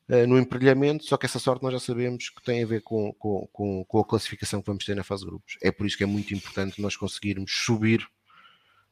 Uh, 0.07 0.27
no 0.27 0.37
emparelhamento, 0.37 1.03
só 1.03 1.17
que 1.17 1.25
essa 1.25 1.39
sorte 1.39 1.63
nós 1.63 1.73
já 1.73 1.79
sabemos 1.79 2.29
que 2.29 2.43
tem 2.43 2.61
a 2.63 2.67
ver 2.67 2.81
com, 2.83 3.11
com, 3.13 3.49
com, 3.51 3.83
com 3.85 3.99
a 3.99 4.05
classificação 4.05 4.61
que 4.61 4.67
vamos 4.67 4.85
ter 4.85 4.95
na 4.95 5.03
fase 5.03 5.23
de 5.23 5.31
grupos. 5.31 5.57
É 5.63 5.71
por 5.71 5.87
isso 5.87 5.97
que 5.97 6.03
é 6.03 6.07
muito 6.07 6.31
importante 6.31 6.79
nós 6.79 6.95
conseguirmos 6.95 7.51
subir 7.51 8.07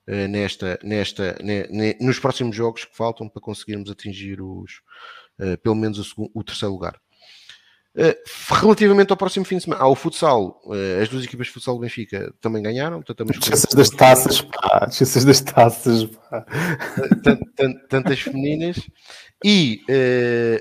nesta, 0.07 0.79
nesta, 0.83 1.37
ne, 1.41 1.67
ne, 1.69 1.97
nos 1.99 2.19
próximos 2.19 2.55
jogos 2.55 2.85
que 2.85 2.95
faltam 2.95 3.29
para 3.29 3.41
conseguirmos 3.41 3.89
atingir 3.89 4.41
os, 4.41 4.81
uh, 5.39 5.57
pelo 5.59 5.75
menos 5.75 5.97
o, 5.99 6.03
segundo, 6.03 6.31
o 6.33 6.43
terceiro 6.43 6.73
lugar. 6.73 6.99
Uh, 7.95 8.15
relativamente 8.55 9.11
ao 9.11 9.17
próximo 9.17 9.45
fim 9.45 9.57
de 9.57 9.63
semana, 9.63 9.83
ao 9.83 9.95
futsal, 9.95 10.59
uh, 10.65 11.01
as 11.01 11.09
duas 11.09 11.23
equipas 11.23 11.47
de 11.47 11.53
futsal 11.53 11.75
do 11.75 11.81
Benfica 11.81 12.33
também 12.41 12.61
ganharam. 12.61 13.03
Esqueças 13.29 13.73
das 13.73 13.89
taças, 13.89 14.41
pá. 14.41 14.87
Das 15.25 15.41
taças, 15.41 16.05
pá. 16.05 16.45
Tantas 17.87 18.19
femininas. 18.19 18.77
E 19.45 19.81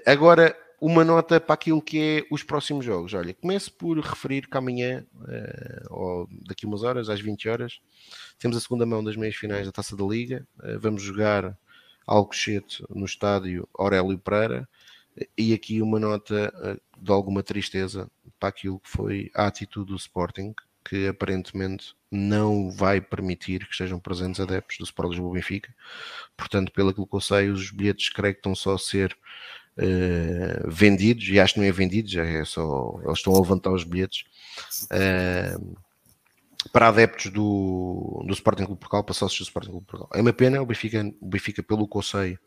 agora 0.06 0.54
uma 0.82 1.04
nota 1.04 1.40
para 1.40 1.54
aquilo 1.54 1.80
que 1.80 2.00
é 2.00 2.26
os 2.28 2.42
próximos 2.42 2.84
jogos. 2.84 3.14
Olha, 3.14 3.32
começo 3.32 3.72
por 3.72 3.96
referir 4.00 4.48
que 4.48 4.56
amanhã, 4.56 5.06
ou 5.88 6.28
daqui 6.44 6.66
umas 6.66 6.82
horas, 6.82 7.08
às 7.08 7.20
20 7.20 7.48
horas, 7.48 7.80
temos 8.36 8.56
a 8.56 8.60
segunda 8.60 8.84
mão 8.84 9.04
das 9.04 9.14
meias 9.14 9.36
finais 9.36 9.64
da 9.64 9.70
Taça 9.70 9.96
da 9.96 10.04
Liga. 10.04 10.44
Eh, 10.60 10.78
vamos 10.78 11.00
jogar 11.00 11.56
Alcochete 12.04 12.84
no 12.90 13.04
estádio 13.04 13.68
Aurélio 13.78 14.18
Pereira. 14.18 14.68
E 15.38 15.54
aqui 15.54 15.80
uma 15.80 16.00
nota 16.00 16.52
eh, 16.52 16.76
de 17.00 17.12
alguma 17.12 17.44
tristeza 17.44 18.10
para 18.40 18.48
aquilo 18.48 18.80
que 18.80 18.88
foi 18.88 19.30
a 19.36 19.46
atitude 19.46 19.92
do 19.92 19.96
Sporting, 19.96 20.52
que 20.84 21.06
aparentemente 21.06 21.94
não 22.10 22.72
vai 22.72 23.00
permitir 23.00 23.64
que 23.66 23.72
estejam 23.72 24.00
presentes 24.00 24.40
adeptos 24.40 24.78
do 24.78 24.84
Sport 24.84 25.10
Lisboa 25.10 25.34
Benfica. 25.34 25.72
Portanto, 26.36 26.72
pelo 26.72 26.92
que 26.92 27.14
eu 27.14 27.20
sei, 27.20 27.50
os 27.50 27.70
bilhetes 27.70 28.08
creio 28.08 28.34
que 28.34 28.40
estão 28.40 28.56
só 28.56 28.74
a 28.74 28.78
ser 28.78 29.16
uh, 29.78 30.70
vendidos, 30.70 31.28
e 31.28 31.40
acho 31.40 31.54
que 31.54 31.60
não 31.60 31.66
é 31.66 31.72
vendidos, 31.72 32.14
é 32.16 32.44
só 32.44 33.00
eles 33.04 33.18
estão 33.18 33.34
a 33.34 33.40
levantar 33.40 33.70
os 33.72 33.84
bilhetes. 33.84 34.24
Uh, 34.84 35.76
para 36.70 36.88
adeptos 36.88 37.30
do, 37.30 38.22
do 38.26 38.32
Sporting 38.32 38.64
Clube 38.64 38.80
Portugal, 38.80 39.02
para 39.02 39.14
sócios 39.14 39.40
do 39.40 39.44
Sporting 39.44 39.70
Clube 39.70 39.86
Portugal. 39.86 40.10
É 40.14 40.20
uma 40.20 40.32
pena, 40.32 40.62
o 40.62 40.66
Benfica, 40.66 41.02
o 41.20 41.26
Benfica 41.26 41.62
pelo 41.62 41.88
sei, 42.02 42.38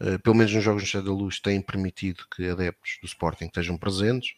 uh, 0.00 0.18
pelo 0.22 0.36
menos 0.36 0.52
nos 0.54 0.62
jogos 0.62 0.82
no 0.82 0.86
Estado 0.86 1.06
da 1.06 1.12
Luz, 1.12 1.40
tem 1.40 1.60
permitido 1.60 2.24
que 2.34 2.48
adeptos 2.48 2.98
do 3.00 3.06
Sporting 3.06 3.46
estejam 3.46 3.76
presentes. 3.76 4.34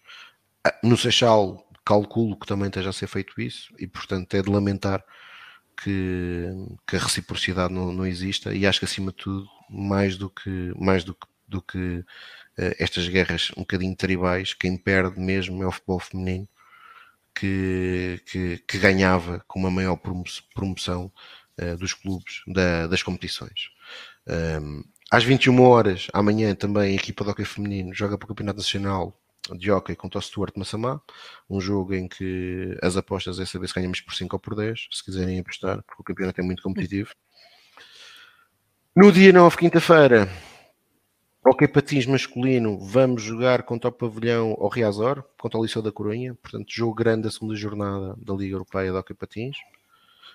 Uh, 0.66 0.88
no 0.88 0.96
Seixal, 0.96 1.68
calculo 1.84 2.38
que 2.38 2.46
também 2.46 2.68
esteja 2.68 2.90
a 2.90 2.92
ser 2.92 3.06
feito 3.06 3.40
isso, 3.40 3.74
e 3.78 3.86
portanto 3.86 4.34
é 4.34 4.42
de 4.42 4.50
lamentar 4.50 5.04
que, 5.82 6.48
que 6.86 6.96
a 6.96 7.00
reciprocidade 7.00 7.72
não, 7.72 7.92
não 7.92 8.06
exista, 8.06 8.54
e 8.54 8.66
acho 8.66 8.78
que 8.78 8.84
acima 8.84 9.10
de 9.10 9.18
tudo, 9.18 9.46
mais 9.68 10.16
do 10.16 10.30
que, 10.30 10.72
mais 10.76 11.04
do 11.04 11.14
que, 11.14 11.26
do 11.52 11.62
que 11.62 11.78
uh, 11.78 12.04
estas 12.78 13.06
guerras 13.08 13.52
um 13.56 13.60
bocadinho 13.60 13.94
tribais, 13.94 14.54
quem 14.54 14.76
perde 14.76 15.20
mesmo 15.20 15.62
é 15.62 15.66
o 15.66 15.72
futebol 15.72 16.00
feminino 16.00 16.48
que, 17.34 18.20
que, 18.26 18.58
que 18.66 18.78
ganhava 18.78 19.44
com 19.46 19.60
uma 19.60 19.70
maior 19.70 19.98
promoção 20.54 21.12
uh, 21.60 21.76
dos 21.76 21.94
clubes 21.94 22.42
da, 22.46 22.86
das 22.86 23.02
competições. 23.02 23.70
Um, 24.26 24.82
às 25.10 25.24
21 25.24 25.60
horas, 25.60 26.08
amanhã 26.12 26.54
também 26.54 26.92
a 26.92 26.94
equipa 26.94 27.24
de 27.24 27.30
hockey 27.30 27.44
feminino 27.44 27.94
joga 27.94 28.16
para 28.16 28.24
o 28.24 28.28
Campeonato 28.28 28.58
Nacional 28.58 29.18
de 29.58 29.70
Hockey 29.70 29.96
contra 29.96 30.18
o 30.18 30.22
Stuart 30.22 30.56
Massamá, 30.56 31.00
um 31.50 31.60
jogo 31.60 31.94
em 31.94 32.08
que 32.08 32.76
as 32.80 32.96
apostas 32.96 33.38
é 33.38 33.44
saber 33.44 33.68
se 33.68 33.74
ganhamos 33.74 34.00
por 34.00 34.14
5 34.14 34.34
ou 34.36 34.40
por 34.40 34.54
10, 34.54 34.88
se 34.90 35.04
quiserem 35.04 35.40
apostar, 35.40 35.82
porque 35.82 36.00
o 36.00 36.04
campeonato 36.04 36.40
é 36.40 36.44
muito 36.44 36.62
competitivo. 36.62 37.10
No 38.94 39.10
dia 39.10 39.32
9, 39.32 39.56
quinta-feira, 39.56 40.28
Ok, 41.44 41.66
patins 41.66 42.06
masculino, 42.06 42.78
vamos 42.78 43.20
jogar 43.20 43.64
contra 43.64 43.90
o 43.90 43.92
pavilhão 43.92 44.56
ao 44.60 44.68
Riazor, 44.68 45.24
contra 45.36 45.58
o 45.58 45.64
Liceu 45.64 45.82
da 45.82 45.90
Coruña, 45.90 46.36
portanto, 46.36 46.66
jogo 46.68 46.94
grande 46.94 47.22
da 47.22 47.32
segunda 47.32 47.56
jornada 47.56 48.14
da 48.16 48.32
Liga 48.32 48.54
Europeia 48.54 48.92
de 48.92 48.96
Hockey 48.96 49.12
Patins. 49.12 49.56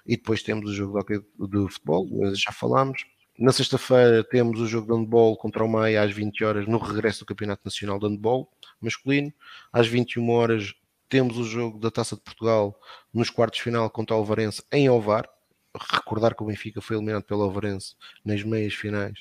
E 0.05 0.17
depois 0.17 0.43
temos 0.43 0.69
o 0.69 0.73
jogo 0.73 0.91
de, 0.91 0.99
hockey, 0.99 1.19
de 1.19 1.71
futebol, 1.71 2.09
já 2.35 2.51
falámos. 2.51 3.05
Na 3.39 3.53
sexta-feira 3.53 4.21
temos 4.21 4.59
o 4.59 4.67
jogo 4.67 4.87
de 4.87 4.99
handball 4.99 5.37
contra 5.37 5.63
o 5.63 5.69
Maia 5.69 6.03
às 6.03 6.11
20 6.11 6.43
horas 6.43 6.67
no 6.67 6.77
regresso 6.77 7.19
do 7.19 7.25
Campeonato 7.25 7.61
Nacional 7.63 7.99
de 7.99 8.05
Handball 8.05 8.51
masculino. 8.81 9.31
Às 9.71 9.87
21 9.87 10.29
horas 10.29 10.73
temos 11.07 11.37
o 11.37 11.45
jogo 11.45 11.79
da 11.79 11.89
Taça 11.89 12.17
de 12.17 12.21
Portugal 12.21 12.77
nos 13.13 13.29
quartos 13.29 13.59
de 13.59 13.63
final 13.63 13.89
contra 13.89 14.13
o 14.13 14.19
Alvarense 14.19 14.61
em 14.73 14.89
Ovar. 14.89 15.29
Recordar 15.73 16.35
que 16.35 16.43
o 16.43 16.47
Benfica 16.47 16.81
foi 16.81 16.97
eliminado 16.97 17.23
pelo 17.23 17.43
Alvarense 17.43 17.95
nas 18.25 18.43
meias 18.43 18.73
finais 18.73 19.17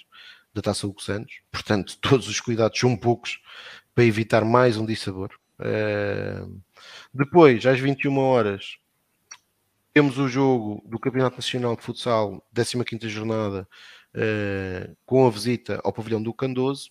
da 0.56 0.62
Taça 0.62 0.86
Hugo 0.86 1.02
Santos. 1.02 1.40
Portanto, 1.52 1.98
todos 2.02 2.26
os 2.28 2.40
cuidados 2.40 2.78
são 2.78 2.96
poucos 2.96 3.40
para 3.94 4.04
evitar 4.04 4.44
mais 4.44 4.76
um 4.76 4.84
dissabor. 4.84 5.30
Depois, 7.12 7.64
às 7.64 7.78
21 7.78 8.18
horas, 8.18 8.78
temos 9.94 10.18
o 10.18 10.28
jogo 10.28 10.82
do 10.86 10.98
Campeonato 10.98 11.36
Nacional 11.36 11.76
de 11.76 11.82
Futsal, 11.82 12.44
15 12.54 13.08
jornada, 13.08 13.66
com 15.06 15.26
a 15.26 15.30
visita 15.30 15.80
ao 15.82 15.92
pavilhão 15.92 16.22
do 16.22 16.34
Candoso. 16.34 16.90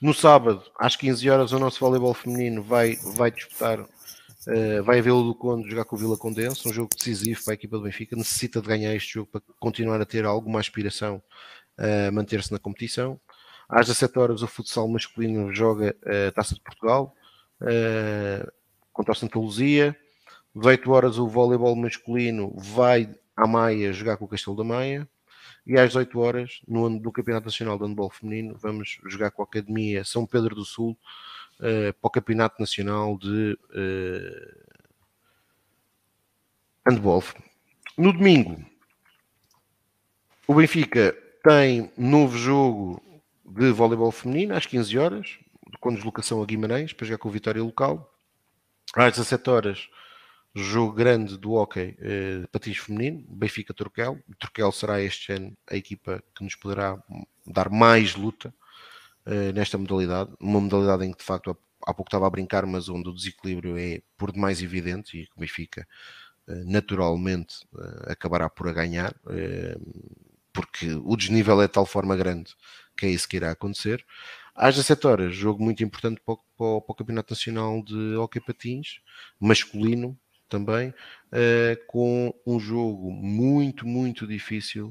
No 0.00 0.14
sábado, 0.14 0.62
às 0.78 0.96
15 0.96 1.28
horas, 1.28 1.52
o 1.52 1.58
nosso 1.58 1.80
voleibol 1.80 2.14
feminino 2.14 2.62
vai, 2.62 2.96
vai 3.14 3.30
disputar, 3.30 3.80
uh, 3.80 4.82
vai 4.84 4.98
haver 4.98 5.12
o 5.12 5.22
do 5.22 5.34
Conde 5.34 5.70
jogar 5.70 5.84
com 5.84 5.94
o 5.94 5.98
Vila 5.98 6.16
Condense, 6.16 6.66
um 6.66 6.72
jogo 6.72 6.88
decisivo 6.96 7.44
para 7.44 7.52
a 7.52 7.54
equipa 7.54 7.76
do 7.76 7.84
Benfica. 7.84 8.16
Necessita 8.16 8.60
de 8.60 8.66
ganhar 8.66 8.94
este 8.94 9.14
jogo 9.14 9.28
para 9.30 9.42
continuar 9.60 10.00
a 10.00 10.06
ter 10.06 10.24
alguma 10.24 10.58
aspiração 10.58 11.22
manter-se 12.12 12.52
na 12.52 12.58
competição. 12.58 13.20
Às 13.72 13.86
17 13.86 14.18
horas, 14.18 14.42
o 14.42 14.46
futsal 14.46 14.86
masculino 14.86 15.50
joga 15.50 15.96
a 16.04 16.30
Taça 16.30 16.54
de 16.54 16.60
Portugal 16.60 17.14
uh, 17.62 18.52
contra 18.92 19.12
o 19.12 19.14
Santa 19.14 19.38
Luzia. 19.38 19.96
18 20.54 20.90
horas, 20.90 21.18
o 21.18 21.26
voleibol 21.26 21.74
masculino 21.74 22.52
vai 22.54 23.14
à 23.34 23.46
Maia 23.46 23.90
jogar 23.92 24.18
com 24.18 24.26
o 24.26 24.28
Castelo 24.28 24.56
da 24.56 24.64
Maia. 24.64 25.08
E 25.66 25.78
às 25.78 25.88
18 25.88 26.18
horas, 26.20 26.60
no, 26.68 26.90
no 26.90 27.12
Campeonato 27.12 27.46
Nacional 27.46 27.78
de 27.78 27.84
Handball 27.84 28.10
Feminino, 28.10 28.56
vamos 28.60 29.00
jogar 29.06 29.30
com 29.30 29.40
a 29.40 29.44
Academia 29.46 30.04
São 30.04 30.26
Pedro 30.26 30.54
do 30.54 30.66
Sul 30.66 30.98
uh, 31.60 31.94
para 31.94 32.08
o 32.08 32.10
Campeonato 32.10 32.60
Nacional 32.60 33.16
de 33.16 33.58
uh, 33.70 34.62
Handball. 36.86 37.24
No 37.96 38.12
domingo, 38.12 38.62
o 40.46 40.54
Benfica 40.54 41.16
tem 41.42 41.90
novo 41.96 42.38
jogo 42.38 43.02
de 43.44 43.70
voleibol 43.72 44.12
feminino 44.12 44.54
às 44.54 44.64
15 44.66 44.98
horas, 44.98 45.38
com 45.80 45.92
deslocação 45.92 46.42
a 46.42 46.46
Guimarães, 46.46 46.92
para 46.92 47.06
jogar 47.06 47.18
com 47.18 47.28
o 47.28 47.32
Vitória 47.32 47.62
local. 47.62 48.08
Às 48.94 49.12
17 49.16 49.50
horas, 49.50 49.88
jogo 50.54 50.92
grande 50.92 51.36
do 51.36 51.52
hockey 51.52 51.96
eh, 51.98 52.46
patins 52.52 52.78
feminino, 52.78 53.24
Benfica 53.28 53.74
Turquel. 53.74 54.22
Será 54.72 55.00
este 55.00 55.32
ano 55.32 55.56
a 55.68 55.76
equipa 55.76 56.22
que 56.34 56.44
nos 56.44 56.54
poderá 56.54 57.02
dar 57.46 57.70
mais 57.70 58.14
luta 58.14 58.54
eh, 59.26 59.52
nesta 59.52 59.78
modalidade. 59.78 60.32
Uma 60.40 60.60
modalidade 60.60 61.04
em 61.04 61.12
que 61.12 61.18
de 61.18 61.24
facto 61.24 61.56
há 61.86 61.94
pouco 61.94 62.08
estava 62.08 62.26
a 62.26 62.30
brincar, 62.30 62.66
mas 62.66 62.88
onde 62.88 63.08
o 63.08 63.14
desequilíbrio 63.14 63.76
é 63.76 64.02
por 64.16 64.32
demais 64.32 64.62
evidente 64.62 65.18
e 65.18 65.26
que 65.26 65.32
o 65.36 65.40
Benfica 65.40 65.86
eh, 66.48 66.64
naturalmente 66.64 67.66
eh, 67.78 68.12
acabará 68.12 68.48
por 68.50 68.68
a 68.68 68.72
ganhar. 68.72 69.14
Porque 70.52 70.92
o 71.04 71.16
desnível 71.16 71.60
é 71.62 71.66
de 71.66 71.72
tal 71.72 71.86
forma 71.86 72.16
grande 72.16 72.54
que 72.96 73.06
é 73.06 73.10
isso 73.10 73.28
que 73.28 73.36
irá 73.36 73.50
acontecer. 73.50 74.04
Às 74.54 74.76
17 74.76 75.06
horas, 75.06 75.34
jogo 75.34 75.62
muito 75.62 75.82
importante 75.82 76.20
para 76.24 76.34
o, 76.34 76.36
para 76.56 76.66
o, 76.66 76.80
para 76.82 76.92
o 76.92 76.94
Campeonato 76.94 77.32
Nacional 77.32 77.82
de 77.82 78.16
Hockey 78.16 78.40
Patins, 78.40 79.00
masculino 79.40 80.18
também, 80.48 80.90
uh, 80.90 81.86
com 81.86 82.34
um 82.46 82.60
jogo 82.60 83.10
muito, 83.10 83.86
muito 83.86 84.26
difícil 84.26 84.88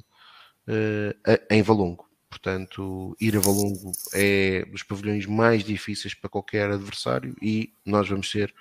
uh, 0.67 1.39
em 1.49 1.61
Valongo. 1.61 2.09
Portanto, 2.27 3.15
ir 3.19 3.35
a 3.35 3.39
Valongo 3.39 3.91
é 4.13 4.65
dos 4.65 4.83
pavilhões 4.83 5.25
mais 5.25 5.63
difíceis 5.63 6.13
para 6.13 6.29
qualquer 6.29 6.71
adversário 6.71 7.35
e 7.41 7.73
nós 7.85 8.07
vamos 8.07 8.31
ser 8.31 8.53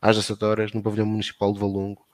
às 0.00 0.16
17 0.16 0.44
horas 0.44 0.72
no 0.72 0.82
pavilhão 0.82 1.06
municipal 1.06 1.52
de 1.52 1.60
Valongo 1.60 2.07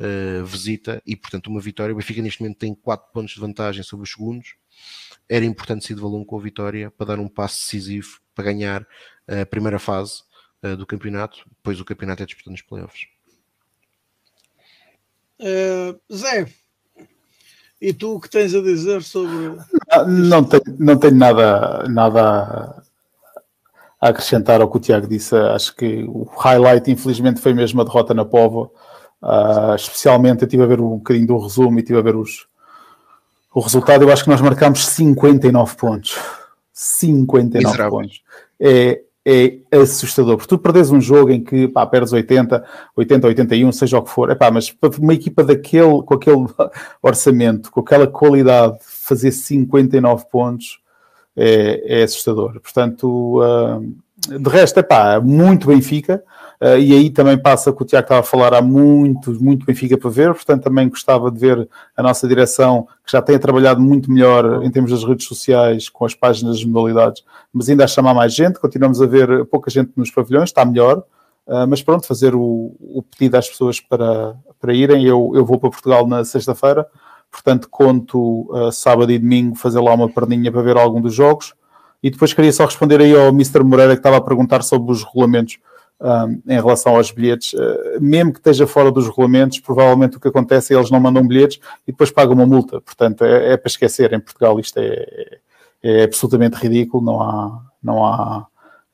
uh, 0.00 0.44
visita 0.44 1.02
e, 1.06 1.14
portanto, 1.14 1.48
uma 1.48 1.60
vitória. 1.60 1.92
O 1.92 1.96
Benfica 1.96 2.22
neste 2.22 2.40
momento 2.40 2.58
tem 2.58 2.74
4 2.74 3.12
pontos 3.12 3.34
de 3.34 3.40
vantagem 3.40 3.82
sobre 3.82 4.04
os 4.04 4.10
segundos. 4.10 4.54
Era 5.28 5.44
importante 5.44 5.86
ser 5.86 5.94
de 5.94 6.00
valor 6.00 6.24
com 6.24 6.38
a 6.38 6.42
vitória 6.42 6.90
para 6.90 7.06
dar 7.06 7.20
um 7.20 7.28
passo 7.28 7.60
decisivo 7.60 8.20
para 8.34 8.44
ganhar 8.44 8.86
a 9.28 9.46
primeira 9.46 9.78
fase 9.78 10.22
uh, 10.62 10.76
do 10.76 10.86
campeonato, 10.86 11.44
depois 11.48 11.80
o 11.80 11.84
campeonato 11.84 12.22
é 12.22 12.26
disputado 12.26 12.52
nos 12.52 12.62
playoffs. 12.62 13.06
Uh, 15.38 15.98
Zé, 16.14 16.46
e 17.80 17.94
tu 17.94 18.16
o 18.16 18.20
que 18.20 18.28
tens 18.28 18.54
a 18.54 18.60
dizer 18.60 19.02
sobre. 19.02 19.56
Não, 19.88 20.08
não, 20.08 20.44
tenho, 20.44 20.62
não 20.78 20.98
tenho 20.98 21.14
nada, 21.14 21.84
nada 21.88 22.84
a 24.00 24.08
acrescentar 24.08 24.60
ao 24.60 24.70
que 24.70 24.76
o 24.76 24.80
Tiago 24.80 25.06
disse. 25.06 25.34
Acho 25.34 25.74
que 25.74 26.04
o 26.04 26.24
highlight, 26.24 26.90
infelizmente, 26.90 27.40
foi 27.40 27.54
mesmo 27.54 27.80
a 27.80 27.84
derrota 27.84 28.12
na 28.12 28.24
Povo. 28.24 28.72
Uh, 29.22 29.74
especialmente 29.74 30.42
eu 30.42 30.46
estive 30.46 30.62
a 30.62 30.66
ver 30.66 30.80
um 30.80 30.96
bocadinho 30.96 31.26
do 31.26 31.38
resumo 31.38 31.78
e 31.78 31.82
estive 31.82 31.98
a 31.98 32.02
ver 32.02 32.16
os, 32.16 32.46
o 33.54 33.60
resultado. 33.60 34.02
Eu 34.02 34.12
acho 34.12 34.24
que 34.24 34.30
nós 34.30 34.40
marcámos 34.40 34.86
59 34.86 35.76
pontos. 35.76 36.18
59 36.72 37.64
Miserável. 37.64 37.98
pontos. 37.98 38.22
É, 38.58 39.02
é 39.24 39.76
assustador, 39.76 40.36
porque 40.38 40.48
tu 40.48 40.58
perdes 40.58 40.90
um 40.90 41.00
jogo 41.00 41.30
em 41.30 41.44
que 41.44 41.68
pá, 41.68 41.84
perdes 41.86 42.12
80, 42.12 42.64
80, 42.96 43.26
81, 43.26 43.72
seja 43.72 43.98
o 43.98 44.02
que 44.02 44.10
for, 44.10 44.30
epá, 44.30 44.50
mas 44.50 44.70
para 44.70 44.90
uma 44.98 45.12
equipa 45.12 45.44
daquele, 45.44 46.02
com 46.02 46.14
aquele 46.14 46.46
orçamento, 47.02 47.70
com 47.70 47.80
aquela 47.80 48.06
qualidade, 48.06 48.78
fazer 48.80 49.30
59 49.30 50.24
pontos 50.30 50.80
é, 51.36 52.00
é 52.00 52.02
assustador. 52.02 52.58
Portanto, 52.60 53.40
uh, 53.40 54.38
de 54.38 54.48
resto, 54.48 54.80
é 54.80 54.82
pá, 54.82 55.20
muito 55.20 55.66
Benfica. 55.66 56.22
Uh, 56.60 56.76
e 56.76 56.92
aí 56.92 57.08
também 57.08 57.38
passa 57.38 57.70
o 57.70 57.74
que 57.74 57.82
o 57.82 57.86
Tiago 57.86 58.04
estava 58.04 58.20
a 58.20 58.22
falar, 58.22 58.52
há 58.52 58.60
muito, 58.60 59.32
muito 59.42 59.64
Benfica 59.64 59.96
para 59.96 60.10
ver, 60.10 60.34
portanto 60.34 60.62
também 60.62 60.90
gostava 60.90 61.30
de 61.30 61.38
ver 61.38 61.66
a 61.96 62.02
nossa 62.02 62.28
direção, 62.28 62.86
que 63.02 63.12
já 63.12 63.22
tem 63.22 63.38
trabalhado 63.38 63.80
muito 63.80 64.12
melhor 64.12 64.62
em 64.62 64.70
termos 64.70 64.90
das 64.90 65.02
redes 65.02 65.26
sociais, 65.26 65.88
com 65.88 66.04
as 66.04 66.14
páginas 66.14 66.56
das 66.56 66.64
modalidades, 66.66 67.24
mas 67.50 67.70
ainda 67.70 67.84
a 67.84 67.88
chamar 67.88 68.12
mais 68.12 68.34
gente, 68.34 68.60
continuamos 68.60 69.00
a 69.00 69.06
ver 69.06 69.46
pouca 69.46 69.70
gente 69.70 69.92
nos 69.96 70.10
pavilhões, 70.10 70.50
está 70.50 70.62
melhor, 70.62 70.98
uh, 71.46 71.66
mas 71.66 71.80
pronto, 71.80 72.06
fazer 72.06 72.34
o, 72.34 72.76
o, 72.78 73.02
pedido 73.10 73.38
às 73.38 73.48
pessoas 73.48 73.80
para, 73.80 74.36
para 74.60 74.74
irem, 74.74 75.06
eu, 75.06 75.32
eu 75.34 75.46
vou 75.46 75.58
para 75.58 75.70
Portugal 75.70 76.06
na 76.06 76.26
sexta-feira, 76.26 76.86
portanto 77.32 77.68
conto 77.70 78.54
uh, 78.54 78.70
sábado 78.70 79.10
e 79.10 79.18
domingo 79.18 79.56
fazer 79.56 79.80
lá 79.80 79.94
uma 79.94 80.10
perninha 80.10 80.52
para 80.52 80.60
ver 80.60 80.76
algum 80.76 81.00
dos 81.00 81.14
jogos, 81.14 81.54
e 82.02 82.10
depois 82.10 82.34
queria 82.34 82.52
só 82.52 82.66
responder 82.66 83.00
aí 83.00 83.16
ao 83.16 83.28
Mr. 83.28 83.64
Moreira 83.64 83.94
que 83.94 84.00
estava 84.00 84.18
a 84.18 84.20
perguntar 84.20 84.62
sobre 84.62 84.92
os 84.92 85.02
regulamentos 85.02 85.58
um, 86.00 86.42
em 86.46 86.56
relação 86.56 86.96
aos 86.96 87.10
bilhetes, 87.10 87.52
uh, 87.52 88.00
mesmo 88.00 88.32
que 88.32 88.38
esteja 88.38 88.66
fora 88.66 88.90
dos 88.90 89.06
regulamentos, 89.06 89.60
provavelmente 89.60 90.16
o 90.16 90.20
que 90.20 90.28
acontece 90.28 90.72
é 90.72 90.76
eles 90.76 90.90
não 90.90 90.98
mandam 90.98 91.26
bilhetes 91.26 91.60
e 91.86 91.92
depois 91.92 92.10
pagam 92.10 92.34
uma 92.34 92.46
multa. 92.46 92.80
Portanto, 92.80 93.24
é, 93.24 93.52
é 93.52 93.56
para 93.56 93.68
esquecer. 93.68 94.12
Em 94.12 94.20
Portugal 94.20 94.58
isto 94.58 94.78
é, 94.78 95.38
é 95.82 96.04
absolutamente 96.04 96.56
ridículo, 96.56 97.04
não 97.04 97.22
há, 97.22 97.62
não 97.82 98.04
há 98.04 98.46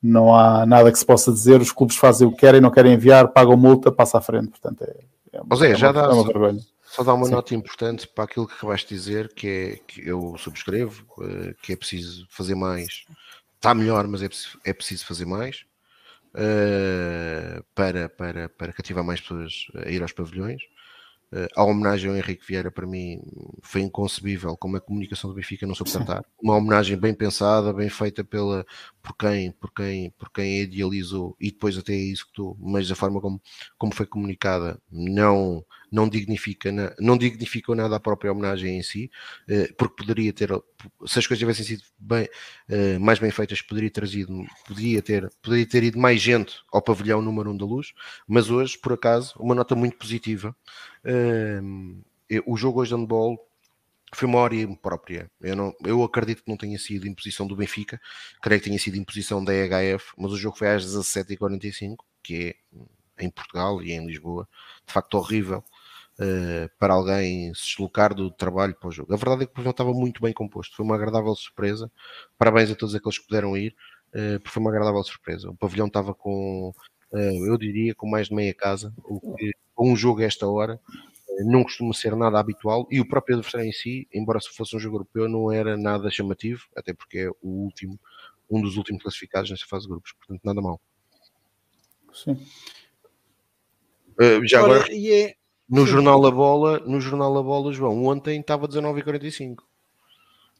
não 0.02 0.34
há 0.34 0.64
nada 0.66 0.92
que 0.92 0.98
se 0.98 1.06
possa 1.06 1.32
dizer, 1.32 1.60
os 1.60 1.72
clubes 1.72 1.96
fazem 1.96 2.28
o 2.28 2.30
que 2.30 2.36
querem, 2.36 2.60
não 2.60 2.70
querem 2.70 2.92
enviar, 2.92 3.28
pagam 3.28 3.56
multa, 3.56 3.90
passa 3.90 4.18
à 4.18 4.20
frente, 4.20 4.50
portanto 4.50 4.82
é, 4.82 4.94
é, 5.32 5.40
Mas 5.44 5.62
é, 5.62 5.74
já 5.74 5.88
uma, 5.88 5.92
dá, 5.92 6.04
é 6.04 6.08
uma 6.12 6.24
vergonha. 6.24 6.60
Só 6.84 7.02
dá 7.02 7.12
uma 7.12 7.26
Sim. 7.26 7.32
nota 7.32 7.54
importante 7.54 8.06
para 8.06 8.24
aquilo 8.24 8.46
que 8.46 8.54
acabaste 8.54 8.88
de 8.88 8.94
dizer, 8.94 9.32
que 9.34 9.48
é 9.48 9.80
que 9.84 10.06
eu 10.06 10.36
subscrevo, 10.38 11.04
eh, 11.22 11.54
que 11.60 11.72
é 11.72 11.76
preciso 11.76 12.24
fazer 12.30 12.54
mais. 12.54 13.04
Está 13.56 13.74
melhor, 13.74 14.06
mas 14.06 14.22
é 14.22 14.28
preciso, 14.28 14.58
é 14.64 14.72
preciso 14.72 15.04
fazer 15.04 15.26
mais 15.26 15.64
uh, 16.36 17.64
para, 17.74 18.08
para, 18.08 18.48
para 18.48 18.72
cativar 18.72 19.02
mais 19.02 19.20
pessoas 19.20 19.66
a 19.74 19.90
ir 19.90 20.02
aos 20.02 20.12
pavilhões. 20.12 20.62
Uh, 21.32 21.48
a 21.56 21.64
homenagem 21.64 22.08
ao 22.08 22.16
Henrique 22.16 22.46
Vieira 22.46 22.70
para 22.70 22.86
mim 22.86 23.20
foi 23.60 23.80
inconcebível 23.80 24.56
como 24.56 24.76
a 24.76 24.80
comunicação 24.80 25.28
do 25.28 25.34
Benfica 25.34 25.66
não 25.66 25.74
soube 25.74 25.90
tratar. 25.90 26.24
Uma 26.40 26.56
homenagem 26.56 26.96
bem 26.96 27.14
pensada, 27.14 27.72
bem 27.72 27.88
feita 27.88 28.22
pela, 28.22 28.64
por 29.02 29.16
quem, 29.16 29.50
por 29.50 29.72
quem, 29.72 30.10
por 30.10 30.30
quem 30.30 30.60
idealizou 30.60 31.36
e 31.40 31.50
depois 31.50 31.76
até 31.76 31.94
executou, 31.94 32.56
mas 32.60 32.90
a 32.90 32.94
forma 32.94 33.20
como, 33.20 33.40
como 33.76 33.94
foi 33.94 34.06
comunicada 34.06 34.80
não, 34.90 35.64
não 35.90 36.08
dignifica, 36.08 36.70
não 36.98 37.16
dignificou 37.16 37.74
nada 37.74 37.96
a 37.96 38.00
própria 38.00 38.32
homenagem 38.32 38.78
em 38.78 38.82
si, 38.82 39.10
uh, 39.48 39.74
porque 39.76 40.04
poderia 40.04 40.32
ter, 40.32 40.50
se 41.06 41.18
as 41.18 41.26
coisas 41.26 41.38
tivessem 41.38 41.64
sido 41.64 41.82
bem, 41.98 42.28
uh, 42.68 43.00
mais 43.00 43.18
bem 43.18 43.30
feitas, 43.30 43.62
poderia, 43.62 43.90
trazido, 43.90 44.44
poderia, 44.66 45.02
ter, 45.02 45.30
poderia 45.42 45.66
ter 45.66 45.82
ido 45.84 45.98
mais 45.98 46.20
gente 46.20 46.56
ao 46.72 46.82
pavilhão 46.82 47.22
número 47.22 47.50
1 47.50 47.52
um 47.52 47.56
da 47.56 47.64
luz, 47.64 47.92
mas 48.26 48.50
hoje, 48.50 48.78
por 48.78 48.92
acaso, 48.92 49.34
uma 49.38 49.54
nota 49.54 49.74
muito 49.74 49.96
positiva 49.96 50.54
o 52.44 52.56
jogo 52.56 52.80
hoje 52.80 52.90
de 52.90 53.00
handball 53.00 53.38
foi 54.14 54.28
uma 54.28 54.38
hora 54.38 54.54
própria. 54.80 55.30
Eu, 55.40 55.56
não, 55.56 55.74
eu 55.84 56.02
acredito 56.02 56.42
que 56.42 56.48
não 56.50 56.56
tenha 56.56 56.78
sido 56.78 57.06
imposição 57.06 57.46
do 57.46 57.56
Benfica, 57.56 58.00
creio 58.40 58.60
que 58.60 58.68
tenha 58.68 58.78
sido 58.78 58.96
imposição 58.96 59.44
da 59.44 59.52
EHF, 59.52 60.12
mas 60.16 60.32
o 60.32 60.36
jogo 60.36 60.56
foi 60.56 60.68
às 60.68 60.84
17h45, 60.84 61.96
que 62.22 62.56
é 63.18 63.24
em 63.24 63.30
Portugal 63.30 63.82
e 63.82 63.92
em 63.92 64.06
Lisboa, 64.06 64.48
de 64.86 64.92
facto 64.92 65.14
horrível 65.14 65.64
uh, 66.20 66.70
para 66.78 66.94
alguém 66.94 67.52
se 67.54 67.66
deslocar 67.66 68.14
do 68.14 68.30
trabalho 68.30 68.74
para 68.74 68.88
o 68.88 68.92
jogo. 68.92 69.12
A 69.12 69.16
verdade 69.16 69.42
é 69.42 69.46
que 69.46 69.52
o 69.52 69.54
pavilhão 69.54 69.70
estava 69.70 69.92
muito 69.92 70.20
bem 70.20 70.32
composto, 70.32 70.76
foi 70.76 70.84
uma 70.84 70.94
agradável 70.94 71.34
surpresa. 71.34 71.90
Parabéns 72.38 72.70
a 72.70 72.74
todos 72.74 72.94
aqueles 72.94 73.18
que 73.18 73.26
puderam 73.26 73.56
ir, 73.56 73.74
uh, 74.10 74.40
porque 74.40 74.50
foi 74.50 74.60
uma 74.60 74.70
agradável 74.70 75.02
surpresa. 75.04 75.50
O 75.50 75.56
pavilhão 75.56 75.86
estava 75.86 76.14
com, 76.14 76.72
uh, 77.12 77.46
eu 77.46 77.56
diria, 77.56 77.94
com 77.94 78.08
mais 78.08 78.28
de 78.28 78.34
meia 78.34 78.54
casa, 78.54 78.92
o 79.04 79.34
que 79.34 79.52
um 79.78 79.96
jogo 79.96 80.22
a 80.22 80.24
esta 80.24 80.48
hora 80.48 80.80
eh, 81.28 81.44
não 81.44 81.62
costuma 81.62 81.92
ser 81.92 82.16
nada 82.16 82.38
habitual 82.38 82.86
e 82.90 83.00
o 83.00 83.06
próprio 83.06 83.36
adversário 83.36 83.66
em 83.66 83.72
si, 83.72 84.08
embora 84.12 84.40
se 84.40 84.48
fosse 84.48 84.74
um 84.74 84.78
jogo 84.80 84.96
europeu, 84.96 85.28
não 85.28 85.52
era 85.52 85.76
nada 85.76 86.10
chamativo, 86.10 86.64
até 86.74 86.94
porque 86.94 87.18
é 87.18 87.30
o 87.42 87.48
último, 87.48 87.98
um 88.50 88.60
dos 88.60 88.76
últimos 88.76 89.02
classificados 89.02 89.50
nesta 89.50 89.66
fase 89.66 89.84
de 89.84 89.90
grupos, 89.90 90.12
portanto 90.12 90.40
nada 90.44 90.62
mal. 90.62 90.80
Sim. 92.12 92.32
Uh, 94.18 94.46
já 94.46 94.62
Ora, 94.62 94.76
agora, 94.76 94.88
é... 94.94 95.36
no 95.68 95.82
Sim. 95.82 95.92
jornal 95.92 96.26
A 96.26 96.30
Bola, 96.30 96.78
no 96.80 97.00
jornal 97.00 97.36
A 97.38 97.42
Bola, 97.42 97.72
João, 97.72 98.04
ontem 98.04 98.40
estava 98.40 98.68
19h45 98.68 99.56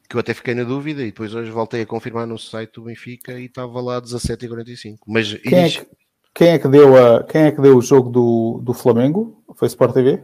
que 0.07 0.15
eu 0.15 0.19
até 0.19 0.33
fiquei 0.33 0.55
na 0.55 0.63
dúvida 0.63 1.01
e 1.01 1.07
depois 1.07 1.35
hoje 1.35 1.51
voltei 1.51 1.81
a 1.81 1.85
confirmar 1.85 2.25
no 2.25 2.37
site 2.37 2.73
do 2.73 2.83
Benfica 2.83 3.37
e 3.39 3.45
estava 3.45 3.81
lá 3.81 4.01
17h45. 4.01 4.99
Mas 5.05 5.33
quem, 5.33 5.59
é 5.59 5.69
que, 5.69 5.87
quem 6.33 6.47
é 6.49 6.59
que 6.59 6.67
deu, 6.67 6.95
a, 6.95 7.23
quem 7.23 7.41
é 7.41 7.51
que 7.51 7.61
deu 7.61 7.77
o 7.77 7.81
jogo 7.81 8.09
do, 8.09 8.61
do 8.63 8.73
Flamengo? 8.73 9.43
Foi 9.55 9.67
Sport 9.67 9.93
TV? 9.93 10.23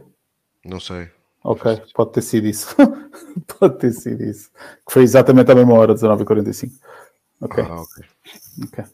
Não 0.64 0.80
sei. 0.80 1.08
Ok, 1.42 1.82
pode 1.92 2.12
ter 2.12 2.22
sido 2.22 2.46
isso. 2.46 2.74
pode 3.58 3.78
ter 3.78 3.92
sido 3.92 4.22
isso. 4.24 4.50
Que 4.86 4.92
foi 4.92 5.02
exatamente 5.02 5.50
à 5.50 5.54
mesma 5.54 5.74
hora, 5.74 5.94
19h45. 5.94 6.72
Ok. 7.42 7.62
Ah, 7.62 7.82
ok. 7.82 8.04
okay. 8.64 8.84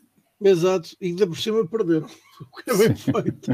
Exato, 0.43 0.97
e 1.01 1.09
ainda 1.09 1.27
por 1.27 1.39
cima 1.39 1.67
perder. 1.67 2.05
O 2.41 2.57
que 2.57 2.71
é 2.71 2.75
bem 2.75 2.97
feito. 2.97 3.53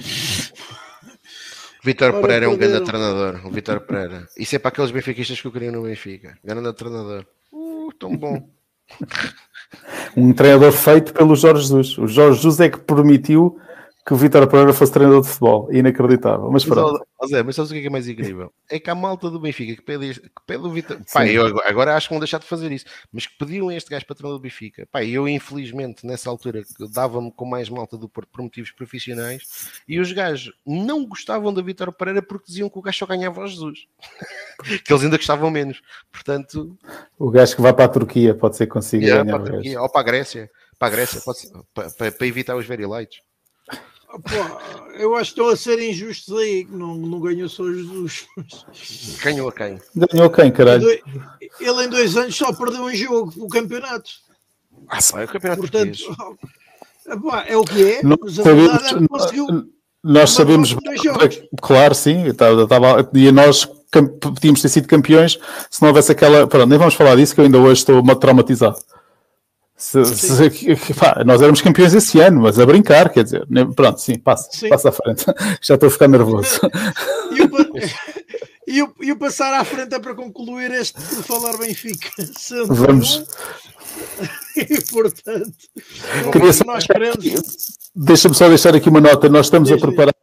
Vitor 1.87 2.21
Pereira 2.21 2.47
é 2.47 2.49
um 2.49 2.57
grande 2.57 2.85
treinador. 2.85 3.47
O 3.47 3.51
Vitor 3.51 3.81
Pereira. 3.81 4.27
Isso 4.37 4.57
é 4.57 4.59
para 4.59 4.71
aqueles 4.71 4.91
benfiquistas 4.91 5.41
que 5.41 5.47
eu 5.47 5.53
queria 5.53 5.71
no 5.71 5.83
Benfica. 5.83 6.37
Grande 6.43 6.73
treinador. 6.73 7.25
Uh, 7.53 7.93
tão 7.97 8.17
bom. 8.17 8.51
um 10.17 10.33
treinador 10.33 10.73
feito 10.73 11.15
pelo 11.15 11.37
Jorge 11.37 11.63
Jesus. 11.63 11.97
O 11.97 12.09
Jorge 12.09 12.39
Jesus 12.39 12.59
é 12.59 12.69
que 12.69 12.81
permitiu 12.81 13.61
que 14.07 14.15
o 14.15 14.17
Vitor 14.17 14.47
Pereira 14.47 14.73
fosse 14.73 14.93
treinador 14.93 15.23
de 15.23 15.27
futebol. 15.27 15.69
Inacreditável. 15.73 16.49
Mas 16.49 16.65
pronto. 16.65 17.05
Mas, 17.21 17.31
Zé, 17.31 17.43
mas 17.43 17.57
sabes 17.57 17.73
o 17.73 17.75
que 17.75 17.81
é, 17.81 17.87
é 17.87 17.91
mais 17.91 18.07
incrível? 18.07 18.53
É 18.71 18.79
que 18.79 18.89
a 18.89 18.95
malta 18.95 19.29
do 19.29 19.41
Benfica 19.41 19.75
que 19.75 19.83
pede, 19.83 20.21
que 20.21 20.43
pede 20.47 20.63
o 20.65 20.71
Vitor. 20.71 20.99
Pai, 21.13 21.37
eu 21.37 21.61
agora 21.65 21.97
acho 21.97 22.07
que 22.07 22.15
vão 22.15 22.21
deixar 22.21 22.39
de 22.39 22.47
fazer 22.47 22.71
isso. 22.71 22.85
Mas 23.13 23.27
que 23.27 23.37
pediam 23.37 23.69
este 23.73 23.91
gajo 23.91 24.07
para 24.07 24.15
treinador 24.15 24.39
do 24.39 24.43
Benfica. 24.43 24.87
Pai, 24.93 25.09
eu 25.09 25.27
infelizmente 25.27 26.07
nessa 26.07 26.31
altura 26.31 26.63
dava-me 26.93 27.33
com 27.33 27.45
mais 27.45 27.69
malta 27.69 27.99
do 27.99 28.09
Porto 28.09 28.29
por 28.31 28.43
motivos 28.43 28.71
profissionais 28.71 29.83
e 29.89 29.99
os 29.99 30.13
gajos 30.13 30.55
não 30.65 31.05
gostavam 31.05 31.53
da 31.53 31.61
Vitor 31.61 31.93
Pereira 31.93 32.23
porque 32.23 32.47
diziam 32.47 32.69
que 32.69 32.79
o 32.79 32.83
gajo 32.83 32.99
só 32.99 33.07
ganhava 33.07 33.45
Jesus. 33.49 33.89
que 34.85 34.93
eles 34.93 35.03
ainda 35.03 35.17
gostavam 35.17 35.51
menos. 35.51 35.83
Portanto. 36.13 36.79
O 37.19 37.29
gajo 37.29 37.57
que 37.57 37.63
vai 37.63 37.73
para 37.73 37.87
a 37.87 37.89
Turquia 37.89 38.37
pode 38.37 38.57
ser 38.57 38.67
que 38.67 38.73
consiga 38.73 39.05
yeah, 39.05 39.25
ganhar. 39.25 39.39
Para 39.41 39.49
a 39.49 39.53
Turquia, 39.53 39.83
ou 39.83 39.91
para 39.91 40.01
a 40.01 40.05
Grécia. 40.05 40.51
Para 40.79 40.89
a 40.89 40.91
Grécia, 40.91 41.21
para, 41.75 41.91
para, 41.91 42.13
para 42.13 42.27
evitar 42.29 42.55
os 42.55 42.67
very 42.67 42.87
lights. 42.87 43.19
Pô, 44.21 44.95
eu 44.99 45.15
acho 45.15 45.35
que 45.35 45.41
estão 45.41 45.53
a 45.53 45.57
ser 45.57 45.79
injustos 45.79 46.37
aí, 46.37 46.65
que 46.65 46.73
não, 46.73 46.97
não 46.97 47.21
ganhou 47.21 47.49
só 47.49 47.65
Jesus. 47.65 48.27
Ganhou 49.23 49.49
a 49.49 49.53
quem? 49.53 49.79
Ganhou 49.95 50.27
a 50.27 50.33
quem, 50.33 50.51
caralho? 50.51 50.89
Ele 51.61 51.85
em 51.85 51.89
dois 51.89 52.17
anos 52.17 52.35
só 52.35 52.53
perdeu 52.53 52.83
um 52.83 52.95
jogo, 52.95 53.33
o 53.37 53.49
campeonato. 53.49 54.11
Ah, 54.89 54.99
é 55.17 55.25
o 55.25 55.29
campeonato 55.29 55.61
Portanto, 55.63 55.99
pá, 57.29 57.45
é 57.47 57.57
o 57.57 57.65
que 57.65 57.93
é, 57.93 58.03
não 58.03 58.17
mas 58.21 58.39
a 58.39 58.43
sabemos, 58.43 58.71
verdade 58.71 58.95
é 58.95 58.99
que 58.99 59.09
conseguiu. 59.09 59.47
Nós 60.03 60.31
sabemos, 60.31 60.77
claro, 61.61 61.95
sim, 61.95 62.27
estava, 62.27 63.11
e 63.13 63.33
nós 63.33 63.65
podíamos 64.21 64.63
ter 64.63 64.69
sido 64.69 64.87
campeões 64.87 65.39
se 65.69 65.83
não 65.83 65.89
houvesse 65.89 66.13
aquela. 66.13 66.47
Pronto, 66.47 66.69
nem 66.69 66.79
vamos 66.79 66.95
falar 66.95 67.17
disso, 67.17 67.35
que 67.35 67.41
eu 67.41 67.45
ainda 67.45 67.59
hoje 67.59 67.81
estou 67.81 68.03
traumatizado. 68.15 68.77
Se, 69.77 70.03
se, 70.07 70.95
pá, 70.95 71.23
nós 71.25 71.43
éramos 71.43 71.61
campeões 71.61 71.93
esse 71.93 72.19
ano, 72.19 72.41
mas 72.41 72.59
a 72.59 72.65
brincar, 72.65 73.11
quer 73.11 73.25
dizer, 73.25 73.47
pronto, 73.75 74.01
sim, 74.01 74.19
passa, 74.19 74.49
sim. 74.51 74.71
passa 74.71 74.89
à 74.89 74.93
frente. 74.93 75.27
Já 75.61 75.75
estou 75.75 75.89
a 75.89 75.93
ficar 75.93 76.09
nervoso. 76.09 76.61
E 77.33 77.43
o, 77.43 77.51
e, 78.67 78.83
o, 78.83 78.95
e 79.03 79.13
o 79.13 79.19
passar 79.19 79.53
à 79.53 79.65
frente 79.65 79.95
é 79.95 79.99
para 79.99 80.15
concluir 80.15 80.71
este 80.71 80.99
falar 81.01 81.59
Benfica. 81.59 82.09
Vamos. 82.69 83.23
E 84.69 84.83
portanto, 84.91 85.53
Queria 86.33 86.53
só 86.53 86.65
nós 86.65 86.87
queremos. 86.87 87.19
Deixa-me 87.95 88.35
só 88.35 88.49
deixar 88.49 88.75
aqui 88.75 88.89
uma 88.89 89.01
nota. 89.01 89.29
Nós 89.29 89.47
estamos 89.47 89.69
Deixa 89.69 89.85
a 89.85 89.89
preparar, 89.89 90.15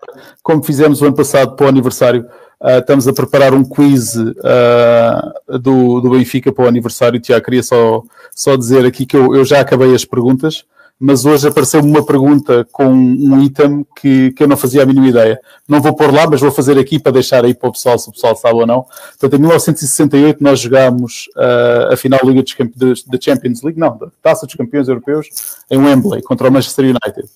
como 0.41 0.64
fizemos 0.64 1.01
o 1.01 1.05
ano 1.05 1.15
passado 1.15 1.55
para 1.55 1.68
o 1.68 1.69
aniversário, 1.69 2.26
Uh, 2.64 2.80
estamos 2.80 3.05
a 3.10 3.11
preparar 3.11 3.53
um 3.53 3.61
quiz 3.61 4.15
uh, 4.15 5.60
do, 5.60 5.99
do 5.99 6.11
Benfica 6.11 6.49
para 6.49 6.64
o 6.64 6.68
aniversário. 6.69 7.19
Tiago, 7.19 7.43
queria 7.43 7.61
só, 7.61 8.01
só 8.34 8.55
dizer 8.55 8.85
aqui 8.85 9.05
que 9.05 9.18
eu, 9.18 9.35
eu 9.35 9.43
já 9.43 9.60
acabei 9.60 9.93
as 9.93 10.05
perguntas, 10.05 10.64
mas 10.99 11.26
hoje 11.26 11.48
apareceu-me 11.48 11.90
uma 11.90 12.06
pergunta 12.06 12.65
com 12.72 12.86
um 12.86 13.41
item 13.41 13.86
que, 13.99 14.32
que 14.32 14.44
eu 14.44 14.48
não 14.48 14.56
fazia 14.56 14.84
a 14.84 14.86
mínima 14.86 15.07
ideia. 15.07 15.40
Não 15.68 15.82
vou 15.82 15.94
pôr 15.94 16.14
lá, 16.14 16.28
mas 16.30 16.40
vou 16.40 16.52
fazer 16.52 16.78
aqui 16.78 16.99
para 16.99 17.11
deixar 17.11 17.44
aí 17.44 17.53
para 17.53 17.70
o 17.70 17.72
pessoal, 17.74 17.99
se 17.99 18.10
o 18.10 18.14
pessoal 18.14 18.36
sabe 18.36 18.56
ou 18.56 18.65
não. 18.65 18.84
Portanto, 19.20 19.36
em 19.36 19.40
1968 19.40 20.41
nós 20.41 20.60
jogámos 20.60 21.28
uh, 21.36 21.94
a 21.94 21.98
final 21.98 22.20
Liga 22.24 22.41
da 22.41 23.20
Champions 23.20 23.61
League, 23.64 23.80
não, 23.80 23.98
da 23.98 24.07
Taça 24.22 24.45
dos 24.45 24.56
Campeões 24.56 24.88
Europeus, 24.88 25.28
em 25.70 25.78
Wembley, 25.78 26.22
contra 26.22 26.48
o 26.48 26.52
Manchester 26.52 26.86
United. 26.86 27.30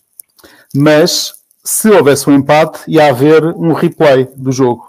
Mas, 0.74 1.34
se 1.64 1.90
houvesse 1.90 2.30
um 2.30 2.36
empate, 2.36 2.80
ia 2.88 3.10
haver 3.10 3.44
um 3.44 3.74
replay 3.74 4.30
do 4.36 4.52
jogo. 4.52 4.88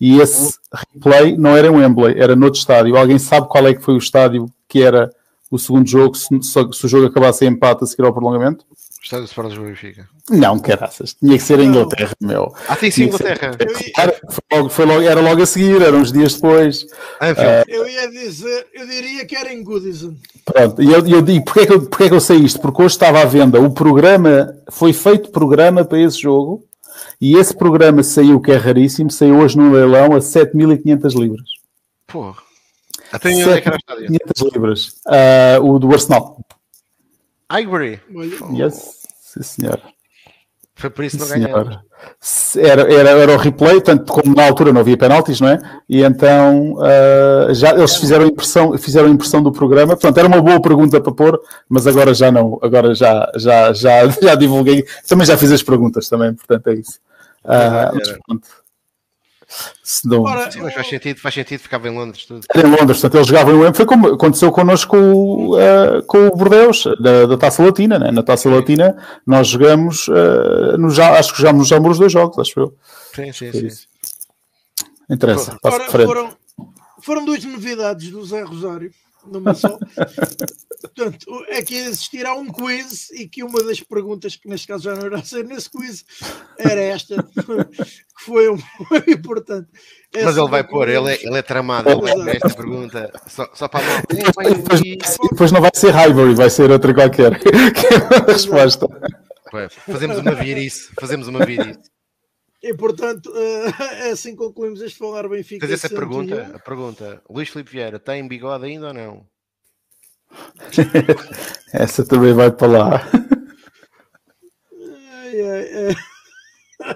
E 0.00 0.20
esse 0.20 0.54
replay 0.94 1.36
não 1.36 1.56
era 1.56 1.66
em 1.66 1.70
Wembley, 1.70 2.20
era 2.20 2.36
noutro 2.36 2.60
estádio. 2.60 2.96
Alguém 2.96 3.18
sabe 3.18 3.48
qual 3.48 3.66
é 3.66 3.74
que 3.74 3.82
foi 3.82 3.94
o 3.94 3.98
estádio 3.98 4.46
que 4.68 4.82
era 4.82 5.10
o 5.50 5.58
segundo 5.58 5.88
jogo, 5.88 6.14
se, 6.16 6.28
se 6.42 6.86
o 6.86 6.88
jogo 6.88 7.06
acabasse 7.06 7.44
em 7.44 7.48
empate 7.48 7.84
a 7.84 7.86
seguir 7.86 8.04
ao 8.04 8.12
prolongamento? 8.12 8.64
Estádio 9.02 9.24
de 9.24 9.30
Sporting 9.30 9.62
Benfica. 9.62 10.08
Não, 10.28 10.58
caraças. 10.58 11.14
Tinha 11.14 11.38
que 11.38 11.42
ser 11.42 11.60
em 11.60 11.68
Inglaterra, 11.68 12.14
meu. 12.20 12.52
Ah, 12.68 12.76
tem 12.76 12.90
sim, 12.90 13.04
Inglaterra. 13.04 13.56
Era, 13.96 14.12
foi 14.12 14.44
logo, 14.52 14.68
foi 14.68 14.84
logo, 14.84 15.02
era 15.02 15.20
logo 15.20 15.42
a 15.42 15.46
seguir, 15.46 15.80
eram 15.80 16.00
uns 16.00 16.12
dias 16.12 16.34
depois. 16.34 16.84
Ah, 17.20 17.30
uh, 17.30 17.64
eu 17.68 17.88
ia 17.88 18.10
dizer, 18.10 18.66
eu 18.74 18.86
diria 18.86 19.24
que 19.24 19.34
era 19.34 19.52
em 19.52 19.62
Goodison. 19.62 20.14
Pronto, 20.44 20.82
e 20.82 20.92
eu, 20.92 21.06
eu 21.06 21.22
digo, 21.22 21.44
porquê 21.44 21.66
que 21.66 21.72
eu, 21.72 21.80
porquê 21.88 22.08
que 22.08 22.14
eu 22.14 22.20
sei 22.20 22.38
isto? 22.38 22.60
Porque 22.60 22.82
hoje 22.82 22.94
estava 22.94 23.22
à 23.22 23.24
venda, 23.24 23.60
o 23.60 23.70
programa, 23.70 24.54
foi 24.70 24.92
feito 24.92 25.30
programa 25.30 25.84
para 25.84 26.00
esse 26.00 26.20
jogo, 26.20 26.64
e 27.20 27.36
esse 27.36 27.56
programa 27.56 28.02
saiu, 28.02 28.40
que 28.40 28.50
é 28.50 28.56
raríssimo, 28.56 29.10
saiu 29.10 29.38
hoje 29.38 29.56
no 29.56 29.72
leilão 29.72 30.14
a 30.14 30.18
7.500 30.18 31.18
libras. 31.18 31.48
Porra. 32.06 32.47
Até 33.12 33.30
onde 33.30 33.50
é 33.50 33.60
que 33.60 33.68
era 33.68 33.78
500 33.78 34.52
libras. 34.52 34.88
Uh, 35.06 35.62
o 35.62 35.78
do 35.78 35.92
Arsenal. 35.92 36.38
Highbury. 37.50 38.00
Yes, 38.54 39.06
sim 39.20 39.42
senhor. 39.42 39.80
Foi 40.78 40.90
por 40.90 41.04
isso 41.04 41.18
que 41.18 41.38
não. 41.38 41.88
Era, 42.56 42.92
era, 42.92 43.10
era 43.10 43.32
o 43.32 43.36
replay, 43.36 43.80
tanto 43.80 44.12
como 44.12 44.32
na 44.34 44.46
altura 44.46 44.72
não 44.72 44.80
havia 44.80 44.96
penaltis, 44.96 45.40
não 45.40 45.48
é? 45.48 45.58
E 45.88 46.02
então 46.02 46.74
uh, 46.74 47.52
já 47.52 47.72
eles 47.72 47.96
fizeram 47.96 48.26
impressão, 48.26 48.78
fizeram 48.78 49.08
impressão 49.08 49.42
do 49.42 49.50
programa. 49.50 49.94
Portanto, 49.94 50.18
era 50.18 50.28
uma 50.28 50.40
boa 50.40 50.62
pergunta 50.62 51.00
para 51.00 51.12
pôr, 51.12 51.40
mas 51.68 51.86
agora 51.88 52.14
já 52.14 52.30
não, 52.30 52.60
agora 52.62 52.94
já, 52.94 53.28
já, 53.34 53.72
já, 53.72 54.06
já 54.22 54.34
divulguei. 54.36 54.84
Também 55.08 55.26
já 55.26 55.36
fiz 55.36 55.50
as 55.50 55.62
perguntas 55.62 56.08
também, 56.08 56.32
portanto 56.34 56.68
é 56.68 56.74
isso. 56.74 57.00
Uh, 57.44 57.94
mas, 57.94 58.18
pronto, 58.24 58.48
não... 60.04 60.22
Ora, 60.22 60.50
Sim, 60.50 60.60
mas 60.62 60.74
faz 60.74 60.88
sentido, 60.88 61.20
faz 61.20 61.34
sentido, 61.34 61.60
ficava 61.60 61.88
em 61.88 61.94
Londres 61.94 62.26
tudo. 62.26 62.46
Era 62.54 62.68
em 62.68 62.70
Londres, 62.70 63.00
portanto 63.00 63.14
eles 63.16 63.26
jogavam 63.26 63.52
em 63.54 63.56
Wembley, 63.56 63.74
foi 63.74 63.86
como 63.86 64.08
aconteceu 64.08 64.52
connosco 64.52 64.96
uh, 64.96 66.02
com 66.06 66.26
o 66.26 66.36
Bordeus, 66.36 66.84
da, 67.00 67.26
da 67.26 67.36
Taça 67.36 67.62
Latina, 67.62 67.98
né? 67.98 68.10
na 68.10 68.22
Taça 68.22 68.48
sim. 68.48 68.54
Latina 68.54 68.96
nós 69.26 69.48
jogamos, 69.48 70.08
uh, 70.08 70.76
no, 70.78 70.90
já, 70.90 71.18
acho 71.18 71.32
que 71.32 71.38
jogámos 71.38 71.68
já 71.68 71.80
os 71.80 71.98
dois 71.98 72.12
jogos, 72.12 72.38
acho 72.38 72.60
eu. 72.60 72.74
Sim, 73.14 73.32
sim, 73.32 73.52
sim. 73.52 73.70
sim. 73.70 73.86
Interessa, 75.10 75.56
Ora, 75.62 75.90
foram, 75.90 76.36
foram 77.00 77.24
duas 77.24 77.42
novidades 77.44 78.10
do 78.10 78.24
Zé 78.24 78.42
Rosário 78.42 78.92
numa 79.28 79.54
só. 79.54 79.78
Portanto, 80.80 81.44
é 81.48 81.62
que 81.62 81.74
existirá 81.74 82.34
um 82.34 82.46
quiz 82.46 83.10
e 83.10 83.28
que 83.28 83.42
uma 83.42 83.62
das 83.62 83.80
perguntas, 83.80 84.36
que 84.36 84.48
neste 84.48 84.66
caso 84.66 84.84
já 84.84 84.94
não 84.94 85.06
irá 85.06 85.22
ser 85.22 85.44
nesse 85.44 85.70
quiz, 85.70 86.04
era 86.58 86.80
esta, 86.80 87.22
que 87.22 88.24
foi 88.24 88.48
um, 88.48 88.58
importante. 89.08 89.68
Essa 90.14 90.26
Mas 90.26 90.36
ele 90.36 90.48
vai 90.48 90.64
pôr, 90.64 90.88
ele 90.88 91.12
é, 91.12 91.26
ele 91.26 91.36
é 91.36 91.42
tramado, 91.42 91.90
ele 91.90 92.00
vai 92.00 92.14
pôr 92.14 92.28
esta 92.28 92.50
pergunta 92.50 93.12
só, 93.26 93.48
só 93.54 93.68
para 93.68 93.80
a 93.80 94.02
depois, 94.08 94.80
depois 95.30 95.52
não 95.52 95.60
vai 95.60 95.70
ser 95.74 95.90
Highbury, 95.90 96.34
vai 96.34 96.50
ser 96.50 96.70
outra 96.70 96.94
qualquer, 96.94 97.38
que 97.40 97.48
é 97.48 98.30
a 98.30 98.32
resposta. 98.32 98.86
Fazemos 99.86 100.18
uma 100.18 100.34
virice, 100.34 100.90
fazemos 100.98 101.28
uma 101.28 101.44
virice. 101.44 101.97
E 102.68 102.74
portanto, 102.74 103.30
uh, 103.30 104.12
assim 104.12 104.36
concluímos 104.36 104.82
este 104.82 104.98
falar 104.98 105.26
Benfica. 105.26 105.66
Faz 105.66 105.82
essa 105.82 105.88
pergunta, 105.88 106.52
a 106.54 106.58
pergunta: 106.58 107.22
Luís 107.30 107.48
Filipe 107.48 107.70
Vieira 107.70 107.98
tem 107.98 108.28
bigode 108.28 108.66
ainda 108.66 108.88
ou 108.88 108.94
não? 108.94 109.26
essa 111.72 112.04
também 112.06 112.34
vai 112.34 112.50
para 112.52 112.68
lá. 112.68 113.10
Ai, 115.22 115.40
ai, 115.40 115.86
ai. 115.86 116.94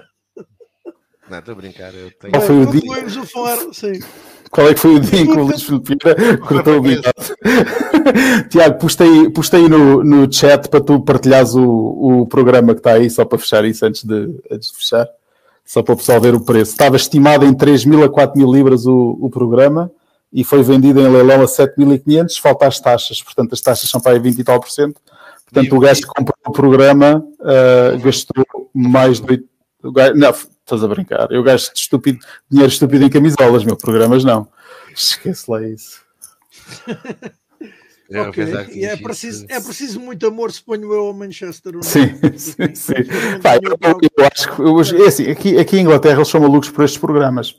Não, 1.27 1.39
estou 1.39 1.53
a 1.53 1.55
brincar. 1.55 1.91
Eu 1.95 2.11
tenho... 2.11 2.33
Qual 2.33 2.43
foi 2.43 2.55
o 2.57 2.65
dia? 2.67 3.21
O 3.21 3.25
falar, 3.25 3.57
sim. 3.73 3.99
Qual 4.51 4.67
é 4.67 4.75
que 4.75 4.79
foi 4.79 4.93
o 4.93 4.99
dia 4.99 5.21
em 5.21 5.25
que 5.25 5.31
o 5.31 5.45
Luís 5.45 5.63
Filipe 5.63 5.97
Vieira 6.03 6.37
cortou 6.47 6.77
o 6.77 6.81
bigode? 6.81 7.09
Tiago, 8.51 8.77
postei, 8.77 9.31
postei 9.31 9.67
no, 9.67 10.03
no 10.03 10.31
chat 10.31 10.69
para 10.69 10.81
tu 10.81 11.01
partilhares 11.01 11.55
o, 11.55 11.63
o 11.63 12.27
programa 12.27 12.75
que 12.75 12.79
está 12.79 12.93
aí, 12.93 13.09
só 13.09 13.25
para 13.25 13.39
fechar 13.39 13.65
isso 13.65 13.83
antes 13.83 14.03
de, 14.03 14.39
antes 14.51 14.69
de 14.69 14.77
fechar 14.77 15.09
só 15.65 15.81
para 15.81 15.93
o 15.93 15.97
pessoal 15.97 16.19
ver 16.19 16.35
o 16.35 16.41
preço. 16.41 16.71
Estava 16.71 16.95
estimado 16.95 17.45
em 17.45 17.53
3 17.53 17.85
mil 17.85 18.03
a 18.03 18.09
4 18.09 18.37
mil 18.37 18.51
libras 18.51 18.85
o, 18.85 19.17
o 19.19 19.29
programa 19.29 19.91
e 20.31 20.43
foi 20.43 20.63
vendido 20.63 20.99
em 20.99 21.07
leilão 21.07 21.41
a 21.41 21.45
7.500, 21.45 22.39
falta 22.39 22.67
as 22.67 22.79
taxas, 22.79 23.21
portanto 23.21 23.53
as 23.53 23.61
taxas 23.61 23.89
são 23.89 24.01
para 24.01 24.13
aí 24.13 24.19
20 24.19 24.39
e 24.39 24.43
tal 24.43 24.59
por 24.59 24.69
cento. 24.69 24.99
Portanto, 25.45 25.71
e 25.71 25.77
o 25.77 25.79
gajo 25.79 26.01
que 26.01 26.07
comprou 26.07 26.35
o 26.47 26.51
programa 26.51 27.23
uh, 27.39 27.99
gastou 27.99 28.43
mais 28.73 29.19
de 29.19 29.29
8... 29.29 29.49
Não, 30.15 30.29
estás 30.31 30.83
a 30.83 30.87
brincar. 30.87 31.31
Eu 31.31 31.43
gasto 31.43 31.75
estúpido, 31.75 32.19
dinheiro 32.49 32.71
estúpido 32.71 33.05
em 33.05 33.09
camisolas, 33.09 33.63
meu, 33.63 33.75
programas 33.75 34.23
não. 34.23 34.47
Esquece 34.95 35.49
lá 35.51 35.61
isso. 35.61 36.01
É, 38.13 38.21
okay. 38.21 38.45
E 38.75 38.85
é 38.85 38.95
preciso, 38.95 39.45
é 39.49 39.59
preciso 39.59 39.99
muito 39.99 40.27
amor 40.27 40.51
se 40.51 40.63
ponho 40.63 40.93
eu 40.93 41.07
ao 41.07 41.13
Manchester. 41.13 41.73
Sim, 41.81 42.13
sim, 42.37 42.75
sim. 42.75 42.93
Pá, 43.41 43.55
eu, 43.55 43.75
eu, 43.81 44.27
acho 44.31 44.55
que 44.55 44.61
eu, 44.61 45.03
é 45.03 45.07
assim, 45.07 45.31
aqui, 45.31 45.57
aqui 45.57 45.77
em 45.77 45.81
Inglaterra 45.81 46.17
eles 46.17 46.27
são 46.27 46.39
malucos 46.39 46.69
por 46.69 46.85
estes 46.85 46.99
programas. 46.99 47.55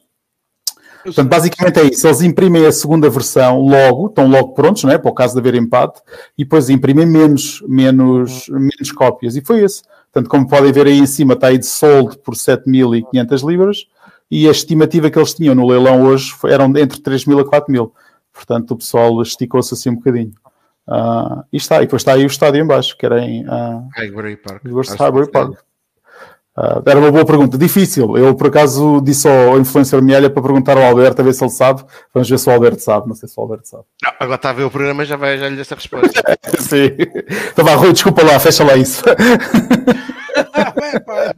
Portanto, 1.02 1.28
basicamente 1.28 1.81
é 1.81 1.85
isso. 1.85 2.06
Eles 2.06 2.22
imprimem 2.22 2.64
a 2.64 2.72
segunda 2.72 3.10
versão 3.10 3.59
logo, 3.60 4.06
estão 4.06 4.28
logo 4.28 4.55
prontos, 4.55 4.85
não 4.85 4.93
é? 4.93 4.97
Para 4.97 5.10
o 5.10 5.14
caso 5.14 5.35
de 5.35 5.40
haver 5.40 5.60
empate, 5.60 6.01
e 6.39 6.44
depois 6.44 6.70
imprimem 6.70 7.05
menos, 7.05 7.60
menos, 7.66 8.48
menos 8.48 8.93
cópias. 8.93 9.35
E 9.35 9.43
foi 9.43 9.64
esse. 9.64 9.82
Portanto, 10.12 10.31
como 10.31 10.48
podem 10.48 10.72
ver 10.72 10.86
aí 10.86 10.98
em 10.98 11.06
cima, 11.06 11.35
está 11.35 11.48
aí 11.48 11.59
de 11.59 11.66
sold 11.66 12.16
por 12.18 12.35
7.500 12.35 13.47
libras, 13.47 13.86
e 14.31 14.48
a 14.48 14.51
estimativa 14.51 15.10
que 15.10 15.18
eles 15.18 15.35
tinham 15.35 15.55
no 15.55 15.66
leilão 15.66 16.05
hoje 16.05 16.32
eram 16.44 16.66
entre 16.76 17.01
3.000 17.01 17.40
a 17.40 17.44
4.000. 17.44 17.90
Portanto, 18.35 18.73
o 18.73 18.77
pessoal 18.77 19.23
esticou-se 19.23 19.73
assim 19.73 19.90
um 19.90 19.94
bocadinho. 19.94 20.32
Uh, 20.86 21.43
e 21.52 21.56
está, 21.56 21.77
e 21.77 21.86
depois 21.86 22.02
está 22.02 22.12
aí 22.12 22.24
o 22.24 22.27
estádio 22.27 22.61
em 22.61 22.66
baixo, 22.66 22.97
que 22.98 23.06
era 23.06 23.20
em 23.20 23.47
uh, 23.47 23.89
Highbury 23.97 24.36
Park. 24.36 24.62
Highbury 24.99 25.31
Park. 25.31 25.52
Uh, 26.57 26.83
era 26.86 26.99
uma 26.99 27.10
boa 27.10 27.25
pergunta, 27.25 27.57
difícil. 27.57 28.17
Eu 28.18 28.34
por 28.34 28.49
acaso 28.49 29.00
disse 29.00 29.26
ao 29.28 29.58
influencer 29.58 30.02
Mielha 30.02 30.28
para 30.28 30.42
perguntar 30.42 30.76
ao 30.76 30.84
Alberto 30.84 31.20
a 31.20 31.25
ver 31.25 31.33
se 31.33 31.42
ele 31.42 31.50
sabe. 31.50 31.84
Vamos 32.12 32.28
ver 32.28 32.39
se 32.39 32.49
o 32.49 32.52
Alberto 32.52 32.81
sabe. 32.81 33.08
Não 33.08 33.15
sei 33.15 33.28
se 33.28 33.34
o 33.39 33.42
Alberto 33.42 33.68
sabe. 33.68 33.84
Não, 34.02 34.12
agora 34.20 34.36
está 34.36 34.50
a 34.50 34.52
ver 34.52 34.65
o 34.65 34.70
programa 34.70 35.05
já 35.05 35.17
vai 35.17 35.39
já 35.39 35.49
lhe 35.49 35.60
essa 35.60 35.75
resposta. 35.75 36.23
Sim. 36.60 36.91
Então 37.52 37.65
vá, 37.65 37.75
Rui, 37.75 37.92
desculpa 37.92 38.23
lá, 38.23 38.39
fecha 38.39 38.62
lá 38.62 38.76
isso. 38.76 39.02
é, 39.08 41.00
pá, 41.00 41.34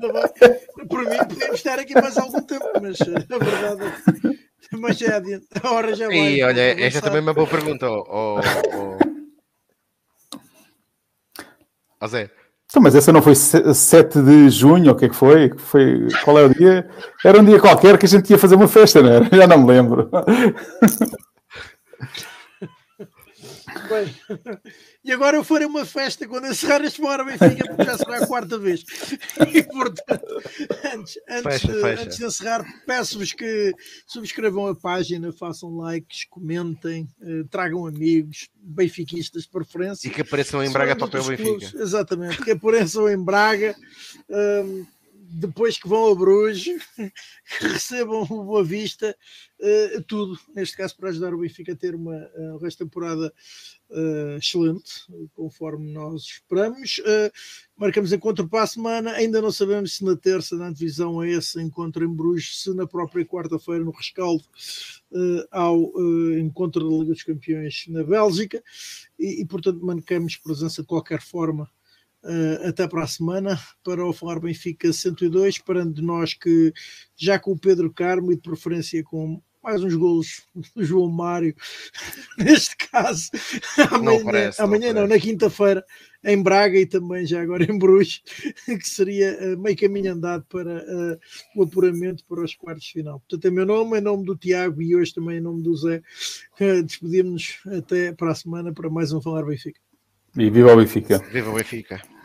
por 0.89 1.01
mim 1.01 1.19
podemos 1.19 1.55
estar 1.55 1.79
aqui 1.79 1.95
mais 1.95 2.19
algum 2.19 2.43
tempo, 2.43 2.67
mas 2.83 3.01
a 3.01 3.39
verdade 3.39 3.85
é 3.85 4.45
mas 4.78 4.99
já 4.99 5.17
adiante. 5.17 5.47
A 5.62 5.70
hora 5.70 5.95
já 5.95 6.07
vai. 6.07 6.17
E 6.17 6.43
olha, 6.43 6.85
esta 6.85 7.01
também 7.01 7.19
é 7.19 7.23
uma 7.23 7.35
boa 7.35 7.47
pergunta. 7.47 7.89
Oh, 7.89 8.05
oh, 8.09 8.41
oh. 12.01 12.09
Zé. 12.09 12.31
Então, 12.69 12.83
mas 12.83 12.95
essa 12.95 13.12
não 13.12 13.23
foi 13.23 13.35
7 13.35 14.20
de 14.23 14.51
junho, 14.51 14.93
o 14.93 14.95
que 14.95 15.07
é 15.07 15.09
que 15.09 15.15
foi? 15.15 15.51
foi? 15.57 16.09
Qual 16.25 16.39
é 16.39 16.45
o 16.45 16.55
dia? 16.55 16.89
Era 17.25 17.41
um 17.41 17.45
dia 17.45 17.61
qualquer 17.61 17.97
que 17.97 18.07
a 18.07 18.09
gente 18.09 18.28
ia 18.28 18.39
fazer 18.39 18.57
uma 18.57 18.69
festa, 18.69 19.01
não 19.01 19.11
era? 19.11 19.28
Já 19.35 19.47
não 19.47 19.59
me 19.59 19.69
lembro. 19.69 20.11
Bem, 23.89 24.15
e 25.07 25.12
agora 25.12 25.36
eu 25.36 25.44
farei 25.44 25.68
uma 25.68 25.86
festa 25.86 26.26
quando 26.26 26.49
encerrar 26.49 26.85
este 26.85 27.01
Fora 27.01 27.23
Benfica, 27.23 27.65
porque 27.68 27.85
já 27.85 27.97
será 27.97 28.17
a 28.17 28.26
quarta 28.26 28.59
vez. 28.59 28.85
E 29.55 29.62
portanto, 29.62 30.26
antes, 30.93 31.18
antes, 31.28 31.43
fecha, 31.43 31.68
de, 31.68 31.81
fecha. 31.81 32.02
antes 32.02 32.18
de 32.18 32.25
encerrar, 32.25 32.65
peço-vos 32.85 33.33
que 33.33 33.73
subscrevam 34.07 34.67
a 34.67 34.75
página, 34.75 35.33
façam 35.33 35.76
likes, 35.76 36.25
comentem, 36.28 37.09
eh, 37.23 37.44
tragam 37.49 37.86
amigos, 37.86 38.49
benfiquistas 38.60 39.44
de 39.44 39.49
preferência. 39.51 40.09
E 40.09 40.10
que 40.10 40.23
apareçam 40.23 40.65
em 40.65 40.73
Braga 40.73 40.97
para 40.97 41.20
o 41.20 41.25
Benfica. 41.25 41.81
Exatamente, 41.81 42.43
que 42.43 42.51
apareçam 42.51 43.09
em 43.09 43.23
Braga. 43.23 43.76
Um, 44.28 44.85
depois 45.28 45.78
que 45.78 45.89
vão 45.89 46.10
a 46.10 46.15
Bruges, 46.15 46.83
que 47.59 47.67
recebam 47.67 48.23
o 48.23 48.44
Boa 48.44 48.65
Vista, 48.65 49.17
uh, 49.60 50.02
tudo, 50.02 50.39
neste 50.55 50.76
caso 50.76 50.97
para 50.97 51.10
ajudar 51.10 51.35
o 51.35 51.39
Benfica 51.39 51.73
a 51.73 51.76
ter 51.76 51.94
uma 51.94 52.17
uh, 52.17 52.76
temporada 52.76 53.33
uh, 53.91 54.37
excelente, 54.37 55.07
conforme 55.35 55.93
nós 55.93 56.23
esperamos. 56.23 56.99
Uh, 56.99 57.31
marcamos 57.77 58.13
encontro 58.13 58.49
para 58.49 58.63
a 58.63 58.67
semana, 58.67 59.13
ainda 59.13 59.41
não 59.41 59.53
sabemos 59.53 59.97
se 59.97 60.05
na 60.05 60.17
terça, 60.17 60.57
na 60.57 60.71
divisão, 60.71 61.23
é 61.23 61.31
esse 61.31 61.61
encontro 61.61 62.05
em 62.05 62.09
Bruges, 62.09 62.63
se 62.63 62.75
na 62.75 62.87
própria 62.87 63.25
quarta-feira, 63.25 63.85
no 63.85 63.91
rescaldo, 63.91 64.45
ao 65.51 65.93
encontro 66.39 66.83
da 66.83 66.97
Liga 66.97 67.13
dos 67.13 67.23
Campeões 67.23 67.85
na 67.89 68.03
Bélgica, 68.03 68.63
e, 69.19 69.43
e 69.43 69.47
portanto 69.47 69.85
marcamos 69.85 70.37
presença 70.37 70.83
de 70.83 70.89
qualquer 70.89 71.23
forma 71.23 71.69
Uh, 72.27 72.69
até 72.69 72.89
para 72.89 73.05
a 73.05 73.07
semana. 73.07 73.57
Para 73.85 74.05
o 74.05 74.13
Falar 74.13 74.41
Benfica 74.41 74.93
102, 74.93 75.55
esperando 75.55 75.95
de 75.95 76.03
nós 76.03 76.35
que 76.35 76.73
já 77.15 77.39
com 77.39 77.53
o 77.53 77.59
Pedro 77.59 77.93
Carmo 77.93 78.33
e 78.33 78.35
de 78.35 78.43
preferência 78.43 79.05
com 79.05 79.41
mais 79.67 79.83
uns 79.83 79.97
golos 79.97 80.47
do 80.77 80.85
João 80.85 81.09
Mário, 81.09 81.53
neste 82.39 82.77
caso, 82.77 83.31
amanhã, 83.91 84.01
não, 84.01 84.25
parece, 84.25 84.62
amanhã 84.62 84.93
não, 84.93 85.01
não 85.01 85.09
na 85.09 85.19
quinta-feira, 85.19 85.85
em 86.25 86.41
Braga 86.41 86.78
e 86.78 86.86
também 86.86 87.27
já 87.27 87.43
agora 87.43 87.65
em 87.65 87.77
Bruges, 87.77 88.23
que 88.65 88.89
seria 88.89 89.36
uh, 89.41 89.61
meio 89.61 89.77
caminho 89.77 90.12
andado 90.12 90.45
para 90.49 90.85
uh, 90.85 91.19
o 91.57 91.65
apuramento 91.65 92.25
para 92.28 92.45
os 92.45 92.55
quartos 92.55 92.85
de 92.85 92.93
final. 92.93 93.19
Portanto, 93.19 93.45
é 93.45 93.51
meu 93.51 93.67
nome, 93.67 93.99
em 93.99 94.01
nome 94.01 94.25
do 94.25 94.36
Tiago 94.36 94.81
e 94.81 94.95
hoje 94.95 95.12
também 95.12 95.39
em 95.39 95.43
nome 95.43 95.65
do 95.65 95.77
Zé, 95.77 96.01
uh, 96.61 96.83
despedimos-nos 96.85 97.59
até 97.77 98.12
para 98.12 98.31
a 98.31 98.35
semana 98.36 98.73
para 98.73 98.89
mais 98.89 99.12
um 99.12 99.20
Falar 99.20 99.45
Benfica. 99.45 99.81
E 100.36 100.49
viva 100.49 100.75
o 100.75 100.77
Benfica! 100.77 101.19
Viva 101.33 101.51
o 101.51 101.55
Benfica! 101.55 102.16